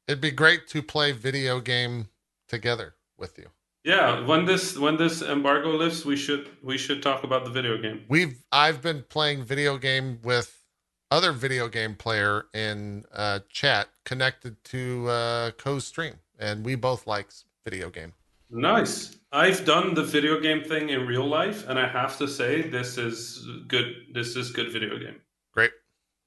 It'd 0.08 0.22
be 0.22 0.32
great 0.32 0.68
to 0.70 0.82
play 0.82 1.12
video 1.12 1.60
game 1.60 2.10
together 2.48 2.96
with 3.18 3.38
you. 3.38 3.50
Yeah, 3.84 4.26
when 4.26 4.46
this 4.46 4.78
when 4.78 4.98
this 4.98 5.22
embargo 5.22 5.70
lifts, 5.70 6.04
we 6.04 6.16
should 6.16 6.50
we 6.64 6.78
should 6.78 7.02
talk 7.02 7.24
about 7.24 7.46
the 7.46 7.52
video 7.52 7.78
game. 7.78 8.06
We've 8.10 8.44
I've 8.52 8.82
been 8.82 9.04
playing 9.08 9.44
video 9.44 9.78
game 9.78 10.20
with 10.24 10.64
other 11.12 11.32
video 11.32 11.68
game 11.68 11.96
player 11.96 12.46
in 12.54 13.06
uh, 13.14 13.40
chat 13.50 13.90
connected 14.04 14.64
to 14.66 15.08
uh, 15.08 15.52
Co 15.52 15.80
stream, 15.80 16.16
and 16.38 16.66
we 16.66 16.76
both 16.76 17.08
like 17.08 17.30
video 17.64 17.90
game. 17.90 18.14
Nice. 18.50 19.18
I've 19.32 19.64
done 19.64 19.94
the 19.94 20.04
video 20.04 20.40
game 20.40 20.64
thing 20.64 20.90
in 20.90 21.06
real 21.06 21.26
life, 21.26 21.68
and 21.68 21.78
I 21.78 21.88
have 21.88 22.18
to 22.18 22.28
say 22.28 22.64
this 22.64 22.98
is 22.98 23.48
good. 23.68 23.94
This 24.14 24.36
is 24.36 24.52
good 24.52 24.72
video 24.72 24.98
game. 24.98 25.22
Great, 25.54 25.72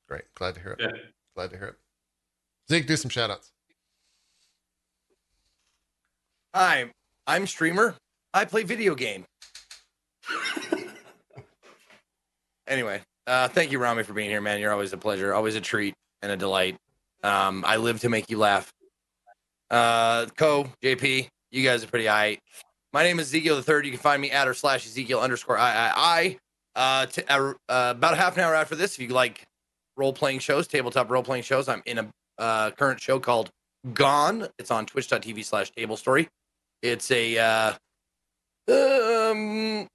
great. 0.08 0.24
Glad 0.34 0.54
to 0.54 0.60
hear 0.60 0.72
it. 0.72 0.80
Yeah. 0.80 1.00
Glad 1.34 1.50
to 1.50 1.58
hear 1.58 1.66
it. 1.68 1.81
Zeke, 2.70 2.86
do 2.86 2.96
some 2.96 3.10
shout 3.10 3.30
outs. 3.30 3.50
Hi, 6.54 6.90
I'm 7.26 7.46
streamer. 7.46 7.94
I 8.34 8.44
play 8.44 8.62
video 8.62 8.94
game. 8.94 9.24
anyway, 12.66 13.00
uh, 13.26 13.48
thank 13.48 13.72
you, 13.72 13.78
Rami, 13.78 14.02
for 14.02 14.12
being 14.12 14.30
here, 14.30 14.40
man. 14.40 14.60
You're 14.60 14.72
always 14.72 14.92
a 14.92 14.98
pleasure, 14.98 15.34
always 15.34 15.54
a 15.54 15.60
treat 15.60 15.94
and 16.22 16.30
a 16.30 16.36
delight. 16.36 16.76
Um, 17.22 17.64
I 17.66 17.76
live 17.76 18.00
to 18.00 18.08
make 18.08 18.30
you 18.30 18.38
laugh. 18.38 18.72
Uh, 19.70 20.26
Co, 20.36 20.66
JP, 20.82 21.28
you 21.50 21.64
guys 21.64 21.82
are 21.82 21.86
pretty 21.86 22.06
aight. 22.06 22.38
My 22.92 23.02
name 23.02 23.18
is 23.18 23.28
Ezekiel 23.28 23.56
the 23.56 23.62
Third. 23.62 23.86
You 23.86 23.90
can 23.90 24.00
find 24.00 24.20
me 24.20 24.30
at 24.30 24.46
or 24.46 24.54
slash 24.54 24.86
Ezekiel 24.86 25.20
underscore 25.20 25.58
I 25.58 25.72
I 25.72 25.92
I. 25.96 26.38
Uh, 26.74 27.06
uh, 27.28 27.52
uh, 27.68 27.94
about 27.96 28.16
half 28.16 28.36
an 28.36 28.42
hour 28.42 28.54
after 28.54 28.74
this, 28.74 28.94
if 28.94 29.00
you 29.00 29.08
like 29.08 29.46
role 29.96 30.12
playing 30.12 30.38
shows, 30.38 30.66
tabletop 30.66 31.10
role 31.10 31.22
playing 31.22 31.42
shows, 31.42 31.68
I'm 31.68 31.82
in 31.86 31.98
a 31.98 32.08
uh, 32.38 32.70
current 32.72 33.00
show 33.00 33.18
called 33.18 33.50
Gone. 33.94 34.48
It's 34.58 34.70
on 34.70 34.86
twitch.tv 34.86 35.44
slash 35.44 35.70
table 35.72 35.96
story. 35.96 36.28
It's 36.82 37.10
a 37.10 37.38
uh, 37.38 39.30
um, 39.30 39.86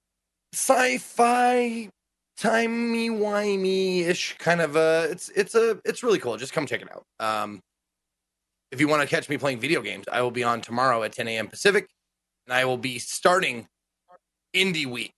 sci-fi 0.53 1.89
timey 2.37 3.09
wimey 3.09 4.01
ish 4.01 4.35
kind 4.37 4.61
of 4.61 4.75
uh 4.75 5.07
it's 5.09 5.29
it's 5.29 5.55
a 5.55 5.79
it's 5.83 6.03
really 6.03 6.19
cool 6.19 6.37
just 6.37 6.53
come 6.53 6.67
check 6.67 6.83
it 6.83 6.87
out 6.91 7.03
um 7.19 7.59
if 8.71 8.79
you 8.79 8.87
want 8.87 9.01
to 9.01 9.07
catch 9.07 9.27
me 9.27 9.39
playing 9.39 9.59
video 9.59 9.81
games 9.81 10.05
i 10.11 10.21
will 10.21 10.29
be 10.29 10.43
on 10.43 10.61
tomorrow 10.61 11.01
at 11.01 11.11
10 11.11 11.27
a.m 11.29 11.47
pacific 11.47 11.87
and 12.45 12.53
i 12.53 12.63
will 12.63 12.77
be 12.77 12.99
starting 12.99 13.67
indie 14.57 14.85
week. 14.85 15.13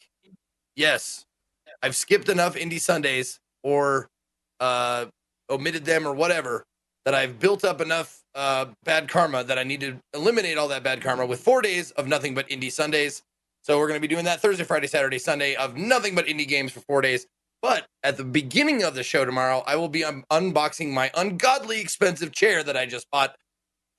Yes, 0.75 1.25
I've 1.81 1.95
skipped 1.95 2.29
enough 2.29 2.55
indie 2.55 2.79
Sundays 2.79 3.39
or 3.63 4.09
uh, 4.59 5.05
omitted 5.49 5.85
them 5.85 6.07
or 6.07 6.13
whatever 6.13 6.65
that 7.09 7.17
I've 7.17 7.39
built 7.39 7.65
up 7.65 7.81
enough 7.81 8.21
uh, 8.35 8.67
bad 8.83 9.09
karma 9.09 9.43
that 9.43 9.57
I 9.57 9.63
need 9.63 9.79
to 9.79 9.97
eliminate 10.13 10.59
all 10.59 10.67
that 10.67 10.83
bad 10.83 11.01
karma 11.01 11.25
with 11.25 11.39
four 11.39 11.59
days 11.59 11.89
of 11.93 12.07
nothing 12.07 12.35
but 12.35 12.47
indie 12.49 12.71
Sundays. 12.71 13.23
So 13.63 13.79
we're 13.79 13.87
going 13.87 13.99
to 13.99 14.07
be 14.07 14.13
doing 14.13 14.25
that 14.25 14.41
Thursday, 14.41 14.63
Friday, 14.63 14.85
Saturday, 14.85 15.17
Sunday 15.17 15.55
of 15.55 15.75
nothing 15.75 16.13
but 16.13 16.27
indie 16.27 16.47
games 16.47 16.71
for 16.71 16.81
four 16.81 17.01
days. 17.01 17.25
But 17.63 17.87
at 18.03 18.17
the 18.17 18.23
beginning 18.23 18.83
of 18.83 18.93
the 18.93 19.01
show 19.01 19.25
tomorrow, 19.25 19.63
I 19.65 19.75
will 19.75 19.89
be 19.89 20.03
um, 20.03 20.23
unboxing 20.31 20.91
my 20.93 21.09
ungodly 21.15 21.81
expensive 21.81 22.31
chair 22.31 22.61
that 22.61 22.77
I 22.77 22.85
just 22.85 23.09
bought, 23.09 23.35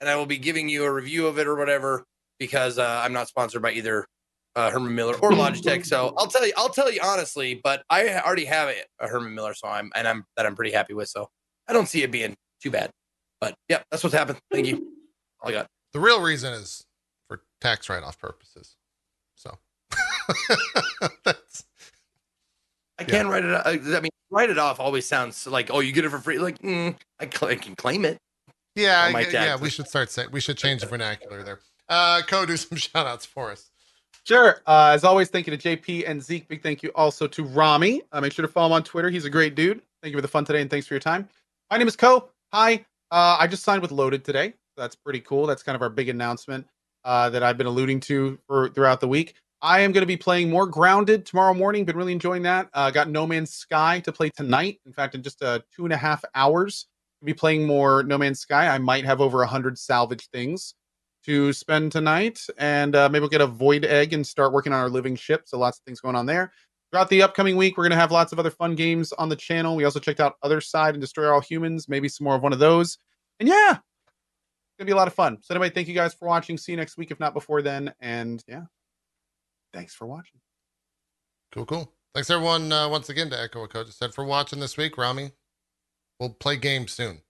and 0.01 0.09
I 0.09 0.15
will 0.15 0.27
be 0.27 0.39
giving 0.39 0.69
you 0.69 0.85
a 0.85 0.93
review 0.93 1.27
of 1.27 1.37
it 1.41 1.49
or 1.49 1.57
whatever 1.57 2.05
because 2.39 2.79
uh, 2.79 3.03
I'm 3.05 3.13
not 3.13 3.27
sponsored 3.27 3.61
by 3.61 3.73
either 3.73 4.07
uh, 4.55 4.71
Herman 4.71 4.95
Miller 4.95 5.17
or 5.17 5.33
Logitech. 5.33 5.85
So 5.85 6.15
I'll 6.17 6.29
tell 6.29 6.47
you, 6.47 6.53
I'll 6.57 6.69
tell 6.69 6.93
you 6.93 7.01
honestly, 7.03 7.61
but 7.65 7.83
I 7.91 8.21
already 8.21 8.45
have 8.45 8.73
a 9.01 9.09
Herman 9.09 9.35
Miller, 9.35 9.55
so 9.55 9.67
I'm 9.67 9.91
and 9.97 10.07
I'm 10.07 10.27
that 10.37 10.47
I'm 10.47 10.55
pretty 10.55 10.71
happy 10.71 10.95
with. 10.95 11.09
So 11.09 11.29
I 11.67 11.73
don't 11.73 11.89
see 11.89 12.05
it 12.05 12.13
being 12.13 12.37
too 12.63 12.71
bad. 12.71 12.93
But 13.41 13.55
yeah, 13.69 13.83
that's 13.91 14.03
what's 14.03 14.15
happened. 14.15 14.39
Thank 14.53 14.67
you. 14.67 14.93
All 15.41 15.49
I 15.49 15.53
got. 15.53 15.67
The 15.93 16.01
real 16.01 16.21
reason 16.23 16.53
is 16.53 16.85
for 17.29 17.43
tax 17.61 17.89
write 17.89 18.03
off 18.03 18.19
purposes. 18.19 18.77
So 19.35 19.57
that's 21.25 21.65
I 22.99 23.05
can 23.05 23.29
write 23.29 23.45
it. 23.45 23.55
I 23.65 23.97
I 23.97 24.01
mean, 24.01 24.11
write 24.31 24.51
it 24.51 24.59
off 24.59 24.79
always 24.79 25.07
sounds 25.07 25.47
like, 25.47 25.71
oh, 25.73 25.81
you 25.81 25.93
get 25.93 26.05
it 26.05 26.11
for 26.11 26.19
free. 26.19 26.39
Like, 26.39 26.59
mm, 26.61 26.95
I, 27.19 27.29
cl- 27.29 27.51
I 27.51 27.57
can 27.57 27.75
claim 27.75 28.05
it. 28.05 28.19
yeah, 28.77 29.09
my 29.13 29.21
I- 29.21 29.29
yeah. 29.31 29.57
We 29.57 29.71
should 29.71 29.89
start 29.89 30.11
saying 30.11 30.29
we 30.33 30.41
should 30.41 30.59
change 30.59 30.83
the 30.83 30.87
vernacular 30.87 31.43
there. 31.43 31.61
Uh, 31.89 32.21
Co, 32.27 32.45
do 32.47 32.57
some 32.57 32.77
shout 32.79 33.07
outs 33.07 33.25
for 33.27 33.51
us. 33.51 33.71
Sure. 34.25 34.61
Uh, 34.67 34.93
as 34.95 35.03
always, 35.03 35.29
thank 35.29 35.47
you 35.47 35.57
to 35.57 35.77
JP 35.77 36.05
and 36.07 36.23
Zeke. 36.23 36.47
Big 36.47 36.63
thank 36.63 36.83
you 36.83 36.91
also 36.95 37.27
to 37.27 37.43
Rami. 37.43 38.03
Uh, 38.13 38.21
make 38.21 38.33
sure 38.35 38.47
to 38.47 38.53
follow 38.53 38.67
him 38.67 38.73
on 38.75 38.83
Twitter. 38.85 39.09
He's 39.09 39.25
a 39.25 39.31
great 39.31 39.55
dude. 39.55 39.81
Thank 40.03 40.13
you 40.13 40.19
for 40.19 40.23
the 40.23 40.29
fun 40.29 40.45
today 40.45 40.61
and 40.61 40.71
thanks 40.71 40.87
for 40.87 40.93
your 40.95 41.01
time. 41.01 41.27
My 41.71 41.79
name 41.79 41.89
is 41.89 41.97
Co. 41.97 42.29
Hi. 42.53 42.85
Uh, 43.11 43.37
I 43.41 43.47
just 43.47 43.65
signed 43.65 43.83
with 43.83 43.91
Loaded 43.91 44.25
today. 44.25 44.55
That's 44.77 44.95
pretty 44.95 45.21
cool. 45.21 45.47
That's 45.47 45.63
kind 45.63 45.77
of 45.77 45.83
our 45.83 45.91
big 45.91 46.09
announcement 46.09 46.67
uh, 47.05 47.29
that 47.31 47.43
I've 47.43 47.59
been 47.59 47.67
alluding 47.67 48.01
to 48.01 48.39
for 48.47 48.69
throughout 48.69 49.01
the 49.01 49.09
week. 49.09 49.35
I 49.63 49.81
am 49.81 49.93
going 49.93 50.03
to 50.03 50.07
be 50.07 50.17
playing 50.17 50.49
more 50.49 50.67
Grounded 50.67 51.27
tomorrow 51.27 51.53
morning. 51.53 51.85
Been 51.85 51.97
really 51.97 52.13
enjoying 52.13 52.43
that. 52.45 52.71
Uh, 52.73 52.91
got 52.91 53.11
No 53.11 53.27
Man's 53.27 53.53
Sky 53.53 54.01
to 54.01 54.13
play 54.13 54.31
tonight. 54.31 54.81
In 54.87 54.93
fact, 54.93 55.15
in 55.15 55.23
just 55.23 55.43
uh, 55.43 55.59
two 55.75 55.85
and 55.85 55.93
a 55.93 55.97
half 55.97 56.25
hours, 56.35 56.87
I'll 57.21 57.27
be 57.27 57.35
playing 57.35 57.67
more 57.67 58.03
No 58.03 58.17
Man's 58.17 58.41
Sky. 58.41 58.69
I 58.69 58.79
might 58.79 59.05
have 59.05 59.21
over 59.21 59.43
a 59.43 59.47
hundred 59.47 59.77
salvage 59.77 60.29
things 60.31 60.75
to 61.27 61.53
spend 61.53 61.93
tonight, 61.93 62.41
and 62.57 62.97
uh, 62.97 63.09
maybe 63.11 63.21
we'll 63.21 63.29
get 63.29 63.43
a 63.43 63.47
void 63.47 63.85
egg 63.85 64.15
and 64.15 64.27
start 64.27 64.53
working 64.53 64.73
on 64.73 64.81
our 64.81 64.89
living 64.89 65.17
ship. 65.17 65.43
So 65.45 65.59
lots 65.59 65.79
of 65.79 65.85
things 65.85 66.01
going 66.01 66.17
on 66.17 66.25
there. 66.25 66.53
Throughout 66.91 67.09
the 67.09 67.23
upcoming 67.23 67.57
week, 67.57 67.77
we're 67.77 67.85
going 67.85 67.93
to 67.93 67.97
have 67.97 68.11
lots 68.11 68.33
of 68.33 68.39
other 68.39 68.51
fun 68.51 68.75
games 68.75 69.13
on 69.13 69.29
the 69.29 69.37
channel. 69.37 69.77
We 69.77 69.85
also 69.85 70.01
checked 70.01 70.19
out 70.19 70.35
Othercide 70.45 70.91
and 70.91 71.01
Destroy 71.01 71.33
All 71.33 71.41
Humans, 71.41 71.89
maybe 71.89 72.09
some 72.09 72.25
more 72.25 72.35
of 72.35 72.43
one 72.43 72.53
of 72.53 72.59
those. 72.59 72.99
And 73.39 73.49
yeah, 73.49 73.71
it's 73.71 74.77
going 74.77 74.81
to 74.81 74.85
be 74.87 74.93
a 74.93 74.97
lot 74.97 75.07
of 75.07 75.15
fun. 75.15 75.39
So 75.41 75.55
anyway, 75.55 75.71
thank 75.71 75.87
you 75.87 75.95
guys 75.95 76.15
for 76.15 76.27
watching. 76.27 76.59
See 76.59 76.73
you 76.73 76.77
next 76.77 76.97
week, 76.99 77.13
if 77.13 77.21
not 77.21 77.33
before 77.33 77.63
then. 77.63 77.95
And 78.01 78.43
yeah, 78.49 78.63
thanks 79.73 79.95
for 79.95 80.07
watching. 80.07 80.41
Cool, 81.53 81.67
cool. 81.67 81.93
Thanks 82.13 82.29
everyone 82.29 82.73
uh, 82.73 82.89
once 82.89 83.09
again 83.09 83.31
to 83.31 83.41
echo 83.41 83.61
what 83.61 83.71
Co 83.71 83.85
just 83.85 83.99
said 83.99 84.13
for 84.13 84.25
watching 84.25 84.59
this 84.59 84.77
week. 84.77 84.99
Rami, 84.99 85.31
we'll 86.19 86.31
play 86.31 86.57
games 86.57 86.91
soon. 86.91 87.21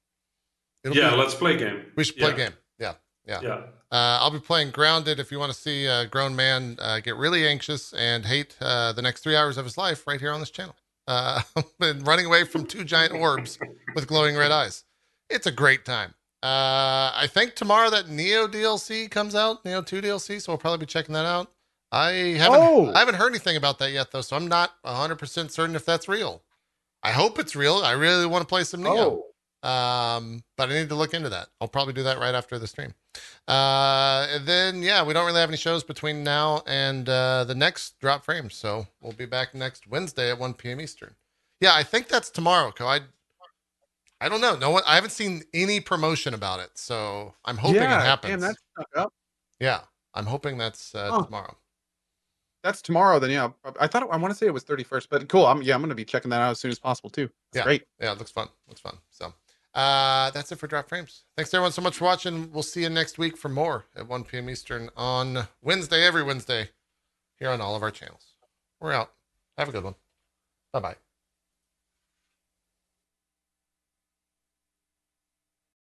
It'll 0.84 0.96
yeah, 0.96 1.10
be- 1.10 1.16
let's 1.16 1.34
play 1.34 1.58
game. 1.58 1.84
we 1.96 2.04
should 2.04 2.16
play 2.16 2.30
yeah. 2.30 2.36
game. 2.36 2.52
Yeah, 2.78 2.94
yeah. 3.26 3.40
Yeah. 3.42 3.54
Uh, 3.92 4.18
I'll 4.20 4.30
be 4.30 4.38
playing 4.38 4.70
Grounded. 4.70 5.18
If 5.18 5.30
you 5.32 5.38
want 5.38 5.52
to 5.52 5.58
see 5.58 5.86
a 5.86 6.06
grown 6.06 6.36
man 6.36 6.76
uh, 6.80 7.00
get 7.00 7.16
really 7.16 7.46
anxious 7.46 7.92
and 7.92 8.24
hate 8.24 8.56
uh, 8.60 8.92
the 8.92 9.02
next 9.02 9.22
three 9.22 9.36
hours 9.36 9.56
of 9.58 9.64
his 9.64 9.76
life, 9.76 10.06
right 10.06 10.20
here 10.20 10.32
on 10.32 10.40
this 10.40 10.50
channel, 10.50 10.76
uh, 11.08 11.42
and 11.80 12.06
running 12.06 12.26
away 12.26 12.44
from 12.44 12.64
two 12.66 12.84
giant 12.84 13.12
orbs 13.12 13.58
with 13.94 14.06
glowing 14.06 14.36
red 14.36 14.52
eyes. 14.52 14.84
It's 15.28 15.46
a 15.46 15.52
great 15.52 15.84
time. 15.84 16.14
Uh, 16.42 17.12
I 17.14 17.26
think 17.30 17.54
tomorrow 17.54 17.90
that 17.90 18.06
Nioh 18.06 18.48
DLC 18.50 19.10
comes 19.10 19.34
out, 19.34 19.62
Nioh 19.64 19.84
Two 19.84 20.00
DLC, 20.00 20.40
so 20.40 20.52
we'll 20.52 20.58
probably 20.58 20.78
be 20.78 20.86
checking 20.86 21.12
that 21.14 21.26
out. 21.26 21.50
I 21.92 22.10
haven't, 22.38 22.60
Oh. 22.62 22.92
I 22.94 23.00
haven't 23.00 23.16
heard 23.16 23.30
anything 23.30 23.56
about 23.56 23.78
that 23.80 23.90
yet, 23.90 24.10
though, 24.12 24.20
so 24.22 24.36
I'm 24.36 24.46
not 24.48 24.70
100 24.82 25.16
percent 25.16 25.52
certain 25.52 25.74
if 25.76 25.84
that's 25.84 26.08
real. 26.08 26.42
I 27.02 27.10
hope 27.10 27.38
it's 27.38 27.56
real. 27.56 27.76
I 27.78 27.92
really 27.92 28.26
want 28.26 28.42
to 28.42 28.46
play 28.46 28.62
some 28.64 28.82
Nioh. 28.82 29.20
Um, 29.62 30.42
but 30.56 30.70
I 30.70 30.74
need 30.74 30.88
to 30.88 30.94
look 30.94 31.12
into 31.12 31.28
that. 31.30 31.48
I'll 31.60 31.68
probably 31.68 31.92
do 31.92 32.02
that 32.04 32.18
right 32.18 32.34
after 32.34 32.58
the 32.58 32.66
stream. 32.66 32.94
Uh, 33.48 34.38
then 34.44 34.82
yeah, 34.82 35.02
we 35.04 35.12
don't 35.12 35.26
really 35.26 35.40
have 35.40 35.50
any 35.50 35.56
shows 35.56 35.82
between 35.82 36.22
now 36.22 36.62
and 36.66 37.08
uh, 37.08 37.44
the 37.44 37.54
next 37.54 37.98
drop 37.98 38.24
frames, 38.24 38.54
so 38.54 38.86
we'll 39.00 39.12
be 39.12 39.26
back 39.26 39.54
next 39.54 39.88
Wednesday 39.88 40.30
at 40.30 40.38
1 40.38 40.54
p.m. 40.54 40.80
Eastern. 40.80 41.14
Yeah, 41.60 41.74
I 41.74 41.82
think 41.82 42.08
that's 42.08 42.30
tomorrow. 42.30 42.70
Co. 42.70 42.86
I 42.86 43.00
I 44.20 44.28
don't 44.28 44.40
know. 44.40 44.54
No 44.56 44.70
one. 44.70 44.82
I 44.86 44.94
haven't 44.94 45.10
seen 45.10 45.42
any 45.54 45.80
promotion 45.80 46.34
about 46.34 46.60
it, 46.60 46.70
so 46.74 47.34
I'm 47.44 47.56
hoping 47.56 47.82
yeah, 47.82 48.00
it 48.00 48.04
happens. 48.04 48.32
Damn, 48.32 48.40
that's 48.40 48.58
stuck 48.76 48.88
up. 48.96 49.12
Yeah, 49.58 49.80
I'm 50.14 50.26
hoping 50.26 50.58
that's 50.58 50.94
uh, 50.94 51.10
Huh. 51.10 51.24
tomorrow. 51.24 51.56
That's 52.62 52.82
tomorrow. 52.82 53.18
Then 53.18 53.30
yeah, 53.30 53.50
I 53.80 53.86
thought 53.86 54.02
I 54.10 54.16
want 54.18 54.30
to 54.32 54.34
say 54.36 54.46
it 54.46 54.52
was 54.54 54.64
31st, 54.64 55.06
but 55.10 55.28
cool. 55.28 55.46
I'm 55.46 55.62
yeah, 55.62 55.74
I'm 55.74 55.80
going 55.80 55.88
to 55.88 55.94
be 55.94 56.04
checking 56.04 56.30
that 56.30 56.42
out 56.42 56.50
as 56.50 56.60
soon 56.60 56.70
as 56.70 56.78
possible 56.78 57.08
too. 57.08 57.24
It's 57.24 57.56
Yeah. 57.56 57.62
great. 57.64 57.84
Yeah, 57.98 58.12
it 58.12 58.18
looks 58.18 58.30
fun. 58.30 58.48
Looks 58.68 58.80
fun. 58.82 58.98
So 59.10 59.32
uh, 59.74 60.30
that's 60.30 60.50
it 60.52 60.56
for 60.56 60.66
drop 60.66 60.88
frames. 60.88 61.24
Thanks 61.36 61.52
everyone 61.54 61.72
so 61.72 61.82
much 61.82 61.96
for 61.96 62.04
watching. 62.04 62.50
We'll 62.52 62.62
see 62.62 62.82
you 62.82 62.90
next 62.90 63.18
week 63.18 63.36
for 63.36 63.48
more 63.48 63.86
at 63.96 64.08
1 64.08 64.24
p.m. 64.24 64.50
Eastern 64.50 64.90
on 64.96 65.46
Wednesday, 65.62 66.04
every 66.04 66.22
Wednesday, 66.22 66.70
here 67.38 67.50
on 67.50 67.60
all 67.60 67.76
of 67.76 67.82
our 67.82 67.90
channels. 67.90 68.34
We're 68.80 68.92
out. 68.92 69.12
Have 69.58 69.68
a 69.68 69.72
good 69.72 69.84
one. 69.84 69.94
Bye 70.72 70.80
bye. 70.80 71.09